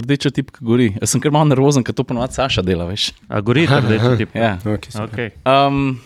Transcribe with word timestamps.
rdeča 0.00 0.30
tipka 0.32 0.64
gori. 0.64 0.92
Jaz 1.00 1.12
sem 1.12 1.20
kar 1.20 1.34
malo 1.34 1.50
nervozen, 1.50 1.84
ker 1.84 1.94
to 1.94 2.04
ponovadi 2.08 2.38
Saša 2.38 2.64
dela, 2.64 2.86
veš. 2.88 3.10
A 3.28 3.42
gori 3.44 3.66
ta 3.68 3.82
rdeči 3.82 4.16
tip. 4.22 4.34
Ja. 4.38 4.56
Okay. 4.64 4.96
Okay. 5.04 5.30
Um, 5.44 6.00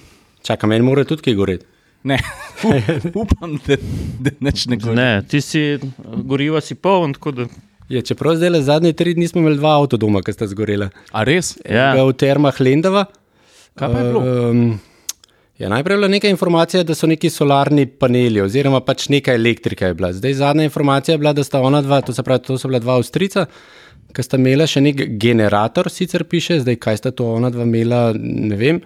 Čakaj, 0.47 0.71
meni 0.71 0.87
mora 0.87 1.05
tudi 1.05 1.23
kaj 1.27 1.39
goreti. 1.39 1.67
ne, 2.07 2.19
upam, 3.23 3.57
da, 3.67 3.77
da 4.23 4.31
neč 4.41 4.67
ne 4.71 4.77
gori. 4.79 4.95
Ne, 4.97 5.23
ti 5.29 5.41
si 5.43 5.79
goriva 6.23 6.61
si 6.63 6.75
poln, 6.75 7.17
tako 7.19 7.33
da. 7.35 7.47
Je, 7.89 8.03
čeprav 8.03 8.37
zdaj 8.39 8.51
le 8.51 8.61
zadnje 8.63 8.93
tri 8.99 9.15
dni 9.15 9.29
smo 9.29 9.41
imeli 9.43 9.59
dva 9.59 9.77
avtodoma, 9.81 10.23
ki 10.23 10.35
sta 10.35 10.47
zgorela. 10.51 10.91
A 11.11 11.23
res? 11.27 11.55
Ja. 11.63 11.93
Ja. 11.95 12.05
V 12.07 12.15
termah 12.19 12.61
Lendava. 12.63 13.07
Kaj 13.79 13.93
pa 13.93 14.03
je 14.03 14.07
bilo? 14.11 14.23
Um, 14.51 14.63
ja, 15.59 15.69
najprej 15.69 15.95
je 15.95 15.99
bila 15.99 16.09
neka 16.09 16.29
informacija, 16.29 16.83
da 16.85 16.95
so 16.95 17.07
neki 17.07 17.31
solarni 17.31 17.87
paneli, 17.87 18.41
oziroma 18.41 18.81
pač 18.81 19.09
neka 19.09 19.35
elektrika 19.35 19.87
je 19.87 19.95
bila. 19.95 20.13
Zdaj 20.13 20.35
zadnja 20.35 20.65
informacija 20.65 21.15
je 21.15 21.19
bila, 21.19 21.33
da 21.33 21.45
sta 21.45 21.61
ona 21.61 21.83
dva, 21.83 22.01
to, 22.01 22.13
se 22.13 22.23
pravi, 22.23 22.43
to 22.47 22.59
so 22.59 22.69
bila 22.69 22.79
dva 22.79 22.97
Avstrica, 23.01 23.47
ki 24.13 24.25
sta 24.25 24.41
imela 24.41 24.67
še 24.69 24.81
nek 24.85 25.03
generator, 25.21 25.91
sicer 25.93 26.25
piše, 26.25 26.61
zdaj 26.65 26.81
kaj 26.81 27.01
sta 27.03 27.13
to 27.13 27.29
ona 27.37 27.51
dva 27.53 27.67
imela, 27.69 28.11
ne 28.17 28.57
vem. 28.57 28.81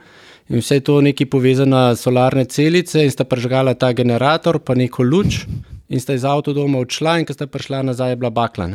In 0.51 0.59
vse 0.59 0.81
je 0.81 0.87
to 0.87 0.99
neki 1.01 1.29
povezana 1.31 1.95
solarne 1.95 2.45
celice 2.51 3.05
in 3.07 3.11
sta 3.15 3.25
pržgala 3.25 3.77
ta 3.79 3.93
generator, 3.95 4.59
pa 4.59 4.75
neko 4.75 5.07
luč 5.07 5.45
in 5.91 6.03
sta 6.03 6.15
iz 6.15 6.25
avtodoma 6.27 6.81
odšla 6.83 7.21
in 7.21 7.27
ko 7.27 7.35
sta 7.35 7.47
prišla 7.47 7.85
nazaj, 7.87 8.15
je 8.15 8.19
bila 8.19 8.31
bakla. 8.35 8.73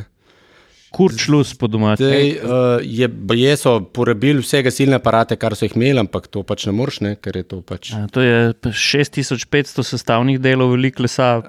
Kurčlus 0.96 1.52
po 1.54 1.68
domači. 1.68 2.04
Zdaj, 2.04 2.30
uh, 2.32 2.80
je, 2.82 3.08
baje 3.10 3.58
so 3.58 3.74
porabili 3.84 4.40
vse 4.40 4.62
gasilne 4.64 4.96
aparate, 4.96 5.36
kar 5.36 5.52
so 5.52 5.68
jih 5.68 5.76
imeli, 5.76 6.00
ampak 6.00 6.28
to 6.28 6.42
pač 6.42 6.66
ne 6.66 6.74
moreš, 6.74 7.02
ne, 7.04 7.16
ker 7.18 7.36
je 7.36 7.44
to 7.46 7.60
pač 7.62 7.92
A, 7.94 8.06
To 8.08 8.24
je 8.24 8.56
6500 8.64 9.84
sestavnih 9.84 10.40
delov, 10.40 10.72
veliko 10.72 11.04
lesa, 11.04 11.42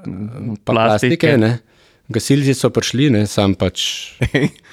pa 0.65 0.73
plastike. 0.73 1.37
Ne. 1.39 1.53
Gasilci 2.07 2.55
so 2.55 2.71
prišli, 2.71 3.09
ne, 3.11 3.25
sam 3.27 3.57
pač. 3.59 4.15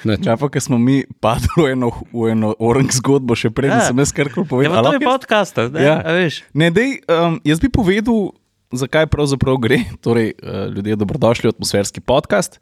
Ne. 0.05 0.17
Ča 0.19 0.35
pa, 0.37 0.49
ker 0.51 0.61
smo 0.61 0.77
mi 0.77 0.99
padli 1.17 1.49
v 1.55 1.71
eno, 1.71 1.89
v 2.13 2.27
eno 2.29 2.51
orang 2.59 2.91
zgodbo, 2.91 3.33
še 3.33 3.49
preden 3.49 3.79
Ja. 3.79 3.87
sem 3.87 3.97
jaz 3.97 4.11
karkoli 4.11 4.45
Ja, 4.45 4.49
povedal. 4.49 4.75
pa 4.75 4.83
to 4.83 4.93
je 4.93 5.01
podcast, 5.01 5.55
ne? 5.71 5.81
Ja. 5.81 5.95
A 5.97 6.13
veš. 6.13 6.43
Ne, 6.53 6.69
dej, 6.69 6.99
um, 7.07 7.39
jaz 7.41 7.57
bi 7.57 7.69
povedal, 7.69 8.33
zakaj 8.69 9.07
pravzaprav 9.09 9.57
gre. 9.57 9.79
Torej, 9.97 10.33
uh, 10.35 10.67
ljudje, 10.69 10.97
dobrodošli 10.97 11.49
v 11.49 11.53
atmosferski 11.55 12.01
podcast. 12.01 12.59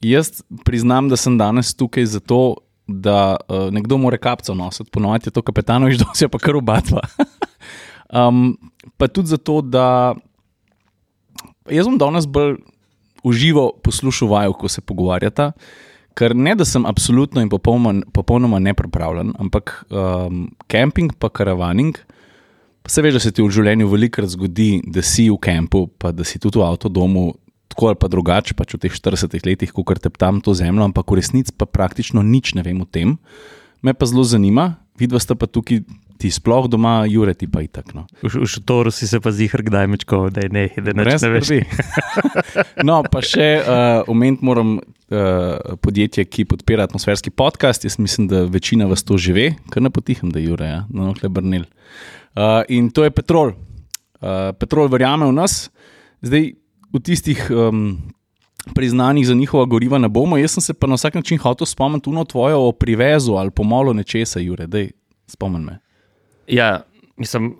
Jaz 0.00 0.42
priznam, 0.64 1.08
da 1.08 1.16
sem 1.16 1.36
danes 1.38 1.74
tukaj 1.76 2.06
zato, 2.06 2.56
da 2.86 3.36
uh, 3.48 3.68
nekdo 3.72 3.98
mora 3.98 4.18
kapco 4.18 4.54
nositi, 4.54 4.90
ponovadi 4.90 5.28
je 5.28 5.36
to 5.36 5.42
kapetanovič, 5.42 5.98
da 6.02 6.06
se 6.14 6.28
pa 6.28 6.38
kar 6.38 6.56
obatva. 6.56 7.02
um, 8.18 8.56
pa 8.96 9.08
tudi 9.08 9.28
zato, 9.28 9.60
da 9.60 10.14
jaz 11.70 11.86
bom 11.86 11.98
danes 11.98 12.26
bolj 12.26 12.56
uživo 13.22 13.70
poslušal 13.82 14.28
vaju, 14.28 14.52
ko 14.52 14.68
se 14.68 14.80
pogovarjata. 14.80 15.52
Ker 16.18 16.34
ne, 16.36 16.52
da 16.58 16.64
sem 16.68 16.84
absolutno 16.86 17.40
in 17.40 17.48
popolnoma, 17.48 18.02
popolnoma 18.12 18.58
nepripravljen, 18.60 19.32
ampak 19.40 19.78
um, 19.88 20.50
kemping 20.68 21.14
pa 21.18 21.30
karavaning, 21.32 21.96
pa 22.82 22.90
se 22.92 23.02
veš, 23.02 23.14
da 23.16 23.22
se 23.22 23.32
ti 23.32 23.42
v 23.42 23.48
življenju 23.54 23.88
velikokrat 23.88 24.34
zgodi, 24.34 24.82
da 24.84 25.00
si 25.06 25.30
v 25.30 25.38
kampu, 25.40 25.86
pa 25.98 26.12
da 26.12 26.26
si 26.28 26.42
tudi 26.42 26.60
v 26.60 26.66
avtodomu, 26.66 27.30
tako 27.72 27.90
ali 27.90 27.96
pa 27.96 28.12
drugače, 28.12 28.54
pač 28.54 28.76
v 28.76 28.84
teh 28.84 28.92
40 28.92 29.48
letih, 29.48 29.72
ko 29.72 29.82
te 29.96 30.12
tam 30.12 30.44
to 30.44 30.52
zemljo, 30.52 30.84
ampak 30.84 31.08
v 31.08 31.18
resnici 31.18 31.56
pa 31.56 31.64
praktično 31.64 32.20
nič 32.20 32.52
ne 32.54 32.62
vem 32.62 32.84
o 32.84 32.86
tem. 32.86 33.16
Me 33.82 33.96
pa 33.96 34.06
zelo 34.06 34.22
zanima, 34.22 34.76
vidva 35.00 35.18
sta 35.18 35.34
pa 35.34 35.48
tukaj, 35.48 35.80
ti 36.22 36.30
sploh 36.30 36.68
doma, 36.70 37.02
Jure, 37.10 37.34
ti 37.34 37.48
pa 37.50 37.64
itak. 37.64 37.90
No. 37.96 38.06
V, 38.22 38.44
v 38.44 38.46
šotoru 38.46 38.92
si 38.94 39.08
se 39.10 39.18
pa 39.18 39.32
zihr, 39.34 39.64
kdaj 39.66 39.88
mečko, 39.90 40.28
da 40.30 40.44
je 40.46 40.50
ne, 40.54 40.68
da 40.78 40.94
ne 40.94 41.06
veš. 41.08 41.24
skrbi. 41.24 41.58
no, 42.88 43.00
pa 43.10 43.24
še 43.26 43.48
uh, 43.58 44.06
omeniti 44.12 44.46
moram 44.46 44.76
uh, 44.78 45.74
podjetje, 45.82 46.28
ki 46.30 46.46
podpira 46.52 46.86
atmosferski 46.86 47.34
podcast. 47.34 47.88
Jaz 47.88 47.98
mislim, 47.98 48.30
da 48.30 48.44
večina 48.46 48.86
vas 48.86 49.02
to 49.02 49.18
že 49.18 49.34
ve, 49.34 49.48
kar 49.74 49.82
ne 49.82 49.90
potiham, 49.90 50.30
da 50.30 50.38
je 50.38 50.52
Jure, 50.52 50.70
ja? 50.70 50.80
no, 50.94 51.10
hlebrnil. 51.18 51.66
Uh, 52.38 52.62
in 52.70 52.92
to 52.94 53.02
je 53.08 53.10
Petrol. 53.10 53.56
Uh, 54.22 54.54
Petrol 54.54 54.86
verjame 54.92 55.26
v 55.26 55.34
nas. 55.34 55.66
Zdaj, 56.22 56.52
v 56.92 57.00
tistih 57.00 57.40
um, 57.50 57.98
priznanjih 58.74 59.26
za 59.26 59.34
njihova 59.34 59.64
goriva 59.64 59.98
ne 59.98 60.08
bomo. 60.08 60.36
Jaz 60.36 60.56
sem 60.56 60.62
se 60.62 60.74
pa 60.74 60.86
na 60.86 60.94
vsak 60.94 61.14
način 61.14 61.38
hotel 61.38 61.66
spomniti 61.66 62.10
uno 62.10 62.24
tvojo 62.24 62.68
o 62.68 62.72
privezu 62.72 63.32
ali 63.32 63.50
pomolu 63.50 63.94
nečesa, 63.94 64.40
Jure, 64.40 64.66
dej, 64.66 64.90
spomni 65.26 65.64
me. 65.64 65.78
Ja, 66.46 66.82
mislim, 67.16 67.56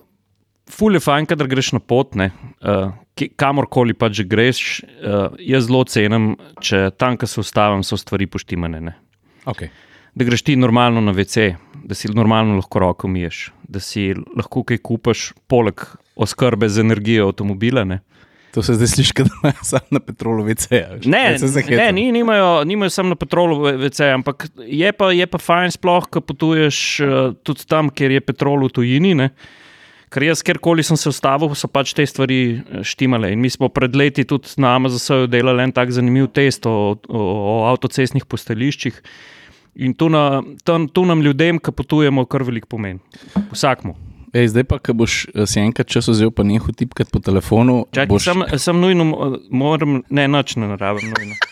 ful 0.71 0.95
je 0.95 1.01
fajn, 1.01 1.27
kadar 1.27 1.49
greš 1.49 1.73
na 1.73 1.81
pot, 1.81 2.15
ne, 2.15 2.31
uh, 2.61 2.93
kamorkoli 3.37 3.95
pa 3.95 4.11
že 4.13 4.25
greš. 4.25 4.83
Uh, 4.83 5.39
jaz 5.39 5.67
zelo 5.67 5.85
cenim, 5.85 6.35
če 6.61 6.91
tam, 6.97 7.17
ko 7.17 7.27
se 7.27 7.41
ustavim, 7.41 7.83
so 7.83 7.97
stvari 7.97 8.27
poštimane. 8.27 8.81
Ne. 8.81 8.95
Okay. 9.47 9.73
Da 10.15 10.25
greš 10.29 10.43
ti 10.43 10.57
normalno 10.57 11.01
na 11.01 11.13
WC, 11.17 11.55
da 11.85 11.95
si 11.95 12.09
normalno 12.13 12.59
lahko 12.61 12.79
roko 12.79 13.09
miješ, 13.09 13.51
da 13.69 13.81
si 13.81 14.13
lahko 14.37 14.63
kaj 14.69 14.79
kupaš, 14.85 15.33
poleg 15.49 15.81
oskrbe 16.17 16.69
z 16.69 16.85
energijo 16.85 17.31
avtomobila. 17.31 17.85
Ne. 17.89 18.03
To 18.53 18.63
se 18.63 18.75
zdaj 18.77 18.87
sliši, 18.87 19.13
da 19.17 19.31
imajo 19.43 19.65
samo 19.65 19.97
na 19.97 20.01
petrolu 20.01 20.45
VC. 20.45 20.71
Ne, 21.05 21.37
ne 21.71 21.93
ni, 21.93 22.13
nimajo, 22.13 22.65
nimajo 22.65 22.91
samo 22.91 23.09
na 23.09 23.17
petrolu, 23.17 23.63
VC, 23.81 24.01
ampak 24.13 24.47
je 24.67 24.93
pa, 24.93 25.09
je 25.13 25.27
pa 25.27 25.41
fajn, 25.41 25.73
sploh, 25.79 26.09
ko 26.13 26.21
potuješ 26.21 27.01
uh, 27.01 27.33
tudi 27.43 27.65
tam, 27.69 27.89
kjer 27.89 28.19
je 28.19 28.21
petrol 28.21 28.67
v 28.69 28.73
tujini. 28.77 29.15
Ne? 29.17 29.31
Ker 30.13 30.27
jaz, 30.27 30.43
kjerkoli 30.45 30.85
sem 30.85 31.01
se 31.01 31.09
ustavil, 31.09 31.55
so 31.57 31.71
pač 31.73 31.95
te 31.97 32.05
stvari 32.05 32.41
eh, 32.61 32.85
štimale. 32.85 33.31
In 33.33 33.41
mi 33.41 33.49
smo 33.49 33.71
pred 33.73 33.97
leti 33.97 34.27
tudi 34.29 34.53
na 34.61 34.75
Amazonu 34.77 35.25
delali 35.33 35.65
en 35.65 35.73
tak 35.73 35.95
zanimiv 35.97 36.29
test 36.37 36.69
o, 36.69 36.93
o, 37.09 37.23
o 37.25 37.55
avtocestnih 37.73 38.29
postajališčih. 38.29 39.01
In 39.81 39.97
to, 39.97 40.11
na, 40.13 40.43
tam, 40.69 40.85
to 40.93 41.09
nam 41.09 41.25
ljudem, 41.25 41.57
ki 41.57 41.73
potujemo, 41.73 42.29
kar 42.29 42.45
veliko 42.45 42.69
pomeni. 42.77 43.01
Vsakmu. 43.55 44.12
Ej, 44.33 44.49
zdaj 44.49 44.65
pa, 44.65 44.79
ko 44.79 44.95
boš 44.95 45.27
eh, 45.29 45.45
si 45.47 45.61
enkrat 45.61 45.87
čas 45.87 46.09
vzel, 46.09 46.31
pa 46.33 46.43
nehal 46.43 46.73
tipkati 46.73 47.11
po 47.13 47.21
telefonu. 47.21 47.85
Čakaj, 47.93 48.09
boš, 48.09 48.25
sem, 48.25 48.39
sem 48.59 48.81
nujno, 48.81 49.05
mo- 49.05 49.39
moram, 49.51 50.01
ne, 50.09 50.25
noč 50.29 50.57
ne 50.57 50.77
rabim. 50.77 51.13
Nujno. 51.13 51.37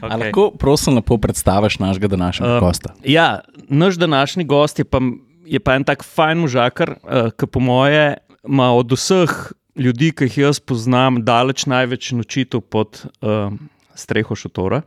A 0.00 0.06
Okay. 0.06 0.18
lahko, 0.20 0.50
prosim, 0.56 0.94
lepo 0.94 1.18
predstaviš 1.18 1.76
našega 1.78 2.08
današnjega 2.08 2.54
uh, 2.54 2.60
gosta. 2.60 2.94
Ja, 3.04 3.40
naš 3.68 3.94
današnji 3.94 4.44
gost 4.44 4.78
je 4.78 4.84
pa, 4.84 5.00
je 5.44 5.60
pa 5.60 5.74
en 5.74 5.84
tak 5.84 6.04
fajn 6.04 6.38
možakar, 6.38 6.94
uh, 7.02 7.28
ki 7.30 7.46
po 7.46 7.60
moje 7.60 8.14
ima 8.40 8.70
od 8.72 8.92
vseh 8.92 9.52
ljudi, 9.76 10.12
ki 10.12 10.24
jih 10.24 10.38
jaz 10.38 10.60
poznam, 10.60 11.20
daleč 11.24 11.66
največ 11.66 12.12
nočitev 12.12 12.60
pod 12.62 13.02
uh, 13.20 13.52
streho 13.94 14.34
šotora. 14.34 14.80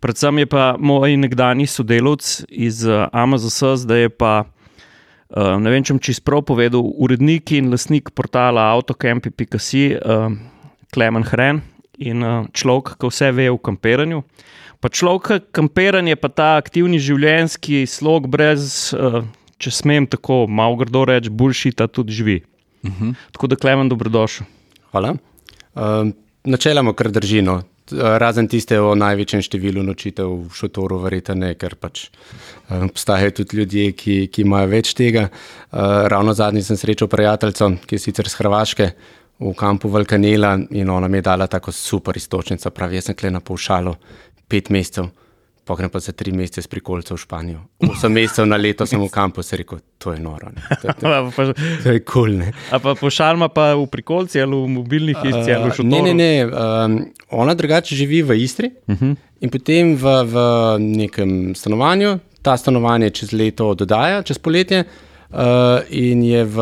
Predvsem 0.00 0.38
je 0.38 0.46
pa 0.46 0.76
moj 0.78 1.16
nekdani 1.16 1.66
sodelavec 1.66 2.44
iz 2.48 2.86
uh, 2.86 3.08
Amazona, 3.12 3.76
zdaj 3.76 4.00
je 4.00 4.08
pa. 4.08 4.44
Uh, 5.26 5.56
ne 5.58 5.72
vem, 5.72 5.82
če 5.82 5.96
bom 5.96 6.02
čisto 6.02 6.22
prav 6.22 6.44
povedal, 6.46 6.84
urednik 7.02 7.50
in 7.56 7.72
lastnik 7.72 8.12
portala 8.14 8.68
Autocampi.com, 8.76 9.56
uh, 9.58 10.36
Klemen 10.94 11.26
Hren 11.26 11.64
in 11.98 12.22
uh, 12.22 12.44
človek, 12.54 12.94
ki 13.00 13.10
vse 13.10 13.32
ve 13.34 13.48
o 13.50 13.58
kampiranju. 13.58 14.22
Pa 14.78 14.92
človek, 14.92 15.48
kampiranje, 15.56 16.14
pa 16.20 16.30
ta 16.30 16.48
aktivni 16.60 17.00
življenjski 17.02 17.82
slog, 17.90 18.28
brez, 18.30 18.94
uh, 18.94 19.24
če 19.58 19.72
smem 19.74 20.06
tako 20.06 20.44
malo 20.46 20.78
grdo 20.78 21.02
reči, 21.10 21.32
bulšita 21.32 21.88
tudi 21.90 22.14
živi. 22.14 22.38
Uh 22.86 22.90
-huh. 22.90 23.14
Tako 23.32 23.46
da, 23.46 23.56
Klemen, 23.56 23.88
dobrodošel. 23.88 24.46
Hvala. 24.92 25.16
Um, 25.74 26.14
načeloma, 26.44 26.94
kar 26.94 27.10
držino. 27.10 27.62
Razen 27.92 28.48
tiste 28.50 28.78
o 28.82 28.94
največjem 28.98 29.42
številu 29.46 29.82
nočitev 29.86 30.32
v 30.48 30.54
šotoru, 30.58 30.98
verjetno 31.04 31.36
ne, 31.38 31.52
ker 31.54 31.76
pač 31.78 32.08
um, 32.08 32.88
obstajajo 32.88 33.36
tudi 33.40 33.60
ljudje, 33.60 33.92
ki, 33.92 34.16
ki 34.32 34.42
imajo 34.42 34.70
več 34.72 34.90
tega. 34.98 35.28
Uh, 35.28 36.06
ravno 36.10 36.34
zadnji 36.34 36.64
sem 36.66 36.78
srečal 36.80 37.10
prijateljico, 37.12 37.70
ki 37.86 37.98
je 37.98 38.02
sicer 38.02 38.30
z 38.32 38.40
Hrvaške 38.40 38.88
v 39.38 39.52
kampu 39.54 39.88
Valkanela 39.92 40.56
in 40.70 40.90
ona 40.90 41.08
mi 41.08 41.20
je 41.20 41.28
dala 41.28 41.46
tako 41.46 41.72
super 41.72 42.16
istočnico. 42.16 42.70
Pravi, 42.74 42.98
jaz 42.98 43.10
sem 43.10 43.18
kle 43.18 43.30
na 43.30 43.40
povšalu 43.44 43.94
pet 44.48 44.70
mesecev, 44.74 45.10
pogrem 45.66 45.90
pa 45.90 45.98
za 45.98 46.12
tri 46.12 46.30
mesece 46.32 46.62
s 46.62 46.68
prikolcev 46.68 47.16
v 47.16 47.20
Španijo. 47.20 47.60
Osem 47.82 48.12
mesecev 48.12 48.46
na 48.46 48.56
leto 48.56 48.86
sem 48.86 49.00
v 49.00 49.08
kampu, 49.08 49.42
se 49.42 49.56
rekel, 49.56 49.78
to 49.98 50.12
je 50.12 50.20
noro. 50.20 50.48
Ne. 50.48 50.62
To, 50.78 50.92
to, 50.94 51.06
A 51.18 51.26
pa, 51.26 51.42
to 51.82 51.90
je 51.90 52.00
kul. 52.00 52.38
Cool, 52.38 52.42
a 52.70 52.78
pa 52.78 52.94
pošalma 52.94 53.48
pa 53.48 53.74
v 53.74 53.86
prikolci 53.86 54.38
ali 54.38 54.54
v 54.54 54.68
mobilnih 54.70 55.16
hiših 55.18 55.50
ali 55.50 55.64
v 55.64 55.66
Uh, 55.66 55.74
šotoru. 55.74 55.90
ne, 55.90 56.02
ne, 56.04 56.14
ne. 56.14 56.32
Um, 56.44 56.96
ona 57.32 57.54
drugače 57.54 57.94
živi 57.94 58.22
v 58.22 58.38
Istri 58.38 58.70
uh 58.86 58.94
Mhm. 58.94 59.04
-huh. 59.04 59.16
in 59.40 59.50
potem 59.50 59.96
v, 59.96 60.04
v 60.24 60.34
nekem 60.80 61.30
stanovanju. 61.54 62.18
Ta 62.42 62.56
stanovanje 62.56 63.10
čez 63.10 63.32
leto 63.32 63.74
dodaja, 63.74 64.22
čez 64.22 64.38
poletje, 64.38 64.84
uh, 65.30 65.36
in 65.90 66.22
je 66.22 66.44
v, 66.44 66.56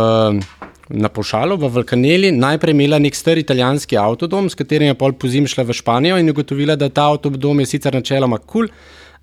na 0.94 1.08
Pošalu, 1.08 1.56
v 1.58 1.70
Vulkaneli, 1.74 2.30
najprej 2.32 2.74
imela 2.74 2.98
nek 3.02 3.16
star 3.18 3.38
italijanski 3.38 3.98
avtodom, 3.98 4.48
s 4.50 4.58
katerim 4.58 4.92
je 4.92 4.98
pol 4.98 5.14
pozim 5.18 5.46
šla 5.50 5.64
v 5.66 5.76
Španijo 5.76 6.18
in 6.20 6.30
ugotovila, 6.30 6.76
da 6.76 6.88
ta 6.88 7.08
avtodom 7.10 7.60
je 7.60 7.66
sicer 7.66 7.94
načeloma 7.94 8.38
kul, 8.38 8.68
cool, 8.68 8.68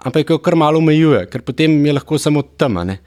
ampak 0.05 0.29
jo 0.29 0.39
kar 0.43 0.55
malo 0.55 0.81
omejuje, 0.81 1.25
ker 1.31 1.43
potem 1.45 1.85
je 1.85 1.93
lahko 1.93 2.17
samo 2.17 2.43
tema. 2.57 2.83
ne. 2.83 2.99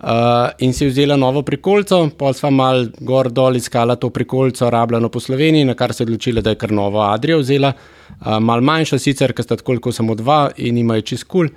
Uh, 0.00 0.48
in 0.64 0.72
si 0.72 0.86
vzela 0.88 1.16
novo 1.16 1.42
prikolico, 1.44 1.98
pol 2.16 2.32
sva 2.32 2.48
mal 2.50 2.86
gor 3.04 3.28
dol 3.28 3.56
iskala 3.56 3.98
to 4.00 4.08
prikolico, 4.10 4.70
rabljeno 4.70 5.10
po 5.12 5.20
Sloveniji, 5.20 5.66
na 5.68 5.74
kar 5.74 5.92
se 5.92 6.02
je 6.02 6.06
odločila, 6.06 6.40
da 6.40 6.54
je 6.54 6.56
kar 6.56 6.72
novo 6.72 7.02
Adrijo 7.04 7.38
vzela, 7.38 7.72
uh, 7.72 8.38
mal 8.40 8.64
manjša 8.64 8.98
sicer, 8.98 9.34
ker 9.36 9.44
sta 9.44 9.58
tako 9.60 9.92
samo 9.92 10.14
dva 10.14 10.50
in 10.56 10.78
imajo 10.78 11.02
čist 11.02 11.28
kul. 11.28 11.52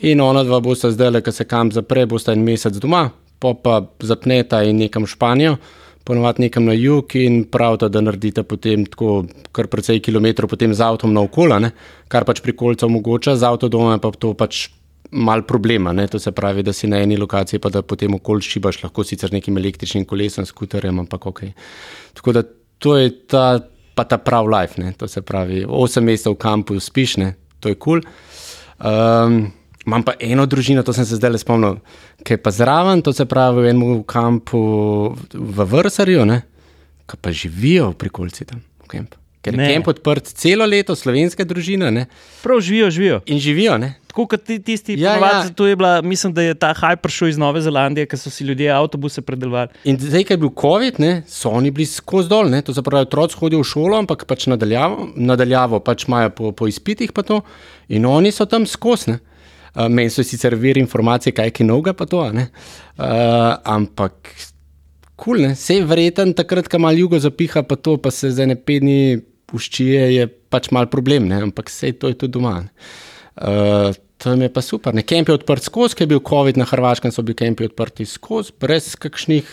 In 0.00 0.20
ona 0.20 0.42
dva 0.44 0.60
bosta 0.60 0.90
zdaj, 0.90 1.20
ker 1.20 1.32
se 1.32 1.44
kam 1.44 1.70
zapre, 1.72 2.06
bosta 2.06 2.32
en 2.32 2.42
mesec 2.44 2.80
doma, 2.80 3.10
pa 3.38 3.52
pa 3.54 3.82
zapneta 4.00 4.62
in 4.64 4.80
nekam 4.80 5.04
v 5.04 5.12
Španijo, 5.12 5.56
ponovadi 6.04 6.44
nekam 6.44 6.64
na 6.68 6.72
jug 6.76 7.16
in 7.16 7.44
pravta, 7.50 7.88
da 7.88 8.00
naredite 8.04 8.42
potem 8.42 8.84
tako 8.86 9.24
kar 9.52 9.68
precej 9.72 10.02
kilometrov 10.04 10.50
potem 10.52 10.74
z 10.74 10.84
avtom 10.84 11.12
na 11.12 11.24
okola, 11.24 11.58
ne? 11.58 11.72
kar 12.08 12.26
pač 12.28 12.42
prikolica 12.44 12.86
omogoča, 12.86 13.36
z 13.36 13.48
avto 13.48 13.68
doma 13.72 13.96
pa 13.98 14.12
to 14.12 14.34
pač 14.36 14.68
mal 15.14 15.44
problema. 15.46 15.92
Ne? 15.92 16.06
To 16.10 16.18
se 16.18 16.32
pravi, 16.32 16.62
da 16.62 16.72
si 16.72 16.90
na 16.90 17.00
eni 17.02 17.16
lokaciji, 17.16 17.60
pa 17.62 17.70
da 17.72 17.82
potem 17.82 18.14
okol 18.14 18.42
šibaš, 18.44 18.82
lahko 18.82 19.04
sicer 19.04 19.32
nekim 19.32 19.56
električnim 19.58 20.04
kolesom, 20.04 20.46
skuterjem, 20.46 20.98
ampak 21.04 21.26
ok. 21.30 21.42
Tako 22.18 22.36
da 22.36 22.44
to 22.78 22.96
je 22.98 23.10
ta, 23.30 23.60
pa 23.94 24.04
ta 24.04 24.18
prav 24.18 24.50
life. 24.50 24.80
Ne? 24.82 24.92
To 24.98 25.08
se 25.08 25.22
pravi, 25.22 25.64
osem 25.68 26.04
mesecev 26.04 26.34
v 26.36 26.42
kampu 26.44 26.80
spiš, 26.80 27.18
ne? 27.22 27.34
to 27.60 27.72
je 27.72 27.78
kul. 27.80 28.02
Cool. 28.02 28.10
Um, 28.84 29.44
Imam 29.84 30.02
pa 30.02 30.14
eno 30.20 30.46
družino, 30.48 30.82
to 30.82 30.94
sem 30.96 31.04
se 31.04 31.18
zdaj 31.18 31.34
le 31.34 31.40
spomnil, 31.40 31.80
ki 32.24 32.38
je 32.38 32.40
pa 32.40 32.52
zraven, 32.54 33.02
to 33.04 33.12
se 33.12 33.26
pravi 33.28 33.66
v 33.66 33.74
enem 33.74 33.98
kampu 34.08 34.62
v 35.32 35.66
Vrsarju, 35.72 36.24
ki 37.04 37.20
pa 37.20 37.32
živijo 37.32 37.92
v 37.92 38.00
prikolci 38.00 38.48
tam 38.48 38.64
v 38.84 38.88
kampu. 38.88 39.20
Ker 39.44 39.58
je 39.60 39.74
kamp 39.74 39.90
odprt 39.92 40.30
celo 40.40 40.64
leto, 40.64 40.94
slovenske 40.96 41.44
družine. 41.44 41.90
Ne? 41.92 42.06
Prav 42.40 42.62
živijo, 42.64 42.88
živijo. 42.96 43.18
In 43.28 43.38
živijo. 43.38 43.76
Ne? 43.78 43.90
Tako 44.08 44.24
kot 44.30 44.44
ti, 44.46 44.56
tisti, 44.62 44.96
ja, 45.00 45.18
ja. 45.20 45.42
Je 45.44 45.76
bila, 45.76 45.98
mislim, 46.02 46.32
da 46.32 46.42
je 46.46 46.54
ta 46.54 46.70
haj 46.78 46.96
prišel 47.02 47.28
iz 47.28 47.38
Nove 47.38 47.60
Zelandije, 47.60 48.06
ker 48.08 48.18
so 48.18 48.32
si 48.32 48.46
ljudje 48.46 48.70
avtobuse 48.72 49.20
predelovali. 49.20 49.74
In 49.84 49.98
zdaj, 50.00 50.24
ko 50.24 50.32
je 50.32 50.40
bil 50.40 50.52
COVID, 50.60 51.00
ne, 51.02 51.12
so 51.28 51.52
oni 51.52 51.74
bili 51.74 51.84
skozi 51.90 52.30
dol. 52.32 52.48
Ne? 52.48 52.62
To 52.64 52.72
se 52.72 52.82
pravi, 52.82 53.04
otroci 53.04 53.36
hodijo 53.36 53.60
v 53.60 53.68
šolo, 53.68 53.98
ampak 54.00 54.24
pač 54.30 54.48
nadaljavo, 54.48 55.10
nadaljavo 55.16 55.82
pač 55.84 56.08
imajo 56.08 56.32
po, 56.38 56.52
po 56.56 56.70
izpitih 56.70 57.12
pa 57.12 57.26
to. 57.26 57.42
In 57.92 58.08
oni 58.08 58.32
so 58.32 58.48
tam 58.48 58.64
skozi. 58.70 59.18
Uh, 59.74 59.88
Meni 59.90 60.10
so 60.10 60.22
sicer 60.22 60.54
vir 60.54 60.78
informacije, 60.78 61.34
kaj 61.34 61.52
je 61.58 61.66
noga 61.66 61.92
pa 61.92 62.06
to. 62.06 62.20
Uh, 62.22 62.44
ampak, 63.64 64.30
kul, 65.16 65.40
cool, 65.40 65.48
vse 65.50 65.80
je 65.80 65.86
vreten, 65.86 66.34
takrat, 66.34 66.68
ko 66.70 66.78
malo 66.78 66.98
jugo 66.98 67.18
zapiha, 67.18 67.64
pa 67.66 67.76
to 67.76 67.96
pa 67.98 68.10
se 68.14 68.30
za 68.30 68.46
ne 68.46 68.54
pet 68.54 68.84
dni 68.84 69.18
puščije, 69.50 70.06
je 70.14 70.28
pač 70.50 70.70
mal 70.70 70.86
problem, 70.90 71.26
ne? 71.30 71.42
ampak 71.48 71.72
vse 71.72 71.92
to 71.98 72.12
je 72.12 72.18
tudi 72.18 72.38
doma. 72.38 72.60
Uh, 73.34 73.90
to 74.22 74.36
je 74.38 74.48
pa 74.48 74.62
super. 74.62 74.94
Ne 74.94 75.02
kemp 75.02 75.28
je 75.28 75.40
odprt 75.40 75.66
skozi, 75.66 75.98
ker 75.98 76.06
je 76.06 76.14
bil 76.14 76.22
COVID 76.22 76.60
na 76.60 76.68
Hrvaškem, 76.70 77.12
so 77.12 77.26
bili 77.26 77.36
kempi 77.42 77.66
odprti 77.66 78.06
skozi, 78.06 78.54
brez 78.62 78.94
kakšnih 78.94 79.50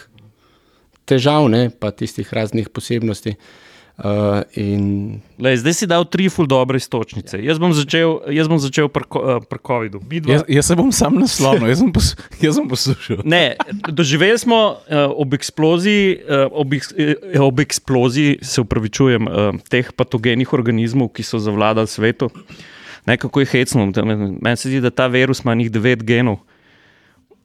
težav, 1.09 1.49
ne? 1.49 1.69
pa 1.73 1.89
tistih 1.89 2.29
raznih 2.29 2.69
posebnosti. 2.69 3.33
Uh, 3.33 3.70
in... 4.57 5.19
Lej, 5.41 5.61
zdaj 5.61 5.73
si 5.77 5.85
dal 5.89 6.05
tri 6.09 6.29
ful 6.29 6.47
dobre 6.49 6.77
istočnice. 6.81 7.37
Jaz 7.41 7.61
bom 7.61 7.73
začel, 7.73 8.21
jaz 8.33 8.49
bom 8.49 8.57
začel 8.61 8.89
pri 8.89 9.05
uh, 9.05 9.41
COVID-u. 9.45 10.01
Jaz, 10.25 10.43
jaz 10.49 10.65
se 10.69 10.77
bom 10.77 10.91
sam 10.93 11.19
naslovil, 11.21 11.69
jaz, 11.69 11.81
jaz 12.41 12.57
sem 12.57 12.67
poslušal. 12.69 13.23
Ne, 13.25 13.55
doživeli 13.89 14.37
smo 14.41 14.59
uh, 14.77 15.13
ob 15.13 15.33
eksploziji, 15.37 16.19
uh, 16.25 16.49
ob, 16.51 16.77
eks, 16.77 16.93
uh, 16.93 17.41
ob 17.45 17.61
eksploziji, 17.63 18.41
se 18.41 18.61
upravičujem, 18.61 19.29
uh, 19.29 19.57
teh 19.69 19.89
patogenih 19.93 20.53
organizmov, 20.53 21.13
ki 21.15 21.25
so 21.25 21.41
zavladali 21.41 21.89
svetu. 21.89 22.29
Nekako 23.05 23.41
je 23.41 23.49
hecno. 23.49 23.89
Meni 24.05 24.57
se 24.57 24.69
zdi, 24.69 24.81
da 24.81 24.93
ta 24.93 25.07
virus 25.09 25.41
ima 25.41 25.55
njih 25.57 25.71
devet 25.73 26.03
genov. 26.05 26.41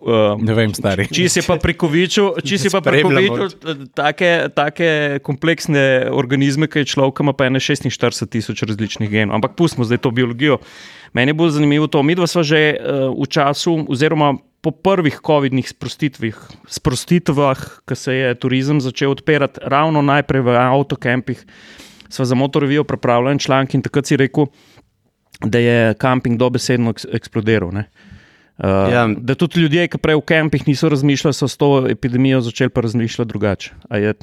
Uh, 0.07 0.39
ne 0.39 0.55
vem, 0.55 0.71
stari. 0.71 1.09
Če 1.11 1.25
si 1.27 1.43
pa 1.43 1.57
prekovičil, 1.59 2.39
če 2.47 2.61
si 2.63 2.71
pa 2.71 2.79
prekovičil 2.79 3.89
take, 3.91 4.53
take 4.55 5.19
kompleksne 5.27 6.13
organizme, 6.15 6.69
ki 6.71 6.85
je 6.85 6.93
človek, 6.95 7.25
ima 7.25 7.35
pa 7.35 7.49
46 7.51 8.31
tisoč 8.31 8.63
različnih 8.71 9.11
genov. 9.11 9.35
Ampak 9.41 9.59
pustimo 9.59 9.83
zdaj 9.83 10.05
to 10.07 10.15
biologijo. 10.15 10.61
Meni 11.11 11.35
je 11.35 11.39
bolj 11.43 11.57
zanimivo 11.59 11.91
to. 11.91 12.07
Mi 12.07 12.15
dva 12.15 12.31
smo 12.31 12.47
že 12.47 12.79
uh, 12.79 13.11
v 13.19 13.27
času, 13.27 13.83
oziroma 13.91 14.39
po 14.63 14.71
prvih 14.71 15.19
COVID-nih 15.27 15.75
sprostitvah, 16.71 17.59
ko 17.83 17.95
se 17.99 18.15
je 18.15 18.35
turizem 18.39 18.79
začel 18.79 19.11
odpirati, 19.11 19.59
ravno 19.63 20.07
najprej 20.07 20.43
v 20.47 20.55
avtokampih, 20.55 21.43
smo 22.07 22.25
za 22.25 22.35
motorvijo 22.39 22.87
pripravljali 22.87 23.43
članek 23.43 23.75
in 23.75 23.83
takrat 23.83 24.07
si 24.07 24.15
rekel, 24.15 24.55
da 25.43 25.59
je 25.59 25.95
kamping 25.99 26.39
dobesedno 26.39 26.95
eksplodiral. 27.11 27.75
Ne? 27.75 27.91
Uh, 28.57 28.93
ja. 28.93 29.05
Da 29.19 29.35
tudi 29.35 29.61
ljudje, 29.61 29.89
ki 29.93 29.99
prej 30.01 30.17
v 30.17 30.25
kampih 30.25 30.63
niso 30.69 30.89
razmišljali, 30.89 31.37
so 31.37 31.49
s 31.49 31.61
to 31.61 31.87
epidemijo 31.91 32.41
začeli 32.41 32.73
pa 32.73 32.81
razmišljati 32.81 33.29
drugače. 33.29 33.75
Je 34.01 34.15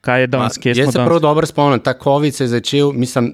kaj 0.00 0.20
je 0.20 0.26
danes, 0.26 0.58
kje 0.58 0.74
smo? 0.74 0.82
Jaz 0.82 0.92
se 0.92 1.06
prav 1.06 1.20
dobro 1.20 1.46
spomnim, 1.46 1.80
ta 1.80 1.94
COVID 2.02 2.34
se 2.34 2.44
je 2.44 2.48
začel, 2.48 2.92
mislim, 2.92 3.32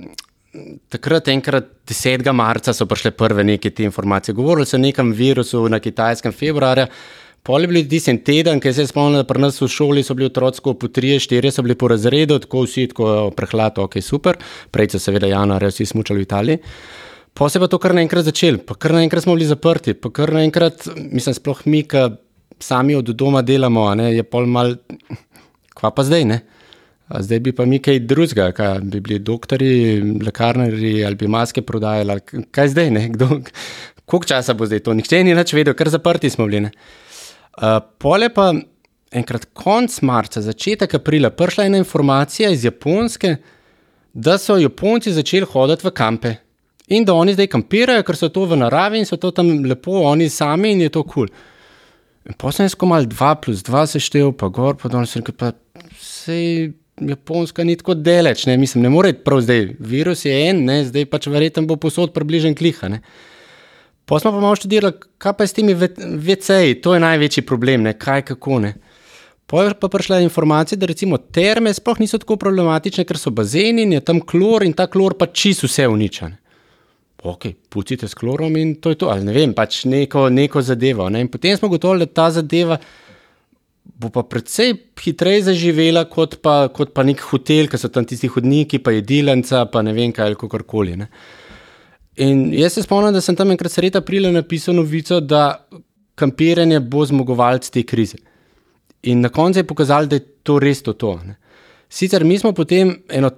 takrat, 0.88 1.28
enkrat 1.28 1.66
10. 1.86 2.32
marca 2.32 2.72
so 2.72 2.86
prišle 2.86 3.10
prve 3.10 3.44
neke 3.44 3.70
te 3.70 3.84
informacije. 3.84 4.34
Govorili 4.34 4.66
so 4.66 4.76
o 4.76 4.80
nekem 4.80 5.12
virusu 5.12 5.68
na 5.68 5.80
kitajskem 5.80 6.32
februarja. 6.32 6.86
Pol 7.44 7.60
je 7.60 7.68
bil 7.68 7.84
tisti 7.88 8.14
teden, 8.24 8.60
ki 8.60 8.72
se 8.72 8.86
je 8.86 8.88
spomnil, 8.88 9.20
da 9.20 9.28
pri 9.28 9.42
nas 9.42 9.60
v 9.60 9.68
šoli 9.68 10.02
so 10.02 10.14
bili 10.16 10.30
otroci 10.30 10.62
po 10.64 10.72
3-4, 10.72 11.50
so 11.52 11.62
bili 11.62 11.74
po 11.76 11.90
razredu, 11.92 12.38
tako 12.40 12.62
vsi, 12.64 12.86
tako 12.88 13.30
prehlad, 13.36 13.78
ok, 13.78 13.98
super. 14.00 14.38
Prej 14.72 14.94
so 14.94 15.02
seveda 15.02 15.28
januarja 15.28 15.68
vsi 15.68 15.86
smučali 15.92 16.22
v 16.22 16.24
Italiji. 16.24 16.62
Pa 17.34 17.48
se 17.48 17.58
je 17.58 17.60
pa 17.60 17.68
to 17.68 17.78
kar 17.82 17.94
naenkrat 17.94 18.28
začel, 18.28 18.60
pa 18.62 18.76
kar 18.78 18.92
naenkrat 18.94 19.24
smo 19.24 19.34
bili 19.34 19.46
zaprti, 19.46 19.94
pa 19.98 20.10
kar 20.14 20.30
naenkrat, 20.32 20.86
mislim, 20.94 21.34
sploh 21.34 21.64
mi, 21.66 21.82
ki 21.82 22.04
sami 22.62 22.94
od 22.94 23.10
doma 23.10 23.42
delamo, 23.42 23.88
ne, 23.98 24.12
je 24.14 24.22
pol 24.22 24.46
mal, 24.46 24.76
kva 25.74 25.90
pa 25.90 26.04
zdaj, 26.06 26.26
ne? 26.30 26.44
Zdaj 27.10 27.40
bi 27.44 27.52
pa 27.52 27.66
mi 27.68 27.80
kaj 27.84 27.98
drugega, 28.08 28.46
kaj 28.56 28.78
bi 28.92 29.00
bili 29.04 29.18
doktori, 29.20 29.72
lekarnari 30.24 30.94
ali 31.04 31.18
bi 31.20 31.28
maske 31.28 31.62
prodajali, 31.66 32.46
kaj 32.54 32.70
zdaj, 32.72 32.92
ne? 32.94 33.02
Kdo, 33.16 33.28
koliko 34.06 34.30
časa 34.30 34.54
bo 34.54 34.70
zdaj 34.70 34.84
to? 34.86 34.94
Nihče 34.94 35.24
ni 35.26 35.34
več 35.36 35.52
vedel, 35.58 35.74
ker 35.74 35.90
zaprti 35.92 36.30
smo 36.30 36.46
bili. 36.46 36.70
Uh, 37.54 37.80
pole 37.98 38.30
pa 38.34 38.52
enkrat 39.14 39.50
konc 39.58 39.98
marca, 40.06 40.42
začetek 40.42 40.96
aprila, 41.00 41.34
prišla 41.34 41.68
ena 41.68 41.82
informacija 41.82 42.50
iz 42.54 42.64
Japonske, 42.64 43.36
da 44.14 44.38
so 44.38 44.56
Japonci 44.58 45.12
začeli 45.12 45.50
hoditi 45.50 45.86
v 45.86 45.94
kampe. 45.94 46.34
In 46.88 47.04
da 47.04 47.14
oni 47.16 47.32
zdaj 47.32 47.48
kampirajo, 47.48 48.04
ker 48.04 48.16
so 48.16 48.28
to 48.28 48.44
v 48.44 48.58
naravi 48.60 49.00
in 49.00 49.06
so 49.08 49.16
to 49.16 49.30
tam 49.32 49.48
lepo, 49.64 50.02
oni 50.04 50.28
sami 50.28 50.74
in 50.74 50.84
je 50.84 50.92
to 50.92 51.02
kul. 51.02 51.28
Cool. 51.28 51.52
Potem 52.32 52.64
sem 52.64 52.72
skomal 52.72 53.04
2 53.04 53.34
plus 53.44 53.60
2 53.64 53.84
seštev, 53.96 54.32
pa 54.40 54.48
gor, 54.48 54.78
pa 54.80 54.88
dol, 54.88 55.04
sem 55.04 55.20
rekel, 55.20 55.36
pa 55.36 55.52
se 56.00 56.72
Japonska 56.96 57.64
ni 57.64 57.76
tako 57.76 57.96
deleč, 57.98 58.46
ne, 58.48 58.56
mislim, 58.56 58.84
ne 58.86 58.92
more 58.92 59.12
prav 59.12 59.42
zdaj, 59.44 59.74
virus 59.78 60.24
je 60.24 60.32
en, 60.48 60.62
ne, 60.64 60.78
zdaj 60.88 61.04
pač 61.12 61.28
verjetno 61.28 61.66
bo 61.68 61.76
posod 61.76 62.14
približen 62.14 62.56
kliha, 62.56 62.88
ne. 62.88 63.02
Potem 64.08 64.24
smo 64.24 64.32
pa 64.36 64.40
malo 64.40 64.56
študirali, 64.56 64.96
kaj 65.20 65.34
pa 65.36 65.44
je 65.44 65.50
s 65.50 65.56
temi 65.58 65.74
VC-ji, 65.76 66.78
to 66.84 66.94
je 66.94 67.02
največji 67.04 67.44
problem, 67.44 67.84
ne, 67.88 67.92
kaj, 67.98 68.24
kako, 68.32 68.60
ne. 68.64 68.72
Potem 69.50 69.76
pa 69.76 69.90
prišla 69.92 70.22
informacija, 70.24 70.80
da 70.80 70.88
recimo 70.88 71.18
terme 71.18 71.74
sploh 71.76 72.00
niso 72.00 72.16
tako 72.22 72.38
problematične, 72.40 73.04
ker 73.04 73.20
so 73.20 73.34
bazeni 73.34 73.84
in 73.84 73.98
je 73.98 74.04
tam 74.04 74.22
klor 74.24 74.64
in 74.64 74.72
ta 74.72 74.88
klor 74.88 75.18
pa 75.20 75.28
čisto 75.28 75.68
vse 75.68 75.88
uničen 75.92 76.38
ok, 77.24 77.46
pucite 77.68 78.08
s 78.08 78.14
klorom 78.14 78.56
in 78.56 78.74
to 78.80 78.92
je 78.92 78.98
to, 79.00 79.08
ali 79.08 79.24
ne 79.24 79.32
vem, 79.32 79.54
pač 79.56 79.84
neko, 79.88 80.28
neko 80.28 80.62
zadevo. 80.62 81.08
Ne? 81.08 81.24
In 81.24 81.30
potem 81.32 81.56
smo 81.56 81.70
gotovi, 81.72 82.04
da 82.04 82.06
ta 82.06 82.28
zadeva 82.30 82.78
bo 83.84 84.08
pa 84.10 84.24
precej 84.28 84.74
hitreje 85.00 85.44
zaživela 85.48 86.04
kot 86.10 86.38
pa, 86.42 86.68
kot 86.72 86.94
pa 86.96 87.04
nek 87.04 87.20
hotel, 87.30 87.68
ker 87.70 87.80
so 87.80 87.90
tam 87.92 88.06
tisti 88.08 88.28
hodniki, 88.32 88.80
pa 88.82 88.94
jedilnica, 88.94 89.64
pa 89.72 89.82
ne 89.84 89.92
vem 89.96 90.12
kaj 90.12 90.32
ali 90.32 90.38
kakorkoli. 90.40 90.96
Ne? 91.00 91.08
In 92.24 92.46
jaz 92.54 92.76
se 92.76 92.84
spomnim, 92.84 93.12
da 93.14 93.22
sem 93.24 93.36
tam 93.36 93.52
enkrat 93.52 93.72
sredi 93.72 94.00
aprila 94.00 94.32
napisal 94.32 94.76
novico, 94.78 95.20
da 95.20 95.66
kampiranje 96.18 96.80
bo 96.80 97.04
zmagovalec 97.06 97.68
te 97.74 97.82
krize. 97.82 98.20
In 99.10 99.20
na 99.20 99.28
koncu 99.28 99.60
je 99.60 99.68
pokazalo, 99.68 100.08
da 100.08 100.20
je 100.20 100.26
to 100.46 100.58
res 100.62 100.82
to. 100.82 100.92
to 100.92 101.18
Sicer 101.88 102.24
mi 102.24 102.38
smo 102.38 102.52
potem 102.52 102.96
eno 103.08 103.30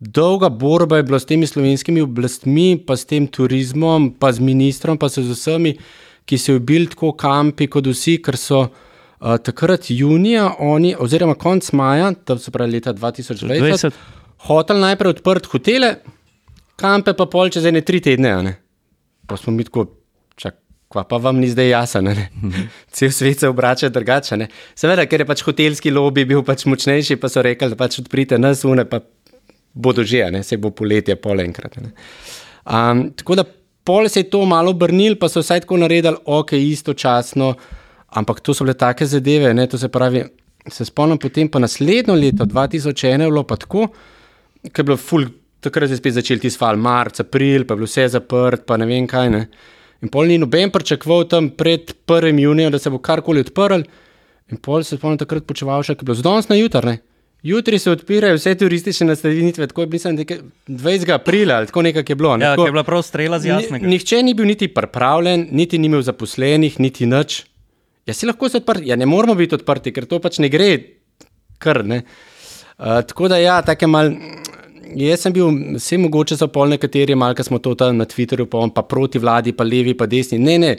dolga 0.00 0.48
borba 0.48 0.96
je 0.96 1.02
bila 1.02 1.18
s 1.18 1.26
temi 1.26 1.46
slovenskimi 1.46 2.00
oblastmi, 2.00 2.78
pa 2.86 2.96
s 2.96 3.04
tem 3.04 3.26
turizmom, 3.26 4.12
pa 4.18 4.32
z 4.32 4.40
ministrom, 4.40 4.98
pa 4.98 5.08
z 5.08 5.26
vsemi, 5.26 5.74
ki 6.28 6.38
so 6.38 6.58
bili 6.58 6.86
tako 6.86 7.12
kampi 7.18 7.66
kot 7.66 7.86
vsi, 7.86 8.18
ker 8.22 8.36
so 8.36 8.60
uh, 8.68 9.36
takrat 9.42 9.90
junija, 9.90 10.54
oni, 10.58 10.94
oziroma 10.98 11.34
konec 11.34 11.72
maja, 11.72 12.12
to 12.24 12.38
se 12.38 12.54
pravi 12.54 12.78
leta 12.78 12.94
2020, 12.94 13.90
hotel 14.46 14.80
najprej 14.84 15.16
odprt 15.16 15.50
hotele, 15.50 15.96
kampe 16.78 17.14
pa 17.16 17.26
pol 17.26 17.50
čez 17.50 17.66
ene 17.66 17.82
tri 17.82 18.00
tedne. 18.04 18.36
Ne? 18.42 18.56
Pa 19.26 19.36
smo 19.36 19.52
mi 19.52 19.66
tako, 19.66 19.88
čak. 20.38 20.60
Kva 20.88 21.02
pa 21.04 21.18
vam 21.20 21.36
ni 21.36 21.50
zdaj 21.52 21.66
jasno, 21.68 22.14
cel 22.96 23.10
svet 23.12 23.42
se 23.42 23.48
obrača 23.48 23.90
drugače. 23.92 24.46
Seveda, 24.72 25.04
ker 25.04 25.20
je 25.20 25.26
pač 25.28 25.42
hotelski 25.44 25.92
lobby 25.92 26.24
bil 26.24 26.40
pač 26.46 26.64
močnejši, 26.64 27.18
pa 27.20 27.28
so 27.28 27.42
rekli, 27.44 27.68
da 27.74 27.76
pač 27.76 27.98
odprite 28.00 28.38
nas, 28.40 28.64
une 28.64 28.86
pa 28.88 29.02
bodo 29.74 30.04
že, 30.04 30.30
ne? 30.30 30.42
se 30.42 30.56
bo 30.56 30.70
poletje 30.70 31.16
pol 31.16 31.40
enkrat. 31.40 31.78
Um, 31.78 33.10
tako 33.16 33.34
da 33.34 33.44
pol 33.84 34.08
se 34.08 34.20
je 34.20 34.30
to 34.30 34.44
malo 34.44 34.74
obrnil, 34.76 35.16
pa 35.16 35.28
so 35.28 35.40
vsaj 35.40 35.64
tako 35.64 35.78
naredili, 35.80 36.16
ok, 36.24 36.52
istočasno. 36.52 37.54
Ampak 38.08 38.40
to 38.40 38.54
so 38.54 38.64
bile 38.64 38.74
take 38.76 39.06
zadeve, 39.06 39.54
ne, 39.54 39.66
to 39.68 39.78
se 39.78 39.88
pravi, 39.88 40.24
se 40.68 40.84
spomnim 40.84 41.18
potem 41.20 41.48
pa 41.48 41.60
naslednjo 41.60 42.14
leto, 42.14 42.44
2001, 42.44 43.24
je 43.24 43.28
bilo 43.28 43.44
pa 43.44 43.56
tako, 43.56 43.88
ker 44.62 44.82
je 44.82 44.88
bilo 44.90 44.96
ful, 44.96 45.26
takrat 45.64 45.90
je 45.90 45.98
spet 46.00 46.16
začel 46.16 46.40
ti 46.40 46.50
sval, 46.50 46.76
marc, 46.76 47.20
april, 47.20 47.64
pa 47.64 47.74
je 47.74 47.82
bilo 47.82 47.88
vse 47.88 48.06
zaprt, 48.12 48.64
pa 48.66 48.76
ne 48.80 48.88
vem 48.88 49.06
kaj. 49.08 49.30
Ne. 49.32 49.42
In 50.04 50.12
pol 50.12 50.30
ni 50.30 50.38
noben 50.38 50.72
pričakoval 50.72 51.26
tam 51.28 51.50
pred 51.50 51.92
1. 52.06 52.40
junijem, 52.40 52.72
da 52.72 52.78
se 52.78 52.90
bo 52.90 53.00
karkoli 53.02 53.44
odprl. 53.44 53.84
In 54.48 54.60
pol 54.64 54.84
se 54.84 54.96
spomnim 54.96 55.18
takrat 55.20 55.44
počeval 55.48 55.84
še, 55.84 55.96
ker 55.96 56.06
je 56.06 56.10
bilo 56.12 56.20
zdons 56.20 56.48
na 56.48 56.56
jutrne. 56.56 56.98
Jutri 57.48 57.78
se 57.78 57.90
odpirajo 57.90 58.36
vse 58.36 58.54
turistične 58.60 59.06
nastanitve, 59.06 59.66
tako 59.66 59.84
je 59.84 59.86
bilo 59.86 60.00
20. 60.00 61.14
aprila, 61.14 61.54
ali 61.54 61.66
tako 61.66 61.82
nekako 61.82 62.12
je 62.12 62.16
bilo. 62.16 62.36
Ne? 62.36 62.44
Ja, 62.44 62.52
tako, 62.52 62.66
je 62.66 62.72
bila 62.72 62.84
prav 62.84 63.02
strela 63.02 63.38
z 63.38 63.48
jasnega. 63.48 63.86
Ni, 63.86 63.96
nihče 63.96 64.22
ni 64.22 64.34
bil 64.34 64.46
niti 64.46 64.68
pripravljen, 64.68 65.46
niti 65.50 65.78
ni 65.78 65.88
imel 65.88 66.02
zaposlenih, 66.02 66.80
niti 66.80 67.06
nič. 67.06 67.44
Ja, 68.08 68.14
si 68.14 68.26
lahko 68.28 68.48
se 68.48 68.60
odprti, 68.60 68.88
ja, 68.88 68.96
ne 68.96 69.06
moramo 69.06 69.34
biti 69.38 69.56
odprti, 69.56 69.92
ker 69.96 70.06
to 70.08 70.20
pač 70.20 70.40
ne 70.44 70.48
gre, 70.52 70.70
kar 71.60 71.84
ne. 71.84 72.02
Uh, 72.78 73.00
tako 73.08 73.28
da, 73.32 73.40
ja, 73.40 73.60
tako 73.62 73.84
je 73.84 73.92
mal. 73.92 74.12
Jaz 74.96 75.26
sem 75.26 75.32
bil, 75.36 75.50
vse 75.76 75.98
mogoče 76.00 76.38
za 76.40 76.46
pol 76.48 76.70
nekateri, 76.72 77.16
malo 77.18 77.44
smo 77.44 77.58
to 77.60 77.74
tam 77.76 77.98
na 78.00 78.06
Twitterju, 78.08 78.46
pa, 78.48 78.64
pa 78.74 78.82
proti 78.88 79.20
vladi, 79.20 79.52
pa 79.52 79.64
levi, 79.64 79.92
pa 79.94 80.06
desni. 80.08 80.38
Ne, 80.40 80.56
ne, 80.58 80.76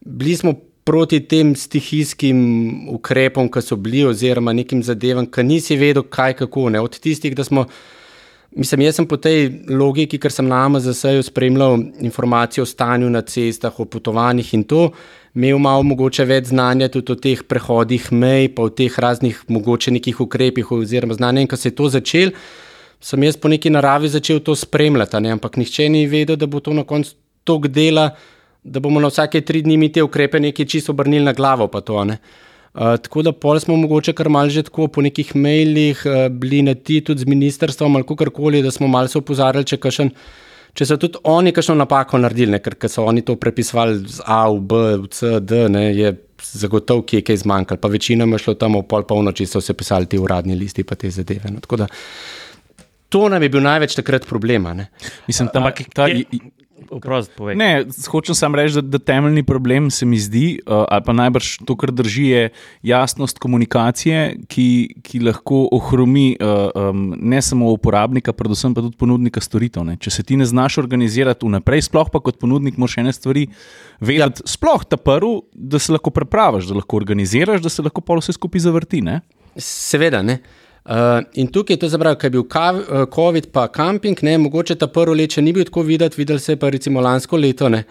bili 0.00 0.34
smo 0.36 0.54
proti 0.84 1.20
tem 1.20 1.54
stihijskim 1.56 2.88
ukrepom, 2.90 3.48
ki 3.52 3.62
so 3.62 3.78
bili, 3.78 4.02
oziroma 4.06 4.54
nekim 4.56 4.82
zadevam, 4.82 5.28
ki 5.30 5.44
nisi 5.46 5.78
vedel, 5.78 6.02
kaj 6.02 6.36
kako. 6.42 6.68
Ne. 6.74 6.80
Od 6.82 6.98
tistih, 6.98 7.36
da 7.38 7.44
smo, 7.46 7.66
mislim, 8.56 8.86
jaz 8.88 8.98
sem 8.98 9.06
po 9.06 9.16
tej 9.16 9.46
logiki, 9.70 10.18
ker 10.18 10.34
sem 10.34 10.48
na 10.50 10.64
MZS-ju 10.68 11.22
spremljal 11.28 11.78
informacije 12.02 12.62
o 12.62 12.66
stanju 12.66 13.10
na 13.10 13.22
cestah, 13.22 13.78
o 13.78 13.86
potovanjih 13.86 14.54
in 14.58 14.66
to, 14.66 14.88
imel 15.34 15.62
malo 15.62 15.86
mogoče 15.86 16.26
več 16.28 16.50
znanja 16.50 16.90
tudi 16.92 17.14
o 17.14 17.16
teh 17.16 17.46
prehodih 17.48 18.10
mej, 18.12 18.50
pa 18.56 18.66
o 18.66 18.74
teh 18.74 18.98
raznih 18.98 19.38
mogoče 19.48 19.94
nekih 19.94 20.20
ukrepih, 20.26 20.74
oziroma 20.74 21.14
znanja, 21.14 21.46
in 21.46 21.48
ko 21.48 21.56
se 21.56 21.70
je 21.70 21.78
to 21.78 21.88
začel. 21.94 22.34
Sem 23.02 23.22
jaz 23.22 23.38
po 23.38 23.50
neki 23.50 23.70
naravi 23.70 24.10
začel 24.10 24.42
to 24.42 24.54
spremljati, 24.54 25.18
ne? 25.22 25.32
ampak 25.34 25.56
nihče 25.58 25.88
ni 25.90 26.06
vedel, 26.06 26.36
da 26.38 26.46
bo 26.46 26.60
to 26.62 26.74
na 26.74 26.84
koncu 26.86 27.16
tok 27.44 27.66
dela, 27.66 28.12
da 28.62 28.80
bomo 28.80 29.00
na 29.00 29.10
vsake 29.10 29.40
tri 29.40 29.62
dni 29.62 29.76
mi 29.76 29.90
te 29.92 30.02
ukrepe 30.02 30.40
nekaj 30.40 30.66
čisto 30.66 30.92
obrnili 30.92 31.24
na 31.24 31.32
glavo. 31.32 31.66
To, 31.66 31.98
uh, 32.04 32.14
tako 32.74 33.22
da 33.22 33.32
pol 33.32 33.60
smo 33.60 33.76
mogoče 33.76 34.12
kar 34.12 34.28
mal 34.28 34.48
že 34.48 34.62
tako 34.62 34.88
po 34.88 35.02
nekih 35.02 35.34
mailih 35.36 36.02
uh, 36.06 36.28
bili 36.28 36.62
na 36.62 36.74
ti 36.74 37.00
tudi 37.00 37.20
z 37.20 37.26
ministrstvom 37.26 37.96
ali 37.96 38.06
kakorkoli, 38.06 38.62
da 38.62 38.70
smo 38.70 38.88
mal 38.88 39.08
se 39.08 39.18
upozarjali, 39.18 39.66
če, 39.66 39.76
kašen, 39.76 40.10
če 40.74 40.86
so 40.86 40.96
tudi 40.96 41.18
oni 41.24 41.52
kakšno 41.52 41.74
napako 41.74 42.18
naredili, 42.18 42.52
ne? 42.52 42.62
ker, 42.62 42.78
ker 42.78 42.90
so 42.90 43.04
oni 43.04 43.22
to 43.26 43.36
prepisovali 43.36 44.04
z 44.08 44.22
A 44.26 44.46
v 44.50 44.60
B, 44.60 44.82
v 45.02 45.10
C, 45.10 45.40
D, 45.40 45.66
ne? 45.68 45.88
je 45.96 46.14
zagotovo 46.42 47.02
kje 47.06 47.22
je 47.28 47.36
zmanjkalo, 47.36 47.78
pa 47.78 47.88
večina 47.88 48.24
je 48.24 48.38
šlo 48.38 48.54
tam 48.54 48.78
v 48.78 48.86
pol 48.86 49.04
polnoči, 49.06 49.46
so 49.46 49.60
se 49.60 49.74
pisali 49.74 50.06
ti 50.06 50.18
uradni 50.18 50.54
listi 50.58 50.84
pa 50.84 50.94
te 50.94 51.10
zadeve. 51.10 51.50
No? 51.50 51.60
Tako 51.60 51.76
da 51.84 51.86
to 53.12 53.28
nam 53.28 53.42
je 53.42 53.48
bil 53.52 53.62
največ 53.62 53.94
takrat 53.94 54.26
problema. 54.26 54.72
Ne? 54.74 54.88
Mislim, 55.28 55.50
tam, 55.52 55.66
Ampak 55.66 55.84
ta, 55.94 56.08
kje- 56.08 56.40
Oprost, 56.90 57.32
povej. 57.36 57.56
Ne, 57.56 57.84
hočem 58.10 58.34
samo 58.34 58.56
reči, 58.56 58.74
da, 58.80 58.96
da 58.96 58.98
temeljni 58.98 59.42
problem 59.46 59.90
se 59.90 60.06
mi 60.06 60.18
zdi, 60.18 60.60
uh, 60.66 60.84
ali 60.88 61.04
pa 61.06 61.12
najbrž 61.12 61.50
to, 61.68 61.76
kar 61.76 61.92
drži, 61.92 62.26
je 62.26 62.48
jasnost 62.82 63.38
komunikacije, 63.42 64.46
ki, 64.48 64.66
ki 65.02 65.22
lahko 65.26 65.66
ohromi 65.72 66.36
uh, 66.36 66.70
um, 66.74 67.04
ne 67.18 67.42
samo 67.42 67.70
uporabnika, 67.72 68.32
predvsem 68.36 68.74
pa 68.74 68.84
tudi 68.84 68.98
ponudnika 69.00 69.40
storitev. 69.40 69.86
Ne. 69.88 69.98
Če 70.00 70.14
se 70.18 70.26
ti 70.26 70.38
ne 70.40 70.48
znaš 70.48 70.78
organizirati 70.82 71.46
vnaprej, 71.46 71.86
sploh 71.88 72.10
pa 72.12 72.22
kot 72.24 72.40
ponudnik, 72.42 72.80
moraš 72.80 72.98
ene 73.02 73.12
stvari 73.12 73.46
vedeti, 74.00 74.42
ja. 74.42 74.54
sploh 74.56 74.86
ta 74.88 74.96
prvi, 74.96 75.38
da 75.52 75.78
se 75.78 75.92
lahko 75.92 76.10
prepraviš, 76.14 76.70
da 76.70 76.80
lahko 76.80 76.96
organiziraš, 76.98 77.62
da 77.62 77.70
se 77.72 77.84
lahko 77.84 78.00
pol 78.00 78.22
vse 78.22 78.34
skupaj 78.34 78.66
zavrti. 78.66 79.04
Ne. 79.04 79.20
Seveda. 79.60 80.22
Ne? 80.24 80.40
Uh, 80.40 80.61
in 81.34 81.46
tukaj 81.46 81.74
je 81.74 81.78
to 81.78 81.88
zabralo, 81.88 82.18
ker 82.18 82.26
je 82.26 82.36
bil 82.38 82.46
kav, 82.50 82.78
uh, 82.80 83.04
COVID, 83.14 83.52
pa 83.52 83.68
kamping, 83.68 84.18
ne, 84.22 84.38
mogoče 84.38 84.74
ta 84.74 84.86
prvo 84.86 85.14
leto 85.14 85.40
ni 85.40 85.52
bil 85.52 85.64
tako 85.64 85.82
videti, 85.86 86.18
videl 86.18 86.38
se 86.38 86.52
je 86.52 86.56
pa 86.56 86.70
recimo 86.70 87.00
lansko 87.00 87.36
leto. 87.36 87.68
Ne. 87.68 87.84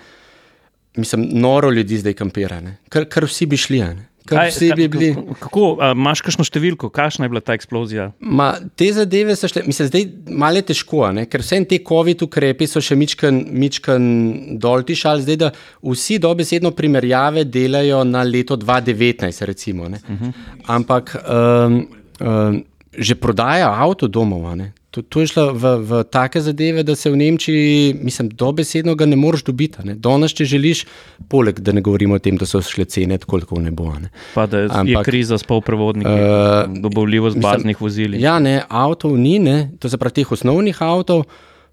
Mislim, 0.95 1.29
noro 1.31 1.71
ljudi 1.71 1.98
zdaj 1.98 2.13
kampira, 2.13 2.60
ne. 2.60 2.77
kar, 2.89 3.05
kar 3.05 3.25
vsi 3.25 3.45
bi 3.45 3.57
šli. 3.57 3.79
Ne. 3.79 4.07
Kaj- 4.25 4.50
vsi 4.51 4.71
bi 4.75 4.83
ka- 4.83 4.91
bili. 4.91 5.15
Kako, 5.39 5.77
a, 5.79 5.91
imaš 5.95 6.21
kakšno 6.21 6.43
številko, 6.45 6.89
kakšna 6.93 7.25
je 7.25 7.31
bila 7.31 7.41
ta 7.41 7.55
eksplozija? 7.57 8.12
Ma, 8.19 8.51
te 8.75 8.91
zadeve 8.93 9.36
so 9.36 9.48
šle, 9.50 9.63
mislim, 9.65 9.88
zdaj 9.89 10.05
malo 10.43 10.62
težko, 10.62 11.07
ne? 11.15 11.25
ker 11.25 11.41
vse 11.41 11.62
te 11.65 11.79
COVID 11.88 12.21
ukrepi 12.27 12.67
so 12.67 12.83
še 12.83 12.95
mičken, 12.95 13.39
mičken 13.50 14.60
dol 14.62 14.83
tišali, 14.83 15.25
zdaj 15.25 15.39
da 15.41 15.51
vsi 15.81 16.19
dobesedno 16.21 16.74
primerjave 16.77 17.48
delajo 17.50 18.03
na 18.03 18.21
leto 18.24 18.60
2019, 18.60 19.45
recimo. 19.45 19.88
Uh 19.88 19.95
-huh. 19.95 20.33
Ampak 20.67 21.15
um, 21.25 21.88
um, 22.19 22.63
že 22.98 23.15
prodaja 23.15 23.71
avto 23.71 24.07
domov. 24.07 24.43
To, 24.91 25.00
to 25.00 25.24
je 25.24 25.31
šlo 25.31 25.55
v, 25.55 25.79
v 25.88 25.91
take 26.12 26.43
zadeve, 26.43 26.83
da 26.83 27.00
se 27.00 27.07
v 27.07 27.15
Nemčiji, 27.15 27.95
mislim, 27.95 28.27
dobesedno 28.36 28.91
ga 29.00 29.07
ne 29.07 29.15
moreš 29.15 29.48
dobiti. 29.48 29.79
ne. 29.88 29.95
Danes, 29.95 30.36
če 30.36 30.43
želiš, 30.43 30.83
poleg 31.31 31.63
da 31.63 31.71
ne 31.71 31.79
govorimo 31.79 32.19
o 32.19 32.19
tem, 32.19 32.36
da 32.36 32.43
so 32.43 32.60
šle 32.60 32.83
cene, 32.86 33.15
tako 33.15 33.39
kot 33.48 33.63
ne 33.63 33.71
bo. 33.71 33.88
Ne. 33.95 34.12
Pa 34.36 34.43
da 34.51 34.60
je, 34.60 34.67
je 34.67 34.75
Ampak, 34.75 35.07
kriza 35.07 35.39
s 35.39 35.48
polprevodniki, 35.48 36.12
uh, 36.12 36.67
dobavljivost 36.83 37.39
baznih 37.39 37.79
vozil. 37.79 38.19
Ja, 38.19 38.36
ne, 38.43 38.65
avtov 38.67 39.15
ni, 39.15 39.39
ne, 39.39 39.71
to 39.79 39.88
se 39.88 39.95
pravi 39.95 40.19
teh 40.19 40.31
osnovnih 40.36 40.75
avtov. 40.83 41.24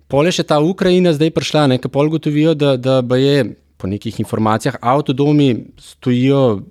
Pole 0.08 0.30
še 0.30 0.46
ta 0.46 0.62
Ukrajina 0.62 1.10
zdaj 1.12 1.34
prišla, 1.34 1.66
nekaj 1.74 1.90
pol 1.90 2.14
gotovijo, 2.14 2.54
da, 2.54 2.78
da 2.78 3.02
je 3.18 3.58
po 3.78 3.90
nekih 3.90 4.14
informacijah 4.22 4.78
avtodomi 4.80 5.66
stojijo 5.82 6.62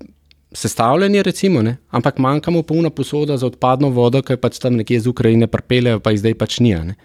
sestavljeni, 0.58 1.22
recimo, 1.24 1.62
ne, 1.62 1.76
ampak 1.94 2.18
manjkamo 2.18 2.64
polna 2.66 2.90
posoda 2.90 3.38
za 3.38 3.46
odpadno 3.48 3.90
vodo, 3.94 4.24
ki 4.26 4.34
je 4.34 4.40
pač 4.42 4.58
tam 4.62 4.78
nekje 4.80 4.98
iz 4.98 5.08
Ukrajine 5.08 5.48
pripeljejo, 5.48 6.00
pa 6.02 6.14
jih 6.14 6.24
zdaj 6.24 6.36
pač 6.40 6.58
ni. 6.66 6.74
Ne, 6.74 6.96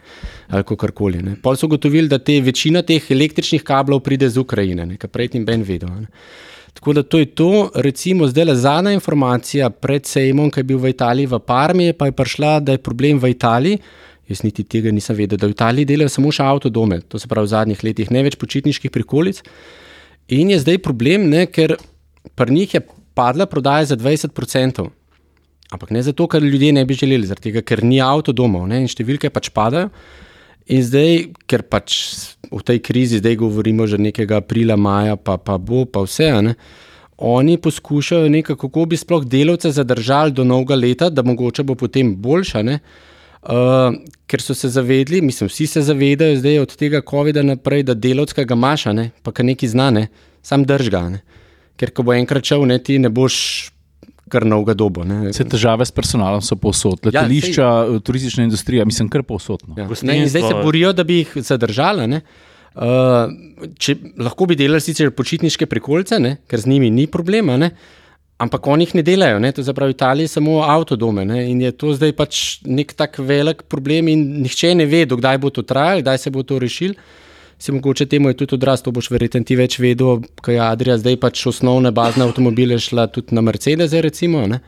ali 0.48 0.64
kakorkoli. 0.68 1.20
ne. 1.22 1.36
Pol 1.42 1.58
so 1.60 1.68
gotovili, 1.68 2.08
da 2.08 2.18
te 2.18 2.38
večina 2.40 2.82
teh 2.82 3.10
električnih 3.10 3.62
kablov 3.62 4.00
pride 4.06 4.30
iz 4.32 4.38
Ukrajine, 4.40 4.86
ne, 4.86 4.96
kar 4.96 5.12
prej 5.12 5.34
ni 5.34 5.44
ben 5.44 5.66
vedel. 5.68 5.92
Ne. 6.00 6.08
Tako 6.72 6.94
da 6.96 7.02
to 7.02 7.18
je 7.18 7.26
to, 7.26 7.50
recimo, 7.74 8.26
zdaj 8.26 8.44
le 8.48 8.54
zadnja 8.56 8.94
informacija 8.96 9.68
pred 9.70 10.08
sejmom, 10.08 10.48
ki 10.50 10.62
je 10.62 10.68
bil 10.70 10.80
v 10.80 10.94
Italiji, 10.94 11.28
v 11.28 11.42
Parmi, 11.44 11.90
pa 11.92 12.08
je 12.08 12.16
prišla, 12.16 12.54
da 12.64 12.78
je 12.78 12.80
problem 12.80 13.20
v 13.20 13.34
Italiji. 13.34 13.82
Jaz 14.32 14.40
niti 14.46 14.64
tega 14.64 14.90
nisem 14.94 15.16
vedel, 15.18 15.36
da 15.36 15.50
v 15.50 15.52
Italiji 15.52 15.90
delajo 15.92 16.08
samo 16.08 16.32
še 16.32 16.46
avtodome, 16.48 17.02
to 17.04 17.20
se 17.20 17.28
pravi 17.28 17.50
v 17.50 17.52
zadnjih 17.52 17.84
letih, 17.84 18.10
ne 18.14 18.24
več 18.24 18.38
počitniških 18.40 18.94
prikolic. 18.94 19.42
In 20.32 20.54
je 20.54 20.62
zdaj 20.62 20.80
problem, 20.80 21.28
ne, 21.28 21.44
ker 21.52 21.76
pri 22.38 22.56
njih 22.56 22.78
je 22.78 22.84
padla 23.14 23.46
prodaja 23.46 23.92
za 23.92 23.96
20%. 23.96 24.88
Ampak 25.72 25.90
ne 25.90 26.02
zato, 26.02 26.26
ker 26.28 26.42
ljudje 26.42 26.72
ne 26.72 26.84
bi 26.84 26.94
želeli, 26.94 27.26
zaradi 27.26 27.48
tega, 27.48 27.62
ker 27.64 27.84
ni 27.84 28.00
avtodomov 28.04 28.66
ne, 28.68 28.82
in 28.84 28.90
številke 28.92 29.30
pač 29.32 29.48
padajo. 29.54 29.88
In 30.72 30.82
zdaj, 30.84 31.32
ker 31.50 31.64
pač 31.66 31.96
v 32.52 32.60
tej 32.62 32.78
krizi, 32.84 33.18
zdaj 33.18 33.40
govorimo 33.40 33.88
že 33.90 33.98
nekega 33.98 34.38
aprila, 34.42 34.76
maja, 34.76 35.16
pa, 35.16 35.38
pa 35.40 35.56
bo, 35.58 35.86
pa 35.88 36.04
vse. 36.04 36.28
Ne, 36.44 36.54
oni 37.22 37.56
poskušajo 37.62 38.28
nekako, 38.28 38.68
kako 38.68 38.84
bi 38.92 38.98
sploh 39.00 39.24
delavce 39.24 39.72
zadržali 39.72 40.36
do 40.36 40.44
novega 40.44 40.76
leta, 40.78 41.10
da 41.10 41.24
mogoče 41.24 41.64
bo 41.66 41.74
potem 41.78 42.14
boljša. 42.20 42.62
Ne, 42.68 42.78
uh, 43.42 43.96
ker 44.26 44.44
so 44.44 44.54
se 44.54 44.68
zavedli, 44.68 45.20
mislim, 45.24 45.50
vsi 45.50 45.66
se 45.66 45.82
zavedajo 45.82 46.36
zdaj 46.36 46.58
od 46.58 46.76
tega 46.76 47.02
COVID-a 47.10 47.42
naprej, 47.42 47.82
da 47.82 47.94
delavca 47.94 48.44
ga 48.44 48.54
imaš, 48.54 48.86
a 48.86 48.92
ne, 48.92 49.10
pa 49.22 49.32
kar 49.32 49.46
neki 49.48 49.68
znane, 49.68 50.08
sam 50.42 50.64
drž 50.68 50.90
ga. 50.90 51.08
ne. 51.08 51.22
Ker 51.82 51.90
ko 51.90 52.06
bo 52.06 52.14
enkrat 52.14 52.46
šel, 52.46 52.62
ne, 52.70 52.78
ti 52.78 53.00
ne 53.02 53.10
boš 53.10 53.36
kar 54.32 54.46
novega 54.48 54.76
dobo. 54.78 55.04
Ne. 55.04 55.26
Vse 55.32 55.44
težave 55.50 55.84
s 55.84 55.92
personalom 55.92 56.40
so 56.44 56.56
povsod, 56.56 57.02
Ja, 57.04 57.24
letališča, 57.24 57.66
ja, 57.66 57.98
turistična 58.04 58.46
industrija, 58.46 58.86
mislim, 58.88 59.10
kar 59.12 59.26
povsod. 59.26 59.66
No. 59.68 59.76
Ja. 59.76 59.90
Ne, 60.08 60.22
zdaj 60.30 60.48
se 60.48 60.62
borijo, 60.62 60.94
da 60.96 61.04
bi 61.04 61.20
jih 61.22 61.36
zadržali. 61.44 62.08
ne. 62.14 62.22
Uh, 62.72 63.28
če, 63.76 63.98
lahko 64.24 64.46
bi 64.48 64.56
delali 64.56 64.80
sicer 64.80 65.10
počitniške 65.12 65.66
prikolice, 65.68 66.16
ne, 66.22 66.38
ker 66.48 66.62
z 66.62 66.70
njimi 66.72 66.88
ni 66.88 67.04
problema, 67.04 67.58
ne, 67.60 67.68
ampak 68.40 68.64
oni 68.72 68.86
jih 68.86 68.94
ne 68.96 69.02
delajo. 69.04 69.42
Ne, 69.44 69.50
to 69.52 69.64
zapravi 69.66 69.92
Italija 69.92 70.30
samo 70.32 70.62
avtodome. 70.64 71.26
Ne, 71.28 71.42
in 71.50 71.60
je 71.60 71.74
to 71.76 71.92
zdaj 71.92 72.14
pač 72.16 72.38
nek 72.64 72.94
tak 72.96 73.20
velik 73.20 73.66
problem, 73.68 74.08
in 74.08 74.24
nihče 74.46 74.72
ne 74.80 74.88
ve, 74.88 75.04
dokdaj 75.10 75.42
bo 75.42 75.52
to 75.52 75.66
trajalo, 75.68 76.00
kdaj 76.00 76.22
se 76.24 76.32
bo 76.32 76.46
to 76.48 76.62
rešil. 76.62 76.96
Se 77.62 77.72
mogoče 77.72 78.06
temu 78.06 78.28
je 78.28 78.34
tudi 78.34 78.54
odraz, 78.54 78.80
to 78.82 78.90
boš 78.90 79.06
verjetno 79.12 79.44
ti 79.46 79.54
več 79.54 79.76
vedel, 79.78 80.24
kaj 80.42 80.56
je 80.56 80.60
Adrija 80.64 80.96
zdaj 80.98 81.16
pač 81.22 81.44
osnovne 81.46 81.92
bazne 81.94 82.24
avtomobile 82.26 82.74
šla 82.82 83.04
tudi 83.14 83.36
na 83.38 83.44
Mercedes, 83.46 83.94
recimo. 84.02 84.40
Ne. 84.50 84.58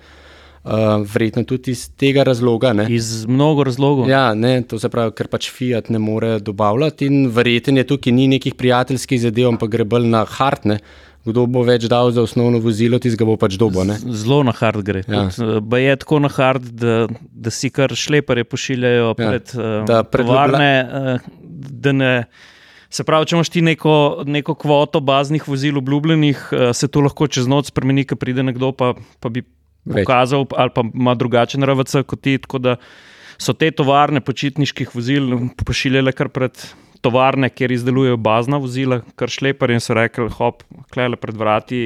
Uh, 0.65 1.03
verjetno 1.11 1.43
tudi 1.43 1.75
iz 1.75 1.89
tega 1.99 2.23
razloga. 2.23 2.71
Ne. 2.79 2.87
Iz 2.95 3.25
mnogo 3.27 3.67
razlogov. 3.67 4.07
Ja, 4.09 4.29
ne, 4.39 4.61
to 4.63 4.79
se 4.79 4.93
pravi, 4.95 5.11
ker 5.19 5.27
pač 5.33 5.51
Fiat 5.51 5.91
ne 5.91 5.99
more 5.99 6.39
dobavljati 6.39 7.11
in 7.11 7.27
verjetno 7.35 7.83
je 7.83 7.89
tukaj 7.91 8.15
ni 8.15 8.29
nekih 8.37 8.55
prijateljskih 8.63 9.25
zadev, 9.27 9.51
ampak 9.57 9.75
gre 9.75 9.89
bolj 9.97 10.07
na 10.15 10.23
hartne. 10.39 10.79
Kdo 11.27 11.49
bo 11.51 11.67
več 11.67 11.91
dal 11.91 12.15
za 12.15 12.23
osnovno 12.23 12.63
vozilo, 12.63 13.03
ti 13.03 13.11
ga 13.19 13.27
bo 13.27 13.35
pač 13.41 13.59
dobo. 13.59 13.83
Ne? 13.83 13.99
Zelo 14.07 14.45
na 14.47 14.55
hard 14.55 14.87
gre. 14.87 15.03
Ja. 15.11 15.27
Ja. 15.35 15.59
Ba 15.59 15.83
je 15.83 15.99
tako 16.07 16.23
na 16.23 16.31
hard, 16.31 16.71
da, 16.79 17.05
da 17.11 17.51
si 17.51 17.75
kar 17.75 17.91
šleperje 17.99 18.47
pošiljajo 18.47 19.15
Ja, 19.17 19.21
pred 19.25 19.55
da 19.59 20.03
uh, 20.05 20.11
pred 20.15 20.29
tovarne, 20.29 20.75
uh, 20.85 21.33
da 21.43 21.99
ne 21.99 22.17
Se 22.95 23.03
pravi, 23.03 23.27
če 23.27 23.35
imaš 23.35 23.51
ti 23.51 23.63
neko, 23.65 24.23
neko 24.31 24.55
kvoto 24.55 25.01
baznih 25.03 25.49
vozil 25.51 25.81
obljubljenih, 25.81 26.45
eh, 26.53 26.69
se 26.79 26.87
to 26.87 27.03
lahko 27.03 27.27
čez 27.27 27.49
noč 27.51 27.73
spremeni, 27.73 28.05
ko 28.07 28.15
pride 28.15 28.45
nekdo, 28.47 28.71
pa, 28.71 28.93
pa 29.21 29.33
bi 29.35 29.43
Več. 29.43 30.05
pokazal, 30.05 30.47
ali 30.55 30.71
pa 30.75 30.85
ima 30.87 31.17
drugačen 31.19 31.67
RVC 31.67 32.05
kot 32.07 32.23
ti. 32.23 32.37
Tako 32.39 32.61
da 32.63 32.77
so 33.39 33.53
te 33.53 33.73
tovarne 33.75 34.23
počitniških 34.23 34.95
vozil 34.95 35.33
pošiljale 35.67 36.15
kar 36.15 36.31
pred 36.31 36.55
tovarne, 37.05 37.51
kjer 37.51 37.75
izdelujejo 37.75 38.21
bazna 38.23 38.61
vozila, 38.63 39.01
kar 39.19 39.33
šleper 39.33 39.75
in 39.75 39.83
so 39.83 39.97
rekli, 39.99 40.31
hop, 40.39 40.63
klele 40.95 41.19
pred 41.21 41.37
vrati. 41.37 41.81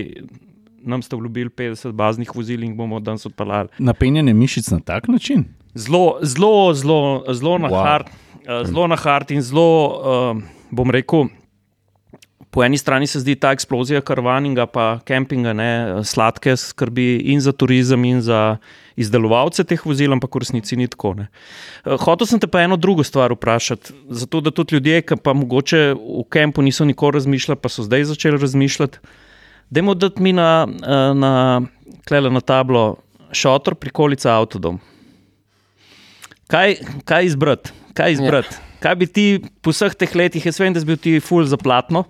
Nam 0.89 1.03
ste 1.03 1.17
obljubili 1.17 1.51
50 1.51 1.97
baznih 1.97 2.37
vozil 2.37 2.63
in 2.63 2.77
bomo 2.77 3.01
danes 3.01 3.27
odpeljali. 3.27 3.73
Napenjanje 3.79 4.37
mišic 4.37 4.71
na 4.77 4.79
tak 4.85 5.09
način. 5.09 5.49
Zelo, 5.75 6.21
zelo, 6.23 6.75
zelo, 6.75 7.25
zelo 7.33 7.59
na 7.59 7.73
hard, 7.73 8.13
uh, 8.45 8.63
zelo 8.69 8.87
na 8.87 8.97
hard 8.97 9.33
in 9.35 9.43
zelo, 9.43 9.67
uh, 9.89 10.58
bom 10.71 10.91
rekel. 10.91 11.29
Po 12.51 12.63
eni 12.65 12.79
strani 12.81 13.07
se 13.07 13.21
zdi 13.21 13.35
ta 13.37 13.51
eksplozija 13.53 14.01
karavaninga, 14.01 14.65
pa 14.73 14.85
kempinga, 15.05 15.53
ne, 15.53 15.71
sladke 16.09 16.55
skrbi 16.57 17.19
in 17.35 17.43
za 17.45 17.53
turizem, 17.53 18.07
in 18.09 18.23
za 18.25 18.57
izdelovalce 18.97 19.67
teh 19.69 19.83
vozil, 19.85 20.15
ampak 20.17 20.33
v 20.35 20.43
resnici 20.43 20.79
ni 20.81 20.89
tako. 20.89 21.13
Ne. 21.19 21.27
Eh, 21.85 21.99
Hotel 22.01 22.27
sem 22.31 22.41
te 22.41 22.49
pa 22.49 22.65
eno 22.65 22.79
drugo 22.81 23.05
stvar 23.05 23.35
vprašati, 23.37 23.93
zato 24.09 24.41
da 24.41 24.51
tudi 24.51 24.79
ljudje, 24.79 25.03
ki 25.03 25.21
pa 25.23 25.37
mogoče 25.37 25.83
v 25.95 26.25
kempu 26.33 26.65
niso 26.65 26.89
nikoli 26.89 27.21
razmišljali, 27.21 27.61
pa 27.61 27.69
so 27.69 27.85
zdaj 27.85 28.09
začeli 28.15 28.41
razmišljati. 28.41 28.99
Dajmo 29.71 29.95
dati 29.95 30.23
mi 30.23 30.33
na, 30.33 30.67
eh, 30.67 31.15
na, 31.15 31.61
klele 32.09 32.31
na 32.31 32.41
tablo 32.41 32.97
šotor, 33.33 33.77
prikolica, 33.77 34.33
avtodom. 34.33 34.81
Kaj, 36.49 36.79
kaj 37.05 37.29
izbrati? 37.29 37.77
Kaj, 37.93 38.13
izbrati? 38.13 38.57
Ja. 38.57 38.68
Kaj 38.81 38.95
bi 38.95 39.07
ti 39.07 39.25
po 39.61 39.71
vseh 39.71 39.95
teh 39.95 40.15
letih, 40.15 40.45
jaz 40.45 40.59
vem, 40.59 40.73
da 40.73 40.81
si 40.81 40.87
bil 40.87 40.97
ti 40.97 41.19
ful 41.21 41.45
za 41.45 41.57
platno, 41.57 42.05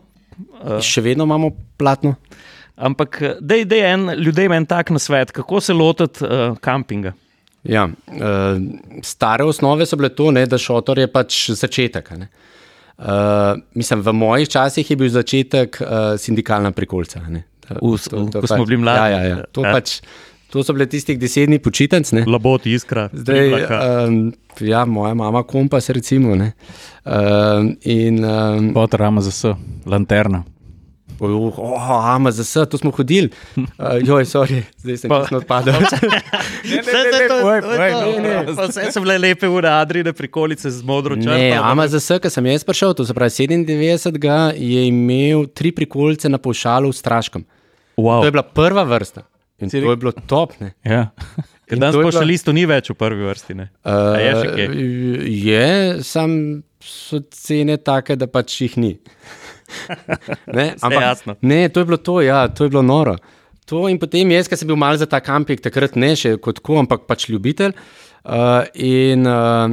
Še 0.80 1.02
vedno 1.02 1.24
imamo 1.24 1.48
platno. 1.76 2.14
ampak 2.78 3.16
da 3.40 3.54
je 3.54 3.84
en 3.84 4.10
ljudem 4.16 4.52
en 4.52 4.66
tak 4.66 4.90
na 4.90 4.98
svet, 4.98 5.32
kako 5.32 5.60
se 5.60 5.72
lotiti 5.72 6.22
uh, 6.22 6.54
kampinga. 6.58 7.12
Ja, 7.64 7.84
uh, 7.86 8.60
stare 9.02 9.44
osnove 9.44 9.82
so 9.84 9.96
bile 9.96 10.08
to, 10.10 10.30
ne, 10.30 10.46
da 10.46 10.56
šotor 10.56 10.98
je 10.98 11.08
pač 11.08 11.50
začetek. 11.52 12.10
ne. 12.12 12.28
Uh, 12.98 13.04
mislim, 13.74 14.00
v 14.00 14.12
mojih 14.12 14.48
časih 14.48 14.86
je 14.86 14.96
bil 14.96 15.08
začetek 15.08 15.80
uh, 15.80 15.88
sindikalna 16.16 16.70
prikolca. 16.70 17.20
a 17.20 17.28
ne. 17.28 17.44
V- 17.68 17.98
v- 17.98 18.30
ko 18.32 18.46
smo 18.46 18.64
bili 18.64 18.76
mladi. 18.76 18.98
Ja, 18.98 19.08
ja, 19.08 19.22
ja. 19.28 19.36
To, 19.52 19.62
Ja. 19.62 19.72
pač, 19.72 20.00
to 20.50 20.62
so 20.64 20.72
bile 20.72 20.86
tistih 20.86 21.18
deset 21.18 21.48
dni 21.48 21.58
počitnic. 21.58 22.12
ne. 22.12 22.24
Labot, 22.26 22.66
iskra, 22.66 23.08
Zdaj, 23.12 23.52
um, 24.08 24.32
ja, 24.60 24.84
moja 24.84 25.14
mama 25.14 25.42
kompas, 25.42 25.90
recimo. 25.90 26.34
ne. 26.34 26.52
Um, 27.04 27.76
in, 27.82 28.24
um, 28.24 28.72
Pot 28.74 28.94
rama 28.94 29.20
za 29.20 29.30
s, 29.30 29.44
lanterna. 29.86 30.44
oh, 31.20 31.58
oh, 31.58 32.06
ama 32.06 32.30
za 32.30 32.42
vse, 32.42 32.66
to 32.66 32.78
smo 32.78 32.90
hodili. 32.90 33.28
Uh, 33.56 33.64
joj, 34.04 34.24
sorry, 34.24 34.62
zdaj 34.76 34.96
sem 34.96 35.08
Pa- 35.10 35.20
čisto 35.20 35.36
odpadel. 35.36 35.74
Vse 38.68 38.92
so 38.92 39.00
bile 39.00 39.18
lepe 39.18 39.48
ure, 39.48 39.68
Adrine, 39.68 40.12
prikolice 40.12 40.70
z 40.70 40.82
modro 40.82 41.16
črto. 41.16 41.30
Ne, 41.30 41.52
ama 41.52 41.88
za 41.88 41.98
vse, 41.98 42.18
ki 42.18 42.30
sem 42.30 42.46
jaz 42.46 42.64
prišel, 42.64 42.94
to 42.94 43.04
se 43.04 43.14
pravi 43.14 43.30
97, 43.30 44.52
je 44.54 44.86
imel 44.86 45.46
tri 45.46 45.72
prikolice 45.72 46.28
na 46.28 46.38
pošalu 46.38 46.90
v 46.90 46.96
Straškem. 46.96 47.44
wow. 47.96 48.20
To 48.22 48.24
je 48.24 48.30
bila 48.30 48.42
prva 48.42 48.82
vrsta. 48.84 49.22
In 49.58 49.70
to 49.70 49.76
je 49.76 49.96
bilo 49.96 50.12
top. 50.12 50.54
Ne. 50.60 50.72
Ja. 50.86 51.10
Ker 51.68 51.80
danes 51.80 51.98
pa 51.98 52.12
še 52.14 52.24
bila- 52.24 52.54
ni 52.54 52.64
več 52.64 52.90
v 52.90 52.96
prvi 52.96 53.26
vrsti. 53.26 53.54
Ne? 53.58 53.68
A 53.84 53.94
je? 54.16 54.32
Uh, 54.32 55.24
je, 55.26 56.02
sam 56.06 56.62
so 56.80 57.20
cene 57.34 57.76
take, 57.76 58.16
da 58.16 58.26
pač 58.26 58.54
jih 58.62 58.76
ni. 58.78 58.92
ne, 60.56 60.72
jasno. 60.80 61.36
ne, 61.42 61.68
to 61.68 61.82
je 61.82 61.84
bilo 61.84 61.98
to, 62.00 62.20
ja, 62.24 62.46
to 62.48 62.64
je 62.64 62.72
bilo 62.72 62.82
noro. 62.82 63.18
To 63.68 63.84
in 63.90 63.98
potem 64.00 64.30
jaz, 64.32 64.48
ki 64.48 64.56
sem 64.56 64.68
bil 64.70 64.78
mal 64.80 64.96
za 64.96 65.04
ta 65.04 65.20
kamping, 65.20 65.60
takrat 65.60 65.98
ne 65.98 66.14
še 66.16 66.38
kot 66.40 66.62
ko, 66.64 66.78
ampak 66.80 67.04
pač 67.04 67.28
ljubitelj. 67.28 67.74
Uh, 68.24 68.64
in 68.72 69.28
uh, 69.28 69.68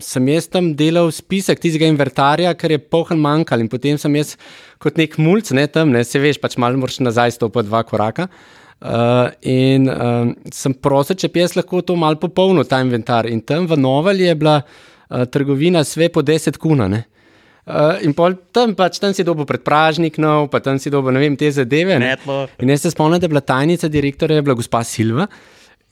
sem 0.00 0.30
jaz 0.32 0.48
tam 0.48 0.72
delal 0.78 1.10
spisek 1.12 1.60
tistega 1.60 1.90
inventarja, 1.90 2.54
ker 2.56 2.72
je 2.72 2.80
pohn 2.80 3.20
manjkal, 3.20 3.60
in 3.60 3.68
potem 3.68 4.00
sem 4.00 4.16
jaz 4.16 4.36
kot 4.80 4.96
nek 4.96 5.18
mulj, 5.20 5.50
ne 5.58 5.66
tam, 5.68 5.92
ne 5.92 6.06
se 6.08 6.22
veš, 6.22 6.40
pač 6.40 6.56
malo 6.56 6.80
moraš 6.80 7.02
nazaj 7.04 7.36
stopiti 7.36 7.68
dva 7.68 7.84
koraka. 7.84 8.30
Uh, 8.30 8.55
in 9.42 9.88
um, 9.88 10.34
sem 10.52 10.74
prosil, 10.74 11.16
če 11.16 11.30
bi 11.32 11.40
jaz 11.40 11.56
lahko 11.56 11.80
to 11.80 11.96
malo 11.96 12.20
popolnil, 12.20 12.66
ta 12.68 12.82
inventar. 12.84 13.26
In 13.26 13.40
tam 13.40 13.66
v 13.66 13.78
Noveli 13.80 14.28
je 14.28 14.34
bila 14.36 14.58
uh, 14.60 15.24
trgovina 15.24 15.84
sve 15.84 16.10
po 16.12 16.22
10 16.22 16.58
kuna. 16.60 16.88
Ne? 16.88 17.04
Uh, 17.66 17.96
in 18.06 18.12
pol 18.14 18.36
tam, 18.54 18.76
pač, 18.78 19.00
tam 19.02 19.10
si 19.16 19.24
dobil 19.26 19.48
predpražnik, 19.48 20.20
nov, 20.22 20.52
pa 20.52 20.60
tam 20.62 20.78
si 20.78 20.92
dobil 20.92 21.16
ne 21.16 21.24
vem, 21.24 21.36
te 21.40 21.50
zadeve. 21.50 21.96
Ne? 21.98 22.14
In 22.62 22.70
jaz 22.70 22.84
se 22.84 22.92
spomnim, 22.94 23.18
da 23.18 23.26
je 23.26 23.32
bila 23.32 23.42
tajnica 23.42 23.90
direktorja, 23.90 24.38
je 24.38 24.46
bila 24.46 24.54
gospa 24.54 24.84
Silva. 24.86 25.26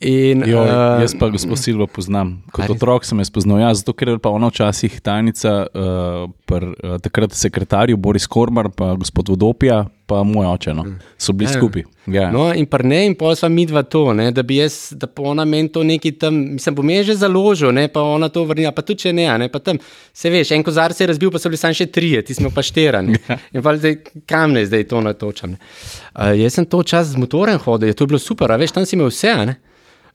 In, 0.03 0.43
Jo, 0.43 0.59
uh, 0.59 0.99
jaz 0.99 1.13
pa 1.15 1.29
gospod 1.31 1.55
Silva 1.55 1.85
poznam. 1.87 2.41
Kot 2.51 2.67
otrok 2.73 3.05
sem 3.07 3.19
jo 3.21 3.25
spoznal. 3.29 3.61
Ja, 3.63 3.69
zato, 3.73 3.93
ker 3.95 4.11
je 4.11 4.19
pa 4.19 4.29
ona 4.35 4.49
včasih 4.51 4.97
tajnica, 5.01 5.53
uh, 5.71 6.25
pr, 6.45 6.65
uh, 6.75 6.95
takrat 6.99 7.31
sekretarju 7.31 7.95
Boris 7.97 8.27
Kormar, 8.27 8.67
pa 8.75 8.91
gospod 8.99 9.31
Vodopija, 9.31 9.85
pa 10.05 10.19
moj 10.27 10.49
oče. 10.51 10.73
No. 10.75 10.83
So 11.17 11.31
bili 11.33 11.47
Ja. 11.47 11.53
skupaj. 11.55 11.85
Ja. 12.11 12.27
No, 12.31 12.49
in 12.53 12.67
pa 12.67 12.81
ne, 12.83 13.05
in 13.07 13.15
pol 13.15 13.37
sva 13.39 13.47
mi 13.49 13.63
dva 13.65 13.85
to, 13.87 14.11
ne, 14.13 14.27
da 14.35 14.43
bi 14.43 14.59
jaz, 14.59 14.91
da 14.99 15.07
pa 15.07 15.23
ona 15.31 15.45
meni 15.47 15.71
to 15.71 15.83
neki 15.83 16.11
tam, 16.19 16.35
mislim, 16.59 16.75
bom 16.75 16.89
jaz 16.91 17.05
že 17.05 17.15
založil, 17.15 17.71
ne, 17.73 17.87
pa 17.87 18.03
ona 18.03 18.27
to 18.29 18.43
vrnila, 18.45 18.75
pa 18.75 18.83
tudi 18.83 19.07
če 19.07 19.13
ne, 19.15 19.29
ne, 19.41 19.47
pa 19.49 19.59
tam, 19.63 19.79
se 20.13 20.29
veš, 20.29 20.51
en 20.51 20.63
kozar 20.63 20.93
se 20.93 21.03
je 21.03 21.07
razbil, 21.07 21.31
pa 21.31 21.39
so 21.39 21.49
bili 21.49 21.57
samo 21.57 21.73
še 21.73 21.87
trije, 21.87 22.21
ti 22.21 22.35
smo 22.35 22.51
pa 22.53 22.61
šterani. 22.61 23.15
In 23.55 23.63
pa 23.63 23.73
zdaj, 23.79 23.95
kam 24.27 24.53
ne 24.53 24.65
zdaj 24.67 24.83
to 24.91 24.99
natočam. 25.01 25.55
Ne. 25.55 25.63
Uh, 26.11 26.35
jaz 26.35 26.59
sem 26.59 26.67
to 26.67 26.83
čas 26.83 27.15
z 27.15 27.17
motorjem 27.23 27.63
hodil, 27.63 27.95
to 27.95 28.03
je 28.03 28.11
bilo 28.11 28.19
super, 28.19 28.51
a 28.51 28.59
veš, 28.59 28.75
tam 28.75 28.85
si 28.85 28.99
imel 28.99 29.07
vse, 29.09 29.33
ne. 29.49 29.55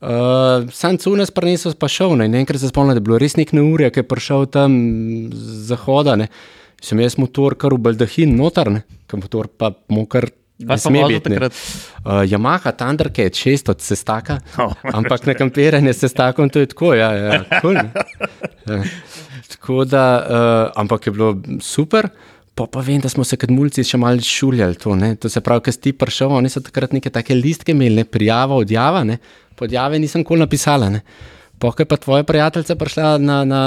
Uh, 0.01 0.65
sam 0.73 0.97
cunes 0.97 1.29
prenesel 1.31 1.75
pa 1.77 1.89
šel, 1.93 2.15
ne, 2.17 2.25
in 2.31 2.35
enkrat 2.41 2.61
se 2.63 2.71
spomnim, 2.71 2.95
da 2.97 3.01
je 3.03 3.05
bilo 3.05 3.19
res 3.21 3.35
nek 3.37 3.51
neurje, 3.53 3.91
ki 3.93 4.01
je 4.01 4.07
prišel 4.09 4.47
tam 4.49 4.73
z 5.29 5.67
zahoda, 5.69 6.17
ne. 6.17 6.31
Sem 6.81 7.01
jaz 7.05 7.19
motor 7.21 7.53
kar 7.61 7.75
v 7.77 7.83
baldahin 7.85 8.33
notar, 8.39 8.71
ne, 8.73 8.81
ker 9.07 9.21
motor 9.21 9.51
pa 9.53 9.75
mu 9.93 10.07
kar 10.09 10.31
ne 10.61 10.67
pa 10.73 10.79
sme 10.81 11.05
biti. 11.05 11.29
ne. 11.29 11.37
takrat? 11.37 11.53
Uh, 12.01 12.25
Yamaha 12.25 12.73
Thundercat 12.73 13.37
6 13.37 13.69
od 13.75 13.85
sestaka, 13.85 14.39
Oh. 14.57 14.73
ampak 14.89 15.29
na 15.29 15.37
kampiranje 15.37 15.93
s 15.93 16.01
sestakom 16.09 16.49
to 16.49 16.65
je 16.65 16.73
tako. 16.73 16.95
Ja, 16.97 17.13
ja, 17.13 17.45
cool, 17.61 17.77
ja. 17.77 18.81
Tako 19.51 19.85
da, 19.85 20.05
uh, 20.17 20.81
ampak 20.81 21.07
je 21.07 21.13
bilo 21.13 21.37
super. 21.61 22.09
Pa, 22.61 22.67
pa 22.69 22.81
vem, 22.85 23.01
da 23.01 23.09
smo 23.09 23.25
se 23.25 23.39
kot 23.41 23.49
mulci 23.49 23.81
še 23.87 23.97
malo 24.01 24.21
šuljali. 24.21 24.77
To, 24.85 24.93
ne. 24.99 25.15
to 25.17 25.33
se 25.33 25.41
pravi, 25.41 25.65
ker 25.65 25.73
si 25.73 25.85
ti 25.87 25.97
prišel, 25.97 26.35
oni 26.37 26.53
so 26.53 26.61
takrat 26.61 26.93
neke 26.93 27.09
take 27.13 27.33
listke 27.37 27.73
imeli, 27.73 28.03
ne, 28.03 28.05
prijava, 28.05 28.59
odjava. 28.61 29.01
Ne. 29.09 29.17
Podjave 29.57 30.01
nisem 30.03 30.27
kol 30.29 30.43
napisala. 30.45 30.91
Ne. 30.93 31.01
Pokaj 31.61 31.89
pa 31.89 31.97
tvoja 32.01 32.25
prijateljica 32.25 32.77
prišla 32.81 33.09
na, 33.21 33.39
na 33.45 33.61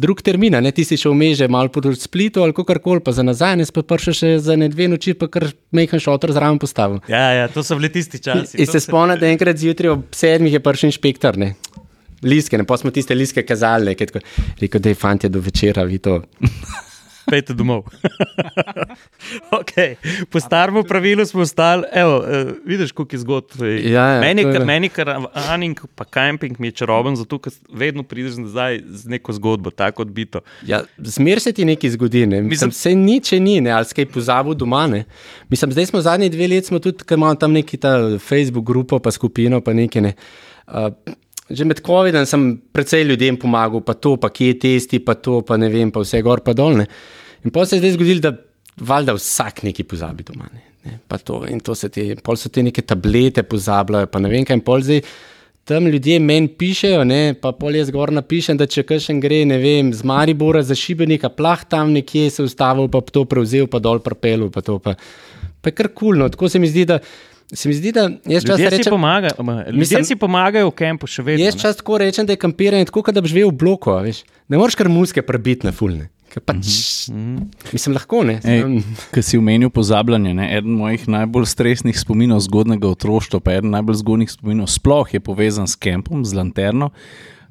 drug 0.00 0.22
termin, 0.24 0.56
ne 0.64 0.70
ti 0.72 0.84
si 0.88 0.96
šel 1.00 1.12
v 1.12 1.18
meže, 1.20 1.48
malo 1.52 1.68
po 1.72 1.82
splitu 1.92 2.40
ali 2.44 2.56
kako 2.56 2.78
koli, 2.84 3.02
pa 3.04 3.12
za 3.12 3.24
nazaj, 3.24 3.58
ne 3.60 3.66
pa 3.72 3.82
prišel 3.84 4.16
še 4.20 4.30
za 4.40 4.56
ne 4.56 4.70
dve 4.72 4.88
noči, 4.88 5.12
pa 5.12 5.28
kar 5.28 5.50
mehen 5.72 6.00
šotor 6.00 6.32
zraven 6.32 6.60
postavil. 6.60 7.02
Ja, 7.08 7.26
ja, 7.36 7.50
to 7.52 7.64
so 7.64 7.76
bili 7.76 7.92
tisti 7.92 8.20
časi. 8.24 8.56
In 8.56 8.68
se 8.68 8.80
spomnim, 8.80 9.20
da 9.20 9.28
enkrat 9.28 9.60
zjutraj 9.60 9.92
ob 9.96 10.08
sedmih 10.16 10.56
je 10.56 10.64
prišel 10.64 10.92
inšpektor, 10.92 11.40
ne. 11.40 11.54
Liske, 12.24 12.56
ne, 12.56 12.64
pa 12.64 12.80
smo 12.80 12.92
tiste 12.92 13.12
liske 13.16 13.44
kazali, 13.44 13.92
ne, 13.92 13.96
tako, 14.00 14.24
rekel, 14.64 14.80
da 14.80 14.92
je 14.92 14.96
fantje 14.96 15.32
do 15.32 15.44
večera, 15.44 15.84
vi 15.84 16.00
to. 16.00 16.22
Pejte 17.30 17.54
domov. 17.56 17.88
okay. 19.60 19.96
Po 20.30 20.40
starem 20.40 20.84
pravilu 20.84 21.24
smo 21.26 21.40
ostali, 21.40 21.84
evo, 21.92 22.18
uh, 22.18 22.52
vidiš, 22.66 22.92
koliko 22.92 23.16
je 23.16 23.20
zgodb. 23.20 23.62
Ja, 23.62 24.06
ja, 24.06 24.20
meni, 24.20 24.44
kar, 24.44 24.64
meni, 24.64 24.88
karavaning, 24.88 25.80
pa 25.94 26.04
kamping 26.04 26.58
mi 26.58 26.68
je 26.68 26.78
čaroben, 26.82 27.16
zato 27.16 27.38
ker 27.38 27.52
vedno 27.72 28.02
prideš 28.02 28.36
nazaj 28.42 28.82
z 28.86 29.08
neko 29.16 29.32
zgodbo, 29.32 29.70
tako 29.70 30.02
odbito. 30.02 30.44
Ja, 30.66 30.82
zmer 30.98 31.40
se 31.40 31.52
ti 31.52 31.64
nekaj 31.64 31.96
zgodi, 31.96 32.26
ne. 32.26 32.42
Mislim, 32.42 32.70
vse 32.70 32.94
nič 32.94 33.32
je 33.32 33.40
ni, 33.40 33.60
ne, 33.64 33.72
ali 33.72 33.88
skaj 33.88 34.06
pozabil 34.12 34.54
doma, 34.54 34.86
ne. 34.86 35.04
Mislim, 35.48 35.72
zdaj 35.72 35.86
smo 35.86 36.04
zadnji 36.04 36.28
dve 36.28 36.48
leti, 36.48 36.68
smo 36.68 36.78
tudi, 36.78 37.04
ker 37.04 37.18
imamo 37.18 37.34
tam 37.34 37.52
neki 37.52 37.80
ta 37.80 37.96
Facebook 38.18 38.66
grupo, 38.66 38.98
pa 38.98 39.10
skupino, 39.10 39.60
pa 39.64 39.72
nekaj, 39.72 40.02
ne. 40.02 40.14
Uh, 40.66 40.92
Že 41.50 41.66
med 41.68 41.80
COVID-om 41.84 42.24
sem 42.26 42.44
precej 42.72 43.04
ljudem 43.04 43.36
pomagal, 43.36 43.82
pa 43.84 43.92
to, 43.94 44.16
pa 44.16 44.30
kje 44.32 44.54
je 44.54 44.60
testi, 44.62 45.00
pa 45.04 45.14
to, 45.14 45.42
pa 45.44 45.58
ne 45.60 45.68
vem, 45.68 45.90
pa 45.92 46.00
vse 46.00 46.22
gor, 46.24 46.40
pa 46.40 46.56
dol. 46.56 46.78
Ne. 46.80 46.86
In 47.44 47.52
pa 47.52 47.66
se 47.68 47.76
je 47.76 47.84
zdaj 47.84 47.98
zgodilo, 47.98 48.24
da 48.24 48.32
valjda 48.80 49.12
vsak 49.18 49.62
nekaj 49.66 49.86
pozabi 49.90 50.24
doma. 50.24 50.48
Ne. 50.52 50.70
Ne, 50.84 50.98
pa 51.08 51.16
to, 51.16 51.46
in 51.48 51.62
to 51.64 51.72
se 51.74 51.88
ti, 51.88 52.10
pol 52.20 52.36
so 52.36 52.50
te 52.52 52.62
neke 52.62 52.82
tablete 52.84 53.42
pozabljajo, 53.48 54.08
pa 54.12 54.20
ne 54.20 54.28
vem 54.28 54.44
kaj, 54.44 54.58
in 54.58 54.64
pol 54.64 54.82
zdaj. 54.84 55.00
Tam 55.64 55.86
ljudje 55.88 56.18
meni 56.20 56.50
pišejo, 56.60 57.06
ne, 57.08 57.20
pa 57.40 57.54
pol 57.56 57.78
jaz 57.78 57.88
zgor 57.88 58.12
napišem, 58.12 58.58
da 58.60 58.66
če 58.68 58.84
kakšen 58.84 59.20
gre, 59.22 59.38
ne 59.48 59.56
vem, 59.62 59.94
z 59.96 60.04
Maribora 60.04 60.60
za 60.60 60.76
šibenika, 60.76 61.30
plah 61.32 61.62
tam 61.64 61.94
nekje 61.96 62.26
se 62.34 62.44
ustavil, 62.44 62.90
pa 62.92 63.00
to 63.00 63.24
prevzel, 63.24 63.70
pa 63.72 63.80
dol 63.80 64.02
propel, 64.04 64.50
pa 64.52 64.60
to 64.64 64.76
pa. 64.76 64.92
Pa 65.64 65.72
je 65.72 65.78
kar 65.78 65.88
kulno, 65.96 66.28
tako 66.28 66.52
se 66.52 66.60
mi 66.60 66.68
zdi, 66.68 66.84
da. 66.90 66.98
Se 67.54 67.68
mi 67.68 67.74
zdi, 67.74 67.92
da 67.94 68.10
jaz 68.26 68.44
čas 68.44 68.58
rečem, 68.58 68.92
ljudje 68.92 69.72
Mislim- 69.72 70.04
si 70.04 70.16
pomagajo 70.16 70.68
v 70.68 70.74
kampu, 70.74 71.06
še 71.06 71.22
vedno. 71.22 71.44
jaz 71.44 71.54
čas 71.54 71.76
tako 71.76 71.98
rečem, 71.98 72.26
da 72.26 72.32
je 72.32 72.36
kampiranje 72.36 72.84
tako, 72.90 73.02
kot 73.02 73.14
da 73.14 73.20
bi 73.20 73.28
živel 73.28 73.48
v 73.48 73.56
bloku, 73.56 73.90
a 73.90 74.02
veš. 74.02 74.24
Ne 74.48 74.58
moreš 74.58 74.74
kar 74.74 74.88
muske 74.88 75.22
prebiti 75.22 75.66
na 75.66 75.72
fulne. 75.72 76.08
Ker 76.34 76.42
Pač, 76.42 76.66
mislim, 77.70 77.94
lahko 77.94 78.24
ne. 78.26 78.40
Ej, 78.42 78.82
Ki 79.14 79.22
si 79.22 79.38
omenil 79.38 79.70
pozabljanje, 79.70 80.34
ne? 80.34 80.48
eden 80.58 80.74
mojih 80.74 81.06
najbolj 81.06 81.46
stresnih 81.46 81.94
spominov 81.94 82.42
zgodnega 82.42 82.90
otroštva, 82.90 83.38
pa 83.38 83.54
eden 83.54 83.70
najbolj 83.70 84.02
zgodnih 84.02 84.30
spominov 84.30 84.66
sploh 84.66 85.06
je 85.14 85.20
povezan 85.22 85.70
s 85.70 85.78
kempom, 85.78 86.24
z 86.26 86.34
lanterno. 86.34 86.90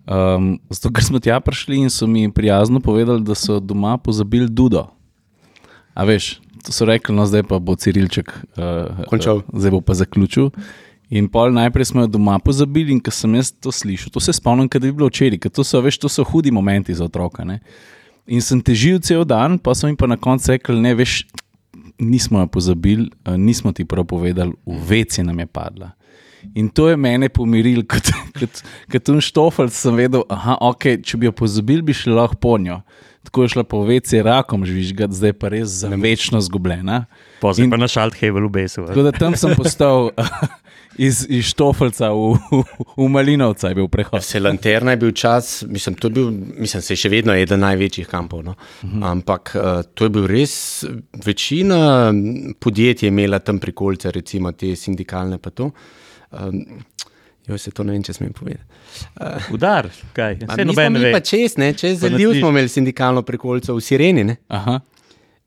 Um, 0.03 0.59
zato, 0.67 0.91
ker 0.91 0.99
smo 0.99 1.23
tja 1.23 1.39
prišli 1.39 1.79
in 1.79 1.89
so 1.89 2.03
mi 2.11 2.27
prijazno 2.27 2.83
povedali, 2.83 3.23
da 3.23 3.31
so 3.35 3.61
doma 3.63 3.95
pozabili 3.97 4.51
Dudo. 4.51 4.91
A 5.95 6.03
veš, 6.03 6.42
so 6.71 6.86
rekli, 6.86 7.15
no 7.15 7.26
zdaj 7.28 7.43
pa 7.49 7.60
bo 7.60 7.76
Cirilček 7.76 8.32
uh, 8.32 9.04
Končal. 9.10 9.43
zdaj 9.52 9.71
bo 9.71 9.82
pa 9.82 9.93
zaključil. 9.93 10.52
In 11.13 11.28
pol 11.30 11.52
najprej 11.54 11.86
smo 11.91 12.02
jo 12.06 12.08
doma 12.08 12.39
pozabili, 12.39 12.93
in 12.95 13.02
ko 13.04 13.12
sem 13.12 13.36
jaz 13.36 13.52
to 13.52 13.71
slišal, 13.71 14.10
to 14.13 14.19
se 14.23 14.34
spomnim, 14.34 14.69
da 14.71 14.88
je 14.88 14.93
bilo 14.93 15.10
včeraj, 15.12 15.38
ker 15.43 15.52
to 15.52 15.65
so, 15.67 15.82
veš, 15.84 15.99
to 16.02 16.10
so 16.10 16.23
hudi 16.23 16.52
momenti 16.52 16.95
za 16.95 17.06
otroka. 17.06 17.45
Ne? 17.45 17.60
In 18.26 18.41
sem 18.41 18.62
težil 18.63 19.02
cel 19.04 19.26
dan, 19.28 19.60
pa 19.60 19.76
so 19.76 19.89
mi 19.89 19.99
pa 19.99 20.08
na 20.08 20.17
koncu 20.17 20.56
rekli, 20.56 20.80
ne 20.82 20.95
veš, 20.95 21.26
nismo 21.99 22.39
jo 22.39 22.47
pozabili, 22.47 23.10
eh, 23.26 23.38
nismo 23.38 23.73
ti 23.73 23.86
prav 23.86 24.08
povedali, 24.10 24.56
v 24.65 24.80
veci 24.88 25.23
nam 25.23 25.39
je 25.39 25.45
padla. 25.45 25.91
In 26.56 26.69
to 26.69 26.89
je 26.89 26.97
mene 26.97 27.29
pomirilo, 27.29 27.86
kot, 27.91 28.12
kot, 28.39 28.62
kot 28.91 29.13
un 29.13 29.23
štofel, 29.23 29.71
sem 29.73 29.97
vedel, 29.97 30.25
da 30.29 30.58
okay, 30.69 30.99
če 31.03 31.19
bi 31.21 31.29
jo 31.29 31.36
pozabili, 31.43 31.86
bi 31.86 31.95
šli 31.97 32.13
lahko 32.13 32.39
po 32.43 32.58
njo. 32.62 32.82
Tako 33.23 33.45
je 33.45 33.49
šla 33.53 33.63
po 33.63 33.84
veci 33.88 34.19
rakom 34.21 34.65
žvižgati, 34.67 35.15
zdaj 35.15 35.34
pa 35.39 35.49
res 35.53 35.79
za 35.79 35.88
večno 35.88 36.41
zgubljena. 36.43 37.06
Pozaj 37.41 37.63
In- 37.65 37.71
pa 37.71 37.79
na 37.79 37.88
Šalthevel 37.88 38.49
v 38.49 38.51
Besu. 38.51 38.84
Tako 38.88 39.06
da 39.06 39.13
tam 39.15 39.38
sem 39.39 39.56
postal 39.56 40.10
iz, 41.08 41.23
iz 41.29 41.47
štofelca 41.53 42.12
v, 42.12 42.36
v, 42.51 42.62
v 42.97 43.08
Malinovca, 43.10 43.71
je 43.71 43.79
bil 43.79 43.88
prehod. 43.88 44.23
Se 44.23 44.43
lanterna 44.43 44.91
je 44.91 45.01
bil 45.06 45.15
čas, 45.15 45.63
mislim, 45.67 45.95
to 45.95 46.12
je 46.12 46.17
bil, 46.19 46.29
mislim, 46.36 46.84
se 46.84 46.93
je 46.93 46.99
še 47.06 47.13
vedno 47.15 47.36
eden 47.36 47.63
največjih 47.63 48.12
kampov. 48.12 48.43
No? 48.43 48.58
Ampak 49.08 49.56
uh, 49.56 49.71
to 49.95 50.10
je 50.10 50.15
bil 50.19 50.27
res, 50.27 50.84
večina 51.25 52.12
podjetij 52.60 53.08
je 53.08 53.15
imela 53.15 53.39
tam 53.39 53.60
prikolice, 53.63 54.12
recimo 54.12 54.51
te 54.51 54.75
sindikalne 54.75 55.39
pa 55.39 55.56
to. 55.56 55.71
Um, 56.34 56.63
jo, 57.48 57.58
se 57.58 57.72
to 57.72 57.84
ne 57.84 57.93
vem, 57.93 58.04
če 58.04 58.13
smem 58.13 58.34
povedati. 58.34 58.63
Udar, 59.54 59.89
kaj? 60.15 60.39
Vse 60.48 60.65
noben 60.65 60.98
ve. 60.98 61.12
pa 61.13 61.19
čez, 61.19 61.58
ne, 61.58 61.74
čez 61.78 62.00
zaliv 62.02 62.34
smo 62.39 62.50
imeli 62.50 62.69
sindikalno 62.72 63.22
prikolico 63.22 63.76
v 63.76 63.84
Sireni. 63.84 64.24
Ne? 64.24 64.38
Aha. 64.48 64.80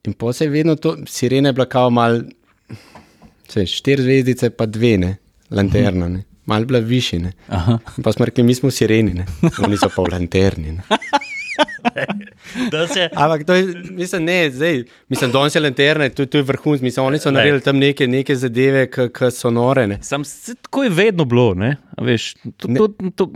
In 0.06 0.14
pa 0.14 0.32
se 0.32 0.44
je 0.46 0.50
vedno 0.52 0.76
to, 0.76 0.96
Sirena 1.10 1.48
je 1.50 1.52
bila 1.58 1.66
kao 1.66 1.90
mal, 1.90 2.20
se, 3.48 3.66
štiri 3.66 4.02
zvezdice 4.02 4.50
pa 4.50 4.66
dve, 4.66 4.96
ne, 4.98 5.16
lanterna, 5.50 6.08
ne. 6.08 6.22
mal 6.46 6.64
bila 6.64 6.78
višji. 6.78 7.18
ne. 7.18 7.32
Aha. 7.48 7.78
In 7.98 8.04
Pa 8.06 8.12
smo 8.12 8.26
rekli, 8.28 8.44
mi 8.46 8.54
smo 8.54 8.70
Sireni, 8.70 9.14
ne. 9.14 9.26
oni 9.64 9.76
so 9.76 9.88
pa 9.90 10.02
v 10.02 10.12
lanterni. 10.12 10.76
Ne. 10.78 10.82
Se- 12.88 13.08
Ampak 13.14 13.44
to 13.44 13.54
je, 13.54 13.62
mislim, 13.90 14.24
ne, 14.24 14.50
zdaj, 14.50 14.78
mislim, 15.08 15.32
danes 15.32 15.54
je 15.54 15.60
lanterna, 15.60 16.08
to, 16.08 16.26
to 16.26 16.38
je 16.38 16.44
vrhunsko, 16.44 16.84
mislim, 16.84 17.06
oni 17.06 17.18
so 17.18 17.30
naredili 17.30 17.60
tam 17.60 17.78
neke, 17.78 18.06
neke 18.06 18.36
zadeve, 18.36 18.86
ki 18.88 19.30
so 19.30 19.50
nore. 19.50 19.86
Ne. 19.86 19.98
Sam 20.02 20.24
se 20.24 20.54
tako 20.56 20.82
je 20.82 20.90
vedno 20.90 21.24
bilo, 21.24 21.54
ne? 21.54 21.76
A 21.90 22.04
Veš, 22.04 22.34
to, 22.56 22.68
Ne. 22.68 22.76
to, 22.76 22.88
to, 23.12 23.30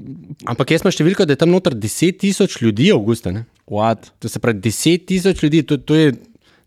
Ampak 0.47 0.71
jaz 0.71 0.83
imam 0.83 0.93
številko, 0.93 1.25
da 1.25 1.33
je 1.33 1.37
tam 1.37 1.51
noter 1.51 1.75
10 1.75 2.19
tisoč 2.19 2.61
ljudi 2.61 2.91
avgusta. 2.93 3.31
Ne. 3.31 3.45
What? 3.67 4.11
To 4.19 4.29
se 4.29 4.39
pravi 4.39 4.61
10 4.61 5.05
tisoč 5.07 5.43
ljudi, 5.43 5.63
to, 5.63 5.77
to 5.79 5.95
je, 5.95 6.13
ne 6.13 6.19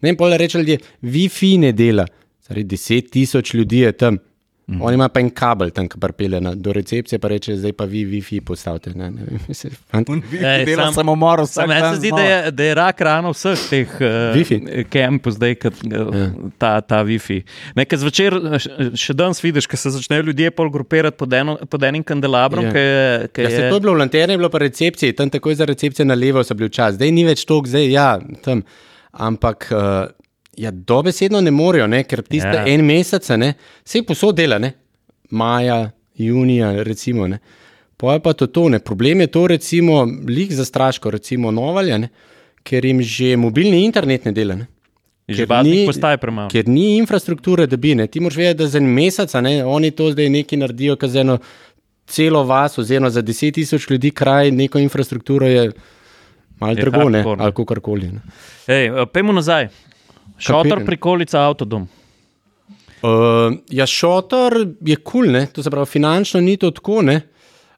vem, 0.03 0.17
pole 0.17 0.37
reče 0.37 0.59
ljudje, 0.59 0.77
Wi-Fi 1.03 1.57
ne 1.59 1.71
dela. 1.71 2.07
Zdaj, 2.43 2.63
10 2.65 3.09
tisoč 3.09 3.53
ljudi 3.53 3.79
je 3.79 3.91
tam. 3.93 4.17
Mm. 4.65 4.82
Oni 4.82 4.93
imajo 4.93 5.10
pa 5.10 5.19
en 5.19 5.30
kabel 5.30 5.69
tam, 5.71 5.88
ki 5.88 5.99
pripelje 5.99 6.39
na- 6.39 6.56
do 6.56 6.71
recepcije, 6.71 7.19
pa 7.19 7.28
reče, 7.28 7.58
zdaj 7.58 7.73
pa 7.73 7.84
vi 7.86 8.06
Wi-Fi 8.06 8.39
postavite. 8.41 8.89
Ne, 8.91 9.10
ne, 9.12 9.21
vem. 9.26 9.39
Ej, 10.34 10.65
Dela 10.65 10.86
sam- 10.86 10.93
samomor, 10.95 11.41
vsak 11.41 11.54
Sam 11.54 11.69
meni 11.69 11.89
se 11.89 11.95
zdi, 11.95 12.08
znova. 12.08 12.23
da 12.23 12.30
je, 12.30 12.52
da 12.52 12.63
je 12.63 12.76
rak 12.76 13.02
rano 13.02 13.32
vseh 13.32 13.60
teh 13.69 13.89
uh, 13.93 14.86
kempov, 14.86 15.34
zdaj 15.34 15.56
kot 15.58 15.73
uh, 15.84 16.15
ta, 16.58 16.82
ta 16.82 17.02
Wi-Fi. 17.02 17.41
Nekaj 17.76 17.97
zvečer, 17.97 18.34
eh, 18.34 18.60
še- 18.95 19.13
danes 19.13 19.41
vidiš, 19.41 19.67
ko 19.67 19.78
se 19.78 19.91
začnejo 19.91 20.23
ljudje 20.23 20.52
pol 20.52 20.69
grupirati 20.69 21.17
pod, 21.17 21.34
eno, 21.34 21.58
pod 21.60 21.84
enim 21.84 22.02
kandelabrom, 22.02 22.65
Ja. 22.65 22.71
ki 22.71 22.80
je. 22.80 23.04
ki 23.30 23.41
Ja, 23.41 23.49
se 23.49 23.56
je- 23.58 23.69
to 23.69 23.76
je 23.76 23.82
bilo 23.82 23.93
v 23.93 23.99
lanterni, 23.99 24.32
je 24.32 24.38
bilo 24.38 24.49
pa 24.49 24.58
recepcije, 24.60 25.12
tam 25.13 25.30
takoj 25.30 25.56
za 25.56 25.65
recepcijo 25.65 26.06
na 26.06 26.15
levo 26.15 26.39
so 26.41 26.54
bili 26.54 26.69
včasih, 26.69 26.95
zdaj 26.95 27.12
ni 27.12 27.26
več 27.26 27.43
tok, 27.43 27.67
zdaj 27.67 27.91
ja, 27.91 28.10
tam. 28.41 28.63
Ampak 29.13 29.67
uh, 29.69 30.08
ja, 30.55 30.71
dobesedno 30.71 31.41
ne 31.41 31.51
morejo, 31.51 31.87
ne, 31.87 32.03
ker 32.03 32.21
tiste 32.23 32.47
Ja. 32.49 32.67
en 32.67 32.81
mesec, 32.81 33.29
ne, 33.31 33.53
se 33.83 33.97
jih 33.97 34.05
posod 34.05 34.35
dela, 34.35 34.59
ne, 34.59 34.73
maja, 35.31 35.79
junija, 36.15 36.83
recimo. 36.83 37.27
Ne. 37.27 37.39
Poje 37.97 38.19
pa 38.19 38.33
to 38.33 38.47
tone. 38.47 38.79
Problem 38.79 39.21
je 39.21 39.27
to, 39.27 39.47
recimo, 39.47 39.97
lik 40.27 40.51
za 40.51 40.65
straško, 40.65 41.11
recimo 41.11 41.51
novalja, 41.51 41.97
ne, 41.97 42.09
ker 42.63 42.85
jim 42.85 43.01
že 43.01 43.35
mobilni 43.37 43.83
internet 43.83 44.25
ne 44.25 44.31
dela. 44.31 44.55
Ne. 44.55 44.67
Že 45.25 45.37
ker 45.37 45.47
baznih 45.47 45.73
ni- 45.75 45.85
postaj 45.85 46.17
premalo. 46.17 46.49
Ker 46.49 46.67
ni 46.67 46.97
infrastrukture, 46.97 47.65
da 47.65 47.77
bi 47.77 47.95
ne. 47.95 48.07
Ti 48.07 48.19
moraš 48.19 48.37
vedeti, 48.37 48.57
da 48.57 48.67
za 48.67 48.77
en 48.77 48.85
mesec, 48.85 49.33
ne, 49.35 49.65
oni 49.65 49.91
to 49.91 50.11
zdaj 50.11 50.29
nekaj 50.29 50.57
naredijo, 50.57 50.95
kar 50.95 51.09
za 51.09 51.19
eno 51.21 51.37
celo 52.07 52.43
vas, 52.43 52.77
oziroma 52.77 53.09
za 53.09 53.21
10 53.21 53.51
tisoč 53.53 53.89
ljudi, 53.89 54.11
kraj, 54.11 54.51
neko 54.51 54.79
infrastrukturo 54.79 55.47
je 55.47 55.71
malo 56.59 56.75
drago, 56.75 57.09
ne, 57.09 57.23
ali 57.23 57.53
kakorkoli. 57.53 58.07
ne. 58.09 58.21
Ej, 58.67 58.85
eh, 58.87 59.05
Pejmo 59.07 59.31
nazaj. 59.31 59.67
Šotor, 60.38 60.83
prikolica, 60.86 61.43
avtodom. 61.47 61.88
Uh, 63.03 63.57
ja, 63.71 63.86
šotor 63.88 64.55
je 64.79 64.95
kul, 64.95 65.27
cool, 65.27 65.45
to 65.51 65.63
se 65.63 65.71
pravi, 65.71 65.89
finančno 65.91 66.39
ni 66.41 66.55
to 66.57 66.71
tako. 66.71 67.01
Ne? 67.03 67.21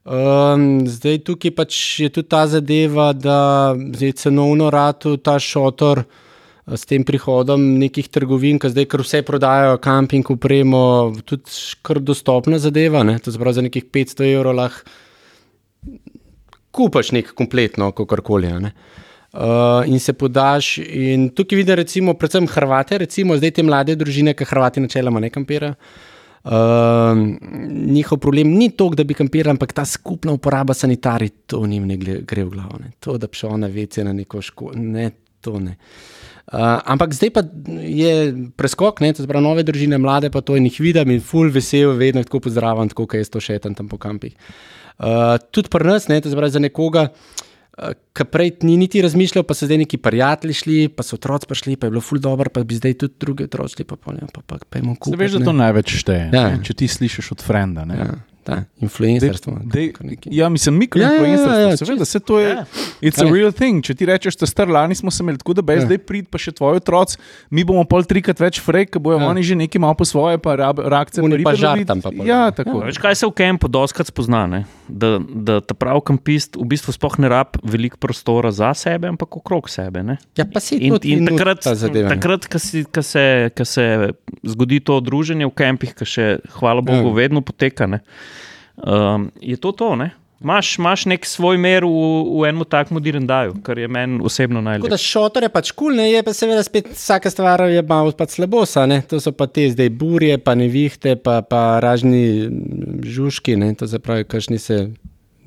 Um, 0.06 0.84
zdaj 0.86 1.18
tukaj 1.26 1.50
pač 1.50 1.78
je 2.04 2.10
tudi 2.14 2.30
ta 2.30 2.44
zadeva, 2.46 3.10
da 3.12 3.74
je 3.74 4.12
cenovno 4.14 4.70
rado 4.70 5.16
ta 5.18 5.34
šotor 5.42 6.04
eh, 6.04 6.76
s 6.76 6.86
tem 6.86 7.02
prihodom 7.04 7.64
nekih 7.80 8.06
trgovin, 8.06 8.60
ki 8.62 8.70
zdaj 8.70 8.86
kar 8.92 9.02
vse 9.02 9.22
prodajajo, 9.26 9.80
kamping, 9.82 10.30
upremo, 10.30 10.84
tudi 11.26 11.58
kar 11.82 11.98
dostopna 11.98 12.62
zadeva. 12.62 13.02
Ne? 13.02 13.18
To 13.18 13.34
se 13.34 13.42
pravi, 13.42 13.58
za 13.58 13.66
nekih 13.66 13.90
500 13.90 14.30
evrov 14.30 14.54
lahko 14.62 14.86
kupaš 16.76 17.10
nek 17.16 17.32
kompletno, 17.34 17.90
kako 17.96 18.20
koli. 18.22 18.52
Uh, 18.52 18.70
in 19.86 20.00
se 20.00 20.12
podaš. 20.12 20.78
In 20.78 21.28
tukaj 21.28 21.56
vidim, 21.56 21.74
recimo, 21.74 22.14
predvsem 22.14 22.46
Hrvate, 22.46 22.98
recimo, 22.98 23.36
zdaj 23.36 23.50
te 23.50 23.62
mlade 23.62 23.96
družine, 23.96 24.34
ki 24.34 24.44
Hrvati 24.44 24.80
načeloma 24.80 25.20
ne 25.20 25.30
kampirajo. 25.30 25.74
Uh, 26.46 26.52
njihov 27.90 28.20
problem 28.22 28.52
ni 28.54 28.68
to, 28.70 28.86
da 28.94 29.04
bi 29.04 29.16
kampirali, 29.18 29.50
ampak 29.56 29.72
ta 29.74 29.84
skupna 29.84 30.32
uporaba 30.32 30.74
sanitarij, 30.74 31.32
to 31.46 31.66
njim 31.66 31.88
ne 31.90 31.96
gre, 31.96 32.44
v 32.44 32.50
glavo. 32.50 32.78
Ne. 32.78 32.92
To, 33.02 33.16
da 33.18 33.26
bi 33.26 33.34
šel 33.34 33.56
na 33.58 33.66
vece 33.66 34.04
na 34.06 34.12
neko 34.14 34.42
školo, 34.42 34.76
ne, 34.78 35.10
to 35.42 35.58
ne. 35.58 35.74
Uh, 36.46 36.78
ampak 36.86 37.16
zdaj 37.18 37.32
pa 37.34 37.42
je 37.82 38.30
preskok, 38.54 39.02
ne, 39.02 39.10
pravi, 39.26 39.42
nove 39.42 39.64
družine, 39.66 39.98
mlade 39.98 40.30
pa 40.30 40.40
to 40.40 40.54
in 40.54 40.68
jih 40.70 40.78
vidim 40.84 41.10
in 41.16 41.18
full 41.20 41.50
vesel, 41.50 41.96
vedno 41.98 42.22
tako 42.22 42.44
pozdravljam, 42.46 42.94
tako 42.94 43.08
kot 43.10 43.18
jaz 43.18 43.32
to 43.34 43.42
šetam 43.42 43.74
tam 43.74 43.90
po 43.90 43.98
kampih. 43.98 44.38
Uh, 45.02 45.34
tudi 45.50 45.66
pri 45.68 45.90
nas, 45.90 46.06
ne, 46.06 46.20
pravi 46.22 46.54
za 46.54 46.62
nekoga, 46.62 47.08
uh, 47.10 47.45
ki 48.12 48.24
prej 48.24 48.50
ni 48.62 48.76
niti 48.76 49.02
razmišljal, 49.02 49.44
pa 49.44 49.54
so 49.54 49.66
zdaj 49.66 49.78
neki 49.78 49.98
prijatelji 49.98 50.54
šli, 50.54 50.88
pa 50.88 51.02
so 51.02 51.16
otroci 51.16 51.46
prišli, 51.46 51.76
pa 51.76 51.86
je 51.86 51.90
bilo 51.90 52.00
full 52.00 52.20
dobro, 52.20 52.48
pa 52.50 52.64
bi 52.64 52.74
zdaj 52.74 52.94
tudi 52.94 53.14
drugi 53.20 53.44
otroci 53.44 53.74
šli, 53.74 53.84
pa 53.84 53.96
pa 53.96 54.12
pa, 54.12 54.26
pa, 54.32 54.40
pa, 54.46 54.58
pa 54.70 54.78
jim 54.78 54.96
kupiti. 54.96 55.18
veš, 55.18 55.32
da 55.32 55.44
to 55.44 55.52
največ 55.52 55.96
šteje, 55.96 56.30
Ja. 56.32 56.48
ne, 56.48 56.64
če 56.64 56.74
ti 56.74 56.88
slišiš 56.88 57.32
od 57.32 57.42
frenda. 57.42 57.84
Ja, 57.90 58.14
ta, 58.46 58.56
influencerstvo. 58.78 59.56
Dej, 59.66 59.90
nekaj. 60.00 60.30
ja, 60.32 60.46
mislim, 60.48 60.78
mikroinfluencerstvo. 60.78 61.50
Ja, 61.50 61.58
ja, 61.58 61.64
ja, 61.64 61.70
ja, 61.70 61.76
seveda, 61.76 62.04
se 62.06 62.20
to 62.20 62.38
je. 62.38 62.50
Ja. 62.50 62.64
It's 63.02 63.18
a 63.18 63.26
Ja. 63.26 63.32
real 63.32 63.50
thing. 63.50 63.82
Če 63.82 63.92
ti 63.92 64.06
rečeš, 64.06 64.36
da 64.36 64.46
star 64.46 64.68
lani 64.68 64.94
smo 64.94 65.10
se 65.10 65.20
imeli 65.20 65.36
tako, 65.36 65.52
da 65.52 65.62
bi 65.62 65.74
Ja. 65.74 65.82
zdaj 65.82 65.98
prid, 66.00 66.28
pa 66.28 66.38
še 66.38 66.52
tvoji 66.52 66.76
otroci, 66.76 67.18
mi 67.50 67.62
bomo 67.62 67.82
pol 67.84 68.04
trikrat 68.04 68.38
več 68.38 68.60
frek, 68.60 68.92
ker 68.92 69.00
bojo 69.00 69.18
Ja. 69.18 69.26
oni 69.26 69.42
že 69.42 69.54
nekaj 69.56 69.78
malo 69.78 69.94
po 69.94 70.04
svoje, 70.04 70.38
pa 70.38 70.54
rab, 70.54 70.78
reakcije 70.78 71.20
Oni 71.20 71.42
pa 71.42 71.50
ribe 71.50 71.58
žar 71.58 71.84
tam 71.84 72.00
pa 72.00 72.10
pol. 72.10 72.22
Ja, 72.24 72.50
tako. 72.50 72.80
A 72.80 72.86
Veš, 72.86 72.98
kaj 72.98 73.14
se 73.14 73.26
v 73.26 73.32
kampu 73.32 73.66
doskrat 73.68 74.06
spozna? 74.06 74.46
Ne? 74.46 74.62
Da, 74.86 75.18
da 75.18 75.58
ta 75.60 75.74
pravi 75.74 75.98
kampist 76.04 76.54
v 76.54 76.62
bistvu 76.64 76.92
sploh 76.92 77.18
ne 77.18 77.28
rab 77.28 77.58
veliko 77.60 77.96
prostora 77.96 78.52
za 78.52 78.70
sebe, 78.72 79.08
ampak 79.08 79.26
okrog 79.32 79.66
sebe. 79.66 80.00
Ne? 80.00 80.16
Ja, 80.34 80.44
pa 80.44 80.60
si 80.60 80.78
In, 80.78 80.92
tudi 80.92 81.10
in 81.10 81.26
takrat, 81.26 81.60
ta 81.60 81.74
zadeva. 81.74 82.08
takrat 82.08 82.46
ko, 82.46 82.58
se, 82.58 82.84
ko 83.50 83.64
se 83.64 84.12
zgodi 84.44 84.78
to 84.78 85.00
druženje 85.00 85.42
v 85.42 85.50
kampih, 85.52 85.90
ki 85.92 86.04
še, 86.06 86.26
hvala 86.54 86.80
Bogu, 86.80 87.08
Ja. 87.08 87.14
vedno 87.16 87.40
poteka, 87.40 87.86
ne, 87.86 88.00
um, 88.76 89.30
je 89.40 89.56
to 89.56 89.72
to. 89.72 89.96
Ne? 89.96 90.10
Imaš, 90.40 90.78
imaš 90.78 91.06
nek 91.08 91.24
svoj 91.26 91.56
mer 91.56 91.84
v, 91.84 92.00
v 92.40 92.48
enem 92.48 92.64
takem 92.68 93.00
direndaju, 93.00 93.54
kar 93.64 93.78
je 93.78 93.88
meni 93.88 94.20
osebno 94.20 94.60
Tako 94.60 94.64
da 94.64 94.70
najlepše. 94.70 95.06
šotor 95.08 95.42
je 95.42 95.48
pač 95.48 95.70
kul, 95.72 95.96
cool, 95.96 96.04
je 96.04 96.22
pa 96.22 96.32
seveda 96.36 96.62
spet 96.62 96.90
vsaka 96.92 97.30
stvar 97.32 97.64
je 97.72 97.82
malo 97.82 98.12
pač 98.12 98.36
slabosa, 98.36 98.84
ne? 98.86 99.00
to 99.00 99.20
so 99.20 99.32
pa 99.32 99.46
te 99.48 99.64
zdaj 99.72 99.88
burje, 99.96 100.36
pa 100.38 100.54
nevihte, 100.54 101.16
pa, 101.16 101.40
pa 101.40 101.80
ražni 101.80 102.50
žužki, 103.00 103.56
ne? 103.56 103.72
to 103.74 103.88
se 103.88 103.98
pravi, 103.98 104.28
kakšni 104.28 104.58
se 104.60 104.78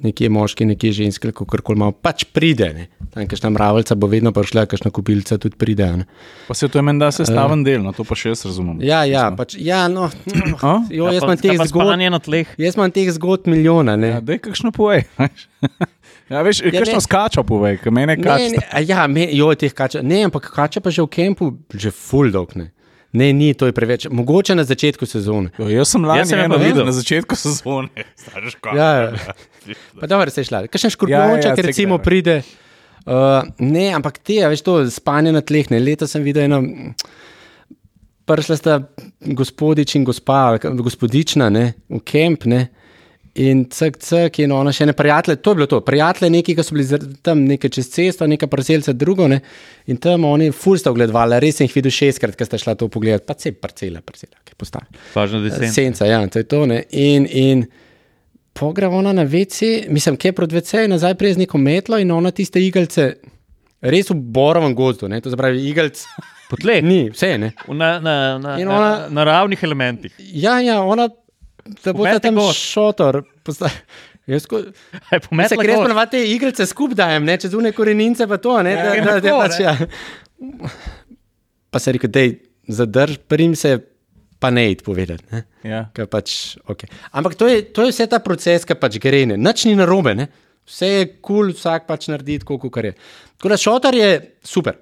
nekje 0.04 0.30
moški, 0.30 0.66
nekje 0.66 0.92
ženske, 0.92 1.32
kako 1.36 1.62
koli 1.64 1.80
malo, 1.80 1.92
pač 1.92 2.24
pride. 2.34 2.70
Ne. 2.76 2.88
Tam, 3.14 3.28
kakšna 3.28 3.50
mravljica 3.56 3.96
bo 4.00 4.08
vedno 4.08 4.32
prišla, 4.36 4.66
kakšna 4.70 4.92
kubilca 4.96 5.38
tudi 5.42 5.58
pride. 5.60 5.88
Ne. 6.02 6.06
Pa 6.48 6.54
se 6.54 6.68
to 6.68 6.80
je 6.80 6.86
menda 6.86 7.12
sestaven 7.12 7.64
del, 7.64 7.82
no 7.84 7.94
to 7.96 8.06
pa 8.08 8.18
še 8.20 8.34
jaz 8.34 8.46
razumem. 8.48 8.80
Ja, 8.86 9.02
ja, 9.10 9.28
pač, 9.36 9.58
ja 9.60 9.86
no, 9.92 10.10
A? 10.62 10.74
jo, 10.98 11.10
Ja, 11.10 11.16
jaz 11.18 11.26
imam 11.28 11.38
teh 11.42 11.62
zgodb. 11.72 12.38
Jaz 12.58 12.80
imam 12.80 12.94
teh 12.96 13.12
zgodb 13.16 13.50
milijona. 13.52 13.98
Ne. 14.00 14.16
Ja, 14.16 14.24
dej 14.24 14.42
kakšno 14.46 14.72
povej. 14.76 15.06
ja, 16.32 16.44
veš, 16.46 16.64
Ja, 16.66 16.74
kakšno 16.80 17.00
ne. 17.00 17.06
skača 17.06 17.44
povej, 17.44 17.80
kaj 17.84 17.94
ne, 17.94 18.64
a 18.72 18.84
ja, 18.86 19.08
me, 19.12 19.28
jo, 19.36 19.52
teh 19.60 19.74
kača. 19.76 20.04
Ne, 20.06 20.24
ampak 20.30 20.52
kača 20.54 20.84
pa 20.84 20.94
že 20.94 21.04
v 21.06 21.12
kampu, 21.12 21.54
že 21.74 21.92
full 21.92 22.32
dog. 22.32 22.56
Ne. 22.60 22.72
Ne, 23.12 23.34
ni, 23.34 23.54
to 23.54 23.66
je 23.70 23.74
preveč. 23.76 24.08
Mogoče 24.12 24.56
na 24.56 24.64
začetku 24.64 25.06
sezone. 25.10 25.50
Jo, 25.58 25.70
jaz 25.72 25.94
sem 25.96 26.06
lani 26.06 26.22
Jaz 26.24 26.34
sem 26.34 26.56
videl 26.62 26.86
na 26.86 26.94
začetku 26.96 27.36
sezone. 27.36 28.06
Stari 28.22 28.52
škoda. 28.54 28.78
Ja, 28.78 28.90
ja. 29.02 29.36
Pa 30.00 30.08
dobro, 30.08 30.30
se 30.30 30.42
je 30.42 30.50
šla. 30.52 30.66
Kakšen 30.68 30.94
škorpionček, 30.94 31.46
Ja, 31.46 31.50
ja, 31.50 31.56
ja, 31.56 31.64
ja, 31.64 31.68
recimo 31.70 31.98
gre. 31.98 32.04
pride. 32.04 32.42
Uh, 33.10 33.48
ne, 33.64 33.90
ampak 33.96 34.20
te, 34.22 34.42
a 34.46 34.50
veš 34.52 34.62
to, 34.62 34.76
spanje 34.94 35.34
na 35.34 35.42
tleh. 35.42 35.72
Ne. 35.74 35.80
Leta 35.82 36.08
sem 36.08 36.24
videl 36.26 36.46
eno. 36.50 36.62
Prišla 38.30 38.58
sta 38.60 38.76
gospodič 39.26 39.96
in 39.98 40.04
gospa, 40.06 40.60
gospodična 40.62 41.50
ne, 41.50 41.74
v 41.90 42.02
kamp. 42.06 42.46
Ne. 42.46 42.68
In 43.40 43.62
cek, 43.72 43.96
cek, 44.04 44.40
in 44.44 44.52
ona 44.52 44.72
še 44.76 44.90
ne 44.90 44.94
prijatelje, 44.98 45.38
to 45.40 45.54
je 45.54 45.58
bilo 45.62 45.68
to. 45.72 45.80
Prijatelje, 45.86 46.30
neki, 46.34 46.56
ki 46.58 46.64
so 46.66 46.76
bili 46.76 47.00
tam 47.24 47.46
nekaj 47.48 47.72
čez 47.78 47.88
cesto, 47.94 48.28
neka 48.28 48.50
parcelca, 48.52 48.92
drugo. 48.98 49.30
Ne. 49.32 49.38
In 49.88 50.00
tam 50.02 50.26
oni 50.28 50.50
ful 50.52 50.76
sta 50.82 50.92
ogledovali, 50.92 51.38
res 51.40 51.60
sem 51.62 51.70
jih 51.70 51.78
videl 51.78 51.94
šestkrat, 51.96 52.36
ker 52.36 52.50
sta 52.50 52.60
šla 52.60 52.76
to 52.80 52.90
pogledati, 52.92 53.24
pa 53.30 53.38
se 53.40 53.54
parcela, 53.56 54.02
parcela, 54.04 54.42
ki 54.44 54.58
postavi. 54.60 55.00
Važno, 55.16 55.44
da 55.46 55.54
se 55.56 55.72
Senca, 55.72 56.10
ja, 56.10 56.20
to 56.28 56.44
je 56.44 56.50
to. 56.52 56.66
Ne. 56.68 56.82
In, 57.00 57.30
in 57.30 57.64
pogre 58.60 58.90
ona 58.92 59.14
na 59.16 59.24
vece, 59.24 59.86
mislim, 59.88 60.18
kje 60.20 60.34
proti 60.36 60.60
vece, 60.60 60.84
nazaj 60.92 61.16
prej 61.22 61.38
z 61.38 61.46
neko 61.46 61.62
metlo 61.62 62.02
in 62.02 62.12
ona 62.12 62.34
tiste 62.36 62.60
igalce, 62.60 63.14
res 63.80 64.12
v 64.12 64.20
borovem 64.20 64.76
gozdu, 64.76 65.08
ne, 65.08 65.22
to 65.24 65.32
se 65.32 65.40
pravi, 65.40 65.64
igalc 65.72 66.04
Po 66.50 66.58
tleh, 66.58 66.82
ni, 66.82 67.12
vse 67.14 67.28
v 67.38 67.38
na, 67.38 67.52
na, 67.78 68.00
na, 68.02 68.14
na, 68.42 68.54
ona- 68.58 69.06
na 69.06 69.10
naravnih 69.22 69.64
elementih. 69.64 70.16
Ja, 70.34 70.58
ja, 70.66 70.80
ona, 70.82 71.06
da 71.84 71.94
bo 71.94 72.06
ta 72.06 72.20
tam 72.20 72.36
gozd. 72.36 72.56
šotor. 72.56 73.24
posta- 73.44 73.72
Jaz 74.30 74.46
ko, 74.46 74.60
se 74.62 75.56
gor. 75.74 75.86
ponavadi 75.86 76.12
te 76.12 76.20
igalce 76.30 76.66
skupaj 76.66 76.96
dajem, 76.96 77.24
ne, 77.26 77.38
čez 77.38 77.54
une 77.54 77.72
korenince 77.72 78.28
pa 78.28 78.38
to, 78.38 78.60
ne, 78.62 78.76
da, 78.76 78.92
Ja, 78.94 79.06
da, 79.06 79.20
da, 79.20 79.32
pač, 79.40 79.56
ja. 79.60 79.74
Pa 81.70 81.80
se 81.80 81.92
reče, 81.92 82.08
da 82.08 82.26
zadrž, 82.68 83.18
prim 83.28 83.56
se, 83.56 83.80
pa 84.40 84.50
ne 84.50 84.72
id 84.72 84.84
povedati. 84.84 85.24
Ne. 85.32 85.44
Ja. 85.64 85.82
Ker 85.94 86.06
Pač, 86.08 86.58
okay. 86.70 86.90
Ampak 87.12 87.36
to 87.36 87.48
je, 87.48 87.64
to 87.74 87.84
je 87.84 87.92
vse 87.92 88.06
ta 88.08 88.20
proces, 88.20 88.66
ki 88.66 88.78
pač 88.78 89.00
gre, 89.02 89.26
ne. 89.26 89.38
nič 89.38 89.66
ni 89.66 89.76
narobe, 89.76 90.14
ne. 90.16 90.30
vse 90.70 90.86
je 90.86 91.06
kul, 91.08 91.50
cool, 91.50 91.54
vsak 91.54 91.88
pač 91.90 92.08
naredi 92.08 92.40
tako, 92.40 92.60
kot 92.62 92.84
je. 92.84 92.94
Tako 93.40 93.50
da 93.50 93.58
šotor 93.58 93.96
je 93.98 94.10
super. 94.46 94.78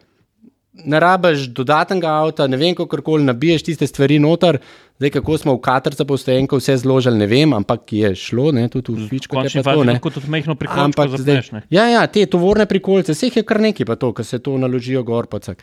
Ne 0.86 1.00
rabiš 1.00 1.48
dodatnega 1.50 2.08
avta, 2.08 2.48
ne 2.48 2.58
vem, 2.58 2.76
kako 2.76 3.02
koli 3.02 3.24
nabiješ 3.24 3.64
tiste 3.64 3.88
stvari 3.88 4.20
noter. 4.20 4.60
Zdaj, 4.98 5.10
kako 5.10 5.38
smo 5.38 5.54
v 5.54 5.62
Katarcu 5.62 6.06
postojenko 6.06 6.58
vse 6.58 6.78
zložili, 6.78 7.18
ne 7.18 7.28
vem, 7.28 7.54
ampak 7.54 7.94
je 7.94 8.16
šlo, 8.16 8.52
ne, 8.52 8.68
tudi 8.68 8.92
v 8.92 8.96
V 8.98 9.10
Fičku. 9.10 9.36
končni 9.36 9.64
fazi 9.64 9.86
lahko 9.86 10.10
tudi 10.10 10.28
mehno 10.28 10.56
prikolčko 10.56 10.84
Ampak 10.84 11.10
zdaj, 11.12 11.36
zapneš. 11.36 11.52
ne. 11.52 11.62
ja, 11.70 11.88
ja, 11.88 12.08
te 12.08 12.26
tovorne 12.26 12.66
prikolce, 12.66 13.14
vseh 13.14 13.36
je 13.36 13.44
kar 13.44 13.60
nekaj, 13.60 13.86
pa 13.86 13.96
to, 13.96 14.14
ki 14.14 14.24
se 14.24 14.40
to 14.40 14.58
naložijo 14.58 15.04
gor. 15.04 15.28
Pa 15.28 15.40
cak. 15.40 15.62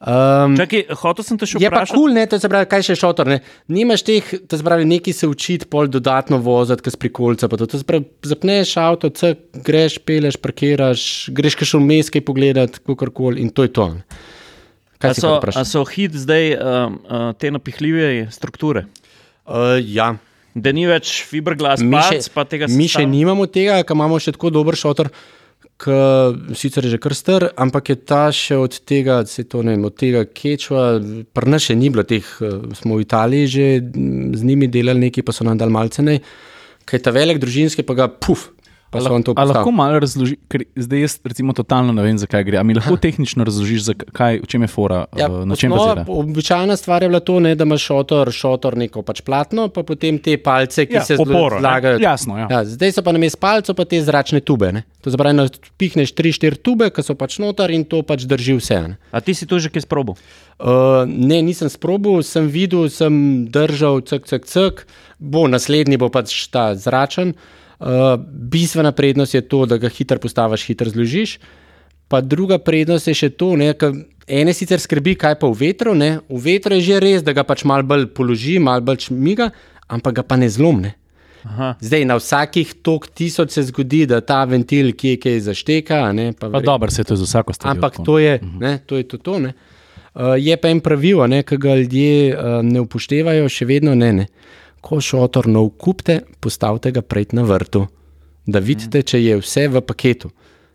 um, 0.00 0.56
Čakaj, 0.56 0.84
hotel 0.94 1.24
sem 1.24 1.38
te 1.38 1.46
še 1.46 1.56
Je 1.56 1.68
pa 1.68 1.80
vprašati. 1.80 1.96
kul, 1.96 2.10
cool, 2.10 2.26
to 2.26 2.38
se 2.38 2.48
pravi, 2.48 2.66
kaj 2.66 2.82
še 2.82 2.96
šotor. 2.96 3.26
Ne? 3.26 3.38
Nimaš 3.68 4.02
teh, 4.02 4.20
to 4.44 4.58
se 4.58 4.62
pravi, 4.62 4.84
neki 4.84 5.12
se 5.12 5.26
učiti, 5.26 5.66
pol 5.66 5.88
dodatno 5.88 6.38
voziti, 6.38 6.82
kaj 6.82 6.90
s 6.90 6.96
prikolca. 6.98 7.48
pa 7.48 7.56
To, 7.56 7.66
to 7.66 7.78
se 7.78 7.84
pravi, 7.84 8.04
zapneš 8.22 8.76
avto, 8.76 9.08
cek, 9.08 9.38
greš, 9.64 9.98
peleš, 10.00 10.36
parkiraš, 10.36 11.30
greš 11.30 11.56
še 11.56 11.78
vmes, 11.78 12.10
kaj 12.10 12.20
pogledati, 12.22 12.80
kakorkoli 12.80 13.40
in 13.40 13.48
to 13.48 13.62
je 13.62 13.72
to. 13.72 13.88
Kaj 15.04 15.12
A 15.12 15.14
so, 15.20 15.32
a 15.60 15.64
so 15.68 15.84
hit 15.88 16.16
zdaj 16.16 16.54
um, 16.56 17.00
uh, 17.04 17.26
te 17.36 17.52
napihljive 17.52 18.28
strukture? 18.32 18.86
Uh, 19.44 19.76
ja. 19.84 20.14
Da 20.54 20.70
ni 20.70 20.86
več 20.86 21.18
fiberglas, 21.26 21.82
Mi 21.82 21.98
še, 21.98 22.20
pa 22.32 22.46
tega 22.48 22.68
mi 22.70 22.86
še 22.86 23.00
sestava? 23.00 23.10
nimamo 23.10 23.46
tega, 23.50 23.80
ker 23.84 23.98
imamo 23.98 24.20
še 24.22 24.36
tako 24.36 24.52
dober 24.54 24.78
šotor. 24.78 25.10
Ki 25.74 25.94
sicer 26.54 26.86
je 26.86 26.92
že 26.92 26.98
kar 27.02 27.16
star, 27.18 27.48
ampak 27.58 27.90
je 27.90 27.96
ta 28.06 28.28
še 28.30 28.54
od 28.62 28.76
tega, 28.86 29.18
se 29.26 29.42
to 29.50 29.64
ne 29.66 29.74
vem, 29.74 29.88
od 29.88 29.96
tega 29.98 30.22
kečva, 30.22 30.84
pri 31.34 31.50
nas 31.50 31.66
še 31.66 31.74
ni 31.74 31.90
bilo 31.90 32.04
teh, 32.06 32.22
eh, 32.22 32.60
smo 32.78 32.94
v 32.94 33.02
Italiji 33.02 33.50
že 33.50 33.66
z 33.82 34.46
njimi 34.46 34.70
delali 34.70 35.08
nekaj, 35.08 35.26
pa 35.26 35.34
so 35.34 35.42
nam 35.42 35.58
dal 35.58 35.74
malce 35.74 36.04
ne, 36.06 36.20
kaj 36.86 37.02
ta 37.02 37.10
velik 37.10 37.42
družinski, 37.42 37.82
pa 37.82 37.98
ga 37.98 38.06
puf, 38.06 38.52
pa 38.94 39.10
on 39.10 39.22
to 39.22 39.34
A 39.34 39.44
lahko 39.44 39.70
malo 39.70 39.98
razložiš, 39.98 40.38
ker 40.46 40.62
zdaj 40.76 41.00
jaz 41.00 41.14
recimo 41.24 41.52
totalno 41.52 41.92
ne 41.92 42.02
vem, 42.02 42.14
zakaj 42.14 42.44
gre. 42.44 42.56
A 42.56 42.62
mi 42.62 42.74
lahko 42.74 42.94
tehnično 42.96 43.44
razložiš, 43.44 43.82
zakaj, 43.84 44.38
v 44.38 44.46
čem 44.46 44.62
je 44.62 44.68
fora, 44.68 45.04
Ja, 45.12 45.26
ja, 45.26 45.44
na 45.44 45.54
čem 45.54 45.72
osnova, 45.72 45.94
bazira? 45.96 46.18
običajna 46.20 46.76
stvar 46.76 47.02
je 47.02 47.08
bila 47.08 47.20
to, 47.20 47.40
ne, 47.40 47.54
da 47.54 47.64
imaš 47.64 47.82
šotor, 47.82 48.30
šotor 48.30 48.76
neko 48.76 49.02
pač 49.02 49.20
platno, 49.20 49.68
pa 49.68 49.82
potem 49.82 50.18
te 50.18 50.38
palce, 50.38 50.86
ki 50.86 50.94
Ja, 50.94 51.04
se 51.04 51.16
oporo, 51.16 51.56
ne? 51.56 51.60
zlagajo. 51.60 51.98
Jasno, 51.98 52.38
ja. 52.38 52.46
Ja, 52.48 52.64
zdaj 52.64 52.92
so 52.92 53.02
pa 53.02 53.10
na 53.10 53.18
mestu 53.18 53.38
palcev 53.38 53.74
pa 53.74 53.84
te 53.84 53.98
zračne 53.98 54.40
tube. 54.40 54.70
Ne? 54.72 54.84
To 55.00 55.10
se 55.10 55.16
pravi, 55.16 55.48
pihneš 55.76 56.14
3-4 56.14 56.56
tube, 56.58 56.90
ki 56.90 57.02
so 57.02 57.14
pač 57.14 57.38
noter 57.38 57.70
in 57.70 57.84
to 57.84 58.00
pač 58.02 58.24
drži 58.24 58.54
vse. 58.54 58.78
Ne, 58.86 58.96
A 59.10 59.20
ti 59.20 59.34
si 59.34 59.44
to 59.44 59.58
že 59.58 59.68
kaj 59.68 59.82
sprobil? 59.82 60.14
uh, 60.60 61.02
ne 61.04 61.42
nisem 61.42 61.68
sprobil, 61.68 62.22
sem 62.22 62.46
videl, 62.48 62.86
sem 62.88 63.44
držal, 63.50 64.00
cek, 64.00 64.24
cek, 64.24 64.46
cek, 64.46 64.86
bo 65.18 65.48
naslednji 65.48 65.98
bo 65.98 66.08
pač 66.08 66.30
ta 66.48 66.74
zračen. 66.78 67.34
Uh, 67.34 67.63
bistvena 68.50 68.92
prednost 68.92 69.34
je 69.34 69.40
to, 69.40 69.66
da 69.66 69.76
ga 69.78 69.88
hitro 69.88 70.18
postaviš, 70.18 70.66
hitro 70.66 70.90
zložiš. 70.90 71.38
Pa 72.08 72.20
druga 72.20 72.58
prednost 72.58 73.08
je 73.08 73.14
še 73.14 73.30
to, 73.30 73.54
da 73.56 73.92
ene 74.26 74.52
sicer 74.52 74.80
skrbi, 74.80 75.14
kaj 75.16 75.38
pa 75.40 75.48
v 75.48 75.56
vetru. 75.58 75.94
Ne? 75.94 76.18
V 76.28 76.40
vetru 76.40 76.76
je 76.76 76.80
že 76.80 77.00
res, 77.00 77.22
da 77.22 77.32
ga 77.32 77.44
pač 77.44 77.64
malo 77.64 77.82
bolj 77.82 78.06
položi, 78.14 78.58
malo 78.58 78.84
bolj 78.84 79.08
miga, 79.10 79.50
ampak 79.88 80.20
ga 80.20 80.22
pa 80.22 80.36
ne 80.36 80.48
zlomne. 80.48 80.94
Aha. 81.44 81.74
Zdaj, 81.80 82.04
na 82.08 82.16
vsakih 82.16 82.70
tok 82.80 83.10
tisoč 83.12 83.52
se 83.52 83.62
zgodi, 83.68 84.06
da 84.08 84.22
ta 84.24 84.44
ventil 84.48 84.94
kje 84.96 85.18
kaj 85.20 85.40
zašteka. 85.44 86.12
Ne, 86.16 86.32
pa 86.32 86.48
Pa 86.48 86.58
vre- 86.58 86.64
dobro, 86.64 86.90
se 86.90 87.04
to 87.04 87.12
je 87.14 87.20
za 87.20 87.24
vsako 87.24 87.52
stvar. 87.52 87.76
Ampak 87.76 88.00
to 88.04 88.18
je, 88.18 88.40
ne, 88.60 88.78
to, 88.86 88.96
je 88.96 89.04
to, 89.04 89.18
to 89.18 89.38
ne. 89.38 89.52
Uh, 90.14 90.38
je 90.38 90.56
pa 90.56 90.70
en 90.70 90.80
pravilo, 90.80 91.26
ne, 91.26 91.42
ki 91.42 91.56
ga 91.60 91.74
ljudje 91.76 92.32
uh, 92.32 92.62
ne 92.62 92.80
upoštevajo, 92.80 93.48
še 93.48 93.66
vedno 93.66 93.94
ne. 93.94 94.12
ne. 94.12 94.26
Ko 94.84 95.00
šotor 95.00 95.48
nov 95.48 95.70
kupite, 95.80 96.20
postavite 96.40 96.92
ga 96.92 97.00
pred 97.00 97.32
na 97.32 97.44
vrtu, 97.48 97.86
da 98.46 98.60
vidite, 98.60 99.00
če 99.02 99.22
je 99.22 99.38
vse 99.40 99.68
v 99.72 99.80
paketu. 99.80 100.30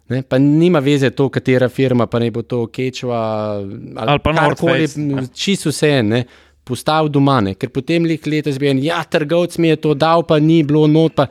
Ne, 0.10 0.24
pa 0.26 0.40
nima 0.42 0.82
veze 0.82 1.12
to, 1.14 1.28
katera 1.30 1.68
firma, 1.70 2.08
pa 2.10 2.18
ne 2.18 2.32
bo 2.34 2.42
to 2.42 2.64
Kečva 2.74 3.18
ali, 3.62 4.08
Ali 4.10 4.22
pa 4.24 4.34
karkoli, 4.34 4.88
m, 4.98 5.28
čisto 5.34 5.70
vse 5.70 5.92
ne. 6.04 6.24
Postav 6.66 7.10
doma, 7.14 7.40
ne. 7.42 7.54
ker 7.58 7.70
potem 7.74 8.06
lih 8.06 8.26
letos 8.26 8.58
bi 8.62 8.72
en, 8.72 8.82
ja, 8.82 9.04
trgovec 9.06 9.58
mi 9.58 9.70
je 9.70 9.78
to 9.82 9.94
dal, 9.94 10.26
pa 10.26 10.40
ni 10.42 10.64
bilo 10.64 10.88
not, 10.90 11.16
pa 11.16 11.30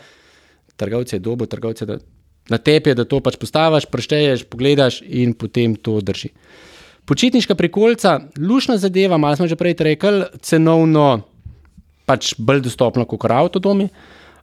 trgovec 0.79 1.13
je 1.13 1.19
dobo, 1.23 1.47
trgovec 1.47 1.83
je 1.83 1.87
da, 1.87 1.99
na 2.51 2.59
tebi, 2.59 2.91
je, 2.91 2.99
da 2.99 3.05
to 3.07 3.21
pač 3.23 3.39
postaviš, 3.39 3.87
prešteješ, 3.91 4.47
pogledaš 4.51 5.03
in 5.03 5.35
potem 5.39 5.75
to 5.75 5.99
drži. 6.03 6.31
Počitniška 7.07 7.55
prikolca, 7.55 8.19
lušna 8.39 8.79
zadeva, 8.79 9.19
malo 9.19 9.39
smo 9.39 9.47
že 9.51 9.57
prej 9.59 9.79
rekli, 9.79 10.27
cenovno 10.43 11.23
pač 12.09 12.33
bolj 12.39 12.65
dostopna 12.67 13.05
kot 13.09 13.29
avtodomi. 13.31 13.91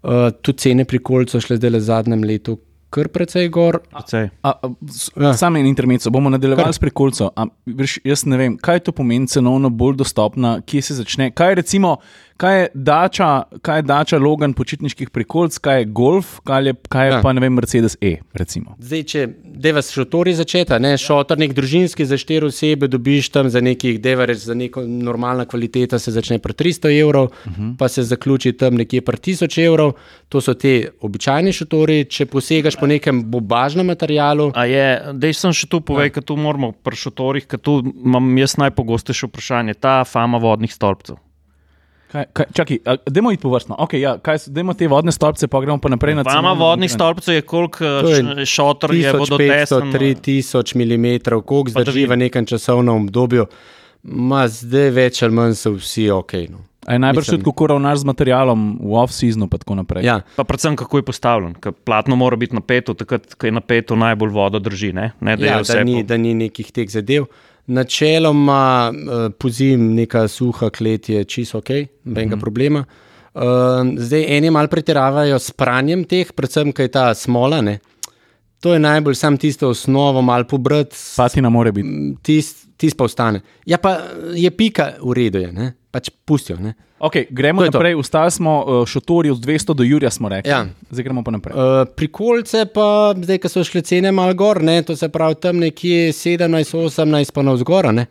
Uh, 0.06 0.30
tudi 0.45 0.67
cene 0.67 0.86
prikolc 0.86 1.34
so 1.34 1.41
šle 1.41 1.58
zdaj 1.58 1.73
le 1.73 1.82
v 1.82 1.88
zadnjem 1.89 2.25
letu 2.30 2.60
kar 2.95 3.10
precej 3.12 3.49
gor. 3.51 3.82
Precej. 3.91 4.30
A, 4.41 4.54
a, 4.56 4.69
Ja. 5.19 5.34
Sam 5.36 5.56
en 5.60 5.67
intermezzo, 5.67 6.12
bomo 6.13 6.30
nadaljevali 6.32 6.69
Kar. 6.69 6.73
s 6.73 6.80
veš, 7.65 7.97
jaz 8.08 8.23
ne 8.30 8.38
vem, 8.39 8.58
kaj 8.58 8.86
to 8.88 8.93
pomeni 8.95 9.28
cenovno 9.28 9.69
bolj 9.69 9.97
dostopna, 9.99 10.60
kje 10.63 10.82
se 10.82 10.97
začne. 11.01 11.32
Kaj 11.36 11.56
recimo, 11.60 11.97
kaj 12.37 12.61
je 12.61 12.67
dača, 12.73 13.43
kaj 13.61 13.77
je 13.77 13.81
dača 13.81 14.17
Logan 14.17 14.53
počitniških 14.53 15.09
prekolc, 15.09 15.57
kaj 15.57 15.79
je 15.79 15.85
Golf, 15.85 16.39
kaj 16.43 16.67
je, 16.67 16.73
kaj 16.89 17.05
je 17.05 17.11
Ja. 17.11 17.15
ja. 17.15 17.21
pa 17.21 17.33
ne 17.33 17.41
vem, 17.41 17.53
Mercedes 17.53 17.97
E. 18.01 18.17
Recimo. 18.33 18.75
Zdaj, 18.79 19.03
če 19.03 19.27
deva 19.43 19.81
s 19.81 19.93
šotori 19.93 20.33
začeta, 20.35 20.79
ne, 20.79 20.95
šotor 20.97 21.39
nek 21.39 21.53
družinski 21.55 22.05
za 22.05 22.17
štiri 22.17 22.49
osebe 22.49 22.87
dobiš 22.91 23.29
tam 23.29 23.49
za 23.49 23.61
nekih, 23.61 23.99
deva 24.01 24.25
reč 24.25 24.43
za 24.43 24.53
neko 24.53 24.83
normalna 24.87 25.45
kvaliteta 25.45 25.99
se 25.99 26.11
začne 26.11 26.39
pri 26.39 26.53
300 26.53 26.91
evrov, 26.99 27.25
uh 27.25 27.51
-huh. 27.51 27.75
pa 27.77 27.87
se 27.87 28.03
zaključi 28.03 28.53
tam 28.53 28.75
nekje 28.75 29.01
pri 29.01 29.17
1000 29.17 29.65
evrov. 29.65 29.93
To 30.29 30.41
so 30.41 30.53
te 30.53 30.89
običajni 31.01 31.53
šotori, 31.53 32.05
če 32.05 32.25
posegaš 32.25 32.75
po 32.75 32.87
nekem 32.87 33.23
bobažnem 33.31 33.85
materialu. 33.85 34.51
A 34.55 34.65
je, 34.65 35.01
dej 35.13 35.33
sem 35.33 35.53
še 35.53 35.67
tu 35.67 35.81
povej, 35.81 36.09
ker 36.09 36.23
tu 36.23 36.35
moramo 36.35 36.71
pri 36.71 36.95
šotorih, 36.95 37.47
ker 37.47 37.59
tu 37.59 37.93
imam 38.05 38.37
jaz 38.37 38.57
najpogostejše 38.57 39.27
vprašanje, 39.27 39.73
ta 39.73 40.03
fama 40.03 40.37
vodnih 40.37 40.73
stolpcev. 40.73 41.24
Kaj, 42.11 42.25
kaj, 42.33 42.45
čakaj, 42.53 42.77
a, 42.85 42.95
dajmo 43.05 43.31
iti 43.31 43.41
površno. 43.41 43.75
Okay, 43.79 43.99
ja, 43.99 44.17
kaj 44.17 44.37
dajmo 44.47 44.73
te 44.73 44.87
vodne 44.87 45.11
stolpce, 45.11 45.47
pa 45.47 45.61
gremo 45.61 45.77
pa 45.81 45.89
naprej 45.89 46.15
na 46.15 46.23
Fama 46.23 46.35
cenovno 46.37 46.65
vodnih 46.65 46.91
stolpcev 46.91 47.35
je 47.35 47.41
koliko 47.41 47.77
To 47.77 48.09
je 48.09 48.45
šotor 48.45 48.93
je 48.95 49.13
1500, 49.13 49.17
vodotesen. 49.19 49.91
3000 49.91 50.75
mm, 50.77 51.41
koliko 51.45 51.69
zdrži 51.69 52.05
v 52.05 52.17
nekem 52.17 52.45
časovnem 52.45 52.95
obdobju. 52.95 53.45
Ma 54.03 54.47
zdaj 54.47 54.89
več 54.89 55.23
ali 55.23 55.33
manj 55.33 55.57
so 55.57 55.73
vsi 55.73 56.09
ok. 56.13 56.33
No. 56.49 56.61
Je 56.85 56.99
najbrž 57.01 57.25
tudi, 57.25 57.43
kako 57.43 57.67
ravnaš 57.67 58.03
z 58.03 58.05
materialom 58.05 58.77
v 58.77 58.93
off-seasonu, 59.01 59.47
pa 59.49 59.57
tako 59.57 59.79
naprej. 59.81 60.05
Ja, 60.05 60.19
Pa 60.37 60.43
predvsem, 60.45 60.75
kako 60.77 61.01
je 61.01 61.03
postavljen. 61.03 61.55
Ker 61.57 61.73
platno 61.73 62.15
mora 62.15 62.37
biti 62.37 62.53
napeto, 62.55 62.93
takrat, 62.93 63.33
ko 63.33 63.49
je 63.49 63.51
napeto, 63.51 63.97
najbolj 63.97 64.29
vodo 64.29 64.61
drži. 64.61 64.93
Ne, 64.93 65.11
ne 65.19 65.33
da 65.37 65.45
je 65.45 65.51
ja 65.51 65.59
vse 65.63 65.79
da, 65.81 65.83
ni, 65.83 65.95
po- 66.03 66.07
da 66.07 66.17
ni 66.17 66.33
nekih 66.37 66.69
teh 66.71 66.85
zadev. 66.89 67.25
Načeloma 67.67 68.91
uh, 68.91 69.32
pozim 69.39 69.93
neka 69.95 70.28
suha 70.28 70.69
klet 70.69 71.10
je 71.10 71.23
čisto 71.23 71.58
ok, 71.58 71.69
nobenega 72.04 72.36
mm 72.36 72.38
-hmm. 72.38 72.41
problema. 72.41 72.86
Uh, 73.34 73.41
zdaj 73.97 74.38
eni 74.38 74.49
malo 74.49 74.67
pretiravajo 74.67 75.39
s 75.39 75.51
pranjem 75.51 76.04
teh, 76.04 76.32
predvsem, 76.32 76.71
kaj 76.71 76.88
ta 76.88 77.13
smola. 77.13 77.62
Ne? 77.62 77.80
To 78.60 78.73
je 78.73 78.80
najbolj 78.80 79.15
sam 79.15 79.38
tisto 79.38 79.69
osnovo, 79.69 80.21
malo 80.21 80.43
pobrati, 80.43 80.95
Patina 81.17 81.49
mora 81.49 81.71
biti. 81.71 82.15
tisto 82.23 82.65
tis 82.78 82.93
pa 82.93 83.04
ostane. 83.04 83.41
Ja, 83.65 83.78
pa 83.78 83.97
je 84.36 84.51
pika 84.51 84.93
v 85.01 85.13
redu, 85.13 85.39
je, 85.39 85.51
ne? 85.51 85.73
Pač 85.95 86.12
pustijo. 86.27 86.60
Ne? 86.60 86.75
Okay, 86.99 87.27
gremo 87.29 87.63
To 87.63 87.71
naprej. 87.71 87.95
Ustali 87.95 88.31
smo 88.31 88.53
uh, 88.60 88.84
šotori 88.88 89.31
od 89.31 89.39
200 89.39 89.75
do 89.75 89.84
Jurja, 89.84 90.12
smo 90.12 90.29
rekli. 90.31 90.51
Ja. 90.51 90.65
Zdaj 90.91 91.08
gremo 91.08 91.23
pa 91.23 91.31
naprej. 91.31 91.55
Uh, 91.55 91.88
prikolce 91.95 92.65
pa, 92.67 93.15
zdaj, 93.15 93.39
ko 93.43 93.51
so 93.51 93.63
šle 93.67 93.84
cene 93.86 94.12
malo 94.15 94.36
gor, 94.36 94.60
ne, 94.63 94.81
to 94.84 94.95
se 94.99 95.08
pravi 95.12 95.39
tam 95.39 95.62
nekje 95.63 96.12
17, 96.15 96.75
18 96.89 97.36
pa 97.36 97.45
navzgor. 97.47 97.91
Ne. 97.95 98.08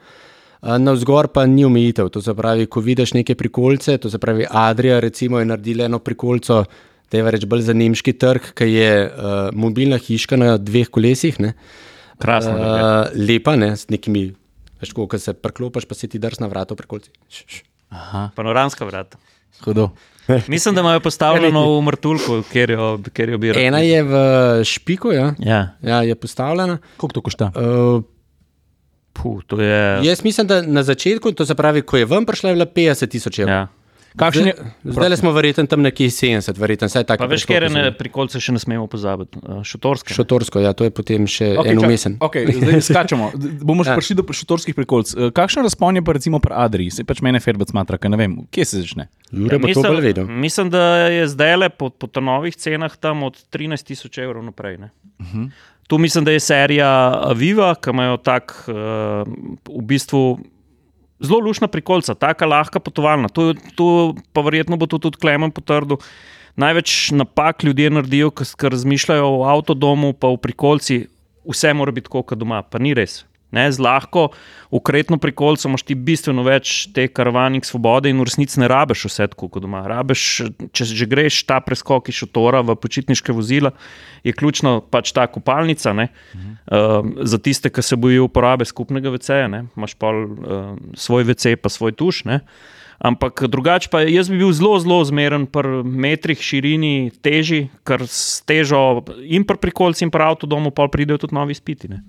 Uh, 0.63 0.79
Navzgor 0.81 1.29
pa 1.35 1.45
ni 1.47 1.65
omejitev. 1.65 2.09
To 2.15 2.23
se 2.25 2.37
pravi, 2.37 2.69
ko 2.71 2.81
vidiš 2.81 3.13
neke 3.19 3.37
prikolce, 3.37 3.99
to 3.99 4.11
se 4.11 4.21
pravi, 4.21 4.47
Adrija 4.49 5.01
recimo 5.05 5.43
je 5.43 5.51
naredila 5.51 5.91
eno 5.91 5.99
prikolco, 5.99 6.65
da 7.13 7.21
je 7.21 7.31
reč 7.37 7.45
bolj 7.45 7.67
za 7.69 7.77
nemški 7.77 8.17
trg, 8.17 8.55
ki 8.57 8.71
je 8.73 8.95
uh, 9.05 9.35
mobilna 9.53 10.01
hiška 10.01 10.41
na 10.41 10.57
dveh 10.57 10.89
kolesih. 10.89 11.41
Ne. 11.41 11.53
Krasno. 12.21 12.57
Uh, 12.57 13.13
lepa, 13.17 13.59
ne, 13.61 13.75
s 13.77 13.91
nekimi, 13.93 14.31
veš, 14.81 14.97
ko 14.97 15.19
se 15.19 15.35
priklopiš, 15.37 15.89
pa 15.91 15.99
se 15.99 16.09
ti 16.09 16.23
drž 16.23 16.41
na 16.41 16.53
vrata 16.53 16.77
v 16.77 16.85
prikolci. 16.85 17.13
Š, 17.29 17.45
š. 17.49 17.74
Panoramska 18.35 18.85
vrata. 18.85 19.19
Hudo. 19.65 19.91
Mislim, 20.49 20.75
da 20.75 20.81
imajo 20.81 21.01
postavljeno 21.01 21.79
v 21.79 21.83
Martulku, 21.83 22.43
kjer 22.53 22.71
jo, 22.71 22.99
kjer 23.13 23.29
jo 23.29 23.39
bi 23.39 23.53
rad. 23.53 23.63
Ena 23.63 23.79
je 23.79 24.03
v 24.03 24.15
Špiku, 24.65 25.13
ja, 25.13 25.35
Ja, 25.39 25.69
ja 25.83 26.03
je 26.03 26.15
postavljena. 26.15 26.79
Koliko 26.97 27.15
to 27.15 27.21
košta? 27.21 27.53
Uh, 27.57 28.03
Puh, 29.15 29.45
to 29.47 29.61
je. 29.61 30.01
Jaz 30.03 30.25
mislim, 30.25 30.47
da 30.47 30.63
na 30.63 30.83
začetku, 30.83 31.33
to 31.33 31.47
se 31.47 31.55
pravi, 31.55 31.83
ko 31.83 31.97
je 31.97 32.05
ven 32.05 32.27
prišla, 32.27 32.51
je 32.51 32.55
bila 32.55 32.67
50 32.67 33.11
tisoč 33.11 33.39
evrov. 33.39 33.55
Ja. 33.55 33.69
Kakšen 34.15 34.47
je? 34.47 34.55
Zdaj 34.87 35.09
le 35.09 35.17
smo 35.17 35.33
verjetno 35.35 35.67
tam 35.67 35.83
nekje 35.83 36.07
70, 36.09 36.55
verjetno 36.55 36.87
vsaj 36.87 37.03
tako. 37.03 37.25
Pa 37.25 37.27
veš, 37.27 37.45
kjer 37.45 37.67
ne 37.67 37.91
prikolce 37.91 38.39
še 38.39 38.55
ne 38.55 38.61
smemo 38.63 38.87
pozabiti. 38.87 39.41
Uh, 39.43 39.59
šotorske. 39.61 40.15
Šotorsko, 40.15 40.63
ja, 40.63 40.71
to 40.71 40.87
je 40.87 40.93
potem 40.95 41.27
še 41.27 41.49
okay, 41.49 41.59
Okay, 41.59 41.69
en 41.69 41.77
čak- 41.77 41.89
umesen. 41.89 42.15
Okay, 42.21 42.47
zdaj 42.49 42.79
skačemo. 42.95 43.33
Bomo 43.61 43.83
še 43.83 43.91
Ja. 43.91 43.99
prišli 43.99 44.15
do 44.15 44.23
šotorskih 44.25 44.71
prikolc. 44.73 45.11
Eh, 45.11 45.35
Kakšen 45.35 45.67
razpon 45.67 45.99
je 45.99 46.03
pa 46.03 46.15
recimo 46.15 46.39
pri 46.39 46.55
Adriji? 46.55 46.91
Se 46.93 47.03
pač 47.03 47.19
mene 47.21 47.43
Ferbec 47.43 47.69
smatra, 47.69 47.99
ker 47.99 48.07
ne 48.09 48.17
vem, 48.17 48.39
kje 48.49 48.65
se 48.65 48.77
začne. 48.81 49.09
Jure 49.33 49.59
to 49.59 49.67
mislim, 49.67 50.31
mislim, 50.39 50.71
da 50.71 51.11
je 51.11 51.27
zdaj 51.27 51.57
le 51.57 51.69
po, 51.71 51.91
po 51.91 52.07
novih 52.23 52.55
cenah 52.55 52.95
tam 52.95 53.27
od 53.27 53.35
13 53.51 53.83
tisoč 53.85 54.19
evrov 54.19 54.45
naprej. 54.45 54.79
ne. 54.79 54.91
Tu 55.85 55.99
mislim, 55.99 56.25
da 56.25 56.31
je 56.31 56.41
serija 56.41 56.89
Viva, 57.35 57.75
ki 57.75 57.91
imajo 57.91 58.17
tak 58.17 58.55
uh, 58.69 59.27
v 59.69 59.83
bistvu. 59.83 60.39
Zelo 61.25 61.41
lušna 61.47 61.69
prikolca, 61.73 62.15
tako 62.15 62.49
lahka 62.53 62.81
potovalna. 62.81 63.31
To, 63.33 63.53
to 63.79 63.89
pa 64.37 64.45
verjetno 64.45 64.77
bo 64.77 64.89
tudi 64.91 65.19
Klemen 65.21 65.55
potrdil. 65.55 66.01
Največ 66.61 67.11
napak 67.17 67.65
ljudje 67.67 67.91
naredijo, 67.91 68.31
ker 68.31 68.71
razmišljajo 68.71 69.27
o 69.27 69.45
avtodomu, 69.51 70.13
pa 70.15 70.31
v 70.31 70.39
prikolci, 70.39 70.99
vse 71.51 71.73
mora 71.75 71.95
biti 71.95 72.07
tako, 72.07 72.23
kot 72.23 72.39
doma, 72.39 72.63
pa 72.63 72.79
ni 72.79 72.95
res. 72.95 73.25
Ne, 73.55 73.69
z 73.73 73.83
lahko, 73.83 74.29
ukretno 74.75 75.19
prikolco 75.23 75.69
imaš 75.69 75.85
ti 75.87 75.95
bistveno 75.95 76.43
več 76.47 76.89
te 76.95 77.07
karavanih 77.09 77.65
svobode 77.67 78.11
in 78.11 78.19
v 78.19 78.27
resnici 78.29 78.61
ne 78.61 78.69
rabiš 78.71 79.07
vse 79.09 79.29
tako 79.33 79.49
kot 79.55 79.65
doma. 79.65 79.85
Rabiš, 79.89 80.25
če 80.75 80.89
že 80.91 81.09
greš 81.11 81.43
ta 81.49 81.61
preskok 81.65 82.11
iz 82.11 82.19
šotora 82.23 82.65
v 82.67 82.77
počitniške 82.83 83.35
vozila, 83.37 83.75
je 84.27 84.35
ključno 84.35 84.81
pač 84.91 85.15
ta 85.15 85.29
kopalnica. 85.31 85.95
Ne, 85.95 86.11
uh, 86.35 87.01
za 87.23 87.39
tiste, 87.39 87.71
ki 87.71 87.83
se 87.83 87.97
bojijo 88.01 88.29
uporabe 88.29 88.67
skupnega 88.67 89.13
VC-ja, 89.15 89.51
ne, 89.51 89.67
imaš 89.77 89.95
pa 89.99 90.11
uh, 90.11 90.73
svoj 90.99 91.31
VC, 91.31 91.55
pa 91.61 91.71
svoj 91.71 91.95
tuš. 91.95 92.25
Ne. 92.29 92.43
Ampak 92.99 93.43
drugače 93.51 93.89
pa 93.91 94.01
jaz 94.07 94.31
bi 94.31 94.39
bil 94.39 94.53
zelo, 94.55 94.79
zelo 94.81 95.01
zmeren 95.05 95.47
pri 95.51 95.83
metrih, 95.85 96.41
širini, 96.41 97.11
teži, 97.23 97.67
ker 97.87 98.07
s 98.07 98.41
težo 98.47 99.03
in 99.27 99.45
pri 99.45 99.59
prikolci 99.61 100.07
in 100.07 100.13
pri 100.15 100.31
avtodomu 100.31 100.71
pa 100.71 100.87
pridejo 100.89 101.25
tudi 101.27 101.37
novi 101.37 101.57
spiti. 101.59 101.91
Ne. 101.91 102.01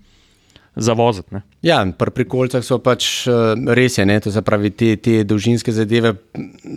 Za 0.76 0.94
voziti. 0.94 1.28
ne. 1.32 1.42
Ja, 1.64 1.80
pri 1.98 2.12
prikolcah 2.12 2.64
so 2.64 2.78
pač 2.84 3.28
uh, 3.28 3.56
res 3.78 3.98
je, 3.98 4.06
ne, 4.06 4.20
to 4.20 4.32
se 4.32 4.42
pravi, 4.44 4.72
te, 4.76 4.96
te 5.00 5.24
dolžinske 5.24 5.72
zadeve 5.72 6.14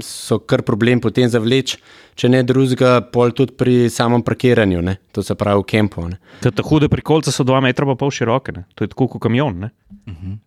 so 0.04 0.38
kar 0.38 0.62
problem 0.62 1.02
potem 1.02 1.28
zavleč, 1.28 1.76
če 2.18 2.30
ne 2.30 2.44
drugega, 2.46 3.00
pol 3.12 3.34
tudi 3.34 3.56
pri 3.58 3.76
samem 3.90 4.22
parkiranju, 4.22 4.82
ne, 4.86 4.98
to 5.12 5.22
se 5.26 5.34
pravi 5.38 5.64
v 5.64 5.68
kempu. 5.74 6.06
Ne. 6.08 6.20
Ker 6.44 6.54
ta 6.54 6.62
hude 6.66 6.90
prikolce 6.92 7.34
so 7.34 7.46
2 7.46 7.62
metra 7.66 7.86
pa 7.90 7.98
pol 7.98 8.14
široke, 8.14 8.54
ne. 8.54 8.66
to 8.74 8.86
je 8.86 8.94
tako 8.94 9.10
kot 9.14 9.26
kamion. 9.26 9.66
Ne. 9.66 9.72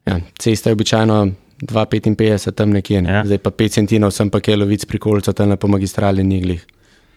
Ja, 0.08 0.22
cesta 0.40 0.72
je 0.72 0.80
običajno 0.80 1.24
2,55 1.62 2.52
tam 2.58 2.72
nekje, 2.74 3.02
ne. 3.02 3.20
Ja. 3.20 3.26
zdaj 3.28 3.44
pa 3.44 3.52
5 3.52 3.82
centinov 3.82 4.16
sem 4.16 4.32
pa 4.34 4.40
kelovic 4.42 4.88
prikolca 4.90 5.34
tam 5.34 5.54
po 5.58 5.68
magistrali 5.68 6.24
niglih. 6.24 6.64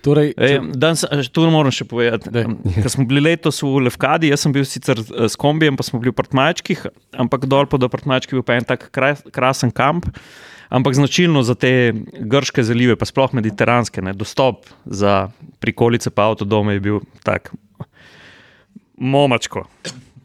Torej, 0.05 0.35
E, 0.37 0.61
danes, 0.77 1.05
tu 1.33 1.47
moram 1.49 1.73
še 1.73 1.87
povedati. 1.89 2.29
Ker 2.77 2.91
smo 2.93 3.07
bili 3.09 3.23
letos 3.25 3.63
v 3.65 3.87
Levkadi, 3.87 4.29
jaz 4.29 4.45
sem 4.45 4.53
bil 4.53 4.67
sicer 4.69 5.01
eh, 5.01 5.25
s 5.31 5.39
kombijem, 5.41 5.79
pa 5.81 5.87
smo 5.87 6.03
bili 6.03 6.13
v 6.13 6.19
Prtmačkih, 6.21 6.85
ampak 7.25 7.49
dol 7.49 7.65
po 7.71 7.81
Prtmačkih 7.81 8.37
je 8.37 8.41
bil 8.43 8.45
pa 8.45 8.59
en 8.61 8.69
tak 8.69 8.91
krasen 8.93 9.73
kamp. 9.73 10.11
Ampak 10.75 10.97
značilno 10.97 11.45
za 11.47 11.55
te 11.55 11.93
grške 12.19 12.65
zalive, 12.67 12.97
pa 12.99 13.07
sploh 13.07 13.33
mediteranske, 13.37 14.03
ne, 14.03 14.13
dostop 14.17 14.67
za 14.85 15.29
prikolice 15.63 16.11
pa 16.11 16.33
avtodome 16.33 16.75
je 16.77 16.83
bil 16.83 17.05
tak. 17.23 17.53
Momačko. 18.99 19.69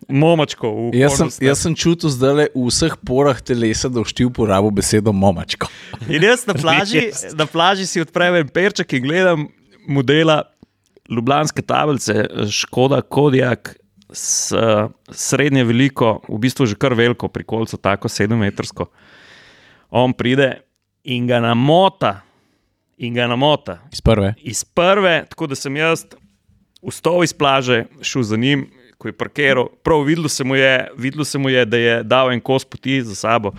Momačko. 0.09 0.89
jaz, 0.97 1.19
sem, 1.19 1.29
jaz 1.45 1.61
sem 1.61 1.75
čutil 1.77 2.09
zdaj 2.09 2.33
le 2.33 2.45
v 2.55 2.65
vseh 2.71 2.95
porah 3.05 3.37
telesa, 3.37 3.91
da 3.93 4.01
všti 4.01 4.25
uporabo 4.25 4.71
besedo 4.73 5.13
momačko. 5.13 5.69
In 6.09 6.25
jaz 6.25 6.47
na 6.49 6.57
plaži, 6.63 7.11
na 7.37 7.45
plaži 7.45 7.85
si 7.85 8.01
odprem 8.01 8.39
en 8.41 8.49
perček 8.49 8.97
in 8.97 9.05
gledam 9.05 9.45
modela 9.89 10.43
Ljubljanske 11.09 11.61
tablice, 11.65 12.27
Škoda 12.53 13.01
Kodijak, 13.01 13.73
s, 14.13 14.53
srednje 15.11 15.63
veliko, 15.63 16.19
v 16.29 16.37
bistvu 16.41 16.65
že 16.69 16.77
kar 16.77 16.93
veliko, 16.93 17.29
prikolco, 17.29 17.77
tako 17.77 18.09
sedemmetrsko. 18.09 18.89
On 19.89 20.13
pride 20.13 20.61
in 21.03 21.27
ga 21.27 21.39
namota, 21.41 22.19
in 22.97 23.13
ga 23.13 23.27
namota 23.27 23.79
Iz 23.93 24.01
prve. 24.01 24.33
iz 24.37 24.63
prve, 24.63 25.25
tako 25.29 25.47
da 25.47 25.55
sem 25.55 25.75
jaz 25.75 26.05
vstal 26.85 27.23
iz 27.23 27.33
plaže, 27.33 27.85
šel 28.01 28.23
za 28.23 28.37
njim, 28.37 28.67
ko 28.97 29.07
je 29.07 29.17
parkiral. 29.17 29.69
Prav 29.83 30.03
videlo 30.03 30.29
se 30.29 30.43
mu 30.43 30.55
je, 30.55 30.91
videlo 30.97 31.25
se 31.25 31.37
mu 31.37 31.49
je 31.49 31.65
da 31.65 31.77
je 31.77 32.03
dal 32.03 32.31
en 32.31 32.41
kos 32.41 32.65
poti 32.65 33.01
za 33.01 33.15
sabo. 33.15 33.51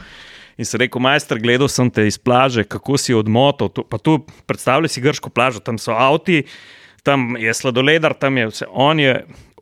In 0.60 0.68
se 0.68 0.76
rekel, 0.76 1.00
majster, 1.00 1.38
gledal 1.40 1.70
sem 1.72 1.88
te 1.88 2.04
iz 2.04 2.18
plaže, 2.20 2.66
kako 2.68 2.98
si 3.00 3.16
odmotal. 3.16 3.70
Tu, 3.72 3.84
pa 3.88 3.96
tu 3.96 4.18
predstavljaj 4.50 4.92
si 4.92 5.00
grško 5.00 5.32
plažo, 5.32 5.62
tam 5.64 5.78
so 5.80 5.94
avti, 5.96 6.42
tam 7.06 7.32
je 7.40 7.54
sladoledar, 7.56 8.12
tam 8.12 8.36
je 8.36 8.50
vse. 8.50 8.68
On 8.68 9.00
je 9.00 9.14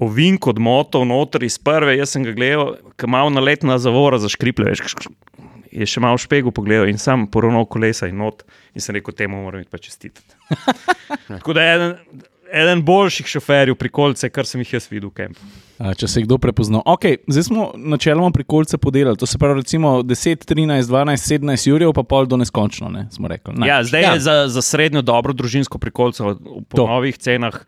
ovink 0.02 0.46
odmotal 0.50 1.06
noter 1.06 1.46
iz 1.46 1.58
prve, 1.62 1.94
jaz 2.00 2.16
sem 2.16 2.26
ga 2.26 2.34
gledal, 2.34 2.74
ki 2.98 3.10
malo 3.10 3.30
naletna 3.30 3.78
zavora 3.78 4.18
za 4.18 4.30
škriple. 4.32 4.72
Veš, 4.72 4.96
je 5.70 5.86
še 5.86 6.02
malo 6.02 6.18
v 6.18 6.24
špegu 6.24 6.52
pogledal 6.54 6.90
in 6.90 6.98
sam 6.98 7.28
poravnal 7.30 7.68
kolesa 7.70 8.10
in 8.10 8.18
not. 8.18 8.42
In 8.74 8.82
sem 8.82 8.98
rekel, 8.98 9.14
temu 9.14 9.44
moram 9.44 9.62
iti 9.62 9.70
pa 9.70 9.78
čestitati. 9.78 10.34
Tako 11.38 11.54
da 11.54 11.68
je 11.68 11.78
eden, 12.52 12.82
boljših 12.82 13.26
šoferjev 13.26 13.74
prikolce, 13.74 14.28
kar 14.30 14.46
sem 14.46 14.60
jih 14.60 14.72
jaz 14.72 14.88
videl 14.90 15.10
v. 15.10 15.28
A, 15.78 15.94
Če 15.94 16.08
se 16.08 16.20
je 16.20 16.24
kdo 16.26 16.38
prepoznal. 16.38 16.82
Okay, 16.84 17.16
zdaj 17.28 17.42
smo 17.42 17.72
načeloma 17.76 18.30
prikolce 18.30 18.78
podelili. 18.78 19.16
To 19.16 19.26
se 19.26 19.38
pravi, 19.38 19.60
recimo 19.60 20.02
10, 20.02 20.44
13, 20.44 20.82
12, 20.82 21.38
17 21.38 21.68
jurjev, 21.68 21.92
pa 21.92 22.02
pol 22.02 22.26
do 22.26 22.36
neskončno. 22.36 22.88
Ne, 22.88 23.06
smo 23.10 23.28
rekli. 23.28 23.54
Ne. 23.54 23.68
Ja, 23.68 23.84
zdaj 23.84 24.02
Ja. 24.02 24.12
je 24.14 24.20
za, 24.20 24.48
za 24.48 24.62
srednjo 24.62 25.02
dobro 25.02 25.32
družinsko 25.32 25.78
prikolco 25.78 26.34
po 26.34 26.60
To. 26.68 26.76
to. 26.76 26.86
novih 26.86 27.18
cenah. 27.18 27.60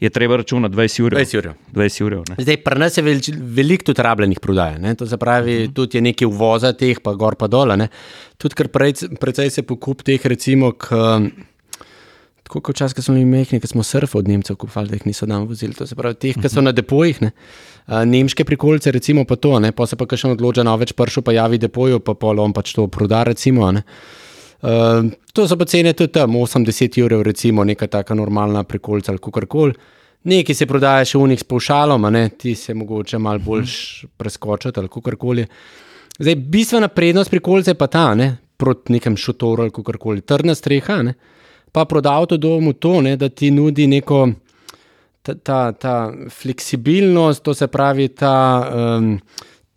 Je 0.00 0.08
treba 0.08 0.36
računati 0.36 0.74
20 0.74 1.02
ur. 1.02 1.12
20 1.12 1.34
jurjev. 1.34 1.52
20 1.74 2.02
ur. 2.02 2.14
Zdaj, 2.38 2.56
pri 2.56 2.78
nas 2.78 2.96
je 2.96 3.02
več, 3.02 3.28
veliko 3.36 3.84
tudi 3.84 4.02
rabljenih 4.02 4.40
prodaje. 4.40 4.78
Ne? 4.78 4.94
To 4.94 5.06
se 5.06 5.16
pravi, 5.16 5.56
uh 5.56 5.62
-huh. 5.62 5.74
tudi 5.74 5.98
je 5.98 6.02
nekaj 6.02 6.26
uvoza 6.26 6.72
teh, 6.72 6.96
pa 7.04 7.12
gor 7.12 7.34
pa 7.34 7.46
dol. 7.46 7.68
ne. 7.76 7.88
Tudi 8.38 8.54
kar 8.54 8.68
prej, 8.68 8.92
precej 9.20 9.50
se 9.50 9.62
pokup 9.62 10.02
teh, 10.02 10.26
recimo, 10.26 10.72
k, 10.72 10.88
tako 12.50 12.60
kot 12.66 12.74
včasih, 12.74 12.96
ko 12.96 13.02
smo 13.02 13.14
bili 13.14 13.26
mehni, 13.30 13.60
ko 13.62 13.68
smo 13.70 13.82
surf 13.86 14.14
od 14.18 14.28
Nemcev 14.28 14.56
kupovali, 14.56 14.90
da 14.90 14.98
jih 14.98 15.06
niso 15.06 15.26
nam 15.26 15.46
vozili. 15.46 15.74
To 15.78 15.86
se 15.86 15.94
pravi, 15.94 16.16
teh, 16.18 16.34
ki 16.34 16.50
so 16.50 16.62
na 16.64 16.72
depojih, 16.74 17.20
ne. 17.22 17.30
Nemške 17.86 18.44
prikolce, 18.44 18.90
recimo 18.90 19.24
pa 19.24 19.36
to, 19.36 19.58
ne? 19.62 19.70
pa 19.72 19.86
se 19.86 19.96
pa 19.96 20.08
še 20.10 20.32
odloča 20.34 20.64
na 20.66 20.74
več 20.78 20.92
pršo, 20.98 21.22
pa 21.22 21.34
javi 21.36 21.60
depoju, 21.62 22.02
pa 22.02 22.16
pol 22.18 22.42
on 22.42 22.52
pač 22.52 22.74
to 22.74 22.88
proda, 22.90 23.22
recimo. 23.30 23.70
Ne? 23.70 23.84
Uh, 24.60 25.06
to 25.32 25.46
so 25.46 25.56
pa 25.56 25.64
cene 25.70 25.94
tudi 25.94 26.12
tam, 26.18 26.34
80 26.36 26.98
evrov, 27.00 27.22
recimo, 27.22 27.64
neka 27.64 27.86
taka 27.86 28.18
normalna 28.18 28.64
prikolca 28.66 29.14
ali 29.14 29.22
kakorkoli. 29.22 29.78
Nekaj 30.30 30.54
se 30.54 30.66
prodaja 30.66 31.06
še 31.06 31.18
v 31.18 31.30
njih 31.30 31.40
s 31.40 32.10
ne, 32.10 32.28
ti 32.36 32.54
se 32.54 32.74
mogoče 32.74 33.18
malo 33.18 33.38
bolj 33.38 33.70
preskočiti 34.18 34.80
ali 34.80 34.88
kakorkoli. 34.88 35.46
Zdaj, 36.18 36.34
bistvena 36.34 36.88
prednost 36.88 37.30
pri 37.30 37.40
kolce 37.40 37.70
je 37.70 37.74
pa 37.74 37.86
ta, 37.86 38.14
ne, 38.14 38.36
proti 38.56 38.92
nekem 38.92 39.16
šotoru 39.16 39.62
ali 39.62 39.70
karkoli, 39.70 40.20
trdna 40.20 40.54
streha. 40.54 41.02
Ne? 41.02 41.14
Pa 41.72 41.84
prodal 41.84 42.26
to 42.26 42.36
domu 42.36 42.72
to, 42.72 43.00
ne, 43.00 43.16
da 43.16 43.28
ti 43.28 43.50
nudi 43.50 43.86
neko 43.86 44.28
ta, 45.22 45.34
ta, 45.34 45.60
ta 45.72 45.94
fleksibilnost, 46.30 47.42
to 47.42 47.54
se 47.54 47.66
pravi 47.66 48.08
ta. 48.08 48.36
Um, 48.74 49.14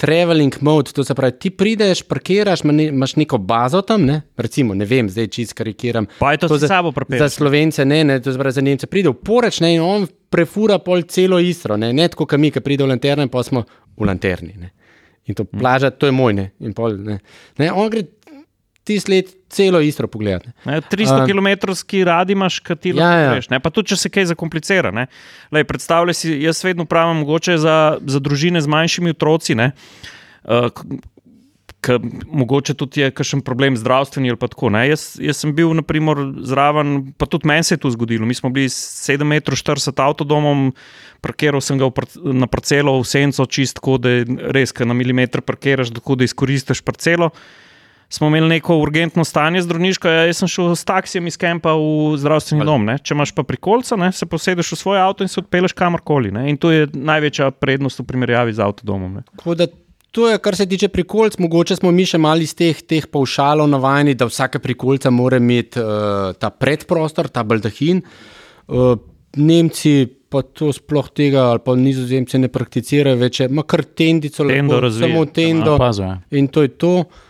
traveling 0.04 0.54
mode, 0.62 0.92
to 0.92 1.04
se 1.04 1.16
pravi, 1.16 1.38
ti 1.40 1.50
prideš, 1.50 2.02
parkiraš, 2.04 2.64
imaš 2.64 3.16
neko 3.16 3.38
bazo 3.38 3.82
tam, 3.82 4.06
ne? 4.06 4.22
recimo, 4.38 4.74
ne 4.76 4.86
vem, 4.86 5.10
zdaj 5.10 5.28
čist 5.32 5.54
karikiram. 5.56 6.08
Pa 6.20 6.34
je 6.34 6.42
to, 6.44 6.48
to 6.52 6.58
za 6.58 6.68
sabo 6.68 6.92
prepel. 6.92 7.22
Za 7.22 7.30
slovence, 7.30 7.86
ne, 7.86 8.04
ne, 8.04 8.20
to 8.22 8.34
se 8.34 8.40
pravi, 8.40 8.52
za 8.52 8.62
Nemce 8.62 8.90
pride 8.92 9.14
v 9.14 9.16
poreč 9.24 9.62
ne, 9.64 9.76
in 9.78 9.86
on 9.86 10.08
prefura 10.30 10.80
pol 10.84 11.06
celo 11.08 11.40
istro, 11.40 11.78
ne, 11.80 11.94
ne 11.94 12.08
tako, 12.12 12.28
kot 12.28 12.42
mi, 12.42 12.52
ki 12.52 12.64
pride 12.66 12.84
v 12.84 12.92
lanterno 12.92 13.24
in 13.24 13.32
pa 13.32 13.46
smo 13.48 13.64
v 13.96 14.10
lanterni. 14.10 14.58
Ne. 14.60 14.74
In 15.32 15.40
to 15.40 15.46
plaža, 15.48 15.94
to 15.96 16.10
je 16.10 16.16
moj, 16.16 16.36
ne, 16.36 16.50
in 16.60 16.76
pol, 16.76 17.00
ne. 17.00 17.22
ne 17.64 17.72
on 17.72 17.88
gre 17.94 18.04
ti 18.84 19.00
sled 19.00 19.32
celo 19.50 19.80
istro 19.82 20.08
pogledati. 20.08 20.50
300 20.66 21.22
uh, 21.22 21.28
km 21.28 22.04
radi 22.06 22.34
imaš, 22.34 22.60
kaj 22.60 22.76
ti 22.76 22.94
ja. 22.96 23.12
Ja. 23.20 23.60
Pa 23.60 23.70
tudi, 23.70 23.94
če 23.94 23.98
se 24.04 24.12
kaj 24.12 24.32
zakomplicira. 24.34 24.92
Lej, 25.52 25.68
predstavljaj 25.70 26.20
si, 26.20 26.36
jaz 26.44 26.64
vedno 26.66 26.86
pravim, 26.90 27.24
mogoče 27.24 27.58
za, 27.58 27.98
za 28.02 28.20
družine 28.20 28.62
z 28.62 28.68
manjšimi 28.68 29.16
otroci. 29.16 29.56
Uh, 30.44 30.70
K, 31.84 31.98
mogoče 32.32 32.78
tudi 32.80 33.02
je 33.02 33.10
kakšen 33.12 33.42
problem 33.44 33.76
zdravstveni 33.76 34.30
ali 34.32 34.40
tako. 34.40 34.70
Jaz, 34.72 35.18
jaz 35.20 35.42
sem 35.44 35.52
bil 35.56 35.74
naprimer, 35.76 36.22
zraven, 36.48 37.12
pa 37.20 37.28
tudi 37.28 37.48
meni 37.48 37.68
se 37.68 37.76
je 37.76 37.82
to 37.84 37.92
zgodilo. 37.92 38.24
Mi 38.26 38.36
smo 38.36 38.50
bili 38.56 38.72
7,40 38.72 39.92
m 39.92 40.06
avtodomom, 40.06 40.62
parkiral 41.20 41.60
sem 41.60 41.82
ga 41.82 41.92
na 42.32 42.48
parcelo, 42.48 42.96
v 43.02 43.08
senco, 43.08 43.44
čistko, 43.46 43.98
da 44.00 44.16
je 44.16 44.24
res, 44.56 44.72
na 44.80 44.96
milimeter 44.96 45.44
parkiraš, 45.44 45.92
tako 45.92 46.16
da 46.16 46.24
izkoristiš 46.24 46.82
parcelo 46.88 47.34
smo 48.14 48.28
imeli 48.28 48.48
neko 48.48 48.78
urgentno 48.78 49.24
stanje 49.24 49.62
zdravniško, 49.62 50.08
ja, 50.08 50.26
jaz 50.28 50.38
sem 50.44 50.48
šel 50.48 50.76
s 50.78 50.86
taksijem 50.86 51.28
iz 51.28 51.38
Kempa 51.38 51.72
v 51.74 52.18
zdravstveni 52.22 52.66
dom. 52.68 52.86
Ne. 52.86 53.00
Če 53.02 53.16
imaš 53.16 53.32
pa 53.34 53.42
prikolca, 53.48 53.98
ne, 53.98 54.12
se 54.14 54.28
posedeš 54.30 54.76
v 54.76 54.78
svoj 54.78 55.02
avto 55.02 55.26
in 55.26 55.32
se 55.34 55.40
odpeleš 55.42 55.74
kamorkoli. 55.74 56.30
Ne. 56.36 56.46
In 56.52 56.60
to 56.62 56.70
je 56.70 56.92
največja 56.94 57.50
prednost 57.58 58.04
v 58.04 58.06
primerjavi 58.12 58.54
z 58.54 58.62
avtodomom. 58.68 59.18
To 60.14 60.28
je, 60.30 60.38
kar 60.46 60.54
se 60.54 60.70
tiče 60.70 60.92
prikolc, 60.94 61.40
mogoče 61.42 61.80
smo 61.80 61.90
mi 61.90 62.06
še 62.06 62.22
mali 62.22 62.46
iz 62.46 62.54
teh, 62.54 62.84
teh 62.86 63.10
paušalov 63.10 63.66
navajeni, 63.72 64.14
da 64.14 64.30
vsake 64.30 64.62
prikolca 64.62 65.10
mora 65.10 65.42
imeti 65.42 65.82
uh, 65.82 66.38
ta 66.38 66.54
predprostor, 66.54 67.32
ta 67.34 67.42
baldahin. 67.42 68.06
Uh, 68.70 68.94
Nemci 69.42 70.06
pa 70.30 70.44
to 70.46 70.70
sploh 70.70 71.10
tega, 71.18 71.48
ali 71.50 71.66
pa 71.66 71.74
nizozemci 71.74 72.38
ne 72.38 72.54
prakticirajo 72.54 73.18
več, 73.18 73.42
ima 73.48 73.66
kar 73.66 73.82
tendico, 73.98 74.46
tendo 74.46 74.78
lahko, 74.78 74.98
samo 75.02 75.26
tendo. 75.34 75.78
Ja, 75.82 76.20
in 76.38 76.54
to 76.54 76.62
je 76.62 76.76
to. 76.78 76.98
Uh, 77.02 77.30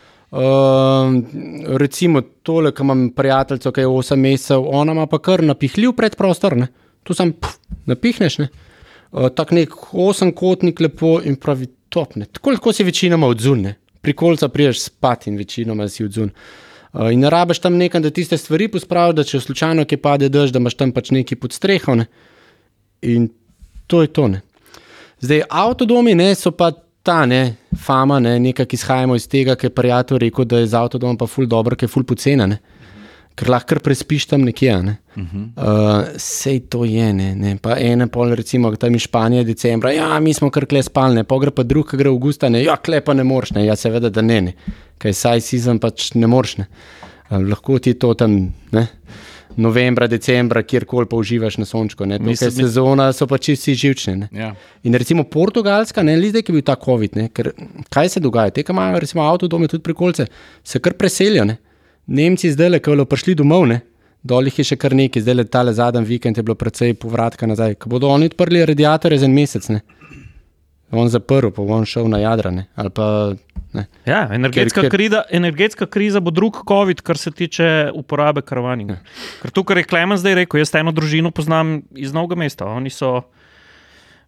recimo 1.78 2.22
tole, 2.42 2.72
ki 2.74 2.82
imam 2.82 3.10
prijateljico, 3.14 3.72
ki 3.72 3.82
je 3.82 3.88
8 3.88 4.16
mesecev, 4.16 4.66
ona 4.66 4.92
ima 4.92 5.06
pa 5.08 5.20
kar 5.22 5.44
napihljiv 5.44 5.94
predprostor, 5.98 6.58
ne? 6.58 6.68
tu 7.04 7.14
sam 7.14 7.32
puf, 7.32 7.58
napihneš. 7.86 8.38
Ne? 8.42 8.48
Uh, 9.12 9.30
Tako 9.36 9.56
nek 9.56 9.76
osemkotnik 9.94 10.80
lepo 10.82 11.20
in 11.22 11.36
pravi 11.36 11.68
topne. 11.94 12.26
Tako 12.26 12.56
lahko 12.56 12.74
si 12.74 12.84
večinoma 12.84 13.28
odzune, 13.28 13.76
pri 14.02 14.14
kolca 14.18 14.50
priješ 14.50 14.88
spat 14.88 15.28
in 15.28 15.38
večinoma 15.38 15.88
si 15.90 16.06
odzun. 16.06 16.32
Uh, 16.94 17.12
in 17.14 17.22
ne 17.22 17.30
rabiš 17.30 17.60
tam 17.60 17.78
nekaj, 17.78 18.02
da 18.02 18.10
tiste 18.10 18.38
stvari 18.38 18.68
pospraviš, 18.74 19.16
da 19.16 19.28
če 19.28 19.44
slučajno 19.44 19.86
ki 19.86 19.98
pade 20.02 20.30
dež, 20.30 20.54
da 20.54 20.62
imaš 20.64 20.80
tam 20.80 20.96
pač 20.96 21.12
neki 21.14 21.36
pod 21.36 21.54
streho. 21.54 21.96
Ne? 22.00 22.08
In 23.02 23.30
to 23.88 24.02
je 24.02 24.10
to. 24.10 24.28
Ne? 24.28 24.42
Zdaj, 25.22 25.46
avtodomi 25.50 26.16
ne, 26.16 26.34
so 26.36 26.52
pa 26.52 26.72
ta 27.04 27.26
ne, 27.26 27.56
fama, 27.80 28.20
ne, 28.20 28.38
nekaj, 28.40 28.66
ki 28.66 28.80
izhajamo 28.80 29.16
iz 29.20 29.28
tega, 29.28 29.58
ki 29.60 29.68
je 29.68 29.76
prijatelj 29.76 30.22
rekel, 30.24 30.48
da 30.48 30.62
je 30.62 30.70
z 30.72 30.80
avtodom 30.80 31.18
pa 31.20 31.28
ful 31.28 31.48
dobro, 31.52 31.76
ki 31.76 31.86
je 31.86 31.92
ful 31.92 32.08
pocena. 32.08 32.48
Ker 33.34 33.50
lahko 33.50 33.80
prespiš 33.82 34.28
tam 34.30 34.44
nekje. 34.46 34.76
Ne. 34.86 34.96
Uh 35.16 35.24
-huh. 35.24 35.46
uh, 35.58 36.08
sej 36.18 36.60
to 36.70 36.86
je, 36.86 37.14
ne, 37.14 37.36
ne. 37.36 37.58
pa 37.62 37.78
ena 37.80 38.08
pol, 38.08 38.36
recimo, 38.36 38.76
tam 38.76 38.96
iz 38.96 39.02
Španije, 39.02 39.44
decembra, 39.44 39.92
ja, 39.92 40.20
mi 40.20 40.34
smo 40.34 40.50
kar 40.50 40.66
kle 40.66 40.84
spalne, 40.84 41.24
pa 41.24 41.40
gre 41.40 41.52
pa 41.52 41.64
drug, 41.64 41.90
ki 41.90 41.98
gre 41.98 42.10
v 42.10 42.14
augusta, 42.14 42.50
ne, 42.50 42.64
ja, 42.64 42.78
kle 42.78 43.02
pa 43.02 43.14
ne 43.14 43.24
moreš, 43.24 43.52
ne, 43.52 43.66
ja, 43.66 43.76
seveda, 43.76 44.10
da 44.10 44.22
ne, 44.22 44.42
ne. 44.42 44.54
kaj 44.98 45.14
saj 45.14 45.40
zem 45.40 45.80
pač 45.80 46.14
ne 46.16 46.28
moreš, 46.28 46.58
ne. 46.58 46.68
Uh, 47.30 47.38
lahko 47.38 47.80
ti 47.80 47.94
to 47.94 48.14
tam, 48.14 48.54
ne 48.72 48.88
novembra, 49.56 50.08
decembra, 50.08 50.64
kjerkoli 50.64 51.06
pa 51.10 51.16
uživaš 51.16 51.58
na 51.58 51.66
sončku. 51.66 52.06
Mislim, 52.06 52.52
sezona 52.52 53.12
so 53.14 53.28
pa 53.28 53.38
čisti 53.38 53.76
živčne. 53.76 54.28
Ja. 54.32 54.54
In 54.84 54.94
recimo 54.94 55.24
Portugalska, 55.24 56.04
ne 56.04 56.16
le 56.18 56.30
zdaj, 56.30 56.44
ki 56.44 56.52
je 56.52 56.58
bil 56.58 56.66
ta 56.66 56.76
COVID, 56.86 57.16
ne, 57.16 57.30
ker 57.30 57.52
kaj 57.94 58.10
se 58.10 58.24
dogaja? 58.24 58.52
Te, 58.52 58.64
ki 58.64 58.72
imajo 58.72 59.00
recimo 59.00 59.24
avtodome, 59.24 59.68
tudi 59.68 59.84
prikolce, 59.84 60.28
se 60.64 60.80
kar 60.80 60.94
preselijo. 60.94 61.46
Ne. 61.46 61.58
Nemci 62.08 62.52
zdaj 62.52 62.80
ki 62.80 62.98
so 62.98 63.06
prišli 63.06 63.36
domov, 63.36 63.68
ne. 63.68 63.82
dol 64.24 64.48
jih 64.48 64.62
je 64.62 64.70
še 64.72 64.78
kar 64.80 64.94
nekaj, 64.96 65.22
zdaj 65.26 65.36
le 65.36 65.44
tale 65.52 65.74
zadnji 65.76 66.08
vikend 66.08 66.38
je 66.40 66.44
bilo 66.48 66.56
precej 66.56 66.94
povratka 66.96 67.48
nazaj. 67.48 67.76
Ko 67.76 67.92
bodo 67.92 68.08
oni 68.08 68.30
odprli 68.32 68.64
radiatorje 68.66 69.20
za 69.20 69.28
en 69.28 69.36
mesec, 69.36 69.68
ne. 69.70 69.82
on 70.92 71.10
zaprl, 71.10 71.52
pa 71.52 71.62
on 71.62 71.86
šel 71.86 72.08
na 72.08 72.22
jadrane. 72.24 72.68
Ja, 74.06 74.28
energetska, 74.32 74.82
ker, 74.82 74.90
ker... 74.90 74.94
Kriza, 74.94 75.24
energetska 75.34 75.88
kriza 75.90 76.22
bo 76.22 76.32
drug 76.32 76.62
COVID, 76.68 77.02
kar 77.02 77.18
se 77.18 77.32
tiče 77.32 77.68
uporabe 77.98 78.44
karavaninga. 78.46 79.00
Ja. 79.00 79.16
Ker 79.42 79.54
to, 79.56 79.64
kar 79.68 79.82
je 79.82 79.88
Klemen 79.90 80.20
zdaj 80.22 80.38
rekel, 80.44 80.62
jaz 80.62 80.74
eno 80.78 80.94
družino 80.96 81.32
poznam 81.34 81.80
iz 81.98 82.14
Novega 82.14 82.38
mesta. 82.40 82.70
Oni 82.70 82.94
so, 82.94 83.24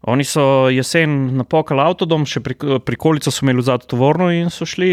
oni 0.02 0.26
so 0.28 0.68
jesen 0.74 1.38
napokali 1.38 1.86
avtodom, 1.86 2.26
še 2.30 2.41
prikolico 2.41 3.30
pri 3.30 3.38
so 3.38 3.46
imeli 3.46 3.66
za 3.66 3.78
tovorno 3.78 4.32
in 4.34 4.50
so 4.54 4.66
šli 4.66 4.91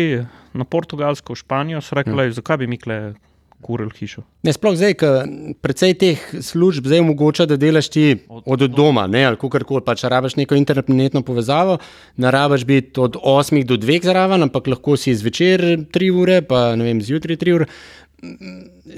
na 0.53 0.69
Portugalsko, 0.69 1.33
v 1.33 1.43
Španijo. 1.45 1.81
So 1.81 1.97
rekli, 1.97 2.29
ja. 2.29 2.39
zakaj 2.41 2.63
bi 2.63 2.71
mi 2.75 2.81
kle 2.81 3.15
kuril 3.63 3.91
hišo. 3.95 4.25
Ne, 4.43 4.53
sploh 4.55 4.75
zdaj, 4.79 4.95
ker 4.99 5.31
precej 5.65 5.95
teh 5.99 6.21
služb 6.43 6.89
zdaj 6.91 7.03
omogoča, 7.05 7.47
da 7.47 7.59
delaš 7.61 7.89
ti 7.95 8.05
od, 8.29 8.63
od 8.67 8.75
doma, 8.75 9.07
ne, 9.11 9.25
ali 9.31 9.39
kako 9.41 9.63
koli. 9.69 9.97
Če 9.99 10.11
rabiš 10.13 10.37
neko 10.41 10.59
internetno 10.59 11.23
povezavo, 11.27 11.79
ne 12.23 12.31
rabiš 12.35 12.67
biti 12.69 13.01
od 13.01 13.17
8 13.17 13.65
do 13.69 13.79
2 13.81 14.01
zraven, 14.05 14.49
ampak 14.49 14.71
lahko 14.75 14.97
si 15.01 15.15
zvečer 15.15 15.65
3 15.95 16.11
ure, 16.23 16.41
pa 16.47 16.73
ne 16.77 16.91
vem, 16.91 17.03
zjutraj 17.03 17.39
3 17.41 17.59
ure. 17.61 17.69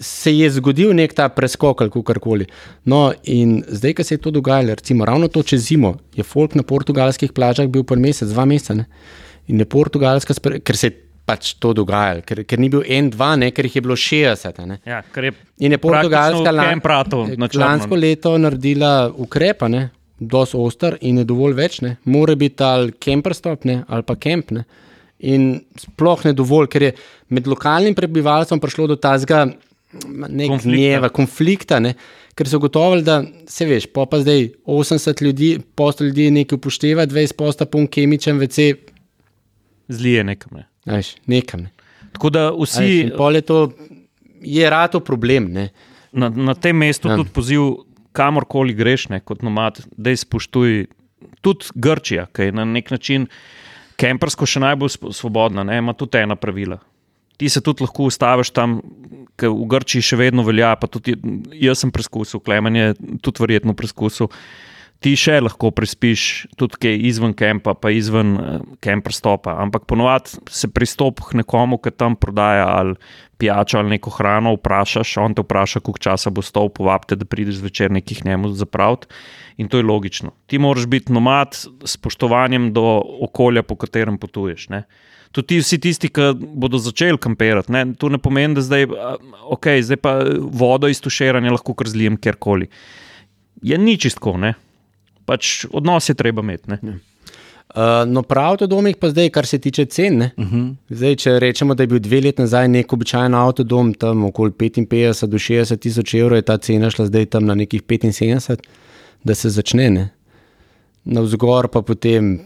Se 0.05 0.33
je 0.35 0.51
zgodil 0.53 0.93
nek 0.93 1.15
ta 1.17 1.31
preskok 1.33 1.81
ali 1.81 1.93
kako 1.93 2.19
koli. 2.21 2.47
No, 2.85 3.07
in 3.25 3.63
zdaj, 3.69 3.95
ko 4.01 4.05
se 4.05 4.19
je 4.19 4.25
to 4.27 4.33
dogajalo, 4.35 4.75
recimo 4.81 5.05
ravno 5.09 5.29
to 5.29 5.43
čez 5.43 5.69
zimo, 5.69 5.97
je 6.17 6.25
folk 6.25 6.55
na 6.55 6.63
portugalskih 6.63 7.33
plažah 7.33 7.69
bil 7.69 7.85
po 7.85 7.97
mesec, 7.97 8.29
dva 8.29 8.45
meseca. 8.45 8.77
Ne? 8.83 8.89
In 9.49 9.61
je 9.61 9.69
portugalska, 9.69 10.35
ker 10.65 10.77
se 10.77 10.89
je 10.89 11.04
pač 11.25 11.55
to 11.61 11.73
dogajalo, 11.77 12.23
ker, 12.27 12.43
ker 12.45 12.61
ni 12.61 12.69
bil 12.73 12.85
en, 12.85 13.09
dva, 13.13 13.33
ne, 13.41 13.51
ker 13.55 13.65
jih 13.69 13.79
je 13.79 13.83
bilo 13.85 13.97
60. 13.97 14.61
Ja, 14.85 15.01
je 15.01 15.33
in 15.65 15.73
je 15.73 15.81
Portugalska 15.81 16.53
lansko 17.61 17.97
leto 17.97 18.37
naredila 18.39 19.09
ukrepe, 19.09 19.71
dosti 20.19 20.59
ostar 20.61 20.99
in 21.01 21.23
je 21.23 21.29
dovolj 21.29 21.57
več, 21.59 21.81
ne. 21.85 21.97
mora 22.05 22.37
biti 22.37 22.63
ali 22.63 22.93
kemperstop 22.93 23.65
ali 23.65 24.03
pa 24.03 24.17
kemp. 24.17 24.51
Ne. 24.51 24.65
In 25.25 25.65
sploh 25.81 26.25
ne 26.27 26.35
dovolj, 26.37 26.69
ker 26.69 26.83
je 26.83 26.93
med 27.33 27.49
lokalnim 27.49 27.95
prebivalstvom 27.97 28.61
prišlo 28.61 28.91
do 28.93 28.97
tazga 28.97 29.47
gneva, 30.65 31.09
konflikta. 31.09 31.81
Ne. 31.81 31.95
Ker 32.35 32.51
so 32.51 32.59
gotovili, 32.59 33.05
da 33.07 33.23
se 33.49 33.67
veš, 33.67 33.87
pa 33.95 34.09
pa 34.11 34.19
zdaj 34.21 34.49
80 34.67 35.23
ljudi, 35.23 35.51
posto 35.79 36.05
ljudi 36.05 36.31
nekaj 36.35 36.59
upošteva, 36.59 37.07
20 37.07 37.37
posto 37.39 37.67
pun 37.71 37.87
kemičen, 37.87 38.43
vece. 38.43 38.73
Zlije 39.89 40.25
nekam. 40.27 40.59
Ne. 40.59 40.69
Ajš, 40.85 41.17
nekam. 41.27 41.67
Ne. 41.67 41.71
Tako 42.13 42.31
da 42.31 42.49
vsi. 42.53 43.11
Ajš, 43.11 43.35
je 43.35 43.43
to 43.43 43.59
je 44.45 44.71
rado 44.71 45.01
problem. 45.01 45.53
Na, 46.13 46.29
na 46.29 46.55
tem 46.55 46.77
mestu 46.77 47.09
ja. 47.09 47.17
tudi 47.17 47.31
poziv, 47.35 47.61
kamorkoli 48.15 48.75
greš, 48.75 49.09
ne, 49.11 49.21
kot 49.21 49.43
nomad, 49.43 49.81
da 49.97 50.13
izpoštuj 50.15 50.85
tudi 51.43 51.73
Grčija, 51.75 52.29
ki 52.33 52.49
je 52.49 52.53
na 52.55 52.65
nek 52.65 52.93
način 52.95 53.27
kempersko 53.99 54.47
še 54.47 54.63
najbolj 54.63 54.93
svobodna, 55.15 55.65
ne, 55.67 55.81
ima 55.83 55.95
tudi 55.99 56.21
ena 56.23 56.37
pravila. 56.39 56.79
Ti 57.41 57.49
se 57.51 57.63
tudi 57.65 57.83
lahko 57.83 58.07
ustaviš 58.07 58.53
tam, 58.55 58.79
ker 59.41 59.51
v 59.51 59.67
Grčiji 59.73 60.07
še 60.07 60.21
vedno 60.21 60.45
velja. 60.47 60.77
Tudi, 60.87 61.17
jaz 61.59 61.83
sem 61.83 61.91
preizkusil, 61.91 62.43
Klemen 62.45 62.79
je 62.79 62.95
tudi 63.25 63.43
verjetno 63.43 63.75
preizkusil 63.75 64.31
ti 65.05 65.13
še 65.21 65.37
lahko 65.43 65.69
prespiš 65.75 66.23
tudi 66.57 66.79
kaj 66.81 66.95
izven 67.11 67.35
kampa, 67.37 67.75
pa 67.77 67.93
izven 67.93 68.35
kampa 68.85 69.13
uh, 69.13 69.17
stopa. 69.17 69.59
Ampak 69.61 69.85
ponovadi 69.91 70.41
se 70.49 70.71
pristop 70.73 71.21
k 71.29 71.43
nekomu, 71.43 71.77
ki 71.83 71.93
tam 71.93 72.17
prodaja 72.17 72.65
ali 72.73 72.97
pijačo 73.41 73.83
ali 73.83 73.97
neko 73.97 74.13
hrano, 74.15 74.55
vprašaš, 74.57 75.17
on 75.21 75.37
te 75.37 75.45
vpraša, 75.45 75.83
koliko 75.85 76.01
časa 76.07 76.33
bo 76.33 76.45
stov, 76.45 76.71
povabite, 76.79 77.19
da 77.21 77.29
prideš 77.29 77.61
zvečer 77.61 77.93
nekih 77.93 78.25
njemu 78.25 78.55
zapraviti. 78.57 79.11
In 79.61 79.69
to 79.69 79.79
je 79.79 79.87
logično. 79.87 80.33
Ti 80.49 80.59
moraš 80.59 80.89
biti 80.91 81.13
nomad 81.13 81.53
s 81.53 81.69
spoštovanjem 81.99 82.73
do 82.73 83.03
okolja, 83.29 83.63
po 83.63 83.77
katerem 83.77 84.17
potuješ. 84.19 84.71
Ne? 84.73 84.85
Tudi 85.35 85.61
vsi 85.61 85.81
tisti, 85.83 86.09
ki 86.15 86.33
bodo 86.41 86.81
začeli 86.81 87.21
kampirati, 87.21 87.75
ne? 87.75 87.87
to 87.99 88.09
ne 88.09 88.23
pomeni, 88.23 88.57
da 88.57 88.65
zdaj, 88.65 88.89
okay, 89.53 89.85
zdaj 89.85 90.01
pa 90.01 90.19
vodo 90.41 90.89
iz 90.89 91.03
tuširanja 91.05 91.59
lahko 91.59 91.75
kar 91.77 91.91
zlijem 91.91 92.17
kjerkoli. 92.17 92.71
Je 93.65 93.77
ni 93.79 93.99
čistko, 94.01 94.39
ne? 94.41 94.55
Pač 95.27 95.65
odnos 95.73 96.09
je 96.09 96.15
treba 96.15 96.43
imeti. 96.43 96.71
Ja. 96.71 96.95
Uh, 97.75 98.05
no, 98.07 98.23
prav 98.23 98.53
avtodomih 98.55 98.97
pa 99.01 99.09
zdaj, 99.11 99.31
kar 99.35 99.47
se 99.47 99.59
tiče 99.59 99.85
cen. 99.85 100.23
Uh 100.23 100.45
Mhm. 100.45 100.57
-huh. 100.57 100.75
zdaj, 100.91 101.17
če 101.17 101.39
rečemo, 101.39 101.75
da 101.75 101.83
je 101.83 101.87
bil 101.87 101.99
dve 101.99 102.21
leti 102.21 102.43
nazaj 102.43 102.69
nek 102.69 102.93
običajen 102.93 103.35
avtodom 103.35 103.95
tam 103.95 104.25
okoli 104.25 104.51
55 104.51 105.27
do 105.27 105.39
60 105.39 105.77
tisoč 105.77 106.15
evrov, 106.15 106.37
je 106.37 106.43
ta 106.43 106.57
cena 106.59 106.91
šla 106.91 107.07
zdaj 107.07 107.27
tam 107.27 107.47
na 107.47 107.55
nekih 107.55 107.83
75, 107.83 108.59
da 109.25 109.35
se 109.35 109.51
začne. 109.51 109.91
Ne? 109.91 110.09
Na 111.05 111.21
vzgor 111.21 111.69
pa 111.69 111.83
potem, 111.83 112.41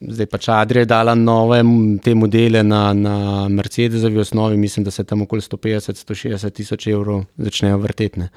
zdaj 0.00 0.26
pač 0.26 0.48
Adrija 0.48 0.80
je 0.82 0.86
dala 0.86 1.14
nove 1.14 1.62
te 2.02 2.14
modele 2.14 2.62
na, 2.62 2.92
na 2.92 3.48
Mercedesovi 3.48 4.18
osnovi, 4.18 4.56
mislim, 4.56 4.84
da 4.84 4.90
se 4.90 5.04
tam 5.04 5.22
okoli 5.22 5.40
150-160 5.40 6.50
tisoč 6.50 6.86
evrov 6.86 7.24
začnejo 7.36 7.78
vrtetne. 7.78 8.28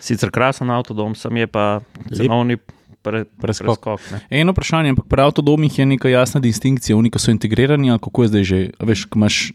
Sicer 0.00 0.30
krasen 0.30 0.70
avtodom, 0.70 1.14
sem 1.14 1.36
je 1.36 1.46
pa 1.46 1.80
cenovni 2.16 2.56
pre, 3.02 3.24
Preskok. 3.36 3.66
preskok. 3.78 4.00
ne. 4.12 4.20
Eno 4.32 4.52
vprašanje, 4.52 4.90
ampak 4.90 5.06
pri 5.06 5.22
avtodomih 5.22 5.72
je 5.72 5.86
neka 5.86 6.08
jasna 6.08 6.40
distinkcija, 6.40 6.96
oni 6.96 7.10
so 7.14 7.30
integrirani, 7.30 7.90
ali 7.90 7.98
kako 7.98 8.22
je 8.22 8.28
zdaj 8.28 8.44
že, 8.44 8.58
veš, 8.80 9.04
ko 9.04 9.18
imaš. 9.18 9.52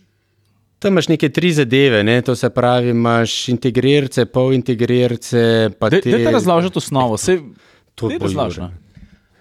Tam 0.79 0.91
imaš 0.91 1.07
neke 1.07 1.29
tri 1.29 1.51
zadeve, 1.51 2.03
ne? 2.03 2.21
to 2.21 2.35
se 2.35 2.49
pravi, 2.49 2.89
imaš 2.89 3.49
integrirce, 3.49 4.25
polintegrirce. 4.27 5.69
te- 5.81 6.01
daj 6.01 6.23
te 6.23 6.31
razložiti 6.31 6.77
osnovo, 6.77 7.17
se 7.17 7.39
To 7.95 8.07
daj 8.07 8.17
bo 8.17 8.25
razloži, 8.25 8.59
Jure. 8.59 8.67
no. 8.67 8.77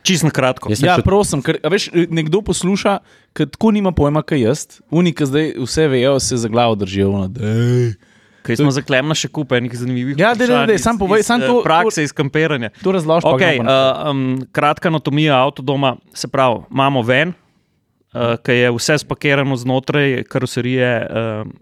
Čisto 0.02 0.26
na 0.26 0.30
kratko. 0.30 0.68
Jaz 0.68 0.82
Ja, 0.82 0.96
še- 0.96 1.02
prosim, 1.02 1.40
ker 1.40 1.58
a 1.58 1.68
veš, 1.68 1.88
nekdo 2.10 2.42
posluša, 2.42 2.98
ki 3.32 3.46
tako 3.46 3.70
nima 3.70 3.92
pojma, 3.92 4.22
kaj 4.22 4.40
jaz, 4.40 4.60
unika 4.90 5.24
zdaj 5.24 5.54
vse 5.58 5.88
vejo, 5.88 6.20
se 6.20 6.36
za 6.36 6.48
glavo 6.48 6.74
držijo. 6.74 7.08
ono, 7.08 7.28
Kaj 8.42 8.56
smo 8.56 8.70
zaklemna 8.70 9.14
še 9.14 9.28
kup 9.28 9.52
enih 9.52 9.74
zanimivih 9.74 10.18
Ja, 10.18 10.32
vprašanj 10.32 10.66
daj, 10.66 10.74
iz- 10.74 10.82
sam 10.82 10.98
povej, 10.98 11.20
iz, 11.20 11.26
sam 11.26 11.42
eh, 11.42 11.46
to- 11.46 11.62
Prakse, 11.62 12.02
iz 12.02 12.12
kampiranja. 12.12 12.70
To 12.82 12.92
razloži, 12.92 13.26
Okay, 13.26 13.56
uh, 13.56 13.66
um, 14.06 14.22
kratka 14.52 14.88
anatomija 14.88 15.36
avtodoma, 15.38 15.92
se 16.12 16.28
pravi, 16.28 16.64
imamo 16.68 17.02
ven, 17.02 17.32
uh, 18.12 18.34
ki 18.36 18.52
je 18.54 18.70
vse 18.72 18.98
spakirano 18.98 19.56
znotraj 19.56 20.24
karoserije 20.24 20.88
uh, 21.00 21.08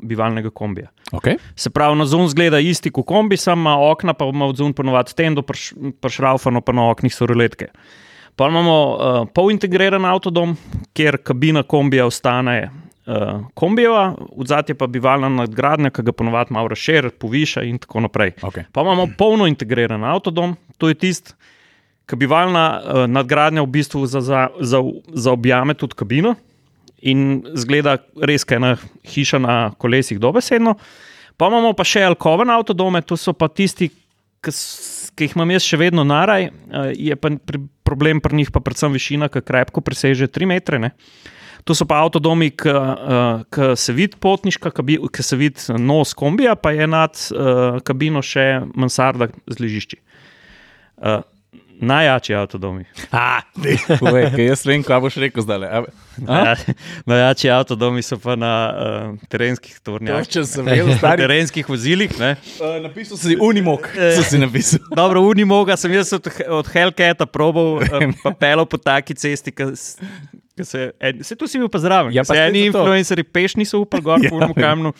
bivalnega 0.01 0.51
kombija. 0.51 0.89
Okay. 1.12 1.37
Se 1.55 1.70
pravi, 1.70 1.97
na 1.97 2.07
zun 2.07 2.28
zgleda 2.28 2.59
isti 2.59 2.91
kot 2.91 3.05
kombi, 3.05 3.37
samo 3.37 3.61
ima 3.61 3.91
okna, 3.91 4.14
pa 4.14 4.24
ima 4.24 4.47
od 4.47 4.57
zun 4.57 4.72
ponovadi 4.72 5.12
tendo, 5.14 5.43
pršraufano 6.01 6.61
pa 6.61 6.72
na 6.72 6.91
oknih 6.91 7.14
so 7.14 7.26
roletke. 7.26 7.66
Pa 8.37 8.47
imamo 8.47 8.74
uh, 8.89 9.28
polintegriran 9.28 10.05
avtodom, 10.05 10.57
kjer 10.93 11.18
kabina 11.18 11.62
kombija 11.62 12.07
ostane 12.07 12.70
uh, 13.11 13.41
kombijeva, 13.55 14.15
odzadje 14.37 14.75
pa 14.79 14.87
bivalna 14.87 15.29
nadgradnja, 15.29 15.91
ki 15.91 16.05
ga 16.07 16.13
ponovadi 16.13 16.55
malo 16.55 16.71
razširi, 16.71 17.11
poviša 17.19 17.65
in 17.67 17.79
tako 17.83 18.07
naprej. 18.07 18.37
Okay. 18.43 18.69
Pa 18.73 18.85
imamo 18.87 19.09
polno 19.19 19.47
integriran 19.51 20.05
avtodom, 20.05 20.57
to 20.79 20.89
je 20.89 20.95
tisti, 20.95 21.35
ki 22.07 22.17
bivalna 22.17 22.67
uh, 22.79 23.05
nadgradnja 23.11 23.63
v 23.67 23.73
bistvu 23.75 24.07
za, 24.07 24.21
za, 24.21 24.49
za, 24.61 24.83
za 25.15 25.33
objame 25.33 25.75
tudi 25.75 25.99
kabino 25.99 26.37
in 27.01 27.43
zgleda 27.57 27.97
res, 28.21 28.45
kot 28.45 28.59
ena 28.59 28.75
hiša 29.09 29.41
na 29.41 29.57
kolesih, 29.81 30.21
dobesedno. 30.21 30.77
Pa 31.41 31.49
imamo 31.49 31.73
pa 31.73 31.87
še 31.89 32.05
alkoven 32.05 32.53
avtodome, 32.53 33.01
to 33.03 33.17
so 33.17 33.33
pa 33.33 33.49
tisti, 33.49 33.89
ki, 34.45 34.53
jih 35.25 35.37
imam 35.37 35.53
jaz 35.55 35.65
še 35.65 35.79
vedno 35.81 36.05
naraj, 36.05 36.49
eh, 36.51 36.91
je 37.09 37.17
pa 37.17 37.33
pri, 37.33 37.63
problem 37.85 38.21
pri 38.21 38.43
njih 38.43 38.51
pa 38.53 38.61
predvsem 38.61 38.93
višina, 38.93 39.31
ki 39.33 39.41
krepko 39.45 39.81
preseže 39.81 40.29
3 40.29 40.51
metre. 40.53 40.79
Ne? 40.79 40.93
To 41.65 41.75
so 41.77 41.85
pa 41.89 42.01
avtodomi, 42.05 42.51
ki 42.57 43.67
se 43.77 43.93
vidi 43.93 44.17
potniška, 44.21 44.73
ki 45.13 45.23
se 45.23 45.37
vidi 45.37 45.79
nos 45.79 46.15
kombija, 46.15 46.55
pa 46.57 46.73
je 46.73 46.87
nad 46.87 47.19
uh, 47.35 47.81
kabino 47.85 48.23
še 48.25 48.63
mansarda 48.75 49.29
z 49.47 49.61
ležišči. 49.61 50.01
Uh, 51.01 51.21
najjači 51.81 52.35
avtodomi. 52.35 52.85
Ah, 53.11 53.41
povej, 53.99 54.29
jaz 54.37 54.65
vem, 54.69 54.83
kaj 54.85 55.01
boš 55.01 55.17
rekel 55.23 55.45
zdaj. 55.45 55.65
Ja, 56.21 56.55
najjači 57.11 57.51
avtodomi 57.51 58.03
so 58.05 58.19
pa 58.21 58.37
na 58.37 58.53
uh, 58.69 59.29
terenskih 59.33 59.79
tornjah. 59.85 60.27
Če 60.29 60.45
sem 60.49 60.69
vedel, 60.69 60.93
Na 60.93 60.99
stari. 61.01 61.25
terenskih 61.25 61.69
vozilih. 61.69 62.13
Ne? 62.21 62.35
Uh, 62.61 62.77
napisal 62.85 63.21
si 63.21 63.39
Unimog, 63.41 63.89
so 63.97 64.25
si 64.27 64.41
napisal. 64.41 64.85
Dobro, 65.01 65.25
unimoga 65.25 65.77
sem 65.81 65.95
jaz 65.97 66.13
od, 66.17 66.29
od 66.61 66.69
Hellcata 66.69 67.27
probal, 67.27 67.81
um, 67.81 68.15
pa 68.25 68.35
pelo 68.37 68.69
po 68.69 68.77
taki 68.81 69.17
cesti, 69.17 69.55
ki 69.55 69.73
se, 70.65 70.91
en, 71.01 71.23
se 71.25 71.37
tu 71.37 71.49
si 71.51 71.61
bil 71.61 71.71
pa 71.73 71.79
zraven. 71.83 72.15
Ja, 72.15 72.25
pa 72.27 72.35
se 72.35 72.47
eni 72.49 72.67
influencerji 72.71 73.25
peš 73.25 73.57
niso 73.61 73.83
upali 73.85 74.05
gor 74.07 74.21
Ja, 74.25 74.31
po 74.33 74.43
ja, 74.43 74.53
kamnu, 74.55 74.93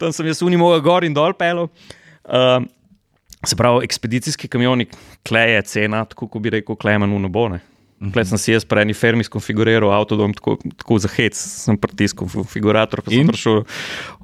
tam 0.00 0.12
sem 0.12 0.26
jaz 0.30 0.42
unimoga 0.46 0.80
gor 0.84 1.06
in 1.06 1.14
dol 1.16 1.36
pelo. 1.38 1.68
Um, 2.24 2.66
se 3.46 3.56
pravi, 3.56 3.84
ekspedicijski 3.86 4.48
kamioni, 4.48 4.88
klej 5.26 5.54
je 5.54 5.62
cena, 5.76 6.04
tako 6.08 6.28
kot 6.28 6.42
bi 6.42 6.50
rekel, 6.58 6.76
klemen 6.78 7.12
v 7.12 7.22
nobone. 7.22 7.62
Klej 7.96 8.26
sem 8.28 8.40
si 8.40 8.52
jaz 8.52 8.64
pri 8.68 8.82
eni 8.84 8.92
fermi 8.92 9.24
skonfiguriral 9.24 9.88
avtodom, 9.96 10.34
tako, 10.36 10.58
tako 10.76 10.98
za 11.00 11.08
hec, 11.14 11.38
sem 11.38 11.78
pritisnil 11.80 12.28
konfigurator, 12.28 13.00
pa 13.00 13.08
sem 13.08 13.22
In? 13.24 13.30
prišel 13.30 13.62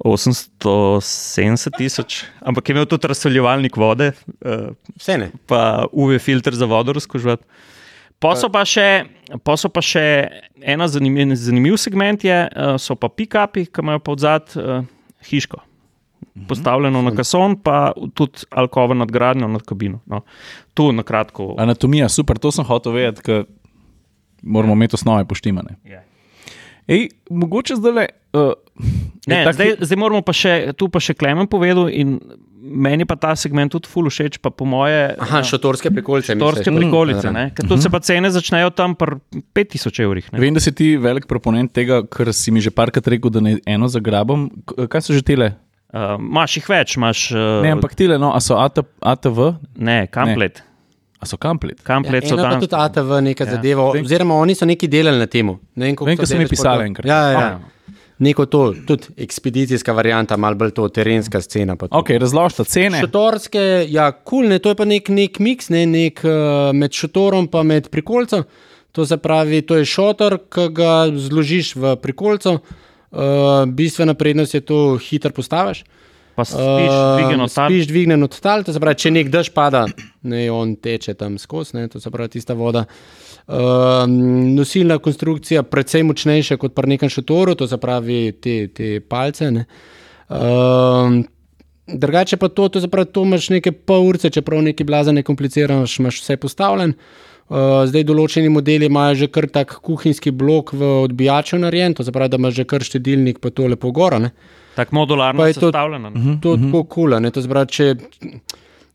870 0.05 1.79
tisoč, 1.79 2.19
ampak 2.45 2.69
je 2.69 2.77
imel 2.77 2.85
tudi 2.91 3.09
razsoljevalnik 3.09 3.79
vode, 3.81 4.11
uh, 4.45 4.77
Vse 5.01 5.17
ne. 5.23 5.31
pa 5.49 5.87
UV 5.89 6.19
filter 6.21 6.53
za 6.53 6.69
vodo 6.69 6.93
razkožvati. 6.99 7.49
Pa 8.23 8.37
so 8.39 8.49
pa 8.53 8.63
še, 8.69 8.87
pa 9.43 9.57
so 9.59 9.71
pa 9.73 9.83
še 9.85 10.05
ena 10.63 10.87
zanimiv, 10.91 11.35
zanimiv 11.39 11.77
segment, 11.81 12.25
je, 12.25 12.39
uh, 12.47 12.77
so 12.79 12.95
pa 12.99 13.11
pick-upi, 13.11 13.67
ki 13.67 13.83
imajo 13.83 14.03
pa 14.05 14.15
odzad 14.15 14.55
uh, 14.57 14.87
hiško. 15.29 15.61
Postavljeno 16.49 17.03
na 17.03 17.11
kason, 17.13 17.59
pa 17.61 17.91
tudi 18.17 18.47
alkovo 18.57 18.95
nadgradnjo 18.97 19.51
nad 19.53 19.65
kabino. 19.69 19.99
No. 20.09 20.23
Tu 20.79 20.87
na 20.95 21.05
kratko. 21.05 21.51
Anatomija, 21.61 22.09
super, 22.09 22.39
to 22.41 22.55
sem 22.55 22.65
hotel 22.65 22.95
vedeti, 22.97 23.27
ker 23.27 23.45
moramo 24.43 24.79
imeti 24.79 24.97
osnove 24.97 25.27
poštimane. 25.29 25.77
Je. 25.85 26.01
Ej, 26.87 27.09
mogoče 27.29 27.77
zdaj 27.77 27.93
le. 27.93 28.07
Uh, 28.33 28.53
Ne, 29.23 29.45
zdaj, 29.47 29.77
zdaj 29.79 29.97
moramo 29.97 30.19
pa 30.21 30.33
še, 30.33 30.73
tu 30.73 30.89
pa 30.89 30.99
še 30.99 31.15
Klemen 31.15 31.47
povedal 31.47 31.87
in 31.87 32.17
meni 32.59 33.05
pa 33.05 33.15
ta 33.15 33.35
segment 33.35 33.69
tudi 33.69 33.87
ful 33.87 34.05
všeč, 34.05 34.39
pa 34.39 34.51
po 34.51 34.65
moje. 34.65 35.15
Aha, 35.17 35.43
šotorske 35.43 35.93
prikolice. 35.93 36.35
Torske 36.35 36.65
misliš? 36.65 36.79
prikolice, 36.81 37.27
Mm, 37.27 37.33
ne? 37.33 37.45
ker 37.51 37.63
tu 37.65 37.77
se 37.77 37.87
pa 37.87 38.01
cene 38.01 38.27
začnejo 38.29 38.71
tam 38.71 38.95
pri 38.95 39.19
5000 39.53 40.01
evrih. 40.01 40.27
ne. 40.27 40.41
Vem, 40.41 40.51
da 40.51 40.59
si 40.59 40.73
ti 40.73 40.97
velik 40.97 41.27
proponent 41.27 41.71
tega, 41.71 42.03
ker 42.03 42.33
si 42.33 42.51
mi 42.51 42.59
že 42.59 42.71
parkrat 42.71 43.07
rekel, 43.07 43.29
da 43.29 43.41
ne 43.41 43.59
eno 43.65 43.87
zagrabam. 43.87 44.49
K- 44.65 44.89
Kaj 44.89 45.01
so 45.03 45.13
že 45.13 45.23
tele? 45.23 45.55
Uh, 45.89 46.17
Imáš 46.17 46.57
jih 46.57 46.67
več, 46.67 46.97
imaš. 46.97 47.31
Uh, 47.31 47.61
Ne, 47.61 47.71
ampak 47.71 47.95
tele, 47.95 48.17
no, 48.17 48.33
a 48.33 48.41
so 48.41 48.57
AT, 48.57 48.81
ATV, 48.99 49.55
Ne, 49.77 50.07
kamplet. 50.09 50.65
A 51.23 51.27
so 51.27 51.37
kamplet. 51.37 51.81
Kamplet 51.83 52.25
Ja, 52.25 52.29
so 52.29 52.37
tam. 52.37 52.61
tudi 52.61 52.75
ATV 52.75 53.21
neka 53.23 53.45
Ja. 53.45 53.51
zadeva, 53.51 53.91
Vem- 53.93 54.05
oziroma 54.05 54.35
oni 54.37 54.55
so 54.55 54.67
nekaj 54.67 54.89
delali 54.89 55.19
na 55.19 55.27
tem. 55.27 55.47
Ne 55.75 55.87
vem, 55.87 55.97
Vem, 55.97 56.27
so 56.27 56.37
mi 56.37 56.47
pisali 56.47 56.85
enkrat. 56.85 57.07
Ja, 57.07 57.21
ja, 57.29 57.41
Ja. 57.41 57.61
Neko 58.19 58.47
to, 58.47 58.75
tudi 58.87 59.09
ekspedicijska 59.17 59.93
varianta, 59.93 60.37
malo 60.37 60.55
bolj 60.55 60.71
to 60.71 60.89
terenska 60.89 61.41
scena. 61.41 61.75
pa 61.77 61.89
to. 61.89 61.99
Ok, 61.99 62.11
razložite 62.11 62.65
cene. 62.65 63.01
Šotorske, 63.01 63.63
ja, 63.89 64.13
kul, 64.13 64.23
cool, 64.25 64.49
ne, 64.49 64.59
to 64.59 64.69
je 64.69 64.75
pa 64.75 64.85
nek, 64.85 65.09
nek 65.09 65.39
miks, 65.39 65.71
ne, 65.71 65.87
nek 65.87 66.21
uh, 66.23 66.31
med 66.73 66.93
šotorom 66.93 67.49
in 67.53 67.67
med 67.67 67.89
prikolcem. 67.91 68.45
To 68.93 69.07
se 69.07 69.17
pravi, 69.17 69.63
to 69.63 69.75
je 69.75 69.85
šotor, 69.85 70.39
ki 70.49 70.69
ga 70.71 71.09
zložiš 71.11 71.75
v 71.75 71.97
prikolcu. 71.97 72.61
Uh, 73.11 73.19
bistvena 73.67 74.15
prednost 74.15 74.55
je 74.55 74.61
to, 74.61 74.99
hiter 74.99 75.33
postaviš. 75.33 75.85
Pa 76.35 76.45
spiš, 76.45 76.93
dvigeno 77.19 77.49
tam. 77.49 77.69
Spiš 77.69 77.89
dvignjen 77.91 78.23
od 78.23 78.39
tal, 78.41 78.65
to 78.65 78.73
se 78.73 78.81
pravi, 78.81 79.01
če 79.05 79.11
nek 79.13 79.33
dež 79.33 79.51
pada, 79.53 79.83
ne 80.29 80.47
on 80.53 80.77
teče 80.81 81.15
tam 81.21 81.37
skozi, 81.39 81.77
ne, 81.77 81.89
to 81.93 82.01
se 82.01 82.11
pravi 82.11 82.33
tista 82.39 82.57
voda. 82.57 82.87
Uh, 83.43 84.07
nosilna 84.09 84.97
konstrukcija, 85.03 85.65
precej 85.69 86.07
močnejša 86.09 86.57
kot 86.63 86.77
pri 86.77 86.95
nekem 86.95 87.11
šotoru, 87.13 87.57
to 87.59 87.69
se 87.69 87.77
pravi 87.83 88.23
te, 88.41 88.57
te 88.73 88.95
palce. 89.05 89.51
Ne. 89.53 89.67
Uh, 90.33 91.21
drugače 91.87 92.39
pa 92.41 92.49
to, 92.49 92.69
to, 92.69 92.87
pravi, 92.89 93.13
to 93.13 93.27
imaš 93.29 93.51
neke 93.53 93.73
pol 93.73 94.09
ure, 94.09 94.31
čeprav 94.31 94.63
nekaj 94.65 94.89
blaza 94.89 95.13
ne 95.13 95.27
kompliciraš, 95.27 95.99
imaš 96.01 96.23
vse 96.23 96.39
postavljen. 96.41 96.97
Uh, 97.49 97.83
zdaj 97.85 98.05
določeni 98.05 98.49
modeli 98.49 98.87
imajo 98.87 99.15
že 99.15 99.27
kar 99.29 99.47
tak 99.47 99.75
kuhinjski 99.83 100.31
blok 100.31 100.73
v 100.73 100.83
odbijaču 101.03 101.59
narejen, 101.59 101.95
to 101.95 102.05
se 102.05 102.13
pravi, 102.13 102.29
da 102.29 102.37
imaš 102.37 102.55
že 102.55 102.65
kar 102.65 102.81
štedilnik, 102.81 103.39
pa 103.39 103.51
to 103.51 103.67
lepo 103.67 103.91
gora. 103.91 104.19
Ne. 104.19 104.31
Tako 104.75 104.95
modularno 104.95 105.45
je 105.47 105.53
to- 105.53 105.69
sestavljeno. 105.69 106.11
ne. 106.11 106.39
To 106.41 106.55
je 106.55 106.59
tako 106.59 106.85
kul, 106.85 107.11
cool, 107.13 107.31
to 107.31 107.43
se 107.43 107.49
pravi, 107.49 107.69
če. 107.69 107.95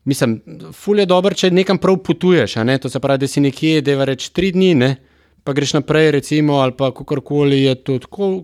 Mislim, 0.04 0.40
ful 0.72 0.98
je 0.98 1.06
dobro, 1.06 1.34
če 1.34 1.50
nekam 1.50 1.78
prav 1.78 1.98
potuješ. 1.98 2.56
a 2.56 2.64
Ne? 2.64 2.78
To 2.78 2.88
se 2.88 3.00
pravi, 3.00 3.18
da 3.18 3.26
si 3.26 3.40
nekje, 3.40 3.82
da 3.82 3.90
je 3.90 4.04
reč 4.04 4.28
tri 4.30 4.50
dni, 4.50 4.74
ne? 4.74 4.96
pa 5.44 5.52
greš 5.52 5.72
naprej, 5.72 6.10
recimo, 6.10 6.58
ali 6.60 6.72
pa 6.72 6.90
kakorkoli 6.92 7.62
je 7.62 7.74
to 7.74 7.98
tako 7.98 8.42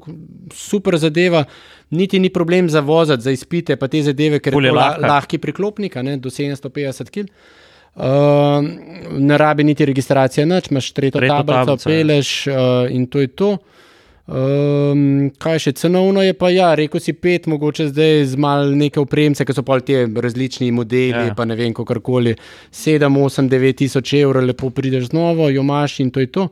super 0.50 0.96
zadeva. 0.96 1.44
Niti 1.90 2.18
ni 2.18 2.30
problem 2.30 2.68
za 2.68 2.80
voziti, 2.80 3.22
za 3.22 3.30
izpite, 3.30 3.76
pa 3.76 3.88
te 3.88 4.02
zadeve, 4.02 4.38
ker 4.40 4.54
je 4.54 4.62
je 4.62 4.70
to 4.70 4.74
la, 4.74 4.86
lahka. 4.88 5.06
lahki 5.06 5.38
priklopnik, 5.38 5.96
a 5.96 6.02
ne? 6.02 6.16
do 6.16 6.30
750 6.30 7.10
kg. 7.10 7.28
Uh, 7.94 8.64
ne 9.18 9.38
rabi 9.38 9.64
niti 9.64 9.86
registracije, 9.86 10.46
nič, 10.46 10.70
imaš 10.70 10.92
tretjo 10.92 11.20
Tretjo 11.20 11.36
tablico, 11.36 11.64
tablico, 11.64 11.90
ja. 11.90 11.92
peleš 11.92 12.46
uh, 12.46 12.54
in 12.90 13.06
to 13.06 13.20
je 13.20 13.26
to. 13.26 13.56
Um, 14.26 15.28
kaj 15.38 15.58
še 15.66 15.72
cenovno 15.76 16.22
je 16.24 16.32
pa, 16.32 16.48
ja, 16.48 16.70
rekel 16.74 17.00
si 17.00 17.12
pet, 17.12 17.44
mogoče 17.46 17.90
zdaj 17.90 18.22
z 18.32 18.40
malo 18.40 18.70
neke 18.72 18.96
opremce, 19.02 19.44
ki 19.44 19.52
so 19.52 19.62
pa 19.62 19.76
ti 19.84 19.98
različni 20.00 20.70
modeli, 20.72 21.28
Ja. 21.28 21.34
pa 21.36 21.44
ne 21.44 21.54
vem, 21.54 21.74
kako 21.76 22.00
koli. 22.00 22.32
7, 22.72 23.04
8, 23.04 23.50
9 23.52 23.76
tisoč 23.82 24.14
evrov, 24.16 24.46
lepo 24.48 24.70
prideš 24.70 25.10
z 25.10 25.12
novo, 25.12 25.50
jo 25.52 25.60
imaš 25.60 26.00
in 26.00 26.10
to 26.10 26.20
je 26.24 26.32
to. 26.32 26.48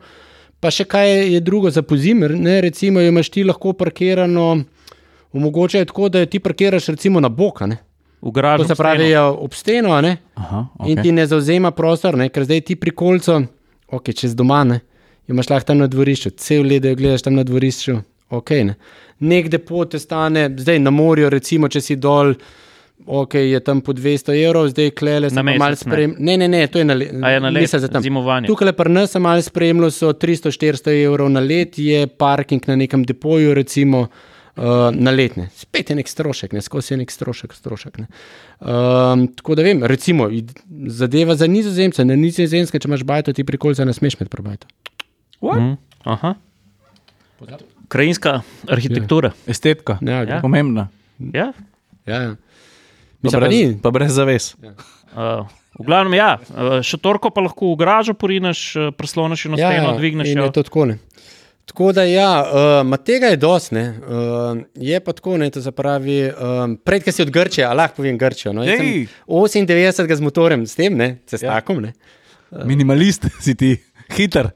Pa 0.61 0.70
še 0.70 0.84
kaj 0.84 1.32
je 1.32 1.40
drugo 1.40 1.70
za 1.72 1.82
pozimer, 1.82 2.36
ne, 2.38 2.61
recimo, 2.61 3.01
jo 3.01 3.09
imaš 3.09 3.30
ti 3.30 3.43
lahko 3.43 3.72
parkirano, 3.72 4.62
omogoča 5.32 5.78
je 5.80 5.88
tako, 5.90 6.09
da 6.12 6.20
jo 6.22 6.26
ti 6.26 6.38
parkiraš 6.45 6.93
recimo 6.93 7.20
na 7.20 7.28
boka, 7.32 7.66
ne. 7.66 7.80
To 8.22 8.64
se 8.64 8.74
pravi 8.74 9.10
ja, 9.10 9.26
ob 9.26 9.54
steno. 9.54 9.90
Aha, 10.34 10.66
In 10.86 10.96
okay. 10.96 11.02
ti 11.02 11.12
ne 11.12 11.26
zauzema 11.26 11.70
prostor, 11.70 12.16
ne? 12.16 12.28
ker 12.28 12.44
zdaj 12.46 12.60
ti 12.60 12.76
pri 12.78 12.94
kolcu, 12.94 13.40
ok, 13.90 14.12
čez 14.14 14.36
doma, 14.38 14.62
ne, 14.64 14.80
jo 15.26 15.34
imaš 15.34 15.50
lahko 15.50 15.72
tam 15.72 15.82
na 15.82 15.88
dvorišču, 15.90 16.30
cel 16.38 16.66
let, 16.66 16.84
da 16.84 16.92
jo 16.92 17.00
gledaš 17.00 17.26
tam 17.26 17.34
na 17.34 17.42
dvorišču, 17.42 17.96
ok. 18.30 18.54
Ne? 18.70 18.76
Nek 19.26 19.50
depot 19.50 19.90
te 19.90 19.98
stane, 19.98 20.48
zdaj 20.58 20.78
na 20.78 20.94
morju, 20.94 21.30
recimo, 21.34 21.66
če 21.70 21.82
si 21.82 21.98
dol, 21.98 22.34
ok, 23.02 23.34
je 23.42 23.60
tam 23.66 23.82
po 23.82 23.94
200 23.98 24.38
evrov, 24.38 24.70
zdaj 24.70 24.94
klele 24.98 25.30
se 25.30 25.42
malo 25.42 25.58
mesec, 25.58 25.86
ne? 25.90 26.08
Ne, 26.18 26.36
ne, 26.44 26.48
ne, 26.48 26.66
to 26.70 26.78
je 26.78 26.86
na, 26.86 26.94
le 26.94 27.10
je 27.10 27.40
na 27.42 27.50
let, 27.50 27.74
za 27.74 27.90
tam. 27.90 28.02
zimovanje. 28.06 28.46
Tukaj 28.50 28.70
pri 28.78 28.94
nas 28.94 29.16
sem 29.16 29.22
malo 29.22 29.42
spremljal, 29.42 29.90
so 29.90 30.14
300-400 30.14 30.94
evrov 31.02 31.30
na 31.30 31.42
let, 31.42 31.74
je 31.78 32.06
parking 32.06 32.70
na 32.70 32.78
nekem 32.78 33.02
depoju, 33.02 33.54
recimo. 33.58 34.06
Uh, 34.06 34.32
na 34.92 35.11
letne, 35.11 35.48
spet 35.55 35.90
je 35.90 35.96
nek 35.96 36.09
strošek, 36.09 36.53
ne 36.53 36.61
skozi 36.61 36.92
je 36.92 36.98
nek 36.98 37.11
strošek. 37.11 37.55
strošek 37.55 37.98
ne. 37.98 38.07
um, 38.61 39.26
tako 39.28 39.55
da 39.55 39.62
vem, 39.62 39.80
recimo, 39.82 40.28
zadeva 40.86 41.34
za 41.34 41.46
nizozemce, 41.46 42.05
na 42.05 42.16
nizozemske, 42.16 42.78
če 42.78 42.88
imaš 42.88 43.03
bajto, 43.03 43.32
ti 43.32 43.44
prikolca 43.44 43.84
ne 43.84 43.92
smeš 43.92 44.20
med 44.20 44.28
probajto. 44.28 44.66
Mhm. 45.42 45.72
Aha. 46.05 46.34
Krajinska 47.88 48.40
arhitektura. 48.68 49.32
Estetika, 49.46 49.98
Ja, 50.00 50.22
Ja. 50.22 50.40
pomembna. 50.40 50.88
Ja. 51.18 51.53
ja, 52.07 52.16
ja. 52.16 52.36
Mislim, 53.22 53.32
pa 53.32 53.46
brez, 53.46 53.53
ni. 53.53 53.78
pa 53.82 53.90
brez 53.90 54.12
zaves. 54.12 54.55
Uh, 54.55 55.46
v 55.78 55.84
glavnem, 55.84 56.14
ja, 56.14 56.38
uh, 56.40 56.80
šatorko 56.82 57.30
pa 57.30 57.40
lahko 57.40 57.72
v 57.72 57.76
garažu 57.76 58.14
porineš, 58.14 58.76
uh, 58.76 58.90
presloniš 58.90 59.46
eno 59.46 59.57
steno, 59.57 59.96
dvigneš 59.96 60.26
Ja, 60.26 60.32
in 60.32 60.38
jo. 60.38 60.44
je 60.44 60.53
to 60.53 60.62
tako. 60.62 60.84
Ne. 60.86 60.98
Tako 61.64 61.92
da, 61.92 62.02
ja, 62.02 62.42
uh, 62.42 62.86
ma 62.86 62.96
tega 62.96 63.26
je 63.26 63.36
dosti. 63.36 63.76
Uh, 63.76 64.58
je 64.74 65.00
pa 65.00 65.12
tako, 65.12 65.36
ne, 65.38 65.50
to 65.50 65.62
se 65.62 65.70
pravi, 65.70 66.16
um, 66.28 66.76
prej, 66.76 67.00
ki 67.00 67.12
si 67.12 67.22
od 67.22 67.30
Grčije, 67.30 67.64
a 67.64 67.72
lahko 67.72 67.96
povem 67.96 68.18
Grčijo. 68.18 68.52
No, 68.52 68.64
jaz 68.64 68.78
sem 68.78 68.88
Ej. 68.88 69.06
98 69.26 70.14
z 70.14 70.20
motorjem, 70.20 70.66
s 70.66 70.74
tem, 70.74 70.96
ne, 70.96 71.18
cestakom. 71.26 71.80
Ne. 71.80 71.92
Minimalist 72.64 73.24
si 73.44 73.54
ti, 73.54 73.76
hiter. 74.12 74.50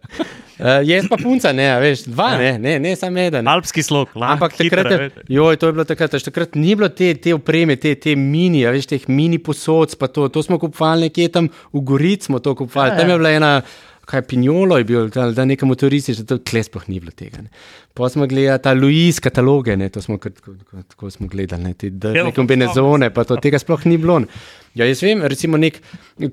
Uh, 0.57 0.81
jaz 0.83 1.05
pa 1.09 1.19
punca, 1.21 1.53
ne, 1.53 1.69
veš, 1.81 2.07
dva, 2.09 2.31
ne, 2.41 2.59
ne, 2.59 2.79
ne 2.81 2.93
samo 2.97 3.21
eden. 3.21 3.49
Alpski 3.49 3.83
slog, 3.85 4.09
lahko. 4.17 4.33
Ampak 4.35 4.57
takrat, 4.57 4.91
je- 4.91 5.11
joj, 5.37 5.57
to 5.57 5.69
je 5.69 5.73
bilo 5.73 5.85
takrat, 5.85 6.13
veš, 6.17 6.27
takrat 6.27 6.55
ni 6.57 6.75
bilo 6.75 6.89
te, 6.89 7.15
te 7.15 7.35
opreme, 7.37 7.77
te, 7.77 7.95
te 7.95 8.17
mini, 8.17 8.65
veš, 8.67 8.89
teh 8.89 9.05
mini 9.09 9.39
posod, 9.39 9.95
pa 10.01 10.09
to, 10.09 10.29
to 10.29 10.43
smo 10.43 10.59
kupovali 10.59 11.07
nekje 11.07 11.29
tam 11.29 11.49
v 11.73 11.85
Gorici, 11.85 12.31
smo 12.31 12.41
to 12.41 12.55
kupovali. 12.57 12.97
Ja, 12.97 12.99
Tam 12.99 13.09
ja. 13.09 13.15
je 13.15 13.19
bila 13.21 13.35
ena, 13.37 13.53
kaj 14.07 14.23
pinjolo 14.31 14.79
je 14.79 14.85
bil, 14.87 15.09
da, 15.11 15.27
da 15.35 15.45
nekaj 15.45 15.67
motorističnega, 15.67 16.29
to 16.31 16.39
klespoh 16.47 16.85
ni 16.89 17.01
bilo 17.03 17.11
tega. 17.11 17.43
Ne. 17.43 17.51
Pa 17.95 18.09
smo 18.13 18.27
gledali 18.31 18.63
ta 18.63 18.75
Louis 18.77 19.19
kataloge, 19.21 19.75
ne, 19.77 19.89
to 19.91 20.03
smo 20.03 20.19
tako, 20.23 20.55
tako, 20.89 21.11
smo 21.11 21.27
gledali, 21.29 21.65
ne, 21.65 21.75
te 21.75 21.91
Ja, 21.91 21.99
držne 22.07 22.33
kombinezone, 22.37 23.11
pa 23.15 23.25
to, 23.27 23.39
tega 23.43 23.59
sploh 23.59 23.87
ni 23.87 23.99
bilo. 23.99 24.21
ne. 24.23 24.31
Ja, 24.77 24.87
jaz 24.87 25.03
vem, 25.03 25.25
recimo 25.25 25.57
nek 25.57 25.81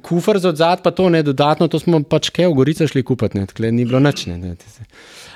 kufr 0.03 0.37
za 0.43 0.51
odzad, 0.51 0.83
pa 0.83 0.91
to 0.91 1.09
ne 1.09 1.23
dodatno, 1.23 1.67
to 1.71 1.79
smo 1.79 2.03
pač 2.03 2.29
kaj 2.35 2.51
v 2.51 2.57
Gorico 2.59 2.87
šli 2.87 3.03
kupiti, 3.03 3.39
ne, 3.39 3.47
tako 3.49 3.71
ni 3.71 3.85
bilo 3.85 4.03
nič. 4.03 4.25
Ne, 4.27 4.37
ne, 4.37 4.55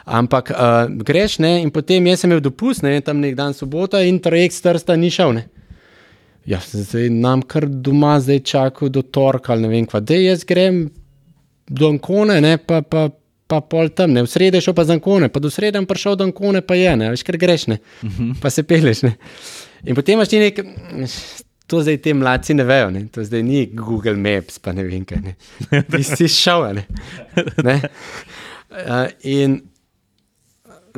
Ampak 0.05 0.51
uh, 0.51 0.85
greš 1.03 1.39
ne, 1.43 1.57
in 1.63 1.71
potem 1.71 2.05
jaz 2.07 2.21
sem 2.23 2.31
imel 2.31 2.43
dopust, 2.43 2.83
ne, 2.85 2.99
tam 3.01 3.19
nek 3.23 3.35
dan 3.35 3.55
sobota 3.55 3.99
in 4.05 4.21
trajekt 4.23 4.55
strsta 4.55 4.95
ni 4.95 5.09
šel. 5.11 5.33
Ne. 5.39 5.47
Ja, 6.47 6.61
zdaj 6.63 7.09
nam 7.11 7.41
kar 7.43 7.65
doma 7.67 8.19
zdaj 8.23 8.39
čaka 8.47 8.87
do 8.87 9.01
torka 9.03 9.51
ali 9.51 9.65
ne 9.65 9.71
vem 9.73 9.87
kva. 9.89 9.99
Dej 9.99 10.29
jaz 10.29 10.45
grem 10.47 10.85
do 11.67 11.89
Ankone, 11.89 12.41
ne, 12.41 12.57
pa, 12.57 12.81
pa, 12.81 13.09
pa 13.47 13.61
pol 13.61 13.89
tam, 13.95 14.13
ne, 14.15 14.23
v 14.23 14.31
sredo 14.31 14.59
je 14.59 14.67
šel 14.67 14.75
pa 14.77 14.85
za 14.87 14.95
Ankone, 14.97 15.29
pa 15.29 15.39
do 15.43 15.51
sredo 15.51 15.79
sem 15.79 15.87
prišel 15.87 16.17
do 16.19 16.27
Ankone, 16.27 16.61
pa 16.61 16.77
je, 16.79 16.95
ne, 16.99 17.11
veš, 17.13 17.23
ker 17.27 17.37
greš, 17.37 17.67
ne, 17.67 17.79
uh 18.03 18.09
-huh. 18.09 18.33
pa 18.41 18.49
se 18.49 18.63
peleš. 18.63 19.03
Ne. 19.03 19.15
In 19.85 19.95
potem 19.95 20.13
imaš 20.13 20.29
ti 20.29 20.39
nek, 20.39 20.59
to 21.67 21.81
zdaj 21.81 21.97
ti 21.97 22.13
mladci 22.13 22.53
ne 22.53 22.63
vejo, 22.63 22.91
ne, 22.91 23.07
to 23.07 23.23
zdaj 23.23 23.43
ni 23.43 23.65
Google 23.73 24.15
Maps, 24.15 24.59
pa 24.59 24.73
ne 24.73 24.83
vem 24.83 25.05
kaj, 25.05 25.33
ti 25.91 26.03
si 26.03 26.27
šel, 26.27 26.73
ne. 26.73 26.85
ne. 27.63 27.81
Uh, 28.71 29.07
in 29.23 29.61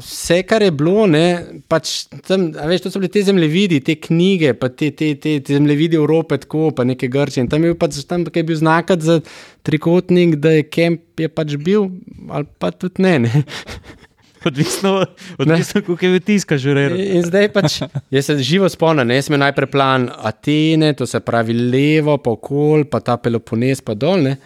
vse, 0.02 0.42
kar 0.48 0.64
je 0.66 0.72
bilo, 0.76 1.06
ne, 1.10 1.26
pač 1.72 2.08
tam, 2.28 2.50
veš, 2.54 2.86
to 2.86 2.92
so 2.94 3.02
bile 3.02 3.12
te 3.14 3.24
zemljevidi, 3.28 3.80
te 3.86 3.96
knjige, 4.00 4.54
pa 4.60 4.72
te, 4.72 4.92
te, 4.96 5.14
te, 5.20 5.38
te 5.44 5.58
zemljevidi 5.58 6.00
Evrope, 6.00 6.40
tako 6.42 6.70
pa 6.76 6.86
neke 6.88 7.08
Grčije. 7.12 7.46
In 7.46 7.52
tam 7.52 7.64
je 7.64 7.74
bil 7.74 7.80
pač 7.80 8.02
tam, 8.10 8.26
je 8.26 8.44
bil 8.44 8.60
znakat 8.60 9.06
za 9.06 9.20
trikotnik, 9.68 10.38
da 10.42 10.58
je 10.58 10.68
kemp 10.68 11.24
je 11.24 11.30
pač 11.30 11.56
bil, 11.62 11.90
ali 12.30 12.50
pa 12.60 12.72
tudi 12.72 13.06
ne. 13.06 13.16
ne. 13.28 13.44
Odvisno, 14.48 15.06
odvisno 15.38 15.82
kako 15.82 16.06
je 16.06 16.12
bil 16.12 16.22
tiska 16.24 16.58
žurer. 16.58 16.94
In 16.96 17.26
zdaj 17.28 17.50
pač, 17.52 17.82
jaz 18.12 18.30
se 18.30 18.38
živo 18.40 18.70
spomnim, 18.72 19.12
jaz 19.12 19.28
sem 19.28 19.40
najprej 19.40 19.68
plan 19.68 20.08
Atene, 20.16 20.94
to 20.96 21.08
se 21.08 21.20
pravi 21.20 21.54
levo, 21.54 22.16
pa 22.24 22.32
okol, 22.38 22.86
pa 22.88 23.04
ta 23.04 23.18
Peloponez, 23.20 23.84
pa 23.84 23.98
dol. 24.00 24.24
Ne. 24.24 24.38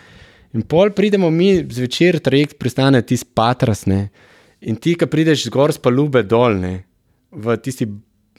In 0.53 0.65
pol 0.69 0.93
pridemo 0.93 1.29
mi 1.33 1.55
zvečer, 1.61 2.19
trajekt 2.21 2.59
pristane 2.61 3.01
ti 3.05 3.17
spatras, 3.17 3.85
ne. 3.89 4.07
In 4.64 4.78
ti, 4.78 4.95
ki 4.95 5.07
prideš 5.07 5.49
zgor 5.49 5.72
z 5.72 5.80
palube 5.80 6.22
dol, 6.24 6.55
ne, 6.55 6.74
v 7.32 7.57
tisti 7.57 7.88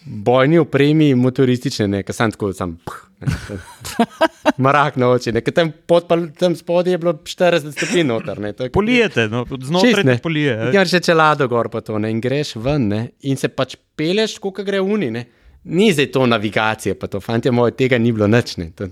bojni 0.05 0.59
opremi, 0.59 1.11
motoristične, 1.15 1.87
ne, 1.89 2.03
ki 2.03 2.13
sem 2.13 2.33
tako, 2.33 2.51
sam, 2.53 2.75
ph, 2.79 2.97
ne, 3.21 3.59
marak 4.59 4.97
na 4.97 5.09
oči, 5.09 5.33
ne, 5.33 5.41
ker 5.41 5.53
tam, 5.53 5.71
pod, 5.85 6.07
pal- 6.07 6.27
tam 6.33 6.53
spodaj 6.53 6.93
je 6.93 6.99
bilo 6.99 7.15
40 7.25 7.73
stopinj 7.73 8.07
noter. 8.07 8.41
Ne, 8.41 8.53
to 8.53 8.65
je- 8.65 8.73
Polijete, 8.73 9.27
no, 9.29 9.45
Čist, 9.45 9.69
znotraj 9.69 10.05
ne. 10.05 10.17
te 10.17 10.23
polije. 10.23 10.53
a. 10.55 10.69
Imaš 10.71 10.91
še 10.91 11.01
čelado 11.03 11.49
gor, 11.49 11.69
pa 11.69 11.81
to 11.81 11.97
ne, 11.99 12.11
in 12.11 12.21
greš 12.21 12.55
ven, 12.57 12.89
ne, 12.89 13.01
in 13.23 13.37
se 13.37 13.49
pač 13.49 13.77
peleš, 13.95 14.37
kot 14.39 14.61
gre 14.63 14.81
uni. 14.81 15.11
Ne. 15.11 15.25
Ni 15.67 15.89
zdaj 15.91 16.11
to 16.13 16.27
navigacija, 16.27 16.93
pa 16.95 17.07
to, 17.07 17.21
fanti 17.21 17.49
moji, 17.51 17.73
tega 17.75 17.97
ni 17.99 18.13
bilo 18.13 18.29
nič. 18.29 18.57
Ne. 18.57 18.71
To, 18.77 18.89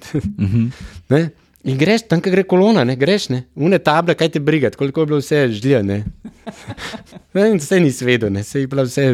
ne. 1.10 1.22
In 1.62 1.78
greš 1.78 2.08
tam, 2.10 2.20
kjer 2.22 2.34
gre 2.34 2.44
kolona, 2.48 2.82
ne 2.84 2.96
greš, 2.98 3.28
ne. 3.30 3.44
Une 3.54 3.78
table, 3.78 4.16
kaj 4.18 4.32
te 4.34 4.40
briga, 4.42 4.70
koliko 4.74 5.04
je 5.04 5.10
bilo 5.10 5.20
vse 5.22 5.44
žlje. 5.58 5.82
Ne. 5.86 6.02
Ne, 7.32 7.46
vse 7.56 7.78
ni 7.80 7.88
svedo, 7.94 8.28
ne, 8.28 8.42
vse 8.44 8.60
je 8.60 8.68
bilo 8.68 8.82
vse 8.84 9.04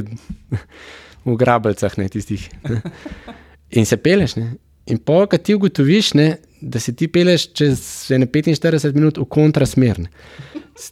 v 1.23 1.35
grabljicah, 1.39 1.93
ne 2.01 2.09
tistih. 2.11 2.49
Ne. 2.67 2.81
In 3.79 3.87
se 3.87 3.99
peleš, 4.01 4.35
ne. 4.41 4.47
In 4.89 4.99
pol, 4.99 5.27
kad 5.27 5.43
ti 5.43 5.55
ugotoviš, 5.55 6.15
ne, 6.15 6.29
da 6.61 6.81
se 6.81 6.95
ti 6.97 7.09
peleš 7.09 7.53
čez 7.53 7.81
ene 8.11 8.27
45 8.27 8.95
minut 8.95 9.19
v 9.19 9.27
kontrasmer. 9.27 10.01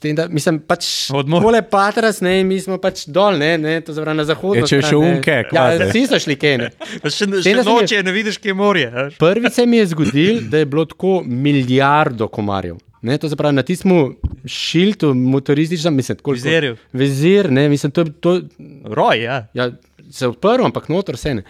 Tem, 0.01 0.17
da, 0.19 0.27
mislim, 0.29 0.59
pač 0.61 0.85
Odmor. 1.15 1.45
Patras, 1.71 2.19
ne, 2.21 2.41
mi 2.45 2.59
smo 2.61 2.77
pač 2.83 3.05
dol, 3.07 3.39
ne, 3.39 3.53
ne 3.57 3.77
to 3.81 3.95
zavrne 3.95 4.17
na 4.19 4.25
zahodu. 4.27 4.59
Je, 4.59 4.67
če 4.67 4.77
je 4.77 4.83
še 4.83 4.97
unke, 4.99 5.37
Ja, 5.55 5.69
vsi 5.81 6.03
so 6.11 6.19
šli 6.19 6.35
kaj, 6.37 6.57
ne. 6.59 6.71
Pa 7.03 7.09
Še, 7.09 7.29
Tem, 7.29 7.39
še 7.39 7.53
sem 7.55 7.63
noče, 7.65 8.01
ne 8.03 8.13
vidiš, 8.13 8.41
kje 8.43 8.51
je 8.51 8.57
morje. 8.59 8.91
Prvič 9.17 9.55
se 9.55 9.67
mi 9.67 9.79
je 9.79 9.87
zgodilo, 9.87 10.41
da 10.51 10.59
je 10.59 10.67
bilo 10.67 10.85
tako 10.85 11.21
milijardo 11.23 12.29
komarjev. 12.29 12.81
Ne, 13.03 13.15
to 13.17 13.31
se 13.31 13.39
pravi 13.39 13.55
na 13.55 13.63
tistem 13.63 14.17
šiltu, 14.45 15.13
motorističnem, 15.15 15.95
mislim, 15.95 16.19
tako 16.19 16.35
Vizirju. 16.35 16.77
Vizir, 16.93 17.51
ne, 17.51 17.69
mislim, 17.69 17.93
to, 17.93 18.01
je- 18.01 18.13
to 18.21 18.41
Roj, 18.85 19.23
ja. 19.23 19.47
ja, 19.55 19.71
se 20.11 20.27
odprl, 20.27 20.67
ampak 20.67 20.89
noter 20.89 21.15
vse 21.15 21.35
ne. 21.35 21.47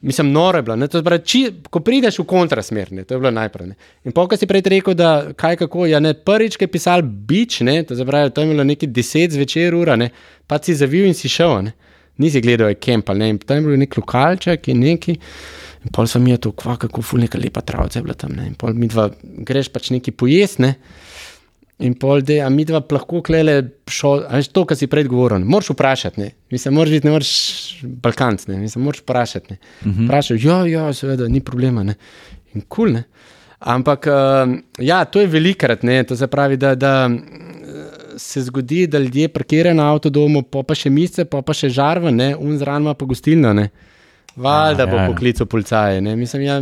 Mislim, 0.00 0.32
noro 0.32 0.58
je 0.58 0.62
bilo. 0.62 0.86
Pravi, 1.04 1.22
či, 1.26 1.40
ko 1.70 1.80
prideš 1.82 2.20
v 2.22 2.26
kontrasmer, 2.30 2.92
ne, 2.94 3.02
to 3.04 3.16
je 3.16 3.22
bilo 3.22 3.32
najprej. 3.34 3.72
Ne. 3.72 3.74
In 4.06 4.14
pa, 4.14 4.28
ko 4.30 4.36
si 4.38 4.46
prej 4.46 4.62
rekel, 4.70 4.94
da 4.94 5.32
kaj 5.36 5.58
kako, 5.64 5.88
ja, 5.90 5.98
ne, 6.00 6.12
prvič, 6.14 6.56
ki 6.56 6.68
je 6.68 6.72
pisal 6.72 7.02
bič, 7.02 7.60
ne, 7.66 7.80
to 7.82 7.98
pravi, 8.06 8.30
to 8.34 8.44
je 8.44 8.52
bilo 8.52 8.66
nekaj 8.66 8.92
deset 8.94 9.34
zvečer 9.34 9.74
ura, 9.74 9.96
ne, 9.98 10.12
pa 10.46 10.60
si 10.62 10.76
zavil 10.78 11.08
in 11.10 11.18
si 11.18 11.30
šel, 11.32 11.56
ne. 11.66 11.74
Nisi 12.18 12.42
gledal, 12.42 12.70
je 12.72 12.78
kemp 12.82 13.10
ali 13.10 13.18
ne, 13.22 13.30
in 13.34 13.38
tam 13.38 13.60
je 13.60 13.66
bil 13.66 13.78
nek 13.78 13.96
lokalček 13.98 14.70
in 14.72 14.80
neki. 14.82 15.18
In 15.86 15.92
pol 15.94 16.08
sem 16.10 16.24
jaz 16.26 16.40
to, 16.42 16.50
kva, 16.50 16.74
kako 16.78 17.02
ful 17.02 17.22
neka 17.22 17.38
lepa 17.38 17.62
travca 17.62 17.98
je 17.98 18.06
bila 18.06 18.14
tam, 18.18 18.34
ne. 18.38 18.48
In 18.50 18.56
pol 18.58 18.74
mi 18.74 18.90
dva 18.90 19.08
greš 19.22 19.70
pač 19.74 19.92
neki 19.94 20.14
pojest, 20.14 20.62
ne. 20.62 20.74
In 21.86 21.94
pol, 21.94 22.24
de, 22.26 22.40
a 22.42 22.48
mi 22.50 22.66
dva 22.66 22.80
lahko 22.82 23.22
klele, 23.22 23.60
šel, 23.86 24.24
a 24.26 24.38
veš 24.40 24.50
to, 24.50 24.64
kar 24.66 24.78
si 24.78 24.90
prej 24.90 25.06
govoril, 25.10 25.42
ne 25.42 25.46
moreš 25.46 25.70
vprašati, 25.76 26.22
ne. 26.22 26.32
Mislim, 26.50 26.74
moraš 26.74 26.96
biti, 26.96 27.06
ne 27.06 27.14
moreš 27.14 27.34
balkanc, 27.84 28.46
ne, 28.46 28.58
mislim, 28.58 28.84
moraš 28.84 29.00
vprašati, 29.00 29.46
ne. 29.50 29.58
Uh 29.80 29.86
-huh. 29.86 30.04
Vprašaš, 30.06 30.44
ja, 30.44 30.66
ja, 30.66 30.92
seveda, 30.92 31.28
ni 31.28 31.40
problema, 31.40 31.82
ne. 31.82 31.94
In 32.54 32.60
kul, 32.60 32.86
cool, 32.86 32.92
ne. 32.92 33.04
Ampak, 33.58 34.06
uh, 34.06 34.54
ja, 34.78 35.04
to 35.04 35.20
je 35.20 35.26
velikrat, 35.26 35.82
ne, 35.82 36.04
to 36.04 36.16
se 36.16 36.26
pravi, 36.26 36.56
da, 36.56 36.74
da 36.74 37.10
eh, 37.10 37.18
se 38.16 38.42
zgodi, 38.42 38.86
da 38.86 38.98
ljudje 38.98 39.28
parkirajo 39.28 39.74
na 39.74 39.92
avtodomu, 39.92 40.42
pa 40.42 40.62
pa 40.62 40.74
še 40.74 40.90
misce, 40.90 41.24
pa 41.24 41.42
pa 41.42 41.52
še 41.52 41.68
žarva, 41.68 42.10
ne, 42.10 42.36
un 42.36 42.58
zraven 42.58 42.82
ima 42.82 42.94
pa 42.94 43.04
gostilno, 43.04 43.52
ne. 43.52 43.68
Valjda 44.36 44.86
bo 44.86 44.96
ja. 44.96 45.06
poklical 45.10 45.46
policaje, 45.46 46.00
ne, 46.00 46.16
mislim, 46.16 46.42
ja, 46.42 46.60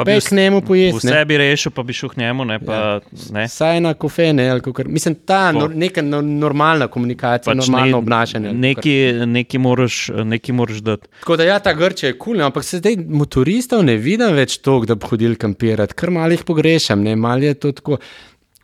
Pa 0.00 0.04
bi 0.08 0.20
k 0.20 0.36
njemu 0.36 0.60
pojesti, 0.62 1.06
ne. 1.06 1.12
Vse 1.12 1.24
bi 1.24 1.38
rešil, 1.38 1.72
pa 1.76 1.82
bi 1.82 1.92
šel 1.92 2.08
k 2.08 2.16
njemu, 2.16 2.44
ne 2.44 2.58
pa 2.64 3.00
ne. 3.32 3.48
Saj 3.48 3.80
na 3.80 3.94
kofe, 3.94 4.32
ne, 4.32 4.48
ali 4.50 4.64
kakor, 4.64 4.88
mislim, 4.88 5.14
ta 5.26 5.52
nor, 5.52 5.74
neka 5.76 6.02
no, 6.02 6.20
normalna 6.22 6.88
komunikacija, 6.88 7.54
pač 7.54 7.62
normalno 7.62 7.98
obnašanje. 7.98 8.48
ali 8.48 8.74
kakor. 8.74 8.90
Neki, 8.90 9.26
neki, 9.26 9.58
moraš, 9.58 10.00
neki 10.24 10.52
moraš 10.52 10.82
dati. 10.86 11.08
Tako 11.20 11.36
da, 11.36 11.44
ja, 11.44 11.58
ta 11.58 11.74
Grčija 11.74 12.10
je 12.10 12.18
kul, 12.18 12.34
cool, 12.34 12.46
ampak 12.46 12.64
se 12.64 12.78
zdaj 12.78 12.96
motoristov 13.08 13.84
ne 13.84 13.96
vidim 13.96 14.34
več 14.36 14.58
toliko, 14.64 14.92
da 14.92 14.94
bi 14.94 15.06
hodili 15.10 15.36
kampirati, 15.36 15.94
kar 15.94 16.10
malih 16.10 16.44
pogrešam, 16.44 17.02
ne, 17.02 17.16
malo 17.16 17.48
je 17.48 17.54
to 17.54 17.72
tako. 17.72 18.00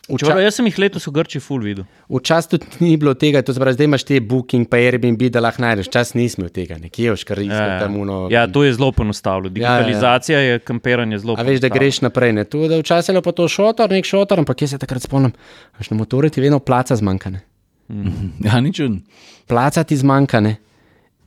Vča, 0.07 0.23
Čeprav, 0.23 0.39
jaz 0.39 0.55
sem 0.55 0.67
jih 0.69 0.77
letos 0.79 1.07
v 1.09 1.13
Grči 1.17 1.41
full 1.43 1.65
videl. 1.67 1.85
včasih 2.07 2.51
tudi 2.53 2.79
ni 2.79 2.97
bilo 2.97 3.15
tega, 3.19 3.43
to 3.43 3.51
se 3.51 3.59
pravi, 3.59 3.75
zdaj 3.75 3.89
imaš 3.89 4.05
te 4.07 4.21
booking, 4.23 4.69
pa 4.71 4.79
Airbnb, 4.79 5.19
da 5.35 5.43
lahko 5.43 5.65
najdeš. 5.65 5.89
Čas 5.91 6.15
nismo 6.15 6.47
tega, 6.49 6.79
nekje 6.79 7.11
v 7.11 7.19
škarišču 7.19 7.59
Ja, 7.59 7.81
tam 7.83 7.97
uno. 7.99 8.29
ja, 8.31 8.47
to 8.47 8.63
je 8.63 8.77
zelo 8.79 8.93
poenostavljeno. 8.95 9.51
Ja, 9.59 9.63
ja, 9.63 9.73
ja. 9.73 9.83
Digitalizacija 9.83 10.39
je 10.39 10.59
kampiranje 10.63 11.19
zelo 11.19 11.35
A 11.39 11.43
veš, 11.43 11.59
da 11.61 11.69
greš 11.69 12.01
naprej. 12.07 12.33
Ne? 12.39 12.45
Tu, 12.45 12.69
da 12.69 12.79
včasih 12.79 13.19
je 13.19 13.23
pa 13.23 13.33
to 13.33 13.49
šotor, 13.49 13.91
nek 13.91 14.07
šotor, 14.07 14.39
ampak 14.39 14.63
jaz 14.63 14.77
se 14.77 14.79
takrat 14.79 15.03
spomnim, 15.03 15.35
veš, 15.79 15.91
na 15.91 15.99
motorju 15.99 16.31
ti 16.31 16.41
vedno 16.41 16.63
placa 16.63 16.97
zmanjkane. 16.97 17.43
Ja, 18.47 18.61
ni 18.61 18.73
čudno. 18.75 19.03
Placa 19.47 19.85
ti 19.85 19.97
zmanjkane. 19.97 20.57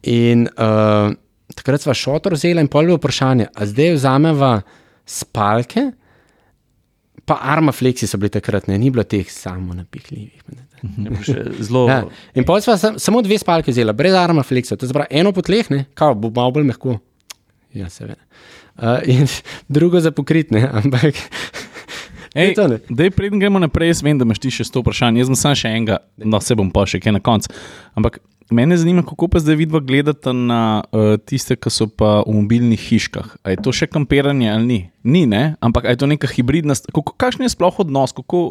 In 0.08 0.48
uh, 0.48 1.12
takrat 1.56 1.84
sva 1.84 1.94
šotor 1.94 2.34
vzela 2.40 2.64
in 2.64 2.72
pol 2.72 2.88
je 2.88 2.96
vprašanje, 2.96 3.52
a 3.52 3.66
zdaj 3.68 3.98
vzameva 3.98 4.62
spalke, 5.04 5.90
pa 7.30 7.38
arma 7.54 7.74
flexi 7.76 8.10
so 8.10 8.18
bili 8.18 8.34
takrat, 8.34 8.68
ne, 8.70 8.78
ni 8.82 8.90
bilo 8.94 9.06
teh 9.06 9.30
samo 9.32 9.76
napihljivih. 9.78 10.42
Zelo. 11.60 11.86
Ja. 11.90 12.04
In 12.40 12.48
pol 12.48 12.62
sva 12.64 12.78
sam, 12.80 12.98
samo 13.02 13.22
dve 13.26 13.38
spalke 13.42 13.74
vzela, 13.74 13.94
brez 13.94 14.16
arma 14.18 14.46
flexa, 14.48 14.78
to 14.80 14.90
pravi 14.90 15.20
eno 15.22 15.34
po 15.36 15.44
tleh, 15.46 15.70
ne, 15.74 15.84
kao, 16.00 16.16
bo 16.16 16.32
malo 16.36 16.56
bolj 16.56 16.70
mehko. 16.72 16.98
Ja, 17.76 17.90
seveda. 17.94 18.18
Uh, 18.80 18.98
in 19.06 19.28
drugo 19.76 20.02
za 20.02 20.12
pokritne, 20.16 20.64
ampak. 20.82 21.20
Ej, 22.40 22.54
dej, 22.90 23.10
preden 23.10 23.42
gremo 23.42 23.60
naprej, 23.60 23.90
jaz 23.90 24.04
vem, 24.06 24.18
da 24.18 24.26
imaš 24.26 24.40
ti 24.42 24.52
še 24.54 24.68
sto 24.68 24.84
vprašanj. 24.84 25.18
Jaz 25.18 25.32
sem 25.32 25.38
samo 25.40 25.58
še 25.58 25.72
enega, 25.74 25.98
no 26.22 26.38
se 26.46 26.58
bom 26.58 26.70
pa 26.74 26.86
še 26.88 27.02
kaj 27.02 27.18
na 27.18 27.22
koncu. 27.26 27.50
Ampak 27.98 28.20
mene 28.50 28.78
zanima, 28.78 29.04
kako 29.06 29.28
pa 29.28 29.40
zdaj 29.40 29.56
vidva 29.56 29.80
gledata 29.80 30.34
na 30.34 30.84
uh, 30.92 31.16
tiste, 31.26 31.56
ki 31.56 31.72
so 31.74 31.88
pa 31.88 32.20
v 32.26 32.36
mobilnih 32.42 32.82
hiškah. 32.82 33.38
A 33.44 33.54
je 33.54 33.62
to 33.64 33.74
še 33.76 33.90
kampiranje 33.92 34.50
ali 34.52 34.66
ni? 34.66 34.80
Ni, 35.04 35.26
ne? 35.30 35.56
Ampak 35.62 35.90
je 35.90 36.00
to 36.02 36.10
neka 36.10 36.30
hibridna 36.32 36.78
stvar? 36.78 36.94
Kakšen 37.18 37.46
je 37.46 37.54
sploh 37.54 37.82
odnos? 37.84 38.14
Kako, 38.18 38.42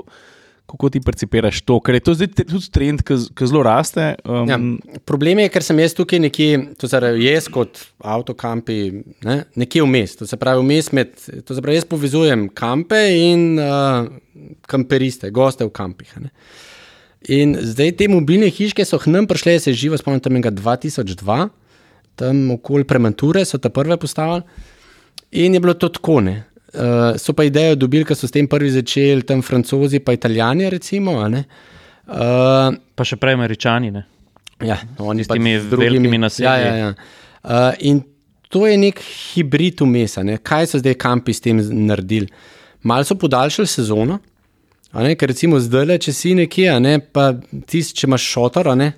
kako 0.70 0.90
ti 0.92 1.02
percipiraš 1.04 1.60
to? 1.66 1.80
Ker 1.84 1.98
je 1.98 2.04
to 2.06 2.14
zdaj 2.18 2.30
tudi 2.38 2.70
trend, 2.74 3.02
ki 3.02 3.50
zelo 3.50 3.64
raste. 3.66 4.12
Um, 4.22 4.50
Ja, 4.50 4.60
problem 5.08 5.42
je, 5.42 5.50
ker 5.52 5.66
sem 5.66 5.82
jaz 5.82 5.96
tukaj 5.98 6.22
nekje, 6.28 6.62
to 6.78 6.90
se 6.90 7.02
pravi, 7.02 7.26
jaz 7.26 7.50
kot 7.52 7.82
avtokampi, 7.98 8.78
ne, 9.26 9.40
nekje 9.58 9.84
vmes. 9.86 10.18
To 10.20 10.30
se 10.30 10.38
pravi, 10.40 10.62
vmes 10.62 10.92
med, 10.94 11.14
to 11.42 11.56
se 11.56 11.64
pravi, 11.64 11.80
jaz 11.80 11.88
povezujem 11.90 12.48
kampe 12.54 13.02
in 13.18 13.50
uh, 13.58 14.06
kamperiste, 14.70 15.32
goste 15.34 15.66
v 15.66 15.74
kampih. 15.74 16.16
Ne. 16.22 16.34
In 17.26 17.56
zdaj 17.58 17.96
te 17.98 18.06
mobilne 18.08 18.46
hiške 18.50 18.84
so 18.86 18.98
k 19.02 19.10
nam 19.10 19.26
prišle, 19.26 19.56
se 19.60 19.72
živo 19.74 19.98
spomnim 19.98 20.22
tam 20.22 20.36
enega 20.38 20.52
2002, 20.54 21.48
tam 22.18 22.50
okoli 22.54 22.86
Premanture 22.86 23.44
so 23.44 23.58
ta 23.58 23.70
prve 23.74 23.96
postavili. 23.98 24.42
In 25.30 25.54
je 25.54 25.60
bilo 25.60 25.74
to 25.74 25.88
tako. 25.88 26.20
Ne. 26.20 26.44
Uh, 26.68 27.16
so 27.18 27.32
pa 27.32 27.44
idejo 27.48 27.74
dobili, 27.74 28.04
ker 28.04 28.16
so 28.16 28.28
s 28.28 28.34
tem 28.34 28.46
prvi 28.48 28.70
začeli, 28.70 29.26
tam 29.26 29.42
francozi, 29.42 29.98
pa 30.04 30.14
italijani, 30.14 30.68
recimo. 30.70 31.16
Uh, 31.24 32.76
Pa 32.94 33.06
še 33.06 33.18
prej 33.20 33.36
američani. 33.36 33.90
Ne? 33.94 34.04
Ja, 34.64 34.78
oni 34.98 35.26
S 35.26 35.30
temi 35.30 35.56
velikimi 35.58 36.18
naselji. 36.18 36.46
Ja, 36.46 36.56
ja, 36.58 36.76
ja. 36.76 36.94
Uh, 37.42 37.72
in 37.88 38.02
to 38.52 38.66
je 38.66 38.78
nek 38.80 39.00
hibrid 39.02 39.82
umesa. 39.84 40.24
Ne? 40.26 40.38
Kaj 40.42 40.72
so 40.72 40.80
zdaj 40.82 40.96
kampi 41.00 41.34
s 41.36 41.44
tem 41.44 41.60
naredili? 41.86 42.30
Mal 42.86 43.04
so 43.04 43.16
podaljšali 43.18 43.68
sezono, 43.68 44.18
ne? 44.92 45.14
ker 45.16 45.28
recimo 45.32 45.60
zdaj, 45.60 45.98
če 46.06 46.14
si 46.16 46.34
nekje, 46.38 46.70
ne? 46.80 46.98
pa 47.00 47.32
ti, 47.66 47.82
če 47.82 48.06
imaš 48.08 48.24
šotor, 48.24 48.72
ne, 48.78 48.92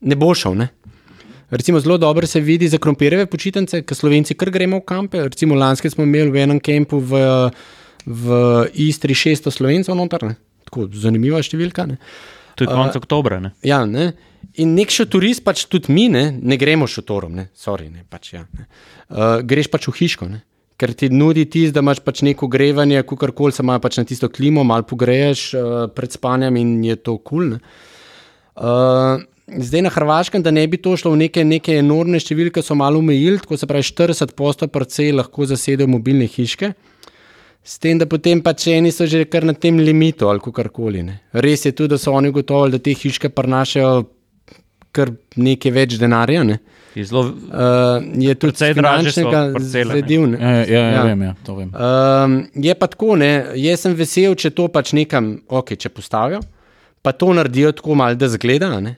ne 0.00 0.18
bo 0.18 0.32
šel. 0.34 0.56
Ne? 0.58 0.68
Recimo 1.52 1.80
zelo 1.80 1.98
dobro 1.98 2.26
se 2.26 2.40
vidi 2.40 2.68
za 2.68 2.78
krompirjeve 2.80 3.26
počitnice, 3.26 3.82
ker 3.84 3.96
slovenci 3.96 4.34
kar 4.34 4.50
gremo 4.50 4.80
v 4.80 4.86
kampe. 4.88 5.20
Recimo 5.28 5.54
lanske 5.54 5.90
smo 5.92 6.06
imeli 6.08 6.32
v 6.32 6.44
enem 6.46 6.60
kampu 6.64 6.96
v, 6.96 7.20
v 8.06 8.38
Istri 8.88 9.12
600 9.12 9.52
slovencev 9.52 9.98
noter. 9.98 10.24
Ne? 10.30 10.38
Tako 10.64 10.88
zanimiva 10.96 11.42
številka. 11.44 11.84
Ne? 11.90 11.98
To 12.56 12.64
je 12.64 12.72
konec 12.72 12.96
oktobra. 12.96 13.40
Ne? 13.44 13.52
Ja, 13.68 13.82
ne? 13.84 14.14
In 14.60 14.72
nek 14.76 14.92
šoturist, 14.92 15.44
pač 15.44 15.66
tudi 15.70 15.92
mi, 15.92 16.08
ne, 16.12 16.30
ne 16.32 16.56
gremo 16.60 16.88
šotorom, 16.90 17.36
ne, 17.36 17.46
sorry, 17.56 17.86
ne, 17.88 18.02
pač, 18.10 18.32
ja, 18.34 18.42
ne. 18.58 18.66
Uh, 19.08 19.38
greš 19.46 19.70
pač 19.72 19.86
v 19.88 19.94
hiško, 19.96 20.28
ne. 20.28 20.42
Ker 20.82 20.96
ti 20.98 21.12
nudi 21.14 21.46
tisto, 21.46 21.76
da 21.78 21.84
imaš 21.86 22.02
pač 22.02 22.24
neko 22.26 22.48
grevanje, 22.50 23.04
kakorkoli 23.06 23.54
se 23.54 23.62
ima 23.62 23.78
pač 23.78 24.00
na 24.00 24.06
tisto 24.08 24.26
klimo, 24.28 24.64
malo 24.66 24.82
pogreješ 24.82 25.42
uh, 25.54 25.74
pred 25.94 26.10
spanjem 26.10 26.58
in 26.58 26.80
je 26.88 26.98
to 26.98 27.20
kul. 27.22 27.52
Cool, 27.52 27.60
uh, 28.58 29.22
zdaj 29.62 29.82
na 29.82 29.90
Hrvaškem, 29.90 30.42
da 30.42 30.50
ne 30.50 30.66
bi 30.66 30.80
to 30.82 30.96
šlo 30.96 31.12
v 31.14 31.24
neke, 31.24 31.44
neke 31.44 31.76
enormne 31.78 32.20
številke, 32.22 32.62
so 32.64 32.74
malo 32.78 33.02
omejili, 33.02 33.40
tako 33.42 33.58
se 33.60 33.68
pravi 33.70 33.86
40 33.86 34.34
posto 34.38 34.68
parcel 34.68 35.20
lahko 35.20 35.46
zasedejo 35.48 35.90
mobilne 35.90 36.26
hiške. 36.30 36.72
S 37.62 37.78
tem, 37.78 37.98
da 37.98 38.08
potem 38.10 38.40
pač 38.42 38.66
eni 38.72 38.90
so 38.90 39.06
že 39.06 39.22
kar 39.30 39.44
na 39.46 39.54
tem 39.54 39.78
limitu 39.78 40.26
ali 40.26 40.42
karkoli. 40.42 41.04
Ne. 41.06 41.20
Res 41.32 41.62
je 41.66 41.72
tudi, 41.72 41.94
da 41.94 41.98
so 41.98 42.10
oni 42.10 42.32
ugotovili, 42.32 42.74
da 42.74 42.82
te 42.82 42.94
hiške 42.94 43.30
prinašajo 43.30 44.02
kar 44.92 45.12
nekaj 45.36 45.74
več 45.74 45.98
denarja. 46.00 46.44
Ne. 46.46 46.60
Je 46.94 47.04
zelo 47.08 47.22
Uh, 47.22 48.02
je 48.20 48.34
tudi 48.34 48.52
Precej 48.52 48.74
finančnega. 48.74 49.40
Ne. 49.52 50.38
ja, 50.40 50.50
ja, 50.50 50.64
ja, 50.64 50.80
Ja. 50.92 51.04
Vem, 51.04 51.22
ja, 51.22 51.34
to 51.44 51.54
vem. 51.56 51.70
Um, 51.72 52.34
je 52.54 52.74
pa 52.74 52.88
tako, 52.88 53.16
ne, 53.16 53.30
jaz 53.60 53.84
sem 53.84 53.94
vesel, 53.96 54.36
če 54.36 54.50
to 54.56 54.68
pač 54.72 54.92
nekam, 54.96 55.34
ok, 55.48 55.74
če 55.76 55.92
postavijo, 55.92 56.40
pa 57.04 57.12
to 57.12 57.32
naredijo 57.36 57.72
tako 57.76 57.96
malo, 57.96 58.16
da 58.16 58.28
zgleda. 58.32 58.72
Ne. 58.80 58.96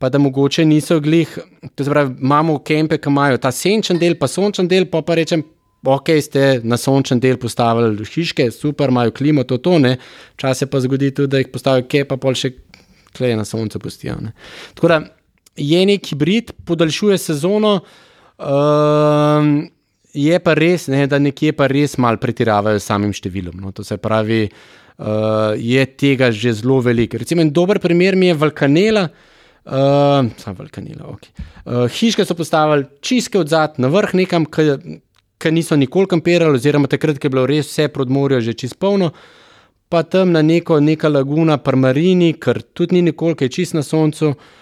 Pa 0.00 0.10
da 0.12 0.20
mogoče 0.20 0.64
niso 0.68 0.98
glih, 1.00 1.32
to 1.74 1.84
se 1.84 1.92
pravi, 1.92 2.14
imamo 2.20 2.58
kempe, 2.64 2.98
ki 3.00 3.12
imajo 3.12 3.40
ta 3.40 3.52
senčen 3.52 4.00
del, 4.00 4.16
pa 4.20 4.28
sončen 4.28 4.68
del, 4.68 4.88
pa, 4.92 5.00
pa 5.04 5.16
rečem, 5.16 5.44
ok, 5.88 6.12
ste 6.20 6.46
na 6.64 6.76
sončen 6.80 7.20
del 7.20 7.40
postavili 7.40 8.04
hiške, 8.04 8.50
super, 8.52 8.92
imajo 8.92 9.16
klimo, 9.16 9.44
to 9.48 9.56
to 9.56 9.78
ne. 9.80 9.96
Včasih 10.36 10.68
pa 10.72 10.84
zgodi 10.84 11.14
tudi, 11.16 11.32
da 11.32 11.40
jih 11.40 11.52
postavijo 11.52 11.88
kje, 11.88 12.04
pa 12.12 12.20
pol 12.20 12.36
še 12.36 12.52
kleje 13.16 13.36
na 13.40 13.44
soncu 13.48 13.80
pustijo. 13.80 14.18
Ne. 14.20 14.36
Tako 14.76 14.92
da 14.92 15.00
je 15.56 15.86
nek 15.86 16.06
hibrid, 16.06 16.52
podaljšuje 16.64 17.18
sezono. 17.18 17.80
Um, 18.36 19.68
je 20.16 20.38
pa 20.40 20.54
res, 20.56 20.88
ne, 20.92 21.04
da 21.08 21.20
nekje 21.20 21.52
pa 21.56 21.68
res 21.70 21.96
malo 22.00 22.20
pretiravajo 22.20 22.80
s 22.80 22.88
samim 22.88 23.12
številom. 23.16 23.56
No. 23.60 23.72
To 23.76 23.84
se 23.84 23.98
pravi, 24.00 24.46
uh, 24.48 25.52
je 25.56 25.86
tega 25.96 26.30
že 26.32 26.54
zelo 26.60 26.80
veliko. 26.84 27.20
Recimo, 27.20 27.44
en 27.44 27.52
dober 27.52 27.80
primer 27.82 28.16
mi 28.16 28.30
je 28.30 28.38
Vulkanela. 28.40 29.08
Uh, 29.66 30.28
sam 30.40 30.56
Vulkanela, 30.56 31.08
ok. 31.10 31.26
Uh, 31.66 31.86
hiške 31.90 32.24
so 32.24 32.36
postavili 32.38 32.86
čistke 33.02 33.40
od 33.40 33.50
zadaj 33.50 33.82
na 33.82 33.90
vrh, 33.92 34.14
nekam, 34.22 34.46
ki 34.46 35.52
niso 35.52 35.76
nikoli 35.76 36.08
kampirali, 36.12 36.56
oziroma 36.56 36.88
takrat, 36.88 37.18
ko 37.18 37.28
je 37.28 37.34
bilo 37.34 37.48
res 37.50 37.72
vse 37.72 37.90
pred 37.92 38.12
morjem 38.12 38.44
že 38.46 38.54
čist 38.56 38.78
polno. 38.80 39.10
Pa 39.90 40.00
tam 40.02 40.32
na 40.34 40.40
neko, 40.42 40.80
neka 40.82 41.10
laguna, 41.10 41.60
parmarini, 41.62 42.32
ker 42.42 42.58
tudi 42.74 42.96
ni 42.96 43.10
nikoli, 43.10 43.36
ki 43.38 43.46
je 43.46 43.56
čist 43.58 43.76
na 43.76 43.84
soncu. 43.86 44.32
Uh, 44.32 44.54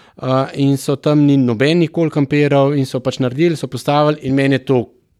in 0.53 0.77
so 0.77 0.95
tam 0.95 1.25
ni 1.25 1.37
noben 1.37 1.79
nikoli 1.79 2.11
kampiral, 2.11 2.73
in 2.73 2.85
so 2.85 2.99
pač 2.99 3.19
naredili, 3.19 3.55
so 3.55 3.67
postavili, 3.67 4.21
in 4.23 4.35
meni 4.35 4.55
je 4.55 4.65
to 4.65 4.77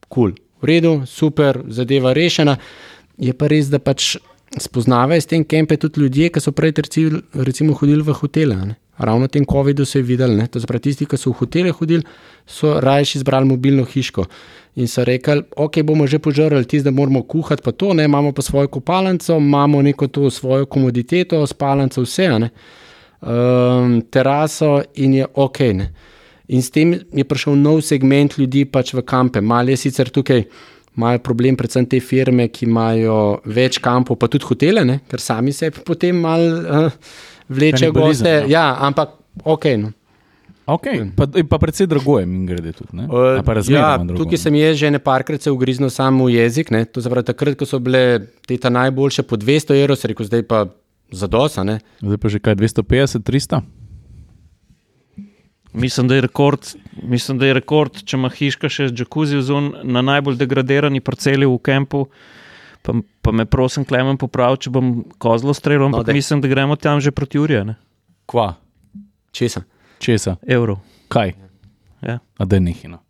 kul, 0.08 0.32
cool. 0.32 0.34
v 0.62 0.66
redu, 0.66 1.02
super, 1.06 1.64
zadeva 1.68 2.14
rešena. 2.14 2.58
Je 3.18 3.34
pa 3.34 3.48
res, 3.48 3.70
da 3.72 3.80
pač 3.80 4.16
spoznavajo 4.60 5.22
s 5.22 5.28
tem 5.28 5.44
kempe 5.44 5.78
tudi 5.78 6.02
ljudje, 6.02 6.30
ki 6.30 6.42
so 6.42 6.52
prej 6.52 6.74
recimo, 6.78 7.22
recimo 7.34 7.74
hodili 7.74 8.04
v 8.04 8.14
hotele. 8.14 8.56
Ne? 8.56 8.76
Ravno 8.98 9.28
v 9.28 9.32
tem 9.32 9.46
COVID-u 9.46 9.86
se 9.86 10.00
je 10.00 10.04
videl, 10.04 10.36
ne? 10.36 10.48
to 10.48 10.60
se 10.60 10.68
pravi, 10.68 10.88
tisti, 10.88 11.06
ki 11.06 11.18
so 11.18 11.32
v 11.32 11.40
hotele 11.42 11.72
hodili, 11.72 12.04
so 12.48 12.80
raje 12.80 13.18
izbrali 13.20 13.46
mobilno 13.46 13.84
hiško. 13.84 14.26
In 14.76 14.88
so 14.88 15.04
rekli, 15.04 15.44
ok, 15.56 15.84
bomo 15.84 16.08
že 16.08 16.20
požrli 16.20 16.66
tisto, 16.66 16.90
da 16.90 16.96
moramo 16.96 17.24
kuhati, 17.24 17.64
pa 17.64 17.72
to, 17.72 17.94
ne? 17.94 18.08
imamo 18.08 18.32
pa 18.32 18.42
svojo 18.42 18.68
kopalnico, 18.68 19.38
imamo 19.38 19.82
neko 19.82 20.08
to 20.08 20.30
svojo 20.30 20.66
komoditeto, 20.66 21.46
spalnico, 21.48 22.02
vse, 22.02 22.30
ne? 22.40 22.50
Um, 23.22 24.02
teraso 24.12 24.82
in 24.94 25.14
je 25.14 25.28
ok. 25.34 25.60
Ne? 25.74 25.90
In 26.48 26.62
s 26.62 26.70
tem 26.70 26.94
je 26.94 27.26
prišel 27.26 27.58
nov 27.58 27.82
segment 27.82 28.38
ljudi 28.38 28.66
pač 28.66 28.94
v 28.94 29.04
kampe. 29.06 29.42
Mal 29.42 29.70
je 29.70 29.78
sicer 29.88 30.10
tukaj. 30.14 30.46
Imajo 30.96 31.20
problem, 31.20 31.58
predvsem 31.60 31.84
te 31.92 32.00
firme, 32.00 32.46
ki 32.48 32.70
imajo 32.70 33.42
več 33.52 33.82
kampov, 33.84 34.16
pa 34.16 34.30
tudi 34.32 34.48
hotele, 34.48 34.86
ne? 34.88 35.02
ker 35.12 35.20
sami 35.20 35.52
se 35.52 35.68
potem 35.68 36.16
malo 36.16 36.62
uh, 36.88 37.18
vlečejo 37.52 37.92
goste. 37.92 38.32
no. 38.46 38.48
Ja, 38.48 38.78
ampak 38.80 39.18
ok. 39.44 39.66
No. 39.82 39.92
Okay. 40.66 41.04
Pa, 41.14 41.28
pa 41.28 41.60
predvsej 41.62 41.86
drago 41.86 42.16
je, 42.18 42.26
mi 42.26 42.48
grede 42.48 42.72
tudi. 42.74 42.96
Pa 43.12 43.60
ja, 43.68 43.98
drago, 44.02 44.16
tukaj 44.18 44.40
sem 44.40 44.56
jaz 44.58 44.80
že 44.80 44.90
nekajkrat 44.96 45.44
se 45.46 45.52
ugriznil 45.52 45.92
samo 45.94 46.26
v 46.26 46.40
jezik. 46.40 46.72
Ne? 46.72 46.86
To 46.90 47.04
zapravi, 47.04 47.28
takrat, 47.28 47.60
ko 47.60 47.68
so 47.70 47.78
bile 47.78 48.32
te 48.48 48.58
najboljše 48.58 49.28
po 49.30 49.38
200 49.38 49.78
evrov, 49.84 50.00
se 50.00 50.10
rekel, 50.10 50.26
zdaj 50.26 50.48
pa 50.48 50.66
zadosa. 51.12 51.64
Ne? 51.64 51.80
Zdaj 52.02 52.18
pa 52.18 52.30
že 52.30 52.40
kaj 52.40 52.56
250, 52.56 53.24
300? 53.24 53.62
Mislim, 55.76 56.08
da 56.08 56.16
je 56.16 56.22
rekord, 56.22 56.60
mislim, 57.04 57.38
da 57.38 57.46
je 57.46 57.54
rekord 57.54 58.00
če 58.04 58.16
ima 58.16 58.30
hiška 58.32 58.70
še 58.72 58.88
z 58.94 59.04
jacuzzi 59.04 59.42
zun 59.44 59.74
na 59.84 60.00
najbolj 60.02 60.40
degradirani 60.40 61.04
parceli 61.04 61.46
v 61.46 61.58
kampu. 61.60 62.06
Pa, 62.86 62.94
pa 63.26 63.34
me 63.36 63.44
prosim, 63.50 63.84
Klemen, 63.84 64.16
popravi, 64.22 64.62
če 64.66 64.72
bom 64.72 65.02
kozlo 65.20 65.56
streljal, 65.58 65.90
ampak 65.90 66.08
No, 66.08 66.14
mislim, 66.14 66.42
da 66.42 66.48
gremo 66.48 66.78
tam 66.80 67.02
že 67.02 67.12
proti 67.12 67.42
Juriju, 67.42 67.76
Kva? 68.26 68.54
Česa? 69.36 69.66
Česa? 70.00 70.38
evrov. 70.48 70.80
Kaj? 71.10 71.34
Ja. 72.06 72.20
A 72.38 72.46
da 72.46 72.60
nehino. 72.60 73.06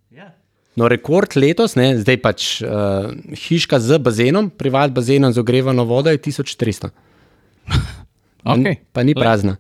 No, 0.76 0.90
rekord 0.92 1.38
letos, 1.40 1.78
ne, 1.80 1.94
zdaj 1.96 2.18
pač 2.20 2.46
uh, 2.60 3.08
hiška 3.32 3.80
z 3.80 3.96
bazenom, 4.04 4.50
privat 4.52 4.92
bazenom 4.92 5.32
z 5.32 5.40
ogrevano 5.40 5.86
vodo 5.88 6.12
je 6.12 6.20
1300. 6.20 6.92
Okay. 8.46 8.78
Pa 8.94 9.04
ni 9.04 9.16
prazna. 9.18 9.58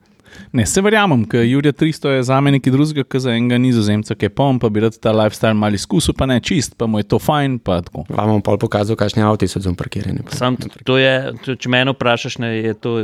Ne, 0.51 0.65
se 0.67 0.81
verjamem, 0.83 1.23
ker 1.29 1.45
Jurija 1.47 1.73
300 1.73 2.17
je 2.17 2.23
za 2.27 2.39
me 2.43 2.51
nekaj 2.55 2.73
drugega, 2.73 3.05
kot 3.07 3.23
za 3.23 3.33
enega 3.35 3.57
nizozemca, 3.61 4.15
ki 4.19 4.27
je 4.27 4.33
pom, 4.35 4.59
pa 4.59 4.69
bi 4.73 4.83
rad 4.83 4.97
ta 4.99 5.13
lifestyle 5.15 5.55
malo 5.57 5.79
izkusil, 5.79 6.15
pa 6.17 6.27
ne 6.29 6.41
čist, 6.43 6.75
pa 6.79 6.87
mu 6.91 6.99
je 6.99 7.07
to 7.07 7.19
fajn. 7.19 7.57
pa 7.63 7.79
tako. 7.85 8.05
Vam 8.09 8.33
bom 8.35 8.43
pol 8.43 8.59
pokazal, 8.61 8.99
kakšni 8.99 9.23
avti 9.23 9.47
so 9.47 9.63
zunaj 9.63 9.79
parkirani. 9.79 10.25
Sam, 10.35 10.57
to 10.83 10.99
je, 10.99 11.13
to, 11.45 11.55
če 11.55 11.71
me 11.71 11.83
vprašaš, 11.91 12.37
ne, 12.43 12.51
je 12.57 12.75
to, 12.75 12.95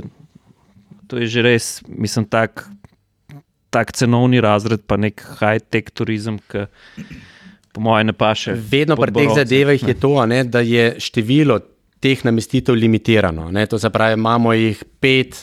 to 1.07 1.23
je 1.23 1.31
že 1.31 1.45
res, 1.47 1.71
mislim, 1.87 2.27
tak, 2.27 2.67
tak 3.71 3.95
cenovni 3.95 4.43
razred, 4.43 4.83
pa 4.87 4.99
nek 4.99 5.23
high-tech 5.39 5.93
turizem, 5.95 6.39
ki 6.51 6.67
po 7.71 7.83
mojem 7.83 8.11
ne 8.11 8.15
paše. 8.15 8.55
Vedno 8.55 8.97
pri 8.99 9.15
teh 9.15 9.35
zadevah 9.35 9.79
je 9.79 9.95
to, 9.95 10.17
a 10.19 10.27
ne, 10.27 10.43
da 10.43 10.59
je 10.59 10.95
število 10.99 11.61
teh 12.01 12.23
namestitev 12.25 12.75
limitirano. 12.75 13.51
Ne. 13.53 13.65
To 13.69 13.79
se 13.79 13.89
pravi, 13.89 14.17
imamo 14.17 14.53
jih 14.53 14.83
pet, 14.99 15.37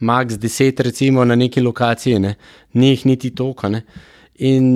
max 0.00 0.38
deset, 0.38 0.80
recimo 0.80 1.24
na 1.24 1.34
neki 1.34 1.60
lokaciji, 1.60 2.18
ne. 2.18 2.34
ni 2.74 2.88
jih 2.88 3.06
niti 3.06 3.30
toliko. 3.30 3.68
ne. 3.68 3.82
In 4.38 4.68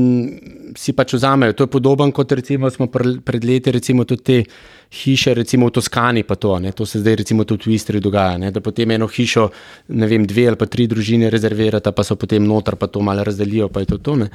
si 0.74 0.90
pač 0.92 1.12
vzamejo. 1.14 1.52
To 1.54 1.64
je 1.64 1.70
podobno 1.70 2.10
kot 2.10 2.32
recimo 2.32 2.70
smo 2.70 2.86
pr- 2.90 3.20
pred 3.22 3.44
leti, 3.44 3.70
recimo 3.70 4.04
tudi 4.04 4.22
te 4.22 4.44
hiše, 4.90 5.34
recimo 5.34 5.68
v 5.68 5.70
Toskani, 5.70 6.24
pa 6.26 6.34
to, 6.34 6.58
ne. 6.58 6.72
to 6.72 6.86
se 6.86 6.98
zdaj 6.98 7.16
recimo 7.22 7.44
tudi 7.44 7.70
v 7.70 7.74
Istri 7.74 8.00
dogaja, 8.00 8.38
ne. 8.38 8.50
da 8.50 8.60
potem 8.60 8.90
eno 8.90 9.06
hišo, 9.06 9.48
ne 9.88 10.06
vem, 10.06 10.26
dve 10.26 10.48
ali 10.48 10.58
pa 10.58 10.66
tri 10.66 10.88
družine 10.90 11.30
rezervirata, 11.30 11.92
pa 11.92 12.02
so 12.02 12.16
potem 12.16 12.42
noter, 12.42 12.76
pa 12.76 12.90
to 12.90 13.00
malo 13.00 13.22
razdelijo, 13.24 13.68
pa 13.68 13.80
je 13.80 13.92
to 13.94 13.98
to. 13.98 14.16
Ne. 14.16 14.28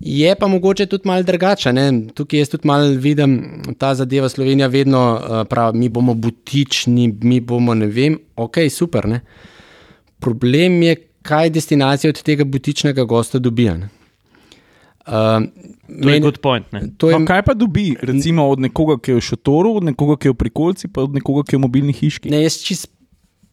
Je 0.00 0.34
pa 0.38 0.46
mogoče 0.46 0.86
tudi 0.86 1.08
malo 1.08 1.26
drugače. 1.26 1.72
ne. 1.72 1.90
Tukaj 2.14 2.38
jaz 2.38 2.54
tudi 2.54 2.68
malo 2.68 2.94
vidim 2.94 3.62
ta 3.78 3.94
zadeva 3.94 4.28
Slovenija, 4.28 4.70
vedno 4.70 5.02
uh, 5.18 5.46
pravi, 5.50 5.78
mi 5.78 5.88
bomo 5.88 6.14
butični, 6.14 7.16
mi 7.22 7.40
bomo 7.40 7.74
ne 7.74 7.86
vem, 7.86 8.18
ok, 8.36 8.70
super. 8.70 9.08
Ne. 9.08 9.20
Problem 10.20 10.82
je, 10.82 10.96
kaj 11.22 11.50
destinacija 11.50 12.10
od 12.10 12.22
tega 12.22 12.44
butičnega 12.44 13.04
gosta 13.04 13.38
dobija. 13.38 13.76
ne. 13.76 13.88
Uh, 15.06 15.48
To 16.02 16.08
je 16.08 16.20
good 16.20 16.38
point. 16.38 16.72
Ne? 16.72 16.82
to 16.98 17.10
je, 17.10 17.18
No, 17.18 17.26
kaj 17.26 17.42
pa 17.42 17.54
dobi, 17.54 17.96
recimo 18.02 18.46
od 18.48 18.60
nekoga, 18.60 18.94
ki 19.00 19.10
je 19.10 19.16
v 19.16 19.24
šotoru, 19.26 19.74
od 19.80 19.84
nekoga, 19.90 20.16
ki 20.20 20.28
je 20.28 20.32
v 20.32 20.38
prikolci, 20.38 20.88
pa 20.88 21.02
od 21.02 21.16
nekoga, 21.18 21.42
ki 21.48 21.56
je 21.56 21.58
v 21.58 21.62
mobilni 21.64 21.94
hiški? 21.96 22.30
Ne, 22.30 22.44
jaz 22.44 22.60
čist 22.62 22.86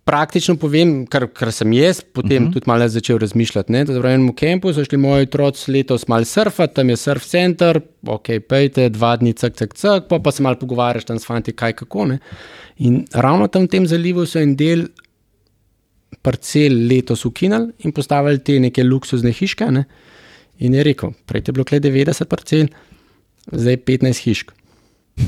praktično 0.08 0.56
povem, 0.56 1.02
kar, 1.12 1.26
kar 1.36 1.52
sem 1.52 1.74
jaz 1.76 2.00
potem 2.02 2.44
uh 2.44 2.50
-huh. 2.50 2.54
tudi 2.54 2.70
malo 2.70 2.88
začel 2.88 3.18
razmišljati. 3.18 3.72
Ne, 3.72 3.84
da 3.86 4.00
v 4.00 4.06
enem 4.06 4.36
kampu 4.36 4.74
so 4.74 4.86
šli 4.86 4.98
moji 4.98 5.24
otroci 5.24 5.72
letos 5.72 6.08
malo 6.08 6.26
surfati, 6.26 6.74
tam 6.74 6.90
je 6.90 6.98
surf 6.98 7.26
center, 7.26 7.82
ok, 8.06 8.28
pejte, 8.50 8.90
dva 8.90 9.16
dni, 9.18 9.34
cak, 9.34 9.56
cak, 9.56 9.74
cak, 9.74 10.08
pa, 10.08 10.20
pa 10.20 10.32
se 10.32 10.44
malo 10.44 10.56
pogovarjaš 10.56 11.06
tam 11.06 11.20
s 11.20 11.26
fanti, 11.26 11.52
kaj 11.52 11.74
kako. 11.74 12.06
Ne. 12.06 12.20
In 12.78 13.06
ravno 13.14 13.48
tam 13.48 13.64
v 13.64 13.68
tem 13.68 13.88
zalivu 13.88 14.26
so 14.26 14.40
en 14.40 14.56
del 14.56 14.88
parcel 16.22 16.76
letos 16.88 17.26
ukinili 17.26 17.72
in 17.86 17.92
postavili 17.92 18.40
te 18.40 18.60
neke 18.60 18.84
luksuzne 18.84 19.32
hiške. 19.32 19.70
Ne. 19.72 19.86
In 20.60 20.74
je 20.74 20.84
rekel, 20.84 21.14
prej 21.30 21.48
je 21.48 21.54
bilo 21.54 21.66
kle 21.66 21.80
90 21.80 22.26
parcel, 22.26 22.72
zdaj 23.52 23.78
15 23.78 24.24
hišk. 24.26 24.54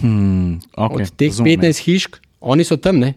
Hmm, 0.02 0.60
okay, 0.78 1.06
Od 1.06 1.16
teh 1.18 1.34
15 1.34 1.84
hišk, 1.86 2.20
oni 2.42 2.66
so 2.66 2.78
tam, 2.78 3.02
ne? 3.02 3.14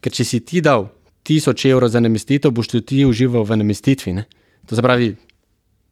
ker 0.00 0.12
če 0.12 0.24
si 0.24 0.40
ti 0.44 0.60
dal 0.62 0.90
1000 1.26 1.70
evrov 1.72 1.90
za 1.90 2.00
namestitev, 2.00 2.52
boš 2.54 2.68
tudi 2.70 2.84
ti 2.86 3.04
užival 3.08 3.44
v 3.48 3.56
namestitvi. 3.58 4.12
Ne? 4.14 4.26
To 4.68 4.76
se 4.76 4.84
pravi, 4.84 5.14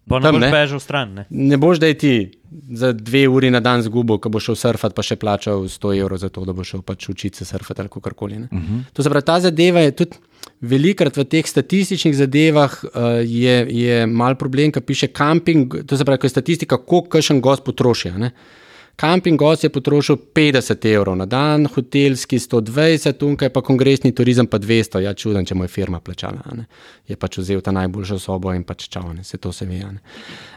Pa 0.05 0.20
Tam, 0.20 0.37
ne 0.37 0.47
boš 0.47 0.53
bežal 0.53 0.81
stran. 0.85 1.14
Ne? 1.16 1.25
ne 1.31 1.57
boš 1.57 1.81
da 1.81 1.89
ti 1.97 2.37
za 2.77 2.93
dve 2.93 3.25
uri 3.29 3.51
na 3.51 3.61
dan 3.64 3.83
zgubo, 3.83 4.18
ko 4.20 4.29
boš 4.29 4.51
šel 4.51 4.59
surfati, 4.61 4.95
pa 4.97 5.03
še 5.03 5.16
plačal 5.16 5.64
100 5.64 5.95
evrov 5.97 6.20
za 6.20 6.29
to, 6.29 6.45
da 6.45 6.53
boš 6.53 6.75
šel 6.75 6.83
pač 6.85 7.09
učiti 7.09 7.41
se 7.41 7.49
surfati 7.49 7.81
ali 7.81 7.89
karkoli. 7.89 8.37
Uh 8.45 8.49
-huh. 8.53 8.83
To 8.93 9.03
se 9.03 9.11
pravi, 9.11 9.25
ta 9.25 9.41
zadeva 9.41 9.81
je 9.81 9.97
tudi. 9.97 10.16
Velikrat 10.65 11.17
v 11.21 11.27
teh 11.29 11.47
statističnih 11.47 12.15
zadevah 12.17 12.75
uh, 12.85 12.91
je, 13.21 13.57
je 13.69 14.03
mal 14.09 14.39
problem, 14.41 14.73
ki 14.73 14.81
piše 14.81 15.12
camping. 15.12 15.83
To 15.85 15.97
se 15.97 16.05
pravi, 16.05 16.23
ko 16.23 16.31
je 16.31 16.37
statistika, 16.37 16.79
koliko 16.81 17.19
kakšen 17.19 17.43
gost 17.45 17.65
potroši. 17.65 18.15
ne. 18.17 18.31
Camping 18.97 19.39
gost 19.39 19.65
je 19.65 19.69
potrošil 19.75 20.17
50 20.17 20.87
evrov 20.87 21.17
na 21.17 21.27
dan, 21.27 21.67
hotelski 21.67 22.39
120, 22.39 23.17
tukaj 23.19 23.51
pa 23.51 23.62
kongresni 23.62 24.15
turizem 24.15 24.47
pa 24.47 24.59
200. 24.59 25.01
Ja, 25.03 25.15
čuden, 25.15 25.47
če 25.47 25.55
mu 25.59 25.65
je 25.65 25.69
firma 25.69 25.99
plačala. 26.01 26.45
ne. 26.55 26.67
Je 27.09 27.17
pač 27.17 27.39
vzel 27.39 27.61
ta 27.61 27.75
najboljšo 27.75 28.19
sobo 28.23 28.55
in 28.55 28.62
pač 28.62 28.87
čau, 28.89 29.11
ne, 29.12 29.25
se 29.25 29.37
to 29.37 29.53
se 29.53 29.67
ve. 29.67 29.83
ne. 29.83 29.99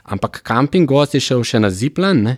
Ampak 0.03 0.43
camping 0.45 0.85
gost 0.85 1.17
je 1.17 1.19
šel 1.19 1.43
še 1.43 1.59
na 1.59 1.69
ziplan, 1.69 2.21
ne. 2.23 2.37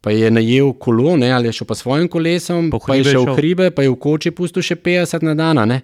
Pa 0.00 0.10
je 0.10 0.30
najel 0.30 0.72
kolo, 0.80 1.16
ne, 1.16 1.30
ali 1.30 1.46
je 1.46 1.52
šel 1.52 1.66
pa 1.66 1.74
s 1.74 1.84
svojim 1.84 2.08
kolesom, 2.08 2.70
Po 2.70 2.80
pa 2.80 2.96
je 2.96 3.04
šel 3.04 3.30
v 3.30 3.36
hribe, 3.36 3.70
pa 3.70 3.82
je 3.82 3.90
v 3.90 3.98
koči 4.00 4.30
pustil 4.30 4.62
še 4.62 4.74
50 4.74 5.22
na 5.22 5.34
dan. 5.34 5.80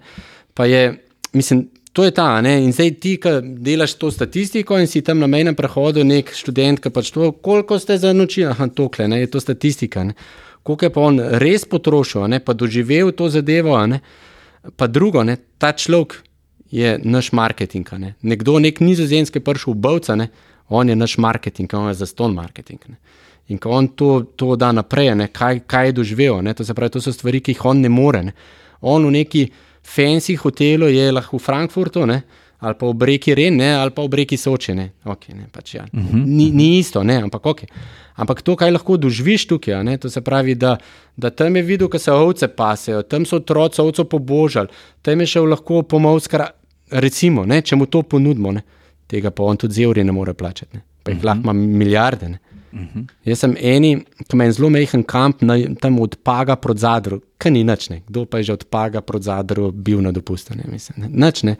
Pa 0.57 0.65
je, 0.65 0.97
mislim, 1.33 1.67
to 1.97 2.03
je 2.03 2.11
ta. 2.11 2.41
Ne? 2.41 2.59
In 2.63 2.73
zdaj 2.73 2.91
ti, 3.01 3.15
ki 3.17 3.39
delaš 3.65 3.95
to 3.97 4.11
statistiko 4.13 4.77
in 4.77 4.85
si 4.87 5.01
tam 5.01 5.17
na 5.19 5.27
mejnem 5.27 5.55
prehodu, 5.57 6.03
nek 6.05 6.29
študent, 6.35 6.77
ki 6.83 6.91
pač 6.93 7.09
to, 7.15 7.31
koliko 7.41 7.79
ste 7.81 7.97
za 7.97 8.13
noči, 8.13 8.45
ah, 8.45 8.59
tokle, 8.69 9.07
ne? 9.09 9.23
je 9.23 9.31
to 9.33 9.41
statistika. 9.41 10.03
Ne? 10.05 10.13
Koliko 10.63 10.85
je 10.85 10.93
pa 10.93 11.01
on 11.01 11.17
res 11.41 11.65
potrošil, 11.65 12.27
ne? 12.29 12.39
pa 12.39 12.53
doživel 12.53 13.09
to 13.17 13.31
zadevo. 13.33 13.79
Ne? 13.89 14.01
Pa 14.77 14.85
drugo, 14.87 15.23
ne? 15.25 15.39
ta 15.57 15.73
človek 15.73 16.19
je 16.69 16.99
naš 17.01 17.31
marketing. 17.31 17.89
Ne? 17.97 18.13
Nekdo, 18.21 18.59
nek 18.61 18.77
nizozemski 18.83 19.41
pršil 19.41 19.73
v 19.73 19.81
Bovca, 19.81 20.15
ne? 20.15 20.29
on 20.69 20.89
je 20.89 20.95
naš 20.95 21.17
marketing, 21.17 21.73
on 21.73 21.89
je 21.89 21.97
za 22.03 22.05
ston 22.05 22.37
marketing. 22.37 22.83
Ne? 22.91 23.01
In 23.47 23.57
ko 23.57 23.71
on 23.71 23.87
to, 23.87 24.21
to 24.35 24.55
da 24.59 24.69
naprej, 24.75 25.15
ne? 25.15 25.31
kaj, 25.33 25.63
kaj 25.65 25.89
je 25.89 26.01
doživel, 26.03 26.43
ne? 26.43 26.53
to 26.53 26.67
se 26.67 26.77
pravi, 26.77 26.93
to 26.93 27.01
so 27.01 27.15
stvari, 27.15 27.41
ki 27.41 27.55
jih 27.55 27.65
on 27.65 27.81
ne 27.81 27.89
more. 27.89 28.21
Ne? 28.27 28.35
On 28.81 29.01
v 29.01 29.17
neki 29.17 29.47
fancy 29.87 30.35
hotelu 30.35 30.89
je 30.91 31.11
lahko 31.11 31.37
v 31.37 31.43
Frankfurtu, 31.43 32.05
ne? 32.05 32.21
ali 32.59 32.73
pa 32.73 32.87
v 32.89 32.93
Breki 32.93 33.35
Ren, 33.37 33.55
ne? 33.55 33.69
ali 33.77 33.93
pa 33.93 34.01
v 34.01 34.09
Breki 34.09 34.37
Soči. 34.37 34.73
Ne? 34.73 34.89
Okay, 35.05 35.35
ne? 35.37 35.45
Pač, 35.51 35.75
ja. 35.75 35.85
uh 35.85 35.99
-huh. 35.99 36.25
ni, 36.25 36.51
ni 36.51 36.79
isto, 36.79 37.03
ne? 37.03 37.21
ampak 37.21 37.45
ok. 37.45 37.61
Ampak 38.15 38.41
to, 38.41 38.55
kaj 38.55 38.71
lahko 38.71 38.97
doživiš 38.97 39.47
tukaj, 39.47 39.83
ne? 39.83 39.97
to 39.97 40.09
se 40.09 40.21
pravi, 40.21 40.55
da, 40.55 40.77
da 41.17 41.29
tam 41.29 41.55
je 41.55 41.61
videl, 41.61 41.87
da 41.87 41.99
se 41.99 42.11
ovce 42.11 42.47
pasejo, 42.47 43.03
tam 43.03 43.25
so 43.25 43.35
otroci 43.35 43.81
ovco 43.81 44.03
pobožali, 44.03 44.67
tam 45.01 45.19
je 45.19 45.25
šel 45.25 45.45
lahko 45.45 45.83
pomovskar, 45.83 46.47
recimo, 46.91 47.45
ne? 47.45 47.61
če 47.61 47.75
mu 47.75 47.85
to 47.85 48.01
ponudimo, 48.01 48.51
ne? 48.51 48.61
tega 49.07 49.31
pa 49.31 49.43
on 49.43 49.57
tudi 49.57 49.73
z 49.73 49.79
evri 49.85 50.03
ne 50.03 50.11
more 50.11 50.33
plačati, 50.33 50.77
ne? 50.77 50.81
pa 51.03 51.11
jih 51.11 51.17
uh 51.17 51.23
-huh. 51.23 51.25
lahko 51.25 51.41
ima 51.41 51.53
milijarde. 51.53 52.29
Ne? 52.29 52.39
Uh 52.77 52.83
-huh. 52.95 53.07
Jaz 53.25 53.39
sem 53.39 53.55
eni, 53.59 54.05
ki 54.17 54.33
ima 54.33 54.45
en 54.45 54.51
zelo 54.51 54.69
mehen 54.69 55.03
kamp 55.03 55.41
na, 55.41 55.57
tam 55.81 55.99
od 55.99 56.15
Paga 56.23 56.55
proti 56.55 56.79
Zadru, 56.79 57.21
kaj 57.37 57.51
ni 57.51 57.63
nič, 57.63 57.89
ne. 57.89 58.01
kdo 58.07 58.25
pa 58.25 58.37
je 58.37 58.43
že 58.43 58.53
od 58.53 58.63
Paga 58.69 59.01
proti 59.01 59.23
Zadru 59.23 59.71
bil 59.71 60.01
na 60.01 60.11
dopustu, 60.11 60.53
ne 60.55 60.63
mislim. 60.71 61.01
Ne. 61.01 61.25
Nič 61.25 61.43
ne. 61.43 61.55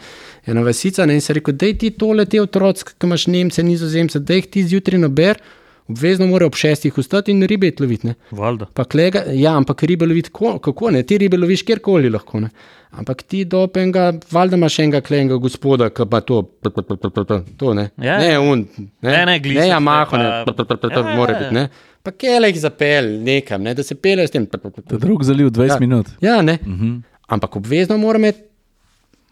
Ena 0.46 0.62
vasica 0.62 1.06
ne 1.06 1.14
in 1.14 1.22
se 1.22 1.34
rekel, 1.34 1.54
dej 1.54 1.78
ti 1.78 1.90
tole 1.90 2.26
te 2.26 2.42
otroci, 2.42 2.84
ki 2.86 3.06
imaš 3.08 3.28
Nemce, 3.28 3.64
Nizozemce, 3.64 4.20
dej 4.20 4.38
jih 4.38 4.48
ti 4.48 4.64
zjutraj 4.64 5.00
naber, 5.00 5.42
obvezno 5.90 6.28
mora 6.28 6.46
ob 6.46 6.56
šestih 6.56 6.94
vstati 6.98 7.32
in 7.32 7.42
ribe 7.44 7.72
loviti. 7.80 8.08
ne. 8.08 8.16
Valjda. 8.32 8.66
Pa 8.74 8.84
klega, 8.84 9.24
ja, 9.34 9.56
ampak 9.58 9.84
ribe 9.84 10.06
loviti 10.06 10.30
ko- 10.30 10.60
kako 10.60 10.92
ne, 10.92 11.04
ti 11.04 11.18
ribe 11.18 11.38
loviš 11.38 11.64
kjerkoli 11.64 12.10
lahko. 12.10 12.40
Ne. 12.40 12.50
Ampak 12.92 13.24
ti 13.24 13.46
dopenga, 13.46 14.14
valjda 14.32 14.56
imaš 14.56 14.80
enega 14.80 15.02
klenga 15.02 15.36
gospoda, 15.38 15.90
ki 15.90 16.04
pa 16.10 16.22
to, 16.22 16.42
pl, 16.44 16.70
pl, 16.70 16.82
pl, 16.82 16.96
pl, 16.98 17.24
pl, 17.26 17.34
to 17.58 17.74
ne. 17.74 17.90
Ja. 17.98 18.18
Ne, 18.18 18.40
un, 18.40 18.66
ne, 19.02 19.12
Ne, 19.12 19.26
ne, 19.26 19.40
glisati, 19.40 19.68
ne, 19.68 19.74
Yamaha, 19.74 20.18
ne, 20.18 20.24
ne, 20.24 20.30
pa- 20.46 20.54
pl, 20.54 20.64
pl, 20.64 20.78
pl, 20.78 20.90
pl, 20.90 21.00
Ja, 21.00 21.16
mora 21.16 21.34
ja, 21.34 21.40
biti, 21.40 21.56
ja. 21.56 21.62
ne. 21.62 21.70
Pa 22.04 22.12
kele 22.12 22.48
jih 22.48 22.60
zapel 22.60 23.10
nekam, 23.24 23.62
ne, 23.62 23.74
da 23.74 23.84
se 23.84 23.96
pele 23.96 24.28
s 24.28 24.32
tem. 24.32 24.46
pl, 24.46 24.58
pl, 24.58 24.70
pl. 24.70 24.82
Ta 24.88 24.98
drug 24.98 25.24
zaliv 25.24 25.50
20 25.50 25.76
Ja. 25.76 25.80
minut. 25.80 26.08
Ja, 26.22 26.42
ne. 26.42 26.58
Uh 26.62 26.68
-huh. 26.68 27.02
Ampak 27.28 27.56
obvezno 27.56 27.98
mora 27.98 28.18
imeti 28.18 28.40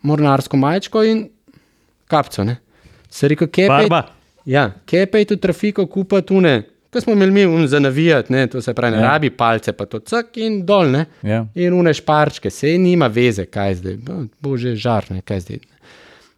mornarsko 0.03 0.57
majčko 0.57 1.03
in 1.03 1.29
kapco. 2.07 2.43
Ne. 2.43 2.57
Se 3.09 3.27
rekel, 3.27 3.47
kje 3.47 3.61
je- 3.63 3.69
Barba. 3.69 4.03
Ja, 4.45 4.71
kje 4.85 5.05
pa 5.05 5.17
je 5.17 5.25
tu 5.25 5.35
trafiko 5.37 5.85
kupa 5.87 6.21
tune, 6.21 6.63
ko 6.89 7.01
smo 7.01 7.13
imeli 7.13 7.31
mi 7.31 7.45
un 7.47 7.67
za 7.67 7.79
navijati, 7.79 8.33
ne, 8.33 8.47
to 8.47 8.61
se 8.61 8.73
pravi, 8.73 8.95
ne 8.95 9.01
Ja. 9.01 9.07
rabi 9.07 9.29
palce, 9.29 9.73
pa 9.73 9.85
to 9.85 9.99
cak 9.99 10.37
in 10.37 10.65
dol, 10.65 10.87
ne. 10.87 11.05
Ja. 11.23 11.45
In 11.55 11.73
une 11.73 11.93
šparčke, 11.93 12.49
se 12.49 12.77
nima 12.77 13.07
veze, 13.07 13.45
kaj 13.45 13.75
zdaj, 13.75 13.97
Bo- 13.97 14.19
bože, 14.41 14.75
žar, 14.75 15.05
ne, 15.09 15.21
kaj 15.21 15.39
zdaj. 15.39 15.59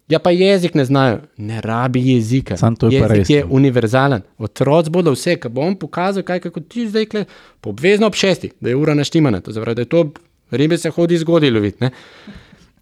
Ja, 0.08 0.18
pa 0.18 0.30
jezik 0.30 0.74
ne 0.74 0.84
znajo, 0.84 1.18
ne 1.38 1.60
rabi 1.60 2.00
jezika. 2.06 2.56
Samo 2.56 2.76
to 2.76 2.86
je 2.86 2.94
jezik 2.94 3.10
res, 3.10 3.30
je 3.30 3.40
no. 3.40 3.50
univerzalen. 3.50 4.22
Otroci 4.38 4.90
bodo 4.90 5.12
vse, 5.12 5.36
ki 5.36 5.48
bom 5.50 5.76
pokazal, 5.76 6.22
kaj 6.22 6.40
kako 6.40 6.60
ti 6.62 6.88
zdaj 6.88 7.06
kle, 7.06 7.24
po 7.60 7.70
obvezno 7.70 8.06
ob 8.06 8.14
šestih, 8.14 8.52
da 8.60 8.68
je 8.68 8.76
ura 8.76 8.94
naštimana. 8.94 9.40
To 9.40 9.52
pravi, 9.52 9.74
da 9.74 9.82
je 9.82 9.86
to, 9.86 10.06
ribe 10.50 10.78
se 10.78 10.90
hodi 10.90 11.18
zgodaj 11.18 11.50
loviti. 11.50 11.76
ne. 11.80 11.90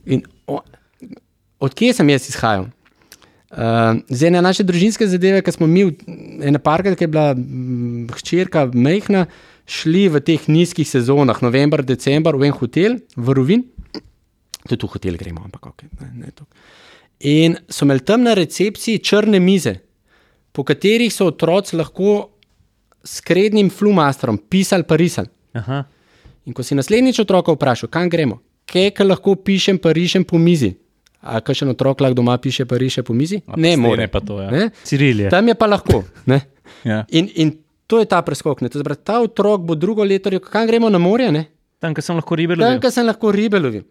In 0.07 0.23
o- 0.47 0.63
Odkje 1.61 1.93
sem 1.93 2.09
jaz 2.09 2.29
izhajal? 2.29 2.67
Uh, 3.47 4.03
zdaj, 4.11 4.29
ena 4.29 4.41
naše 4.43 4.65
družinske 4.67 5.07
zadeve, 5.07 5.39
ki 5.47 5.53
smo 5.55 5.69
mi, 5.71 5.85
ena 6.43 6.59
parka, 6.59 6.97
ki 6.99 7.07
je 7.07 7.11
bila 7.11 7.29
mm, 7.35 8.09
hčerka 8.19 8.65
mehna, 8.75 9.27
šli 9.71 10.07
v 10.11 10.21
teh 10.27 10.49
nizkih 10.51 10.87
sezonah, 10.87 11.39
november, 11.43 11.85
december, 11.87 12.35
v 12.35 12.51
en 12.51 12.57
hotel, 12.59 12.99
v 13.15 13.37
Rovin, 13.39 13.63
tudi 14.67 14.83
v 14.83 14.91
hotel 14.91 15.19
gremo, 15.21 15.45
ampak 15.47 15.71
ok. 15.71 15.87
Ne, 16.01 16.11
ne 16.25 16.35
toliko. 16.35 16.55
In 17.27 17.57
so 17.71 17.87
imeli 17.87 18.05
tam 18.05 18.27
na 18.27 18.35
recepciji 18.37 18.99
črne 18.99 19.41
mize, 19.41 19.77
po 20.53 20.65
katerih 20.67 21.13
so 21.13 21.31
otroci 21.31 21.79
lahko 21.79 22.33
s 23.07 23.23
krednim 23.23 23.71
flumasterom 23.71 24.39
pisali 24.39 24.85
pa 24.85 24.99
risali. 24.99 25.31
Aha. 25.55 25.85
In 26.47 26.55
ko 26.55 26.63
si 26.67 26.75
naslednjič 26.75 27.23
otroka 27.23 27.55
vprašal, 27.55 27.91
kam 27.91 28.11
gremo, 28.11 28.41
kaj 28.67 29.07
lahko 29.07 29.37
pišem, 29.39 29.79
pa 29.79 29.95
rišem 29.95 30.27
po 30.27 30.39
mizi. 30.39 30.75
A 31.27 31.41
kaj 31.41 31.55
še 31.55 31.67
otrok 31.67 32.01
lahko 32.01 32.15
doma 32.15 32.39
piše, 32.39 32.65
pa 32.65 32.79
riše 32.79 33.03
po 33.03 33.13
mizi? 33.13 33.43
A 33.47 33.57
Ne 33.57 33.75
more. 33.77 34.07
to, 34.07 34.39
ja. 34.41 34.51
Ne? 34.51 34.71
Ciril 34.83 35.27
je. 35.27 35.31
Tam 35.31 35.49
je 35.49 35.55
pa 35.55 35.67
lahko. 35.67 36.05
Ne? 36.25 36.41
Ja. 36.85 37.05
In, 37.11 37.27
in 37.35 37.51
to 37.87 37.99
je 37.99 38.07
ta 38.07 38.23
preskok. 38.23 38.61
ne. 38.61 38.69
To 38.69 38.79
se 38.79 38.85
pravi, 38.85 39.01
Ta 39.03 39.21
otrok 39.21 39.63
bo 39.63 39.75
drugo 39.75 40.05
leto 40.05 40.31
rekel, 40.31 40.51
kam 40.51 40.67
gremo 40.67 40.89
na 40.89 40.99
morje, 40.99 41.33
ne? 41.33 41.45
Tam, 41.79 41.95
kjer 41.95 42.03
sem 42.03 42.17
lahko 42.17 42.35
ribe 42.35 42.55
tam, 42.55 42.63
lovil. 42.63 42.81
kjer 42.81 42.93
sem 42.93 43.07
lahko 43.07 43.31
ribe 43.31 43.59
lovil. 43.59 43.83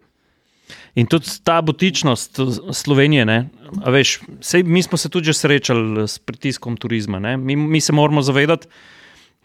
In 0.94 1.06
tudi 1.06 1.28
ta 1.44 1.60
butičnost 1.62 2.40
Slovenije, 2.72 3.24
ne, 3.24 3.38
a 3.84 3.90
veš, 3.90 4.16
sej, 4.40 4.64
mi 4.64 4.82
smo 4.82 4.96
se 4.96 5.08
tudi 5.08 5.28
že 5.28 5.36
srečali 5.36 6.08
s 6.08 6.18
pritiskom 6.18 6.76
turizma. 6.76 7.18
ne. 7.18 7.36
Mi, 7.36 7.56
mi 7.56 7.80
se 7.80 7.92
moramo 7.92 8.22
zavedati, 8.22 8.66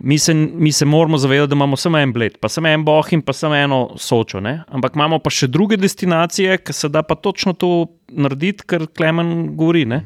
mi 0.03 0.17
se, 0.17 0.33
mi 0.33 0.71
se 0.71 0.85
moramo 0.85 1.17
zavedati, 1.17 1.49
da 1.49 1.55
imamo 1.55 1.75
samo 1.75 1.97
en 1.97 2.13
bled, 2.13 2.37
pa 2.39 2.49
samo 2.49 2.67
en 2.67 2.83
boh 2.85 3.13
in 3.13 3.21
pa 3.21 3.33
samo 3.33 3.55
eno 3.55 3.93
sočo. 3.97 4.39
Ne. 4.39 4.63
Ampak 4.67 4.95
imamo 4.95 5.19
pa 5.19 5.29
še 5.29 5.47
druge 5.47 5.77
destinacije, 5.77 6.57
ki 6.65 6.73
se 6.73 6.89
da 6.89 7.03
pa 7.05 7.15
točno 7.15 7.53
to 7.53 7.85
narediti, 8.09 8.65
kar 8.65 8.87
Klemen 8.97 9.53
govori. 9.57 9.85
Ne. 9.85 10.01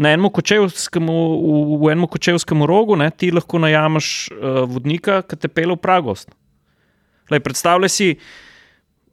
Na 0.00 0.14
enem 0.14 0.30
kočevskem, 0.34 1.06
v, 1.06 1.78
v 1.78 1.92
enem 1.94 2.08
kočevskem 2.10 2.66
rogu 2.66 2.98
ne, 2.98 3.10
ti 3.10 3.30
lahko 3.30 3.60
najameš 3.62 4.30
uh, 4.32 4.62
vodnika, 4.70 5.20
ki 5.22 5.38
te 5.38 5.50
pele 5.50 5.76
v 5.76 5.82
Pragost. 5.82 6.30
Lej, 7.30 7.42
predstavljaj 7.46 7.92
si, 7.92 8.10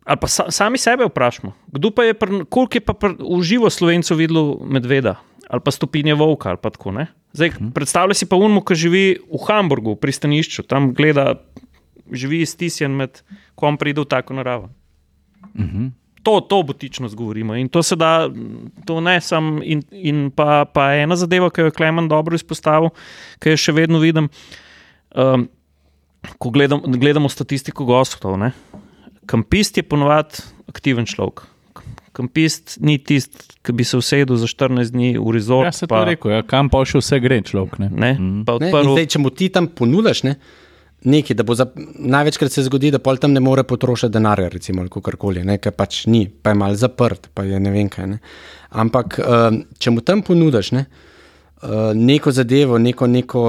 ali 0.07 0.21
pa 0.21 0.29
sa, 0.31 0.47
sami 0.53 0.81
sebe 0.81 1.05
vprašamo, 1.11 1.53
kdo 1.77 1.93
pa 1.93 2.07
je, 2.07 2.17
pr, 2.17 2.37
koliko 2.49 2.79
je 2.79 2.85
pa 2.85 2.97
pr, 2.97 3.17
v 3.19 3.41
živo 3.45 3.69
slovencev 3.69 4.17
videl 4.17 4.55
medveda 4.65 5.19
ali 5.49 5.63
pa 5.63 5.71
stopinje 5.71 6.15
volka 6.15 6.49
ali 6.49 6.59
pa 6.61 6.69
tako. 6.69 6.91
Ne? 6.91 7.07
Zdaj, 7.33 7.49
hmm. 7.57 7.71
predstavljaj 7.71 8.15
si 8.15 8.25
pa 8.29 8.35
unmo, 8.35 8.63
ki 8.65 8.75
živi 8.75 9.05
v 9.19 9.43
Hamburgu, 9.47 9.95
v 9.95 10.01
pristanišču, 10.01 10.65
tam 10.67 10.91
gleda, 10.97 11.37
živi 12.11 12.45
stisnjen 12.45 12.95
med, 12.97 13.21
ko 13.55 13.71
on 13.71 13.79
pride 13.79 14.03
v 14.03 14.09
tako 14.09 14.37
naravo. 14.39 14.69
Mhm. 15.57 15.93
To, 16.27 16.41
to 16.43 16.59
butičnost 16.63 17.15
govorimo 17.15 17.55
in 17.55 17.69
to 17.71 17.79
se 17.83 17.95
da, 17.95 18.27
to 18.85 18.99
ne 19.01 19.21
samo. 19.21 19.61
In, 19.63 19.79
in 19.91 20.27
pa, 20.35 20.65
pa 20.65 20.91
ena 20.99 21.15
zadeva, 21.15 21.47
ki 21.49 21.61
jo 21.61 21.69
je 21.69 21.75
Klemen 21.77 22.09
dobro 22.11 22.35
izpostavil, 22.35 22.89
ki 23.39 23.53
jo 23.53 23.59
še 23.63 23.71
vedno 23.71 24.01
vidim, 24.03 24.27
um, 25.15 25.45
ko 26.35 26.51
gledam, 26.51 26.83
gledamo 26.83 27.31
statistiko 27.31 27.87
gostov. 27.87 28.35
Ne? 28.41 28.51
Kampist 29.23 29.79
je 29.79 29.87
ponovadi 29.87 30.43
aktiven 30.67 31.07
človek. 31.07 31.45
Kampist 32.17 32.79
ni 32.81 32.97
tisti, 32.97 33.37
ki 33.61 33.71
bi 33.71 33.85
se 33.85 33.97
usedel 33.97 34.35
za 34.35 34.47
14 34.47 34.89
dni 34.89 35.11
v 35.15 35.31
resort. 35.31 35.67
Ja, 35.67 35.71
se 35.71 35.85
to 35.85 35.99
rekel, 36.03 36.31
ja. 36.31 36.41
kam 36.43 36.69
pa 36.69 36.81
še 36.81 36.97
vse 36.97 37.19
gre 37.19 37.37
človek. 37.41 37.77
Ne? 37.77 37.89
Ne, 37.89 38.13
Mhm. 38.13 38.39
pa 38.43 38.57
Ne? 38.57 38.71
Odprl, 38.71 38.95
Zdaj, 38.95 39.05
če 39.07 39.19
mu 39.19 39.29
ti 39.29 39.49
tam 39.49 39.67
ponudiš 39.69 40.23
ne, 40.23 40.33
nekaj, 41.05 41.35
da 41.35 41.43
bo 41.43 41.53
za, 41.53 41.67
največkrat 41.95 42.51
se 42.51 42.63
zgodi, 42.63 42.89
da 42.89 42.97
pol 42.97 43.17
tam 43.17 43.31
ne 43.31 43.39
more 43.39 43.61
potrošiti 43.63 44.09
denarja, 44.09 44.49
recimo, 44.49 44.81
ali 44.81 44.89
karkoli, 44.89 45.43
ne, 45.45 45.59
ker 45.59 45.71
pač 45.71 46.07
ni, 46.07 46.25
pa 46.27 46.49
je 46.49 46.57
mal 46.57 46.73
zaprt, 46.75 47.29
pa 47.33 47.45
je 47.45 47.59
ne 47.59 47.69
vem 47.69 47.85
kaj. 47.87 48.07
Ne. 48.07 48.17
Ampak, 48.71 49.19
um, 49.21 49.61
če 49.77 49.93
mu 49.93 50.01
tam 50.01 50.25
ponudiš 50.25 50.73
ne, 50.73 50.87
uh, 51.61 51.93
neko 51.93 52.33
zadevo, 52.33 52.81
neko, 52.81 53.07
neko 53.07 53.43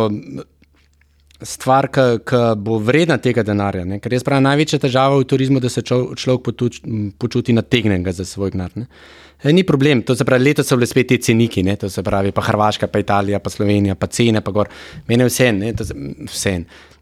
stvar, 1.43 1.87
ki 1.93 2.41
bo 2.59 2.79
vredna 2.83 3.19
tega 3.23 3.45
denarja. 3.47 3.85
Ne? 3.87 4.01
Ker 4.03 4.15
jaz 4.17 4.25
pravim, 4.27 4.47
največja 4.49 4.81
težava 4.83 5.21
v 5.21 5.27
turizmu 5.31 5.61
je, 5.61 5.65
da 5.67 5.71
se 5.71 5.85
človek 5.87 6.43
potuč, 6.51 6.81
počuti 7.19 7.55
nategnjenega 7.55 8.13
za 8.13 8.27
svoj 8.27 8.53
denar. 8.57 8.75
E, 8.75 9.53
ni 9.55 9.63
problem, 9.63 10.03
to 10.03 10.17
se 10.19 10.27
pravi, 10.27 10.49
letos 10.49 10.67
so 10.67 10.77
bile 10.79 10.89
spet 10.91 11.13
te 11.13 11.19
ceniki, 11.23 11.63
ne? 11.63 11.77
to 11.79 11.91
se 11.91 12.03
pravi, 12.03 12.33
pa 12.35 12.43
Hrvaška, 12.43 12.89
pa 12.91 12.99
Italija, 12.99 13.39
pa 13.39 13.53
Slovenija, 13.55 13.95
pa 13.95 14.09
cene, 14.11 14.43
pa 14.43 14.55
gor. 14.55 14.71
Meni 15.07 15.27
je 15.27 15.31
vse, 15.31 15.53
ne, 15.55 15.73
to 15.79 15.87
se- 15.87 15.95
vse. 16.27 16.55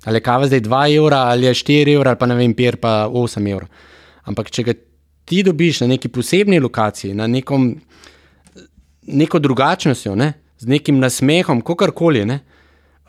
Ali 0.05 0.21
je 0.21 0.27
kava 0.29 0.51
zdaj 0.51 0.61
2 0.67 0.83
evra, 0.99 1.23
ali 1.33 1.49
je 1.49 1.55
4 1.55 1.95
evra, 1.97 2.13
ali 2.13 2.21
pa 2.21 2.29
ne 2.29 2.37
vem, 2.37 2.55
pier 2.55 2.77
pa 2.77 3.09
8 3.09 3.49
evrov. 3.51 3.73
Ampak 4.29 4.51
če 4.53 4.67
ga 4.67 4.77
ti 5.27 5.41
dobiš 5.43 5.81
na 5.81 5.95
neki 5.95 6.13
posebni 6.13 6.61
lokaciji, 6.61 7.15
na 7.15 7.27
nekom, 7.27 7.71
neko 9.07 9.41
drugačnostjo, 9.41 10.15
ne? 10.15 10.35
z 10.59 10.69
nekim 10.69 11.01
nasmehom, 11.01 11.61
kakorkoli, 11.61 12.25
ne? 12.29 12.39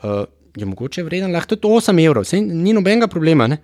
uh, 0.02 0.24
je 0.60 0.70
mogoče 0.70 1.02
vreden, 1.06 1.32
lahko 1.32 1.56
tudi 1.56 1.74
8 1.80 2.04
evrov, 2.04 2.24
saj 2.28 2.40
ni 2.40 2.72
nobenega 2.76 3.08
problema. 3.10 3.46
Ne? 3.46 3.58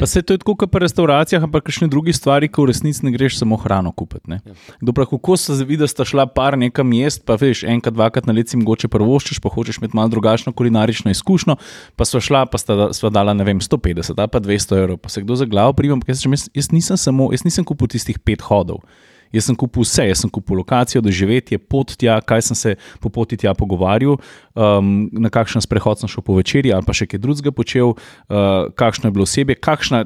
Pa 0.00 0.06
se 0.06 0.22
to 0.22 0.34
je 0.34 0.38
tako, 0.38 0.54
kot 0.56 0.70
pri 0.72 0.84
restauracijah, 0.84 1.42
ampak 1.44 1.66
kakšne 1.68 1.88
druge 1.92 2.12
stvari, 2.16 2.48
ki 2.48 2.62
v 2.62 2.70
resnici 2.70 3.04
ne 3.04 3.12
greš 3.14 3.38
samo 3.38 3.58
hrano 3.60 3.92
kupiti. 3.92 4.32
Ja. 4.32 4.40
Kdo 4.80 4.94
prav, 4.96 5.10
kako 5.12 5.36
se 5.36 5.56
zdi, 5.58 5.76
da 5.80 5.88
sta 5.90 6.04
šla 6.08 6.26
par 6.34 6.56
nekam 6.58 6.92
jesti, 6.96 7.22
pa 7.26 7.36
veš, 7.40 7.64
enkrat, 7.68 7.94
dvakrat 7.94 8.26
na 8.26 8.34
let 8.36 8.50
si 8.50 8.58
mogoče 8.60 8.88
prvoščiš, 8.90 9.42
pa 9.42 9.52
hočeš 9.52 9.80
imeti 9.80 9.96
malo 9.96 10.12
drugačno 10.12 10.52
kulinarično 10.56 11.12
izkušnjo, 11.12 11.56
pa 11.96 12.08
so 12.08 12.22
šla, 12.24 12.46
pa 12.50 12.58
sta 12.58 12.90
sva 12.96 13.12
dala, 13.12 13.34
ne 13.36 13.46
vem, 13.46 13.60
150 13.60 14.16
ali 14.16 14.32
pa 14.32 14.40
200 14.40 14.80
evrov, 14.80 15.00
pa 15.02 15.12
se 15.12 15.22
kdo 15.22 15.36
za 15.36 15.44
glavo 15.44 15.74
ampak 15.92 16.08
jaz, 16.08 16.24
jaz, 16.26 16.48
jaz 16.54 16.70
nisem 16.72 16.96
samo, 16.96 17.30
jaz 17.32 17.44
nisem 17.44 17.64
kupil 17.64 17.88
tistih 17.88 18.18
pet 18.18 18.42
hodov. 18.42 18.84
Jaz 19.32 19.46
sem 19.46 19.56
kupil 19.58 19.84
vse, 19.86 20.08
jaz 20.10 20.24
sem 20.24 20.30
kupil 20.32 20.58
lokacijo, 20.58 21.02
doživetje, 21.04 21.58
pot 21.70 21.94
tja, 21.98 22.18
kaj 22.26 22.42
sem 22.50 22.58
se 22.58 22.74
po 23.02 23.12
poti 23.14 23.38
tja 23.38 23.54
pogovarjal, 23.54 24.18
um, 24.18 24.92
na 25.12 25.30
kakšen 25.32 25.62
sprehod 25.62 26.02
sem 26.02 26.10
šel 26.10 26.26
po 26.26 26.36
večerji 26.38 26.74
ali 26.74 26.86
pa 26.86 26.96
še 26.96 27.06
kaj 27.10 27.22
drugega 27.22 27.54
počel, 27.54 27.94
uh, 27.94 28.68
kakšno 28.74 29.10
je 29.10 29.16
bilo 29.16 29.28
osebje, 29.28 29.58
kakšna. 29.62 30.04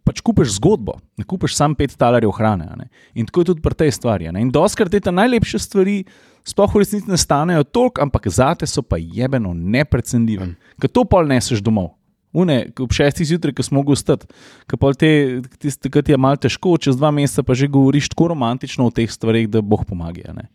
Pač 0.00 0.22
kupiš 0.24 0.54
zgodbo, 0.56 0.94
ne 1.20 1.26
kupiš 1.28 1.52
samo 1.58 1.76
pet 1.78 1.92
talarjev 2.00 2.32
hrane. 2.34 2.64
ne. 2.80 2.88
In 3.14 3.28
tako 3.28 3.44
je 3.44 3.50
tudi 3.52 3.62
pri 3.62 3.76
tej 3.76 3.92
stvari. 3.92 4.32
ne. 4.32 4.40
In 4.40 4.50
doskrat 4.50 4.90
te 4.90 5.12
najlepše 5.12 5.60
stvari 5.60 6.04
sploh 6.42 6.72
v 6.72 6.82
resnici 6.82 7.10
ne 7.10 7.20
stanejo 7.20 7.68
toliko, 7.68 8.02
ampak 8.02 8.26
zate 8.32 8.66
so 8.66 8.82
pa 8.82 8.96
jebeno 8.96 9.52
neprecenljive. 9.54 10.56
Ker 10.80 10.90
to 10.90 11.04
pol 11.04 11.28
neseš 11.28 11.60
domov. 11.60 11.99
Une, 12.32 12.60
ob 12.78 12.92
šestih 12.94 13.26
zjutraj, 13.26 13.56
ko 13.58 13.64
smo 13.66 13.80
mogli 13.80 13.96
vstati, 13.98 14.28
ki 14.70 14.78
te, 14.98 15.10
tiste, 15.58 15.90
ki 15.90 16.02
ti 16.06 16.14
je 16.14 16.18
malo 16.18 16.38
težko, 16.38 16.76
čez 16.78 16.98
dva 16.98 17.10
meseca 17.10 17.42
pa 17.42 17.56
že 17.58 17.66
govoriš 17.66 18.12
tako 18.12 18.30
romantično 18.34 18.86
o 18.86 18.94
teh 18.94 19.10
stvareh, 19.10 19.48
da 19.50 19.60
boh 19.60 19.82
pomaga. 19.84 20.32
ne. 20.34 20.46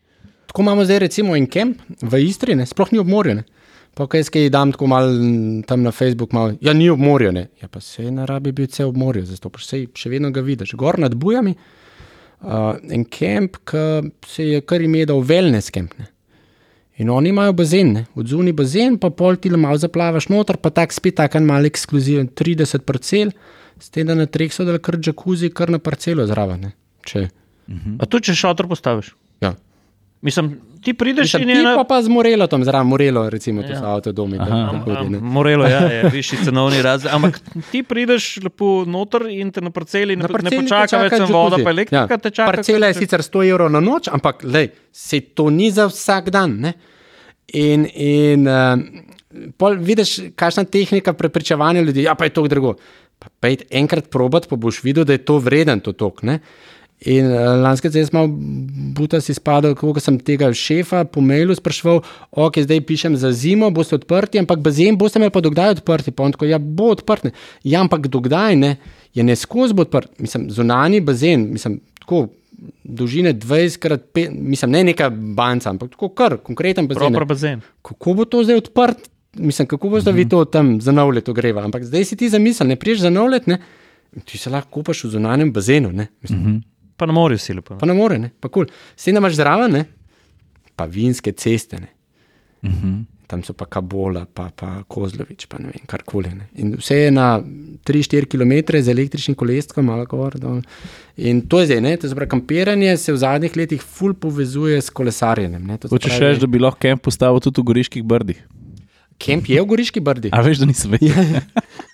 Tako 0.48 0.62
imamo 0.62 0.86
zdaj 0.86 1.00
recimo 1.00 1.36
en 1.36 1.48
kamp 1.52 1.82
v 2.02 2.24
Istri, 2.24 2.56
ne? 2.56 2.66
sploh 2.66 2.94
ni 2.94 3.00
ob 3.00 3.08
morju. 3.12 3.44
Pa 3.96 4.08
kaj 4.08 4.24
skaj 4.28 4.50
dam 4.52 4.72
tako 4.72 4.88
mal 4.88 5.10
m, 5.12 5.64
tam 5.68 5.84
na 5.84 5.92
Facebook, 5.92 6.32
mal, 6.32 6.56
ja, 6.62 6.74
ni 6.74 6.90
ob 6.90 7.00
morju. 7.00 7.32
Ne? 7.32 7.48
Ja, 7.62 7.68
pa 7.68 7.80
se 7.84 8.08
na 8.12 8.26
rabi 8.26 8.52
biti 8.52 8.72
vse 8.72 8.86
ob 8.86 8.96
morju, 8.98 9.26
zato 9.28 9.52
pa 9.52 9.60
se 9.60 9.86
še 9.96 10.12
vedno 10.12 10.32
ga 10.32 10.44
vidiš. 10.44 10.74
Gor 10.80 11.00
nad 11.00 11.16
bujami, 11.16 11.56
uh, 12.40 12.76
en 12.92 13.04
kamp, 13.04 13.60
ki 13.68 13.86
se 14.28 14.48
je 14.48 14.64
kar 14.64 14.84
ime 14.84 15.04
dal 15.08 15.24
wellness 15.28 15.76
kamp. 15.76 15.96
Ne? 16.00 16.08
In 16.98 17.10
oni 17.12 17.30
imajo 17.30 17.54
bazen, 17.54 17.92
ne? 17.94 18.06
od 18.16 18.28
zunaj 18.28 18.54
bazen, 18.56 18.98
pa 18.98 19.10
pol 19.10 19.36
ti 19.36 19.50
le 19.52 19.58
malo 19.60 19.78
zaplavaš 19.78 20.30
noter, 20.32 20.58
pa 20.58 20.70
tak 20.72 20.94
spet 20.96 21.18
tak 21.20 21.36
en 21.36 21.44
mal 21.46 21.66
ekskluziven, 21.68 22.30
30 22.32 22.86
parcel, 22.88 23.34
s 23.80 23.90
tem, 23.92 24.08
da 24.08 24.16
na 24.16 24.26
treh 24.26 24.54
so 24.54 24.64
dal 24.64 24.80
kar 24.80 24.96
džakuzi, 24.96 25.50
kar 25.52 25.70
na 25.70 25.80
parcelo 25.84 26.24
zraven. 26.28 26.72
Če, 27.06 27.28
A 28.00 28.06
tu 28.08 28.20
če 28.24 28.36
šotor 28.38 28.70
postaviš? 28.72 29.16
ja. 29.44 29.56
Mislim, 30.26 30.62
ti 30.82 30.94
prideš 30.94 31.34
Mislim, 31.34 31.50
in 31.50 31.58
je 31.58 31.76
pa, 31.78 31.84
pa 31.84 32.02
z 32.02 32.10
Morelo 32.10 32.48
tam 32.48 32.64
zraven, 32.66 32.88
Morelo, 32.88 33.30
recimo, 33.30 33.62
to 33.62 33.72
Ja. 33.72 33.80
so 33.80 33.86
avtodomi. 33.86 34.38
ne. 35.10 35.20
Morelo 35.22 35.68
ja, 35.70 35.80
je 35.80 36.10
višji 36.18 36.38
cenovni 36.46 36.82
razred. 36.82 37.14
Ampak 37.14 37.38
ti 37.72 37.84
prideš 37.84 38.40
lepo 38.44 38.86
noter 38.90 39.28
in 39.30 39.52
te 39.54 39.62
na 39.62 39.70
parceli 39.70 40.16
ne, 40.16 40.24
Na 40.24 40.28
ne 40.28 40.34
parceli 40.34 40.66
te 40.66 40.74
počaka 40.74 41.02
več 41.04 41.14
sem 41.14 41.30
voda, 41.30 41.62
pa 41.62 41.70
elektrika 41.70 42.08
ja. 42.10 42.18
te 42.18 42.32
čaka. 42.34 42.52
Parcela 42.52 42.90
je 42.90 42.98
sicer 43.04 43.22
100 43.22 43.46
evrov 43.52 43.70
na 43.70 43.84
noč, 43.86 44.10
ampak 44.10 44.42
lej, 44.44 44.72
se 44.92 45.22
to 45.38 45.52
ni 45.54 45.70
za 45.72 45.86
vsak 45.94 46.34
dan. 46.34 46.58
Ne? 46.60 46.74
In, 47.54 47.86
in 47.94 48.50
uh, 48.50 48.82
pol 49.62 49.78
vidiš, 49.78 50.34
kakšna 50.36 50.66
tehnika 50.66 51.14
prepričevanja 51.14 51.86
ljudi, 51.86 52.10
ja, 52.10 52.18
pa 52.18 52.26
je 52.26 52.34
to 52.34 52.48
drago. 52.50 52.74
Pa 53.22 53.30
pejt 53.46 53.68
enkrat 53.70 54.10
probat, 54.10 54.50
pa 54.50 54.58
boš 54.58 54.82
videl, 54.84 55.06
da 55.06 55.14
je 55.14 55.22
to 55.22 55.38
vreden 55.38 55.86
to 55.86 55.94
tok. 55.94 56.26
Ne? 56.26 56.40
In 57.04 57.28
uh, 57.28 57.58
lanske 57.60 57.90
ceste 57.92 58.08
smo 58.08 58.24
buta 58.96 59.20
si 59.22 59.34
spadal, 59.36 59.76
kako 59.76 60.00
sem 60.00 60.16
tega 60.24 60.48
šefa 60.56 61.04
po 61.12 61.22
mailu 61.22 61.56
spraševal, 61.56 62.00
ok, 62.32 62.62
zdaj 62.64 62.82
pišem 62.88 63.18
za 63.20 63.34
zimo, 63.36 63.68
boste 63.76 63.98
odprti, 64.00 64.40
ampak 64.40 64.64
bazen 64.64 64.96
boste 64.98 65.20
imeli 65.20 65.34
pa 65.36 65.44
dokdaj 65.44 65.76
odprti. 65.76 66.14
Pa 66.16 66.24
on 66.24 66.34
tako, 66.34 66.48
ja, 66.48 66.60
bo 66.60 66.94
odprt. 66.96 67.28
Ne. 67.28 67.34
Ja, 67.68 67.84
ampak 67.84 68.08
dokdaj 68.08 68.56
ne, 68.56 68.72
je 69.14 69.28
ne 69.28 69.36
skozi 69.36 69.76
bo 69.76 69.84
odprt. 69.84 70.16
Mislim, 70.24 70.48
zunani 70.50 71.02
bazen, 71.04 71.50
mislim, 71.52 71.82
tako 72.00 72.28
dolžine 72.84 73.34
20 73.34 73.78
krat 73.84 74.06
5, 74.16 74.32
mislim, 74.32 74.72
ne 74.72 74.84
neka 74.84 75.10
banca, 75.10 75.70
ampak 75.70 75.92
tako 75.92 76.10
kar 76.16 76.38
konkreten 76.44 76.88
bazen. 76.88 77.12
Proper 77.12 77.28
bazen. 77.28 77.62
Kako 77.84 78.14
bo 78.14 78.26
to 78.26 78.44
zdaj 78.44 78.64
odprt? 78.64 79.10
Mislim, 79.36 79.68
kako 79.68 79.90
boste 79.90 80.12
vi 80.16 80.30
to 80.30 80.46
tam 80.46 80.78
za 80.82 80.96
nov 80.96 81.12
let 81.12 81.30
ogreva. 81.30 81.66
Ampak 81.68 81.84
zdaj 81.84 82.06
si 82.06 82.16
ti 82.16 82.30
zamisel, 82.30 82.68
ne 82.68 82.80
priješ 82.80 83.04
za 83.04 83.12
nov 83.12 83.28
let, 83.36 83.52
ne. 83.52 83.60
Ti 84.26 84.38
se 84.38 84.50
lahko 84.50 84.80
kupaš 84.80 85.04
v 85.04 85.10
zunanjem 85.18 85.52
bazenu. 85.52 85.92
Ne? 85.92 86.08
Mislim, 86.22 86.62
Pa 86.98 87.06
na 87.06 87.14
morju 87.14 87.38
si 87.38 87.54
lepo. 87.54 87.78
Pa 87.80 87.86
ne 87.86 87.94
more, 87.94 88.20
ne? 88.20 88.32
pa 88.40 88.50
kul. 88.50 88.66
Cool. 88.66 88.96
Vse 88.96 89.12
imaš 89.12 89.36
zraven, 89.40 89.72
ne? 89.72 89.86
pa 90.76 90.86
vinske 90.92 91.32
ceste. 91.32 91.80
Ne? 91.80 91.88
Uh 92.64 92.72
-huh. 92.72 93.04
Tam 93.28 93.44
so 93.44 93.54
pa 93.54 93.66
Kabola, 93.66 94.26
pa, 94.34 94.52
pa 94.56 94.84
Kozlovič, 94.88 95.48
pa 95.50 95.58
ne 95.58 95.66
vem, 95.66 95.86
karkoli. 95.88 96.30
Ne? 96.30 96.48
In 96.62 96.76
vse 96.78 96.96
je 96.96 97.12
na 97.12 97.42
3-4 97.86 98.26
km 98.26 98.78
z 98.82 98.88
električnim 98.88 99.36
koleskom, 99.36 99.86
malo 99.86 100.06
gor. 100.06 100.38
Dol. 100.40 100.62
In 101.18 101.42
to 101.48 101.60
je 101.60 101.66
zdaj, 101.66 101.82
ne? 101.82 101.98
to 101.98 102.10
se 102.10 102.16
pravi, 102.16 102.30
kampiranje 102.30 102.98
se 102.98 103.14
v 103.14 103.18
zadnjih 103.18 103.58
letih 103.58 103.82
ful 103.82 104.14
povezuje 104.14 104.82
s 104.82 104.90
kolesarjenjem. 104.90 105.68
ne. 105.68 105.78
To 105.78 105.88
se 105.88 105.96
Hočeš 105.96 106.18
pravi, 106.18 106.34
reči, 106.34 106.42
da 106.42 106.48
bi 106.48 106.60
lahko 106.60 106.80
kamp 106.80 107.02
postavil 107.02 107.40
tudi 107.40 107.62
v 107.62 107.64
Goriških 107.64 108.04
brdih. 108.04 108.44
Kemp 109.18 109.50
je 109.50 109.62
v 109.62 109.66
Goriški 109.66 110.00
brdi. 110.00 110.30
A 110.32 110.42
veš, 110.42 110.58
da 110.58 110.66
nisem 110.66 110.92
vedel. 110.92 111.10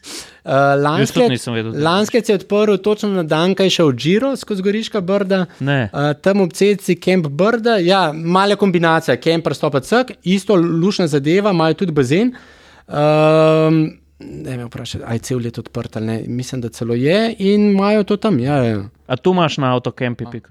Uh, 0.44 0.52
Jaz 0.52 0.82
lanske, 0.82 1.26
vedel, 1.48 1.74
lanske 1.78 2.22
se 2.22 2.32
je 2.32 2.38
odprl 2.38 2.76
točno 2.78 3.10
na 3.10 3.24
dan, 3.24 3.54
ko 3.54 3.64
je 3.64 3.70
šel 3.70 3.92
Džiro 3.94 4.36
skozi 4.36 4.64
Goriška 4.64 5.02
brda. 5.02 5.46
Ne. 5.60 5.89
Uh, 5.94 6.00
tam 6.16 6.42
ob 6.42 6.52
celici 6.52 6.96
Kemp 6.96 7.28
Brda, 7.28 7.76
ja, 7.78 8.12
mala 8.12 8.56
kombinacija, 8.56 9.18
Kemper 9.18 9.54
stopa 9.54 9.80
cek, 9.80 10.12
isto 10.24 10.56
lušna 10.56 11.08
zadeva, 11.08 11.52
imajo 11.52 11.74
tudi 11.76 11.92
bazen. 11.92 12.34
Um, 12.88 13.78
ne 14.20 14.58
me 14.58 14.66
vprašaj, 14.66 15.02
aj 15.06 15.20
cel 15.20 15.39
let 15.39 15.58
odprt 15.58 15.96
ali 15.96 16.06
ne, 16.06 16.24
mislim, 16.28 16.62
da 16.62 16.70
celo 16.70 16.94
je 16.96 17.36
in 17.39 17.72
imajo 17.72 18.04
to 18.04 18.18
tam. 18.18 18.39
Ja, 18.39 18.56
ja. 18.58 18.82
A 19.08 19.16
tu 19.16 19.32
imaš 19.32 19.58
na 19.58 19.76
avtokempi, 19.76 20.26
povej- 20.26 20.42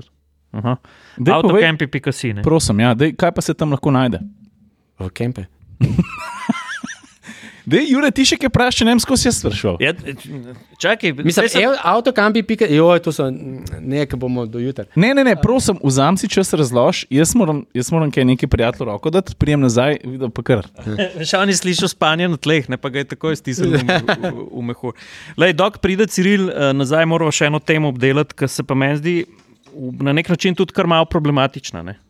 Avtokempi, 1.29 1.87
pika 1.89 2.13
si. 2.13 2.33
ne? 2.33 2.43
Prosim, 2.43 2.81
ja, 2.81 2.95
dej, 2.95 3.13
kaj 3.15 3.33
pa 3.33 3.41
se 3.41 3.55
tam 3.55 3.71
lahko 3.71 3.91
najde? 3.91 4.19
V 4.99 5.11
Kempe. 5.11 5.45
Dej, 7.71 7.85
Jure, 7.93 8.09
ti 8.11 8.25
še 8.27 8.35
kaj 8.41 8.51
vprašaj, 8.51 8.85
ne 8.89 8.95
vem, 8.95 9.01
skozi 9.03 9.29
jaz 9.29 9.37
sprašal. 9.39 9.77
Ja, 9.83 9.93
čakaj, 10.83 11.13
Mislim, 11.21 11.47
sem- 11.53 11.63
ev, 11.69 11.77
avtokampi, 11.87 12.43
pika, 12.43 12.67
joj, 12.67 12.99
to 13.05 13.13
so 13.15 13.29
nekaj 13.31 14.19
bomo 14.19 14.47
do 14.51 14.59
jutra. 14.59 14.89
Ne, 14.99 15.13
ne, 15.15 15.23
ne, 15.23 15.37
prosim, 15.39 15.79
vzam 15.85 16.19
si 16.19 16.27
čas 16.31 16.51
razlož, 16.57 17.05
jaz 17.13 17.35
moram, 17.39 17.63
jaz 17.77 17.93
moram 17.95 18.11
kaj 18.11 18.27
neki 18.33 18.49
prijatelj 18.51 18.91
roko 18.91 19.13
dati, 19.15 19.37
prijem 19.39 19.63
nazaj, 19.63 20.01
videl 20.03 20.33
pa 20.35 20.43
kar. 20.43 20.67
Še 21.23 21.39
on 21.39 21.53
je 21.53 21.61
slišal 21.61 21.93
spanje 21.93 22.31
na 22.33 22.41
tleh, 22.41 22.67
ne 22.73 22.81
pa 22.81 22.91
ga 22.91 23.05
je 23.05 23.11
takoj 23.15 23.39
stisnil 23.39 23.79
v, 23.79 23.87
v, 23.87 24.35
v 24.51 24.67
mehu. 24.73 24.95
Lej, 25.39 25.55
dok 25.55 25.79
pride 25.85 26.11
Ciril 26.11 26.51
eh, 26.51 26.73
nazaj, 26.75 27.07
moramo 27.07 27.31
še 27.31 27.53
eno 27.53 27.63
temo 27.63 27.95
obdelati, 27.95 28.35
ki 28.35 28.51
se 28.51 28.67
pa 28.67 28.75
meni 28.75 28.99
zdi 28.99 29.17
na 30.03 30.13
nek 30.17 30.27
način 30.29 30.59
tudi 30.59 30.75
kar 30.75 30.89
malo 30.91 31.07
problematična. 31.07 31.87
Ne? 31.87 32.01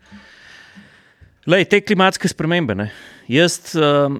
Lej, 1.50 1.64
te 1.68 1.80
klimatske 1.84 2.28
spremembe. 2.28 2.74
Ne? 2.74 2.90
Jaz 3.30 3.60
um, 3.78 4.16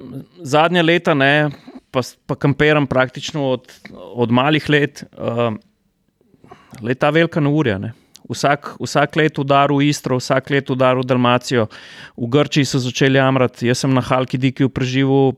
zadnja 0.47 0.85
leta, 0.87 1.17
ne, 1.19 1.51
pa, 1.91 2.03
pa 2.27 2.37
kamperam 2.39 2.87
praktično 2.87 3.49
od, 3.57 3.73
od 3.91 4.31
malih 4.31 4.69
let, 4.71 5.03
um, 5.19 5.59
leta 6.83 7.11
velika 7.11 7.43
neurja. 7.43 7.79
Ne? 7.83 7.93
Vsak, 8.31 8.77
vsak 8.79 9.17
let 9.19 9.39
udar 9.43 9.75
v 9.75 9.89
Istro, 9.91 10.21
vsak 10.21 10.53
let 10.55 10.71
udar 10.71 11.01
v 11.01 11.03
Dalmacijo, 11.11 11.67
v 12.15 12.31
Grčiji 12.31 12.69
so 12.71 12.79
začeli 12.79 13.19
jamrati. 13.19 13.67
Jaz 13.67 13.83
sem 13.83 13.95
na 13.95 14.05
Halki 14.07 14.39
Dikiju 14.39 14.71
preživel 14.71 15.35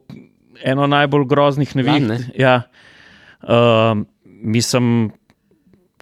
eno 0.61 0.87
najbolj 0.87 1.25
groznih 1.29 1.73
neviht. 1.79 2.09
Lani, 2.09 2.21
Ja. 2.37 2.63
Uh, 3.43 4.05
mislim, 4.23 5.11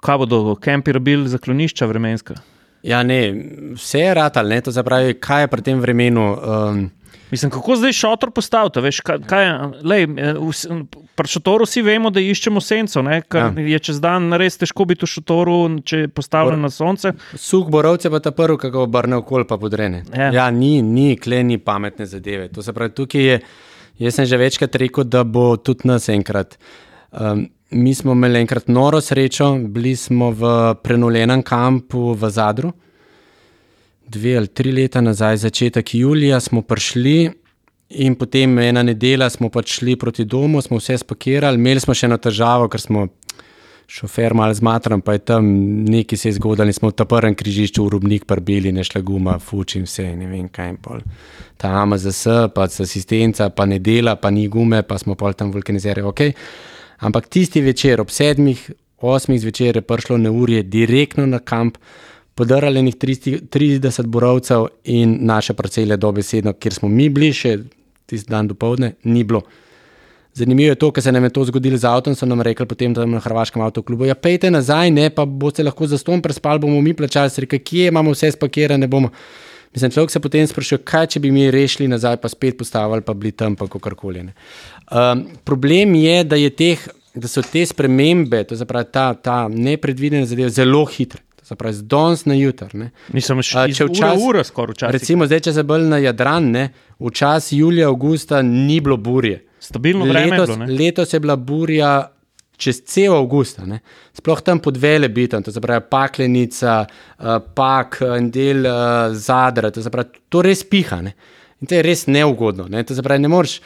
kaj 0.03 0.19
bodo 0.25 0.57
kempi 0.61 0.93
rabili 0.93 1.29
zaklonišča 1.31 1.87
vremenska. 1.87 2.35
Ja, 2.83 3.03
ne, 3.05 3.21
vse 3.77 4.01
je 4.01 4.15
ratal, 4.15 4.49
ne, 4.49 4.61
to 4.61 4.73
se 4.73 4.83
pravi, 4.85 5.15
kaj 5.21 5.45
je 5.45 5.49
pri 5.53 5.63
tem 5.63 5.81
vremenu. 5.81 6.27
Um, 6.35 6.83
Mislim, 7.31 7.51
kako 7.51 7.77
zdaj 7.77 7.93
šotor 7.93 8.31
postaviti? 8.31 8.81
Veš, 8.81 9.01
kaj, 9.07 9.19
kaj 9.31 9.49
lej, 9.83 10.03
eh, 10.03 10.35
vs- 10.35 10.67
pri 11.15 11.29
šotoru 11.29 11.65
vsi 11.65 11.83
vemo, 11.83 12.11
da 12.11 12.21
iščemo 12.21 12.61
senco, 12.61 13.03
ne, 13.03 13.21
ker 13.23 13.53
ja. 13.57 13.67
je 13.75 13.79
čez 13.79 14.01
dan 14.01 14.33
res 14.41 14.59
težko 14.59 14.85
biti 14.89 15.07
v 15.07 15.11
šotoru, 15.15 15.57
če 15.85 16.05
je 16.05 16.09
postavljen 16.09 16.61
na 16.61 16.71
sonce. 16.71 17.13
Suh 17.35 17.69
borovce 17.71 18.11
pa 18.11 18.21
ta 18.25 18.33
prvi, 18.35 18.71
ga 18.71 18.83
obrne 18.83 19.21
okol, 19.21 19.45
pa 19.45 19.59
podrene. 19.61 20.05
Ja. 20.17 20.31
Ja, 20.35 20.51
ni, 20.51 20.81
ni, 20.83 21.15
kle 21.17 21.43
ni 21.45 21.59
pametne 21.59 22.07
zadeve. 22.07 22.49
To 22.55 22.63
se 22.63 22.73
pravi, 22.73 22.95
tukaj 22.97 23.27
je, 23.27 23.41
jaz 23.99 24.19
sem 24.19 24.27
že 24.27 24.41
večkrat 24.41 24.77
rekel, 24.81 25.05
da 25.05 25.25
bo 25.25 25.57
tudi 25.57 25.89
nas 25.89 26.09
enkrat. 26.09 26.59
Um, 27.11 27.49
mi 27.71 27.95
smo 27.95 28.13
imeli 28.13 28.41
enkrat 28.41 28.69
noro 28.69 29.01
srečo, 29.01 29.55
bili 29.71 29.97
smo 29.97 30.31
v 30.31 30.75
prenovljenem 30.83 31.43
kampu 31.43 32.15
v 32.15 32.31
Zadru. 32.31 32.73
Dve 34.11 34.37
ali 34.37 34.49
tri 34.49 34.73
leta 34.73 35.01
nazaj, 35.01 35.37
začetek 35.37 35.95
julija, 35.95 36.41
smo 36.41 36.63
prišli 36.63 37.31
in 37.91 38.15
potem 38.19 38.59
ena 38.59 38.83
nedelja 38.83 39.29
smo 39.31 39.51
pač 39.55 39.77
šli 39.79 39.95
proti 39.97 40.25
domu, 40.25 40.63
smo 40.63 40.81
vse 40.81 40.97
spakirali, 40.99 41.59
imeli 41.59 41.81
smo 41.81 41.95
še 41.95 42.09
eno 42.09 42.19
težavo, 42.19 42.67
ker 42.73 42.83
smo 42.83 43.05
šofer 43.91 44.35
malo 44.35 44.55
zmatran, 44.55 45.03
pa 45.03 45.15
je 45.15 45.23
tam 45.31 45.47
nekaj 45.87 46.19
se 46.19 46.29
je 46.29 46.39
zgodilo, 46.41 46.67
in 46.67 46.75
smo 46.75 46.91
v 46.91 46.99
ta 46.99 47.07
prvem 47.07 47.35
križišču 47.39 47.87
v 47.87 47.95
Rubnik 47.95 48.27
prbili, 48.27 48.75
ne 48.75 48.83
šla 48.87 49.03
guma, 49.07 49.39
fuč 49.39 49.77
in 49.79 49.87
vse, 49.87 50.09
ne 50.19 50.27
vem 50.31 50.51
kaj. 50.51 50.75
in 50.75 50.83
pol. 50.83 51.07
Ta 51.59 51.71
AMZS, 51.85 52.51
pa 52.55 52.67
asistenca, 52.67 53.51
pa 53.51 53.67
ne 53.67 53.79
dela, 53.79 54.17
pa 54.17 54.31
ni 54.31 54.49
gume, 54.49 54.83
pa 54.83 54.99
smo 54.99 55.15
pol 55.15 55.39
tam 55.39 55.55
vulkanizirali. 55.55 56.07
Okay. 56.11 56.35
Ampak 56.99 57.31
tisti 57.31 57.63
večer, 57.63 58.01
ob 58.01 58.11
sedmih, 58.11 58.71
osmih 58.99 59.41
zvečer 59.41 59.77
je 59.77 59.87
prišlo 59.87 60.19
neurje 60.19 60.63
direktno 60.63 61.27
na 61.27 61.39
kamp, 61.39 61.79
podarali 62.41 62.83
njih 62.83 62.97
30 62.97 64.07
borovcev 64.07 64.67
in 64.85 65.19
naše 65.21 65.53
parcele 65.55 65.97
dobesedno, 65.97 66.53
kjer 66.53 66.75
smo 66.75 66.89
mi 66.89 67.09
bili 67.13 67.35
še 67.37 67.59
tisti 68.09 68.33
dan 68.33 68.49
do 68.49 68.57
povdne, 68.57 68.95
ni 69.05 69.25
bilo. 69.25 69.43
Zanimivo 70.35 70.73
je 70.73 70.79
to, 70.81 70.89
ker 70.95 71.05
se 71.05 71.13
nam 71.13 71.27
je 71.27 71.33
to 71.37 71.45
zgodilo 71.51 71.77
z 71.77 71.85
avtom, 71.91 72.17
so 72.17 72.27
nam 72.27 72.41
rekli 72.41 72.65
potem 72.67 72.95
tam 72.97 73.13
na 73.13 73.21
Hrvaškem 73.21 73.61
avtoklubu, 73.67 74.09
ja 74.09 74.17
pejte 74.17 74.49
nazaj, 74.51 74.89
ne, 74.95 75.11
pa 75.13 75.27
boste 75.29 75.67
lahko 75.67 75.91
za 75.91 76.01
ston 76.01 76.23
prespali, 76.25 76.63
bomo 76.65 76.81
mi 76.81 76.97
plačali, 76.97 77.31
se 77.31 77.45
reke, 77.45 77.61
kje 77.61 77.93
imamo 77.93 78.17
vse 78.17 78.33
spakirane, 78.39 78.89
bomo. 78.89 79.13
Mislim, 79.75 79.93
človek 79.93 80.11
se 80.11 80.25
potem 80.25 80.47
sprašuje, 80.49 80.81
kaj 80.87 81.13
če 81.13 81.21
bi 81.21 81.31
mi 81.35 81.51
rešili 81.53 81.93
nazaj, 81.93 82.17
pa 82.25 82.31
spet 82.33 82.57
postavili, 82.59 83.05
pa 83.05 83.15
bili 83.15 83.37
tam, 83.37 83.53
pa 83.59 83.69
kakorkoli. 83.69 84.25
Um, 84.91 85.27
problem 85.45 85.95
je, 86.01 86.23
da, 86.25 86.41
je 86.41 86.51
teh, 86.51 86.89
da 87.15 87.29
so 87.29 87.45
te 87.45 87.67
spremembe, 87.69 88.47
to 88.49 88.57
pravi 88.65 88.89
ta, 88.91 89.11
ta 89.15 89.43
nepredvidene 89.53 90.25
zadeve, 90.27 90.51
zelo 90.57 90.87
hitre. 90.89 91.21
Se 91.51 91.57
pravi, 91.59 91.75
z 91.75 91.83
danes 91.91 92.25
na 92.31 92.37
jutr. 92.39 92.71
Mislim, 93.11 93.41
še 93.43 93.65
če 93.67 93.75
če 93.75 93.85
včas- 93.89 93.97
včasih. 93.99 94.27
Ura 94.29 94.45
skoraj 94.47 94.77
včasih. 94.77 94.93
Recimo, 94.95 95.27
zdaj, 95.27 95.41
če 95.49 95.53
se 95.57 95.65
bolj 95.67 95.89
na 95.91 95.99
Jadran, 95.99 96.47
ne, 96.55 96.69
v 97.03 97.11
čas 97.11 97.51
julija, 97.51 97.89
avgusta 97.91 98.39
ni 98.47 98.79
bilo 98.81 98.97
burje. 98.97 99.41
Stabilno 99.59 100.07
vreme 100.07 100.39
letos, 100.39 100.49
je 100.49 100.57
bilo. 100.57 100.67
ne. 100.67 100.79
letos 100.79 101.13
je 101.13 101.21
bila 101.21 101.37
burja 101.37 101.91
čez 102.61 102.83
cel 102.87 103.17
avgust, 103.17 103.59
sploh 104.15 104.41
tam 104.45 104.61
pod 104.63 104.77
velebitom, 104.77 105.43
to 105.43 105.53
se 105.53 105.61
pravi 105.61 105.83
paklenica, 105.91 106.87
uh, 106.87 107.39
pak, 107.57 107.99
en 108.05 108.31
del 108.31 108.67
uh, 108.69 109.11
zadra, 109.17 109.73
to 109.73 109.83
se 109.83 109.91
pravi, 109.91 110.21
to 110.29 110.43
res 110.45 110.63
piha. 110.65 111.01
Ne. 111.03 111.15
In 111.61 111.67
to 111.67 111.75
je 111.75 111.83
res 111.83 112.07
neugodno. 112.07 112.69
Ne. 112.69 112.85
To 112.85 112.95
se 112.95 113.03
pravi, 113.03 113.25
ne 113.27 113.33
moreš. 113.33 113.59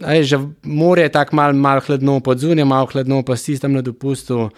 Aj, 0.00 0.22
že 0.24 0.40
morje 0.64 1.04
je 1.04 1.12
tako 1.12 1.36
malo 1.36 1.52
mal 1.52 1.80
hladno, 1.84 2.20
pod 2.24 2.40
zunjem 2.40 2.68
malo 2.68 2.88
hladno, 2.88 3.20
pa 3.22 3.36
si 3.36 3.58
tam 3.60 3.76
na 3.76 3.82
dopustu. 3.84 4.48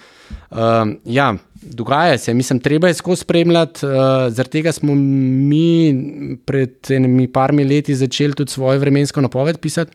Um, 0.51 0.99
ja, 1.05 1.35
dogaja 1.59 2.18
se, 2.18 2.35
mislim, 2.35 2.61
treba 2.62 2.89
je 2.89 2.95
skozi 2.95 3.26
spremljati. 3.26 3.87
Uh, 3.87 3.91
zaradi 4.30 4.51
tega 4.51 4.72
smo 4.72 4.95
mi 4.95 6.39
pred 6.47 6.78
enimi 6.91 7.26
parmi 7.26 7.64
leti 7.64 7.95
začeli 7.95 8.35
tudi 8.35 8.55
svojo 8.55 8.78
vremensko 8.78 9.20
napoved 9.20 9.59
pisati, 9.59 9.91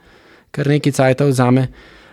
kar 0.51 0.67
nekaj 0.67 0.91
cajta 0.91 1.25
vzame. 1.31 1.67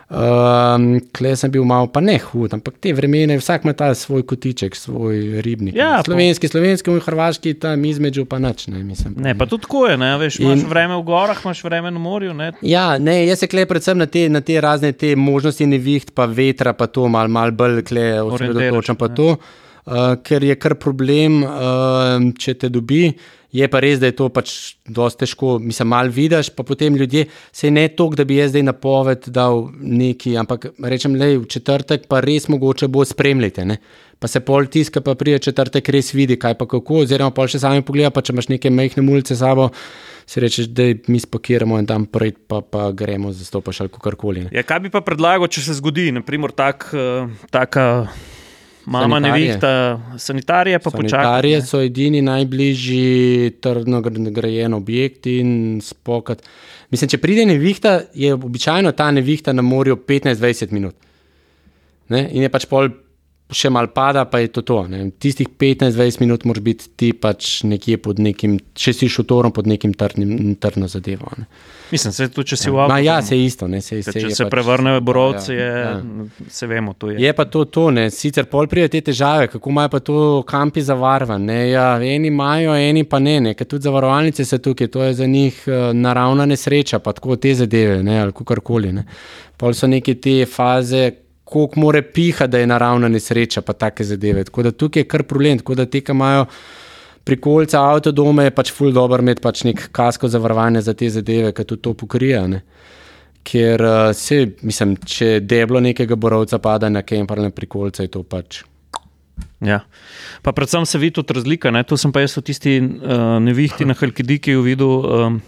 Um, 0.06 1.00
Klej 1.10 1.34
sem 1.34 1.50
bil 1.50 1.64
malo, 1.66 1.88
pa 1.90 1.98
ne 1.98 2.14
hud, 2.22 2.52
ampak 2.54 2.76
te 2.78 2.92
vremene, 2.94 3.40
vsak 3.40 3.64
ima 3.66 3.72
ta 3.74 3.88
svoj 3.94 4.22
kotiček, 4.22 4.76
svoj 4.78 5.42
ribnik. 5.42 5.74
Ja, 5.74 5.96
ne. 5.96 6.04
slovenski, 6.06 6.48
slovenski, 6.48 6.92
in 6.94 7.00
hrvaški, 7.02 7.54
tam 7.58 7.84
između 7.84 8.24
pa 8.24 8.38
nič. 8.38 8.68
Ne, 8.70 8.84
mislim, 8.86 9.16
Ne, 9.18 9.34
pa 9.38 9.46
tudi 9.50 9.66
tako 9.66 9.86
je, 9.86 9.96
ne, 9.98 10.12
veš, 10.18 10.38
imaš 10.38 10.62
vreme 10.70 10.94
v 10.96 11.02
gorah, 11.02 11.40
imaš 11.44 11.64
vreme 11.64 11.90
na 11.90 11.98
morju. 11.98 12.34
Ne. 12.34 12.52
Ja, 12.62 12.98
ne, 12.98 13.26
jaz 13.26 13.42
se 13.42 13.50
klej 13.50 13.66
predvsem 13.66 13.98
na 13.98 14.06
te, 14.06 14.28
na 14.28 14.40
te 14.40 14.60
razne 14.60 14.92
te 14.92 15.16
možnosti 15.16 15.66
neviht, 15.66 16.14
pa 16.14 16.30
vetra, 16.30 16.72
pa 16.72 16.86
to 16.86 17.08
malo 17.08 17.28
mal 17.28 17.50
bolj 17.50 17.82
klej 17.84 18.20
osredotočam. 18.20 18.96
pa 18.96 19.08
to, 19.08 19.36
Uh, 19.86 20.16
ker 20.18 20.42
je 20.42 20.54
kar 20.58 20.74
problem, 20.82 21.44
uh, 21.46 22.24
če 22.34 22.56
te 22.58 22.68
dobi. 22.68 23.04
Je 23.56 23.68
pa 23.72 23.80
res, 23.80 24.00
da 24.02 24.10
je 24.10 24.16
to 24.18 24.28
pač 24.32 24.52
dosti 24.84 25.24
težko, 25.24 25.56
mislim, 25.62 25.88
malo 25.94 26.12
vidiš, 26.12 26.50
pa 26.52 26.64
potem 26.66 26.96
ljudje, 26.96 27.26
se 27.52 27.70
ne 27.72 27.86
toliko, 27.88 28.18
da 28.20 28.26
bi 28.28 28.36
jaz 28.36 28.52
zdaj 28.52 28.66
napoved 28.68 29.28
dal 29.32 29.68
neki, 29.80 30.34
ampak 30.36 30.68
rečem, 30.84 31.16
le 31.16 31.36
v 31.38 31.46
četrtek 31.48 32.04
pa 32.10 32.20
res 32.24 32.50
mogoče 32.52 32.90
bo 32.92 33.04
spremljati. 33.04 33.64
Pa 34.20 34.28
se 34.32 34.40
pol 34.40 34.68
tiska, 34.72 35.00
pa 35.04 35.14
prije 35.14 35.38
četrtek 35.48 35.88
res 35.92 36.14
vidi, 36.16 36.38
kaj 36.40 36.56
pa 36.56 36.68
kako, 36.68 37.02
oziroma 37.04 37.34
pol 37.36 37.48
še 37.52 37.60
sami 37.60 37.84
pogleda, 37.84 38.12
pa 38.12 38.24
če 38.24 38.32
imaš 38.32 38.48
neke 38.52 38.72
mehne 38.72 39.04
mulice 39.04 39.36
s 39.36 39.42
sabo, 39.44 39.68
si 40.26 40.40
rečeš, 40.40 40.70
da 40.72 40.88
mi 41.12 41.20
spakiramo 41.20 41.80
in 41.80 41.88
tam 41.88 42.08
prej 42.08 42.32
pa, 42.48 42.62
pa 42.64 42.88
gremo 42.96 43.32
zastopaš 43.36 43.84
ali 43.84 43.92
karkoli. 43.92 44.46
Ja, 44.56 44.64
kaj 44.66 44.86
bi 44.86 44.92
pa 44.92 45.04
predlagal, 45.04 45.48
če 45.52 45.68
se 45.68 45.76
zgodi, 45.80 46.08
naprimer, 46.16 46.56
tak, 46.56 46.88
uh, 46.96 47.28
taka 47.52 48.08
mama 48.86 49.16
Sanitarije. 49.16 49.46
nevihta, 49.46 50.00
sanitarije 50.18 50.78
pa 50.78 50.90
počaka. 50.90 51.22
Sanitarije 51.22 51.62
so 51.62 51.80
edini 51.82 52.22
najbližji 52.22 53.50
trdno 53.60 54.00
gr- 54.00 54.30
grajen 54.30 54.74
objekt 54.74 55.26
in 55.26 55.80
spokat. 55.82 56.42
Mislim, 56.90 57.10
če 57.10 57.18
pride 57.18 57.46
nevihta, 57.46 58.00
je 58.14 58.34
običajno 58.34 58.92
ta 58.92 59.10
nevihta 59.10 59.52
na 59.52 59.62
morju 59.62 59.96
15-20 59.96 60.72
minut. 60.72 60.94
Ne? 62.08 62.28
In 62.32 62.42
je 62.46 62.48
pač 62.48 62.68
pol 62.70 62.88
še 63.48 63.70
mal 63.70 63.86
pada, 63.88 64.24
pa 64.24 64.38
je 64.38 64.48
to 64.48 64.62
to. 64.62 64.86
Ne? 64.86 65.10
Tistih 65.12 65.46
15-20 65.50 66.20
minut 66.20 66.44
moraš 66.44 66.62
biti 66.62 66.88
ti 66.92 67.12
pač 67.12 67.62
nekje 67.62 67.94
pod 67.96 68.18
nekim, 68.18 68.56
če 68.74 68.92
si 68.92 69.06
šotorom 69.06 69.52
pod 69.52 69.66
nekim 69.66 69.92
trdnim, 69.92 70.30
trdno 70.56 70.88
zadevo. 70.88 71.30
Ne? 71.36 71.44
Mislim, 71.86 72.10
se 72.10 72.26
tudi, 72.26 72.48
če 72.48 72.56
si 72.56 72.66
v 72.66 72.74
Ma, 72.74 72.84
avtu. 72.88 73.04
ja, 73.04 73.22
se 73.22 73.36
isto. 73.38 73.68
Ne? 73.68 73.78
Se, 73.80 74.00
Če 74.02 74.20
je 74.20 74.30
se 74.32 74.42
pač- 74.42 74.50
prevrnejo 74.50 75.00
borovci, 75.00 75.52
Ja, 75.52 75.58
je, 75.60 75.82
ja. 75.84 76.26
se 76.48 76.66
vemo, 76.66 76.94
to 76.94 77.10
je. 77.10 77.20
Je 77.20 77.32
pa 77.32 77.44
to, 77.44 77.64
to 77.66 77.90
ne. 77.90 78.08
sicer 78.10 78.46
pol 78.46 78.66
pride 78.66 78.88
te 78.90 79.00
težave, 79.02 79.46
kako 79.46 79.70
imajo 79.70 79.88
pa 79.88 80.00
to 80.00 80.16
kampi 80.44 80.82
zavarovane. 80.82 81.70
Ja, 81.70 81.86
eni 81.96 82.26
imajo, 82.26 82.74
eni 82.74 83.04
pa 83.04 83.20
ne, 83.20 83.40
ne. 83.40 83.54
ker 83.54 83.66
tudi 83.66 83.82
zavarovalnice 83.82 84.42
so 84.44 84.58
tukaj, 84.58 84.88
to 84.88 85.04
je 85.04 85.14
za 85.14 85.26
njih 85.26 85.62
uh, 85.66 85.74
naravna 85.94 86.46
nesreča, 86.46 86.98
pa 86.98 87.12
tako 87.12 87.36
te 87.36 87.54
zadeve, 87.54 88.02
ne, 88.02 88.18
ali 88.18 88.34
karkoli. 88.34 88.90
Ne. 88.92 89.06
Pol 89.56 89.72
so 89.72 89.86
neke 89.86 90.14
te 90.16 90.42
faze, 90.46 91.12
koliko 91.46 91.80
more 91.80 92.02
piha, 92.02 92.46
da 92.50 92.58
je 92.58 92.66
naravna 92.66 93.08
nesreča, 93.08 93.62
pa 93.62 93.72
take 93.72 94.04
zadeve. 94.04 94.42
Tako 94.44 94.62
da 94.66 94.72
tukaj 94.74 95.04
je 95.04 95.08
kar 95.08 95.22
problem, 95.22 95.60
tako 95.62 95.76
da 95.78 95.84
te, 95.86 96.00
ki 96.02 96.10
imajo 96.12 96.46
prikolca 97.24 97.84
avtodome, 97.86 98.48
je 98.48 98.54
pač 98.54 98.72
ful 98.74 98.90
dobro 98.94 99.22
imeti 99.22 99.42
pač 99.42 99.62
nek 99.66 99.84
kasko 99.94 100.26
zavarovanje 100.30 100.82
za 100.82 100.94
te 100.98 101.10
zadeve, 101.10 101.52
ki 101.54 101.64
tudi 101.64 101.82
to 101.82 101.92
pokrija. 101.94 102.40
Ne? 102.50 102.64
Ker 103.46 103.82
uh, 103.86 104.10
se, 104.14 104.40
mislim, 104.66 104.96
če 105.06 105.36
deblo 105.46 105.78
nekega 105.82 106.18
borovca 106.18 106.58
pada 106.62 106.90
na 106.90 107.04
kemper 107.06 107.38
na 107.44 107.52
prikolca, 107.54 108.02
je 108.02 108.10
to 108.16 108.24
pač. 108.26 108.64
Ja. 109.62 109.84
Pa 110.42 110.50
predvsem 110.56 110.86
se 110.86 110.98
vidi 110.98 111.14
tudi 111.20 111.36
razlika. 111.38 111.70
Ne? 111.70 111.84
Tu 111.86 111.98
sem 112.00 112.10
pa 112.10 112.24
jaz 112.24 112.34
v 112.40 112.42
tisti 112.48 112.74
uh, 112.82 113.36
nevihti 113.42 113.86
na 113.86 113.94
Halkidiki 113.94 114.56
videl 114.66 114.98
um, 114.98 115.38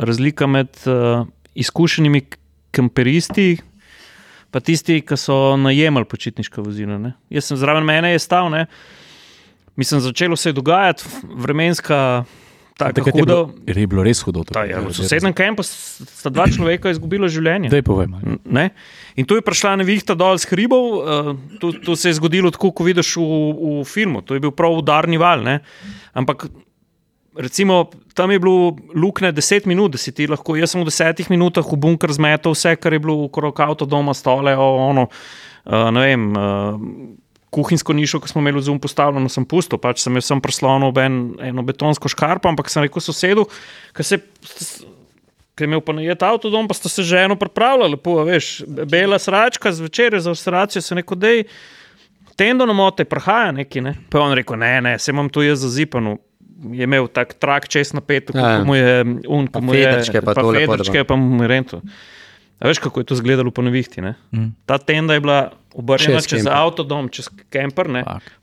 razlika 0.00 0.48
med 0.48 0.72
uh, 0.88 1.26
izkušenimi 1.60 2.24
kemperisti. 2.72 3.50
Pa 4.52 4.60
tisti, 4.60 5.00
ki 5.00 5.16
so 5.16 5.56
najemali 5.56 6.04
počitniška 6.08 6.60
vozila. 6.60 6.98
Ne? 7.00 7.14
Jaz 7.32 7.48
sem 7.48 7.56
zraven 7.56 7.86
mene, 7.88 8.12
je 8.12 8.20
stal, 8.20 8.52
ne? 8.52 8.66
mislim, 9.76 10.00
začelo 10.00 10.36
se 10.36 10.48
je 10.48 10.52
dogajati, 10.52 11.04
vremenska. 11.34 12.24
Tako 12.76 13.08
je, 13.08 13.12
bilo, 13.12 13.50
je 13.66 13.86
bilo 13.86 14.02
res 14.02 14.22
hudo. 14.24 14.42
Ta, 14.48 14.64
ja, 14.64 14.80
v 14.80 14.90
sosednjem 14.96 15.34
kampu 15.36 15.62
sta 15.62 16.32
dva 16.32 16.48
človeka 16.50 16.90
izgubila 16.90 17.28
življenje. 17.30 17.70
Povem, 17.84 18.16
in 19.14 19.28
tu 19.28 19.36
je 19.38 19.44
prišla 19.44 19.76
nevihta 19.78 20.16
dol 20.18 20.40
z 20.40 20.48
hribov, 20.50 20.86
uh, 20.96 21.30
to, 21.60 21.72
to 21.84 21.94
se 21.96 22.10
je 22.10 22.16
zgodilo 22.18 22.50
tako, 22.50 22.72
kot 22.72 22.88
vidiš 22.88 23.12
v, 23.20 23.28
v 23.82 23.84
filmu. 23.86 24.24
To 24.26 24.34
je 24.34 24.42
bil 24.42 24.54
prav 24.56 24.74
udarni 24.80 25.20
val. 25.20 25.44
Ne? 25.46 25.60
Ampak 26.16 26.48
recimo, 27.36 27.90
tam 28.14 28.30
je 28.30 28.38
bilo 28.38 28.76
lukne 28.94 29.32
10 29.32 29.66
minut, 29.66 29.92
da 29.92 29.98
si 29.98 30.12
ti 30.12 30.26
lahko. 30.26 30.56
Jaz 30.56 30.74
sem 30.74 30.82
v 30.82 30.88
10 30.88 31.30
minutah 31.30 31.64
v 31.64 31.78
bunker 31.80 32.12
zmetal 32.12 32.56
vse, 32.56 32.76
kar 32.76 32.92
je 32.92 33.00
bilo 33.02 33.24
okrog 33.26 33.60
avto, 33.60 33.88
doma, 33.88 34.14
stole, 34.14 34.54
ono, 34.56 35.08
uh, 35.08 35.90
ne 35.90 36.06
vem. 36.06 36.30
Uh, 36.32 37.18
Kuhinjsko 37.52 37.92
nišo, 37.92 38.16
ki 38.24 38.30
smo 38.30 38.40
imeli 38.40 38.62
zunaj 38.64 38.80
postavljeno, 38.80 39.28
sem 39.28 39.44
pusto, 39.44 39.76
pač 39.76 40.00
sem 40.00 40.16
jaz 40.16 40.30
preslonil 40.40 40.88
en, 41.02 41.18
eno 41.52 41.62
betonsko 41.62 42.08
škarpo, 42.08 42.48
ampak 42.48 42.70
sem 42.72 42.86
rekel 42.86 43.04
sosedu, 43.04 43.44
ki 43.96 44.06
se. 44.06 44.20
Ker 45.52 45.66
je 45.66 45.68
imel 45.68 45.82
pa 45.84 45.92
najet 45.92 46.22
avto 46.24 46.48
dom, 46.48 46.64
pa 46.64 46.72
sta 46.72 46.88
se 46.88 47.02
že 47.04 47.26
eno 47.26 47.36
pripravljala, 47.36 47.90
lepo, 47.92 48.14
veš, 48.24 48.62
bela 48.88 49.18
sračka, 49.20 49.68
zvečer 49.68 50.16
za 50.16 50.32
avstracijo 50.32 50.80
se 50.80 50.96
neko 50.96 51.12
dej, 51.12 51.42
tendo 52.40 52.64
na 52.64 52.72
mote, 52.72 53.04
prahaja 53.04 53.52
neki, 53.52 53.82
ne. 53.84 53.92
Pa 54.08 54.16
je 54.16 54.24
on 54.24 54.32
rekel, 54.38 54.56
ne, 54.56 54.70
ne, 54.80 54.94
se 54.98 55.12
imam 55.12 55.28
tu 55.28 55.44
jaz 55.44 55.60
zazipano, 55.60 56.16
je 56.72 56.84
imel 56.84 57.08
tak 57.08 57.34
trak 57.34 57.68
čez 57.68 57.92
napet, 57.96 58.30
kot 58.30 58.40
ja, 58.40 58.64
mu 58.64 58.76
je 58.76 59.04
un, 59.28 59.48
kot 59.48 59.62
mu 59.62 59.74
je 59.74 59.86
fedrčke, 59.86 60.22
pa, 60.24 60.34
pa 60.34 60.44
fedrčke, 60.44 61.04
pa 61.08 61.16
mu 61.16 61.42
je 61.42 61.48
rento. 61.50 61.80
A 62.62 62.70
veš, 62.70 62.78
kako 62.78 63.02
je 63.02 63.08
to 63.10 63.14
izgledalo 63.18 63.50
po 63.50 63.62
nevihti? 63.62 64.00
Mm. 64.00 64.52
Ta 64.66 64.78
tenda 64.78 65.14
je 65.14 65.20
bila 65.20 65.50
obrnjena 65.74 66.20
čez, 66.20 66.28
čez 66.30 66.46
avtodom, 66.46 67.08
čez 67.10 67.26
kemper, 67.50 67.90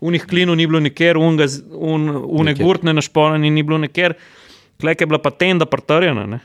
v 0.02 0.12
njih 0.12 0.26
klinu 0.28 0.56
ni 0.56 0.68
bilo 0.68 0.82
nikjer, 0.84 1.18
une 1.18 2.54
gurtne 2.60 2.94
našpolene 2.94 3.50
ni 3.50 3.64
bilo 3.64 3.80
nikjer, 3.80 4.18
klek 4.82 5.02
je 5.02 5.08
bila 5.08 5.22
pa 5.24 5.32
tenda 5.32 5.66
pretrjena. 5.66 6.40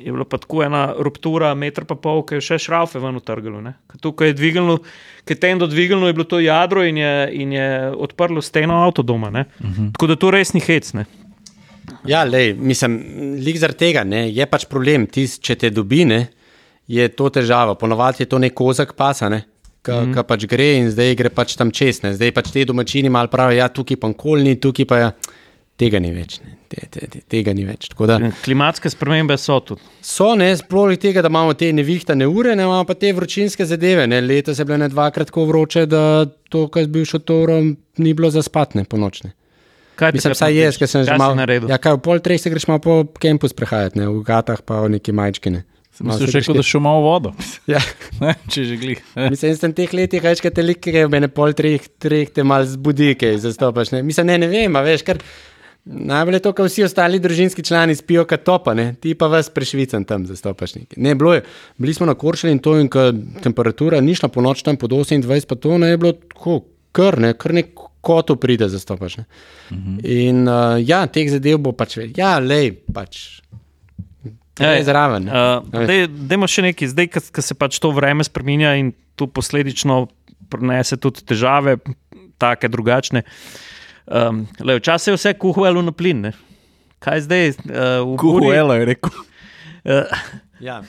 Je 0.00 0.12
bila 0.12 0.24
pa 0.24 0.38
tako 0.40 0.62
ena 0.64 0.94
ruptura, 0.98 1.54
meter 1.54 1.84
pa 1.84 1.94
pol, 1.94 2.22
ki 2.26 2.38
je 2.38 2.46
še 2.46 2.58
šrafe 2.58 3.00
ven 3.02 3.18
utrgalo. 3.20 3.60
Tukaj 4.00 4.32
je 4.32 4.36
dvignilo, 4.38 4.78
ki 5.24 5.36
je 5.36 5.40
tendo 5.40 5.68
dvignilo, 5.68 6.08
je 6.08 6.16
bilo 6.16 6.24
to 6.24 6.40
jadro 6.40 6.84
in 6.84 6.96
je, 6.96 7.14
in 7.32 7.52
je 7.52 7.68
odprlo 7.92 8.42
steno 8.42 8.80
avtodoma. 8.86 9.28
Uh 9.28 9.66
mhm. 9.66 9.72
-huh. 9.72 9.92
Tako 9.92 10.06
da 10.06 10.16
to 10.16 10.30
res 10.30 10.52
ni 10.52 10.60
hec. 10.60 10.92
Ne? 10.92 11.04
Ja, 12.06 12.24
lej, 12.24 12.54
mislim, 12.54 13.02
lik 13.44 13.58
zaradi 13.58 13.78
tega 13.78 14.04
ne, 14.04 14.30
je 14.32 14.46
pač 14.46 14.64
problem. 14.70 15.06
Tis, 15.06 15.38
če 15.38 15.54
te 15.54 15.70
dobine, 15.70 16.28
je 16.86 17.08
to 17.08 17.28
težava. 17.28 17.74
Ponovadi 17.74 18.22
je 18.22 18.26
to 18.26 18.38
nek 18.38 18.54
kozak 18.54 18.94
pasa, 18.96 19.28
ne, 19.28 19.44
ki 19.82 19.92
mm 19.92 20.12
-hmm. 20.14 20.22
pač 20.22 20.46
gre 20.46 20.72
in 20.78 20.90
zdaj 20.90 21.14
gre 21.14 21.28
pač 21.28 21.56
tam 21.56 21.70
čez. 21.70 22.02
Ne. 22.02 22.14
Zdaj 22.14 22.32
pač 22.32 22.50
te 22.50 22.64
domačini 22.64 23.08
malo 23.08 23.28
pravijo, 23.28 23.58
ja, 23.58 23.68
tukaj 23.68 23.96
pa 23.96 24.12
kolni, 24.12 24.60
tukaj 24.60 24.84
pa 24.84 24.98
je. 24.98 25.12
Tega 25.76 25.98
ni 25.98 26.10
več. 26.12 26.40
Te, 26.70 26.84
te, 26.86 27.06
te, 27.10 27.20
tega 27.26 27.50
ni 27.50 27.64
več. 27.66 27.88
Da, 28.06 28.20
Klimatske 28.44 28.92
spremembe 28.92 29.34
so 29.42 29.56
tudi. 29.66 29.82
So, 30.06 30.28
ne, 30.38 30.52
sploh 30.54 30.92
tega, 31.02 31.24
da 31.24 31.30
imamo 31.32 31.56
te 31.58 31.72
nevihtane 31.74 32.28
ure, 32.30 32.54
ne 32.54 32.62
imamo 32.68 32.86
pa 32.86 32.94
te 32.94 33.10
vročinske 33.16 33.66
zadeve. 33.66 34.04
Ne. 34.06 34.20
Leta 34.22 34.54
se 34.54 34.62
je 34.62 34.68
bilo 34.68 34.78
ne 34.78 34.86
dvakrat 34.92 35.32
tako 35.32 35.48
vroče, 35.50 35.82
da 35.90 36.04
to, 36.46 36.68
kar 36.70 36.86
je 36.86 36.92
bil 36.94 37.08
šotorom, 37.10 37.72
ni 37.98 38.14
bilo 38.14 38.30
za 38.30 38.44
spatne 38.46 38.86
po 38.86 39.00
nočne. 39.02 39.32
Kaj 39.98 40.14
Mislim, 40.14 40.36
saj 40.38 40.54
jaz, 40.56 40.78
ker 40.78 40.88
sem 40.88 41.02
že 41.04 41.18
malo 41.18 41.34
naredil. 41.36 41.68
Ja, 41.68 41.80
kaj 41.82 41.98
v 41.98 42.02
pol 42.06 42.22
treh 42.24 42.38
se 42.40 42.54
greš 42.54 42.70
malo 42.70 42.80
po 42.86 42.94
kempu 43.20 43.50
sprehajati, 43.50 43.98
ne, 44.00 44.06
v 44.08 44.22
gatah 44.24 44.62
pa 44.62 44.78
v 44.86 44.94
neki 44.94 45.12
majčkine. 45.12 45.64
Mislim, 46.00 46.30
še 46.32 46.40
kot 46.46 46.56
da 46.56 46.62
šel 46.64 46.80
malo 46.80 47.02
vodo. 47.04 47.34
Ja. 47.72 47.82
ne, 48.22 48.32
če 48.48 48.64
že 48.70 48.78
glih. 48.80 49.02
Mislim, 49.28 49.52
da 49.52 49.58
sem 49.58 49.74
teh 49.76 49.92
letih 49.92 50.22
več 50.24 50.40
kot 50.40 50.54
telik, 50.56 50.80
ki 50.80 50.94
je 50.94 51.04
v 51.04 51.12
mene 51.12 51.28
pol 51.28 51.52
treh, 51.56 51.84
treh 52.00 52.30
te 52.32 52.46
mal 52.46 52.64
zbudi, 52.64 53.12
ki 53.20 53.34
zastopaš. 53.42 53.92
Ne. 53.92 54.00
Mislim, 54.06 54.30
ne, 54.30 54.38
ne 54.40 54.48
vem, 54.48 54.78
veš, 54.86 55.04
ker 55.04 55.20
najbolj 55.84 56.34
je 56.34 56.42
to, 56.44 56.52
kar 56.52 56.66
vsi 56.68 56.84
ostali 56.84 57.20
družinski 57.22 57.62
člani 57.66 57.94
spijo, 57.96 58.24
kot 58.28 58.44
topa, 58.44 58.74
ne. 58.74 58.94
ti 59.00 59.14
pa 59.14 59.26
vas 59.32 59.50
prešvicam 59.50 60.04
tam 60.04 60.26
zastopaš. 60.26 60.74
Ne, 60.74 60.84
ne 60.96 61.14
bilo 61.14 61.34
je, 61.34 61.44
bili 61.78 61.94
smo 61.94 62.06
na 62.06 62.14
Koršali 62.14 62.52
in 62.52 62.58
to, 62.58 62.76
in 62.80 62.88
ko 62.88 63.10
temperatura 63.42 64.00
ni 64.00 64.14
šla 64.14 64.28
po 64.28 64.44
noč 64.44 64.62
tam 64.66 64.76
pod 64.76 64.92
28, 64.92 65.46
pa 65.48 65.56
to 65.56 65.78
ne 65.78 65.94
je 65.94 66.00
bilo 66.00 66.12
tako, 66.12 66.60
kar 66.92 67.18
ne, 67.20 67.32
kar 67.34 67.54
nek 67.56 67.72
koto 68.00 68.36
pride 68.36 68.68
zastopaš. 68.68 69.18
Uh 69.18 69.24
mhm. 69.76 69.96
-huh. 69.96 70.28
In 70.28 70.48
uh, 70.48 70.88
ja, 70.88 71.06
teh 71.06 71.30
zadev 71.30 71.58
bo 71.58 71.72
pač, 71.72 71.98
ja, 72.16 72.38
lej, 72.38 72.72
pač. 72.94 73.40
Je 74.60 74.84
zraven. 74.84 75.28
Uh, 75.28 76.46
še 76.46 76.62
nekaj, 76.62 76.88
zdaj, 76.88 77.08
ko 77.32 77.42
se 77.42 77.54
pač 77.54 77.78
to 77.78 77.90
vreme 77.90 78.24
spremenja 78.24 78.74
in 78.76 78.92
tu 79.16 79.26
posledično 79.26 80.08
prinese 80.50 80.96
tudi 80.96 81.24
težave, 81.24 81.78
take 82.38 82.68
drugačne. 82.68 83.22
Um, 84.06 84.46
Včasih 84.60 85.12
je 85.12 85.16
vse 85.16 85.34
kuhalo 85.38 85.82
na 85.82 85.92
plin. 85.92 86.20
Ne? 86.28 86.32
Kaj 87.00 87.26
zdaj? 87.26 87.48
Uh, 87.66 88.16
kuhalo 88.20 88.74
je 88.74 88.84
rekel. 88.84 89.10
Uh, 89.84 90.04
Ja. 90.60 90.82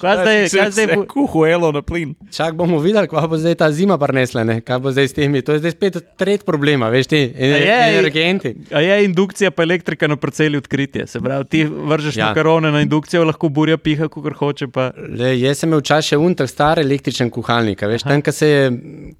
Kaj 0.00 0.16
zdaj, 0.16 0.38
kaj 0.48 0.70
zdaj 0.72 0.86
bo 0.94 1.02
kuhalo 1.08 1.72
na 1.72 1.82
plin? 1.84 2.14
Čak 2.32 2.54
bomo 2.56 2.78
videli, 2.80 3.08
kaj 3.10 3.26
bo 3.28 3.38
zdaj 3.40 3.54
ta 3.60 3.68
zima 3.72 3.98
prinesla, 4.00 4.44
kaj 4.64 4.78
bo 4.80 4.92
zdaj 4.94 5.08
s 5.08 5.16
temi. 5.16 5.42
To 5.44 5.56
je 5.56 5.62
zdaj 5.62 5.74
spet 5.74 5.98
tretji 6.16 6.46
problem, 6.46 6.84
veš 6.92 7.10
ti, 7.12 7.20
energenti. 7.36 8.54
A 8.72 8.80
je 8.80 9.04
indukcija 9.04 9.50
pa 9.50 9.66
elektrika 9.66 10.08
na 10.08 10.16
proceli 10.16 10.56
odkritje. 10.56 11.06
Se 11.06 11.20
pravi, 11.20 11.44
ti 11.44 11.64
vržeš 11.64 12.16
ja. 12.16 12.30
makarone 12.30 12.72
na 12.72 12.80
indukcijo, 12.80 13.24
lahko 13.28 13.48
burja 13.48 13.76
piha, 13.76 14.08
kot 14.08 14.32
hoče. 14.38 14.70
Le, 15.18 15.34
jaz 15.40 15.60
sem 15.60 15.70
imel 15.70 15.84
včasih 15.84 16.14
še 16.14 16.20
unter 16.22 16.48
star 16.48 16.80
električen 16.80 17.30
kuhalnik. 17.30 17.84
Veš, 17.92 18.06
tam, 18.08 18.24
ko 18.24 18.32
se 18.32 18.48
je 18.48 18.64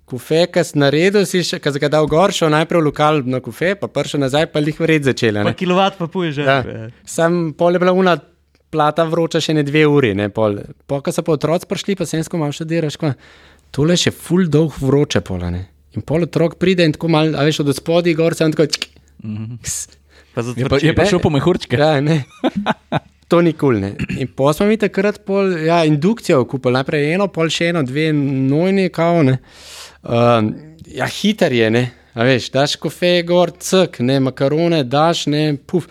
kufekas 0.08 0.74
naredil, 0.78 1.26
si 1.28 1.44
še, 1.46 1.60
ko 1.62 1.72
si 1.74 1.82
ga 1.82 1.92
dal 1.92 2.08
gor, 2.10 2.32
šel 2.32 2.52
najprej 2.54 2.80
v 2.80 2.88
lokal 2.88 3.22
na 3.28 3.42
kufe, 3.44 3.74
pa 3.78 3.92
prišel 3.92 4.24
nazaj, 4.24 4.48
pa 4.54 4.64
jih 4.64 4.80
vred 4.80 5.04
začela. 5.10 5.44
Pa 5.46 5.56
kilovat 5.58 6.00
pa 6.00 6.08
puje 6.08 6.32
že. 6.40 6.48
Ja. 6.48 6.60
Sam 7.04 7.52
pol 7.58 7.76
je 7.76 7.82
bila 7.82 7.92
unat 7.92 8.31
plata 8.72 9.04
vroča 9.08 9.42
še 9.44 9.54
ne 9.56 9.64
dve 9.66 9.84
uri. 9.88 10.14
Ne, 10.18 10.30
pol. 10.32 10.58
Po, 10.88 11.02
ko 11.04 11.14
so 11.14 11.24
pa 11.26 11.36
otroci 11.36 11.68
prišli, 11.70 11.98
pa 12.00 12.08
sem 12.08 12.24
skomal 12.24 12.54
še 12.56 12.66
diraš, 12.68 12.98
tole 13.72 13.96
je 13.96 14.08
še 14.08 14.16
full 14.16 14.50
dolg 14.52 14.76
vroče 14.80 15.22
pola. 15.26 15.52
Ne. 15.52 15.66
In 15.96 16.04
pol 16.08 16.24
otrok 16.24 16.56
pride 16.60 16.86
in 16.88 16.94
tako 16.96 17.12
malo, 17.12 17.36
a 17.36 17.44
veš, 17.44 17.62
od 17.66 17.74
spodaj 17.76 18.16
gor 18.16 18.36
se 18.36 18.44
on 18.44 18.54
tako. 18.56 18.68
Mm 19.22 19.36
-hmm. 19.36 19.98
Je 20.56 20.68
pa, 20.68 20.78
je 20.80 20.94
pa 20.96 21.04
šel 21.04 21.20
po 21.20 21.30
mehurčke. 21.30 21.76
Ja, 21.76 22.00
ne. 22.00 22.24
To 23.28 23.40
ni 23.40 23.52
kul. 23.52 23.80
Cool, 23.80 24.18
in 24.20 24.28
pa 24.36 24.52
smo 24.52 24.66
mi 24.66 24.76
takrat 24.76 25.24
pol, 25.24 25.54
ja, 25.64 25.84
indukcijo 25.84 26.44
kupili, 26.44 26.72
najprej 26.76 27.14
eno, 27.14 27.28
pol 27.32 27.48
še 27.48 27.70
eno, 27.72 27.82
dve 27.82 28.10
nojni, 28.12 28.90
kao. 28.92 29.22
Ne. 29.22 29.38
Uh, 30.02 30.52
ja, 30.86 31.06
hiter 31.08 31.52
je, 31.52 31.70
ne. 31.70 31.84
A 32.12 32.26
veš, 32.28 32.50
daš 32.52 32.76
kofe, 32.76 33.22
gor, 33.24 33.54
ck, 33.56 34.02
ne, 34.04 34.18
makarone, 34.20 34.82
daš, 34.84 35.26
ne, 35.32 35.56
puf. 35.56 35.88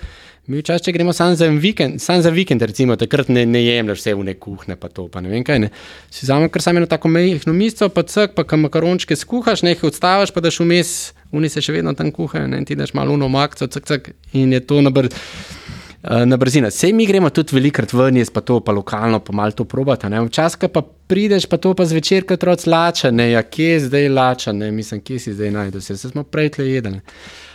Mi 0.52 0.60
včasih, 0.60 0.84
če 0.84 0.92
gremo 0.92 1.14
samo 1.16 1.36
za 1.40 1.48
vikend, 1.48 2.02
sam 2.04 2.20
za 2.22 2.32
vikend, 2.36 2.64
recimo, 2.68 2.98
takrat 3.00 3.30
ne, 3.32 3.46
ne 3.48 3.62
jemliš 3.64 4.02
vse 4.02 4.14
v 4.20 4.26
ne 4.28 4.34
kuhne, 4.36 4.76
pa 4.76 4.90
to, 4.92 5.06
pa 5.08 5.22
ne 5.24 5.30
vem 5.32 5.46
kaj. 5.48 5.62
Ne. 5.64 5.70
Si 6.12 6.26
vzamem 6.26 6.50
kar 6.52 6.64
samo 6.66 6.82
eno 6.82 6.90
tako 6.92 7.08
mehko 7.14 7.54
mizo, 7.56 7.88
pa 7.94 8.04
cek, 8.04 8.34
pa 8.36 8.44
kam 8.44 8.66
makarončke 8.68 9.16
skuhaš, 9.16 9.64
nekaj 9.64 9.88
odstavaš, 9.88 10.34
pa 10.36 10.44
daš 10.44 10.58
vmes, 10.60 10.92
oni 11.32 11.48
se 11.48 11.64
še 11.64 11.78
vedno 11.78 11.94
tam 11.96 12.10
kuhajo, 12.12 12.50
ne, 12.52 12.60
ti 12.68 12.76
daš 12.76 12.92
malo 12.98 13.16
uno 13.16 13.30
makco, 13.32 13.70
cek, 13.72 13.88
cek, 13.88 14.10
in 14.42 14.52
je 14.52 14.60
to 14.68 14.82
na, 14.84 14.92
br, 14.92 15.08
uh, 15.08 16.26
na 16.28 16.42
brzino. 16.42 16.74
Vse 16.74 16.92
mi 16.98 17.08
gremo 17.08 17.32
tudi 17.32 17.56
velikrat 17.56 17.96
ven, 17.96 18.20
jaz 18.20 18.34
pa 18.36 18.44
to, 18.44 18.60
pa 18.60 18.76
lokalno, 18.76 19.22
pa 19.24 19.38
malo 19.38 19.56
to 19.56 19.64
probata. 19.64 20.12
Včasih 20.12 20.68
pa 20.68 20.84
prideš, 20.84 21.48
pa 21.48 21.62
to 21.64 21.72
pa 21.80 21.88
zvečer, 21.88 22.28
kot 22.28 22.42
otrok 22.42 22.68
lača, 22.68 23.14
ne, 23.16 23.30
ja, 23.38 23.46
kje 23.48 23.72
je 23.78 23.86
zdaj 23.88 24.12
lača, 24.12 24.58
ne, 24.58 24.74
mislim, 24.76 25.00
kje 25.00 25.24
si 25.30 25.38
zdaj 25.38 25.56
najdeš, 25.56 25.94
se 25.94 26.12
smo 26.12 26.28
prej 26.28 26.58
tle 26.58 26.68
jedli. 26.74 27.00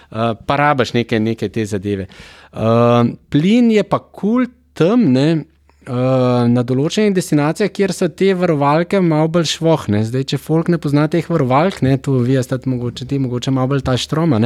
Uh, 0.06 0.32
pa 0.46 0.54
rabaš 0.54 0.94
neke, 0.94 1.18
neke 1.20 1.50
te 1.50 1.64
zadeve. 1.66 2.06
Uh, 2.06 2.45
plin 2.52 3.70
je 3.70 3.82
pa 3.82 3.98
kul 3.98 4.46
cool 4.46 4.46
tam, 4.76 5.06
ne, 5.12 5.44
uh, 5.88 6.44
na 6.50 6.62
določenih 6.66 7.14
destinacijah, 7.16 7.70
kjer 7.72 7.94
so 7.96 8.08
te 8.12 8.32
varovalke 8.36 9.00
malo 9.04 9.30
bolj 9.36 9.48
švohne. 9.54 10.02
Zdaj, 10.06 10.26
če 10.32 10.40
folk 10.42 10.70
ne 10.72 10.80
pozna 10.82 11.06
teh 11.12 11.26
varovalk, 11.30 11.80
ne, 11.86 11.96
tu 12.02 12.18
vi 12.24 12.36
ste 12.44 12.58
mogoče, 12.66 13.08
ti 13.08 13.20
mogoče 13.22 13.54
malo 13.54 13.72
bolj 13.74 13.84
ta 13.86 13.96
štroma. 14.00 14.40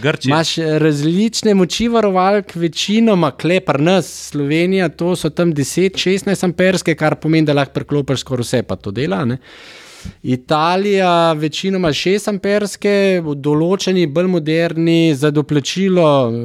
Imáš 0.00 0.56
različne 0.82 1.54
moči 1.58 1.88
varovalk, 1.92 2.54
večinoma 2.58 3.34
klepar 3.36 3.80
nas, 3.82 4.10
Slovenija, 4.30 4.88
to 4.88 5.14
so 5.18 5.30
tam 5.30 5.54
10-16 5.54 6.48
amperske, 6.48 6.96
kar 6.98 7.18
pomeni, 7.20 7.48
da 7.48 7.56
lahko 7.56 7.80
preklopiš 7.80 8.24
skoraj 8.24 8.48
vse, 8.48 8.62
pa 8.68 8.78
to 8.80 8.94
dela. 8.94 9.24
Ne. 9.28 9.40
Italija, 10.22 11.32
večinoma 11.38 11.92
6 11.94 12.30
amperske, 12.32 12.94
določeni, 13.36 14.06
bolj 14.06 14.30
moderni, 14.36 15.14
za 15.14 15.30
doplačilo 15.34 16.06
eh, 16.28 16.38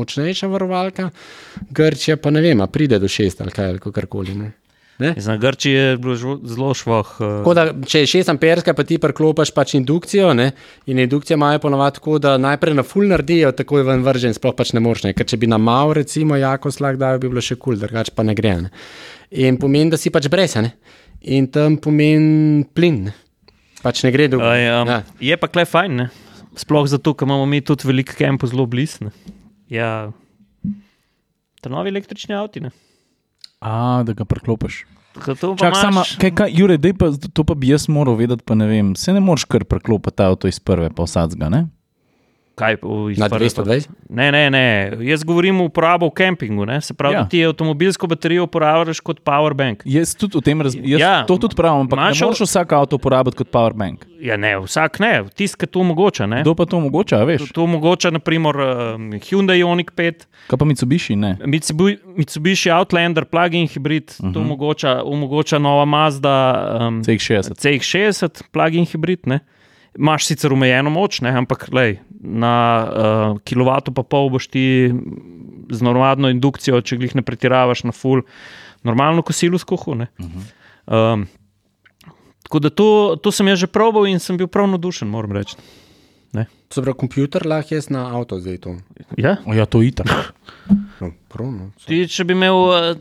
močnejša 0.00 0.50
varovalka, 0.50 1.10
Grčija 1.70 2.16
pa 2.16 2.30
ne 2.34 2.44
vem, 2.44 2.62
pride 2.72 2.98
do 2.98 3.10
6 3.10 3.42
ali 3.42 3.54
kaj, 3.54 3.72
ali 3.74 3.94
karkoli. 3.94 4.36
Ne? 4.38 4.52
Ne? 4.98 5.14
Za 5.16 5.36
Grčijo 5.36 5.80
je 5.80 5.96
bilo 5.96 6.16
zelo 6.42 6.70
eh, 6.70 7.02
Tako 7.18 7.54
Da, 7.54 7.64
če 7.86 8.04
je 8.04 8.06
6 8.06 8.30
amperska, 8.30 8.74
pa 8.74 8.84
ti 8.86 8.98
preklopiš 8.98 9.50
pač 9.50 9.74
indukcijo. 9.74 10.30
Ne? 10.34 10.52
In 10.86 10.98
indukcija 10.98 11.34
imajo 11.34 11.58
ponovadi 11.58 11.98
tako, 11.98 12.18
da 12.18 12.36
najprej 12.38 12.74
na 12.74 12.82
full 12.82 13.10
naredijo, 13.10 13.52
tako 13.52 13.78
je 13.78 13.88
ven 13.90 14.04
vržen, 14.06 14.34
sploh 14.34 14.54
pač 14.54 14.72
ne 14.72 14.80
moreš. 14.80 15.08
Ne? 15.08 15.14
Ker 15.18 15.26
če 15.26 15.40
bi 15.42 15.50
na 15.50 15.58
mal, 15.58 15.92
recimo, 15.98 16.36
jako 16.38 16.70
slag 16.70 17.00
dajo, 17.02 17.18
bi 17.18 17.28
bilo 17.28 17.42
še 17.42 17.56
kul, 17.56 17.74
cool, 17.74 17.80
drugače 17.82 18.14
pa 18.14 18.22
ne 18.22 18.36
gre. 18.38 18.54
Ne? 18.66 18.70
In 19.42 19.58
pomeni, 19.58 19.90
da 19.90 19.98
si 19.98 20.14
pač 20.14 20.30
brez. 20.30 20.54
Ne? 20.62 20.76
In 21.24 21.48
tam 21.48 21.78
pomeni 21.80 22.66
plin. 22.76 23.08
Pač 23.84 24.02
ne 24.04 24.12
gre 24.12 24.28
dolgo. 24.28 24.44
Um, 24.44 24.88
Ja. 24.88 25.02
Je 25.20 25.36
pa 25.40 25.48
klej 25.48 25.68
fajn, 25.68 25.96
ne? 25.96 26.10
sploh 26.54 26.86
zato, 26.86 27.14
ker 27.14 27.26
imamo 27.26 27.46
mi 27.46 27.60
tudi 27.64 27.88
veliko 27.88 28.14
kempov 28.14 28.52
zelo 28.52 28.66
blizu. 28.70 29.10
Ja, 29.72 30.10
ta 31.60 31.72
novi 31.72 31.90
električni 31.90 32.36
avti. 32.36 32.62
Ne? 32.62 32.70
A, 33.64 34.04
da 34.06 34.14
ga 34.14 34.26
preklopiš. 34.28 34.84
Tako 35.14 35.34
to 35.38 35.52
pa 35.54 35.68
Čak, 35.70 35.76
sama, 35.78 36.02
kaj, 36.18 36.32
kaj, 36.34 36.54
Jure, 36.58 36.76
pa, 36.98 37.12
to 37.14 37.46
pa 37.46 37.54
bi 37.54 37.70
jaz 37.70 37.86
moral 37.88 38.18
vedeti, 38.18 38.42
pa 38.46 38.56
ne 38.58 38.66
vem. 38.66 38.94
Se 38.98 39.14
ne 39.14 39.22
moreš 39.22 39.46
kar 39.46 39.62
preklopiti 39.66 40.22
avto 40.26 40.50
iz 40.50 40.58
prve, 40.58 40.90
pa 40.90 41.06
vsadzga, 41.06 41.50
ne? 41.50 41.68
Kaj, 42.54 42.76
Na 43.16 43.26
prve- 43.28 43.50
220? 43.50 43.88
Ne, 44.08 44.32
ne, 44.32 44.50
ne. 44.50 44.64
Jaz 45.00 45.24
govorim 45.24 45.60
o 45.60 45.64
uporabi 45.64 46.06
v 46.06 46.10
kempingu. 46.12 46.62
Ne? 46.64 46.80
Se 46.80 46.94
pravi, 46.94 47.14
Ja. 47.14 47.22
da 47.22 47.28
ti 47.28 47.44
avtomobilsko 47.44 48.06
baterijo 48.06 48.44
uporabljaš 48.44 49.00
kot 49.00 49.20
powerbank. 49.20 49.82
Jaz 49.84 50.14
tudi 50.14 50.38
o 50.38 50.40
tem 50.40 50.60
razmišljam. 50.60 51.00
Ja, 51.00 51.24
to 51.24 51.34
tudi 51.36 51.56
pravim, 51.56 51.80
ampak 51.80 51.98
imaš 51.98 52.20
ne 52.20 52.26
moreš 52.26 52.40
vsak 52.40 52.72
avto 52.72 52.96
uporabiti 52.96 53.36
kot 53.36 53.50
powerbank. 53.50 54.06
Ja, 54.20 54.36
ne, 54.36 54.54
vsak 54.58 55.00
ne, 55.00 55.24
tisti, 55.34 55.58
ki 55.58 55.66
to 55.66 55.80
omogoča. 55.80 56.26
Ne? 56.26 56.42
Kdo 56.42 56.54
pa 56.54 56.64
to 56.64 56.76
omogoča, 56.76 57.16
a 57.16 57.20
To, 57.20 57.26
veš? 57.26 57.50
to 57.52 57.62
omogoča, 57.62 58.10
naprimer, 58.10 58.56
um, 58.56 59.10
Hyundai 59.20 59.58
Ioniq 59.58 59.90
5, 59.90 60.26
Kaj 60.46 60.56
pa 60.56 60.64
Mitsubishi, 60.64 61.16
ne? 61.16 61.34
Mitsubi- 61.44 61.98
Mitsubishi 62.16 62.70
Outlander, 62.70 63.24
plug-in 63.24 63.66
hibrid, 63.66 64.14
uh 64.14 64.26
-huh. 64.26 64.32
to 64.32 64.40
omogoča, 64.40 65.02
omogoča 65.02 65.58
nova 65.58 65.84
Mazda 65.84 66.36
um, 66.80 67.02
CX60. 67.02 67.58
CX60, 67.58 68.42
plug-in 68.52 68.86
hibrid. 68.86 69.26
Ne? 69.26 69.40
Imaš 69.98 70.26
sicer 70.26 70.52
omejeno 70.52 70.90
moč, 70.90 71.20
ne? 71.20 71.30
ampak 71.30 71.68
lej, 71.72 71.98
na 72.24 72.54
uh, 72.84 73.38
kilovatu 73.44 73.92
pa 73.94 74.02
pol 74.02 74.30
boš 74.32 74.48
ti 74.48 74.66
z 75.70 75.84
normalno 75.84 76.30
indukcijo, 76.32 76.80
če 76.80 76.98
jih 77.00 77.14
ne 77.20 77.22
pretiravaš 77.22 77.84
na 77.84 77.92
full, 77.92 78.24
normalno 78.84 79.22
kosilo 79.22 79.58
skuhu. 79.58 79.92
Uh 79.92 80.06
-huh. 80.18 81.14
um, 81.14 81.26
tako 82.42 82.58
da 82.58 82.70
to, 82.70 83.16
to 83.22 83.32
sem 83.32 83.48
jaz 83.48 83.58
že 83.58 83.66
probal 83.66 84.06
in 84.06 84.18
sem 84.18 84.36
bil 84.36 84.46
prav 84.46 84.68
navdušen, 84.68 85.08
moram 85.08 85.32
reči. 85.32 85.56
Se 86.74 86.82
pravi, 86.82 86.96
kompjuter 86.98 87.46
lahko 87.46 87.76
jaz 87.76 87.86
na 87.88 88.00
avto 88.18 88.40
zdaj 88.40 88.56
to. 88.64 88.72
Ja? 89.16 89.36
O, 89.46 89.54
ja, 89.54 89.66
to 89.66 89.82
itak. 89.82 90.10
No, 91.00 91.10
prav, 91.28 91.50
no. 91.52 91.66
Ti, 91.84 92.06
če 92.08 92.24
bi 92.24 92.32
imel, 92.32 92.56
eh, 92.72 93.00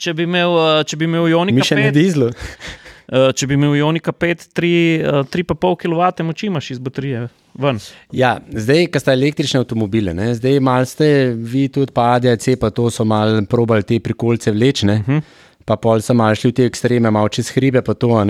če 0.00 0.14
bi 0.16 0.24
imel, 0.24 0.54
eh, 0.56 0.78
če 0.88 0.96
bi 0.96 1.04
imel 1.04 1.26
Ionika 1.28 1.58
Mi 1.58 1.66
še 1.66 1.76
ne 1.76 1.88
5, 1.90 1.94
dizlo. 1.94 2.28
eh, 3.08 3.30
če 3.32 3.46
bi 3.46 3.54
imel 3.58 3.76
Ionika 3.76 4.12
5, 4.12 4.48
3,5 4.56 5.76
kW 5.84 6.24
moči 6.24 6.46
imaš 6.46 6.70
iz 6.70 6.78
baterije 6.78 7.28
ven. 7.54 7.78
Ja, 8.12 8.38
zdaj, 8.50 8.86
ko 8.90 9.00
sta 9.02 9.14
električne 9.14 9.60
avtomobile, 9.62 10.14
ne, 10.14 10.32
zdaj 10.34 10.60
malo 10.60 10.88
ste 10.88 11.08
vi 11.34 11.68
tudi 11.68 11.94
pa 11.94 12.14
ADAC, 12.16 12.54
pa 12.60 12.70
to 12.74 12.90
so 12.90 13.04
malo 13.04 13.42
probali 13.50 13.86
te 13.86 14.00
prikolce 14.00 14.52
vlečne. 14.52 15.00
Uh 15.00 15.08
-huh. 15.08 15.22
Pa 15.64 15.76
pol 15.76 16.02
so 16.04 16.12
malo 16.12 16.36
šli 16.36 16.50
v 16.50 16.54
te 16.54 16.64
ekstreme, 16.68 17.08
malo 17.10 17.28
čez 17.28 17.48
hribe. 17.54 17.80
pa 17.82 17.94
To, 17.94 18.08
uh, 18.08 18.24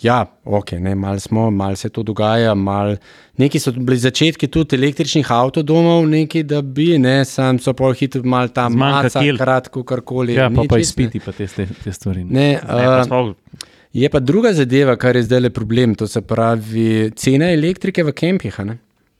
ja, 0.00 0.26
ok, 0.44 0.72
ne, 0.72 0.94
malo 0.94 1.20
smo, 1.20 1.50
malo 1.50 1.76
se 1.76 1.88
to 1.88 2.02
dogaja. 2.02 2.54
Mal, 2.54 2.96
neki 3.36 3.60
so 3.60 3.72
bili 3.72 3.98
začetki 3.98 4.48
tudi 4.48 4.76
električnih 4.76 5.28
avtodomov, 5.30 6.08
neki 6.08 6.42
da 6.42 6.62
bi, 6.62 6.96
ne, 6.98 7.24
sam 7.24 7.58
so 7.58 7.72
pol 7.72 7.92
hitro 7.92 8.22
malo 8.24 8.48
tam 8.48 8.72
kil. 9.22 9.36
kratko, 9.36 9.84
karkoli. 9.84 10.34
Ja, 10.34 10.48
pa, 10.50 10.64
pa 10.68 10.76
ne. 10.76 10.80
izpiti 10.80 11.20
pa 11.20 11.32
te, 11.32 11.46
te, 11.46 11.92
stvari. 11.92 12.24
Ne? 12.24 12.32
Ne, 12.32 12.60
Ne, 12.64 12.88
uh, 12.88 13.04
sploh- 13.04 13.34
Je 13.92 14.08
pa 14.08 14.20
druga 14.20 14.52
zadeva, 14.52 14.96
kar 14.96 15.16
je 15.16 15.22
zdaj 15.22 15.40
le 15.40 15.50
problem, 15.50 15.94
to 15.94 16.06
se 16.06 16.20
pravi 16.20 17.12
cena 17.16 17.52
elektrike 17.52 18.04
v 18.04 18.12
kempih. 18.12 18.58
ne. 18.60 18.78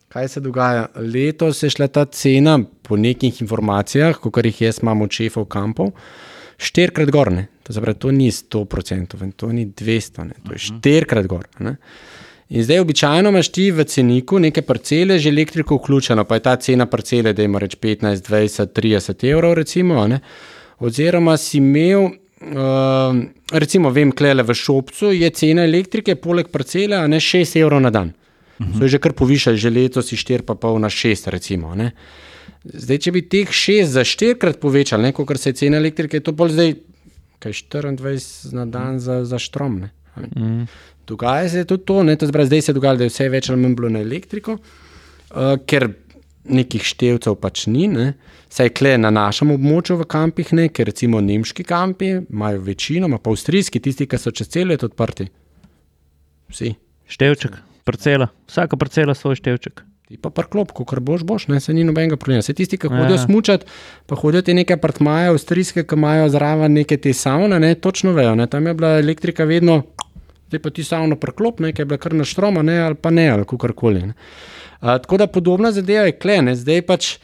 Kaj 0.08 0.28
se 0.28 0.40
dogaja? 0.40 0.86
Letos 0.96 1.62
je 1.62 1.70
šla 1.70 1.88
ta 1.88 2.04
cena, 2.04 2.58
po 2.82 2.96
nekih 2.96 3.40
informacijah, 3.42 4.16
kot 4.16 4.44
jih 4.44 4.60
jaz 4.60 4.78
imam 4.82 5.02
od 5.02 5.10
šefov 5.10 5.44
kampov, 5.44 5.92
štirikrat 6.58 7.10
gor. 7.10 7.32
Ne? 7.32 7.46
To, 7.62 7.72
se 7.72 7.80
pravi, 7.80 7.98
to 7.98 8.12
ni 8.12 8.30
100%, 8.30 9.32
to 9.36 9.52
ni 9.52 9.66
200, 9.66 10.24
ne? 10.24 10.38
to 10.46 10.52
je 10.52 10.58
štirikrat 10.58 11.26
gor. 11.26 11.46
Ne? 11.58 11.76
In 12.48 12.62
zdaj, 12.62 12.78
običajno 12.78 13.32
imaš 13.32 13.48
ti 13.50 13.70
v 13.74 13.84
ceniku 13.84 14.38
neke 14.38 14.62
parcele, 14.62 15.18
že 15.18 15.32
elektriko 15.32 15.80
vključeno, 15.80 16.24
pa 16.24 16.38
je 16.38 16.44
ta 16.44 16.56
cena 16.56 16.86
parcele, 16.86 17.32
da 17.32 17.42
ima 17.42 17.58
reč 17.58 17.74
15, 17.82 18.22
20, 18.28 18.70
30 18.76 19.24
evrov, 19.30 19.54
recimo. 19.58 20.06
ne. 20.06 20.20
Oziroma 20.78 21.36
si 21.36 21.58
imel, 21.58 22.04
uh, 22.04 23.16
recimo, 23.50 23.90
vem, 23.90 24.12
klele 24.12 24.42
v 24.46 24.54
šopcu 24.54 25.10
je 25.12 25.30
cena 25.30 25.64
elektrike, 25.64 26.14
poleg 26.14 26.52
parcele, 26.52 27.00
ne 27.08 27.18
6 27.20 27.58
evrov 27.58 27.80
na 27.80 27.90
dan. 27.90 28.12
Uh 28.60 28.66
-huh. 28.66 28.78
So 28.78 28.84
jo 28.84 28.88
že 28.88 28.98
kar 28.98 29.12
povišali, 29.12 29.56
že 29.56 29.70
letos 29.70 30.06
si 30.06 30.16
4,5 30.16 30.78
na 30.78 30.88
6, 30.88 31.26
recimo. 31.30 31.74
Ne. 31.74 31.92
Zdaj, 32.74 32.98
če 33.04 33.12
bi 33.14 33.22
teh 33.30 33.50
6 33.52 33.92
za 33.94 34.02
4 34.06 34.38
krat 34.40 34.58
povečali, 34.62 35.06
ne, 35.06 35.12
kot 35.14 35.38
se 35.38 35.52
je 35.52 35.60
cena 35.62 35.78
elektrike, 35.78 36.18
je 36.18 36.26
to 36.26 36.34
bolj 36.36 36.56
zdaj, 36.56 36.74
kaj 37.42 37.52
24 37.70 38.54
na 38.56 38.66
dan 38.66 38.98
za, 39.02 39.22
za 39.24 39.38
štrom. 39.38 39.84
Mm. 40.16 40.64
Dogaja 41.06 41.48
se 41.48 41.64
tudi 41.64 41.84
to, 41.86 42.02
ne, 42.02 42.16
to 42.16 42.26
zbra, 42.26 42.46
zdaj 42.48 42.62
se 42.62 42.74
dogaja, 42.74 42.98
da 42.98 43.06
je 43.06 43.12
vse 43.12 43.28
več 43.30 43.50
ali 43.50 43.62
manj 43.62 43.76
bilo 43.78 43.90
na 43.92 44.02
elektriko, 44.02 44.56
uh, 44.58 45.54
ker 45.68 45.92
nekih 46.46 46.82
števcev 46.86 47.36
pač 47.38 47.66
ni. 47.70 47.86
Ne. 47.90 48.14
Saj 48.52 48.72
kle 48.78 48.94
na 48.98 49.10
našem 49.14 49.52
območju 49.54 49.98
v 50.00 50.08
kampih, 50.10 50.52
ne, 50.56 50.68
ker 50.70 50.88
recimo 50.90 51.20
nemški 51.22 51.66
kampi 51.66 52.12
imajo 52.18 52.62
večino, 52.66 53.10
pa 53.18 53.30
avstrijski, 53.30 53.82
tisti, 53.82 54.08
ki 54.10 54.18
so 54.18 54.34
čez 54.34 54.50
cel 54.50 54.72
let 54.72 54.86
odprti. 54.86 55.28
Vsi. 56.50 56.74
Števček, 57.10 57.58
parcela, 57.86 58.30
vsaka 58.50 58.78
parcela 58.78 59.14
svoj 59.14 59.38
števček. 59.38 59.82
Ti 60.06 60.16
pa 60.22 60.30
prklop, 60.30 60.70
ko 60.70 60.84
kar 60.86 61.00
boš, 61.02 61.24
boš, 61.26 61.48
ne, 61.50 61.58
se 61.60 61.72
ni 61.74 61.82
nobenega 61.84 62.14
problema. 62.16 62.42
Se 62.42 62.54
tisti, 62.54 62.78
ki 62.78 62.86
Ja. 62.86 62.98
hodijo 63.00 63.18
smučati, 63.18 63.66
pa 64.06 64.14
hodijo 64.14 64.42
ti 64.42 64.54
neke 64.54 64.74
apartmaje, 64.74 65.28
avstrijske, 65.28 65.82
ki 65.82 65.94
imajo 65.94 66.28
zraven 66.28 66.72
neke 66.72 66.96
te 66.96 67.12
savne, 67.12 67.58
ne, 67.60 67.74
točno 67.74 68.12
vejo, 68.12 68.34
ne, 68.34 68.46
tam 68.46 68.66
je 68.66 68.74
bila 68.74 68.98
elektrika 68.98 69.44
vedno, 69.44 69.82
zdaj 70.48 70.62
pa 70.62 70.70
ti 70.70 70.84
savno 70.84 71.16
prklop, 71.16 71.58
ne, 71.60 71.72
ki 71.72 71.82
je 71.82 71.84
bila 71.86 71.98
kar 71.98 72.14
na 72.14 72.24
štroma, 72.24 72.62
ne, 72.62 72.78
ali 72.80 72.94
pa 72.94 73.10
ne, 73.10 73.28
ali 73.28 73.44
kakorkoli. 73.44 74.12
A, 74.80 74.98
tako 74.98 75.16
da 75.16 75.26
podobna 75.26 75.72
zadeva 75.72 76.04
je 76.06 76.12
klene, 76.12 76.54
zdaj 76.56 76.82
pač 76.82 77.16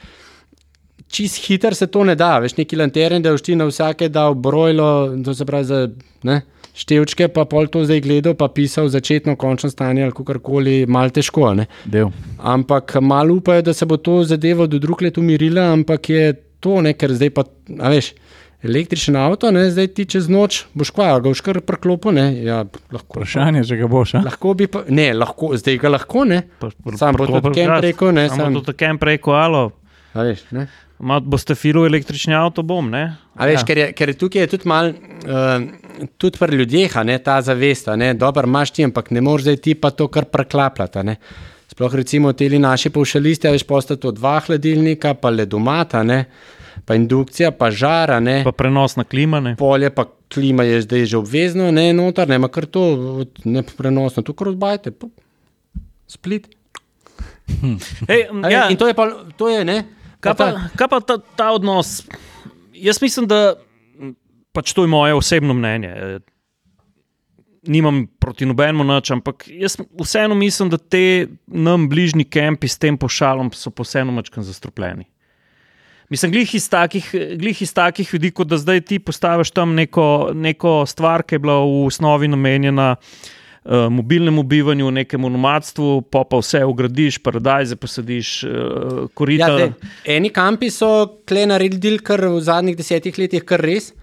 čist 1.09 1.47
hiter 1.47 1.75
se 1.75 1.87
to 1.87 2.05
ne 2.05 2.15
da, 2.15 2.39
veš 2.39 2.57
neki 2.57 2.77
lanterne, 2.77 3.21
da 3.21 3.33
už 3.33 3.43
ti 3.43 3.55
na 3.55 3.65
vsake 3.65 4.09
dal 4.09 4.35
brojlo, 4.35 4.89
to 5.25 5.35
se 5.35 5.45
pravi 5.47 5.65
za 5.65 5.89
ne, 6.23 6.41
števčke, 6.75 7.29
pa 7.29 7.45
pol 7.45 7.69
to 7.69 7.85
zdaj 7.85 8.01
gledal, 8.05 8.35
pa 8.35 8.49
pisal 8.49 8.89
začetno, 8.89 9.37
končno 9.37 9.71
stanje 9.71 10.07
ali 10.07 10.15
kakorkoli, 10.17 10.87
mal 10.87 11.13
težko. 11.13 11.53
Ampak 12.39 12.97
malo 13.01 13.35
upajo, 13.41 13.63
da 13.63 13.75
se 13.77 13.87
bo 13.87 13.97
to 13.97 14.23
zadevo 14.25 14.67
do 14.67 14.79
drug 14.79 15.03
let 15.03 15.19
umirila, 15.19 15.73
ampak 15.73 16.09
je 16.09 16.33
to, 16.63 16.81
ne, 16.81 16.95
ker 16.95 17.13
zdaj 17.13 17.31
pa, 17.35 17.45
a 17.83 17.91
veš, 17.93 18.13
električen 18.63 19.17
avto, 19.19 19.51
ne, 19.51 19.67
zdaj 19.71 19.89
ti 19.97 20.07
čez 20.15 20.29
noč 20.31 20.63
boš 20.79 20.93
kva, 20.95 21.09
ga 21.19 21.27
boš 21.29 21.43
kar 21.45 21.59
preklopil, 21.67 22.15
ne, 22.15 22.27
ja, 22.47 22.63
lahko. 22.95 23.19
Vprašanje, 23.19 23.65
če 23.69 23.79
ga 23.81 23.89
boš. 23.91 24.15
a? 24.21 24.23
Lahko 24.29 24.55
bi 24.59 24.69
pa, 24.71 24.85
ne, 24.89 25.11
lahko, 25.19 25.53
zdaj 25.59 25.81
ga 25.83 25.93
lahko, 25.97 26.25
ne. 26.29 26.45
Pa- 26.63 26.71
pa- 26.71 26.97
Sam 27.01 27.19
bo 27.19 27.27
tudi 27.27 27.57
Ken 27.59 27.69
ja, 27.69 27.81
rekel, 27.83 28.15
ne, 28.15 28.29
sam. 28.31 28.55
tudi 28.55 28.77
Ken 28.79 29.03
preko 29.03 29.35
alo. 29.37 29.65
A 30.15 30.25
veš, 30.29 30.47
ne. 30.55 30.69
Ma, 31.03 31.19
boste 31.19 31.57
filu 31.59 31.83
električni 31.89 32.35
avto, 32.39 32.63
bom, 32.63 32.87
ne? 32.93 33.17
A 33.35 33.49
veš, 33.51 33.65
ja. 33.65 33.67
ker, 33.67 33.79
je, 33.81 33.87
ker 33.99 34.13
je 34.13 34.19
tukaj 34.21 34.45
je 34.45 34.51
tudi 34.55 34.69
malo, 34.71 34.93
uh, 34.95 35.65
tudi 36.19 36.39
pri 36.39 36.57
ljudeh, 36.57 36.97
a 36.97 37.03
ne 37.03 37.19
ta 37.19 37.41
zavest, 37.43 37.89
a 37.89 37.97
ne, 37.97 38.13
dobro, 38.15 38.47
imaš 38.49 38.71
ti, 38.71 38.85
ampak 38.85 39.11
ne 39.11 39.21
moreš 39.21 39.49
zdaj 39.49 39.57
ti 39.57 39.75
pa 39.75 39.91
to 39.91 40.09
kar 40.09 40.25
preklapljati. 40.25 40.99
a 40.99 41.03
ne. 41.03 41.17
Sploh 41.73 41.95
recimo 41.95 42.33
te 42.33 42.49
naši 42.49 42.91
povšalisti, 42.91 43.49
a 43.49 43.53
veš, 43.55 43.65
posta 43.65 43.97
to 43.97 44.11
dva 44.13 44.41
hladilnika, 44.45 45.15
pa 45.15 45.31
ledomata, 45.31 46.03
ne, 46.03 46.25
pa 46.85 46.95
indukcija, 46.95 47.51
pa 47.57 47.71
žara, 47.71 48.21
ne, 48.21 48.43
Pa 48.45 48.53
prenos 48.53 48.97
na 48.97 49.05
klima, 49.05 49.41
ne? 49.41 49.57
polje, 49.57 49.91
pa 49.91 50.05
klima 50.35 50.67
je 50.69 50.83
zdaj 50.83 51.07
že 51.07 51.17
obvezno, 51.17 51.71
ne, 51.73 51.93
notar, 51.97 52.29
ne, 52.29 52.39
ma 52.39 52.49
kar 52.49 52.67
to, 52.67 53.25
ne 53.45 53.63
prenosno, 53.63 54.23
tu 54.23 54.35
kar 54.37 54.53
odbajte, 54.53 54.93
pup, 54.93 55.13
split. 56.07 56.49
Ej, 58.09 58.29
A 58.45 58.51
ja, 58.51 58.69
In 58.71 58.77
to 58.77 58.87
je 58.87 58.95
pa, 58.95 59.09
to 59.37 59.49
je, 59.49 59.65
ne. 59.65 59.83
Kaj 60.23 60.35
pa, 60.39 60.47
kaj 60.79 60.89
pa 60.89 61.01
ta, 61.01 61.19
ta 61.37 61.51
odnos? 61.57 62.03
Jaz 62.73 63.01
mislim, 63.03 63.27
da 63.27 63.57
pač 64.53 64.73
to 64.73 64.85
je 64.85 64.89
moje 64.89 65.15
osebno 65.15 65.55
mnenje. 65.55 65.89
eh, 65.89 66.19
Nimam 67.63 68.07
proti 68.19 68.47
nobenemu 68.47 68.85
nič, 68.85 69.11
ampak 69.15 69.45
jaz 69.47 69.77
vseeno 69.95 70.35
mislim, 70.35 70.71
da 70.71 70.79
te 70.79 71.29
nam 71.47 71.89
bližnji 71.89 72.25
kempi 72.25 72.69
s 72.69 72.79
tem 72.79 72.99
pošalom 72.99 73.53
so 73.55 73.71
posebno 73.71 74.13
mačkam 74.13 74.43
zastrupljeni. 74.43 75.07
Mislim, 76.11 76.33
glih 76.33 76.55
iz, 76.55 76.67
takih, 76.69 77.07
glih 77.39 77.63
iz 77.63 77.71
takih 77.75 78.11
ljudi, 78.13 78.31
kot 78.31 78.51
da 78.51 78.59
zdaj 78.59 78.81
ti 78.81 78.99
postaviš 78.99 79.51
tam 79.51 79.75
neko, 79.75 80.33
neko 80.35 80.83
stvar, 80.87 81.23
ki 81.23 81.35
je 81.35 81.39
bila 81.39 81.55
v 81.63 81.87
osnovi 81.87 82.29
namenjena 82.29 82.97
uh, 82.99 83.87
mobilnemu 83.91 84.43
bivanju, 84.43 84.91
nekemu 84.91 85.31
nomadstvu, 85.31 86.03
pa 86.03 86.25
pa 86.29 86.43
vse 86.43 86.65
ugradiš, 86.65 87.19
paradajze 87.23 87.77
posadiš, 87.77 88.35
uh, 88.45 88.51
korita. 89.15 89.49
Ja, 89.49 89.57
zdaj, 89.57 89.73
eni 90.19 90.29
kampi 90.35 90.69
so 90.71 90.93
kle 91.29 91.47
naredili 91.49 92.03
kar 92.05 92.27
v 92.27 92.41
zadnjih 92.45 92.77
desetih 92.77 93.19
letih, 93.19 93.47
kar 93.49 93.65
res. 93.65 93.95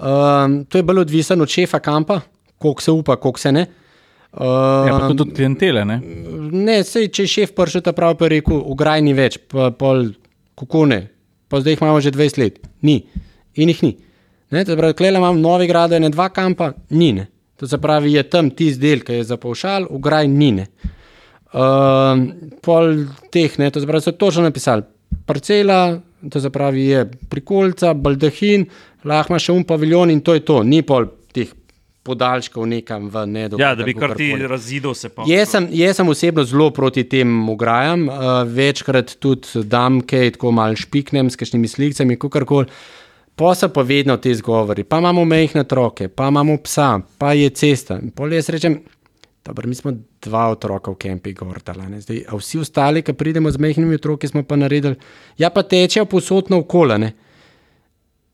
Um, 0.00 0.64
to 0.64 0.78
je 0.78 0.82
bolj 0.82 0.98
odvisno 1.04 1.42
od 1.42 1.48
šefa 1.48 1.78
kampa, 1.78 2.20
koliko 2.58 2.82
se 2.82 2.90
upa, 2.90 3.16
koliko 3.16 3.40
se 3.40 3.52
ne. 3.52 3.66
Um, 4.32 4.88
Ja, 4.88 4.98
pa 4.98 5.08
to 5.08 5.14
tudi 5.14 5.34
klientele, 5.34 5.84
ne? 5.84 6.00
Ne, 6.52 6.78
sej, 6.86 7.08
če 7.12 7.26
je 7.26 7.32
šef 7.34 7.52
prišel 7.56 7.82
ta 7.84 7.92
prav, 7.92 8.14
pa 8.16 8.28
je 8.28 8.36
rekel, 8.38 8.62
ugraj 8.72 9.02
ni 9.02 9.12
več, 9.16 9.40
pa 9.50 9.68
pol 9.76 10.12
kako 10.58 10.86
ne. 10.86 11.00
Pa 11.50 11.60
zdaj 11.60 11.74
jih 11.74 11.82
imamo 11.82 12.00
že 12.00 12.12
20 12.14 12.38
let, 12.38 12.60
ni. 12.86 13.02
In 13.58 13.72
jih 13.74 13.82
ni. 13.82 13.90
Ne, 14.50 14.64
to 14.64 14.76
pravi, 14.78 14.96
klele 14.96 15.20
imam 15.20 15.40
novi 15.42 15.66
grad, 15.66 15.92
ene 15.92 16.08
dva 16.14 16.30
kampa, 16.32 16.72
ni. 16.90 17.12
Ne. 17.18 17.26
To 17.60 17.68
se 17.68 17.78
pravi, 17.78 18.14
je 18.14 18.22
tam 18.30 18.48
tisti 18.50 18.80
del, 18.80 19.02
ki 19.04 19.20
je 19.20 19.26
za 19.32 19.36
povšal, 19.36 19.90
ugraj 19.90 20.30
ni. 20.30 20.52
Ne. 20.62 20.68
Um, 21.50 22.24
pol 22.64 23.04
teh, 23.34 23.58
ne, 23.60 23.68
to 23.74 23.82
se 23.82 23.90
pravi, 23.90 24.06
so 24.06 24.14
točno 24.16 24.46
napisali. 24.46 24.86
Parcela, 25.26 25.98
to 26.30 26.40
se 26.40 26.50
pravi, 26.50 26.86
je 26.86 27.06
prikolca, 27.30 27.94
baldahin, 27.94 28.66
lahko 29.04 29.38
še 29.40 29.54
un 29.54 29.64
paviljon 29.64 30.12
in 30.12 30.20
to 30.20 30.36
je 30.36 30.44
to, 30.44 30.60
ni 30.66 30.82
pol 30.86 31.08
teh 31.32 31.52
podaljškov 32.02 32.66
nekam 32.68 33.08
v 33.12 33.24
nedo. 33.28 33.58
Ja, 33.60 33.74
da 33.76 33.84
bi 33.84 33.94
kar 33.94 34.14
ti 34.16 34.32
razidel 34.48 34.94
se 34.96 35.10
pa. 35.12 35.26
Jaz 35.28 35.52
sem, 35.52 35.68
jaz 35.76 36.00
sem 36.00 36.08
osebno 36.08 36.44
zelo 36.48 36.70
proti 36.74 37.04
tem 37.08 37.28
ograjam, 37.52 38.08
uh, 38.08 38.30
večkrat 38.48 39.16
tudi 39.20 39.64
dam 39.68 40.00
kaj, 40.00 40.34
tako 40.38 40.54
malo 40.56 40.78
špiknem 40.80 41.30
s 41.30 41.40
kakšnimi 41.40 41.68
slikami, 41.68 42.18
kakorkoli. 42.20 42.72
Pa 43.40 43.54
so 43.56 43.70
pa 43.72 43.84
vedno 43.86 44.18
te 44.20 44.32
zgovori, 44.36 44.84
pa 44.84 44.98
imamo 45.00 45.24
mehne 45.24 45.62
otroke, 45.64 46.10
pa 46.12 46.28
imamo 46.28 46.58
psa, 46.64 46.98
pa 47.18 47.32
je 47.32 47.48
cesta. 47.56 47.96
In 48.02 48.10
Pol 48.12 48.34
jaz 48.36 48.50
rečem, 48.52 48.80
dobro, 49.44 49.68
mi 49.68 49.74
smo 49.74 49.92
dva 50.20 50.48
otroka 50.48 50.90
v 50.90 50.96
kempi 50.96 51.32
gortala, 51.32 51.88
ne, 51.88 52.00
zdaj, 52.00 52.24
a 52.28 52.36
vsi 52.36 52.58
ostali, 52.58 53.02
ki 53.02 53.12
pridemo 53.14 53.50
z 53.50 53.58
mehnimi 53.58 53.94
otroki, 53.94 54.28
smo 54.28 54.42
pa 54.42 54.56
naredili, 54.56 54.96
ja 55.38 55.50
pa 55.50 55.62
tečejo 55.62 56.04
posod 56.06 56.50
na 56.50 56.56
okolane. 56.56 57.12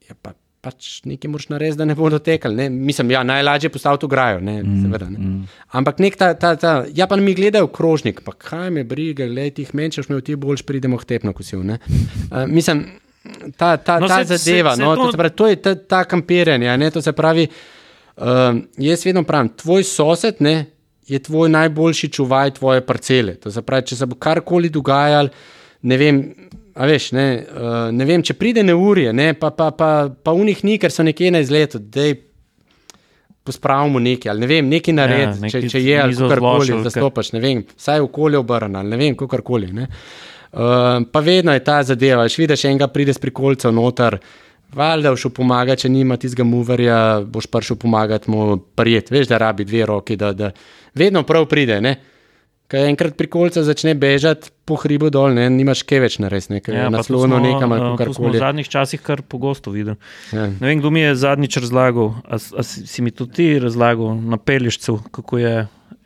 Ja, 0.02 0.14
pa 0.14 0.32
pač 0.60 1.00
nekaj 1.04 1.30
moraš 1.30 1.48
narediti, 1.48 1.78
da 1.78 1.84
ne 1.84 1.94
bodo 1.94 2.18
tekali. 2.18 2.56
Ne? 2.56 2.64
Mislim, 2.70 3.10
ja, 3.10 3.22
najlažje 3.22 3.66
je 3.66 3.72
postaviti 3.72 4.04
ograjo, 4.04 4.40
ne, 4.40 4.56
mm, 4.62 4.82
seveda. 4.82 5.06
Ne. 5.06 5.18
Mm. 5.20 5.44
Ampak 5.70 5.98
nek 5.98 6.16
ta, 6.16 6.34
ta, 6.34 6.56
ta, 6.56 6.72
ja, 6.90 7.06
pa 7.06 7.16
mi 7.16 7.34
gledajo 7.34 7.68
krožnik, 7.68 8.20
pa 8.20 8.32
kaj 8.34 8.70
me 8.70 8.84
briga, 8.84 9.26
gledaj, 9.26 9.50
ti 9.52 9.66
menšaš 9.72 10.08
me 10.08 10.16
v 10.16 10.22
ti 10.22 10.36
boljš, 10.36 10.62
pridemo 10.62 10.98
k 10.98 11.04
tepno 11.06 11.32
kosil. 11.32 11.62
Uh, 11.62 11.78
mislim, 12.48 12.82
ta, 13.56 13.76
ta, 13.76 14.00
No, 14.00 14.08
ta 14.08 14.14
saj- 14.16 14.34
zadeva, 14.34 14.70
saj- 14.72 14.76
saj 14.76 14.84
no, 14.84 14.96
to- 14.96 15.04
to, 15.04 15.12
se 15.12 15.18
pravi, 15.18 15.30
to 15.32 15.46
je 15.46 15.56
ta, 15.58 15.74
ta 15.76 16.04
kampiranje, 16.04 16.76
ne, 16.76 16.90
to 16.90 17.02
se 17.02 17.12
pravi, 17.12 17.46
uh, 18.16 18.24
jaz 18.76 19.06
vedno 19.06 19.22
pravim, 19.22 19.48
tvoj 19.50 19.84
sosed 19.84 20.34
ne, 20.40 20.66
je 21.06 21.18
tvoj 21.18 21.48
najboljši 21.48 22.08
čuvaj 22.08 22.50
tvoje 22.58 22.82
parcele. 22.86 23.34
To 23.42 23.50
se 23.50 23.62
pravi, 23.62 23.86
če 23.86 23.96
se 23.96 24.06
bo 24.06 24.18
karkoli 24.18 24.70
dogajalo, 24.72 25.28
ne 25.82 25.98
vem. 26.00 26.22
A 26.76 26.84
veš, 26.84 27.08
ne, 27.16 27.24
uh, 27.40 27.74
ne 27.88 28.04
vem, 28.04 28.20
če 28.20 28.34
pride 28.36 28.60
neurje, 28.60 29.08
ne, 29.16 29.30
pa, 29.32 29.48
pa, 29.48 29.70
pa, 29.72 30.10
pa 30.12 30.32
v 30.36 30.44
njih 30.44 30.58
ni, 30.68 30.74
ker 30.76 30.92
so 30.92 31.06
nekje 31.06 31.30
na 31.32 31.40
izletu, 31.40 31.80
da 31.80 32.10
pospravimo 33.46 34.02
nekaj, 34.02 34.30
ali 34.30 34.42
ne 34.42 34.48
vem, 34.50 34.68
nekaj 34.68 34.94
narediti, 34.94 35.46
ja, 35.46 35.52
če, 35.54 35.62
če 35.72 35.80
je 35.80 35.98
ali 36.02 36.18
karkoli 36.18 36.40
zložili, 36.42 36.82
zastopaš, 36.84 37.30
ne 37.32 37.40
vem, 37.40 37.62
vsaj 37.78 38.04
okolje 38.04 38.42
obrnjeno, 38.42 38.82
ali 38.82 38.92
ne 38.92 38.98
vem, 39.00 39.16
kakorkoli. 39.16 39.70
Ne. 39.72 39.86
Uh, 39.86 41.06
pa 41.12 41.22
vedno 41.24 41.54
je 41.56 41.62
ta 41.64 41.78
zadeva, 41.86 42.26
če 42.28 42.42
vidiš 42.42 42.66
enega 42.68 42.90
pride 42.92 43.14
s 43.16 43.22
prikolcev 43.22 43.72
noter, 43.76 44.18
valjda 44.76 45.12
boš 45.14 45.28
pomagati, 45.36 45.86
če 45.86 45.92
nima 45.92 46.18
tistega 46.20 46.44
muverja, 46.44 46.98
boš 47.22 47.48
prišel 47.52 47.78
pomagati 47.80 48.30
mu 48.32 48.58
prijet, 48.76 49.12
veš, 49.14 49.30
da 49.30 49.40
rabi 49.40 49.64
dve 49.64 49.86
roki, 49.88 50.16
da, 50.20 50.32
da 50.36 50.52
vedno 50.96 51.22
prav 51.28 51.46
pride, 51.50 51.80
ne. 51.80 51.96
Kaj 52.66 52.88
enkrat 52.90 53.14
prikolca 53.14 53.62
začne 53.62 53.92
bežati 53.94 54.50
po 54.66 54.74
hribu 54.74 55.06
dol, 55.14 55.36
ne, 55.36 55.44
nimaš 55.54 55.84
kaj 55.86 56.00
več 56.02 56.16
narediti, 56.18 56.56
ne, 56.56 56.60
ker 56.64 56.74
Ja, 56.74 56.88
smo, 57.06 57.20
nekam 57.38 57.70
ali 57.76 57.92
eh, 57.92 58.00
to 58.00 58.16
smo 58.16 58.32
v 58.34 58.40
zadnjih 58.42 58.66
časih 58.66 59.04
kar 59.06 59.22
pogosto 59.22 59.70
videli. 59.70 59.94
Ja. 60.34 60.48
Ne 60.50 60.72
vem, 60.72 60.80
kdo 60.82 60.90
mi 60.90 61.04
je 61.04 61.14
zadnjič 61.14 61.60
razlagal, 61.62 62.10
a, 62.26 62.40
a 62.40 62.66
si, 62.66 62.82
si 62.90 63.06
mi 63.06 63.14
tudi 63.14 63.38
ti 63.38 63.46
razlagal 63.62 64.18
na 64.18 64.40
Pelješcu, 64.42 64.98
kako 65.14 65.38
je 65.38 65.54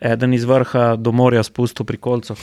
eden 0.01 0.33
iz 0.33 0.43
vrha 0.49 0.95
do 0.97 1.11
morja 1.13 1.43
spustil 1.45 1.85
pri 1.85 1.97
kolcu. 2.01 2.35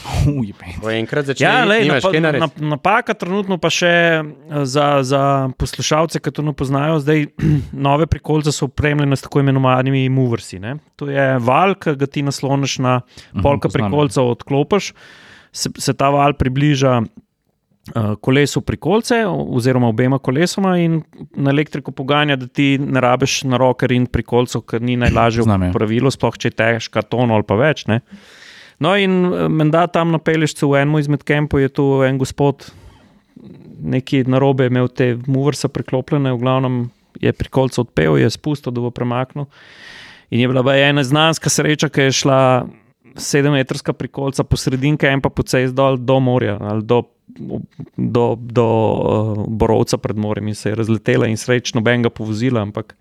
Enkrat 0.93 1.27
začne, 1.27 1.43
Ja, 1.43 1.65
lej, 1.67 1.83
nimaš 1.83 2.03
napa, 2.07 2.19
narediti. 2.19 2.41
nap, 2.41 2.53
napaka 2.71 3.13
trenutno 3.13 3.57
pa 3.59 3.67
še 3.73 3.91
eh, 3.91 4.23
za, 4.63 5.03
za 5.03 5.51
poslušalce, 5.59 6.23
ki 6.23 6.31
to 6.31 6.45
ne 6.47 6.53
poznajo, 6.55 6.99
zdaj 7.03 7.27
nove 7.87 8.07
prikolce 8.07 8.55
so 8.55 8.69
opremljene 8.71 9.15
s 9.15 9.27
tako 9.27 9.43
imenovanimi 9.43 10.07
moversi. 10.09 10.59
Ne? 10.59 10.77
To 10.95 11.11
je 11.11 11.35
val, 11.43 11.75
ki 11.75 11.97
ga 11.99 12.07
ti 12.07 12.23
nasloniš 12.23 12.79
na 12.79 13.01
polka 13.43 13.67
poznam, 13.67 13.83
ja. 13.83 13.89
prikolca, 13.91 14.23
odklopiš, 14.23 14.93
se, 15.51 15.69
se 15.77 15.93
ta 15.93 16.09
val 16.15 16.33
približa 16.39 17.01
kolesu 18.21 18.61
prikolce 18.61 19.23
oziroma 19.27 19.87
obema 19.87 20.19
kolesoma 20.19 20.77
in 20.77 21.01
na 21.35 21.49
elektriko 21.49 21.91
poganja, 21.91 22.35
da 22.35 22.47
ti 22.47 22.77
ne 22.77 23.01
rabiš 23.01 23.43
na 23.43 23.57
roke 23.57 23.87
in 23.91 24.05
prikolcev, 24.05 24.61
ker 24.61 24.81
ni 24.81 24.97
najlažje 24.97 25.43
Znam, 25.43 25.63
ja. 25.63 25.69
v 25.69 25.77
pravilu, 25.77 26.11
sploh 26.11 26.37
če 26.37 26.51
je 26.51 26.57
težka 26.59 27.01
tono 27.01 27.35
ali 27.35 27.47
pa 27.47 27.57
več. 27.59 27.85
Ne? 27.89 28.01
No, 28.79 28.95
in 28.95 29.25
eh, 29.25 29.47
menda 29.49 29.87
tam 29.87 30.13
na 30.15 30.19
Pelješcu, 30.19 30.71
v 30.71 30.83
enem 30.83 31.01
izmed 31.01 31.25
kempov, 31.27 31.61
je 31.63 31.69
tu 31.69 31.87
en 32.07 32.19
gospod, 32.21 32.69
neki 33.79 34.23
narobe 34.27 34.67
je 34.67 34.73
imel 34.73 34.89
te 34.91 35.13
muvrse 35.27 35.69
preklopljene, 35.71 36.33
v 36.35 36.41
glavnem 36.41 36.81
je 37.19 37.33
pri 37.33 37.49
kolcu 37.49 37.83
odpel, 37.83 38.17
je 38.19 38.29
spustil, 38.31 38.73
da 38.75 38.83
bo 38.83 38.91
premaknil. 38.91 39.49
In 40.29 40.43
je 40.43 40.47
bila 40.47 40.75
ena 40.77 41.03
znanska 41.03 41.49
sreča, 41.49 41.89
ki 41.89 42.09
je 42.09 42.17
šla 42.21 42.41
sedemmetrska 43.17 43.93
prikolca 43.93 44.43
po 44.43 44.57
sredini 44.57 44.97
kempa, 44.97 45.29
po 45.29 45.43
cesti 45.43 45.75
dol 45.75 45.97
do 45.97 46.19
morja 46.19 46.57
ali 46.59 46.83
do, 46.83 47.03
do, 47.97 48.25
do 48.39 48.67
uh, 48.67 49.45
borovca 49.47 49.97
pred 49.97 50.17
morjem 50.17 50.47
in 50.47 50.55
se 50.55 50.69
je 50.69 50.75
razletela 50.75 51.27
in 51.27 51.37
srečno 51.37 51.81
ben 51.81 52.03
ga 52.03 52.09
povozila, 52.09 52.61
ampak 52.61 52.95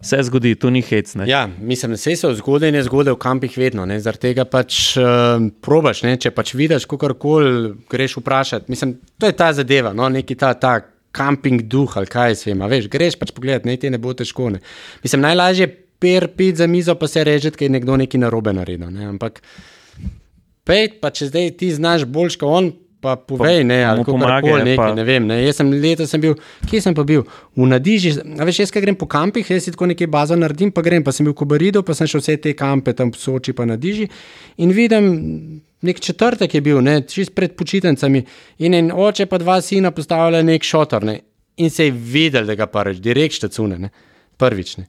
se 0.00 0.22
zgodi, 0.22 0.54
tu 0.54 0.70
ni 0.70 0.82
hec. 0.82 1.14
Ne? 1.14 1.26
Ja, 1.28 1.48
mislim, 1.60 1.92
da 1.92 1.96
se 1.96 2.16
so 2.16 2.30
zgodaj 2.34 2.70
in 2.70 2.76
nezgodaj 2.78 3.16
v 3.16 3.18
kampih 3.18 3.56
vedno. 3.58 3.86
Zaradi 3.98 4.28
tega 4.28 4.44
pač 4.46 4.96
uh, 4.96 5.42
probaš, 5.64 6.04
ne, 6.06 6.14
če 6.20 6.30
pač 6.30 6.54
vidiš, 6.54 6.86
kako 6.86 7.14
koli 7.18 7.72
greš 7.90 8.18
vprašati. 8.20 8.70
Mislim, 8.70 8.98
to 9.18 9.26
je 9.26 9.36
ta 9.36 9.50
zadeva, 9.52 9.92
no, 9.92 10.08
neki 10.08 10.38
ta, 10.38 10.52
ta 10.54 10.78
kamping 11.12 11.62
duh 11.66 11.96
ali 11.96 12.06
kaj 12.06 12.36
se 12.36 12.50
ima. 12.50 12.68
Veš, 12.70 12.88
greš 12.92 13.18
pač 13.18 13.34
pogledat, 13.34 13.66
ne 13.66 13.76
ti 13.76 13.90
ne 13.90 13.98
bo 13.98 14.14
težko. 14.14 14.52
Ne. 14.54 14.62
Mislim, 15.02 15.24
najlažje 15.24 15.66
je 15.66 15.74
per 15.98 16.28
pit 16.36 16.56
za 16.56 16.66
mizo, 16.66 16.94
pa 16.94 17.08
se 17.08 17.24
reže, 17.24 17.50
ker 17.50 17.66
je 17.68 17.76
nekdo 17.78 17.96
nekaj 17.96 18.20
narobe 18.20 18.52
naredil. 18.52 18.90
Ne. 18.90 19.08
Ampak 19.10 19.42
pet, 20.64 21.00
pa 21.00 21.10
če 21.10 21.30
zdaj 21.32 21.50
ti 21.58 21.72
znaš 21.74 22.06
boljš 22.06 22.36
kot 22.40 22.48
on. 22.60 22.70
Pa 22.98 23.12
povej, 23.14 23.62
ne, 23.62 23.76
ali 23.86 24.02
kako 24.02 24.16
pomagaj, 24.16 24.42
koli 24.42 24.62
nekaj, 24.66 24.76
pa- 24.76 24.94
ne 24.94 25.02
vem. 25.06 25.26
Ne. 25.30 25.36
Jaz 25.44 25.60
sem 25.60 25.68
letos 25.70 26.10
sem 26.10 26.18
bil, 26.20 26.32
kje 26.66 26.80
sem 26.82 26.96
pa 26.98 27.04
bil? 27.06 27.22
V 27.54 27.68
Nadiži, 27.70 28.10
veš, 28.42 28.58
jaz 28.64 28.72
kaj 28.74 28.82
grem 28.82 28.96
po 28.98 29.06
kampih, 29.06 29.46
jaz 29.46 29.68
si 29.68 29.70
tako 29.70 29.86
nekaj 29.86 30.08
bazo 30.10 30.34
naredim, 30.34 30.72
pa 30.74 30.82
grem, 30.82 31.04
pa 31.06 31.14
sem 31.14 31.22
bil 31.22 31.30
v 31.30 31.38
Kobaridu, 31.38 31.84
pa 31.86 31.94
sem 31.94 32.10
šel 32.10 32.18
vse 32.18 32.34
te 32.42 32.56
kampe 32.58 32.90
tam 32.98 33.12
v 33.14 33.20
Soči 33.22 33.54
pa 33.54 33.68
Nadiži 33.70 34.08
in 34.58 34.74
vidim, 34.74 35.06
nek 35.86 36.02
četrtek 36.02 36.58
je 36.58 36.60
bil, 36.60 36.82
ne, 36.82 36.98
čist 37.06 37.36
pred 37.38 37.54
počitnicami 37.54 38.24
in 38.66 38.74
en 38.74 38.90
oče 38.90 39.30
pa 39.30 39.38
dva 39.38 39.60
sina 39.62 39.94
postavlja 39.94 40.42
nek 40.42 40.66
šotor, 40.66 41.06
ne, 41.06 41.20
in 41.62 41.70
se 41.70 41.86
je 41.86 41.94
videl, 41.94 42.50
da 42.50 42.58
ga 42.58 42.66
pa 42.66 42.82
reč, 42.82 42.98
direkt 42.98 43.38
štacune, 43.38 43.78
ne, 43.78 43.94
prvič, 44.42 44.74
ne. 44.82 44.88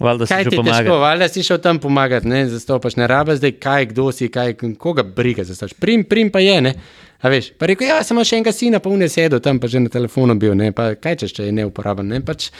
Valjda 0.00 0.26
si 0.26 0.32
Kaj 0.32 0.44
ti 0.48 0.56
je 0.56 0.64
težko, 0.64 0.96
valjda 0.98 1.28
si 1.28 1.42
šel 1.44 1.58
tam 1.60 1.78
pomagati, 1.78 2.28
ne, 2.28 2.44
zastopaš, 2.48 2.96
ne 2.96 3.06
rabe 3.10 3.36
zdaj, 3.36 3.52
kaj, 3.60 3.86
kdo 3.92 4.08
si, 4.12 4.30
kaj, 4.32 4.54
koga 4.80 5.04
briga 5.04 5.44
zastopaš. 5.44 5.76
Prim, 5.80 6.04
prim 6.08 6.30
pa 6.32 6.40
je, 6.40 6.60
ne. 6.64 6.74
A 7.20 7.28
veš, 7.28 7.50
pa 7.60 7.68
rekel, 7.68 7.90
ja, 7.90 7.98
imel 8.00 8.24
še 8.24 8.38
enega 8.40 8.52
sina, 8.56 8.80
pa 8.80 8.88
unje 8.88 9.10
sedel 9.12 9.42
tam, 9.44 9.60
pa 9.60 9.68
že 9.68 9.82
na 9.84 9.92
telefonu 9.92 10.38
bil, 10.40 10.54
ne, 10.56 10.70
pa 10.72 10.94
kaj 10.96 11.20
češ, 11.20 11.34
če 11.36 11.50
je 11.50 11.56
neuporaben, 11.60 12.08
ne, 12.08 12.22
pač. 12.24 12.48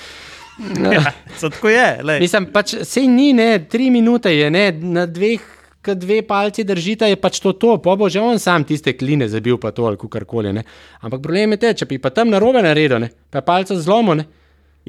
Ja, 0.60 1.14
saj 1.40 1.54
tako 1.54 1.70
je. 1.72 1.86
lej. 2.04 2.18
Mislim, 2.20 2.50
pač 2.52 2.74
sej 2.84 3.06
ni, 3.08 3.30
ne, 3.32 3.54
tri 3.64 3.86
minute 3.88 4.28
je, 4.34 4.50
ne, 4.52 4.66
na 4.92 5.06
dveh, 5.08 5.40
kad 5.80 5.96
dve 5.96 6.18
palci 6.28 6.66
držita, 6.68 7.08
je 7.08 7.16
pač 7.16 7.38
to 7.40 7.54
to, 7.56 7.78
pa 7.80 7.94
bo 7.96 8.10
že 8.12 8.20
on 8.20 8.36
sam 8.36 8.66
tiste 8.68 8.92
kline 8.92 9.24
zabil, 9.32 9.56
pa 9.56 9.72
to 9.72 9.86
ali 9.88 9.96
karkoli, 9.96 10.52
ne. 10.52 10.66
Ampak 11.00 11.22
problem 11.24 11.56
je 11.56 11.60
te, 11.62 11.72
če 11.80 11.88
bi 11.88 11.96
pa 11.96 12.12
tam 12.12 12.28
narobe 12.28 12.60
naredil, 12.60 12.98
ne, 13.00 13.08
pa 13.32 13.40
palca 13.40 13.78
zlomo, 13.80 14.18
ne. 14.20 14.28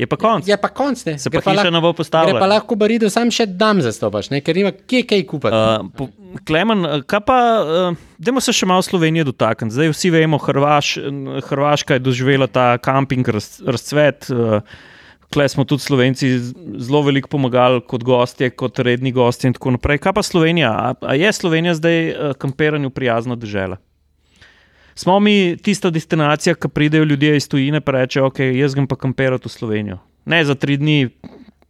Je 0.01 0.07
pa 0.09 0.17
konc. 0.17 0.47
Je 0.49 0.57
pa 0.57 0.69
konc, 0.73 0.97
ne. 1.05 1.13
Se 1.21 1.29
Gre 1.29 1.43
pa 1.43 1.51
hiša 1.51 1.61
lahko- 1.61 1.73
ne 1.75 1.81
bo 1.83 1.93
postavila. 1.93 2.39
Pa 2.41 2.47
lahko 2.49 2.75
barido 2.75 3.09
sam 3.13 3.29
še 3.29 3.45
dam 3.45 3.81
zastopaš, 3.85 4.31
ne, 4.33 4.41
ker 4.41 4.57
nima 4.57 4.71
kje 4.73 5.03
kaj 5.05 5.21
kupiti. 5.29 5.53
Uh, 5.53 5.89
po, 5.93 6.07
Klemen, 6.47 6.81
uh, 6.85 7.03
kaj 7.05 7.21
pa, 7.27 7.37
uh, 7.61 7.99
dajmo 8.17 8.41
se 8.41 8.55
še 8.55 8.65
malo 8.65 8.81
Slovenije 8.81 9.27
dotakniti. 9.29 9.75
Zdaj 9.77 9.93
vsi 9.93 10.09
vemo, 10.09 10.39
Hrvaš, 10.41 10.95
Hrvaška 11.45 11.99
je 11.99 12.05
doživela 12.07 12.47
ta 12.49 12.77
kamping 12.81 13.27
raz, 13.29 13.61
razcvet. 13.61 14.31
Uh, 14.33 14.65
Klej 15.31 15.47
smo 15.53 15.63
tudi 15.63 15.79
Slovenci 15.79 16.27
zelo 16.75 16.99
veliko 17.07 17.29
pomagali 17.31 17.79
kot 17.87 18.03
gostje, 18.03 18.49
kot 18.51 18.79
redni 18.83 19.13
gosti 19.15 19.47
in 19.47 19.53
tako 19.55 19.71
naprej. 19.77 20.01
Kaj 20.03 20.17
pa 20.17 20.23
Slovenija? 20.25 20.71
A, 20.75 20.89
a 21.07 21.15
je 21.15 21.29
Slovenija 21.31 21.77
zdaj 21.77 21.99
uh, 22.09 22.33
kampiranju 22.35 22.89
prijazna 22.89 23.37
država? 23.39 23.77
Smo 24.95 25.19
mi 25.19 25.57
tista 25.57 25.89
destinacija, 25.89 26.55
ki 26.55 26.69
pridejo 26.69 27.03
ljudje 27.03 27.37
iz 27.37 27.47
tujine 27.47 27.77
in 27.77 27.93
rečejo, 27.93 28.25
ok, 28.25 28.39
jaz 28.39 28.73
grem 28.73 28.87
pa 28.87 28.95
kampirati 28.95 29.47
v 29.47 29.51
Slovenijo. 29.51 29.97
Ne 30.25 30.45
za 30.45 30.55
tri 30.55 30.77
dni, 30.77 31.09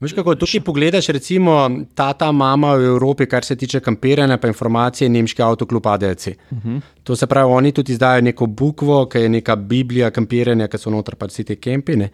Veš, 0.02 0.16
kako 0.18 0.34
tukaj 0.36 0.64
pogledaš, 0.66 1.08
recimo, 1.14 1.70
ta, 1.96 2.14
ta 2.14 2.32
mama 2.32 2.74
v 2.74 2.86
Evropi, 2.90 3.26
kar 3.30 3.46
se 3.46 3.56
tiče 3.56 3.80
kampiranja, 3.80 4.38
pa 4.42 4.50
informacije, 4.50 5.10
nemški 5.10 5.44
avtoklub 5.46 5.88
ADC. 5.88 6.28
Uh 6.28 6.58
-huh. 6.58 6.80
To 7.04 7.16
se 7.16 7.28
pravi, 7.28 7.54
oni 7.54 7.72
tudi 7.72 7.92
izdajo 7.92 8.22
neko 8.22 8.46
bukvo, 8.46 9.06
ki 9.06 9.18
je 9.18 9.30
neka 9.30 9.56
biblija 9.56 10.10
kampiranja, 10.12 10.68
ki 10.68 10.78
so 10.78 10.90
noter 10.90 11.16
pač 11.16 11.32
vsi 11.32 11.44
te 11.44 11.56
kempine. 11.56 12.10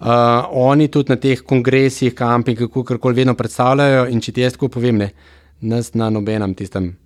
Uh, 0.00 0.06
oni 0.50 0.88
tudi 0.88 1.10
na 1.10 1.16
teh 1.16 1.40
kongresih, 1.40 2.14
kampih, 2.14 2.58
kako 2.58 2.98
koli 2.98 3.14
vedno 3.14 3.34
predstavljajo. 3.34 4.06
In 4.06 4.20
če 4.20 4.32
ti 4.32 4.40
jaz 4.40 4.52
tako 4.52 4.68
povem, 4.68 4.96
ne, 4.96 5.10
nas 5.60 5.94
na 5.94 6.10
nobenem 6.10 6.54
tistem 6.54 6.96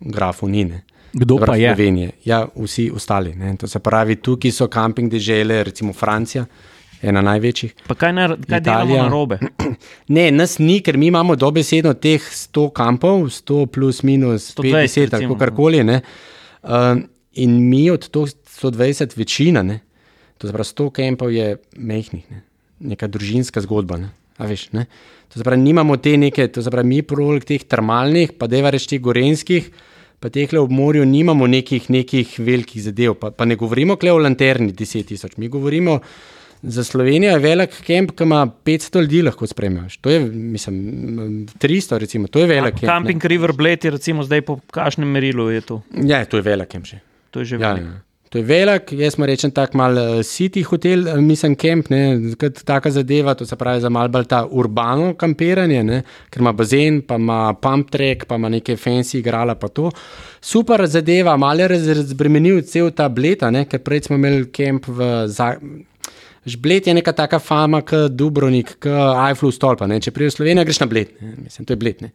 grafu 0.00 0.48
ni. 0.48 0.64
Ne. 0.64 0.82
Kdo 1.16 1.38
pa 1.40 1.56
je? 1.56 1.70
Slovenije. 1.72 2.10
Ja, 2.28 2.44
vsi 2.56 2.90
ostali. 2.94 3.34
Ne. 3.34 3.54
To 3.56 3.68
se 3.68 3.80
pravi, 3.80 4.18
tukaj 4.20 4.52
so 4.52 4.68
kamping 4.68 5.12
dežele, 5.12 5.62
recimo 5.64 5.92
Francija 5.96 6.44
ena 7.02 7.22
največjih. 7.24 7.74
Pa 7.86 7.96
kaj, 7.98 8.12
ne, 8.16 8.26
kaj 8.48 8.62
delamo 8.64 8.96
na 8.96 9.08
robe? 9.12 9.38
Ne, 10.16 10.28
nas 10.32 10.56
ni, 10.62 10.78
ker 10.84 10.96
mi 10.98 11.10
imamo 11.10 11.36
dobesedno 11.36 11.92
teh 12.00 12.22
100 12.22 12.68
kampov, 12.76 13.26
100 13.34 13.66
plus 13.72 14.02
minus 14.06 14.52
120, 14.54 15.10
tako 15.12 15.36
karkoli. 15.38 15.82
Uh, 15.82 17.02
in 17.42 17.58
mi 17.68 17.88
od 17.90 18.06
teh 18.08 18.32
120 18.62 19.16
večina, 19.18 19.62
ne? 19.62 19.80
to 20.38 20.48
pravi 20.52 20.68
100 20.68 20.88
kampov 21.00 21.32
je 21.32 21.56
mehkih, 21.76 22.24
ne? 22.30 22.42
neka 22.92 23.08
družinska 23.08 23.60
zgodba. 23.64 23.98
Ne? 24.00 24.12
Veš, 24.38 24.70
ne? 24.76 24.86
To 25.34 25.42
pravi, 25.42 25.60
nimamo 25.62 25.96
te 26.00 26.16
neke, 26.16 26.48
to 26.52 26.64
pravi, 26.70 26.88
mi 26.88 27.02
prolog 27.02 27.44
teh 27.44 27.64
termalnih, 27.64 28.36
pa 28.38 28.48
deva 28.48 28.72
reči 28.72 29.00
gorenskih. 29.02 29.70
Pa 30.20 30.30
teh 30.32 30.52
le 30.52 30.60
ob 30.60 30.70
morju 30.72 31.04
nimamo 31.04 31.46
nekih, 31.46 31.90
nekih 31.90 32.38
velikih 32.38 32.82
zadev. 32.82 33.18
Pa, 33.20 33.30
pa 33.30 33.44
ne 33.44 33.56
govorimo 33.56 33.98
o 34.12 34.18
lanterni 34.18 34.72
10.000, 34.72 35.36
mi 35.36 35.48
govorimo 35.48 36.00
Za 36.62 36.84
Slovenijo 36.84 37.32
je 37.32 37.38
velik 37.38 37.70
kamp, 37.86 38.10
ki 38.16 38.24
ima 38.24 38.46
500 38.64 39.00
ljudi, 39.00 39.22
lahko 39.22 39.46
spremljaš. 39.46 39.96
To 39.96 40.10
je, 40.10 40.20
mislim, 40.20 41.46
300, 41.58 41.98
recimo, 41.98 42.28
to 42.28 42.38
je 42.38 42.46
velik 42.46 42.74
kamp. 42.74 42.86
Camping 42.86 43.24
ne. 43.24 43.28
River 43.28 43.52
Blade 43.52 43.78
je 43.84 43.90
recimo 43.90 44.24
zdaj 44.24 44.42
po 44.42 44.58
kakšnem 44.70 45.08
merilu. 45.08 45.50
Je 45.50 45.60
to? 45.60 45.82
Ja, 46.02 46.24
to 46.24 46.36
je 46.36 46.42
velik 46.42 46.68
kamp 46.72 46.86
že. 46.86 46.98
To 47.30 47.40
je 47.40 47.44
že 47.44 47.60
ja, 47.60 47.74
velik. 47.74 47.84
Ja. 47.84 48.00
To 48.28 48.38
je 48.38 48.44
velik, 48.44 48.90
jaz 48.98 49.14
smo 49.14 49.26
rečen 49.26 49.52
tako 49.54 49.78
mal 49.78 49.98
uh, 50.00 50.20
city 50.26 50.64
hotel, 50.66 51.06
uh, 51.06 51.20
mislim, 51.22 51.54
kamp, 51.54 51.90
ne, 51.90 52.34
taka 52.66 52.90
zadeva, 52.90 53.34
to 53.38 53.46
se 53.46 53.56
pravi 53.56 53.80
za 53.80 53.88
mal 53.88 54.08
bolj 54.10 54.26
ta 54.32 54.42
urbano 54.50 55.12
kampiranje, 55.14 55.82
ne, 55.86 56.00
ker 56.30 56.42
ima 56.42 56.52
bazen, 56.52 57.00
pa 57.06 57.20
ima 57.22 57.54
pump 57.62 57.90
track, 57.94 58.26
pa 58.26 58.40
ima 58.40 58.50
neke 58.50 58.76
fancy 58.76 59.20
igrala, 59.20 59.54
pa 59.54 59.68
to. 59.68 59.90
Super 60.42 60.86
zadeva, 60.90 61.36
malo 61.36 61.62
je 61.62 61.94
razbremenil 61.94 62.64
cel 62.66 62.90
ta 62.90 63.08
bleta, 63.08 63.50
ne, 63.54 63.64
ker 63.70 63.84
prej 63.86 64.08
smo 64.08 64.18
imeli 64.18 64.50
kamp 64.50 64.88
v 64.88 65.12
Zagrebu. 65.26 65.84
Žbled 66.46 66.86
je 66.86 66.92
neka 66.94 67.10
taka 67.12 67.40
fama, 67.42 67.80
kot 67.82 68.12
Dubrovnik, 68.14 68.76
kot 68.78 69.16
Eiffel 69.18 69.50
stolpa. 69.50 69.88
Ne? 69.90 69.98
Če 69.98 70.12
prideš 70.14 70.36
v 70.36 70.38
Slovenijo, 70.38 70.64
greš 70.68 70.78
na 70.78 70.86
bled. 70.86 71.16
Ne? 71.18 71.32
Mislim, 71.42 71.66
to 71.66 71.74
je 71.74 71.80
bled. 71.80 72.04
Ne? 72.06 72.12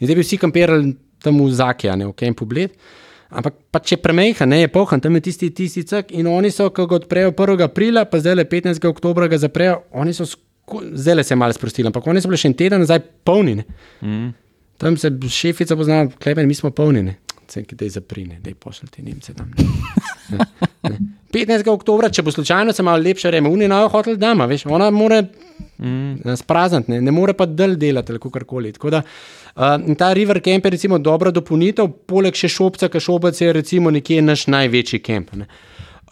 In 0.00 0.08
zdaj 0.08 0.16
bi 0.16 0.24
vsi 0.24 0.38
kampirali 0.40 0.94
tam 1.20 1.42
v 1.44 1.50
Zakija, 1.52 1.98
v 2.00 2.14
Kempu 2.16 2.48
bled. 2.48 2.72
Ampak 3.34 3.56
pa 3.74 3.80
če 3.82 3.98
premejha, 3.98 4.46
ne 4.46 4.60
je 4.60 4.70
pohan, 4.70 5.02
tam 5.02 5.18
je 5.18 5.24
tisti 5.26 5.50
tisti 5.50 5.82
cak 5.88 6.12
in 6.14 6.28
oni 6.30 6.52
so, 6.54 6.68
ko 6.74 6.86
ga 6.90 7.00
odprejo 7.00 7.32
1. 7.34 7.64
aprila, 7.66 8.04
pa 8.06 8.20
zdaj 8.22 8.38
le 8.38 8.44
15. 8.50 8.86
oktober 8.86 9.26
ga 9.30 9.40
zaprejo, 9.42 9.80
oni 9.98 10.14
so 10.14 10.28
zdaj 10.94 11.14
le 11.14 11.24
se 11.24 11.36
malo 11.36 11.52
sprostili, 11.52 11.86
ampak 11.86 12.06
oni 12.06 12.22
so 12.22 12.30
bili 12.30 12.40
še 12.40 12.52
en 12.52 12.56
teden 12.58 12.84
nazaj 12.84 13.02
polni. 13.26 13.58
Mm. 14.00 14.30
Tam 14.78 14.96
se 14.98 15.10
šefica 15.30 15.76
pozna, 15.76 16.04
klepen, 16.22 16.48
mi 16.48 16.54
smo 16.54 16.70
polni. 16.70 17.16
Cenki, 17.48 17.76
da 17.76 17.84
je 17.84 17.96
zaprine, 17.98 18.38
da 18.40 18.50
je 18.50 18.54
pošljite 18.54 19.02
Nemce 19.02 19.34
tam. 19.34 19.50
Ne, 20.30 20.38
ne. 20.88 20.98
15. 21.34 21.68
oktober, 21.68 22.08
če 22.14 22.22
bo 22.22 22.32
slučajno 22.32 22.72
se 22.72 22.82
malo 22.82 23.02
lepše 23.02 23.28
vreme, 23.28 23.50
unij 23.50 23.68
na 23.68 23.82
hotel, 23.90 24.16
da 24.16 24.30
ima, 24.32 24.46
veš, 24.46 24.64
ona 24.70 24.88
mora 24.94 25.20
mm. 25.20 26.22
nas 26.24 26.42
prazniti, 26.46 26.94
ne, 26.94 27.00
ne 27.02 27.12
more 27.12 27.34
pa 27.36 27.46
del 27.46 27.76
delati, 27.76 28.14
ali 28.14 28.32
karkoli. 28.32 28.72
Tako 28.72 28.94
da 28.94 29.02
uh, 29.02 29.43
ta 29.98 30.12
River 30.12 30.40
Camp 30.42 30.64
je 30.64 30.70
recimo 30.70 30.98
dobra 30.98 31.30
dopolnitev, 31.30 31.88
poleg 32.10 32.34
še 32.34 32.50
šopca, 32.50 32.88
ki 32.90 33.00
šopac 33.00 33.40
je 33.40 33.52
recimo 33.54 33.90
nekje 33.94 34.22
naš 34.22 34.48
največji 34.50 35.02
kamp. 35.04 35.32
Ne. 35.38 35.48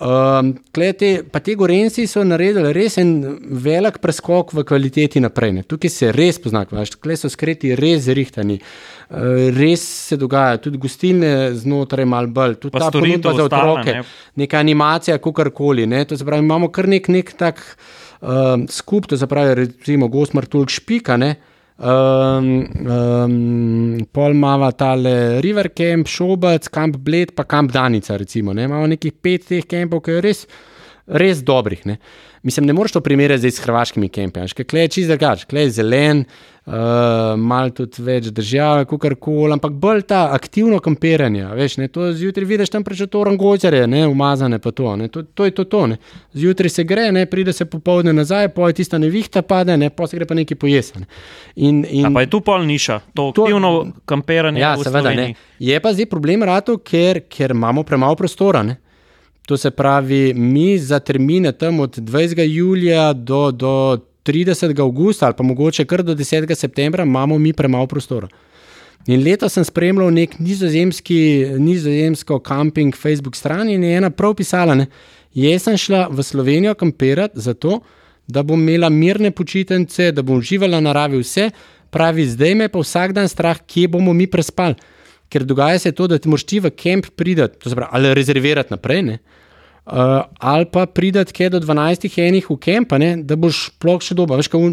Um, 0.03 0.57
te, 0.73 1.09
pa 1.31 1.39
ti 1.39 1.55
gorenci 1.55 2.09
so 2.11 2.25
naredili 2.27 2.73
res 2.75 2.97
en 2.99 3.11
velik 3.63 4.01
preskok 4.03 4.51
v 4.57 4.65
kvaliteti 4.67 5.21
naprej. 5.23 5.53
Ne. 5.55 5.63
Tukaj 5.69 5.93
se 5.93 6.09
res 6.15 6.41
pozna, 6.43 6.65
tukaj 6.67 7.19
so 7.21 7.31
skreti 7.31 7.75
res 7.79 8.09
zrihtani. 8.09 8.57
Uh, 9.13 9.53
res 9.55 9.85
se 10.09 10.19
dogaja, 10.19 10.59
tudi 10.65 10.81
gostilne 10.83 11.53
znotraj 11.55 12.09
malo 12.09 12.33
bolj, 12.35 12.57
tudi 12.65 12.75
pa 12.75 12.89
ta 12.89 12.91
ponudba 12.97 13.37
za 13.37 13.47
otroke, 13.47 13.95
ne. 14.01 14.03
neka 14.43 14.59
animacija, 14.59 15.21
kakorkoli. 15.23 15.87
To 16.09 16.19
se 16.19 16.27
pravi, 16.27 16.47
imamo 16.47 16.73
kar 16.75 16.91
nek, 16.91 17.07
nek 17.13 17.35
tak 17.39 17.63
um, 18.19 18.67
skup, 18.71 19.07
to 19.13 19.21
se 19.21 19.31
pravi, 19.31 19.55
recimo 19.67 20.11
Gosmar 20.11 20.51
Tulk 20.51 20.73
Špika. 20.73 21.21
Ne. 21.21 21.37
Um, 21.79 22.49
um, 22.85 24.05
pol 24.13 24.37
mava 24.39 24.71
tale 24.77 25.41
River 25.43 25.71
Camp, 25.75 26.07
Šobec, 26.07 26.69
Camp 26.71 26.99
Bled, 27.03 27.33
pa 27.35 27.47
Camp 27.49 27.73
Danica. 27.73 28.17
Recimo, 28.21 28.53
ne? 28.53 28.69
Imamo 28.69 28.87
nekih 28.93 29.17
pet 29.23 29.49
teh 29.49 29.67
kampov, 29.67 30.05
ki 30.05 30.19
so 30.19 30.25
res, 30.25 30.45
res 31.23 31.43
dobrih. 31.43 31.87
Ne? 31.89 31.99
Mislim, 32.47 32.67
ne 32.69 32.77
moreš 32.77 32.99
to 32.99 33.05
primerjati 33.05 33.51
z 33.51 33.65
hrvaškimi 33.65 34.11
kampi, 34.13 34.47
kaj 34.65 34.85
je 34.85 34.93
čist 34.99 35.13
drugače, 35.13 35.49
kaj 35.51 35.65
je 35.65 35.75
zelen, 35.79 36.25
uh, 36.27 36.52
malo 37.37 37.71
tudi 37.75 38.03
več 38.07 38.29
kot 38.87 39.01
kar 39.03 39.17
koli, 39.19 39.51
ampak 39.57 39.73
bolj 39.83 40.05
ta 40.07 40.29
aktivno 40.31 40.79
kampiranje. 40.79 41.49
Veš, 41.59 41.77
ne, 41.81 41.89
to 41.91 42.13
zjutraj 42.15 42.47
vidiš 42.47 42.71
tam 42.71 42.85
preveč 42.87 43.11
to 43.11 43.25
rangočare, 43.27 43.83
umazane 44.07 44.61
pa 44.63 44.71
to, 44.71 44.95
to, 45.11 45.23
to 45.23 45.45
je 45.45 45.51
to. 45.51 45.65
to 45.65 45.83
zjutraj 46.33 46.71
se 46.71 46.85
gre, 46.85 47.13
ne, 47.13 47.27
pride 47.27 47.53
se 47.53 47.65
popoldne 47.65 48.13
nazaj, 48.13 48.49
poje 48.49 48.73
tista 48.73 48.99
nevihta 48.99 49.43
pade, 49.43 49.77
ne, 49.77 49.91
pa 49.91 50.07
se 50.07 50.17
gre 50.17 50.27
pa 50.27 50.35
neki 50.35 50.55
pojesen. 50.55 51.05
In, 51.57 51.85
in, 51.91 52.15
pa 52.15 52.21
je 52.21 52.31
tu 52.31 52.41
pol 52.41 52.63
niša, 52.67 53.01
to 53.15 53.29
aktivno 53.29 53.73
to, 53.73 53.91
kampiranje. 54.07 54.61
Ja, 54.61 54.77
seveda 54.79 55.15
ne. 55.15 55.35
Je 55.59 55.81
pa 55.81 55.93
zdaj 55.93 56.07
problem 56.07 56.47
rado, 56.47 56.79
ker, 56.79 57.25
ker 57.29 57.57
imamo 57.57 57.83
premalo 57.83 58.15
prostora. 58.15 58.63
Ne. 58.63 58.79
To 59.47 59.57
se 59.57 59.71
pravi, 59.71 60.35
mi 60.35 60.79
za 60.79 61.01
termine 61.01 61.53
tam 61.53 61.81
od 61.81 61.99
20. 61.99 62.47
julija 62.47 63.13
do, 63.13 63.51
do 63.51 63.99
30. 64.25 64.81
augusta 64.81 65.27
ali 65.27 65.35
pa 65.37 65.43
mogoče 65.43 65.85
kar 65.85 66.03
do 66.03 66.15
10. 66.15 66.55
septembra, 66.55 67.03
imamo 67.03 67.39
mi 67.39 67.53
premalo 67.53 67.87
prostora. 67.87 68.29
In 69.07 69.25
leto 69.25 69.49
sem 69.49 69.65
spremljal 69.65 70.13
nek 70.15 70.37
nizozemski, 70.39 71.47
nizozemsko 71.59 72.39
kamping 72.39 72.95
Facebook 72.95 73.37
stran 73.37 73.71
in 73.71 73.83
je 73.85 73.97
ena 73.97 74.11
prav 74.11 74.37
pisala, 74.39 74.77
da 74.77 75.59
sem 75.59 75.77
šla 75.77 76.07
v 76.11 76.23
Slovenijo 76.23 76.75
kampirati 76.75 77.41
zato, 77.41 77.81
da 78.29 78.43
bom 78.43 78.61
imela 78.61 78.89
mirne 78.89 79.31
počitnice, 79.31 80.13
da 80.13 80.23
bom 80.23 80.39
uživala 80.39 80.81
na 80.81 80.93
naravi 80.93 81.19
vse, 81.19 81.51
pravi, 81.91 82.27
zdaj 82.27 82.55
me 82.55 82.69
pa 82.69 82.79
vsak 82.79 83.13
dan 83.13 83.29
strah, 83.29 83.59
kje 83.67 83.89
bomo 83.89 84.13
mi 84.13 84.27
prespali. 84.27 84.79
Ker 85.29 85.45
dogaja 85.45 85.79
se 85.79 85.93
to, 85.93 86.07
da 86.07 86.19
ti 86.19 86.29
moš 86.29 86.45
ti 86.45 86.61
v 86.61 86.71
kamp 86.71 87.09
pridati, 87.17 87.59
to 87.59 87.71
se 87.71 87.77
pravi, 87.77 87.91
ali 87.93 88.15
rezervirati 88.15 88.71
naprej. 88.71 89.03
Ne? 89.03 89.19
Uh, 89.19 89.42
ali 89.85 90.67
pa 90.73 90.87
prideti 90.87 91.33
kaj 91.33 91.51
do 91.57 91.61
12, 91.61 92.19
enih 92.23 92.51
v 92.51 92.57
kempa, 92.57 92.99
ne, 92.99 93.17
da 93.23 93.37
boš 93.37 93.69
sploh 93.73 94.03
še 94.03 94.15
doba. 94.15 94.39
Veš, 94.39 94.51
kaj 94.53 94.69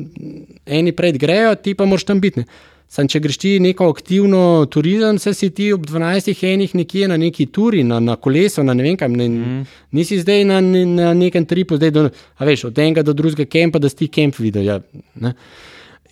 eni 0.65 0.93
pred 0.93 1.17
grejo, 1.17 1.55
ti 1.57 1.73
pa 1.73 1.87
moraš 1.89 2.05
tam 2.09 2.21
biti. 2.21 2.45
Sam, 2.89 3.05
če 3.05 3.19
greš 3.21 3.37
ti 3.37 3.49
neko 3.61 3.85
aktivno 3.93 4.65
turizem, 4.73 5.19
se 5.21 5.35
si 5.37 5.51
ti 5.53 5.67
ob 5.73 5.83
12, 5.85 6.31
enih 6.49 6.71
nekje 6.73 7.09
na 7.09 7.19
neki 7.21 7.45
turi, 7.53 7.83
na, 7.85 7.99
na 8.01 8.15
kolesu, 8.17 8.63
na 8.65 8.73
ne 8.73 8.85
vem 8.85 8.97
kam. 8.97 9.13
Ne, 9.13 9.27
mm. 9.29 9.59
Nisi 9.93 10.17
zdaj 10.23 10.41
na, 10.49 10.57
na 10.61 11.11
nekem 11.17 11.45
tripu, 11.45 11.77
zdaj 11.77 11.93
do, 11.93 12.07
veš, 12.41 12.65
od 12.71 12.81
enega 12.81 13.05
do 13.05 13.13
drugega 13.13 13.45
kempa, 13.45 13.81
da 13.81 13.93
si 13.93 14.01
ti 14.01 14.09
kemp 14.09 14.41
videl. 14.41 14.65
Ja, 14.65 14.79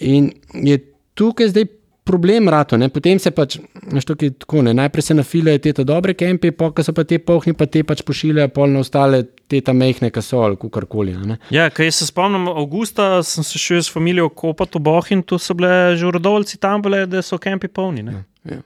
In 0.05 0.29
je 0.53 0.77
tukaj 1.17 1.49
zdaj 1.49 1.65
problem 2.07 2.49
rato, 2.49 2.77
ne? 2.79 2.89
potem 2.89 3.19
se 3.19 3.31
pač, 3.35 3.57
je 3.59 4.31
tako, 4.31 4.61
ne? 4.65 4.73
najprej 4.77 5.09
se 5.09 5.17
nafilajo 5.17 5.59
te 5.63 5.83
dobre 5.83 6.15
kempe, 6.17 6.53
pa 6.55 6.71
so 6.83 6.95
pa 6.95 7.03
te 7.03 7.19
pohni, 7.19 7.53
pa 7.57 7.67
te 7.67 7.83
pač 7.83 8.01
pošiljajo 8.07 8.53
polno 8.55 8.81
ostale 8.85 9.25
te 9.47 9.61
tam 9.63 9.79
mehne, 9.83 10.11
ki 10.13 10.23
so 10.23 10.41
ali 10.45 10.57
karkoli. 10.57 11.15
Ja, 11.53 11.69
kaj 11.73 11.91
se 11.99 12.07
spomnim, 12.07 12.47
avgusta 12.51 13.21
sem 13.27 13.45
se 13.47 13.59
šel 13.61 13.83
s 13.83 13.93
familijo 13.93 14.29
kopati 14.29 14.79
v 14.79 14.85
Boh 14.87 15.13
in 15.15 15.23
tu 15.23 15.39
so 15.39 15.55
bile 15.57 15.95
že 15.97 16.07
urodovci 16.07 16.59
tam, 16.63 16.81
bile, 16.81 17.05
da 17.07 17.21
so 17.21 17.39
kempi 17.41 17.67
polni. 17.67 18.07
Ja, 18.07 18.23
ja. 18.55 18.63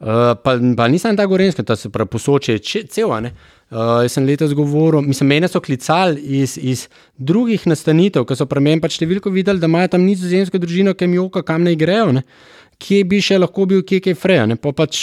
Uh, 0.00 0.32
pa, 0.40 0.54
pa 0.76 0.86
nisem 0.88 1.16
ta 1.16 1.26
gorenski, 1.28 1.60
da 1.60 1.74
se 1.76 1.90
pravi 1.92 2.08
posoče, 2.08 2.54
cel. 2.88 3.10
Uh, 3.12 3.98
jaz 4.00 4.14
sem 4.16 4.24
letos 4.24 4.54
govoril, 4.56 5.02
mislim, 5.04 5.28
mene 5.28 5.48
so 5.48 5.60
klicali 5.60 6.22
iz, 6.40 6.56
iz 6.56 6.86
drugih 7.20 7.66
nastanitev, 7.68 8.24
ki 8.24 8.38
so 8.38 8.46
pri 8.48 8.62
meni 8.64 8.80
pač 8.80 8.96
številko 8.96 9.28
videli, 9.34 9.60
da 9.60 9.68
imajo 9.68 9.92
tam 9.92 10.06
nizozemsko 10.08 10.58
družino, 10.62 10.96
ki 10.96 11.04
jim 11.04 11.18
joka, 11.18 11.44
kam 11.44 11.68
ne 11.68 11.76
grejo. 11.76 12.14
Ne? 12.16 12.24
Kje 12.80 13.04
bi 13.08 13.20
še 13.24 13.38
lahko 13.40 13.66
bil, 13.68 13.84
kje 13.86 14.00
je 14.10 14.16
freja. 14.18 14.46
Pač, 14.56 15.00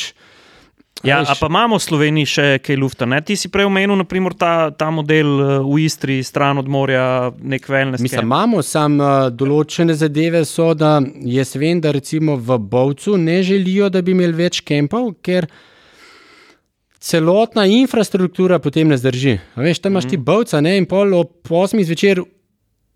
ja, 1.06 1.22
veš, 1.22 1.38
pa 1.40 1.49
imamo 1.52 1.78
v 1.78 1.84
Sloveniji 1.86 2.32
še 2.34 2.48
kaj 2.66 2.80
lufta. 2.82 3.08
Ne? 3.10 3.22
Ti 3.26 3.38
si 3.40 3.52
prej 3.54 3.70
omenil 3.70 4.04
ta, 4.38 4.70
ta 4.74 4.90
model 4.94 5.30
eh, 5.38 5.54
v 5.62 5.86
Istri, 5.86 6.20
stran 6.26 6.62
od 6.62 6.68
morja, 6.68 7.32
nek 7.38 7.70
velnes. 7.70 8.04
Mi 8.04 8.12
imamo 8.12 8.64
samo 8.66 9.04
uh, 9.04 9.30
določene 9.30 9.95
zadeve, 9.98 10.44
so, 10.45 10.74
da 10.74 10.98
jaz 11.26 11.56
vem, 11.56 11.82
da 11.84 11.94
recimo 11.95 12.38
v 12.38 12.60
Bovcu 12.60 13.18
ne 13.18 13.41
želijo, 13.45 13.91
da 13.94 14.02
bi 14.02 14.18
imeli 14.18 14.38
več 14.45 14.64
kempov, 14.66 15.16
ker. 15.22 15.49
Celotna 17.08 17.68
infrastruktura 17.70 18.58
potem 18.60 18.90
ne 18.90 18.98
zdrži. 18.98 19.36
Veš, 19.56 19.80
tam 19.84 19.94
imaš 19.94 20.08
ti 20.10 20.18
bovca, 20.18 20.60
ne, 20.66 20.74
in 20.82 20.88
pol 20.90 21.14
ob 21.16 21.45
8 21.45 21.78
zvečer 21.86 22.24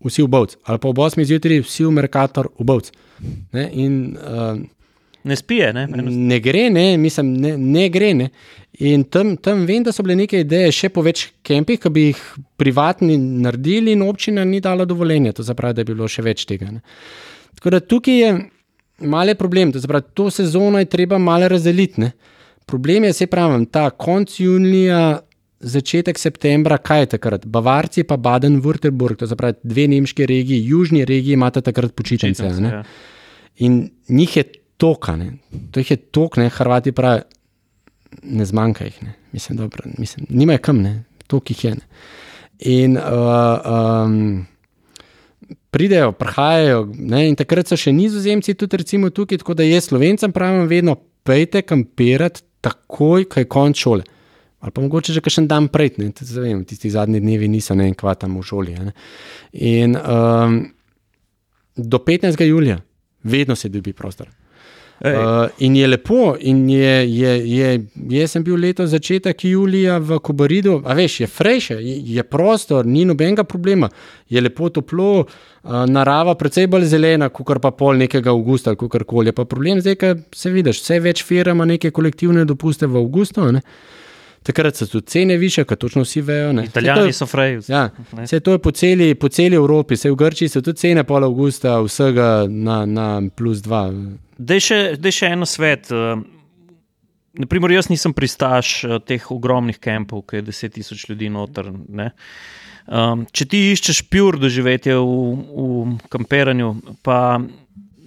vsi 0.04 0.22
v 0.22 0.30
Bovc, 0.32 0.56
ali 0.64 0.82
pa 0.82 0.88
ob 0.88 0.98
8 0.98 1.24
zjutraj 1.28 1.62
vsi 1.64 1.86
v 1.88 1.96
Merkator 1.98 2.50
v 2.58 2.68
Bovc. 2.68 2.92
Ne, 3.52 3.68
in, 3.72 4.16
uh, 4.18 4.58
Ne 5.24 5.36
spije, 5.36 5.72
ne? 5.72 5.82
Enostavno. 5.82 6.10
ne 6.10 6.40
gre, 6.40 6.70
ne, 6.70 6.96
mislim, 6.96 7.34
ne, 7.34 7.58
ne 7.58 7.88
gre. 7.88 8.14
Ne. 8.14 8.28
In 8.82 9.04
tam, 9.04 9.36
tam 9.36 9.66
vem, 9.66 9.84
da 9.86 9.92
so 9.94 10.02
bile 10.02 10.16
neke 10.18 10.40
ideje 10.42 10.72
še 10.74 10.88
po 10.90 11.04
več 11.06 11.28
kempih, 11.46 11.78
ki 11.78 11.92
bi 11.94 12.06
jih 12.08 12.22
privatni 12.58 13.18
naredili, 13.18 13.94
in 13.94 14.02
občina 14.02 14.44
ni 14.44 14.58
dala 14.60 14.86
dovoljenja, 14.88 15.34
to 15.36 15.46
zapravi, 15.46 15.78
da 15.78 15.84
bi 15.86 15.94
bilo 15.94 16.08
še 16.10 16.24
več 16.26 16.42
tega. 16.48 16.72
Ne. 16.74 16.82
Tako 17.54 17.74
da 17.76 17.80
tukaj 17.80 18.18
je 18.18 18.32
male 19.12 19.36
problem, 19.38 19.70
to, 19.70 19.82
zapravi, 19.82 20.10
to 20.14 20.26
sezono 20.30 20.82
je 20.82 20.90
treba 20.90 21.20
malo 21.22 21.50
razdeliti. 21.52 22.02
Ne. 22.02 22.12
Problem 22.66 23.06
je, 23.06 23.12
se 23.12 23.30
pravim, 23.30 23.66
ta 23.66 23.90
konc 23.90 24.34
junija, 24.40 25.20
začetek 25.62 26.18
septembra, 26.18 26.78
kaj 26.78 27.00
je 27.00 27.10
takrat? 27.16 27.46
Bavarci 27.46 28.04
pa 28.04 28.16
Baden-Württemberg, 28.16 29.22
to 29.22 29.26
zapravi 29.30 29.60
dve 29.62 29.86
nemški 29.88 30.26
regiji, 30.26 30.66
južni 30.66 31.04
regiji 31.08 31.38
imate 31.38 31.62
takrat 31.62 31.94
počitnice. 31.94 32.44
Ja. 32.44 32.82
In 33.62 33.90
njih 34.08 34.36
je 34.36 34.44
toka, 34.76 35.16
ne. 35.16 35.38
to 35.70 35.80
jih 35.80 35.90
je 35.90 35.96
tok, 35.96 36.36
ne, 36.36 36.48
Hrvati 36.50 36.92
pravijo, 36.92 37.24
ne 38.22 38.44
zmanjka 38.44 38.84
jih, 38.84 39.02
ne. 39.02 39.14
Mislim, 39.32 39.58
dobro, 39.58 39.90
mislim, 39.98 40.26
nimajo 40.28 40.58
kam, 40.58 40.82
ne, 40.82 41.04
tok 41.26 41.50
jih 41.50 41.64
je. 41.64 41.74
Ne. 41.74 41.86
In 42.72 42.96
uh, 42.96 44.06
um, 44.06 44.46
pridejo, 45.70 46.12
prihajajo, 46.12 46.88
ne, 46.94 47.28
in 47.28 47.36
takrat 47.38 47.70
so 47.70 47.78
še 47.78 47.94
nizozemci 47.94 48.54
tudi 48.58 48.82
recimo 48.82 49.10
tukaj, 49.10 49.40
tako 49.42 49.56
da 49.58 49.66
jaz 49.66 49.88
slovencem 49.88 50.32
pravim 50.32 50.66
vedno, 50.70 50.98
pejte 51.22 51.62
kampirati 51.62 52.42
takoj, 52.62 53.24
ko 53.30 53.40
je 53.40 53.48
konc 53.50 53.78
šole. 53.78 54.04
Ali 54.62 54.70
pa 54.70 54.80
mogoče 54.80 55.12
že 55.12 55.20
kakšen 55.20 55.48
dan 55.50 55.66
prej, 55.68 55.96
ne, 55.98 56.12
vem, 56.38 56.62
tisti 56.64 56.90
zadnji 56.90 57.20
dnevi 57.20 57.48
niso, 57.50 57.74
ne 57.74 57.90
kva 57.98 58.14
tam 58.14 58.38
v 58.38 58.44
šoli. 58.46 58.76
Ne. 58.78 58.92
In 59.58 59.96
um, 59.98 60.60
do 61.76 61.98
15. 61.98 62.42
julija, 62.46 62.78
vedno 63.22 63.56
se 63.58 63.68
dobi 63.68 63.92
prostor. 63.92 64.30
Ej, 64.30 64.38
Uh, 65.02 65.48
in 65.58 65.74
je 65.76 65.86
lepo, 65.86 66.36
in 66.40 66.68
je, 66.70 67.10
je, 67.10 67.30
je, 67.50 67.70
jaz 68.08 68.36
sem 68.36 68.44
bil 68.46 68.54
letos 68.54 68.92
začetek 68.92 69.44
julija 69.44 69.96
v 69.98 70.20
Kobaridu, 70.22 70.76
a 70.86 70.94
veš, 70.94 71.16
je 71.20 71.26
frejše, 71.26 71.74
je, 71.82 71.96
je 72.14 72.22
prostor, 72.22 72.86
ni 72.86 73.02
nobenega 73.04 73.42
problema, 73.42 73.88
je 74.30 74.40
lepo 74.40 74.68
toplo, 74.70 75.24
uh, 75.24 75.72
narava 75.90 76.36
precej 76.38 76.68
bolj 76.70 76.86
zelena, 76.92 77.32
kot 77.34 77.58
pa 77.58 77.72
pol 77.74 77.98
nekega 77.98 78.30
avgusta 78.30 78.70
ali 78.70 78.78
kako 78.78 79.02
koli. 79.10 79.34
Pa 79.34 79.44
problem 79.44 79.82
zdaj, 79.82 79.98
ker 79.98 80.22
se 80.30 80.54
vidiš, 80.54 80.84
vse 80.84 81.00
več 81.02 81.24
firma 81.26 81.66
neke 81.66 81.90
kolektivne 81.90 82.46
dopuste 82.46 82.86
v 82.86 83.02
avgustu, 83.02 83.50
ne. 83.50 83.64
Takrat 84.42 84.74
so 84.74 84.86
tudi 84.86 85.06
cene 85.06 85.36
više, 85.36 85.64
kot 85.64 85.78
točno 85.78 86.02
vsi 86.02 86.20
vejo. 86.22 86.52
ne. 86.52 86.64
Italijani 86.64 87.06
je- 87.06 87.12
so 87.12 87.26
freji. 87.26 87.60
Ja, 87.68 87.90
Ne. 88.12 88.22
vse 88.22 88.40
to 88.40 88.52
je 88.52 88.58
po 88.58 88.70
celi, 88.72 89.14
po 89.14 89.28
celi 89.28 89.56
Evropi, 89.56 89.94
vse 89.94 90.10
v 90.10 90.16
Grčiji 90.16 90.48
so 90.48 90.60
tudi 90.60 90.78
cene 90.78 91.04
pol 91.04 91.24
avgusta, 91.24 91.80
vsega 91.80 92.28
na, 92.48 92.86
na 92.86 93.06
plus 93.30 93.58
dva. 93.58 93.90
Dej 94.38 94.60
še, 94.60 94.96
dej 94.96 95.12
še 95.12 95.26
eno 95.28 95.46
svet. 95.46 95.90
Uh, 95.90 96.22
naprimer, 97.34 97.70
jaz 97.72 97.88
nisem 97.88 98.12
pristaš 98.12 98.84
uh, 98.84 98.98
teh 98.98 99.30
ogromnih 99.30 99.78
kampov, 99.78 100.22
ki 100.22 100.36
je 100.36 100.42
10 100.44 100.68
tisoč 100.70 101.08
ljudi 101.08 101.28
noter. 101.28 101.70
ne. 101.88 102.10
Um, 102.84 103.26
če 103.26 103.44
ti 103.46 103.72
iščeš 103.72 104.02
pur 104.04 104.34
doživetje 104.36 104.96
v, 104.96 105.06
v 105.46 105.98
kamperanju, 106.08 106.72
pa 107.02 107.38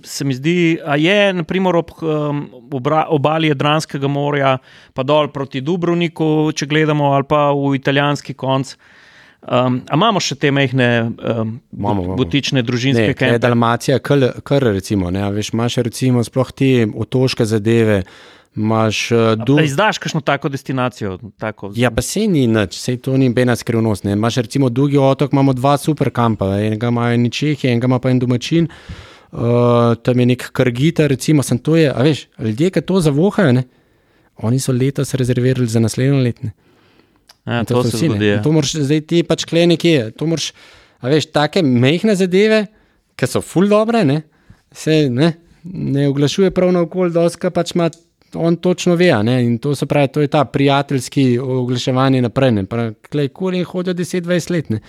se 0.05 0.25
mi 0.25 0.33
zdi, 0.33 0.77
a 0.85 0.95
je 0.95 1.33
naprimer 1.33 1.75
ob 1.75 1.91
um, 2.01 2.45
obra, 2.73 3.05
obali 3.09 3.47
Jadranskega 3.47 4.07
morja, 4.07 4.57
pa 4.93 5.03
dol 5.03 5.31
proti 5.33 5.61
Dubrovniku, 5.61 6.51
če 6.55 6.67
gledamo, 6.69 7.11
ali 7.15 7.27
pa 7.29 7.49
v 7.53 7.73
italijanski 7.79 8.33
konc. 8.37 8.75
Um, 9.45 9.81
a 9.85 9.97
imamo 9.97 10.21
še 10.23 10.39
te 10.41 10.49
mehne 10.49 10.87
um, 11.05 11.57
imamo. 11.69 12.15
butične 12.17 12.63
Ne, 12.63 12.65
družinske 12.65 13.11
kampe? 13.13 13.41
Dalmacija, 13.41 13.99
kar, 14.01 14.23
kar 14.45 14.65
recimo, 14.73 15.11
ne, 15.13 15.21
veš, 15.35 15.51
imaš 15.53 15.77
recimo 15.85 16.23
sploh 16.25 16.49
te 16.49 16.71
otoške 16.89 17.45
zadeve, 17.45 17.99
imaš 18.57 19.03
uh, 19.13 19.35
dub. 19.37 19.59
izdaš 19.61 19.99
kakšno 20.01 20.23
tako 20.25 20.49
destinacijo? 20.49 21.19
Tako, 21.37 21.75
Ja, 21.77 21.91
pa 21.93 22.01
se 22.01 22.25
ni 22.25 22.47
nič, 22.49 22.79
sej 22.81 23.03
to 23.05 23.17
ni 23.21 23.29
bena 23.29 23.53
skrivnost. 23.53 24.07
Ne. 24.07 24.17
Imaš 24.17 24.41
recimo 24.47 24.71
drugi 24.73 24.97
otok, 24.97 25.35
imamo 25.35 25.53
dva 25.53 25.75
super 25.77 26.09
kampa, 26.09 26.55
enega 26.63 26.89
imajo 26.89 27.19
eni 27.19 27.29
Čehi, 27.29 27.69
enega 27.69 27.91
ima 27.91 28.01
pa 28.01 28.15
en 28.15 28.23
domačin. 28.25 28.65
Uh, 28.65 29.14
tam 30.03 30.19
je 30.19 30.25
nek 30.25 30.49
kargita, 30.55 31.07
recimo, 31.07 31.43
sem 31.43 31.59
to 31.59 31.75
je, 31.75 31.89
a 31.91 32.03
veš, 32.03 32.27
ljudje, 32.39 32.69
ki 32.71 32.81
to 32.81 33.01
zavohajo, 33.03 33.51
ne, 33.57 33.63
oni 34.37 34.59
so 34.59 34.71
letos 34.75 35.13
rezervirali 35.13 35.67
za 35.67 35.79
naslednjo 35.79 36.21
leto. 36.23 36.47
ne. 36.47 36.51
ja, 37.45 37.63
to 37.63 37.83
so 37.83 37.89
se 37.89 37.97
vsi, 37.97 38.05
zgodi. 38.05 38.27
ja. 38.27 38.41
To 38.43 38.51
moraš 38.51 38.75
zdaj 38.75 39.01
ti 39.01 39.23
pač 39.23 39.45
kle 39.45 39.67
nekje. 39.67 40.11
To 40.19 40.27
moraš, 40.27 40.51
a 40.99 41.11
veš, 41.11 41.29
take 41.31 41.63
mehke 41.63 42.15
zadeve, 42.15 42.65
ki 43.15 43.27
so 43.27 43.41
ful 43.41 43.67
dobre, 43.71 44.05
ne, 44.05 44.21
se 44.71 45.05
ne, 45.09 45.33
ne 45.63 46.07
oglašuje 46.09 46.51
prav 46.51 46.71
na 46.75 46.85
okolje, 46.87 47.15
doska 47.19 47.51
pač 47.51 47.75
ima. 47.75 47.89
On 48.35 48.55
točno 48.59 48.97
ve, 48.99 49.13
ne? 49.23 49.37
in 49.45 49.57
to 49.63 49.75
se 49.75 49.85
pravi, 49.85 50.09
to 50.11 50.21
je 50.21 50.27
ta 50.27 50.41
prijateljski 50.43 51.39
oglaševanje 51.39 52.19
naprej. 52.21 52.65
Klej, 53.09 53.29
kuri 53.31 53.61
hodijo 53.63 53.93
10-20 53.93 54.51
let. 54.51 54.69
ne. 54.69 54.79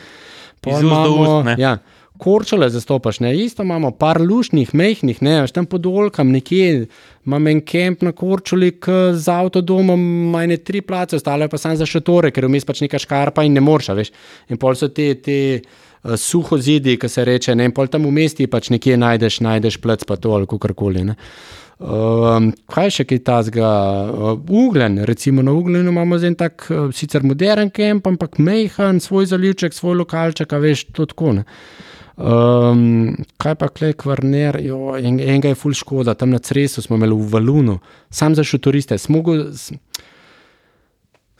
Pol 0.60 0.72
Iz 0.72 0.82
ust 0.82 1.04
do 1.04 1.12
ust, 1.20 1.46
ne. 1.46 1.54
ja, 1.58 1.76
korčole 2.18 2.68
zastopaš, 2.70 3.20
ne? 3.20 3.32
isto 3.36 3.62
imamo 3.62 3.90
par 3.90 4.20
lušnih, 4.20 4.74
mehkih, 4.74 5.22
ne, 5.22 5.40
veš 5.44 5.52
tam 5.56 5.66
pod 5.66 5.86
olkam, 5.86 6.30
nekje 6.34 6.86
imam 7.26 7.46
en 7.50 7.60
kemp 7.60 8.02
na 8.06 8.12
korčuli, 8.12 8.72
ki 8.80 8.98
z 9.14 9.32
avtodomom 9.32 10.06
ima 10.28 10.44
ene 10.46 10.56
tri 10.56 10.80
place, 10.80 11.16
ostale 11.16 11.48
pa 11.48 11.58
samo 11.58 11.76
za 11.76 11.86
šatore, 11.86 12.30
ker 12.30 12.46
je 12.46 12.52
vmes 12.52 12.68
pač 12.68 12.84
neka 12.84 13.00
škarpa 13.02 13.44
in 13.46 13.56
ne 13.56 13.64
moreš, 13.64 13.92
veš. 13.98 14.14
In 14.50 14.60
pol 14.62 14.78
so 14.78 14.88
te, 14.88 15.12
te 15.20 15.38
uh, 15.58 16.16
suho 16.16 16.58
zidi, 16.58 16.96
ki 17.00 17.10
se 17.10 17.24
reče, 17.26 17.54
ne, 17.58 17.68
in 17.68 17.76
pol 17.76 17.90
tam 17.92 18.08
v 18.08 18.14
mesti 18.20 18.48
pač 18.50 18.70
nekje 18.74 18.98
najdeš, 19.00 19.40
najdeš 19.46 19.80
plec 19.82 20.06
pa 20.06 20.16
to 20.16 20.34
ali 20.38 20.50
kakorkoli. 20.50 21.04
ne. 21.12 21.16
Um, 21.76 22.54
kaj 22.72 22.88
še 22.94 23.04
kaj 23.04 23.18
tazga? 23.26 23.70
Uh, 24.08 24.38
ugljen, 24.48 25.02
recimo 25.04 25.42
na 25.44 25.52
Ugljenu 25.52 25.92
imamo 25.92 26.16
zdaj 26.16 26.34
tak 26.40 26.64
uh, 26.70 26.86
sicer 26.88 27.20
modern 27.20 27.68
kemp, 27.68 28.06
ampak 28.08 28.38
mehan, 28.40 28.96
svoj 29.00 29.28
zalivček, 29.28 29.76
svoj 29.76 29.98
lokalček, 30.00 30.54
veš, 30.56 30.86
to 30.96 31.04
tako. 31.10 31.34
Ne. 31.36 31.44
Um, 32.16 33.12
kaj 33.36 33.54
pa 33.60 33.68
klej 33.68 33.92
kvarner, 34.00 34.56
jo, 34.64 34.94
en, 34.96 35.18
enega 35.20 35.50
je 35.52 35.58
ful 35.60 35.74
škoda, 35.76 36.14
tam 36.16 36.30
na 36.32 36.38
Cresu 36.40 36.80
smo 36.82 36.96
imeli 36.96 37.12
v 37.12 37.26
Valunu, 37.34 37.78
sam 38.10 38.34
za 38.34 38.44
šotoriste, 38.44 38.96
smo 38.98 39.20
go 39.20 39.34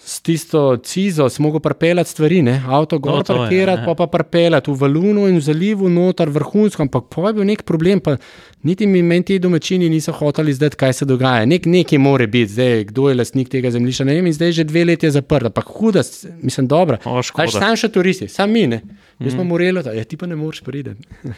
s, 0.07 0.21
tisto 0.21 0.77
cizo, 0.77 1.29
smo 1.29 1.51
go 1.51 1.59
parpeljati 1.61 2.11
stvari, 2.11 2.43
ne? 2.43 2.63
avto 2.69 2.99
gor 2.99 3.13
No, 3.13 3.19
je, 3.19 3.25
parkirati, 3.25 3.81
ja. 3.81 3.87
pa 3.87 3.95
pa 3.95 4.07
parpeljati 4.07 4.71
v 4.71 4.75
Valunu 4.75 5.27
in 5.29 5.37
v 5.37 5.41
zalivu 5.41 5.89
noter 5.89 6.31
vrhunsko, 6.31 6.83
ampak 6.83 7.09
pa 7.11 7.27
je 7.27 7.35
bil 7.35 7.49
nek 7.49 7.65
problem, 7.67 8.01
pa 8.01 8.15
niti 8.63 8.87
mi 8.87 9.03
meni 9.03 9.25
ti 9.25 9.39
domačini 9.39 9.89
niso 9.89 10.13
hoteli 10.13 10.55
zdaj, 10.55 10.71
kaj 10.79 10.93
se 10.93 11.05
dogaja. 11.05 11.47
Nek, 11.47 11.67
nekaj 11.67 11.99
more 11.99 12.27
biti, 12.27 12.53
zdaj, 12.53 12.85
kdo 12.93 13.09
je 13.09 13.19
lastnik 13.19 13.51
tega 13.51 13.71
zemljišča, 13.71 14.07
ne 14.07 14.15
vem, 14.15 14.27
in 14.31 14.37
zdaj 14.37 14.53
že 14.53 14.65
dve 14.65 14.85
leti 14.85 15.07
je 15.07 15.11
zaprt, 15.19 15.51
ampak 15.51 15.75
huda, 15.75 16.07
mislim, 16.43 16.71
dobra. 16.71 17.01
O, 17.05 17.19
škoda. 17.23 17.51
Aj, 17.51 17.59
sam 17.67 17.77
še 17.77 17.91
turisti, 17.91 18.31
sam 18.31 18.55
mi, 18.55 18.67
ne. 18.71 18.83
Jaz 19.19 19.33
smo 19.33 19.45
morali, 19.45 19.83
da 19.83 19.93
ja, 19.93 20.05
ti 20.05 20.17
pa 20.17 20.27
ne 20.27 20.37
moreš 20.37 20.61
priti. 20.61 20.91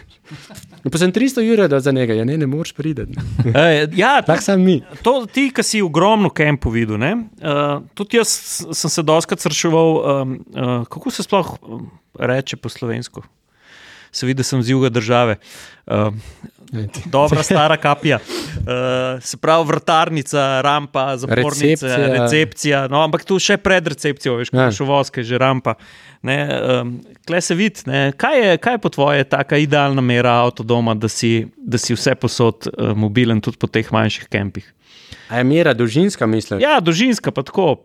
No, 0.85 0.93
pa 0.93 0.99
sem 1.01 1.11
300 1.13 1.43
ur 1.53 1.65
dal 1.69 1.81
za 1.81 1.91
njega, 1.93 2.15
ja 2.15 2.25
ne, 2.25 2.37
ne 2.39 2.47
moreš 2.47 2.73
priti. 2.73 3.03
Ej, 3.65 3.89
ja, 3.97 4.23
Tako 4.23 4.43
sam 4.43 4.63
mi. 4.63 4.77
To, 5.03 5.27
ti, 5.27 5.49
ki 5.55 5.63
si 5.67 5.81
ogromno 5.83 6.31
kempu 6.31 6.71
videl, 6.71 6.99
ne? 7.01 7.15
uh, 7.43 7.81
tudi 7.99 8.17
jaz 8.21 8.58
sem 8.73 8.91
se 8.91 9.03
doskrat 9.03 9.41
srečeval, 9.41 9.91
um, 9.95 10.37
uh, 10.49 10.87
kako 10.87 11.11
se 11.11 11.23
sploh 11.23 11.55
reče 12.19 12.57
po 12.57 12.69
slovensko. 12.69 13.23
Se 14.11 14.27
vidi, 14.27 14.39
da 14.39 14.43
sem 14.43 14.63
z 14.63 14.71
juga 14.71 14.89
države. 14.89 15.37
Uh, 15.87 16.15
dobra, 17.07 17.43
stara 17.43 17.77
kapija. 17.77 18.19
Uh, 18.19 19.21
se 19.21 19.37
pravi, 19.37 19.67
vrtarnica, 19.67 20.61
rampa, 20.61 21.17
zapornica, 21.17 21.87
Recepcija. 21.87 21.97
recepcija. 22.15 22.81
no, 22.89 23.03
ampak 23.03 23.25
tu 23.25 23.37
še 23.39 23.57
pred 23.57 23.87
recepcijo, 23.87 24.39
veš, 24.41 24.49
Ja. 24.53 24.67
kot 24.67 24.77
šovoske, 24.77 25.23
že 25.23 25.39
rampa. 25.39 25.75
Ne, 26.23 26.39
um, 26.81 26.95
Kle 27.27 27.41
se 27.41 27.55
vidi, 27.55 27.85
kaj, 28.17 28.41
je, 28.41 28.57
kaj 28.59 28.75
je 28.75 28.79
po 28.79 28.89
tvoje 28.89 29.25
taka 29.25 29.61
idealna 29.61 30.01
mera 30.01 30.39
avtodoma, 30.43 30.95
da 30.97 31.09
si, 31.09 31.45
da 31.57 31.79
si 31.79 31.93
vse 31.95 32.15
posod 32.17 32.65
uh, 32.67 32.97
mobilen, 32.97 33.41
tudi 33.45 33.61
po 33.61 33.69
teh 33.69 33.93
manjših 33.93 34.29
kempih. 34.33 34.73
A 35.29 35.39
je 35.39 35.45
mera 35.45 35.75
dolžinska, 35.77 36.27
mislim? 36.27 36.61
Ja, 36.65 36.81
družinska 36.81 37.29
pa 37.31 37.45
tako. 37.45 37.85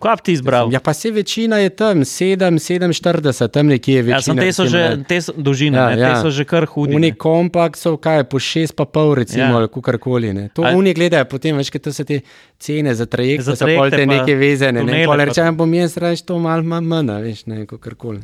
Kaj 0.00 0.16
bi 0.16 0.22
ti 0.22 0.32
izbral? 0.32 0.72
Ja, 0.72 0.80
pa 0.80 0.92
se 0.92 1.10
večina 1.10 1.58
je 1.58 1.70
tam, 1.70 2.00
7, 2.00 2.58
47, 2.58 3.48
tam 3.48 3.66
nekje 3.66 3.94
je 3.94 4.02
večina. 4.02 4.16
Ja, 4.16 4.22
sem, 4.22 4.36
te 4.38 4.52
so 4.52 4.66
že, 4.66 5.04
te 5.04 5.20
so, 5.20 5.32
dolžine, 5.36 5.76
Ja, 5.76 5.84
ja, 5.84 5.90
ja. 5.90 6.00
ja. 6.00 6.14
te 6.14 6.20
so 6.20 6.30
že 6.30 6.44
kar 6.44 6.66
hudi. 6.66 6.94
Uni 6.94 7.10
ne. 7.10 7.16
kompaksov, 7.16 7.96
kaj 7.96 8.24
po 8.24 8.38
6 8.38 8.72
pa 8.72 8.84
pol, 8.84 9.14
recimo, 9.14 9.42
Ja. 9.42 9.50
ja. 9.50 9.56
ali 9.56 9.82
karkoli. 9.82 10.48
To 10.50 10.62
A- 10.62 10.72
oni 10.72 10.94
gledajo, 10.94 11.24
potem 11.24 11.56
veš, 11.56 11.70
kaj 11.70 11.80
to 11.80 11.92
so 11.92 12.04
te 12.04 12.20
cene 12.58 12.94
za 12.94 13.06
trajekte, 13.06 13.44
Za 13.44 13.50
za 13.50 13.56
so 13.56 13.64
pol 13.66 13.88
trajekte 13.88 13.96
te 13.96 14.06
neke 14.06 14.34
vezene. 14.34 14.82
Ne, 14.82 15.04
pol 15.06 15.16
rečem, 15.16 15.56
bom 15.56 15.74
jaz 15.74 15.96
reč 15.96 16.22
to 16.22 16.38
malo 16.38 16.62
manj, 16.62 16.84
manj, 16.86 17.10
a 17.10 17.20
veš, 17.20 17.46
ne, 17.46 17.66
karkoli. 17.66 18.20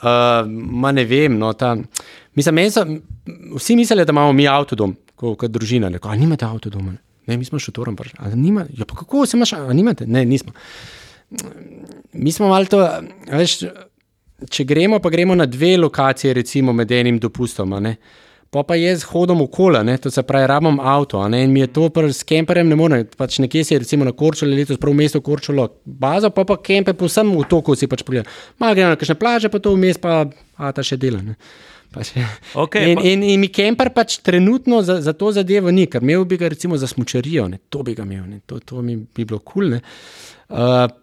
Uh, 0.00 0.46
ma 0.72 0.92
ne 0.92 1.04
vem, 1.04 1.34
no, 1.38 1.52
ta, 1.52 1.74
mislim, 2.34 2.70
so, 2.70 2.86
vsi 3.56 3.76
mislijo, 3.76 4.04
da 4.04 4.12
imamo 4.12 4.32
mi 4.32 4.48
avtodom, 4.48 4.96
kot, 5.14 5.36
kot 5.38 5.50
družina. 5.50 5.90
Neko, 5.90 6.08
a 6.08 6.16
nimate 6.16 6.44
avtodoma? 6.44 6.94
Ne, 7.26 7.36
mi 7.36 7.44
smo 7.44 7.58
šotorom 7.58 7.96
prišli. 7.96 8.18
A 8.18 8.30
nima, 8.30 8.64
ja, 8.72 8.84
pa 8.84 8.96
kako 8.96 9.26
se 9.26 9.36
imaš, 9.36 9.52
a 9.52 9.72
nimate? 9.72 10.06
Ne, 10.06 10.24
nismo. 10.24 10.52
Mi 12.12 12.32
smo 12.32 12.48
malo 12.48 12.64
to, 12.66 12.80
veš, 13.30 13.60
če 14.50 14.64
gremo, 14.64 14.98
pa 14.98 15.10
gremo 15.10 15.34
na 15.34 15.46
dve 15.46 15.76
lokacije, 15.78 16.34
recimo 16.34 16.72
med 16.72 16.90
enim 16.92 17.18
dopustom. 17.18 17.76
ne. 17.82 17.96
Pa 18.50 18.64
pa 18.66 18.74
jaz 18.74 19.04
hodim 19.06 19.44
okoli, 19.44 19.78
ne, 19.86 19.94
to 20.02 20.10
se 20.10 20.22
pravi, 20.26 20.48
rabim 20.50 20.80
avto, 20.80 21.20
ne, 21.28 21.44
in 21.44 21.52
mi 21.52 21.60
je 21.60 21.66
to 21.66 21.90
s 22.10 22.24
kemperjem 22.26 22.68
ne 22.68 22.76
morem. 22.76 23.04
Pač 23.16 23.38
nekje 23.38 23.64
si 23.64 23.78
recimo 23.78 24.04
na 24.04 24.10
Korčuli 24.12 24.56
letos, 24.56 24.76
prav 24.76 24.90
v 24.90 24.96
mestu 24.96 25.20
Korčulo, 25.20 25.68
bazo, 25.84 26.30
pa 26.34 26.44
pa 26.44 26.56
kempe 26.56 26.92
povsem 26.92 27.30
v 27.30 27.44
toku 27.46 27.76
si 27.78 27.86
pač 27.86 28.02
pogledam. 28.02 28.26
Malo 28.58 28.74
gremo 28.74 28.90
na 28.90 28.96
kakšne 28.98 29.14
plaže, 29.14 29.48
pa 29.48 29.62
to 29.62 29.76
vmes 29.76 30.02
pa 30.02 30.26
a 30.58 30.72
ta 30.72 30.82
še 30.82 30.98
dela. 30.98 31.22
Ne. 31.22 31.36
Pa 31.94 32.02
še. 32.02 32.26
Okej, 32.58 32.90
in, 32.90 32.98
pa- 32.98 33.06
in, 33.06 33.22
in 33.22 33.40
mi 33.40 33.52
kemper 33.54 33.92
pač 33.94 34.18
trenutno 34.18 34.82
za, 34.82 34.98
za 34.98 35.14
to 35.14 35.30
zadevo 35.30 35.70
ni, 35.70 35.86
ker 35.86 36.02
imel 36.02 36.26
bi 36.26 36.34
ga 36.36 36.50
recimo 36.50 36.74
za 36.74 36.90
smučarijo, 36.90 37.46
ne, 37.54 37.62
to 37.70 37.86
bi 37.86 37.94
ga 37.94 38.02
imel, 38.02 38.26
ne, 38.26 38.40
to, 38.50 38.58
to 38.58 38.82
mi 38.82 38.96
bi 38.98 39.22
bilo 39.24 39.38
kul. 39.38 39.78
Cool, 39.78 39.78
uh, 39.78 40.39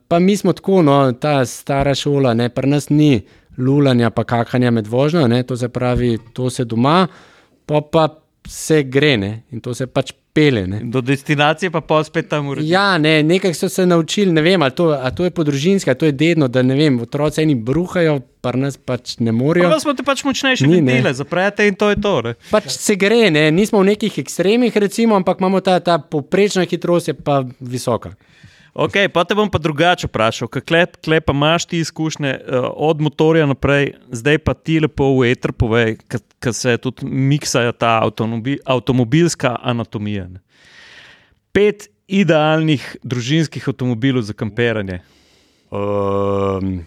pa 0.08 0.20
mi 0.20 0.38
smo 0.38 0.54
tako, 0.54 0.82
no, 0.82 1.12
ta 1.12 1.46
stara 1.46 1.96
šola, 1.96 2.34
ne, 2.34 2.50
pri 2.50 2.70
nas 2.70 2.90
ni 2.90 3.22
lulanja, 3.58 4.10
pa 4.10 4.24
kakanja 4.24 4.72
med 4.72 4.88
vožnjo, 4.88 5.28
ne, 5.28 5.44
to 5.44 5.58
se 5.58 5.70
pravi, 5.70 6.18
to 6.34 6.50
se 6.50 6.66
doma, 6.66 7.08
pa 7.66 7.82
pa 7.92 8.08
se 8.48 8.84
gre, 8.84 9.18
ne, 9.18 9.44
in 9.52 9.62
to 9.62 9.74
se 9.74 9.88
pač 9.88 10.14
pele. 10.38 10.68
Ne. 10.68 10.80
Do 10.84 11.02
destinacije 11.02 11.72
pa 11.72 11.82
pa 11.82 12.04
spet 12.04 12.30
tam 12.30 12.48
uredi. 12.48 12.70
Ja, 12.70 12.98
ne, 12.98 13.24
nekaj 13.24 13.54
so 13.54 13.70
se 13.70 13.86
naučili, 13.86 14.32
ne 14.32 14.42
vem, 14.42 14.62
ali 14.62 14.72
to, 14.72 14.86
ali 15.02 15.16
to 15.16 15.24
je 15.24 15.32
podružinsko, 15.32 15.90
ali 15.90 15.98
to 15.98 16.06
je 16.06 16.12
dedno, 16.12 16.48
da 16.48 16.62
ne 16.62 16.76
vem, 16.76 17.00
otroci 17.02 17.42
eni 17.42 17.56
bruhajo, 17.56 18.20
pa 18.42 18.52
nas 18.52 18.78
pač 18.78 19.18
ne 19.20 19.32
morejo. 19.32 19.70
Pa 19.70 19.80
smo 19.80 19.94
te 19.98 20.06
pač 20.06 20.24
močnejše 20.24 20.68
Ni, 20.68 20.82
ne. 20.82 20.94
ventile, 20.94 21.14
zaprete 21.14 21.68
in 21.68 21.76
to 21.76 21.90
je 21.90 22.02
to. 22.02 22.22
Ne? 22.22 22.36
Pač 22.52 22.70
se 22.76 22.96
gre, 22.96 23.32
ne? 23.34 23.50
nismo 23.52 23.82
v 23.82 23.96
nekih 23.96 24.20
ekstremih, 24.22 24.78
recimo, 24.78 25.18
ampak 25.18 25.42
imamo 25.42 25.62
ta, 25.66 25.80
ta 25.80 25.98
poprečna 25.98 26.68
hitrost, 26.70 27.10
je 27.10 27.18
pa 27.18 27.42
visoka. 27.60 28.14
Okay, 28.78 29.10
pa 29.10 29.24
te 29.26 29.34
bom 29.34 29.50
pa 29.50 29.58
drugače 29.58 30.06
vprašal, 30.06 30.52
kaj 30.54 31.22
pa 31.26 31.34
imaš 31.34 31.66
ti 31.66 31.80
izkušnje 31.82 32.34
uh, 32.38 32.68
od 32.76 33.02
motorja 33.02 33.48
naprej, 33.50 33.96
zdaj 34.14 34.38
pa 34.38 34.54
ti 34.54 34.78
lepo 34.80 35.08
v 35.18 35.32
eter 35.32 35.50
povej, 35.50 35.96
ker 36.06 36.54
se 36.54 36.76
tudi 36.78 37.08
miksajo 37.10 37.74
ta 37.74 37.96
avtomobi, 38.06 38.60
avtomobilska 38.66 39.56
anatomija. 39.64 40.28
Ne. 40.30 40.44
Pet 41.58 41.88
idealnih 42.06 42.86
družinskih 43.02 43.66
avtomobilov 43.66 44.28
za 44.30 44.38
kamperanje. 44.38 45.02
Um, 45.74 46.86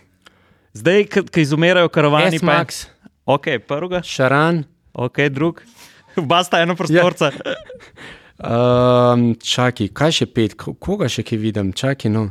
Zdaj, 0.72 1.08
ki 1.10 1.42
izumirajo 1.42 1.90
karavani, 1.90 2.38
pa 2.38 2.38
je 2.38 2.38
S-Max, 2.38 2.84
ok, 3.26 3.50
prvega, 3.66 4.04
Šaran, 4.06 4.62
ok, 4.94 5.26
drug. 5.34 5.66
Oba 6.22 6.44
sta 6.46 6.62
eno 6.62 6.78
prostorca. 6.78 7.34
Ja. 7.34 7.58
um, 8.40 9.34
čakaj, 9.36 9.88
kaj 9.92 10.12
še 10.12 10.26
pet, 10.26 10.54
Ko- 10.56 10.74
koga 10.74 11.08
še 11.08 11.22
ki 11.22 11.36
vidim, 11.36 11.72
čakaj. 11.72 12.10
No. 12.10 12.30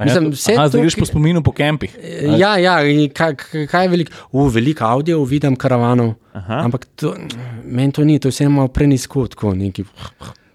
Mislim, 0.00 0.32
vse 0.32 0.56
Aha, 0.56 0.66
zdaj 0.68 0.80
to, 0.80 0.82
greš 0.82 0.96
po 0.98 1.06
spominu 1.06 1.42
po 1.42 1.52
kempih. 1.54 1.92
Ja, 2.34 2.56
ja, 2.58 2.80
in 2.82 3.06
kaj, 3.14 3.36
kaj- 3.38 3.66
je 3.82 3.88
veliko? 3.88 4.12
Uh, 4.32 4.48
veliko 4.50 4.84
audio 4.84 5.20
vidim 5.24 5.54
karavanov. 5.56 6.16
Aha. 6.34 6.64
Ampak 6.64 6.86
to, 6.96 7.14
meni 7.64 7.92
to 7.92 8.02
ni, 8.04 8.18
to 8.18 8.28
je 8.28 8.34
vse 8.34 8.48
malo 8.48 8.68
prenisko, 8.68 9.28
tako 9.28 9.54
neki. 9.54 9.84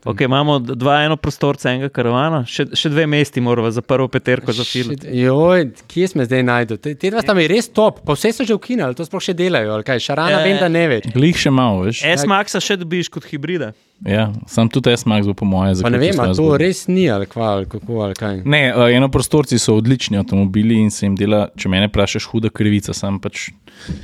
Okay, 0.06 0.24
imamo 0.24 0.60
dva 0.60 1.02
eno 1.02 1.16
prostorca, 1.16 1.70
enega 1.70 1.90
karavana, 1.90 2.46
še, 2.46 2.70
še 2.74 2.88
dve 2.88 3.04
mesti 3.06 3.42
moramo 3.42 3.68
za 3.70 3.82
prvo 3.82 4.08
peterko 4.08 4.52
za 4.52 4.64
film. 4.64 4.96
Joj, 5.04 5.66
kje 5.88 6.08
smo 6.08 6.24
zdaj 6.24 6.44
najdel? 6.44 6.78
Te, 6.78 6.96
te 6.96 7.10
dva 7.10 7.20
sta 7.20 7.34
mi 7.34 7.44
res 7.46 7.68
top, 7.70 8.00
pa 8.02 8.16
vse 8.16 8.32
so 8.32 8.44
že 8.44 8.56
ukinili, 8.56 8.96
to 8.96 9.04
sploh 9.04 9.20
še 9.22 9.36
delajo. 9.36 9.74
ali 9.74 9.84
Kaj, 9.84 10.00
šarana, 10.02 10.30
Ja, 10.32 10.40
vem, 10.40 10.56
ja. 10.56 10.62
da 10.62 10.70
ne 10.70 10.88
več. 10.88 11.12
Glih 11.12 11.36
še 11.38 11.52
malo, 11.52 11.84
veš. 11.84 12.06
S-Maxa 12.16 12.62
še 12.62 12.78
dobiš 12.78 13.10
kot 13.10 13.28
hibrida. 13.28 13.74
Ja, 14.00 14.30
sam 14.48 14.70
tudi 14.72 14.94
S-Max 14.96 15.28
bo 15.28 15.34
po 15.34 15.44
moje 15.44 15.76
Pa 15.84 15.90
ne 15.90 16.00
zaključil 16.00 16.00
vem, 16.00 16.20
ali 16.24 16.36
to 16.38 16.58
res 16.58 16.86
ni 16.88 17.10
ali, 17.10 17.26
kva, 17.28 17.50
ali 17.52 17.66
kako 17.68 17.98
ali 18.00 18.16
kaj. 18.16 18.38
Ne, 18.46 18.62
enoprostorci 18.96 19.60
so 19.60 19.76
odlični 19.76 20.16
avtomobili 20.18 20.78
in 20.80 20.88
se 20.90 21.04
jim 21.04 21.18
dela, 21.20 21.50
če 21.52 21.68
mene 21.68 21.90
vprašaš, 21.90 22.24
huda 22.26 22.48
krivica. 22.50 22.94
Sam 22.94 23.20
pač 23.20 23.50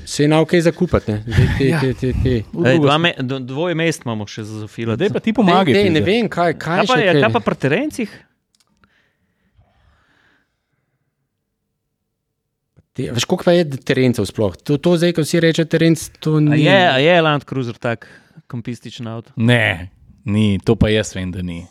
Se 0.06 0.24
je 0.24 0.28
nauke 0.28 0.60
zakupati, 0.62 1.12
ne? 1.12 1.24
Zdaj, 1.26 1.48
te, 1.58 1.66
Ja. 1.66 1.80
te, 1.80 1.94
te, 1.94 2.12
te. 2.16 2.36
Ej, 2.66 2.80
dva 2.80 2.98
me, 2.98 3.14
do- 3.20 3.40
dvoje 3.42 3.76
mest 3.76 4.04
imamo 4.04 4.24
še 4.26 4.44
za 4.44 4.60
zafilati. 4.62 5.00
Dej 5.00 5.10
pa 5.12 5.20
ti 5.20 5.34
pomagaj. 5.34 5.74
Dej, 5.88 5.94
ne 5.94 6.02
vem, 6.02 6.28
kaj, 6.28 6.54
kaj, 6.56 6.78
Kaj 6.78 6.86
pa, 6.86 6.94
še 6.94 7.02
je, 7.02 7.12
kaj. 7.12 7.22
kaj 7.22 7.32
pa 7.32 7.42
pri 7.42 7.56
terencih? 7.58 8.10
Te, 12.94 13.10
veš, 13.12 13.26
koliko 13.26 13.52
je 13.52 13.64
terencev 13.82 14.24
sploh? 14.24 14.56
To, 14.58 14.78
to 14.78 14.96
zdaj, 14.96 15.12
ko 15.12 15.22
si 15.22 15.36
reče 15.38 15.66
terenc, 15.66 16.00
to 16.18 16.38
A 16.38 16.40
ni. 16.42 16.64
je, 16.64 16.80
a 16.88 16.98
je 16.98 17.16
Land 17.20 17.44
Cruiser 17.44 17.76
tak 17.76 18.08
kompističen 18.46 19.04
avto? 19.06 19.34
Ne, 19.36 19.90
ni, 20.26 20.56
to 20.58 20.76
pa 20.76 20.88
jaz 20.88 21.12
vem, 21.12 21.28
da 21.30 21.42
ni. 21.42 21.66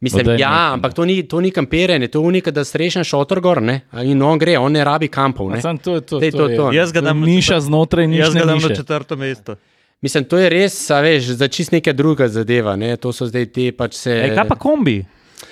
Mislim, 0.00 0.22
Dodaj 0.22 0.38
ja, 0.38 0.48
nekaj. 0.48 0.72
ampak 0.72 0.92
to 0.94 1.04
ni, 1.04 1.22
to 1.24 1.40
ni 1.40 1.50
kampiranje, 1.50 2.06
to 2.06 2.18
je 2.18 2.24
unika, 2.24 2.50
da 2.50 2.62
srečen 2.62 3.02
šotor 3.02 3.40
gor, 3.40 3.58
ne? 3.60 3.80
In 4.00 4.22
on 4.22 4.38
gre, 4.38 4.54
on 4.56 4.72
ne 4.72 4.80
rabi 4.80 5.08
kampov, 5.08 5.50
ne? 5.50 5.58
Sam 5.60 5.76
to 5.76 5.94
je 5.94 6.00
to. 6.02 6.16
Dej, 6.18 6.30
to, 6.32 6.46
je- 6.46 6.56
to. 6.56 6.66
Jaz 6.72 6.92
ga 6.92 7.00
to 7.00 7.04
je 7.04 7.08
dam 7.08 7.20
na 7.20 7.26
Niša 7.26 7.48
četrt- 7.50 7.66
znotraj 7.66 8.04
Jaz 8.06 8.10
nišne 8.12 8.40
ga 8.40 8.46
dam 8.46 8.58
na 8.60 8.68
četrto 8.70 9.16
mesto. 9.16 9.56
Mislim, 10.02 10.24
to 10.30 10.38
je 10.38 10.48
res, 10.52 10.74
veš, 10.90 11.32
za 11.40 11.48
čist 11.50 11.72
neka 11.74 11.92
druga 11.92 12.28
zadeva, 12.28 12.76
ne? 12.78 12.92
To 12.96 13.10
so 13.12 13.26
zdaj 13.26 13.48
te 13.50 13.70
pač 13.74 13.96
se. 13.98 14.12
Ej, 14.14 14.34
kaj 14.36 14.46
pa 14.46 14.56
kombi? 14.60 15.00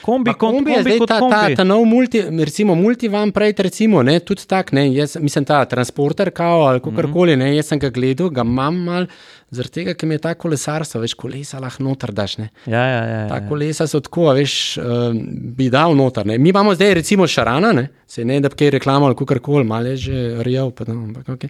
Kombi, 0.07 0.33
kot 0.33 0.55
kombi 0.55 0.71
je 0.71 0.77
kombi, 0.77 0.91
zdaj 0.91 1.01
kot 1.03 1.11
ta, 1.11 1.19
ta, 1.19 1.21
kombi. 1.25 1.57
ta 1.59 1.65
nov 1.67 1.85
multi, 1.91 2.23
recimo 2.47 2.77
multivan 2.79 3.33
prej, 3.35 3.57
recimo, 3.67 4.05
ne, 4.07 4.21
tudi 4.23 4.47
tak, 4.47 4.71
ne, 4.77 4.87
jaz 4.95 5.17
mislim 5.21 5.45
ta 5.49 5.65
transporter, 5.67 6.31
kao 6.35 6.63
ali 6.69 6.83
kakorkoli, 6.85 7.35
ne, 7.37 7.51
jaz 7.57 7.73
sem 7.73 7.83
ga 7.83 7.91
gledal, 7.91 8.31
ga 8.31 8.47
imam 8.47 8.79
mal, 8.87 9.09
zaradi 9.51 9.81
tega, 9.81 9.97
ker 9.99 10.09
mi 10.09 10.15
je 10.15 10.23
ta 10.29 10.35
kolesarstvo, 10.39 11.03
veš, 11.03 11.17
kolesa 11.19 11.59
lahko 11.63 11.85
noter 11.87 12.15
daš, 12.15 12.39
ne. 12.39 12.49
Ja, 12.71 12.85
ja, 12.87 13.03
ja, 13.11 13.21
Ta 13.33 13.41
ja. 13.41 13.49
kolesa 13.49 13.87
so 13.91 14.01
tako, 14.05 14.31
veš, 14.39 14.57
uh, 14.83 15.11
bi 15.59 15.71
dal 15.75 15.99
noter. 15.99 16.27
Ne. 16.27 16.39
Mi 16.39 16.55
imamo 16.55 16.75
zdaj 16.79 16.95
recimo 17.03 17.27
šarana, 17.27 17.73
ne? 17.77 17.89
se 18.07 18.25
ne 18.25 18.41
da 18.41 18.49
bi 18.49 18.55
kaj 18.55 18.71
reklamo 18.71 19.07
ali 19.07 19.17
kakorkoli, 19.17 19.65
malo 19.65 19.87
je 19.87 19.97
že 19.97 20.43
rjav, 20.43 20.71
pa, 20.71 20.85
no, 20.89 21.03
ampak 21.05 21.29
okay. 21.29 21.49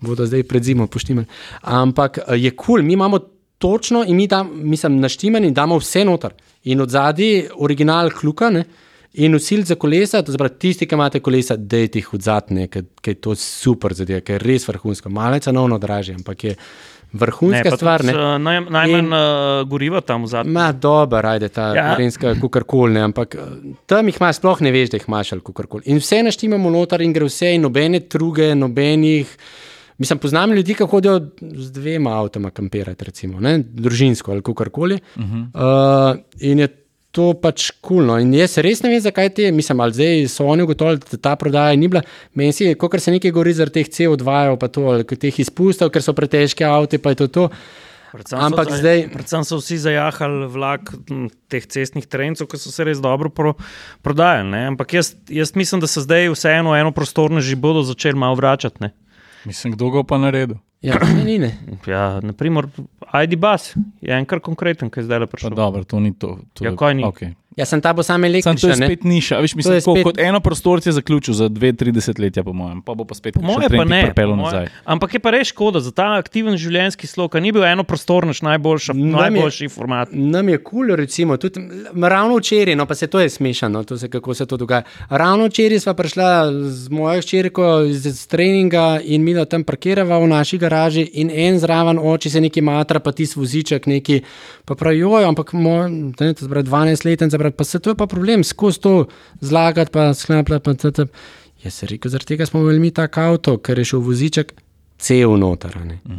bodo 0.00 0.26
zdaj 0.26 0.42
pred 0.42 0.62
zimo 0.62 0.86
poštimali. 0.86 1.26
Ampak 1.62 2.18
eh, 2.18 2.36
je 2.36 2.50
kul, 2.50 2.66
cool, 2.66 2.82
mi 2.82 2.92
imamo 2.92 3.18
točno 3.62 4.02
in 4.04 4.16
mi 4.16 4.26
tam, 4.28 4.50
mislim, 4.66 4.98
naštimani 4.98 5.46
in 5.46 5.54
damo 5.54 5.78
vse 5.78 6.02
noter. 6.04 6.34
In 6.64 6.80
od 6.80 6.90
zadaj 6.90 7.30
original 7.58 8.10
kluka, 8.10 8.50
ne? 8.50 8.64
In 9.14 9.34
usil 9.34 9.62
za 9.62 9.74
kolesa, 9.76 10.22
to 10.22 10.32
pravi 10.32 10.56
tisti, 10.58 10.86
ki 10.86 10.94
imate 10.94 11.20
kolesa, 11.20 11.56
dejte 11.56 11.98
jih 11.98 12.14
od 12.14 12.22
zadnje, 12.22 12.66
ker 12.68 12.84
je 13.06 13.20
to 13.20 13.34
super 13.36 13.92
zadeva, 13.92 14.22
ker 14.22 14.38
je 14.38 14.46
res 14.46 14.64
vrhunsko. 14.64 15.10
Malce 15.10 15.44
cenovno 15.44 15.76
dražje, 15.78 16.14
ampak 16.14 16.44
je 16.44 16.54
vrhunska 17.12 17.70
pa 17.70 17.76
stvar. 17.76 18.00
tudi, 18.00 18.12
Ne? 18.12 18.16
uh, 18.16 18.38
naj, 18.40 18.60
najmanj 18.70 19.02
In- 19.02 19.12
uh, 19.12 19.20
goriva 19.68 20.00
tam 20.00 20.24
v 20.24 20.28
zadnjem. 20.28 20.54
Ma, 20.54 20.70
dobro, 20.72 21.20
ajde 21.28 21.48
ta 21.50 21.66
Ja. 21.74 21.90
gorenska, 21.90 22.32
kukorkoli, 22.40 22.94
ne, 22.94 23.02
ampak 23.02 23.34
eh, 23.34 23.40
tam 23.86 24.08
jih 24.08 24.16
imaš, 24.16 24.36
sploh 24.36 24.60
ne 24.60 24.72
veš, 24.72 24.88
da 24.88 24.96
jih 24.96 25.04
imaš 25.08 25.32
ali 25.32 25.40
kukorkoli. 25.42 25.82
In 25.86 26.00
vse 26.00 26.22
naštimamo 26.22 26.70
noter 26.70 27.02
in 27.02 27.12
gre 27.12 27.24
vse, 27.24 27.52
in 27.52 27.62
nobene 27.62 28.00
druge, 28.00 28.54
nobenih. 28.54 29.36
Mislim, 29.98 30.18
poznam 30.18 30.52
ljudi, 30.52 30.74
ki 30.74 30.84
hodijo 30.90 31.20
z 31.40 31.72
dvema 31.72 32.16
avtoma 32.22 32.50
kampirati, 32.50 33.04
recimo, 33.04 33.40
ne, 33.40 33.58
družinsko 33.58 34.32
ali 34.32 34.42
kakorkoli. 34.42 34.98
Uh 35.16 35.22
-huh. 35.22 36.14
uh, 36.14 36.20
in 36.40 36.58
je 36.58 36.68
to 37.10 37.34
pač 37.34 37.70
kulno. 37.80 38.16
In 38.18 38.32
jaz 38.34 38.56
res 38.58 38.80
ne 38.82 38.90
vem, 38.90 39.00
zakaj 39.00 39.28
te, 39.36 39.50
mislim, 39.52 39.80
ali 39.80 39.92
zdaj 39.92 40.28
so 40.32 40.46
oni 40.48 40.62
ugotovili, 40.62 41.00
da 41.10 41.16
ta 41.16 41.36
prodaja 41.36 41.76
ni 41.76 41.88
bila. 41.88 42.02
Meni 42.34 42.52
si, 42.52 42.74
kot 42.74 43.00
se 43.00 43.12
nekaj 43.12 43.30
govori 43.30 43.52
zaradi 43.52 43.82
teh 43.82 43.88
CO2, 43.92 44.56
pa 44.56 44.68
to, 44.68 44.80
ali 44.80 45.04
teh 45.04 45.40
izpustov, 45.40 45.90
ker 45.90 46.02
so 46.02 46.12
pretežke 46.12 46.64
avte, 46.64 46.98
pa 46.98 47.10
je 47.10 47.14
to 47.14 47.28
to. 47.28 47.48
Predvsem 48.12 48.38
Ampak 48.44 48.68
so, 48.68 48.76
zdaj- 48.76 49.06
Predvsem 49.12 49.44
so 49.44 49.56
vsi 49.56 49.78
zajahali 49.78 50.46
vlak 50.52 50.92
m, 51.08 51.28
teh 51.48 51.64
cestnih 51.64 52.04
trencov, 52.06 52.48
ki 52.48 52.60
so 52.60 52.68
se 52.72 52.84
res 52.84 53.00
dobro 53.00 53.32
pro, 53.32 53.54
prodajali. 54.04 54.50
Ne? 54.50 54.66
Ampak 54.66 54.92
jaz, 54.92 55.14
jaz 55.28 55.54
mislim, 55.56 55.80
da 55.80 55.86
se 55.86 56.00
zdaj 56.04 56.28
vseeno 56.32 56.76
eno 56.76 56.92
prostorne 56.92 57.40
že 57.40 57.56
bodo 57.56 57.82
začeli 57.82 58.18
malo 58.18 58.36
vračati. 58.36 58.76
Ne? 58.80 58.92
Mislim, 59.44 59.72
kdo 59.72 59.90
ga 59.90 60.02
pa 60.04 60.18
naredil. 60.18 60.56
Ja, 60.82 60.98
ne, 61.16 61.24
ni, 61.24 61.38
ne. 61.38 61.50
Ja, 61.86 62.20
naprimer, 62.20 62.66
ID 63.14 63.36
Bus 63.36 63.74
je 64.00 64.12
en 64.12 64.24
kar 64.24 64.40
konkreten, 64.40 64.90
ki 64.90 65.00
je 65.00 65.04
zdaj 65.04 65.18
le 65.18 65.26
Pa 65.26 65.30
prišel. 65.30 65.50
dobro, 65.52 65.84
to 65.84 66.00
ni 66.00 66.12
to. 66.12 66.38
to 66.52 66.64
Ja, 66.64 66.70
je- 66.70 66.76
kaj 66.76 66.94
ni? 66.94 67.04
Okay. 67.04 67.34
Ja, 67.56 67.64
sem 67.64 67.80
ta 67.80 67.92
bo 67.92 68.02
sam 68.02 68.12
Sam 68.12 68.22
to 68.22 68.26
je 68.26 68.30
električen. 68.32 68.68
ne. 68.70 68.86
spet 68.86 69.04
niša. 69.04 69.38
Viš, 69.38 69.54
mislim, 69.54 69.74
je 69.74 69.80
tako, 69.80 69.92
spet- 69.92 70.04
Kot 70.04 70.18
eno 70.18 70.40
prostorce 70.40 70.88
je 70.88 70.92
zaključil 70.92 71.34
za 71.34 71.48
dve, 71.48 71.72
tri 71.72 71.92
desetletja, 71.92 72.42
po 72.42 72.52
mojem, 72.52 72.82
pa 72.82 72.94
bo 72.94 73.04
pa 73.04 73.14
spet 73.14 73.36
moje 73.36 73.68
pa 73.68 73.84
ne. 73.84 74.12
Moje- 74.16 74.36
nazaj. 74.36 74.66
Ampak 74.84 75.14
je 75.14 75.20
pa 75.20 75.30
res 75.30 75.48
škoda 75.48 75.80
za 75.80 75.90
ta 75.90 76.14
aktiven 76.14 76.56
življenjski 76.56 77.06
slog, 77.06 77.32
ki 77.32 77.40
ni 77.40 77.52
bil 77.52 77.64
eno 77.64 77.84
prostornež 77.84 78.42
najboljša, 78.42 78.92
Nam 78.92 79.04
je- 79.06 79.12
najboljši 79.30 79.68
format. 79.68 80.08
Nam 80.12 80.48
je 80.48 80.58
kul, 80.58 80.82
cool, 80.82 80.96
recimo, 80.96 81.36
tudi 81.36 81.60
ravno 81.94 82.36
včeraj, 82.36 82.76
no 82.76 82.86
pa 82.86 82.94
se 82.94 83.06
to 83.06 83.20
je 83.20 83.28
smešano, 83.28 83.84
to 83.84 83.98
se, 83.98 84.08
kako 84.08 84.34
se 84.34 84.46
to 84.46 84.56
dogaja. 84.56 84.82
Ravno 85.08 85.46
včeraj 85.46 85.80
sva 85.80 85.94
prišla 85.94 86.28
z 86.64 86.88
mojo 86.90 87.20
hčerko 87.20 87.80
iz 87.82 88.26
treninga 88.26 89.00
in 89.04 89.22
mi 89.22 89.34
da 89.34 89.44
tam 89.44 89.64
parkirava 89.64 90.18
v 90.18 90.26
naši 90.26 90.58
garaži 90.58 91.02
in 91.12 91.30
en 91.30 91.58
zraven 91.58 91.98
oči 91.98 92.30
se 92.30 92.40
neki 92.40 92.60
matra, 92.60 93.00
pa 93.00 93.12
ti 93.12 93.26
voziček 93.36 93.86
neki, 93.86 94.20
pa 94.64 94.74
pravijo, 94.74 95.14
ampak 95.28 95.52
moj, 95.52 95.90
ne, 95.90 96.34
to 96.34 96.46
je 96.46 96.64
12 96.64 97.06
let, 97.06 97.56
pa 97.56 97.64
se 97.64 97.78
to 97.78 97.90
je 97.90 97.94
pa 97.94 98.06
problem, 98.06 98.44
skozi 98.44 98.80
to 98.80 99.06
zlagati, 99.40 99.92
pa 99.92 100.14
sklapljati, 100.14 100.64
pa 100.64 100.74
tata. 100.74 101.06
Jaz 101.62 101.74
sem 101.74 101.88
rekel, 101.88 102.10
zaradi 102.10 102.34
tega 102.34 102.46
smo 102.46 102.60
imeli 102.60 102.80
mi 102.80 102.90
tak 102.90 103.18
avto, 103.18 103.56
ker 103.58 103.78
je 103.78 103.84
šel 103.84 104.00
voziček. 104.00 104.52
cel 105.02 105.34
noter. 105.38 105.74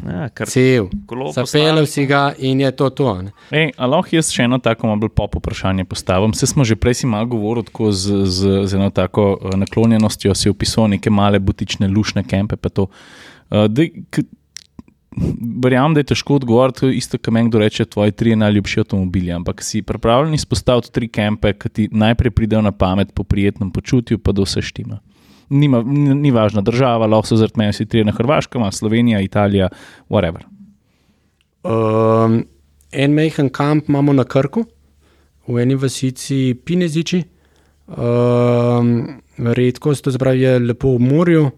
Ja, 0.06 0.46
Cel. 0.46 0.90
kolo 1.08 1.32
Zapeljal 1.32 1.86
si 1.88 2.06
ga 2.06 2.34
in 2.38 2.60
je 2.60 2.72
to 2.76 2.90
to. 2.90 3.08
Ej, 3.52 3.72
a 3.78 3.88
lahko 3.88 4.18
jaz 4.18 4.32
še 4.36 4.44
eno 4.44 4.60
tako 4.60 4.90
malo 4.92 5.06
bolj 5.06 5.14
pop 5.16 5.38
vprašanje 5.40 5.86
postavim? 5.88 6.34
Se 6.36 6.48
smo 6.48 6.68
že 6.68 6.76
prej 6.76 7.00
si 7.00 7.08
malo 7.08 7.30
govorili 7.32 7.70
tako 7.72 7.92
z, 7.92 8.26
z, 8.28 8.68
z 8.68 8.76
eno 8.76 8.90
tako 8.92 9.38
eh, 9.40 9.56
naklonjenostjo, 9.64 10.36
si 10.36 10.52
opisal 10.52 10.92
neke 10.92 11.10
male 11.10 11.40
butične 11.40 11.88
lušne 11.88 12.26
kempe. 12.28 12.60
pa 12.60 12.70
to. 12.70 12.90
Verjamem, 15.64 15.94
da 15.94 16.02
je 16.02 16.10
težko 16.14 16.36
odgovoriti, 16.40 16.80
to 16.80 16.88
je 16.88 16.98
isto, 16.98 17.18
kot 17.18 17.34
meni 17.34 17.50
kdo 17.50 17.60
reče, 17.60 17.86
tvoji 17.86 18.12
tri 18.12 18.36
najljubši 18.36 18.80
avtomobili. 18.80 19.32
Ampak 19.32 19.64
si 19.64 19.82
pripravljen 19.82 20.34
izpostaviti 20.34 20.92
tri 20.92 21.08
kempe, 21.08 21.54
ki 21.54 21.70
ti 21.70 21.88
najprej 21.92 22.32
pridejo 22.32 22.62
na 22.62 22.72
pamet 22.72 23.14
po 23.14 23.24
prijetnem 23.24 23.72
počutju, 23.72 24.20
pa 24.20 24.32
da 24.32 24.46
vse 24.46 24.62
štima. 24.62 25.00
Nima, 25.50 25.84
ni, 25.86 26.16
ni 26.16 26.32
važna 26.32 26.62
država, 26.62 27.08
lahko 27.08 27.30
so 27.30 27.38
zaradi 27.38 27.60
mene 27.62 27.74
vsi 27.76 27.86
tri 27.86 28.04
na 28.04 28.12
Hrvaškem, 28.12 28.64
Slovenija, 28.72 29.22
Italija, 29.22 29.70
whatever. 30.10 30.48
Um, 31.64 32.44
en 32.92 33.14
majhen 33.14 33.50
kamp 33.50 33.90
imamo 33.90 34.14
na 34.14 34.24
Krku, 34.24 34.66
v 35.48 35.60
eni 35.62 35.76
vasici 35.76 36.56
Pineziči. 36.66 37.24
Um, 37.88 39.22
redkost, 39.38 40.04
to 40.04 40.12
se 40.12 40.20
pravi, 40.20 40.42
je 40.42 40.60
lepo 40.60 40.96
v 40.96 41.00
morju, 41.04 41.50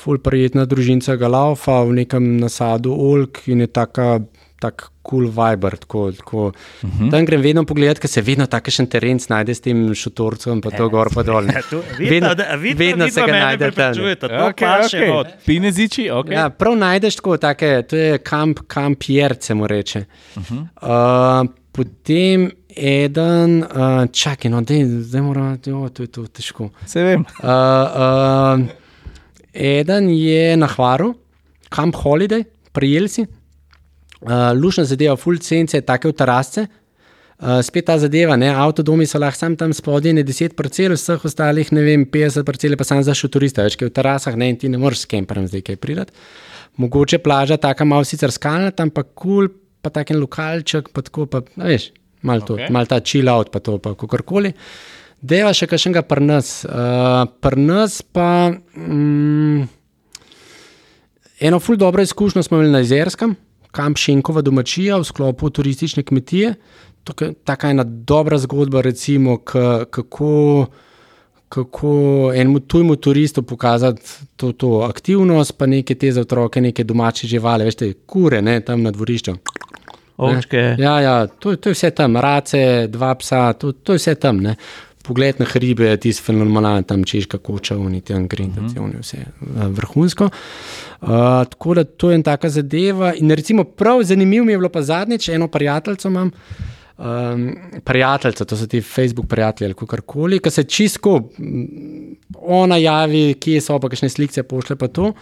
ful 0.00 0.18
prijetna 0.18 0.64
družinca 0.66 1.16
ga 1.20 1.28
laufa 1.28 1.82
v 1.84 1.92
nekem 2.02 2.36
nasadu 2.40 2.94
olk 2.96 3.44
in 3.48 3.60
je 3.60 3.66
taka. 3.66 4.20
Tako 4.60 4.90
cool 5.08 5.30
viber. 5.32 5.72
Tako, 5.80 6.12
tako. 6.12 6.52
Uh 6.82 6.90
-huh. 6.90 7.10
Tam 7.10 7.24
grem 7.24 7.40
vedno 7.40 7.64
pogledat, 7.64 7.98
ker 7.98 8.10
se 8.10 8.20
vedno 8.20 8.46
tako 8.46 8.70
še 8.70 8.86
teren 8.86 9.18
znajde 9.18 9.54
s 9.54 9.60
tem 9.60 9.94
šotorcem, 9.94 10.60
pa 10.60 10.70
to 10.70 10.88
gor 10.88 11.08
pa 11.14 11.22
dol. 11.22 11.44
ne. 11.44 11.62
Vedno- 11.98 12.28
vedno 12.76 13.08
se 13.08 13.20
ga 13.20 13.26
najde 13.32 13.70
tam. 13.70 13.94
Okay, 14.50 14.66
okay. 14.98 15.24
Pineziči, 15.46 16.10
ok. 16.10 16.30
Ja, 16.30 16.50
prav 16.50 16.76
najdeš 16.76 17.16
tako, 17.16 17.36
take, 17.36 17.82
to 17.88 17.96
je 17.96 18.18
kamp, 18.18 18.58
kampier, 18.66 19.36
se 19.40 19.54
mu 19.54 19.66
reče. 19.66 20.04
Uh 20.36 20.42
-huh. 20.42 21.44
uh, 21.44 21.50
potem 21.72 22.50
eden, 22.76 23.62
uh, 23.62 24.06
čakaj, 24.12 24.50
no, 24.50 24.60
dej, 24.60 24.84
zdaj 24.84 25.22
moramo, 25.22 25.56
jo, 25.66 25.88
to 25.88 26.02
je 26.02 26.06
to 26.06 26.26
težko. 26.26 26.70
Se 26.86 27.02
vem. 27.02 27.24
Uh, 27.42 27.48
uh, 27.48 28.66
eden 29.54 30.10
je 30.14 30.56
na 30.56 30.68
Hvaru, 30.70 31.14
kamp 31.70 31.96
Holiday, 32.02 32.44
prijeli 32.72 33.08
si. 33.08 33.26
Uh, 34.20 34.52
lušna 34.54 34.84
zadeva, 34.84 35.16
full 35.16 35.40
cence, 35.40 35.80
take 35.80 36.08
v 36.08 36.12
terasce. 36.12 36.66
Uh, 37.40 37.62
spet 37.64 37.86
ta 37.88 37.96
zadeva, 37.96 38.36
ne, 38.36 38.50
avtodomi 38.52 39.06
so 39.08 39.18
lahko 39.18 39.38
sam 39.38 39.54
tam 39.56 39.72
spodaj, 39.72 40.12
ne 40.12 40.24
10 40.28 40.52
parcel, 40.58 40.92
vseh 40.92 41.22
ostalih, 41.24 41.70
ne 41.72 41.84
vem, 41.86 42.04
50 42.04 42.44
parcel, 42.44 42.76
pa 42.76 42.84
sam 42.84 43.00
za 43.00 43.14
šoturiste, 43.16 43.64
več 43.64 43.78
kot 43.80 43.88
v 43.88 43.94
terasah, 43.96 44.36
ne, 44.36 44.50
in 44.52 44.58
ti 44.60 44.68
ne 44.68 44.80
moreš 44.80 45.06
s 45.06 45.10
kemperjem 45.14 45.48
zdaj 45.48 45.64
kaj 45.70 45.78
pridati. 45.80 46.12
Mogoče 46.80 47.22
plaža, 47.24 47.56
taka 47.56 47.86
malo 47.88 48.04
sicer 48.04 48.32
skalnata, 48.34 48.84
ampak 48.84 49.14
kul, 49.14 49.48
cool, 49.48 49.50
pa 49.80 49.88
tak 49.94 50.12
en 50.12 50.20
lokalček, 50.20 50.92
pa 50.92 51.04
tako, 51.06 51.26
pa 51.32 51.40
veš, 51.56 51.90
malo 52.28 52.44
to, 52.44 52.58
okay. 52.58 52.68
malo 52.68 52.88
ta 52.88 53.00
chill 53.00 53.32
out, 53.32 53.48
pa 53.52 53.64
to, 53.64 53.78
pa 53.80 53.94
kakorkoli. 53.96 54.52
Deva 55.20 55.52
še 55.52 55.68
kakšnega 55.68 56.02
prnas. 56.08 56.62
Uh, 56.64 57.28
prnas 57.44 58.00
pa. 58.02 58.50
Mm, 58.76 59.68
eno 61.40 61.60
ful 61.60 61.76
dobro 61.76 62.02
izkušnjo 62.02 62.42
smo 62.42 62.58
imeli 62.58 62.72
na 62.72 62.80
Izerskem, 62.80 63.34
kamp 63.70 64.00
Šenkova 64.00 64.40
domačija 64.42 64.96
v 65.00 65.08
sklopu 65.08 65.50
turistične 65.50 66.02
kmetije. 66.08 66.54
Taka 67.44 67.70
ena 67.72 67.84
dobra 67.84 68.38
zgodba, 68.38 68.80
recimo, 68.84 69.38
k, 69.44 69.84
kako, 69.90 70.66
kako 71.48 71.92
enemu 72.34 72.60
tujemu 72.60 72.96
turistu 72.96 73.42
pokazati 73.42 74.02
to, 74.36 74.52
to 74.52 74.68
aktivnost, 74.88 75.56
pa 75.58 75.66
neke 75.66 75.94
te 75.94 76.12
za 76.12 76.20
otroke, 76.20 76.60
neke 76.60 76.84
domače 76.84 77.26
živali, 77.26 77.64
veste, 77.64 77.92
kure, 78.06 78.42
ne, 78.42 78.60
tam 78.60 78.82
na 78.82 78.92
dvorišču. 78.92 79.36
Ovčke. 80.20 80.76
Ja, 80.78 81.00
ja 81.00 81.26
to, 81.26 81.56
to 81.56 81.72
je 81.72 81.74
vse 81.74 81.90
tam, 81.96 82.16
race, 82.20 82.86
dva 82.92 83.14
psa, 83.14 83.52
to, 83.52 83.72
to 83.72 83.96
je 83.96 84.02
vse 84.02 84.14
tam. 84.20 84.42
Ne. 84.44 84.56
Pogled 85.02 85.40
na 85.40 85.46
hribe 85.48 85.86
je 85.86 85.96
tisti 85.96 86.22
fenomenalen, 86.22 86.84
tam 86.84 87.04
češka 87.04 87.38
koča, 87.38 87.76
oni 87.78 88.00
tam 88.00 88.28
grindaci, 88.28 88.78
uh 88.78 88.86
-huh. 88.86 89.00
vse 89.00 89.16
eh, 89.16 89.68
vrhunsko. 89.68 90.24
Uh, 90.24 91.08
tako 91.50 91.74
da 91.74 91.84
to 91.84 92.10
je 92.10 92.14
ena 92.14 92.24
taka 92.24 92.48
zadeva. 92.48 93.14
In 93.14 93.30
recimo 93.30 93.64
prav 93.64 94.02
zanimivo 94.02 94.44
mi 94.44 94.52
je 94.52 94.58
bilo 94.58 94.68
pa 94.68 94.82
zadnjič, 94.82 95.28
eno 95.28 95.48
prijateljco 95.48 96.08
imam. 96.08 96.30
Um, 96.98 97.56
prijateljica, 97.84 98.44
to 98.44 98.56
so 98.56 98.66
ti 98.66 98.80
Facebook 98.80 99.28
prijatelji 99.28 99.66
ali 99.66 99.86
karkoli, 99.88 100.38
ki 100.38 100.50
se 100.50 100.64
čisto, 100.64 101.30
ona 102.40 102.76
javi, 102.76 103.34
kje 103.40 103.60
so, 103.60 103.78
pa 103.78 103.88
kakšne 103.88 104.08
slike 104.08 104.42
pošle 104.42 104.76
pa 104.76 104.88
to. 104.88 105.12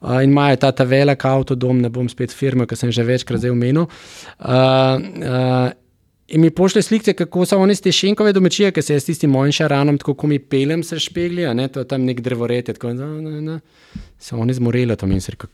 Uh, 0.00 0.22
in 0.22 0.30
imajo 0.30 0.56
ta, 0.56 0.72
ta 0.72 0.84
velik 0.84 1.24
avtodom, 1.24 1.80
ne 1.80 1.88
bom 1.88 2.08
spet 2.08 2.32
firme, 2.32 2.66
ki 2.66 2.76
sem 2.76 2.92
že 2.92 3.02
večkrat 3.02 3.40
zdaj 3.40 3.50
omenil. 3.50 3.86
Uh, 4.38 4.50
uh, 4.50 5.70
in 6.28 6.40
mi 6.40 6.50
pošle 6.50 6.82
slike, 6.82 7.12
kako 7.12 7.46
so 7.46 7.58
oni 7.58 7.74
z 7.74 7.80
te 7.80 7.92
šenkove 7.92 8.32
domačije, 8.32 8.72
ki 8.72 8.82
se 8.82 8.94
je 8.94 9.00
s 9.00 9.04
tistim 9.04 9.30
mojim 9.30 9.52
šaranom, 9.52 9.98
tako 9.98 10.14
kot 10.14 10.28
mi 10.28 10.38
pelem 10.38 10.82
se 10.82 10.98
špegli, 10.98 11.46
a 11.46 11.54
ne, 11.54 11.68
to 11.68 11.80
je 11.80 11.88
tam 11.88 12.04
nek 12.04 12.20
drevoret, 12.20 12.66
tako 12.66 12.92
da 12.92 13.60
so 14.18 14.36
oni 14.36 14.54
zmoreli 14.54 14.96
tam 14.96 15.12
in 15.12 15.20
se 15.20 15.32
rekel, 15.32 15.48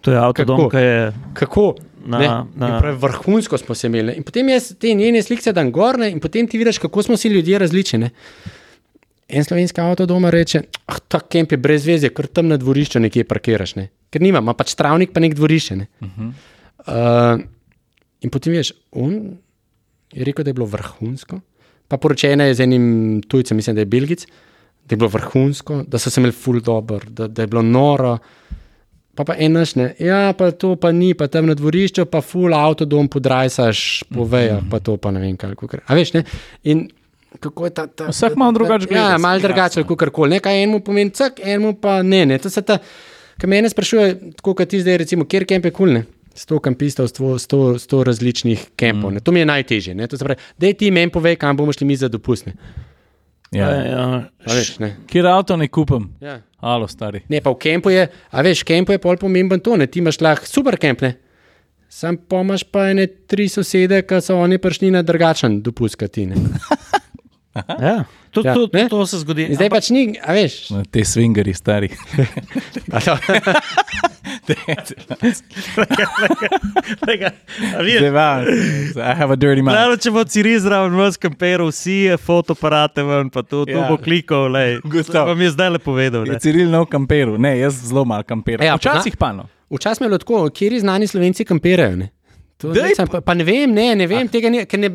To 0.00 0.12
je 0.12 0.18
avtodom, 0.18 0.70
ki 0.70 0.76
je 0.76 1.12
kako. 1.34 1.74
Na- 2.06 2.18
Ne, 2.18 2.26
na- 2.56 2.68
in 2.68 2.78
pravi, 2.78 2.98
vrhunsko 2.98 3.58
smo 3.58 3.74
se 3.74 3.86
imeli. 3.86 4.12
In 4.12 4.22
potem 4.22 4.48
jaz 4.48 4.74
te 4.78 4.94
njene 4.94 5.22
slike 5.22 5.52
dan 5.52 5.72
gorne, 5.72 6.10
in 6.10 6.20
potem 6.20 6.46
ti 6.48 6.58
vidiš, 6.58 6.78
kako 6.78 7.02
smo 7.02 7.16
si 7.16 7.28
ljudje 7.28 7.58
različni. 7.58 7.98
ne. 7.98 8.10
En 9.28 9.44
slovenski 9.44 9.80
avto 9.80 10.06
doma 10.06 10.30
reče: 10.30 10.62
ah, 10.86 10.98
ta 11.08 11.20
kemp 11.20 11.52
je 11.52 11.58
brez 11.58 11.86
veze, 11.86 12.08
ker 12.08 12.26
tam 12.26 12.48
na 12.48 12.56
dvorišču 12.56 13.00
nekje 13.00 13.24
parkiraš. 13.24 13.74
Ne? 13.76 13.88
Ker 14.10 14.22
nima, 14.22 14.38
ima 14.38 14.54
pač 14.54 14.74
travnik, 14.74 15.10
pa 15.12 15.20
nek 15.20 15.34
dvorišče. 15.34 15.76
Ne? 15.76 15.86
Uh 16.00 16.08
-huh. 16.08 16.32
uh, 17.36 17.40
In 18.24 18.30
potem 18.34 18.56
veš, 18.56 18.72
on 18.98 19.14
je 20.12 20.24
rekel, 20.24 20.44
da 20.44 20.50
je 20.50 20.58
bilo 20.58 20.66
vrhunsko. 20.66 21.40
Pa 21.88 21.96
poročena 21.96 22.48
je 22.48 22.54
z 22.54 22.66
enim 22.66 23.22
tujcem, 23.28 23.56
mislim, 23.56 23.76
da 23.76 23.84
je 23.84 23.86
Belgic, 23.86 24.26
da 24.84 24.94
je 24.94 24.96
bilo 24.96 25.08
vrhunsko, 25.08 25.82
da 25.88 25.98
so 25.98 26.10
se 26.10 26.20
imeli 26.20 26.32
ful 26.32 26.60
dobro, 26.60 27.00
da, 27.08 27.28
da 27.28 27.42
je 27.42 27.46
bilo 27.46 27.62
noro. 27.62 28.18
Pa 29.14 29.24
pa 29.24 29.34
en 29.38 29.52
naš 29.52 29.74
ne, 29.74 29.94
ja, 29.98 30.32
pa 30.38 30.50
to 30.50 30.76
pa 30.76 30.92
ni, 30.92 31.14
pa 31.14 31.26
tam 31.26 31.46
na 31.46 31.54
dvorišču, 31.58 32.04
pa 32.06 32.20
ful 32.22 32.54
avtodom 32.54 33.08
podrajsaš 33.08 34.04
po 34.14 34.24
vejah, 34.24 34.62
pa 34.70 34.78
to 34.80 34.96
pa 34.96 35.10
ne 35.10 35.20
vem, 35.20 35.36
kako 35.36 35.66
gre. 35.66 35.82
A 35.86 35.96
veš, 35.98 36.12
ne? 36.14 36.22
In 36.62 36.86
kako 37.40 37.66
je 37.66 37.74
ta. 37.74 37.86
ta 37.86 38.12
Vsak 38.12 38.36
malo 38.36 38.52
drugače 38.52 38.86
gleda. 38.86 39.10
Ja, 39.10 39.18
malo 39.18 39.40
drugače, 39.40 39.82
kako 39.82 40.10
koli. 40.10 40.36
Nekaj 40.36 40.62
enemu 40.62 40.80
pomeni, 40.80 41.10
cak, 41.10 41.40
enemu 41.42 41.74
pa 41.80 42.02
ne. 42.02 42.26
ne. 42.26 42.38
To 42.38 42.50
se 42.50 42.62
ta, 42.62 42.78
ki 43.40 43.50
mene 43.50 43.70
sprašuje, 43.70 44.14
tako 44.38 44.54
kot 44.54 44.70
ti 44.70 44.80
zdaj, 44.80 45.02
recimo, 45.04 45.26
kjer 45.26 45.46
kempe 45.46 45.70
kulne. 45.70 46.04
Cool, 46.04 46.12
ne? 46.12 46.17
100 46.38 46.60
kampistov, 46.62 47.08
100, 47.10 47.78
100 47.82 48.02
različnih 48.06 48.66
kampov. 48.76 49.10
Mm. 49.10 49.14
Ne? 49.14 49.20
To 49.20 49.32
mi 49.32 49.40
je 49.42 49.46
najtežje. 49.46 49.94
Da 50.58 50.72
ti 50.72 50.90
meni 50.90 51.12
pove, 51.12 51.36
kam 51.36 51.56
bomo 51.56 51.72
šli 51.72 51.86
mi 51.86 51.96
za 51.96 52.08
dopustne. 52.08 52.54
Ja, 53.50 53.70
ja, 53.70 53.84
ja. 53.84 54.22
Veš, 54.46 54.76
Kjer 55.08 55.26
avto 55.26 55.56
ne 55.56 55.68
kupim? 55.68 56.10
Ja. 56.20 56.40
Alo, 56.60 56.88
stari. 56.88 57.22
Ne, 57.28 57.40
pa 57.40 57.50
v 57.54 57.58
kampu 57.62 57.90
je, 57.90 58.08
a 58.30 58.42
veš, 58.44 58.62
kampu 58.66 58.92
je 58.92 59.00
pol 59.00 59.16
pomemben 59.16 59.60
to, 59.60 59.76
ne? 59.76 59.86
ti 59.86 60.02
imaš 60.02 60.20
lahko 60.20 60.46
super 60.46 60.76
kamp. 60.76 61.00
Ne? 61.06 61.14
Sam 61.88 62.18
pomaš 62.28 62.66
pa 62.68 62.90
ene 62.90 63.06
tri 63.06 63.48
sosede, 63.48 64.02
ki 64.04 64.20
so 64.20 64.36
oni 64.36 64.58
prišli 64.60 64.90
na 64.92 65.02
drugačen 65.02 65.62
dopust, 65.64 65.96
kot 65.96 66.12
ti. 66.12 66.26
ne. 67.58 67.76
ja. 67.82 67.98
To, 68.30 68.42
Ja, 68.44 68.52
to, 68.54 68.68
ne? 68.72 68.88
to 68.88 69.06
se 69.06 69.18
zgodi. 69.18 69.46
In 69.48 69.56
zdaj 69.56 69.70
pač 69.70 69.88
ni, 69.90 70.02
a 70.20 70.32
veš. 70.32 70.68
Na 70.70 70.82
Te 70.84 71.00
swingeri, 71.00 71.54
stari. 71.54 71.88
A 72.92 73.00
to- 73.00 73.16
Devan. 78.00 78.44
I 78.96 79.14
have 79.14 79.30
a 79.30 79.36
dirty 79.36 79.62
mind. 79.62 79.72
Pravno, 79.72 79.96
če 79.96 80.10
bo 80.10 80.24
Ciri 80.24 80.54
zraven 80.60 80.94
vas 80.98 81.16
kamperal, 81.16 81.70
vsi 81.70 81.96
fotoaparate 82.20 83.02
ven, 83.02 83.30
pa 83.30 83.42
to, 83.42 83.64
to 83.64 83.70
Ja. 83.72 83.86
bo 83.88 83.96
klikal. 83.96 84.48
lej. 84.48 84.80
Gotovo. 84.82 85.12
To 85.12 85.24
vam 85.26 85.40
je 85.40 85.50
zdaj 85.50 85.70
le 85.70 85.78
povedal. 85.78 86.26
Je 86.26 86.32
Ne? 86.32 86.38
Ciril 86.38 86.68
nov 86.68 86.86
kamperu, 86.86 87.38
ne, 87.38 87.58
jaz 87.58 87.74
zelo 87.82 88.04
malo 88.04 88.22
kamperam. 88.22 88.66
Ja, 88.66 88.76
Včasih 88.76 89.16
pa 89.16 89.32
no. 89.32 89.48
Včasih 89.70 90.00
je 90.00 90.08
bilo 90.08 90.18
tako, 90.18 90.50
kjer 90.50 90.80
znani 90.80 91.06
slovenci 91.06 91.44
kampirajo. 91.44 91.96
Ne? 91.96 92.08
To, 92.58 92.72
ne, 92.72 92.90
pa, 93.06 93.20
pa 93.20 93.34
ne 93.34 93.44
vem, 93.44 93.70
ne, 93.70 93.94
ne 93.94 94.06
vem, 94.06 94.28
tega 94.28 94.50
ne. 94.50 94.64
ker 94.66 94.80
ne 94.80 94.90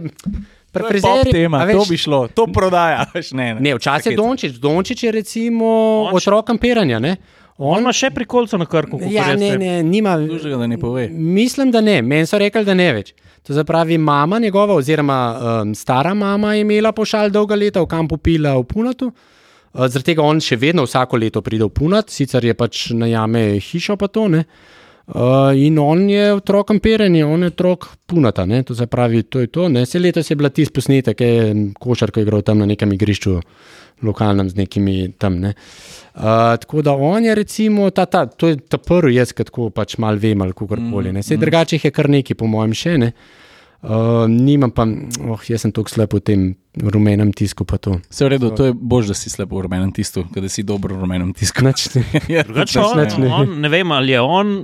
To 0.73 0.79
pri 0.79 0.97
je 0.97 1.01
frizerju- 1.01 1.31
tema, 1.31 1.57
a 1.57 1.67
to 1.67 1.79
veš, 1.79 1.89
bi 1.89 1.97
šlo, 1.97 2.27
to 2.27 2.47
prodaja. 2.47 3.05
veš, 3.13 3.31
Ne, 3.31 3.53
Ne, 3.55 3.75
včasih 3.75 4.11
je 4.11 4.17
Dončić, 4.17 4.51
Dončić 4.53 5.03
je 5.03 5.11
recimo 5.11 5.65
Dončić. 6.03 6.17
otrok 6.17 6.45
kampiranja. 6.45 6.99
Ne? 6.99 7.15
On 7.57 7.79
ima 7.79 7.93
še 7.93 8.09
prikolco 8.09 8.57
na 8.57 8.65
krku. 8.65 8.97
Ja, 9.03 9.35
ne, 9.35 9.57
ne, 9.57 9.83
nima. 9.83 10.17
Služega, 10.17 10.57
da 10.57 10.67
ne 10.67 10.77
pove. 10.77 11.07
Mislim, 11.09 11.71
da 11.71 11.81
ne. 11.81 12.01
Meni 12.01 12.25
so 12.25 12.37
rekli, 12.37 12.65
da 12.65 12.73
ne 12.73 12.93
več. 12.93 13.13
To 13.43 13.53
se 13.53 13.63
pravi, 13.63 13.97
mama 13.97 14.39
njegova, 14.39 14.73
oziroma 14.73 15.17
um, 15.61 15.75
stara 15.75 16.13
mama 16.13 16.53
je 16.53 16.61
imela 16.61 16.91
pošalj 16.91 17.29
dolga 17.29 17.55
leta 17.55 17.81
v 17.81 17.87
kampu 17.87 18.17
Pila 18.17 18.55
v 18.55 18.63
Punatu. 18.63 19.11
Uh, 19.73 19.85
zaradi 19.85 20.03
tega 20.05 20.23
on 20.23 20.39
še 20.39 20.55
vedno 20.55 20.83
vsako 20.83 21.17
leto 21.17 21.41
pride 21.41 21.63
v 21.63 21.69
Punat, 21.71 22.09
sicer 22.09 22.45
je 22.45 22.53
pač 22.53 22.89
najame 22.91 23.59
hišo 23.61 23.97
pa 23.97 24.07
to. 24.07 24.27
Ne? 24.27 24.39
Uh, 24.39 24.82
in 25.55 25.79
on 25.79 26.09
je 26.09 26.33
otrok 26.33 26.67
kamperanja, 26.67 27.27
on 27.27 27.41
je 27.43 27.47
otrok 27.51 27.87
punata. 28.05 28.45
Ne? 28.45 28.63
To 28.63 28.75
se 28.75 28.87
pravi, 28.87 29.23
to 29.23 29.39
je 29.39 29.47
to. 29.47 29.69
Ne? 29.69 29.83
Vse 29.83 29.99
leto 29.99 30.21
je 30.29 30.35
bila 30.35 30.49
tisti 30.49 30.73
posnetek, 30.73 31.17
ki 31.17 31.23
je 31.23 31.55
košarka 31.79 32.21
igral 32.21 32.41
tam 32.41 32.63
na 32.63 32.65
nekem 32.65 32.93
igrišču, 32.93 33.39
lokalnem 34.01 34.49
z 34.49 34.55
nekimi 34.55 35.11
tam. 35.17 35.41
Ne? 35.43 35.53
Uh, 36.15 36.55
tako 36.59 36.81
da 36.81 36.93
on 36.93 37.25
je, 37.25 37.35
recimo, 37.35 37.89
ta, 37.89 38.05
ta, 38.05 38.25
to 38.25 38.47
je 38.47 38.57
ta 38.57 38.77
prvi, 38.77 39.15
jaz 39.15 39.33
tako 39.33 39.69
pač 39.69 39.97
mal 39.97 40.15
vem 40.15 40.41
ali 40.41 40.53
kako 40.53 40.77
koli. 40.91 41.11
Vse 41.11 41.35
Mm, 41.35 41.39
drugače 41.39 41.75
jih 41.75 41.85
je 41.85 41.91
kar 41.91 42.09
nekaj, 42.09 42.37
po 42.37 42.47
mojem, 42.47 42.73
še 42.73 42.97
ne. 42.97 43.13
Uh, 43.83 44.27
nimam 44.29 44.71
pa, 44.71 44.85
oh, 45.27 45.41
jaz 45.49 45.65
sem 45.65 45.71
tako 45.71 45.89
slab 45.89 46.13
v 46.13 46.19
tem 46.21 46.55
rumenem 46.77 47.33
tisku. 47.33 47.65
pa 47.65 47.77
to. 47.77 47.99
Vse 48.09 48.25
v 48.25 48.29
redu, 48.33 48.49
to 48.55 48.65
je 48.65 48.73
bož, 48.73 49.07
da 49.07 49.13
si 49.13 49.29
slab 49.29 49.51
v 49.53 49.67
rumenem 49.67 49.91
tisku, 49.93 50.25
da 50.33 50.49
si 50.49 50.63
dober 50.63 50.93
v 50.93 51.05
rumenem 51.05 51.33
tisku. 51.33 51.61
Nič 51.61 51.93
ne. 51.95 52.03
Ja, 52.33 52.43
Drugače, 52.43 52.79
on, 52.79 52.97
nič 52.99 53.17
ne. 53.17 53.29
on, 53.29 53.61
ne 53.61 53.69
vem, 53.69 53.91
ali 53.91 54.11
je 54.15 54.21
on, 54.21 54.55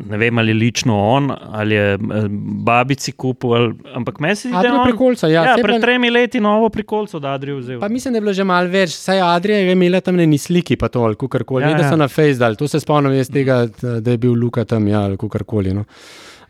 ne 0.00 0.16
vem, 0.16 0.38
ali 0.38 0.54
je 0.54 0.54
lično 0.54 0.96
on, 0.96 1.28
ali 1.52 1.74
je 1.74 1.94
eh, 1.94 2.28
babici 2.64 3.12
kupil, 3.12 3.52
ali, 3.52 3.74
ampak 3.94 4.20
meni 4.20 4.36
se 4.36 4.48
zdi, 4.48 4.56
da 4.56 4.68
je 4.68 4.72
on. 4.72 4.86
Prekolca, 4.88 5.28
ja. 5.28 5.44
Ja, 5.44 5.56
pred 5.60 5.80
tremi 5.82 6.10
leti 6.10 6.40
novo 6.40 6.70
prikolco 6.72 7.16
od 7.20 7.24
Adrija 7.24 7.56
vzel. 7.58 7.80
Pa 7.80 7.88
mislim, 7.88 8.12
da 8.12 8.16
je 8.16 8.20
bilo 8.24 8.32
že 8.32 8.44
malo 8.44 8.68
več, 8.72 8.96
saj 8.96 9.20
Adrija 9.20 9.58
je 9.58 9.72
imela 9.76 10.00
tam 10.00 10.16
neki 10.16 10.38
sliki, 10.38 10.76
pa 10.80 10.88
to 10.88 11.04
ali 11.04 11.16
karkoli. 11.20 11.62
Ja, 11.62 11.70
Ja, 11.70 11.76
da 11.76 11.84
ja. 11.84 11.90
so 11.90 11.96
na 12.00 12.08
Facebooku, 12.08 12.56
to 12.64 12.68
se 12.68 12.80
spomnim 12.80 13.12
jaz 13.12 13.28
tega, 13.28 13.66
da 14.00 14.10
je 14.10 14.18
bil 14.18 14.32
Luka 14.32 14.64
tam, 14.64 14.88
ja, 14.88 15.04
ali 15.04 15.20
karkoli. 15.20 15.74
No. 15.76 15.84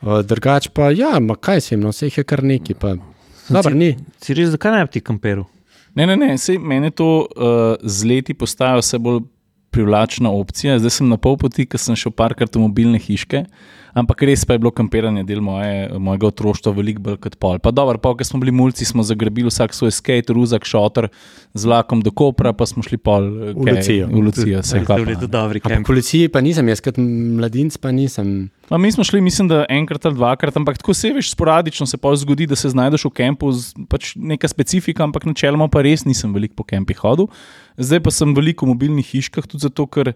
Uh, 0.01 0.23
drugač 0.25 0.71
pa, 0.73 0.91
ja, 0.97 1.19
ma 1.21 1.35
kaj 1.37 1.61
se 1.61 1.75
jim, 1.75 1.83
no, 1.85 1.91
vse 1.93 2.07
jih 2.07 2.23
je 2.23 2.25
kar 2.25 2.41
neki. 2.47 2.75
Pa. 2.75 2.95
Dobro, 3.51 3.75
ni. 3.75 3.97
Si 4.23 4.37
res, 4.37 4.53
zakaj 4.55 4.77
ne 4.77 4.85
bi 4.87 4.95
ti 4.95 5.03
kamperu? 5.05 5.45
Ne, 5.99 6.07
ne, 6.07 6.15
ne, 6.17 6.37
sej 6.39 6.59
meni 6.63 6.93
to 6.95 7.09
uh, 7.27 7.75
z 7.83 8.07
leti 8.07 8.35
postaja 8.39 8.79
vse 8.79 9.01
bolj 9.03 9.25
privlačna 9.75 10.31
opcija. 10.31 10.79
Zdaj 10.79 11.01
sem 11.01 11.11
na 11.11 11.19
pol 11.19 11.37
poti, 11.39 11.67
ker 11.67 11.83
sem 11.83 11.99
šel 11.99 12.15
parkrat 12.15 12.55
v 12.55 12.63
mobilne 12.63 12.99
hiške, 13.03 13.45
ampak 13.95 14.23
res 14.29 14.45
pa 14.45 14.55
je 14.57 14.63
bilo 14.63 14.71
kampiranje 14.71 15.25
del 15.29 15.41
moje, 15.45 15.89
mojega 15.99 16.31
otroštva 16.31 16.73
veliko 16.77 17.03
bolj 17.09 17.19
kot 17.25 17.37
pol. 17.41 17.59
Pa 17.59 17.73
dobro, 17.75 17.99
pa 17.99 18.15
ko 18.15 18.25
smo 18.25 18.41
bili 18.41 18.53
mulci, 18.53 18.85
smo 18.85 19.03
zagrabili 19.07 19.51
vsak 19.51 19.75
svoj 19.75 19.95
skate, 19.95 20.33
ruzak, 20.37 20.65
šotor 20.65 21.09
z 21.55 21.67
vlakom 21.67 22.03
do 22.03 22.11
Kopra, 22.11 22.53
pa 22.53 22.67
smo 22.67 22.83
šli 22.83 22.99
pol 22.99 23.27
eh, 23.51 23.53
V 23.57 23.67
Lucijo. 23.77 24.07
V 24.09 24.23
Lucijo, 24.23 24.63
To 24.63 24.77
je 24.77 24.85
A 25.61 25.69
po 25.69 25.69
kampi. 25.69 25.87
policiji 25.87 26.29
pa 26.29 26.41
nisem, 26.41 26.69
jaz 26.69 26.81
kot 26.81 26.99
mladinc 26.99 27.77
pa 27.77 27.91
nisem. 27.91 28.51
No, 28.71 28.79
mi 28.79 28.93
smo 28.93 29.05
šli, 29.05 29.21
mislim, 29.21 29.49
da 29.51 29.65
enkrat 29.69 30.07
ali 30.07 30.15
dvakrat, 30.15 30.57
ampak 30.57 30.79
tako 30.79 30.95
se 30.95 31.11
veš, 31.13 31.33
sporadično 31.35 31.87
se 31.87 31.99
pa 31.99 32.15
zgodi, 32.17 32.47
da 32.47 32.57
se 32.57 32.69
znajdeš 32.71 33.05
v 33.05 33.11
kampu, 33.11 33.51
pač 33.91 34.13
neka 34.15 34.49
specifika, 34.49 35.03
ampak 35.03 35.27
načeloma 35.27 35.67
pa 35.69 35.83
res 35.83 36.05
nisem 36.07 36.31
veliko 36.35 36.55
po 36.55 36.63
kampih 36.63 37.03
hodil. 37.03 37.27
Zdaj 37.81 38.01
pa 38.05 38.13
sem 38.15 38.31
veliko 38.37 38.67
v 38.67 38.77
mobilnih 38.77 39.07
hiškah, 39.11 39.49
tudi 39.51 39.67
zato, 39.67 39.87
ker 39.91 40.13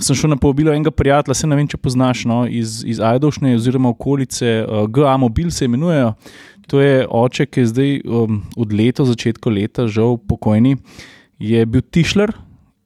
sem 0.00 0.16
šel 0.16 0.32
na 0.32 0.36
povabilo 0.40 0.72
enega 0.72 0.90
prijatelja, 0.90 1.34
se 1.34 1.46
ne 1.46 1.56
vem, 1.56 1.68
če 1.70 1.78
poznaš, 1.78 2.24
no, 2.28 2.44
iz, 2.48 2.82
iz 2.86 3.00
Ajdovšne 3.00 3.54
oziroma 3.56 3.92
okolice, 3.94 4.64
uh, 4.64 4.86
GA 4.90 5.16
Mobil 5.20 5.50
se 5.54 5.68
imenujejo. 5.68 6.14
To 6.72 6.80
je 6.80 7.04
oče, 7.10 7.46
ki 7.46 7.60
je 7.60 7.70
zdaj 7.70 7.92
um, 8.04 8.40
od 8.56 8.72
leta, 8.72 9.04
začetka 9.04 9.52
leta, 9.52 9.86
žal 9.86 10.16
pokojni, 10.16 10.78
je 11.38 11.66
bil 11.66 11.84
tišler 11.84 12.32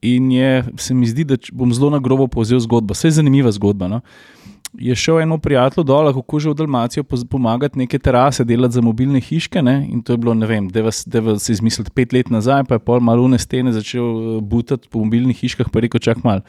in 0.03 0.33
je, 0.33 0.65
se 0.79 0.95
mi 0.95 1.07
zdi, 1.07 1.25
da 1.27 1.39
bom 1.53 1.71
zelo 1.75 1.91
na 1.95 2.03
grobo 2.03 2.27
povzel 2.31 2.61
zgodbo. 2.63 2.95
Vse 2.95 3.09
je 3.09 3.19
zanimiva 3.21 3.53
zgodba. 3.55 3.89
No 3.91 4.03
je 4.75 4.95
šel 4.95 5.21
eno 5.21 5.39
prijatelj 5.39 5.85
dol, 5.85 6.13
kako 6.13 6.39
že 6.39 6.51
v 6.51 6.55
Dalmacijo 6.55 7.05
pomagati 7.31 7.79
neke 7.79 7.99
terase, 7.99 8.45
delati 8.45 8.75
za 8.75 8.81
mobilne 8.81 9.21
hiške. 9.21 9.63
Ne? 9.63 9.87
In 9.91 10.03
to 10.03 10.13
je 10.13 10.17
bilo, 10.17 10.35
ne 10.35 10.47
vem, 10.47 10.69
da 10.69 10.91
se 11.39 11.53
izmisliti 11.53 11.91
pet 11.91 12.13
let 12.13 12.31
nazaj, 12.31 12.65
pa 12.69 12.75
je 12.75 12.85
pol 12.85 13.01
malune 13.01 13.39
stene 13.39 13.73
začel 13.73 14.05
eh, 14.05 14.41
butati 14.41 14.89
po 14.89 14.99
mobilnih 15.05 15.37
hiškah, 15.37 15.71
pa 15.73 15.79
je 15.79 15.89
rekel, 15.89 16.01
čak 16.01 16.25
mal, 16.25 16.41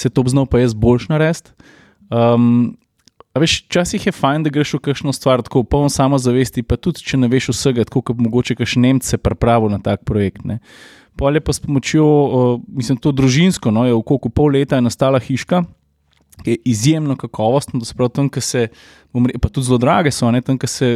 se 0.00 0.10
to 0.10 0.24
znal 0.26 0.46
pa 0.46 0.62
jaz 0.62 0.74
boljš 0.74 1.08
narediti. 1.12 1.52
Um, 2.10 2.76
veš, 3.38 3.60
včasih 3.68 4.06
je 4.06 4.12
fajn, 4.12 4.44
da 4.46 4.50
greš 4.50 4.74
v 4.74 4.82
kakšno 4.88 5.12
stvar 5.12 5.42
tako 5.46 5.62
polno 5.62 5.90
samozavesti, 5.92 6.64
pa 6.66 6.76
tudi 6.76 7.04
če 7.06 7.20
ne 7.20 7.28
veš 7.30 7.52
vsega, 7.54 7.84
tako 7.88 8.02
kot 8.10 8.22
mogoče 8.22 8.56
kakšen 8.58 8.82
Nemce 8.86 9.20
pripravil 9.20 9.70
na 9.70 9.78
tak 9.82 10.02
projekt. 10.08 10.44
Ne. 10.44 10.58
Pol 11.18 11.36
je 11.36 11.44
pa 11.44 11.52
s 11.52 11.60
pomočjo, 11.60 12.06
uh, 12.06 12.56
mislim, 12.66 12.98
to 12.98 13.12
družinsko, 13.12 13.70
no, 13.74 13.84
je 13.86 13.94
v 13.94 14.02
koliko 14.06 14.32
pol 14.32 14.56
leta 14.56 14.78
je 14.78 14.86
nastala 14.86 15.20
hiška, 15.20 15.62
ki 16.40 16.56
je 16.56 16.58
izjemno 16.72 17.16
kakovostna, 17.20 17.78
da 17.78 17.84
se 17.84 17.94
pravi 17.94 18.14
tam, 18.16 18.28
ki 18.32 18.40
se, 18.40 18.68
re- 19.12 19.40
pa 19.42 19.48
tudi 19.48 19.66
zelo 19.68 19.78
drage 19.78 20.12
so, 20.14 20.30
ne, 20.32 20.40
tam, 20.40 20.58
ki 20.58 20.70
se 20.70 20.88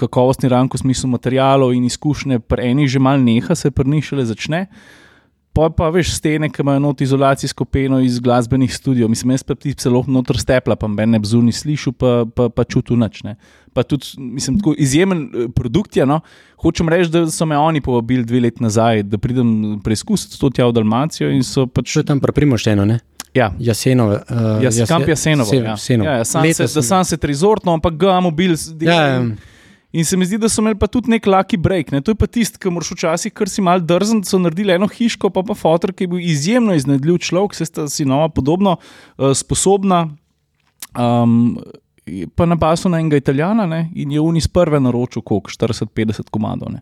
kakovostni 0.00 0.50
rank 0.50 0.74
v 0.74 0.82
smislu 0.82 1.12
materijalov 1.12 1.76
in 1.76 1.86
izkušnje, 1.86 2.40
pri 2.50 2.72
enih 2.72 2.90
že 2.90 2.98
mal 2.98 3.22
neha, 3.22 3.54
se 3.54 3.70
pri 3.70 3.88
njih 3.88 4.10
šele 4.10 4.26
začne. 4.26 4.66
Pa 5.52 5.66
pa 5.74 5.88
veš 5.90 6.12
stene, 6.14 6.46
ki 6.46 6.62
imajo 6.62 6.78
not 6.78 7.00
izolacijsko 7.02 7.64
peno 7.64 7.98
iz 8.00 8.20
glasbenih 8.22 8.70
studijev. 8.74 9.08
Mislim, 9.10 9.32
jaz 9.34 9.42
pa 9.42 9.54
ti 9.58 9.74
celo 9.74 10.04
noter 10.06 10.38
stepla, 10.38 10.76
pa 10.78 10.88
meni 10.88 11.16
ne 11.16 11.18
bi 11.18 11.26
zunaj 11.26 11.56
slišal, 11.58 11.92
pa, 11.98 12.12
pa, 12.34 12.46
pa 12.54 12.64
čutil 12.64 13.00
nič. 13.00 13.24
Ne. 13.26 13.34
Pa 13.74 13.82
tudi, 13.82 14.14
mislim, 14.16 14.60
tako 14.60 14.74
izjemen 14.78 15.24
eh, 15.26 15.48
produkt 15.54 15.96
je. 15.96 16.06
No. 16.06 16.20
Hočem 16.62 16.88
reči, 16.88 17.10
da 17.10 17.24
so 17.30 17.46
me 17.50 17.58
oni 17.58 17.82
povabili 17.82 18.24
dve 18.24 18.44
leti 18.46 18.62
nazaj, 18.62 19.02
da 19.10 19.18
pridem 19.18 19.80
preizkusiti 19.84 20.38
to 20.38 20.50
tja 20.54 20.70
v 20.70 20.76
Dalmacijo 20.78 21.30
in 21.34 21.42
so 21.46 21.66
pač. 21.66 21.98
Še 21.98 22.06
tam 22.06 22.22
pri 22.22 22.36
Primoštenu, 22.36 22.86
ne? 22.86 23.00
Ja, 23.34 23.52
Jasenove. 23.58 24.22
Uh, 24.30 24.62
Jaz, 24.62 24.78
kamp 24.88 25.08
Jasenovo. 25.08 25.54
Ja. 25.54 25.76
Ja, 25.88 26.16
ja, 26.18 26.24
sunset, 26.24 26.70
Sunset 26.70 27.24
Resort, 27.24 27.64
no, 27.66 27.74
ampak 27.78 27.94
ga 27.98 28.18
mobil. 28.22 28.56
Ja, 28.82 29.02
ja. 29.06 29.22
In 29.92 30.04
se 30.06 30.16
mi 30.16 30.26
zdi, 30.26 30.38
da 30.38 30.48
so 30.48 30.62
imeli 30.62 30.78
pa 30.78 30.86
tudi 30.86 31.10
nek 31.10 31.26
lucky 31.26 31.58
break. 31.58 31.90
Ne? 31.90 32.00
To 32.06 32.14
je 32.14 32.18
pa 32.18 32.28
tisti, 32.30 32.60
ki 32.62 32.70
moraš 32.70 32.92
včasih, 32.94 33.34
ker 33.34 33.50
si 33.50 33.62
mal 33.64 33.82
drzen, 33.82 34.22
so 34.26 34.38
naredili 34.38 34.76
eno 34.76 34.86
hiško, 34.86 35.32
pa 35.34 35.42
pa 35.46 35.56
fotor, 35.58 35.92
ki 35.94 36.06
je 36.06 36.12
bil 36.12 36.22
izjemno 36.22 36.76
iznajdljiv 36.78 37.18
človek, 37.26 37.58
se 37.58 37.66
sta 37.66 37.88
si 37.90 38.06
nova 38.06 38.28
podobno 38.30 38.76
uh, 38.78 39.32
sposobna. 39.34 40.04
Um, 40.98 41.58
pa 42.34 42.46
na 42.46 42.56
basu 42.58 42.88
na 42.88 42.98
enega 42.98 43.16
italijana 43.16 43.66
ne? 43.66 43.90
in 43.94 44.10
je 44.10 44.20
unis 44.20 44.48
prve 44.48 44.80
naročil, 44.80 45.22
koliko 45.22 45.50
40-50 45.50 46.30
komadov. 46.30 46.72
Ne? 46.72 46.80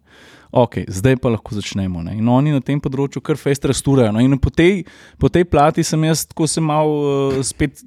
Ok, 0.52 0.78
zdaj 0.88 1.16
pa 1.16 1.32
lahko 1.32 1.54
začnemo. 1.54 2.02
Ne? 2.02 2.16
In 2.16 2.28
oni 2.28 2.52
na 2.54 2.60
tem 2.64 2.80
področju 2.80 3.20
kar 3.24 3.36
fest 3.40 3.66
restaurajo. 3.68 4.12
No? 4.16 4.22
In 4.24 4.38
po 4.40 4.52
tej, 4.52 4.84
po 5.20 5.28
tej 5.32 5.44
plati 5.48 5.84
sem 5.84 6.04
jaz 6.08 6.24
tako 6.28 6.48
se 6.48 6.64
mal 6.64 6.88
uh, 6.88 7.40
spet 7.44 7.84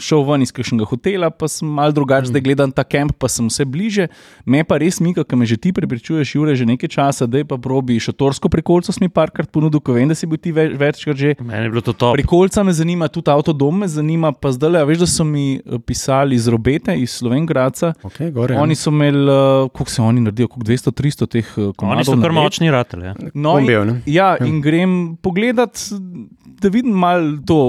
šel 0.00 0.24
ven 0.26 0.42
iz 0.42 0.52
kakšnega 0.52 0.86
hotela, 0.88 1.30
pa 1.30 1.48
sem 1.48 1.68
mal 1.68 1.92
drugače, 1.94 2.30
zdaj 2.32 2.42
gledam 2.44 2.72
ta 2.72 2.84
kamp, 2.84 3.12
pa 3.20 3.28
sem 3.28 3.46
vse 3.50 3.64
bliže. 3.68 4.08
Me 4.46 4.64
pa 4.64 4.78
res 4.80 5.00
mika, 5.00 5.24
ki 5.24 5.36
me 5.36 5.46
že 5.46 5.56
ti 5.60 5.72
prepričuješ, 5.76 6.34
Jure, 6.34 6.54
že 6.56 6.66
nekaj 6.66 6.88
časa, 6.88 7.26
da 7.30 7.42
je 7.42 7.46
pa 7.48 7.58
probi 7.60 7.98
šatorsko 8.00 8.48
prikolco, 8.52 8.92
si 8.92 9.02
mi 9.04 9.08
parkrat 9.12 9.50
ponudil, 9.52 9.80
ko 9.84 9.94
vem, 9.96 10.08
da 10.10 10.16
si 10.16 10.26
bil 10.26 10.40
ti 10.40 10.52
več, 10.56 10.74
večkrat 10.80 11.16
že. 11.20 11.34
Meni 11.40 11.68
je 11.68 11.72
bilo 11.74 11.84
to 11.84 11.92
top. 11.92 12.16
Prikolca 12.16 12.64
me 12.64 12.72
zanima, 12.72 13.08
tudi 13.12 13.30
avtodom 13.30 13.84
me 13.84 13.88
zanima, 13.88 14.32
pa 14.32 14.52
zdaj 14.54 14.74
le, 14.76 14.84
veš, 14.90 15.02
da 15.04 15.08
so 15.10 15.26
mi 15.28 15.46
eh, 15.58 15.78
pisali 15.84 16.34
iz 16.38 16.48
Robete, 16.50 16.96
iz 16.96 17.18
Slovengradca. 17.20 17.92
Okay, 18.06 18.32
gore, 18.32 18.54
ja. 18.56 18.62
Oni 18.62 18.74
so 18.78 18.90
imeli, 18.90 19.24
uh, 19.28 19.68
koliko 19.70 19.90
se 19.90 20.02
oni 20.02 20.20
naredijo, 20.24 20.48
koliko 20.48 20.70
200-300 20.72 21.28
teh 21.30 21.48
komadov. 21.76 21.96
Oni 21.98 22.04
so 22.08 22.16
kar 22.22 22.32
močni 22.34 22.70
ratelj. 22.70 23.04
Ja. 23.10 23.14
No, 23.34 23.56
Kombijev, 23.58 23.82
in, 23.82 23.92
ne? 23.94 24.02
ja, 24.06 24.32
in 24.40 24.60
grem 24.64 24.96
pogledat, 25.22 25.78
da 26.60 26.68
vidim 26.68 26.92
malo 26.92 27.38
to 27.46 27.60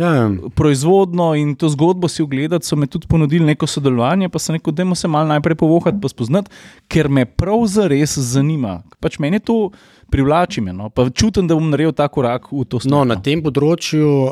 Ja, 0.00 0.14
ja. 0.14 0.30
proizvodno 0.54 1.34
in 1.34 1.54
to 1.56 1.65
zgodbo 1.68 2.08
si 2.08 2.22
ogledati. 2.22 2.66
So 2.66 2.76
me 2.76 2.86
tudi 2.86 3.06
ponudili 3.06 3.44
neko 3.44 3.66
sodelovanje, 3.66 4.28
pa 4.28 4.38
sem 4.38 4.54
rekel, 4.54 4.72
da 4.72 4.94
se 4.94 5.08
malo 5.08 5.26
najprej 5.26 5.54
povohati, 5.56 5.98
pa 6.00 6.08
spoznati, 6.08 6.50
ker 6.88 7.08
me 7.08 7.24
prav 7.26 7.66
zares 7.66 8.18
zanima. 8.18 8.82
Pač 9.00 9.18
meni 9.18 9.40
to 9.40 9.70
privlači, 10.06 10.60
me, 10.60 10.72
no? 10.72 10.88
pa 10.88 11.10
čutim, 11.10 11.46
da 11.46 11.54
bom 11.54 11.70
naredil 11.70 11.92
ta 11.92 12.08
korak 12.08 12.52
v 12.52 12.64
to 12.64 12.76
No, 12.84 13.02
smer. 13.02 13.06
na 13.06 13.16
tem 13.16 13.42
področju 13.42 14.06
uh, 14.06 14.30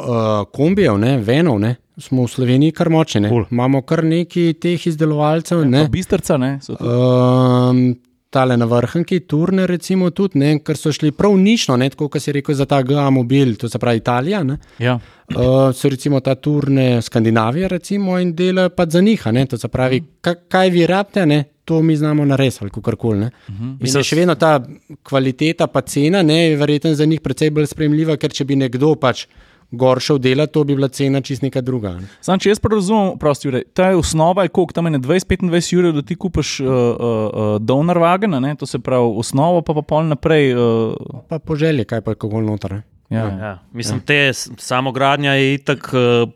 kombijev, 0.49 0.99
ne, 0.99 1.19
venov, 1.19 1.59
ne, 1.59 1.73
smo 1.99 2.25
v 2.25 2.31
Sloveniji 2.31 2.73
kar 2.73 2.89
močni. 2.89 3.21
ne. 3.21 3.29
Ful. 3.29 3.45
Imamo 3.51 3.83
kar 3.83 4.05
nekaj 4.05 4.55
teh 4.55 4.87
izdelovalcev. 4.87 5.65
Ne. 5.67 5.89
Bistrca, 5.89 6.37
ne? 6.37 6.61
Um, 6.81 7.97
tale 8.31 8.57
na 8.57 8.67
vrhunki, 8.67 9.21
turne, 9.21 9.67
recimo, 9.67 10.11
tudi, 10.11 10.39
ne, 10.39 10.59
ker 10.59 10.75
so 10.75 10.91
šli 10.91 11.11
prav 11.11 11.35
nišno, 11.35 11.77
ne, 11.77 11.91
tako 11.91 12.09
kot 12.09 12.23
si 12.23 12.33
rekel, 12.33 12.55
za 12.55 12.67
ta 12.67 12.81
GA 12.83 13.11
mobil, 13.11 13.55
to 13.55 13.69
se 13.69 13.79
pravi 13.79 13.99
Italija. 13.99 14.43
Ne, 14.45 14.59
Ja. 14.79 14.99
Uh, 15.29 15.73
so 15.75 15.89
recimo 15.89 16.21
ta 16.21 16.35
turne 16.35 17.03
Skandinavije, 17.03 17.69
recimo, 17.69 18.19
in 18.19 18.35
delajo 18.35 18.69
pa 18.69 18.87
za 18.87 19.01
njih. 19.01 19.23
to 19.51 19.59
se 19.59 19.69
pravi, 19.69 20.03
kaj, 20.21 20.35
kaj 20.49 20.71
vi 20.71 20.87
rabite, 20.87 21.27
ne, 21.27 21.45
to 21.65 21.83
mi 21.83 21.97
znamo 21.97 22.25
narediti, 22.25 22.59
ali 22.61 22.71
kako 22.71 22.97
koli. 22.97 23.19
Uh 23.19 23.25
-huh. 23.49 23.77
Mislim, 23.81 24.03
še 24.03 24.17
vedno 24.17 24.35
ta 24.35 24.61
kvaliteta, 25.03 25.67
pa 25.67 25.81
cena, 25.81 26.23
ne, 26.23 26.51
je 26.51 26.57
verjetno 26.57 26.95
za 26.95 27.05
njih 27.05 27.21
precej 27.21 27.51
bolj 27.51 27.67
sprejemljiva, 27.67 28.17
ker 28.17 28.31
če 28.31 28.45
bi 28.45 28.57
nekdo 28.57 28.95
pač 28.95 29.27
gor 29.71 30.01
šel 30.01 30.19
delati, 30.19 30.53
to 30.53 30.65
bi 30.65 30.75
bila 30.75 30.89
cena 30.89 31.21
čist 31.21 31.43
neka 31.43 31.61
druga. 31.61 31.95
Ne. 31.99 32.09
Sam, 32.21 32.39
če 32.39 32.49
jaz 32.49 32.61
razumem, 32.71 33.19
prosti, 33.19 33.49
Jure, 33.49 33.63
ta 33.75 33.91
je 33.91 33.97
osnova, 33.97 34.43
je 34.43 34.49
koliko 34.49 34.73
tam 34.73 34.87
je 34.87 34.91
na 34.91 34.99
20-25 34.99 35.79
ur, 35.79 35.93
da 35.93 36.03
ti 36.03 36.15
kupiš 36.15 36.61
uh, 36.61 36.69
uh, 36.69 36.75
uh, 36.75 37.59
donor 37.61 37.99
wagen, 37.99 38.41
ne? 38.41 38.55
to 38.57 38.67
se 38.67 38.79
pravi 38.79 39.13
osnovo, 39.17 39.63
pa 39.63 39.75
pa 39.75 39.83
pol 39.83 40.09
naprej. 40.09 40.55
Uh, 40.55 40.95
Pa 41.29 41.39
po 41.39 41.57
želji, 41.57 41.85
kaj 41.85 42.01
pa 42.01 42.15
kako 42.15 42.41
noter. 42.41 42.73
ne. 42.73 42.94
Ja. 43.11 43.25
Ja. 43.29 43.59
Mislim, 43.73 44.01
te 44.01 44.33
s- 44.33 44.51
samogradnja 44.59 45.33
je 45.33 45.55
itak 45.55 45.91
uh, 45.93 46.31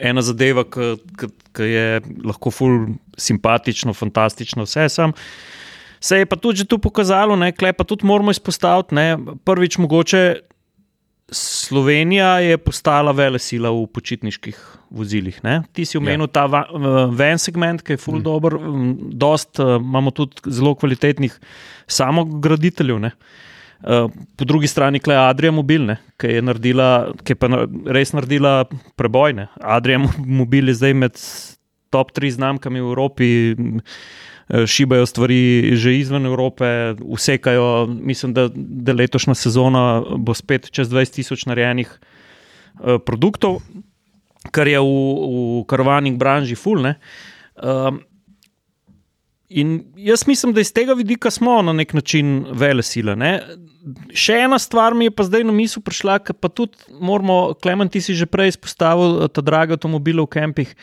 ena 0.00 0.22
zadeva, 0.22 0.64
ki 1.52 1.62
je 1.62 2.00
lahko 2.24 2.50
ful 2.50 2.78
simpatično, 3.16 3.92
fantastično, 3.94 4.64
vse 4.64 4.88
sam. 4.88 5.12
Se 6.00 6.18
je 6.18 6.26
pa 6.26 6.36
tudi 6.36 6.58
že 6.58 6.64
tu 6.64 6.78
pokazalo, 6.78 7.36
ne, 7.36 7.52
klej 7.52 7.72
pa 7.72 7.84
tudi 7.84 8.06
moramo 8.06 8.30
izpostaviti, 8.30 8.94
ne, 8.94 9.14
prvič 9.44 9.78
mogoče 9.78 10.40
Slovenija 11.32 12.38
je 12.38 12.58
postala 12.58 13.12
vele 13.12 13.38
sila 13.38 13.70
v 13.70 13.86
počitniških 13.88 14.56
vozilih. 14.90 15.38
Ne? 15.42 15.62
Ti 15.72 15.84
si 15.84 15.96
omenil 15.96 16.26
ja. 16.26 16.32
ta 16.32 16.44
va- 16.46 16.66
eh, 16.68 17.06
ven 17.16 17.38
segment, 17.40 17.80
ki 17.82 17.94
je 17.94 17.96
full 17.96 18.18
mm. 18.18 18.22
dober, 18.22 18.58
mm, 18.60 18.90
dost, 19.16 19.56
uh, 19.58 19.78
imamo 19.80 20.10
tudi 20.10 20.36
zelo 20.52 20.74
kvalitetnih 20.74 21.32
samograditeljev. 21.88 22.98
Ne? 23.00 23.10
Uh, 23.82 24.10
po 24.36 24.44
drugi 24.44 24.66
strani 24.66 25.00
je 25.06 25.16
Adrija 25.16 25.50
Mobilne, 25.50 25.96
ki 26.16 26.26
je, 26.26 26.42
naredila, 26.42 27.10
ki 27.24 27.34
je 27.34 27.38
pa 27.38 27.48
res 27.90 28.12
naredila 28.14 28.64
prebojne. 28.96 29.48
Adrija 29.58 29.98
Mo- 29.98 30.14
Mobil 30.22 30.70
je 30.70 30.74
zdaj 30.74 30.94
med 30.94 31.18
top 31.90 32.12
3 32.14 32.30
znamkami 32.30 32.80
v 32.80 32.88
Evropi, 32.88 33.28
eh, 33.52 34.66
šibajo 34.66 35.06
stvari 35.06 35.74
že 35.76 35.98
izven 35.98 36.26
Evrope, 36.26 36.94
usekajo. 37.02 37.86
Mislim, 37.86 38.32
da, 38.32 38.48
da 38.54 38.92
letošnja 38.92 39.34
sezona 39.34 40.02
bo 40.16 40.34
spet 40.34 40.70
čez 40.70 40.88
20 40.88 41.18
tisoč 41.18 41.44
narejenih 41.46 41.90
uh, 41.90 42.96
produktov, 43.02 43.60
kar 44.50 44.68
je 44.68 44.80
v, 44.80 44.86
v 44.86 45.64
karavaning 45.66 46.16
branži 46.18 46.54
fulne. 46.54 46.96
Um, 47.58 48.00
In 49.54 49.84
jaz 49.96 50.26
mislim, 50.26 50.52
da 50.54 50.60
iz 50.60 50.72
tega 50.72 50.94
vidika 50.96 51.30
smo 51.30 51.62
na 51.62 51.72
nek 51.72 51.92
način 51.94 52.44
vele 52.52 52.82
sile. 52.82 53.16
Ne? 53.16 53.32
Še 54.14 54.38
ena 54.46 54.58
stvar 54.62 54.94
mi 54.94 55.08
je 55.08 55.14
pa 55.14 55.26
zdaj 55.26 55.44
na 55.44 55.52
misel 55.52 55.82
prišla, 55.84 56.18
ki 56.22 56.36
pa 56.38 56.48
tudi 56.48 56.78
moramo, 57.00 57.54
Klemen, 57.62 57.90
ti 57.92 58.00
si 58.00 58.14
že 58.14 58.28
prej 58.30 58.54
izpostavil 58.54 59.24
eh, 59.24 59.32
ta 59.32 59.44
drage 59.44 59.76
avtomobile 59.76 60.24
v 60.24 60.30
kempih. 60.32 60.74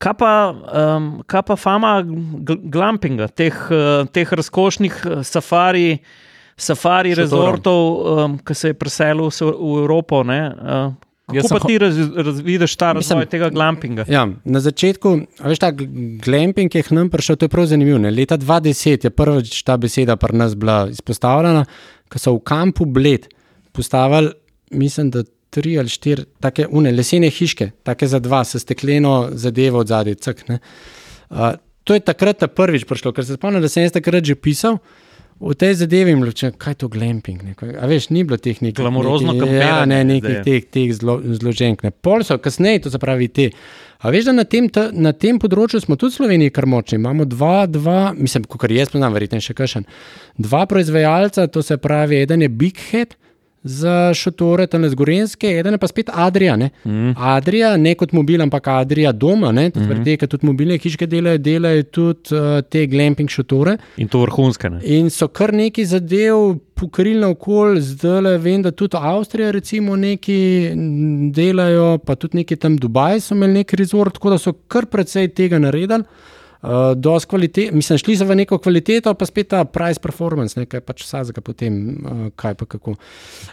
Kaj 0.00 0.14
pa, 0.16 0.32
um, 0.48 1.10
kaj 1.28 1.42
pa 1.50 1.58
fama 1.60 1.98
gl- 2.00 2.62
glampinga, 2.72 3.26
teh, 3.28 3.52
uh, 3.68 4.06
teh 4.08 4.30
razkošnih 4.32 4.94
eh, 5.04 5.20
safari, 5.28 5.98
safari 6.56 7.12
Šotorov. 7.12 7.20
rezortov, 7.20 7.82
um, 8.24 8.38
ki 8.40 8.56
se 8.56 8.72
je 8.72 8.78
preselil 8.80 9.28
se 9.30 9.44
v 9.44 9.74
Evropo? 9.82 10.22
Ne? 10.24 10.40
Uh, 10.56 11.09
kako 11.34 11.48
pa 11.58 11.66
ti 11.66 11.78
raz, 11.78 11.98
razvidiš 12.16 12.76
ta 12.76 12.92
razvoj 12.92 13.16
Mislim- 13.18 13.30
tega 13.30 13.48
glampinga? 13.50 14.04
Ja, 14.08 14.28
na 14.44 14.60
začetku, 14.60 15.20
a 15.38 15.48
veš, 15.48 15.58
ta 15.58 15.72
gl- 15.72 16.18
glamping, 16.24 16.70
ki 16.70 16.78
je 16.78 16.82
k 16.82 16.90
nam 16.90 17.10
prišel, 17.10 17.36
to 17.36 17.44
je 17.44 17.48
prav 17.48 17.66
zanimivo. 17.66 17.98
Ne? 17.98 18.10
Leta 18.10 18.38
2010 18.38 19.04
je 19.04 19.10
prvič 19.10 19.62
ta 19.62 19.76
beseda 19.76 20.16
pri 20.16 20.36
nas 20.36 20.54
bila 20.56 20.88
izpostavljena, 20.90 21.64
ko 22.08 22.18
so 22.18 22.34
v 22.34 22.40
kampu 22.40 22.84
Bled 22.84 23.28
postavili, 23.72 24.32
mislim, 24.70 25.10
da 25.10 25.22
tri 25.50 25.78
ali 25.78 25.88
štiri 25.88 26.24
take 26.40 26.66
une 26.70 26.92
lesene 26.92 27.30
hiške, 27.30 27.70
take 27.82 28.06
za 28.06 28.18
dva, 28.18 28.44
s 28.44 28.58
stekleno 28.62 29.28
zadevo 29.32 29.78
od 29.78 29.86
zadaj. 29.86 30.14
Ne. 30.48 30.58
uh, 31.30 31.52
to 31.84 31.94
je 31.94 32.00
takrat 32.00 32.38
ta 32.38 32.46
prvič 32.46 32.84
prišlo, 32.84 33.12
ker 33.12 33.26
se 33.26 33.34
spomnim, 33.34 33.62
da 33.62 33.68
sem 33.68 33.82
jaz 33.82 33.92
takrat 33.92 34.24
že 34.24 34.34
pisal. 34.34 34.78
V 35.40 35.54
tej 35.54 35.74
zadevi 35.74 36.10
jim 36.10 36.20
bilo, 36.20 36.32
kaj 36.52 36.70
je 36.70 36.74
to 36.74 36.88
glamping. 36.88 37.42
Ne? 37.42 37.54
Kaj- 37.54 37.72
A 37.74 37.86
veš, 37.86 38.10
ni 38.10 38.24
bilo 38.24 38.36
teh 38.36 38.60
nekih. 38.60 38.76
Glamurozno 38.76 39.32
nekih- 39.32 39.52
Ja, 39.54 39.84
ne, 39.84 40.04
nekih 40.04 40.44
teh, 40.44 40.64
teh 40.66 40.92
zlo, 40.92 41.16
zloženk. 41.24 41.82
Ne. 41.82 41.90
Pol 41.92 42.20
so, 42.20 42.36
kasneje, 42.36 42.82
to 42.82 42.90
se 42.90 42.98
pravi 42.98 43.28
te. 43.28 43.50
A 44.00 44.10
veš, 44.10 44.24
da 44.24 44.32
na 44.32 44.44
tem, 44.44 44.68
ta, 44.68 44.90
na 44.92 45.12
tem 45.12 45.38
področju 45.38 45.80
smo 45.80 45.96
tudi 45.96 46.12
v 46.12 46.16
Sloveniji 46.16 46.50
kar 46.50 46.66
močni. 46.66 46.96
Imamo 46.96 47.24
dva, 47.24 47.64
dva 47.66 48.12
mislim, 48.12 48.44
kot 48.44 48.70
jaz 48.70 48.88
poznam, 48.88 49.12
verjetno 49.12 49.40
še 49.40 49.54
kakšen. 49.54 49.84
Dva 50.38 50.66
proizvajalca, 50.66 51.46
to 51.46 51.62
se 51.62 51.76
pravi, 51.76 52.20
eden 52.20 52.42
je 52.42 52.48
Big 52.50 52.76
Head 52.90 53.16
za 53.62 54.14
šotore, 54.14 54.66
tam 54.66 54.88
z 54.88 54.94
Gorenske, 54.94 55.48
eden 55.58 55.76
je 55.76 55.78
pa 55.78 55.88
spet 55.88 56.10
Adria. 56.12 56.56
Ne. 56.56 56.70
Mm. 56.84 57.12
Adria, 57.16 57.76
ne 57.76 57.94
kot 57.94 58.12
mobil, 58.12 58.40
ampak 58.42 58.68
Adria 58.72 59.12
doma, 59.12 59.52
ne, 59.52 59.68
mm 59.68 59.80
-hmm. 59.80 60.04
te, 60.18 60.26
tudi 60.26 60.46
mobilne 60.46 60.78
hiške 60.78 61.06
delajo, 61.06 61.38
delajo 61.38 61.82
tudi 61.82 62.34
uh, 62.34 62.62
te 62.70 62.86
glamping 62.86 63.28
šotore. 63.28 63.76
In 63.96 64.08
to 64.08 64.20
vrhunske. 64.20 64.70
Ne? 64.70 64.80
In 64.84 65.10
so 65.10 65.28
kar 65.28 65.52
neki 65.54 65.84
zadev 65.84 66.56
pokrili 66.74 67.20
naokoli, 67.20 67.80
zdaj 67.80 68.20
le 68.20 68.38
vem, 68.38 68.62
da 68.62 68.70
tudi 68.70 68.96
Avstrija, 69.00 69.50
recimo, 69.50 69.96
neki 69.96 70.70
mm, 70.74 71.32
delajo, 71.32 71.98
pa 71.98 72.14
tudi 72.14 72.36
neki 72.36 72.56
tam 72.56 72.76
Dubaj 72.76 73.20
so 73.20 73.34
imeli 73.34 73.52
neki 73.52 73.76
rezort, 73.76 74.14
tako 74.14 74.30
da 74.30 74.38
so 74.38 74.52
kar 74.52 74.86
precej 74.86 75.28
tega 75.28 75.58
naredili. 75.58 76.04
Uh, 76.60 76.92
dosti 76.92 77.28
kvalitet, 77.28 77.72
mislim, 77.72 77.98
šli 77.98 78.18
so 78.20 78.26
v 78.28 78.34
neko 78.36 78.58
kvaliteto, 78.60 79.14
pa 79.16 79.24
spet 79.24 79.48
ta 79.54 79.62
price 79.64 80.00
performance, 80.02 80.58
nekaj 80.60 80.82
pač 80.84 81.06
vsakega 81.06 81.40
potem, 81.40 81.78
uh, 82.04 82.26
kaj 82.36 82.58
pa 82.60 82.68
kako. 82.68 82.98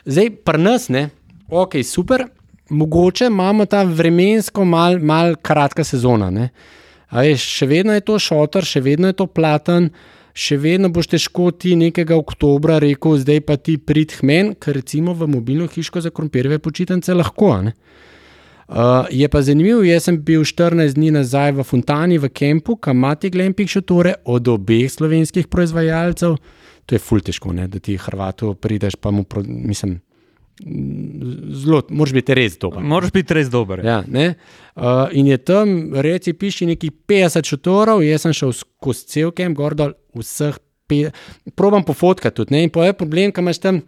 Zdaj, 0.04 0.34
pri 0.44 0.60
nas, 0.60 0.90
ne, 0.92 1.06
ok, 1.48 1.80
super, 1.88 2.26
mogoče 2.70 3.30
imamo 3.32 3.66
ta 3.66 3.86
vremensko 3.88 4.66
mal, 4.66 5.00
mal 5.00 5.36
kratka 5.40 5.88
sezona. 5.88 6.28
Ne. 6.36 6.50
Veš, 7.12 7.48
še 7.62 7.68
vedno 7.72 7.96
je 7.96 8.04
to 8.04 8.20
šotor, 8.20 8.68
še 8.68 8.84
vedno 8.84 9.08
je 9.08 9.16
to 9.16 9.28
platen, 9.32 9.88
še 10.36 10.58
vedno 10.60 10.92
boš 10.92 11.08
težko 11.16 11.54
ti 11.56 11.78
nekega 11.80 12.18
oktobra 12.20 12.76
rekel, 12.84 13.16
zdaj 13.24 13.40
pa 13.48 13.56
ti 13.56 13.78
prid 13.80 14.20
hmen, 14.22 14.52
ker 14.60 14.76
recimo 14.82 15.16
v 15.16 15.30
mobilno 15.32 15.70
hiško 15.72 16.04
za 16.04 16.12
krompirjeve 16.12 16.60
počitnice 16.60 17.16
lahko. 17.16 17.56
ne. 17.62 17.74
Uh, 18.68 19.06
je 19.12 19.28
pa 19.32 19.42
zanimivo, 19.42 19.80
jaz 19.88 20.10
sem 20.10 20.18
bil 20.24 20.42
14 20.44 20.98
dni 20.98 21.14
nazaj 21.16 21.54
v 21.56 21.64
Fontani, 21.64 22.18
v 22.20 22.28
Kempu, 22.28 22.76
kam 22.76 22.98
imate 23.00 23.30
glamping 23.32 23.70
šotore 23.72 24.18
od 24.26 24.48
obeh 24.52 24.92
slovenskih 24.92 25.48
proizvajalcev. 25.48 26.36
To 26.86 26.96
je 26.96 27.00
ful 27.00 27.24
težko, 27.24 27.54
ne, 27.56 27.70
da 27.72 27.80
ti 27.80 27.96
Hrvatu 27.96 28.54
prideš, 28.60 29.00
pa 29.00 29.12
mu, 29.12 29.24
pro, 29.24 29.40
mislim, 29.48 30.02
zelo, 31.64 31.82
moraš 31.90 32.14
biti 32.14 32.36
res 32.36 32.58
dober. 32.60 32.84
Moraš 32.84 33.14
biti 33.16 33.38
res 33.38 33.50
dober. 33.54 33.86
Ja, 33.86 34.02
ne? 34.08 34.34
uh, 34.76 35.08
in 35.16 35.32
je 35.32 35.38
tam, 35.38 35.74
reci, 35.96 36.34
piši 36.34 36.68
nekih 36.74 36.92
50 37.08 37.48
šotorov, 37.48 38.04
jaz 38.04 38.26
sem 38.26 38.36
šel 38.36 38.52
skozi 38.52 39.08
cel 39.14 39.32
kem, 39.32 39.56
gor 39.56 39.78
dol, 39.80 39.96
vseh 40.18 40.60
50. 40.92 41.16
Probam 41.56 41.88
pofotkati 41.88 42.36
tudi, 42.36 42.56
ne? 42.56 42.66
in 42.68 42.74
pa 42.74 42.88
je 42.88 43.00
problem, 43.00 43.32
kaj 43.32 43.48
imaš 43.48 43.64
tam. 43.64 43.82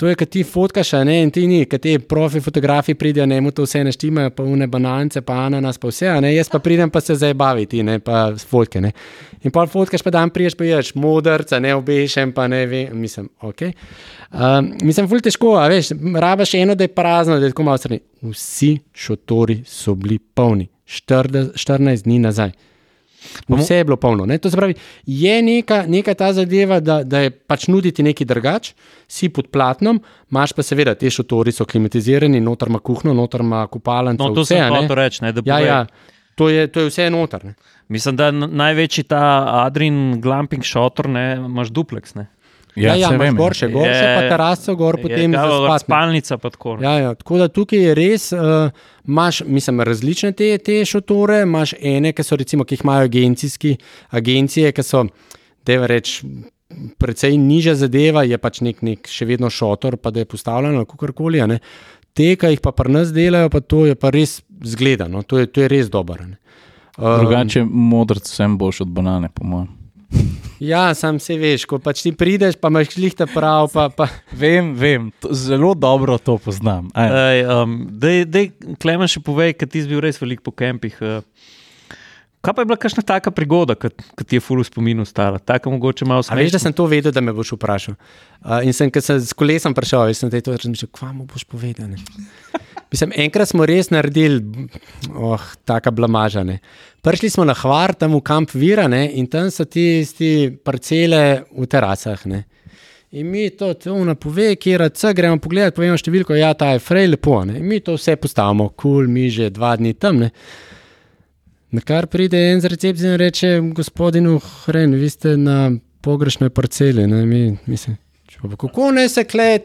To 0.00 0.08
je, 0.08 0.14
kad 0.14 0.28
ti 0.28 0.44
fotkaš, 0.44 0.92
ne, 1.04 1.18
in 1.22 1.30
ti 1.30 1.42
ni, 1.46 1.64
kad 1.68 1.80
ti 1.80 1.98
profi 1.98 2.40
fotografi 2.40 2.94
pridejo, 2.94 3.26
ne, 3.28 3.36
mu 3.44 3.50
to 3.52 3.66
vse 3.66 3.82
neštimajo, 3.84 4.30
pa 4.32 4.46
une 4.48 4.64
banance, 4.66 5.20
pa 5.20 5.34
ananas, 5.44 5.76
pa 5.78 5.90
vse, 5.90 6.14
ne, 6.24 6.30
jaz 6.32 6.48
pa 6.48 6.58
pridem 6.58 6.88
pa 6.90 7.02
se 7.04 7.18
zabaviti, 7.20 7.82
ne, 7.84 7.98
pa 8.00 8.30
s 8.32 8.48
fotke, 8.48 8.80
ne. 8.80 8.94
In 9.44 9.52
pa 9.52 9.66
fotkaš, 9.68 10.00
pa 10.00 10.10
dan 10.14 10.32
priješ, 10.32 10.56
pa 10.56 10.64
ješ 10.64 10.94
modrca, 10.96 11.60
ne 11.60 11.74
obešen, 11.76 12.32
pa 12.32 12.48
ne 12.48 12.62
vem, 12.66 12.96
mislim, 12.96 13.28
ok. 13.44 13.66
Um, 14.32 14.72
mislim, 14.88 15.08
ful 15.10 15.20
težko, 15.20 15.52
a 15.60 15.68
veš, 15.68 15.92
rabaš 16.16 16.54
eno, 16.62 16.78
da 16.80 16.88
je 16.88 16.94
prazno, 16.96 17.36
da 17.36 17.44
je 17.44 17.52
tako 17.52 17.68
malo 17.68 17.84
strani. 17.84 18.00
Vsi 18.24 18.78
šotori 18.96 19.60
so 19.68 19.94
bili 20.00 20.16
polni, 20.18 20.70
14, 20.88 21.52
14 21.60 22.08
dni 22.08 22.18
nazaj. 22.24 22.56
Vse 23.50 23.76
je 23.76 23.84
bilo 23.84 23.96
polno. 23.96 24.24
Ne? 24.24 24.38
To 24.38 24.50
se 24.50 24.56
pravi, 24.56 24.74
je 25.06 25.42
neka, 25.42 25.84
neka 25.86 26.14
ta 26.14 26.32
zadeva, 26.32 26.80
da, 26.80 27.02
da 27.02 27.18
je 27.18 27.30
pač 27.30 27.66
nuditi 27.66 28.02
nekaj 28.02 28.26
drugač, 28.26 28.72
si 29.06 29.28
pod 29.28 29.46
platnom, 29.46 30.00
imaš 30.30 30.52
pa 30.52 30.62
seveda 30.62 30.94
te 30.94 31.10
šotori, 31.10 31.52
so 31.52 31.64
klimatizirani, 31.64 32.40
noter 32.40 32.68
ima 32.68 32.78
kuhno, 32.80 33.12
noter 33.12 33.40
ima 33.40 33.66
kupalnico. 33.66 34.22
No, 34.22 34.34
to 34.34 34.40
vse, 34.40 34.54
sem 34.54 34.74
hotel 34.74 34.96
reči. 34.96 35.22
Ne, 35.22 35.32
da 35.32 35.42
Ja, 35.44 35.58
ja, 35.60 35.86
to 36.34 36.48
je, 36.48 36.66
to 36.66 36.80
je 36.80 36.86
vse 36.86 37.10
noter. 37.10 37.44
Ne? 37.44 37.54
Mislim, 37.88 38.16
da 38.16 38.28
n- 38.28 38.48
največji 38.52 39.04
ta 39.04 39.22
Adrian 39.64 40.20
glamping 40.20 40.62
šotor, 40.62 41.08
ne, 41.08 41.36
imaš 41.36 41.68
duplex. 41.68 42.14
Ne. 42.14 42.26
Ja, 42.76 42.94
ja, 42.94 43.08
imaš 43.10 43.18
vem, 43.18 43.36
gor 43.36 43.54
še 43.56 43.66
gor, 43.72 43.88
še 43.88 44.04
pa 44.06 44.20
Je- 44.22 44.28
teraso 44.30 44.76
gor, 44.78 44.96
potem 45.02 45.32
je, 45.32 45.38
za 45.38 45.46
ja, 45.46 45.58
spati. 45.66 45.84
spalnica 45.84 46.38
pa 46.38 46.50
tako. 46.50 46.76
Ja, 46.82 46.92
ja, 46.98 47.14
tako 47.14 47.38
da 47.38 47.48
tukaj 47.48 47.78
je 47.82 47.94
res, 47.94 48.32
uh, 48.32 48.70
imaš, 49.08 49.42
mislim, 49.46 49.80
različne 49.80 50.32
te, 50.32 50.58
te 50.58 50.84
šotore, 50.86 51.42
imaš 51.42 51.74
ene, 51.80 52.12
ki 52.12 52.22
so 52.22 52.36
recimo, 52.38 52.64
ki 52.64 52.78
jih 52.78 52.84
imajo 52.84 53.08
agencijski, 53.10 53.76
agencije, 54.10 54.72
ki 54.72 54.82
so, 54.86 55.04
da 55.66 55.72
je 55.72 55.86
reč, 55.90 56.12
precej 56.98 57.34
nižja 57.36 57.74
zadeva, 57.74 58.22
je 58.22 58.38
pač 58.38 58.60
nek, 58.62 58.82
nek 58.86 59.08
še 59.10 59.26
vedno 59.26 59.50
šotor, 59.50 59.96
pa 59.98 60.10
da 60.14 60.22
je 60.22 60.30
postavljen 60.30 60.76
ali 60.76 60.86
kakorkoli. 60.86 61.40
a 61.40 61.46
ne. 61.46 61.58
Te, 62.14 62.36
ki 62.36 62.54
jih 62.54 62.60
pa 62.62 62.70
pri 62.72 62.92
nas 62.92 63.10
delajo, 63.12 63.50
pa 63.50 63.60
to 63.60 63.86
je 63.86 63.94
pa 63.94 64.10
res 64.10 64.42
zgledano, 64.62 65.22
to 65.22 65.38
je, 65.38 65.46
to 65.46 65.60
je 65.60 65.68
res 65.68 65.90
dobro. 65.90 66.22
Um, 66.98 67.18
Drugače, 67.18 67.64
modrc 67.66 68.30
vsem 68.30 68.58
boljši 68.58 68.82
od 68.82 68.88
banane, 68.88 69.28
po 69.34 69.44
mojem. 69.44 69.79
Ja, 70.60 70.90
sam 70.94 71.16
se 71.22 71.38
veš, 71.40 71.64
ko 71.64 71.78
pač 71.80 72.02
ti 72.04 72.10
prideš, 72.12 72.58
pa 72.60 72.68
imaš 72.68 72.92
lihta 73.00 73.24
prav, 73.30 73.70
pa, 73.72 73.86
pa 73.88 74.10
Vem, 74.36 74.74
vem, 74.76 75.08
to, 75.16 75.30
zelo 75.32 75.72
dobro 75.72 76.18
to 76.20 76.36
poznam. 76.36 76.90
Aj, 76.92 77.08
Ej, 77.08 77.40
um, 77.48 77.78
dej, 77.88 78.26
dej, 78.28 78.50
Klemen, 78.82 79.08
še 79.08 79.22
povej, 79.24 79.54
ker 79.56 79.70
ti 79.72 79.80
si 79.80 79.88
bil 79.88 80.02
res 80.04 80.20
veliko 80.20 80.50
po 80.50 80.52
kempih. 80.52 81.00
Uh, 81.00 81.24
kaj 82.40 82.54
pa 82.54 82.62
je 82.62 82.68
bila 82.70 82.76
kakšna 82.80 83.02
taka 83.06 83.30
prigoda, 83.30 83.76
ki 83.76 84.24
ti 84.24 84.38
je 84.38 84.44
fulu 84.44 84.64
spomin 84.64 85.00
ostala? 85.00 85.38
Taka 85.38 85.70
mogoče 85.70 86.04
malo 86.04 86.24
A 86.28 86.34
veš, 86.34 86.52
da 86.52 86.58
smešna? 86.58 86.64
sem 86.64 86.72
to 86.72 86.86
vedel, 86.86 87.12
da 87.12 87.20
me 87.20 87.32
boš 87.32 87.52
vprašal. 87.56 87.94
Uh, 88.40 88.60
in 88.64 88.72
sem, 88.72 88.90
ko 88.90 89.00
sem 89.04 89.20
s 89.20 89.36
kolesom 89.36 89.74
prišel, 89.76 90.08
jaz 90.10 90.22
sem 90.22 90.30
te 90.32 90.40
to 90.40 90.56
razmišljal, 90.56 90.90
kva 90.92 91.12
mu 91.12 91.28
boš 91.28 91.44
povedal. 91.44 91.88
ne?" 91.88 92.00
Mislim, 92.90 93.12
enkrat 93.22 93.48
smo 93.48 93.66
res 93.66 93.90
naredili, 93.90 94.66
oh, 95.14 95.42
taka 95.64 95.92
blamaža. 95.94 96.42
Ne. 96.44 96.58
Prišli 97.06 97.30
smo 97.30 97.44
na 97.46 97.54
Hvar, 97.54 97.94
tam 97.94 98.16
v 98.18 98.22
kamp 98.26 98.50
Vira 98.54 98.88
ne, 98.90 99.04
in 99.14 99.28
tam 99.30 99.46
so 99.50 99.64
ti, 99.64 100.02
ti 100.16 100.50
parcele 100.64 101.44
v 101.54 101.68
terasah. 101.70 102.26
Ne. 102.26 102.44
In 103.10 103.30
mi 103.30 103.48
to, 103.50 103.72
to 103.74 103.94
napove, 104.04 104.56
kje 104.56 104.74
je 104.74 104.78
RC, 104.78 105.14
gremo 105.14 105.38
pogledat, 105.42 105.74
povemo 105.74 105.98
številko, 105.98 106.34
ja, 106.38 106.50
ta 106.54 106.74
je 106.74 106.82
frej 106.82 107.12
lepo. 107.14 107.40
Ne. 107.46 107.60
In 107.62 107.70
mi 107.70 107.78
to 107.82 107.94
vse 107.94 108.16
postavimo, 108.18 108.72
kul, 108.74 109.04
cool, 109.04 109.08
mi 109.10 109.28
že 109.30 109.52
dva 109.54 109.76
dni 109.78 109.94
tam. 109.94 110.24
Ne. 110.26 110.32
Na 111.70 111.80
kar 111.80 112.06
pride 112.10 112.38
en 112.52 112.60
z 112.60 112.70
recepcije 112.72 113.12
in 113.12 113.18
reče: 113.18 113.60
Gospodinu 113.74 114.38
Hren, 114.38 114.94
vi 114.94 115.10
ste 115.10 115.36
na 115.36 115.70
pogrešnoj 116.00 116.50
parceli. 116.50 117.06
Ne, 117.06 117.26
mi, 117.26 117.56
mislim, 117.66 117.96
pa 118.42 118.56
kako 118.56 118.90
ne 118.90 119.08
se 119.08 119.24
kle, 119.24 119.58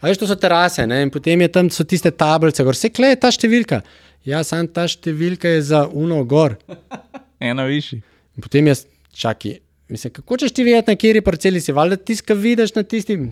A 0.00 0.10
veš, 0.10 0.20
to 0.20 0.28
so 0.28 0.36
terase, 0.36 0.84
ne? 0.86 1.00
in 1.06 1.10
potem 1.10 1.40
je 1.40 1.48
tam 1.52 1.68
tiste 1.70 2.10
tablice, 2.12 2.64
gor 2.64 2.76
se 2.76 2.92
kleje 2.92 3.16
ta 3.20 3.30
številka. 3.32 3.80
Ja, 4.28 4.42
sam 4.44 4.68
ta 4.68 4.84
številka 4.90 5.56
je 5.56 5.62
za 5.70 5.86
uno 5.88 6.20
gor. 6.28 6.58
Ena 7.50 7.64
višji. 7.68 8.02
In 8.36 8.44
potem 8.44 8.68
jaz, 8.68 8.84
čakaj, 9.16 9.56
mislim, 9.92 10.12
kako 10.18 10.38
češ 10.42 10.52
ti 10.56 10.66
vedeti, 10.66 10.92
na 10.92 11.00
kateri 11.00 11.24
parceli 11.24 11.62
si, 11.64 11.74
valjda 11.76 11.98
tiska 12.02 12.36
vidiš 12.36 12.74
na 12.76 12.84
tistim. 12.84 13.30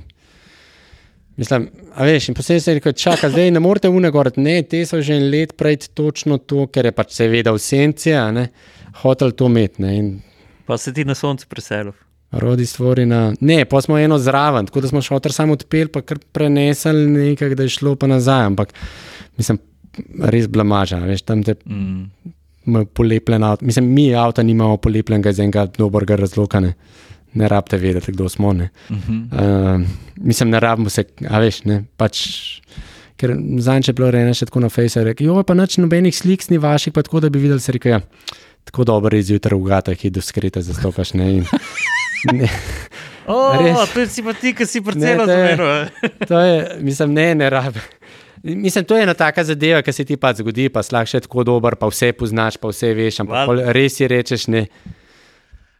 Mislim, 1.36 1.66
a 1.94 2.04
veš, 2.06 2.28
in 2.30 2.34
posebej 2.38 2.60
se 2.60 2.70
je 2.70 2.74
rekel, 2.78 2.92
čakaj, 2.92 3.30
zdaj 3.30 3.50
ne 3.50 3.60
morete 3.60 3.88
une 3.90 4.10
gorati, 4.10 4.40
ne, 4.40 4.62
te 4.62 4.84
so 4.86 5.00
že 5.02 5.16
en 5.16 5.30
let 5.30 5.56
prej 5.58 5.76
točno 5.94 6.38
to, 6.38 6.66
ker 6.66 6.86
je 6.86 6.92
pač 6.94 7.10
seveda 7.16 7.50
v 7.52 7.58
senci, 7.58 8.12
a 8.14 8.28
ne, 8.30 8.48
hotel 9.02 9.32
to 9.34 9.46
imeti, 9.50 9.82
ne, 9.82 9.96
in 9.98 10.12
Pa 10.66 10.78
se 10.78 10.92
ti 10.94 11.04
na 11.04 11.14
soncu 11.14 11.46
preselil. 11.48 11.92
rodi 12.32 12.66
stvori 12.66 13.04
na, 13.06 13.34
ne, 13.40 13.64
pa 13.64 13.80
smo 13.82 13.98
eno 13.98 14.18
zraven, 14.18 14.66
tako 14.66 14.80
da 14.80 14.88
smo 14.88 15.02
šotor 15.02 15.32
samo 15.32 15.52
odpel, 15.52 15.88
pa 15.88 16.00
kar 16.02 16.18
prenesel 16.32 16.96
nekaj, 17.10 17.54
da 17.54 17.62
je 17.62 17.68
šlo 17.68 17.96
pa 17.96 18.06
nazaj, 18.06 18.46
ampak 18.46 18.72
mislim, 19.36 19.58
res 20.22 20.46
blamaža, 20.48 20.98
veš, 20.98 21.22
tam 21.22 21.42
te 21.42 21.54
Mm. 21.66 22.84
polepljen 22.94 23.44
avto. 23.44 23.64
Mislim, 23.64 23.92
mi 23.92 24.14
avto 24.14 24.42
nimamo 24.42 24.76
polepljenega 24.76 25.30
iz 25.30 25.38
enega 25.38 25.66
dobrega 25.78 26.16
razloga. 26.16 26.60
Ne, 26.60 26.74
ne 27.34 27.48
rabite 27.48 27.78
vedeti, 27.78 28.12
kdo 28.12 28.28
smo. 28.28 28.52
Ne. 28.52 28.70
Uh 28.90 28.96
-huh. 28.96 29.76
Uh, 29.76 29.86
mislim, 30.16 30.50
ne 30.50 30.60
rabimo 30.60 30.90
se, 30.90 31.04
a 31.28 31.38
veš, 31.38 31.64
ne, 31.64 31.84
pač. 31.96 32.26
Ker 33.16 33.30
zadnjič 33.58 33.88
je 33.88 33.92
bilo 33.94 34.10
rečeno 34.10 34.34
še 34.34 34.46
tako 34.46 34.60
na 34.60 34.68
Facebooku, 34.68 35.04
rekel, 35.06 35.26
jo 35.26 35.42
pa 35.42 35.54
nič 35.54 35.76
nobenih 35.78 36.16
slik 36.16 36.50
ni 36.50 36.58
vaših, 36.58 36.92
pa 36.92 37.02
tako 37.02 37.20
da 37.20 37.28
bi 37.30 37.38
videli, 37.38 37.60
se 37.60 37.72
reče, 37.72 37.88
ja, 37.88 38.00
tako 38.64 38.84
dobro 38.84 39.16
je 39.16 39.22
zjutraj 39.22 39.58
v 39.58 39.64
gata, 39.64 39.94
ki 39.94 40.10
do 40.10 40.20
skrite 40.20 40.62
zastopaš. 40.62 41.14
Ne, 41.14 41.32
in, 41.32 41.44
ne, 42.32 42.48
Oh, 43.26 43.56
Res. 43.56 43.92
to 43.94 44.04
si 44.06 44.22
pa 44.22 44.34
ti, 44.36 44.52
ki 44.52 44.66
si 44.68 44.80
parcelo 44.84 45.24
zamenil. 45.24 45.88
to 46.28 46.40
je, 46.40 46.76
mislim, 46.80 47.14
ne, 47.14 47.34
ne 47.34 47.50
rabi. 47.50 47.80
Mislim, 48.44 48.84
to 48.84 48.96
je 48.96 49.02
ena 49.02 49.14
taka 49.14 49.44
zadeva, 49.44 49.80
ki 49.82 49.92
se 49.92 50.04
ti 50.04 50.16
pa 50.20 50.34
zgodi, 50.36 50.68
pa 50.68 50.82
slah 50.84 51.08
še 51.08 51.22
tako 51.24 51.44
dober, 51.48 51.78
pa 51.80 51.88
vse 51.88 52.12
poznaš, 52.12 52.58
pa 52.60 52.68
vse 52.68 52.92
veš, 52.92 53.22
ampak 53.24 53.72
res 53.72 53.96
si 53.96 54.08
rečeš 54.08 54.48
ne. 54.52 54.66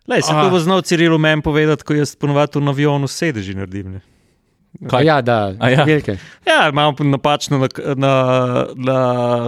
Lej, 0.08 0.22
se 0.22 0.32
to 0.32 0.50
bo 0.50 0.58
znal 0.60 0.82
Cirilo 0.82 1.18
meni 1.18 1.42
povedati, 1.42 1.84
ko 1.84 1.94
jaz 1.96 2.16
ponovadi 2.16 2.58
v 2.60 2.68
avionu 2.68 3.08
sedeži 3.08 3.54
naredim. 3.54 3.92
Ne? 3.92 4.00
Kaj? 4.90 5.04
Ja, 5.06 5.20
da, 5.22 5.54
A 5.58 5.70
ja. 5.70 5.84
velike. 5.84 6.16
Ja, 6.46 6.68
imam 6.68 6.94
napačno 6.98 7.58
na, 7.58 7.68
na, 7.94 8.14
na, 8.74 8.98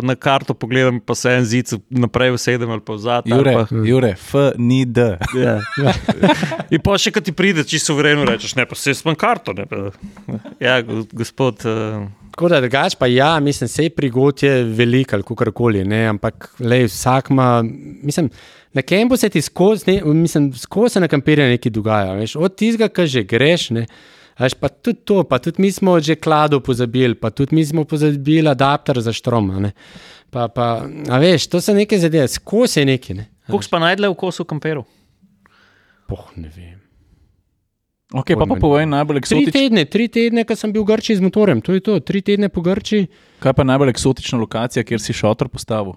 na 0.03 0.15
karto, 0.15 0.55
pogledam 0.55 1.01
pa 1.01 1.15
se 1.15 1.33
en 1.35 1.45
zid 1.45 1.73
naprej 1.91 2.31
usedem 2.31 2.71
ali 2.71 2.81
pa 2.81 2.95
vzad. 2.95 3.27
Jure, 3.27 3.53
pa, 3.55 3.67
Jure, 3.85 4.13
F, 4.15 4.35
ni 4.57 4.85
D. 4.85 5.01
ja. 5.35 5.59
In 6.75 6.81
pa 6.81 6.95
še, 6.99 7.11
ko 7.11 7.21
ti 7.21 7.35
pride, 7.35 7.67
čisto 7.67 7.93
suvereno 7.93 8.25
rečeš, 8.25 8.55
ne, 8.57 8.67
pa 8.71 8.79
se 8.79 8.95
jaz 8.95 9.03
imam 9.05 9.19
karto. 9.19 9.53
Ne, 9.53 9.67
pa, 9.67 9.91
ja, 10.63 10.79
go- 10.87 11.05
gospod. 11.13 11.67
Uh, 11.67 12.07
Tako 12.37 12.51
da 12.53 12.61
drugač 12.61 12.95
pa 13.01 13.09
ja, 13.11 13.35
mislim, 13.41 13.69
sej 13.69 13.91
prigod 13.97 14.43
je 14.45 14.61
velik 14.77 15.15
ali 15.17 15.25
kakorkoli, 15.27 15.85
ne, 15.89 16.05
ampak 16.11 16.51
lej, 16.61 16.87
vsak 16.93 17.31
ima, 17.35 17.65
mislim, 18.05 18.31
na 18.77 18.83
kempu 18.83 19.17
se 19.17 19.29
ti 19.29 19.41
skozi, 19.43 20.01
mislim, 20.05 20.53
skozi 20.53 20.93
se 20.93 21.01
na 21.01 21.09
kampiranju 21.09 21.57
nekaj 21.57 21.73
dogaja, 21.73 22.13
veš, 22.13 22.37
od 22.37 22.57
tistega, 22.57 22.91
ki 22.93 23.07
že 23.09 23.23
greš, 23.25 23.71
ne, 23.73 23.87
veš, 24.37 24.59
pa 24.61 24.69
tudi 24.69 25.01
to, 25.09 25.23
pa 25.25 25.39
tudi 25.41 25.65
mi 25.65 25.73
smo 25.73 25.97
že 26.01 26.19
klado 26.21 26.61
pozabili, 26.61 27.17
pa 27.17 27.31
tudi 27.31 27.57
mi 27.57 27.65
smo 27.65 27.85
pozabili 27.89 28.49
adapter 28.49 29.01
za 29.01 29.17
štrom, 29.17 29.51
a 29.51 29.63
ne, 29.65 29.73
pa, 30.31 30.49
pa, 30.53 30.85
a 30.85 31.21
veš, 31.23 31.49
to 31.49 31.61
so 31.65 31.73
neke 31.73 31.99
zadeve, 31.99 32.29
skozi 32.29 32.83
je 32.83 32.91
nekaj, 32.93 33.17
ne. 33.17 33.31
Koliko 33.47 33.65
si 33.65 33.73
pa 33.73 33.81
najdel 33.81 34.13
v 34.13 34.19
kosu 34.21 34.45
kamperov? 34.45 34.85
Poh, 36.07 36.29
ne 36.37 36.53
vem. 36.53 36.77
Ok, 38.13 38.29
pa, 38.37 38.45
pa 38.45 38.45
Pojma 38.45 38.61
povej 38.61 38.87
najbolj 38.87 39.17
Tri 39.17 39.25
eksotično. 39.25 39.53
tedne, 39.57 39.85
tri 39.91 40.05
tedne, 40.13 40.45
ko 40.47 40.55
sem 40.55 40.71
bil 40.71 40.85
v 40.85 40.93
Grčiji 40.93 41.19
z 41.19 41.25
motorjem, 41.25 41.59
to 41.65 41.75
je 41.75 41.83
to, 41.83 41.97
tri 42.05 42.21
tedne 42.23 42.53
po 42.53 42.63
Grčiji. 42.63 43.09
Kaj 43.43 43.55
pa 43.57 43.65
najbolj 43.67 43.91
eksotična 43.97 44.39
lokacija, 44.39 44.85
kjer 44.87 45.03
si 45.03 45.17
šotor 45.17 45.49
postavil? 45.51 45.97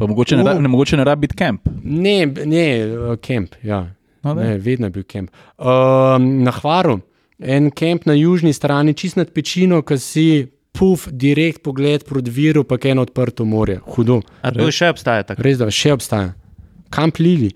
Pa 0.00 0.06
mogoče 0.06 0.36
ne, 0.36 0.42
ra, 0.42 0.54
Uh. 0.56 0.62
ne, 0.62 0.68
mogoče 0.68 0.96
ne 0.96 1.04
rabi 1.04 1.26
biti 1.26 1.36
kamp. 1.36 1.68
Ne, 1.84 2.14
ne, 2.26 2.64
uh, 2.88 3.14
kemp, 3.20 3.54
ja. 3.62 3.82
No, 4.24 4.34
ne, 4.34 4.54
vedno 4.58 4.88
je 4.88 4.90
bil 4.90 5.04
kemp. 5.04 5.30
Um, 5.56 6.42
na 6.44 6.52
Hvaru, 6.52 6.98
en 7.38 7.70
kemp 7.70 8.04
na 8.04 8.16
južni 8.16 8.52
strani, 8.52 8.94
čist 8.94 9.16
nad 9.16 9.30
pečino, 9.32 9.82
ki 9.82 9.96
si 9.98 10.26
puf, 10.72 11.06
direkt 11.12 11.62
pogled 11.62 12.04
proti 12.04 12.30
viru, 12.30 12.64
pa 12.64 12.76
eno 12.84 13.02
odprto 13.02 13.44
morje. 13.44 13.80
Hudo, 13.86 14.20
A 14.42 14.52
to 14.52 14.70
še 14.70 14.90
obstaja 14.90 15.22
tako? 15.24 15.42
res 15.42 15.58
da 15.58 15.68
še 15.70 15.92
obstaja. 15.92 16.32
Kamp 16.90 17.18
Lili. 17.18 17.50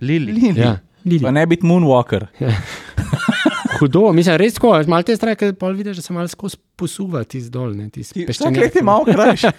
Lili. 0.00 0.32
Lili. 0.32 0.60
Ja, 0.60 0.78
Lili. 1.04 1.22
Pa 1.24 1.30
ne 1.32 1.46
biti 1.46 1.64
moonwalker. 1.66 2.26
Hudo, 3.80 4.12
mislim, 4.12 4.36
res 4.40 4.56
tako, 4.56 4.72
malo 4.90 5.06
te 5.06 5.16
strake, 5.16 5.38
ker 5.40 5.54
pol 5.58 5.76
vidiš, 5.76 6.00
da 6.00 6.06
se 6.06 6.14
malo 6.16 6.28
skozi 6.28 6.58
posuva 6.76 7.22
ti 7.24 7.40
zdol, 7.40 7.74
ne 7.76 7.88
ti 7.92 8.04
peščenjak. 8.04 8.74
je 8.76 8.82
malo 8.84 9.04
krajši. 9.08 9.52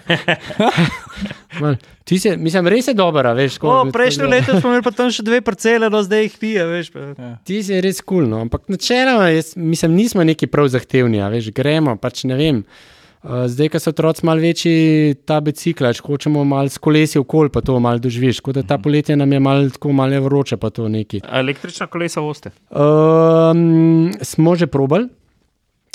Mal- 1.62 1.78
Ti 2.08 2.16
se, 2.18 2.36
mislim, 2.40 2.68
res 2.72 2.86
je 2.88 2.94
dobro, 2.96 3.34
veš. 3.36 3.58
O, 3.58 3.60
ko- 3.60 3.92
prejšnjo 3.92 4.28
leto 4.30 4.54
smo 4.60 4.70
imeli 4.70 4.84
pa 4.86 4.92
tam 4.96 5.10
še 5.12 5.24
dve 5.26 5.42
parcele, 5.44 5.90
no 5.92 6.00
zdaj 6.04 6.22
jih 6.24 6.36
ti, 6.40 6.52
a 6.56 6.64
veš. 6.70 6.92
Pa. 6.94 7.32
Ti 7.44 7.58
si 7.64 7.80
res 7.84 8.00
kul, 8.00 8.22
cool, 8.22 8.30
no. 8.30 8.40
ampak 8.46 8.64
načeloma, 8.72 9.28
jaz, 9.34 9.52
mislim, 9.60 9.98
nismo 9.98 10.24
neki 10.24 10.48
prav 10.48 10.70
zahtevni, 10.72 11.20
a 11.20 11.28
veš, 11.32 11.50
gremo, 11.52 11.98
pač 12.00 12.24
ne 12.28 12.38
vem. 12.38 12.62
Uh, 12.62 12.97
zdaj, 13.22 13.68
ko 13.68 13.78
so 13.82 13.90
otroci 13.90 14.26
malo 14.26 14.40
večji, 14.40 15.14
ta 15.26 15.40
bicikla, 15.40 15.92
če 15.92 16.02
hočemo 16.06 16.44
malo 16.46 16.70
s 16.70 16.78
kolesi 16.78 17.18
okol, 17.18 17.50
pa 17.50 17.60
to 17.60 17.78
malo 17.82 17.98
doživiš. 17.98 18.38
Tako 18.40 18.52
da 18.52 18.62
ta 18.62 18.78
poletje 18.78 19.16
nam 19.16 19.32
je 19.32 19.40
malo 19.40 19.70
tako 19.74 19.92
malo 19.92 20.20
vroče, 20.22 20.56
pa 20.56 20.70
to 20.70 20.88
neki. 20.88 21.20
Električna 21.26 21.86
kolesa 21.86 22.20
voste. 22.20 22.52
Um, 22.70 24.12
smo 24.22 24.54
že 24.56 24.66
probali. 24.66 25.08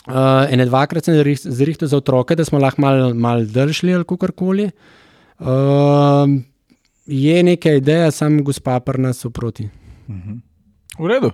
Uh, 0.04 0.44
ene 0.52 0.66
dvakrat 0.68 1.06
sem 1.06 1.16
zrih- 1.16 1.48
zrihtal 1.48 1.88
za 1.88 1.98
otroke, 1.98 2.36
da 2.36 2.44
smo 2.44 2.60
lahko 2.60 2.82
malo 2.82 3.14
mal 3.16 3.46
držali 3.48 3.94
ali 3.96 4.04
kakorkoli. 4.04 4.70
Um, 5.40 6.44
je 7.06 7.44
neka 7.44 7.72
ideja, 7.80 8.12
sam 8.12 8.44
gospa 8.44 8.80
pa 8.80 8.94
nas 8.98 9.26
oproti. 9.26 9.70
V 11.00 11.08
redu. 11.08 11.32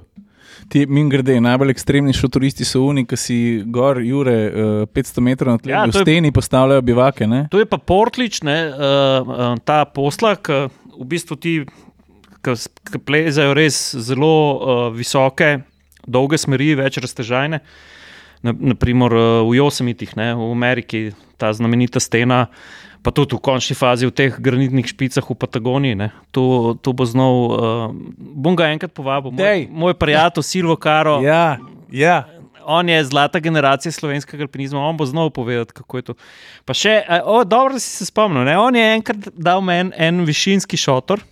Ti, 0.68 0.86
min 0.86 1.10
grede, 1.10 1.40
najbolj 1.40 1.72
ekstremni 1.72 2.14
šotoristi 2.14 2.64
so 2.64 2.84
oni, 2.84 3.06
ki 3.06 3.18
si 3.18 3.38
gor, 3.66 4.00
Jure, 4.00 4.38
uh, 4.46 4.88
500 4.88 5.22
metrov 5.22 5.52
na 5.52 5.58
tleh, 5.58 5.72
Ja, 5.72 5.84
v 5.84 5.92
to 5.92 6.00
je- 6.00 6.06
steni 6.06 6.32
postavljajo 6.32 6.82
bivake. 6.84 7.28
Ne? 7.28 7.48
To 7.50 7.58
je 7.58 7.66
pa 7.66 7.78
portlič, 7.78 8.42
ne, 8.42 8.58
uh, 8.68 8.76
uh, 9.22 9.58
ta 9.60 9.86
posla, 9.86 10.36
ki 10.36 10.68
v 10.94 11.06
bistvu 11.06 11.36
ti, 11.36 11.54
ki 12.42 13.00
plezajo 13.00 13.54
res 13.54 13.78
zelo 13.98 14.34
uh, 14.54 14.60
visoke, 14.90 15.62
dolge 16.06 16.38
smeri, 16.38 16.76
več 16.76 16.98
raztežajne. 16.98 17.60
Na- 18.40 18.56
Naprimer 18.56 19.12
uh, 19.12 19.24
v 19.44 19.58
Josemitih, 19.58 20.16
ne, 20.16 20.32
v 20.34 20.48
Ameriki, 20.50 21.02
ta 21.36 21.52
znamenita 21.52 22.00
stena, 22.00 22.48
pa 23.04 23.12
tudi 23.16 23.36
v 23.36 23.42
končni 23.44 23.76
fazi 23.76 24.08
v 24.08 24.14
teh 24.14 24.34
granitnih 24.36 24.88
špicah 24.88 25.24
v 25.24 25.36
Patagoniji. 25.36 25.96
Ne, 25.96 26.10
to, 26.36 26.76
to 26.84 26.92
bo 26.92 27.08
znov, 27.08 27.34
uh, 27.52 27.94
bom 28.18 28.58
ga 28.60 28.72
enkrat 28.74 28.92
povabil. 28.92 29.32
Moj, 29.32 29.68
moj 29.72 29.96
prijatelj 29.96 30.44
Silvo 30.44 30.76
Karo. 30.76 31.20
Ja, 31.24 31.58
ja. 31.92 32.28
On 32.70 32.86
je 32.86 33.00
zlata 33.02 33.40
generacija 33.42 33.90
slovenskega 33.90 34.46
alpinizma, 34.46 34.84
on 34.84 34.98
bo 34.98 35.06
znal 35.10 35.32
povedati, 35.34 35.74
kako 35.74 35.98
je 35.98 36.04
to. 36.12 36.14
Pa 36.70 36.76
še, 36.78 37.00
a, 37.02 37.24
o, 37.26 37.42
dobro, 37.42 37.74
da 37.74 37.82
si 37.82 37.90
se 37.90 38.06
spomnil. 38.06 38.46
Ne? 38.46 38.54
On 38.62 38.76
je 38.76 38.84
enkrat 38.94 39.32
dal 39.34 39.64
meni 39.66 39.90
en 39.98 40.22
višinski 40.28 40.78
šotor. 40.78 41.24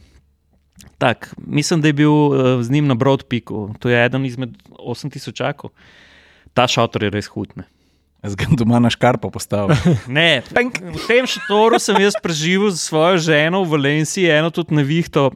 Tak, 0.98 1.30
mislim, 1.38 1.84
da 1.84 1.91
je 1.91 1.98
bil 1.99 2.10
uh, 2.10 2.57
z 2.65 2.73
njim 2.73 2.88
na 2.89 2.98
Broad 2.98 3.27
Peaku, 3.30 3.76
to 3.77 3.89
je 3.89 3.99
eden 4.02 4.26
izmed 4.26 4.57
8000. 4.81 5.69
Ta 6.57 6.65
šotor 6.65 7.06
je 7.06 7.14
res 7.14 7.30
hud. 7.30 7.53
Ne. 8.23 8.30
Zgam 8.30 8.56
doma 8.57 8.80
na 8.80 8.89
škarpo 8.89 9.30
postavil. 9.30 9.76
Ne, 10.07 10.41
v 10.41 11.02
tem 11.07 11.27
šotoru 11.27 11.80
sem 11.80 11.98
jaz 12.02 12.18
preživel 12.22 12.72
z 12.73 12.81
svojo 12.81 13.18
ženo 13.18 13.64
v 13.64 13.77
Valenciji, 13.77 14.30
eno 14.31 14.49
tudi 14.49 14.76
nevihto. 14.76 15.31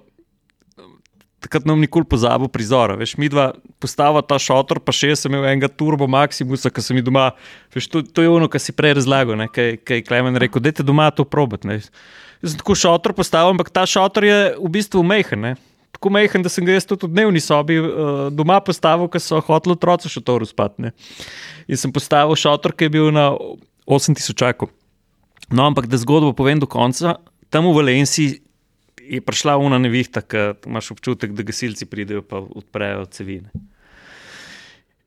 Takrat 1.41 1.65
nam 1.65 1.81
nikoli 1.81 2.05
pozabil 2.05 2.51
prizora. 2.53 2.93
Veš, 2.99 3.15
mi 3.17 3.25
dva 3.25 3.51
postava 3.81 4.21
ta 4.21 4.37
šotor, 4.37 4.77
pa 4.77 4.93
še 4.93 5.13
jaz 5.13 5.25
sem 5.25 5.33
imel 5.33 5.49
enega 5.49 5.69
turbo 5.69 6.05
maximusa, 6.05 6.69
ki 6.69 6.83
sem 6.85 6.99
jih 6.99 7.07
doma. 7.07 7.31
Veš, 7.73 7.89
to, 7.89 8.03
to 8.05 8.21
je 8.21 8.29
ono, 8.29 8.45
kar 8.45 8.61
si 8.61 8.75
prej 8.77 8.99
razlagal, 9.01 9.49
kaj 9.49 9.81
je 9.81 10.05
Klemen 10.05 10.37
rekel, 10.37 10.61
dajte 10.61 10.85
doma 10.85 11.09
to 11.09 11.25
probat. 11.25 11.65
Ne. 11.65 11.81
Jaz 12.41 12.53
sem 12.53 12.61
tako 12.61 12.77
šotor 12.77 13.17
postavil, 13.17 13.55
ampak 13.55 13.73
ta 13.73 13.87
šotor 13.89 14.25
je 14.25 14.39
v 14.57 14.69
bistvu 14.69 15.01
mehen. 15.01 15.41
Ne. 15.41 15.57
Tako 16.01 16.15
mehen, 16.15 16.41
da 16.41 16.49
sem 16.49 16.65
ga 16.65 16.73
jaz 16.73 16.87
tudi 16.89 17.05
v 17.05 17.13
dnevni 17.13 17.37
sobi 17.37 17.75
uh, 17.77 18.23
doma 18.33 18.55
postavil, 18.65 19.05
ker 19.05 19.21
so 19.21 19.37
hoteli 19.45 19.75
otroci 19.75 20.09
šotor 20.09 20.41
uspati. 20.41 20.89
In 21.69 21.77
sem 21.77 21.93
postavil 21.93 22.33
šotor, 22.33 22.73
ki 22.73 22.87
je 22.87 22.93
bil 22.95 23.11
na 23.13 23.27
8000. 23.85 24.65
No, 25.53 25.67
ampak 25.67 25.85
da 25.85 25.99
zgodbo 26.01 26.31
povem 26.33 26.57
do 26.57 26.65
konca, 26.65 27.19
tam 27.53 27.69
v 27.69 27.75
Valenciji 27.77 28.39
je 29.13 29.21
prišla 29.21 29.59
una 29.61 29.77
nevihta, 29.77 30.25
ki 30.25 30.65
imaš 30.65 30.89
občutek, 30.95 31.37
da 31.37 31.45
gasilci 31.45 31.85
pridejo 31.85 32.25
in 32.25 32.49
odprejo 32.63 33.05
cevine. 33.13 33.53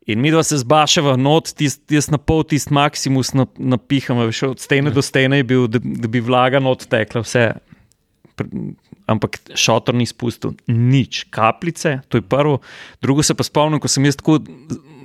In 0.06 0.22
mi 0.22 0.30
dva 0.30 0.46
se 0.46 0.60
zbašava, 0.62 1.16
tist, 1.58 1.82
jaz 1.90 2.06
na 2.12 2.22
pol, 2.22 2.44
tisti 2.46 2.70
maksimus 2.70 3.34
napiham, 3.34 4.22
na 4.22 4.30
od 4.46 4.62
stene 4.62 4.94
do 4.94 5.02
stene 5.02 5.42
je 5.42 5.50
bil, 5.50 5.66
da, 5.66 5.82
da 5.82 6.06
bi 6.06 6.22
vlaga 6.22 6.62
not 6.62 6.86
tekla, 6.86 7.26
vse. 7.26 7.48
Ampak 9.10 9.42
šotor 9.52 9.94
ni 9.94 10.06
spustil 10.08 10.54
nič, 10.70 11.26
kapljice, 11.34 11.98
to 12.08 12.20
je 12.20 12.24
prvo. 12.24 12.60
Drugo 13.04 13.22
se 13.22 13.36
pa 13.36 13.44
spomnim, 13.44 13.80
ko 13.80 13.88
sem 13.88 14.06
jaz 14.08 14.16
tako 14.16 14.38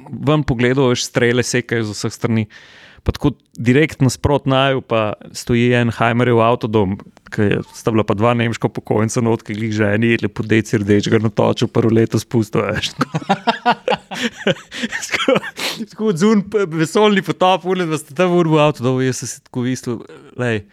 ven 0.10 0.46
pogledal, 0.48 0.94
veš, 0.94 1.10
strele 1.10 1.44
sekajo 1.44 1.90
z 1.90 1.98
vseh 1.98 2.16
strani. 2.16 2.46
Pa 3.04 3.14
tako 3.16 3.32
direkt 3.56 4.02
nasprot 4.04 4.48
naju, 4.50 4.82
pa 4.84 5.14
stoji 5.36 5.72
en 5.78 5.92
Heimerjev 5.96 6.42
avtodom, 6.44 6.98
ki 7.32 7.48
je 7.48 7.60
sta 7.76 7.94
bila 7.96 8.04
pa 8.04 8.16
dva 8.18 8.34
nemška 8.36 8.68
pokojnica, 8.76 9.24
not, 9.24 9.44
ki 9.48 9.56
jih 9.56 9.76
ženi, 9.78 10.18
lepo 10.20 10.44
deci 10.44 10.82
rdečega 10.82 11.22
na 11.24 11.32
toču, 11.32 11.70
prvo 11.72 11.94
leto 11.96 12.20
spustil. 12.20 12.68
Tako 15.92 16.12
zun, 16.20 16.44
vesolni 16.76 17.24
potop, 17.24 17.70
ule, 17.72 17.88
da 17.88 18.00
ste 18.02 18.18
tam 18.18 18.36
v 18.36 18.60
avtodom, 18.60 19.00
jaz 19.06 19.24
sem 19.24 19.32
si 19.32 19.40
tako 19.48 19.64
mislil, 19.68 20.04
lej, 20.40 20.66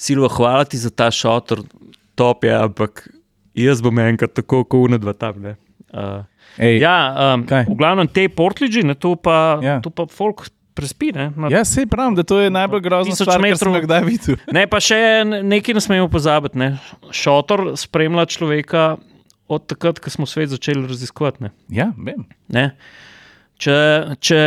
Silva, 0.00 0.30
hvala 0.32 0.64
ti 0.64 0.80
za 0.80 0.90
ta 0.90 1.10
šotor, 1.12 1.60
top 2.20 2.44
je, 2.44 2.52
ampak 2.58 3.06
jaz 3.56 3.80
bom 3.80 3.96
enkrat 3.98 4.34
tako, 4.34 4.60
kot 4.64 4.84
unedva 4.84 5.12
tam. 5.14 5.40
Ne. 5.40 5.56
Uh, 5.90 6.22
Ej, 6.56 6.78
ja, 6.78 6.94
um, 7.32 7.42
kaj? 7.44 7.64
v 7.64 7.74
glavnem 7.74 8.06
te 8.06 8.28
portliči, 8.30 8.84
ne, 8.84 8.94
to 8.94 9.16
pa, 9.16 9.58
Ja. 9.58 9.80
to 9.80 9.90
pa 9.90 10.04
folk 10.06 10.44
prespi. 10.72 11.10
Ne, 11.12 11.30
Ma- 11.32 11.48
Ja, 11.48 11.64
sej 11.64 11.86
pravim, 11.86 12.14
da 12.14 12.22
to 12.22 12.38
je 12.38 12.48
najbolj 12.48 12.80
grozno 12.80 13.14
stvar, 13.14 13.40
kar 13.40 13.56
sem 13.56 13.74
kdaj 13.80 14.02
videl. 14.04 14.36
Ne, 14.52 14.66
pa 14.66 14.78
še 14.78 14.98
nekaj 15.24 15.74
ne 15.74 15.80
smemo 15.80 16.08
pozabiti. 16.08 16.56
Ne. 16.56 16.68
Šotor 17.10 17.72
spremlja 17.74 18.26
človeka 18.28 18.84
od 19.46 19.66
takrat, 19.66 19.98
ko 19.98 20.08
smo 20.08 20.26
svet 20.26 20.48
začeli 20.48 20.86
raziskovati. 20.86 21.42
Ne. 21.42 21.50
Ja, 21.68 21.90
vem. 21.96 22.22
Ne. 22.48 22.70
Če, 23.58 23.74
če 24.18 24.38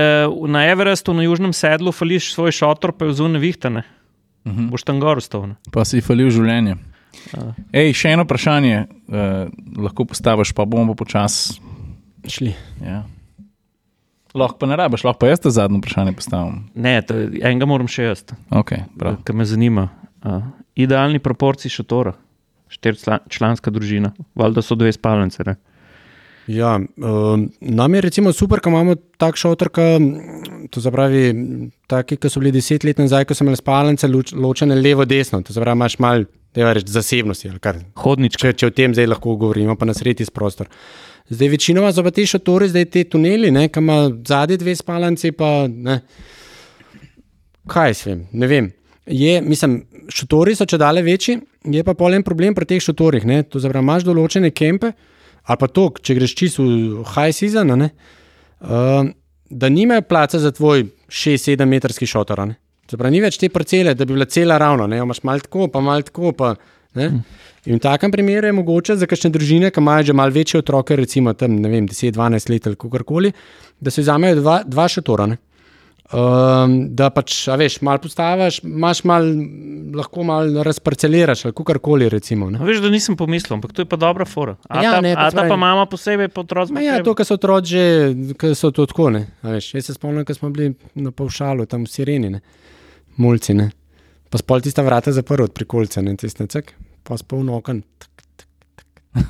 na 0.48 0.64
Everestu, 0.66 1.12
na 1.12 1.22
južnem 1.22 1.52
sedlu, 1.52 1.91
fališ 1.91 2.32
svoj 2.32 2.52
šotor, 2.54 2.91
pa 2.91 3.06
je 3.06 3.12
vzune 3.12 3.38
vihtane, 3.38 3.84
uh 3.84 3.91
Mhm. 4.45 4.58
-huh. 4.58 4.70
boš 4.72 4.84
tam 4.84 5.00
gor 5.00 5.22
stovne. 5.22 5.56
Pa 5.72 5.86
si 5.86 6.02
falil 6.02 6.30
življenje. 6.30 6.76
A. 7.38 7.49
Ej, 7.76 7.94
še 7.98 8.14
eno 8.15 8.26
vprašanje, 8.27 8.85
uh, 8.85 9.49
lahko 9.85 10.07
postaviš, 10.10 10.53
pa 10.57 10.65
bomo 10.69 10.94
pa 10.94 11.03
počasi. 11.03 11.60
Šli. 12.30 12.53
Ja. 12.84 13.03
Lahko 14.34 14.57
pa 14.61 14.69
ne 14.69 14.77
rabiš, 14.80 15.06
lahko 15.06 15.23
pa 15.23 15.30
jaz 15.30 15.44
te 15.44 15.52
zadnje 15.53 15.81
vprašanje 15.81 16.15
postavim. 16.18 16.64
Ne, 16.73 16.95
to, 17.06 17.18
enega 17.41 17.69
moram 17.69 17.90
še 17.91 18.10
jaz, 18.10 18.26
Okay, 18.49 18.88
ki 19.26 19.35
me 19.38 19.45
zanima. 19.45 19.90
Uh, 20.23 20.41
idealni 20.80 21.19
proporciji 21.19 21.72
šotora, 21.73 22.15
štiričlanska 22.73 23.72
družina, 23.73 24.14
valjda 24.40 24.64
so 24.65 24.77
dve 24.80 24.94
spalnice. 24.95 25.45
Ne? 25.45 25.57
Ja, 26.48 26.76
um, 26.80 27.49
nam 27.61 27.94
je 27.95 28.02
recimo 28.02 28.34
super, 28.34 28.60
ko 28.60 28.72
imamo 28.73 28.95
tak 29.18 29.38
šotor, 29.40 29.69
ka, 29.72 29.99
to 30.74 30.82
se 30.82 30.91
pravi, 30.91 31.24
taki, 31.88 32.18
ki 32.18 32.32
so 32.32 32.41
bili 32.41 32.54
deset 32.56 32.86
let 32.88 32.98
nazaj, 33.02 33.28
ko 33.30 33.38
so 33.38 33.45
imeli 33.45 33.60
spalnice 33.60 34.10
loč, 34.10 34.34
ločene 34.34 34.78
levo-desno, 34.80 35.44
to 35.45 35.54
se 35.54 35.62
pravi, 35.62 35.78
imaš 35.78 36.00
malo, 36.02 36.26
da 36.54 36.74
reč, 36.74 36.90
zasebnosti. 36.90 37.52
Hodnička. 37.98 38.52
Če, 38.52 38.58
če 38.58 38.70
o 38.70 38.74
tem 38.76 38.94
zdaj 38.94 39.10
lahko 39.10 39.38
govorimo, 39.41 39.78
pa 39.78 39.88
na 39.90 39.95
sredi 39.98 40.26
prostor. 40.34 40.70
Zdaj, 41.30 41.50
večinoma 41.54 41.94
so 41.94 42.04
pa 42.06 42.12
te 42.14 42.26
šotori, 42.28 42.68
zdaj 42.74 42.86
te 42.94 43.06
tuneli, 43.10 43.52
ne, 43.54 43.68
ki 43.72 43.82
ima 43.82 43.98
zadnji 44.28 44.60
dve 44.62 44.76
spalnici, 44.76 45.32
pa 45.38 45.54
ne. 45.70 46.02
Kaj 47.70 47.94
jaz 47.94 48.04
vem, 48.10 48.26
ne 48.34 48.50
vem. 48.50 48.70
Je, 49.08 49.40
mislim, 49.41 49.80
šotori 50.12 50.56
so 50.56 50.68
če 50.70 50.80
dale 50.82 51.04
večji, 51.06 51.40
je 51.74 51.84
pa 51.84 51.95
polen 51.95 52.26
problem 52.28 52.56
pri 52.56 52.68
teh 52.74 52.84
šotorih. 52.84 53.26
Ne? 53.28 53.44
To 53.48 53.62
zavrame, 53.64 53.88
imaš 53.88 54.06
določene 54.08 54.52
kempe, 54.56 54.94
ali 55.44 55.60
pa 55.60 55.70
to, 55.72 55.90
če 56.02 56.18
greš 56.20 56.36
čisto 56.40 56.66
v 56.68 57.06
high 57.16 57.36
season, 57.36 57.74
ne, 57.80 57.90
uh, 58.64 59.08
da 59.54 59.70
nimajo 59.70 60.02
placa 60.02 60.40
za 60.40 60.52
tvoj 60.52 60.86
6-7 61.08 61.66
metrski 61.66 62.06
šotor. 62.06 62.48
ne. 62.48 62.56
Se 62.90 62.98
pravi, 62.98 63.16
ni 63.16 63.22
več 63.24 63.38
te 63.40 63.48
parcele, 63.50 63.94
da 63.96 64.06
bi 64.06 64.14
bila 64.14 64.26
cela 64.26 64.58
ravna, 64.60 64.88
ne 64.88 64.98
imaš 65.00 65.24
malo 65.24 65.40
tako, 65.40 65.68
pa 65.72 65.82
malo 65.82 66.02
tako. 66.02 66.34
Pa, 66.38 66.56
ne. 67.00 67.10
In 67.66 67.78
v 67.78 67.80
takem 67.80 68.12
primeru 68.12 68.50
je 68.50 68.56
mogoče 68.58 68.98
za 69.00 69.08
kakšne 69.08 69.32
družine, 69.32 69.72
ki 69.72 69.80
imajo 69.80 70.10
že 70.10 70.14
malo 70.14 70.36
večje 70.36 70.60
otroke, 70.60 70.96
recimo 71.00 71.34
tam, 71.34 71.56
ne 71.64 71.70
vem, 71.72 71.88
10-12 71.88 72.50
let 72.52 72.68
ali 72.68 72.76
kakorkoli, 72.76 73.32
da 73.80 73.92
se 73.92 74.04
vzamejo 74.04 74.42
dva, 74.42 74.58
dva 74.68 74.88
šotora. 74.92 75.30
Ne. 75.32 75.38
Um, 76.14 76.73
da 76.94 77.07
pač, 77.10 77.48
a 77.49 77.56
veš, 77.57 77.80
malo 77.81 77.98
postaviš, 78.03 78.60
imaš 78.64 79.02
malo, 79.10 79.26
lahko 79.98 80.23
malo 80.27 80.61
razparceliraš 80.64 81.45
ali 81.48 81.53
kakorkoli. 81.57 82.10
Recimo, 82.10 82.49
ne. 82.53 82.60
Veš, 82.61 82.84
da 82.85 82.90
nisem 82.94 83.18
pomislil, 83.18 83.56
ampak 83.57 83.73
to 83.73 83.81
je 83.81 83.90
pa 83.90 83.98
dobra 83.98 84.26
fora. 84.30 84.53
A 84.69 84.84
Ja, 84.84 84.91
ta, 84.94 85.02
ne, 85.02 85.15
a 85.18 85.31
ta 85.34 85.48
pa 85.49 85.56
mama 85.57 85.85
posebej 85.90 86.30
pod 86.30 86.45
otroci. 86.45 86.77
Ja, 86.85 86.99
to, 87.03 87.15
kar 87.18 87.26
so 87.26 87.34
otroci 87.40 87.73
že, 87.73 87.84
ki 88.38 88.53
so 88.56 88.69
to 88.69 88.85
tako. 88.85 89.10
Ne, 89.15 89.26
a 89.41 89.56
veš, 89.56 89.73
jaz 89.73 89.90
se 89.90 89.94
spomnim, 89.98 90.26
ko 90.26 90.34
smo 90.38 90.52
bili 90.53 90.76
na 90.94 91.11
Pavšalu, 91.11 91.65
tam 91.65 91.88
v 91.88 91.90
Sireni, 91.90 92.30
ne, 92.38 92.41
mulci. 93.18 93.57
Ne. 93.57 93.72
Pa 94.30 94.38
spol 94.41 94.61
tista 94.65 94.85
vrata 94.85 95.11
zaprl 95.14 95.44
od 95.49 95.53
prikolca, 95.57 96.02
ne 96.06 96.14
tiste 96.18 96.45
cek, 96.45 96.76
pa 97.03 97.18
spol 97.18 97.41
nokan. 97.48 97.81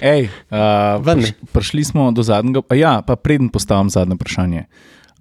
Ej, 0.00 0.28
uh, 0.50 1.02
priš, 1.04 1.32
prišli 1.52 1.84
smo 1.84 2.10
do 2.12 2.22
zadnjega. 2.22 2.62
Ja, 2.74 3.02
pa 3.06 3.16
preden 3.16 3.48
postavim 3.48 3.90
zadnje 3.90 4.14
vprašanje. 4.14 4.64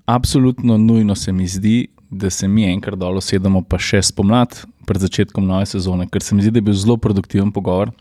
Absolutno 0.06 0.78
nujno 0.78 1.16
se 1.16 1.32
mi 1.32 1.48
zdi, 1.48 1.88
da 2.10 2.30
se 2.30 2.48
mi 2.48 2.66
enkrat 2.70 3.00
dol 3.00 3.22
sedemo, 3.22 3.64
pa 3.66 3.80
še 3.82 4.02
spomladi, 4.06 4.66
pred 4.86 5.02
začetkom 5.02 5.46
nove 5.48 5.66
sezone, 5.66 6.08
ker 6.12 6.24
se 6.24 6.36
mi 6.36 6.46
zdi, 6.46 6.54
da 6.54 6.62
je 6.62 6.68
bil 6.70 6.78
zelo 6.78 6.98
produktiven 7.02 7.52
pogovor. 7.52 7.92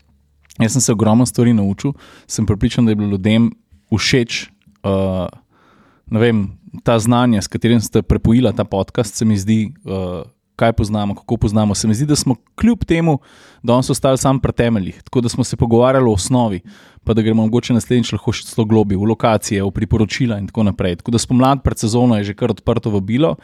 Jaz 0.61 0.77
sem 0.77 0.83
se 0.83 0.93
ogromno 0.93 1.25
stvari 1.25 1.53
naučil, 1.53 1.95
sem 2.27 2.45
pripričan, 2.45 2.85
da 2.85 2.93
je 2.93 2.99
bilo 2.99 3.15
ljudem 3.15 3.49
všeč. 3.91 4.45
Uh, 4.85 5.25
vem, 6.11 6.45
ta 6.85 6.99
znanje, 6.99 7.41
s 7.41 7.51
katerim 7.51 7.81
ste 7.81 8.05
prepojili 8.05 8.53
ta 8.55 8.63
podcast, 8.63 9.15
se 9.15 9.25
mi 9.25 9.37
zdi, 9.37 9.73
uh, 9.83 10.23
kaj 10.55 10.73
poznamo, 10.73 11.15
kako 11.15 11.37
poznamo. 11.37 11.75
Se 11.75 11.87
mi 11.87 11.95
zdi, 11.95 12.05
da 12.05 12.15
smo 12.15 12.35
kljub 12.55 12.83
temu 12.83 13.19
danes 13.63 13.89
ostali 13.89 14.17
sam 14.17 14.39
pri 14.39 14.53
temeljih, 14.53 15.03
tako 15.03 15.21
da 15.21 15.29
smo 15.29 15.43
se 15.43 15.57
pogovarjali 15.57 16.09
o 16.09 16.13
osnovi, 16.13 16.61
pa 17.05 17.13
da 17.13 17.21
gremo 17.21 17.43
mogoče 17.43 17.73
naslednjič 17.73 18.11
lahko 18.11 18.31
še 18.31 18.43
celo 18.45 18.65
globi, 18.65 18.95
v 18.95 19.05
lokacije, 19.05 19.61
v 19.61 19.71
priporočila 19.71 20.39
in 20.39 20.47
tako 20.47 20.63
naprej. 20.63 20.95
Tako 20.95 21.11
da 21.11 21.19
spomladi 21.19 21.61
pred 21.61 21.77
sezono 21.77 22.17
je 22.17 22.23
že 22.23 22.33
kar 22.33 22.49
odprto 22.49 22.89
vabilo. 22.89 23.35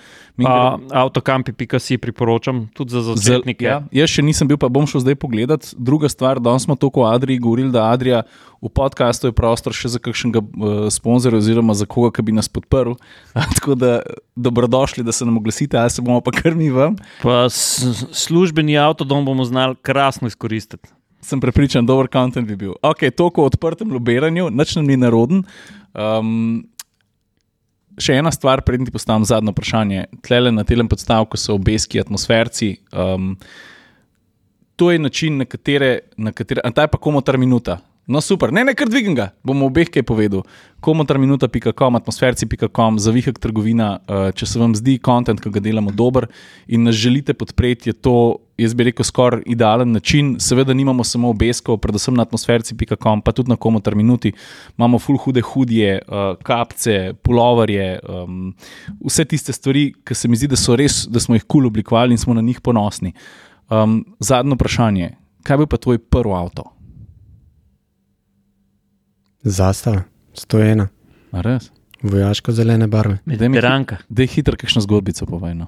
A, 0.42 0.78
Avtokampi.si 0.92 1.98
priporočam 1.98 2.68
tudi 2.74 2.92
za 2.92 3.02
začetnike. 3.04 3.62
Ja, 3.62 3.84
jaz 3.94 4.10
še 4.10 4.22
nisem 4.22 4.48
bil, 4.48 4.58
pa 4.58 4.68
bom 4.68 4.84
šel 4.84 5.02
zdaj 5.02 5.16
pogledat. 5.16 5.70
Druga 5.78 6.10
stvar, 6.10 6.40
danes 6.40 6.64
smo 6.64 6.76
toliko 6.76 7.02
o 7.02 7.08
Adriji 7.08 7.38
govorili, 7.38 7.70
da 7.70 7.88
Adrija 7.88 8.24
v 8.58 8.70
podkastu 8.70 9.28
je 9.28 9.34
prostor 9.34 9.74
še 9.74 9.90
za 9.90 10.00
kakšnega 10.00 10.40
uh, 10.40 10.50
sponzorja 10.88 11.38
oziroma 11.38 11.74
za 11.74 11.86
koga, 11.86 12.12
ki 12.12 12.22
bi 12.24 12.32
nas 12.32 12.50
podprl. 12.50 12.94
Tako 13.56 13.76
da 13.76 14.02
dobrodošli, 14.36 15.04
da 15.04 15.12
se 15.12 15.26
nam 15.26 15.38
oglasite, 15.38 15.78
ali 15.78 15.90
se 15.90 16.02
bomo 16.02 16.22
pa 16.22 16.32
kar 16.32 16.56
mi 16.56 16.70
vam. 16.70 16.96
Pa 17.22 17.46
s- 17.46 17.86
službeni 18.12 18.78
avtodom 18.78 19.26
bomo 19.26 19.46
znali 19.46 19.76
krasno 19.78 20.28
izkoristiti. 20.28 20.90
Sem 21.22 21.41
prepričan, 21.41 21.85
dober 21.85 22.10
kontent 22.10 22.48
bi 22.48 22.57
bil. 22.57 22.73
Ok, 22.81 23.06
toliko 23.15 23.43
o 23.43 23.49
odprtem 23.52 23.91
lobiranju, 23.93 24.49
nič 24.49 24.76
nam 24.76 24.88
ni 24.89 24.98
naroden. 24.98 25.43
Um, 25.93 26.64
še 28.02 28.18
ena 28.18 28.31
stvar, 28.34 28.64
predtem 28.65 28.88
ti 28.88 28.95
postavim 28.95 29.27
zadnje 29.27 29.53
vprašanje. 29.53 30.07
Tlele 30.26 30.53
na 30.56 30.65
tem 30.65 30.88
podstavku 30.89 31.38
so 31.38 31.56
obeski, 31.60 32.02
atmosferci. 32.02 32.73
Um, 32.91 33.35
to 34.76 34.89
je 34.91 34.99
način, 34.99 35.38
na 35.38 35.45
katere, 35.45 35.99
na 36.18 36.34
katere, 36.34 36.61
a 36.65 36.72
ta 36.73 36.88
je 36.88 36.93
pa 36.95 36.98
komotar 36.98 37.38
minuta. 37.38 37.77
No, 38.12 38.20
super, 38.20 38.52
ne, 38.52 38.66
ne, 38.68 38.74
kar 38.76 38.90
dvigam 38.92 39.14
ga, 39.16 39.30
bom 39.48 39.62
obeh 39.64 39.88
kaj 39.88 40.04
povedal. 40.04 40.42
Komotarminuta.com, 40.84 41.96
atmosferci.com, 41.96 42.98
zavihak 43.00 43.38
trgovina. 43.40 44.02
Uh, 44.04 44.26
če 44.36 44.50
se 44.52 44.60
vam 44.60 44.74
zdi 44.76 44.98
kontent, 45.00 45.40
ki 45.40 45.52
ga 45.54 45.62
delamo, 45.64 45.94
dober 45.96 46.28
in 46.68 46.84
nas 46.84 46.98
želite 47.00 47.32
podpreti, 47.38 47.94
je 47.94 47.96
to, 47.96 48.16
jaz 48.60 48.76
bi 48.76 48.90
rekel, 48.90 49.08
skoraj 49.08 49.46
idealen 49.54 49.94
način. 49.96 50.34
Seveda 50.44 50.76
nimamo 50.76 51.06
samo 51.08 51.30
obeskov, 51.32 51.80
predvsem 51.86 52.18
na 52.20 52.26
atmosferci.com, 52.28 53.22
pa 53.24 53.32
tudi 53.38 53.54
na 53.54 53.56
komotar 53.56 53.96
minuti. 53.96 54.34
Imamo 54.76 55.00
full 55.00 55.22
hude 55.22 55.46
hudje, 55.54 56.02
uh, 56.04 56.34
kapce, 56.44 57.14
pulovarje, 57.24 57.88
um, 58.12 58.52
vse 59.06 59.28
tiste 59.32 59.56
stvari, 59.56 59.94
ki 60.04 60.20
se 60.20 60.28
mi 60.28 60.42
zdi, 60.42 60.52
da 60.52 60.60
so 60.60 60.76
res, 60.76 61.06
da 61.08 61.24
smo 61.24 61.40
jih 61.40 61.48
kul 61.48 61.62
cool 61.62 61.72
oblikovali 61.72 62.18
in 62.18 62.20
smo 62.20 62.36
na 62.36 62.44
njih 62.44 62.60
ponosni. 62.60 63.16
Um, 63.72 64.02
zadnje 64.20 64.60
vprašanje, 64.60 65.14
kaj 65.48 65.64
bi 65.64 65.72
pa 65.72 65.80
tvoj 65.80 66.04
prvi 66.12 66.36
avto? 66.36 66.74
Zastava, 69.43 70.03
101, 70.34 70.88
A 71.31 71.41
res? 71.41 71.72
vojaško-zelene 72.03 72.88
barve. 72.88 73.19
Daj 73.26 73.38
mi 73.39 73.49
Mediteranka. 73.49 73.97
Da 74.09 74.22
je 74.23 74.27
hitro, 74.27 74.57
kakšno 74.57 74.81
zgodbico 74.81 75.26
povejno. 75.26 75.68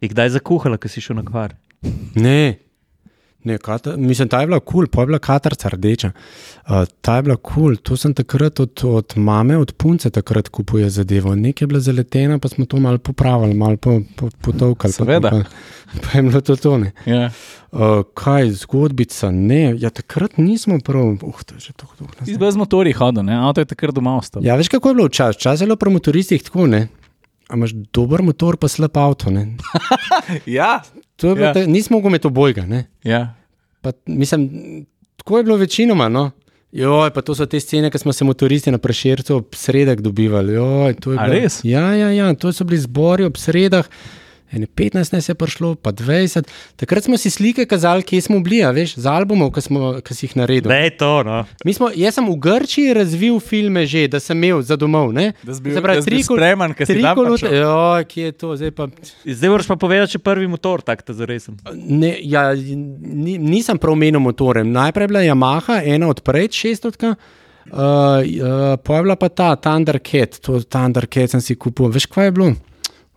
Je 0.00 0.08
kdaj 0.08 0.30
zakuhala, 0.36 0.76
ko 0.76 0.88
si 0.88 1.00
šel 1.00 1.16
na 1.16 1.24
kvar? 1.24 1.54
Ne, 2.14 2.58
ne 3.44 3.58
kata, 3.58 3.96
mislim, 3.96 4.28
ta 4.28 4.40
je 4.40 4.46
bila 4.46 4.60
kul, 4.60 4.72
cool, 4.72 4.86
pa 4.86 5.00
je 5.00 5.06
bila 5.06 5.18
katarca 5.18 5.68
rdeča. 5.68 6.10
Uh, 6.66 6.82
ta 7.00 7.16
je 7.16 7.22
bila 7.22 7.36
kul, 7.36 7.52
cool. 7.54 7.76
to 7.76 7.96
sem 7.96 8.14
takrat 8.14 8.60
od, 8.60 8.80
od 8.84 9.12
mame, 9.16 9.56
od 9.56 9.72
punce 9.72 10.10
takrat 10.10 10.48
kupuje 10.48 10.90
zadevo. 10.90 11.34
Nekaj 11.34 11.64
je 11.64 11.66
bila 11.66 11.80
zaletena, 11.80 12.38
pa 12.38 12.48
smo 12.48 12.66
to 12.66 12.76
malo 12.76 12.98
popravili, 12.98 13.54
malo 13.54 13.76
po, 13.76 14.00
po, 14.16 14.28
potovkali. 14.42 14.92
pa- 14.92 14.96
Seveda. 14.96 15.30
Pa, 15.30 15.42
pa 16.02 16.18
je 16.18 16.22
bilo 16.22 16.40
to 16.40 16.56
tone. 16.56 16.92
Ja. 17.06 17.30
Uh, 17.72 17.80
kaj, 18.14 18.50
zgodbica, 18.50 19.30
ne, 19.30 19.74
ja 19.78 19.90
takrat 19.90 20.36
nismo 20.36 20.78
prav, 20.84 21.16
uh, 21.22 21.42
to 21.44 21.54
je 21.54 21.60
že 21.60 21.72
tako 21.72 21.94
dolgo. 21.98 22.24
Si 22.24 22.52
z 22.52 22.56
motorji 22.56 22.92
hodil, 22.92 23.22
ne? 23.22 23.36
avto 23.36 23.60
je 23.60 23.64
takrat 23.66 23.94
doma 23.94 24.16
ostal. 24.16 24.44
Ja, 24.44 24.56
veš, 24.56 24.68
kako 24.68 24.88
je 24.88 24.94
bilo 24.94 25.06
včasih? 25.06 25.38
Včasih 25.38 25.62
je 25.62 25.66
bilo 25.66 25.76
pri 25.76 25.90
motoristih 25.90 26.42
tako, 26.42 26.66
ne. 26.66 26.88
A 27.48 27.56
imaš 27.56 27.72
dober 27.72 28.22
motor, 28.22 28.56
pa 28.56 28.68
slab 28.68 28.96
avto. 28.96 29.30
Ja. 30.46 30.82
To 31.18 31.28
je 31.28 31.34
bilo, 31.34 31.46
Ja. 31.46 31.52
ja. 31.54 31.66
nismo 31.66 31.96
mogli 31.96 32.08
imeti 32.08 32.26
obojga. 32.26 32.64
Ja. 33.04 33.34
Pa, 33.80 33.92
mislim, 34.06 34.50
tako 35.16 35.38
je 35.38 35.44
bilo 35.44 35.56
večinoma. 35.56 36.08
No? 36.08 36.30
Joj, 36.72 37.10
pa 37.10 37.22
to 37.22 37.34
so 37.34 37.46
te 37.46 37.60
scene, 37.60 37.90
ki 37.90 37.98
smo 37.98 38.12
se 38.12 38.24
motoristi 38.24 38.70
na 38.70 38.78
prešircu 38.78 39.36
ob 39.36 39.54
sredah 39.54 39.96
dobivali. 39.96 40.52
Joj, 40.52 40.94
to 40.94 41.12
je 41.12 41.18
bilo- 41.18 41.32
res? 41.32 41.60
Ja, 41.64 41.94
ja, 41.94 42.10
ja, 42.10 42.34
to 42.34 42.52
so 42.52 42.64
bili 42.64 42.78
zbori 42.78 43.24
ob 43.24 43.36
sredah. 43.36 43.88
Ene 44.48 44.66
15 44.66 45.12
nas 45.12 45.28
je 45.28 45.34
prišlo, 45.34 45.74
pa 45.76 45.92
20. 45.92 46.48
Takrat 46.76 47.04
smo 47.04 47.16
si 47.16 47.28
slike 47.28 47.66
kazali, 47.66 48.02
kje 48.02 48.20
smo 48.22 48.40
bili, 48.40 48.62
a 48.62 48.70
veš, 48.70 48.94
z 48.96 49.06
albumov, 49.06 49.50
ki, 49.52 49.60
smo, 49.60 50.00
ki 50.00 50.14
si 50.14 50.24
jih 50.24 50.36
naredil. 50.36 50.68
Da 50.68 50.78
je 50.78 50.96
to. 50.96 51.22
No. 51.22 51.44
Mi 51.64 51.74
Smo, 51.74 51.90
jaz 51.92 52.14
sem 52.14 52.24
v 52.24 52.36
Grčiji 52.38 52.94
razvil 52.94 53.36
filme 53.38 53.84
že, 53.84 54.06
da 54.08 54.16
sem 54.18 54.38
imel 54.38 54.62
za 54.62 54.74
domov. 54.74 55.12
Ne? 55.12 55.32
Da 55.42 55.52
si 55.52 55.60
bil- 55.60 55.76
Se 55.76 56.22
spreman, 56.24 56.72
ko 56.72 56.80
si 56.82 56.96
tam 56.96 57.12
trikol- 57.12 57.28
prišel. 57.30 57.52
Ja, 57.54 57.76
kje 58.02 58.24
je 58.24 58.32
to, 58.32 58.56
zdaj 58.56 58.70
pa. 58.70 58.88
Zdaj 59.22 59.48
moraš 59.48 59.66
pa 59.66 59.76
povedati, 59.76 60.12
če 60.12 60.18
prvi 60.20 60.46
motor 60.46 60.80
tak 60.80 61.02
te 61.02 61.12
zaresen. 61.12 61.60
Ne, 61.74 62.16
ja, 62.22 62.48
ni, 62.54 63.36
nisem 63.36 63.76
prav 63.76 63.94
menil 63.94 64.18
motorem. 64.18 64.72
Najprej 64.72 65.04
je 65.04 65.08
bila 65.08 65.22
Yamaha, 65.22 65.82
ena 65.84 66.08
od 66.08 66.20
prej, 66.20 66.48
šestotka. 66.50 67.14
Uh, 67.66 67.76
uh, 67.76 68.80
pa 68.80 68.96
je 68.96 69.02
bila 69.02 69.12
pa 69.14 69.28
ta 69.28 69.52
Thundercat, 69.54 70.40
to 70.40 70.56
Thundercat 70.62 71.30
sem 71.30 71.40
si 71.40 71.52
kupil. 71.54 71.88
Veš, 71.88 72.06
kaj 72.06 72.24
je 72.24 72.32
bilo? 72.32 72.48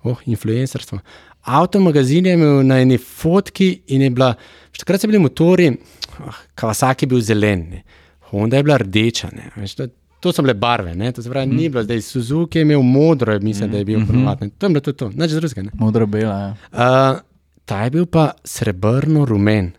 Oh, 0.03 0.17
influencerstvo. 0.25 0.99
Avtomagazin 1.41 2.25
je 2.25 2.33
imel 2.33 2.61
na 2.65 2.79
eni 2.81 2.97
fotki 2.97 3.81
in 3.87 4.01
je 4.01 4.09
bila, 4.09 4.33
veš, 4.71 4.83
takrat 4.83 5.01
so 5.01 5.09
bili 5.09 5.21
motori, 5.21 5.71
oh, 6.19 6.43
Kawasaki 6.55 7.05
je 7.05 7.09
bil 7.09 7.21
zelen, 7.25 7.65
ne. 7.69 7.83
Honda 8.31 8.57
je 8.57 8.63
bila 8.63 8.77
rdeča. 8.81 9.29
Ne. 9.35 9.49
Veš, 9.55 9.75
to, 9.77 9.87
to 10.21 10.33
so 10.33 10.45
bile 10.45 10.53
barve, 10.53 10.95
ne. 10.95 11.11
to 11.11 11.21
se 11.21 11.29
pravi, 11.29 11.47
mm. 11.49 11.57
ni 11.57 11.69
bilo, 11.69 11.83
zdaj 11.83 12.01
Suzuki 12.01 12.59
je 12.59 12.67
imel 12.67 12.81
modro, 12.81 13.39
mislim, 13.39 13.71
da 13.71 13.77
je 13.77 13.85
bil 13.85 13.99
mm 13.99 14.03
-hmm. 14.03 14.07
ponovadi. 14.07 14.49
To 14.57 14.65
je 14.65 14.69
bilo 14.69 14.81
to, 14.81 14.93
to. 14.93 15.09
nič 15.09 15.31
drugega. 15.31 15.61
ne. 15.61 15.71
Modra 15.73 16.05
bela. 16.05 16.39
Ja. 16.39 16.55
Uh, 16.71 17.19
ta 17.65 17.83
je 17.83 17.89
bil 17.89 18.05
pa 18.05 18.31
srebrno 18.43 19.25
rumen. 19.25 19.71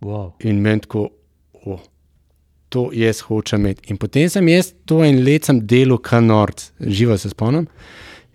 Wow. 0.00 0.32
In 0.40 0.60
meni 0.60 0.80
tako, 0.80 1.08
oh, 1.64 1.80
to 2.68 2.90
jaz 2.92 3.20
hočem 3.20 3.60
imeti. 3.60 3.90
In 3.90 3.96
potem 3.96 4.28
sem 4.28 4.48
jaz 4.48 4.72
to 4.84 5.04
en 5.04 5.24
let 5.24 5.48
delal, 5.62 5.98
kanord, 5.98 6.62
živo 6.80 7.18
se 7.18 7.30
spomnim. 7.30 7.66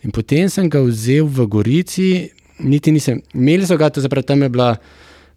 In 0.02 0.14
potem 0.14 0.50
sem 0.50 0.70
ga 0.70 0.82
vzel 0.82 1.28
v 1.30 1.46
Gorici, 1.52 2.10
niti 2.66 2.94
nisem, 2.94 3.22
imeli 3.38 3.68
so 3.68 3.78
ga, 3.78 3.92
to 3.94 4.02
zapravo 4.02 4.26
tam 4.26 4.42
je 4.42 4.50
bila, 4.50 4.74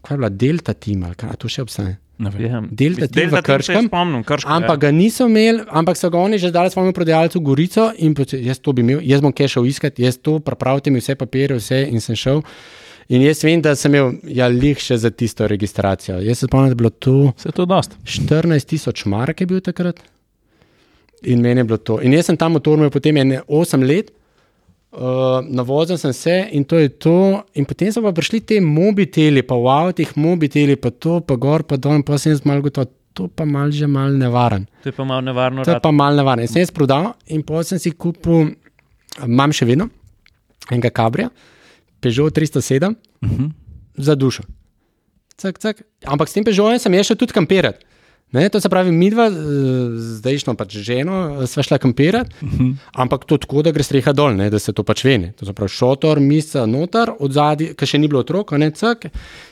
kaj 0.04 0.14
je 0.14 0.20
bila 0.22 0.30
Delta 0.30 0.72
Team, 0.72 1.04
ali 1.04 1.18
kaj, 1.20 1.36
to 1.40 1.50
še 1.52 1.64
obstaja. 1.66 1.96
Ne 2.18 2.30
vem. 2.30 2.44
Ja. 2.46 2.60
Delta 2.62 3.08
Team 3.08 3.28
v 3.28 3.34
Delta 3.34 3.42
se 3.42 3.48
Krškem, 3.48 3.88
Spomnim, 3.90 4.22
Krško, 4.24 4.50
Ampak 4.56 4.86
ga 4.86 4.92
niso 4.94 5.26
imeli, 5.28 5.66
ampak 5.68 5.98
so 5.98 6.08
ga 6.14 6.22
oni 6.22 6.38
že 6.38 6.52
dali 6.54 6.70
svojemu 6.70 6.94
prodajalcu 6.96 7.40
v 7.40 7.44
Gorico 7.44 7.90
in 7.98 8.14
potem, 8.14 8.40
jaz 8.46 8.62
to 8.62 8.72
bi 8.72 8.86
imel, 8.86 9.02
jaz 9.02 9.20
bom 9.24 9.34
kaj 9.34 9.56
šel 9.56 9.68
iskati, 9.68 10.06
jaz 10.06 10.16
to, 10.22 10.38
pripravite 10.44 10.94
mi 10.94 11.02
vse 11.02 11.18
papirje, 11.18 11.58
vse 11.58 11.82
in 11.90 12.00
sem 12.00 12.16
šel. 12.16 12.40
In 13.12 13.20
jaz 13.20 13.42
vem, 13.44 13.60
da 13.60 13.74
sem 13.76 13.92
imel 13.92 14.14
ja, 14.32 14.48
lih 14.48 14.78
še 14.80 14.96
za 14.96 15.10
tisto 15.12 15.44
registracijo. 15.50 16.22
Jaz 16.24 16.40
se 16.40 16.48
spomnim, 16.48 16.70
da 16.72 16.78
je 16.78 16.80
bilo 16.80 16.90
to 16.94 17.16
Vse 17.36 17.52
to 17.52 17.66
dost. 17.68 17.98
14 18.08 18.70
tisoč 18.70 19.04
mark 19.10 19.42
je 19.42 19.50
bil 19.50 19.60
takrat. 19.60 20.00
In 21.28 21.42
meni 21.44 21.60
je 21.60 21.68
bilo 21.68 21.82
to. 21.82 21.98
In 22.00 22.14
jaz 22.16 22.30
sem 22.30 22.38
tam 22.40 22.56
motor 22.56 22.78
imel 22.78 22.94
potem 22.94 23.18
ene 23.20 23.42
8 23.44 23.84
let, 23.84 24.14
uh, 24.94 25.40
navozil 25.44 25.98
sem 25.98 26.12
se 26.12 26.48
in 26.52 26.64
to 26.64 26.78
je 26.78 26.88
to. 26.88 27.42
In 27.54 27.64
potem 27.64 27.92
so 27.92 28.02
pa 28.02 28.12
prišli 28.12 28.40
te 28.40 28.60
mobiteli, 28.60 29.42
pa 29.42 29.54
v 29.58 29.68
avtih 29.70 30.14
mobiteli, 30.16 30.76
pa 30.76 30.90
to, 30.90 31.20
pa 31.20 31.36
gor, 31.36 31.62
pa 31.62 31.76
dol, 31.76 32.02
pa 32.02 32.18
sem 32.18 32.32
jaz 32.32 32.44
malo 32.46 32.62
gotovo, 32.62 32.90
to 33.14 33.28
pa 33.28 33.44
mal 33.46 33.70
že 33.70 33.86
mal 33.86 34.10
nevaren. 34.10 34.66
To 34.82 34.88
je 34.88 34.92
pa 34.92 35.04
malo 35.04 35.20
nevarno. 35.22 35.62
To 35.64 35.70
je 35.70 35.74
rad. 35.78 35.82
pa 35.82 35.90
mal 35.90 36.14
nevaren. 36.16 36.42
In 36.42 36.48
sem 36.50 36.62
jaz 36.64 36.70
prodal 36.74 37.12
in 37.26 37.42
potem 37.42 37.64
sem 37.74 37.78
si 37.78 37.90
kupil, 37.92 38.54
imam 39.22 39.52
še 39.54 39.66
vedno 39.66 39.88
enega 40.70 40.90
kabrija, 40.90 41.30
Peugeot 42.00 42.34
307 42.34 42.94
Uh 43.24 43.30
-huh. 43.30 43.50
za 43.96 44.14
dušo. 44.14 44.42
Cak, 45.36 45.58
cak. 45.58 45.82
Ampak 46.04 46.28
s 46.28 46.32
tem 46.32 46.44
Peugeotom 46.44 46.78
sem 46.78 46.94
jaz 46.94 47.06
šel 47.06 47.16
tudi 47.16 47.32
kampirati. 47.32 47.78
Ne, 48.34 48.48
to 48.48 48.60
se 48.60 48.68
pravi, 48.68 48.90
mi 48.90 49.08
dva, 49.14 49.28
zdajšno 50.18 50.56
pač 50.58 50.74
ženo, 50.82 51.18
eh, 51.42 51.46
sva 51.46 51.62
šla 51.62 51.78
kampirati, 51.78 52.34
uh 52.42 52.48
-huh. 52.50 52.74
ampak 52.92 53.24
to 53.30 53.38
tako, 53.38 53.62
da 53.62 53.70
gre 53.70 53.82
streha 53.82 54.12
dol, 54.12 54.34
ne, 54.34 54.50
da 54.50 54.58
se 54.58 54.72
to 54.72 54.82
pač 54.82 55.04
ve. 55.04 55.18
Ne. 55.18 55.32
To 55.38 55.46
se 55.46 55.52
pravi, 55.52 55.68
šotor, 55.68 56.20
misa, 56.20 56.66
noter, 56.66 57.12
od 57.18 57.32
zadaj, 57.32 57.74
ker 57.74 57.88
še 57.88 57.98
ni 57.98 58.08
bilo 58.08 58.20
otrok, 58.20 58.52
ne, 58.58 58.70
cak, 58.70 59.06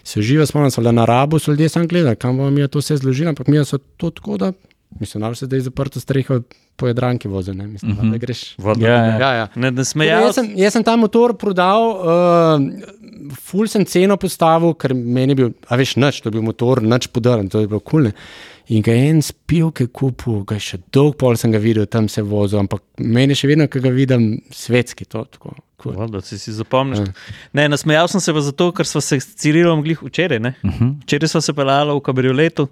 se 0.04 0.22
živa, 0.22 0.46
spomnim 0.46 0.70
se, 0.70 0.82
na 0.82 1.04
rabu 1.04 1.38
so 1.38 1.52
ljudje 1.52 1.68
sam 1.68 1.86
gledali, 1.86 2.16
kam 2.16 2.36
bomo 2.36 2.50
mi 2.50 2.68
to 2.68 2.78
vse 2.78 2.96
zložili, 2.96 3.28
ampak 3.28 3.48
mi 3.48 3.64
so 3.64 3.78
to 3.96 4.10
tako, 4.10 4.36
da, 4.38 4.52
mislim, 5.00 5.22
da 5.22 5.34
se 5.34 5.46
zdaj 5.46 5.60
zaprto 5.60 6.00
streho 6.00 6.40
po 6.76 6.86
jedranki 6.86 7.28
vozi, 7.28 7.54
ne, 7.54 7.66
mislim, 7.66 7.92
uh 7.92 7.98
-huh. 7.98 8.10
da 8.10 8.18
greš. 8.18 8.54
Voda. 8.58 8.88
Ja, 8.88 9.06
ja. 9.06 9.18
Ja, 9.18 9.34
ja. 9.34 9.48
Ne, 9.54 9.70
ne 9.70 9.84
smejal. 9.84 10.22
Jaz 10.22 10.34
sem, 10.34 10.52
jaz 10.56 10.72
sem 10.72 10.84
ta 10.84 10.96
motor 10.96 11.36
prodal, 11.36 11.82
uh, 11.90 13.34
ful 13.40 13.68
sem 13.68 13.84
ceno 13.84 14.16
postavil, 14.16 14.74
ker 14.74 14.94
meni 14.94 15.30
je 15.30 15.34
bil, 15.34 15.52
a 15.68 15.76
veš, 15.76 15.96
nič, 15.96 16.20
to 16.20 16.28
je 16.28 16.32
bil 16.32 16.42
motor, 16.42 16.82
nič 16.82 17.06
podaren, 17.06 17.48
to 17.48 17.60
je 17.60 17.68
bilo 17.68 17.80
kul. 17.80 18.02
Cool, 18.02 18.12
in 18.72 18.84
ga 18.84 18.94
je 18.96 19.10
en 19.10 19.20
spil, 19.24 19.68
ki 19.74 19.86
je 19.86 19.90
kupil, 19.92 20.40
ga 20.48 20.56
je 20.56 20.64
še 20.66 20.78
dolg 20.94 21.18
pol 21.20 21.36
sem 21.40 21.52
ga 21.52 21.60
videl, 21.60 21.86
tam 21.90 22.08
se 22.12 22.24
vozil, 22.24 22.62
ampak 22.62 22.82
meni 23.02 23.36
še 23.36 23.50
vedno, 23.50 23.68
ki 23.68 23.82
ga 23.84 23.92
vidim, 23.92 24.26
svetski. 24.54 25.06
To, 25.12 25.26
tako, 25.28 25.54
cool. 25.82 25.98
Voda, 25.98 26.22
si 26.24 26.38
si 26.40 26.54
zapomniš. 26.56 27.02
Ja. 27.02 27.12
Ne, 27.58 27.68
nasmejal 27.74 28.08
sem 28.12 28.22
se 28.24 28.34
pa 28.34 28.44
zato, 28.44 28.70
ker 28.76 28.88
smo 28.88 29.02
se 29.04 29.20
s 29.20 29.34
Cirilom 29.42 29.84
glih 29.84 30.00
včeraj. 30.02 30.40
ne. 30.40 30.54
Uh 30.62 30.70
-huh. 30.70 30.94
Včeraj 31.04 31.34
smo 31.34 31.40
se 31.40 31.52
pelali 31.52 31.92
v 31.92 32.00
kabrioletu. 32.00 32.68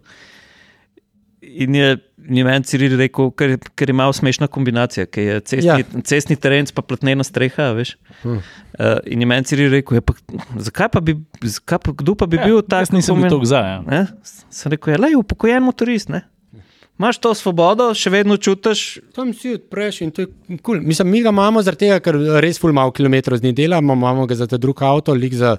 In 1.41 1.75
je, 1.75 1.99
je 2.29 2.45
meni 2.45 2.65
Ciril 2.65 2.97
rekel, 3.01 3.31
ker, 3.37 3.55
ker 3.79 3.91
je 3.91 3.97
malo 3.97 4.13
smešna 4.13 4.49
kombinacija, 4.53 5.07
ker 5.07 5.23
je 5.23 5.41
cestni, 5.41 5.69
Ja. 5.69 5.79
ja. 5.79 6.03
cestni 6.05 6.37
teren, 6.37 6.67
pa 6.75 6.83
platnena 6.83 7.25
streha. 7.25 7.71
Veš. 7.77 7.97
Hm. 8.23 8.37
Uh, 8.37 8.99
in 9.07 9.21
je 9.21 9.27
meni 9.27 9.45
Ciril 9.45 9.71
rekel, 9.73 10.01
ja, 10.01 10.05
pa, 10.05 10.15
zakaj 10.59 10.89
pa 10.93 11.01
bi, 11.01 11.17
zakaj 11.43 11.79
pa, 11.85 11.95
kdo 12.03 12.15
pa 12.15 12.27
bi 12.27 12.41
Ja, 12.41 12.45
bil 12.49 12.63
tak? 12.63 12.87
Jaz 12.87 12.93
nisem 12.95 13.17
bil 13.17 13.31
tako 13.31 13.49
za. 13.49 13.63
Ja. 13.67 13.81
Ne? 13.87 14.07
Sem 14.51 14.73
rekel, 14.73 14.99
le, 15.01 15.15
upokojen 15.19 15.63
motorist. 15.65 16.09
Ne? 16.13 16.25
Imaš 17.01 17.17
to 17.17 17.31
svobodo, 17.33 17.95
še 17.97 18.11
vedno 18.13 18.37
čutiš. 18.37 19.01
Tam 19.17 19.31
si 19.33 19.55
odpreš 19.57 20.03
in 20.05 20.11
to 20.13 20.27
je 20.27 20.29
kul. 20.29 20.59
Cool. 20.67 20.83
Mislim, 20.85 21.09
mi 21.09 21.23
ga 21.25 21.33
imamo 21.33 21.63
zaradi 21.65 21.87
tega, 21.87 22.01
ker 22.05 22.19
res 22.45 22.61
ful 22.61 22.75
malo 22.77 22.93
kilometrov 22.93 23.41
z 23.41 23.47
njim 23.49 23.55
delamo, 23.57 23.97
imamo 23.97 24.27
ga 24.29 24.37
za 24.37 24.45
ta 24.51 24.59
drug 24.61 24.83
avto, 24.85 25.15
lik 25.17 25.33
za 25.33 25.55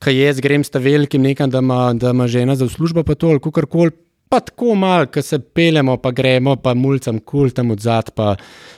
kaj 0.00 0.14
jaz 0.14 0.38
grem 0.40 0.62
s 0.64 0.70
ta 0.70 0.78
velikim 0.78 1.26
nekam, 1.26 1.50
da 1.50 1.58
ima, 1.58 1.90
da 1.98 2.14
ima 2.14 2.28
žena 2.30 2.54
za 2.56 2.68
službo, 2.70 3.02
pa 3.02 3.18
to 3.18 3.34
ali 3.34 3.42
kakorkoli. 3.42 3.90
Pa 4.30 4.38
tako 4.46 4.76
malo, 4.78 5.08
ko 5.10 5.22
se 5.26 5.40
pelemo, 5.42 5.96
pa 5.98 6.12
gremo, 6.14 6.54
pa 6.62 6.74
mulcam 6.78 7.18
kul 7.18 7.50
tam 7.50 7.72
od 7.74 7.80
zad, 7.82 8.12
pa 8.14 8.36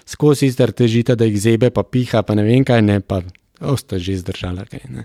skozi 0.08 0.48
ister 0.48 0.72
težite, 0.72 1.12
da 1.16 1.28
jih 1.28 1.36
zebe, 1.40 1.68
pa 1.70 1.84
piha, 1.84 2.22
pa 2.24 2.36
ne 2.38 2.46
vem 2.46 2.64
kaj, 2.64 2.80
ne, 2.86 3.00
pa 3.04 3.20
osta 3.60 3.98
že 4.00 4.16
zdržala. 4.22 4.64
Kaj, 4.70 4.80
ne. 4.88 5.04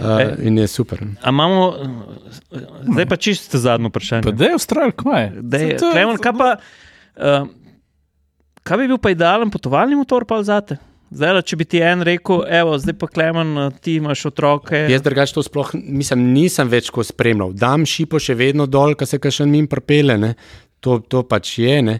uh, 0.00 0.40
in 0.40 0.56
je 0.58 0.70
super. 0.72 1.04
A 1.20 1.34
imamo, 1.34 1.74
zdaj 2.94 3.08
pa 3.12 3.20
čisto 3.20 3.60
zadnjo 3.60 3.92
vprašanje. 3.92 4.24
Pa 4.24 4.32
da 4.32 4.48
je 4.48 4.56
Avstralija, 4.56 4.96
kaj 5.04 5.22
je? 5.22 5.30
Da 5.42 5.62
je, 5.62 5.76
Klemen, 5.84 6.16
kaj, 6.16 6.34
pa, 6.38 6.50
uh, 7.20 7.46
kaj 8.64 8.80
bi 8.80 8.90
bil 8.94 8.98
pa 8.98 9.12
idealen 9.12 9.52
potovalni 9.52 10.00
motor 10.00 10.24
pa 10.24 10.40
za 10.42 10.60
te? 10.64 10.80
Zdaj, 11.12 11.32
da, 11.36 11.42
če 11.46 11.56
bi 11.60 11.66
ti 11.68 11.80
en 11.84 12.02
rekel, 12.06 12.42
evo, 12.48 12.78
zdaj 12.80 12.96
pa 12.98 13.08
Klemen, 13.10 13.52
ti 13.84 13.98
imaš 14.00 14.24
otroke. 14.32 14.86
Jaz 14.90 15.02
drugače 15.04 15.36
to 15.36 15.44
sploh 15.46 15.74
mislim, 15.74 16.28
nisem 16.34 16.70
več 16.72 16.88
ko 16.94 17.04
spremljal. 17.06 17.52
Dam 17.54 17.84
šipo 17.86 18.18
še 18.22 18.36
vedno 18.38 18.66
dol, 18.66 18.96
ko 18.98 19.06
se 19.06 19.20
še 19.20 19.46
min 19.46 19.68
prepele, 19.70 20.16
ne. 20.18 20.34
to, 20.84 20.98
to 21.08 21.22
pač 21.28 21.58
je. 21.62 21.80
Ne. 21.82 21.98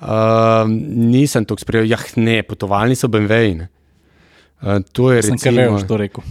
Uh, 0.00 0.64
nisem 0.68 1.44
to 1.44 1.56
spremljal, 1.60 1.90
jah 1.94 2.06
ne, 2.16 2.40
potovalni 2.46 2.96
so 2.96 3.08
BMW. 3.08 3.68
To 4.92 5.08
je 5.08 5.22
Sem 5.22 5.38
kar 5.40 5.54
recimo. 5.56 5.78
že 5.78 5.86
to 5.88 5.96
rekel. 5.96 6.22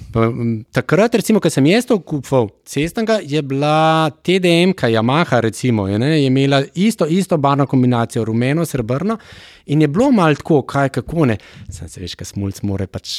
Takrat, 0.69 1.15
recimo, 1.18 1.41
ko 1.41 1.49
sem 1.49 1.65
jaz 1.65 1.89
to 1.89 1.97
kupil, 1.97 2.53
cestnega, 2.61 3.18
je 3.26 3.41
bila 3.41 4.11
TDM, 4.22 4.77
Yamaha, 4.77 5.41
recimo, 5.41 5.88
je, 5.89 5.97
ne, 5.97 6.22
je 6.22 6.27
imela 6.30 6.61
isto, 6.77 7.10
isto 7.10 7.38
barvno 7.38 7.65
kombinacijo, 7.65 8.26
rumeno, 8.26 8.65
srebrno, 8.65 9.18
in 9.65 9.81
je 9.81 9.88
bilo 9.88 10.11
malo 10.11 10.35
tako, 10.35 10.61
kaj 10.61 10.89
kako 10.89 11.26
ne. 11.26 11.38
Sem 11.73 11.89
se 11.89 12.01
veš, 12.01 12.14
kaj 12.15 12.30
smulc 12.35 12.61
more 12.61 12.88
pač 12.88 13.10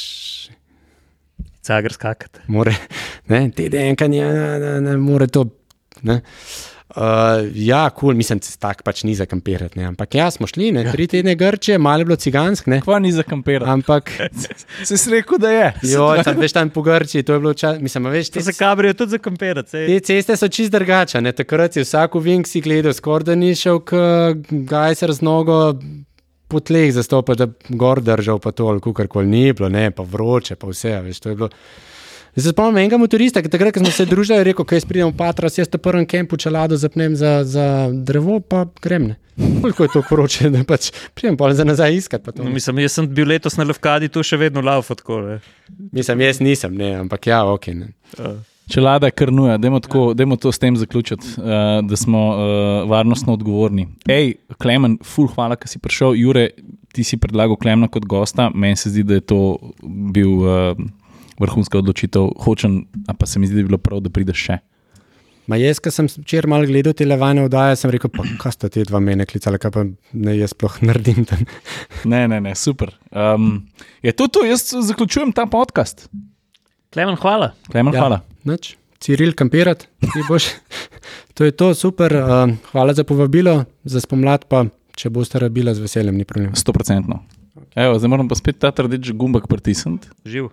Cagr 1.61 1.93
skakati. 1.93 2.47
more, 2.47 2.71
ne, 3.31 3.51
TDM, 3.51 3.99
kaj 3.99 4.07
ne, 4.09 4.59
ne, 4.59 4.75
ne 4.81 4.97
more 4.97 5.27
to. 5.27 5.43
Ne. 6.07 6.21
Uh, 6.23 6.70
ja, 7.55 7.89
kul, 7.89 7.99
cool, 7.99 8.17
mislim, 8.17 8.39
tako 8.59 8.83
pač 8.83 9.03
ni 9.07 9.15
za 9.15 9.25
kampirati. 9.25 9.79
Ne. 9.79 9.85
Ampak 9.91 10.15
ja, 10.15 10.27
smo 10.31 10.47
šli, 10.47 10.71
ne, 10.75 10.83
tri 10.91 11.07
tedne 11.07 11.35
Grče, 11.39 11.77
malo 11.77 12.03
je 12.03 12.09
bilo 12.09 12.17
cigansk, 12.19 12.67
ne. 12.71 12.81
Kva 12.81 12.99
ni 12.99 13.11
za 13.11 13.23
kampirati. 13.23 13.71
Ampak, 13.71 14.11
Si 14.87 14.97
si 14.97 15.11
rekel, 15.11 15.39
da 15.39 15.51
je. 15.51 15.67
jo, 15.93 16.09
tam, 16.23 16.39
veš, 16.41 16.55
tam 16.57 16.69
po 16.69 16.83
Grči, 16.85 17.23
to 17.23 17.37
je 17.37 17.43
bilo 17.43 17.53
čas, 17.53 17.79
mislim, 17.79 18.05
a 18.05 18.13
veš, 18.15 18.29
te, 18.35 18.43
se 18.43 18.53
kabrijo 18.57 18.93
tudi 18.93 19.15
za 19.15 19.21
kampirati. 19.23 19.85
te 19.87 19.99
ceste 19.99 20.37
so 20.37 20.47
čist 20.47 20.71
drugačne. 20.71 21.31
Takrat 21.31 21.77
si 21.77 21.85
vsak 21.85 22.15
vink 22.21 22.47
si 22.47 22.61
gledal, 22.61 22.93
skoraj 22.93 23.31
da 23.31 23.35
ni 23.35 23.53
šel, 23.55 23.81
gajser 24.49 25.13
z 25.13 25.25
nogo 25.25 25.61
po 26.51 26.59
tleh 26.59 26.91
zastopati, 26.93 27.45
da 27.45 27.75
gor 27.79 28.01
držal, 28.03 28.39
pa 28.43 28.51
to, 28.51 28.73
kar 28.93 29.07
ni 29.25 29.53
bilo, 29.53 29.69
ne, 29.71 29.87
pa 29.95 30.03
vroče, 30.03 30.57
pa 30.59 30.67
vse, 30.67 30.97
veš, 31.05 31.23
to 31.23 31.31
je 31.31 31.39
bilo. 31.39 31.49
Zdaj 32.35 32.43
se 32.43 32.49
spomnim 32.53 32.77
enega 32.77 32.97
motorista, 32.97 33.41
ki 33.43 33.49
takrat, 33.51 33.73
ko 33.75 33.81
smo 33.83 33.91
se 33.91 34.05
družili, 34.07 34.37
je 34.39 34.43
rekel, 34.51 34.65
kaj 34.65 34.77
jaz 34.79 34.85
pridem 34.87 35.09
v 35.11 35.17
Patras, 35.19 35.57
jaz 35.59 35.67
to 35.67 35.77
prvem 35.77 36.05
kempu 36.07 36.37
čelado 36.39 36.77
zapnem 36.79 37.15
za, 37.19 37.41
za 37.43 37.65
drevo, 37.91 38.39
pa 38.39 38.65
grem 38.81 39.09
ne. 39.11 39.15
Koliko 39.61 39.83
je 39.83 39.89
to 39.93 40.03
vroče, 40.11 40.49
da 40.53 40.61
pač 40.67 40.91
pridem 41.17 41.35
pa 41.37 41.49
za 41.53 41.65
nazaj 41.67 41.95
iskat. 41.95 42.23
pa 42.23 42.31
to 42.31 42.43
No, 42.43 42.49
ne. 42.49 42.53
mislim, 42.55 42.79
jaz 42.79 42.95
sem 42.95 43.07
bil 43.09 43.27
letos 43.27 43.57
na 43.57 43.63
Levkadi, 43.67 44.07
tu 44.07 44.23
še 44.23 44.37
vedno 44.37 44.61
laufo 44.63 44.95
tako. 44.95 45.19
ne. 45.21 45.39
Mislim, 45.91 46.21
jaz 46.21 46.39
nisem, 46.39 46.75
ne, 46.77 46.93
ampak 47.03 47.27
ja, 47.27 47.43
ok. 47.45 47.67
Ne. 47.67 47.91
Uh. 48.19 48.39
Čelada 48.71 49.09
krnuja, 49.11 49.57
dajmo, 49.59 49.79
tako, 49.83 50.13
dajmo 50.15 50.37
to 50.39 50.51
s 50.51 50.59
tem 50.59 50.75
zaključiti, 50.79 51.35
uh, 51.35 51.81
da 51.83 51.95
smo 51.99 52.21
uh, 52.29 52.89
varnostno 52.89 53.33
odgovorni. 53.33 53.89
Hej, 54.07 54.37
Klemen, 54.61 54.99
ful, 55.03 55.27
hvala, 55.27 55.57
da 55.59 55.67
si 55.67 55.79
prišel. 55.83 56.15
Jure, 56.15 56.47
ti 56.95 57.03
si 57.03 57.17
predlagal 57.19 57.57
Klemena 57.59 57.91
kot 57.91 58.05
gosta, 58.07 58.47
meni 58.55 58.79
se 58.79 58.89
zdi, 58.93 59.03
da 59.03 59.19
je 59.19 59.25
to 59.27 59.41
bil 59.83 60.31
uh, 60.45 60.79
vrhunska 61.41 61.81
odločitev. 61.81 62.29
Hočem, 62.45 62.83
a 63.07 63.15
pa 63.17 63.29
se 63.29 63.39
mi 63.39 63.49
zdi, 63.49 63.59
da 63.59 63.65
bi 63.65 63.71
bilo 63.73 63.81
prav, 63.81 64.03
da 64.05 64.13
prideš 64.13 64.45
še. 64.47 64.61
Ma 65.49 65.57
jaz, 65.57 65.81
ki 65.81 65.91
sem 65.91 66.07
včeraj 66.07 66.49
malo 66.51 66.67
gledal 66.69 66.93
te 66.95 67.05
levane 67.07 67.43
vdaje, 67.47 67.75
sem 67.81 67.91
rekel, 67.91 68.11
pa 68.13 68.23
kaj 68.39 68.53
sta 68.55 68.69
te 68.71 68.83
dva 68.87 69.01
mene 69.03 69.25
klicali, 69.27 69.57
kaj 69.59 69.73
pa 69.73 69.83
ne 69.85 70.35
jaz 70.37 70.53
sploh 70.53 70.77
naredim 70.85 71.25
tam. 71.27 71.41
Ne, 72.11 72.23
ne, 72.29 72.39
ne, 72.41 72.53
super. 72.57 72.93
Um, 73.11 73.65
je 74.05 74.13
to 74.15 74.29
to, 74.31 74.45
jaz 74.47 74.69
zaključujem 74.87 75.33
ta 75.35 75.47
podcast. 75.49 76.07
Klemen, 76.93 77.17
hvala. 77.19 77.51
Klemen, 77.71 77.97
ja. 77.97 78.05
hvala. 78.05 78.21
Nič. 78.47 78.75
Ciril, 79.01 79.33
kampirat, 79.37 79.87
ti 79.99 80.23
boš. 80.29 80.51
to 81.35 81.49
je 81.49 81.55
to, 81.57 81.73
super. 81.75 82.15
Uh, 82.15 82.55
hvala 82.71 82.93
za 82.93 83.03
povabilo, 83.07 83.63
za 83.83 84.01
spomlad 84.03 84.45
pa, 84.45 84.67
če 84.95 85.09
boste 85.09 85.41
rabila, 85.41 85.73
z 85.73 85.83
veseljem, 85.83 86.21
ni 86.21 86.27
problem. 86.27 86.53
Sto 86.55 86.75
procentno. 86.75 87.23
Evo, 87.75 87.97
zdaj 87.99 88.11
moram 88.13 88.29
pa 88.29 88.37
spet 88.37 88.59
ta 88.61 88.71
trdič 88.75 89.13
gumbek 89.17 89.49
pritisniti. 89.49 90.11
Živ. 90.27 90.51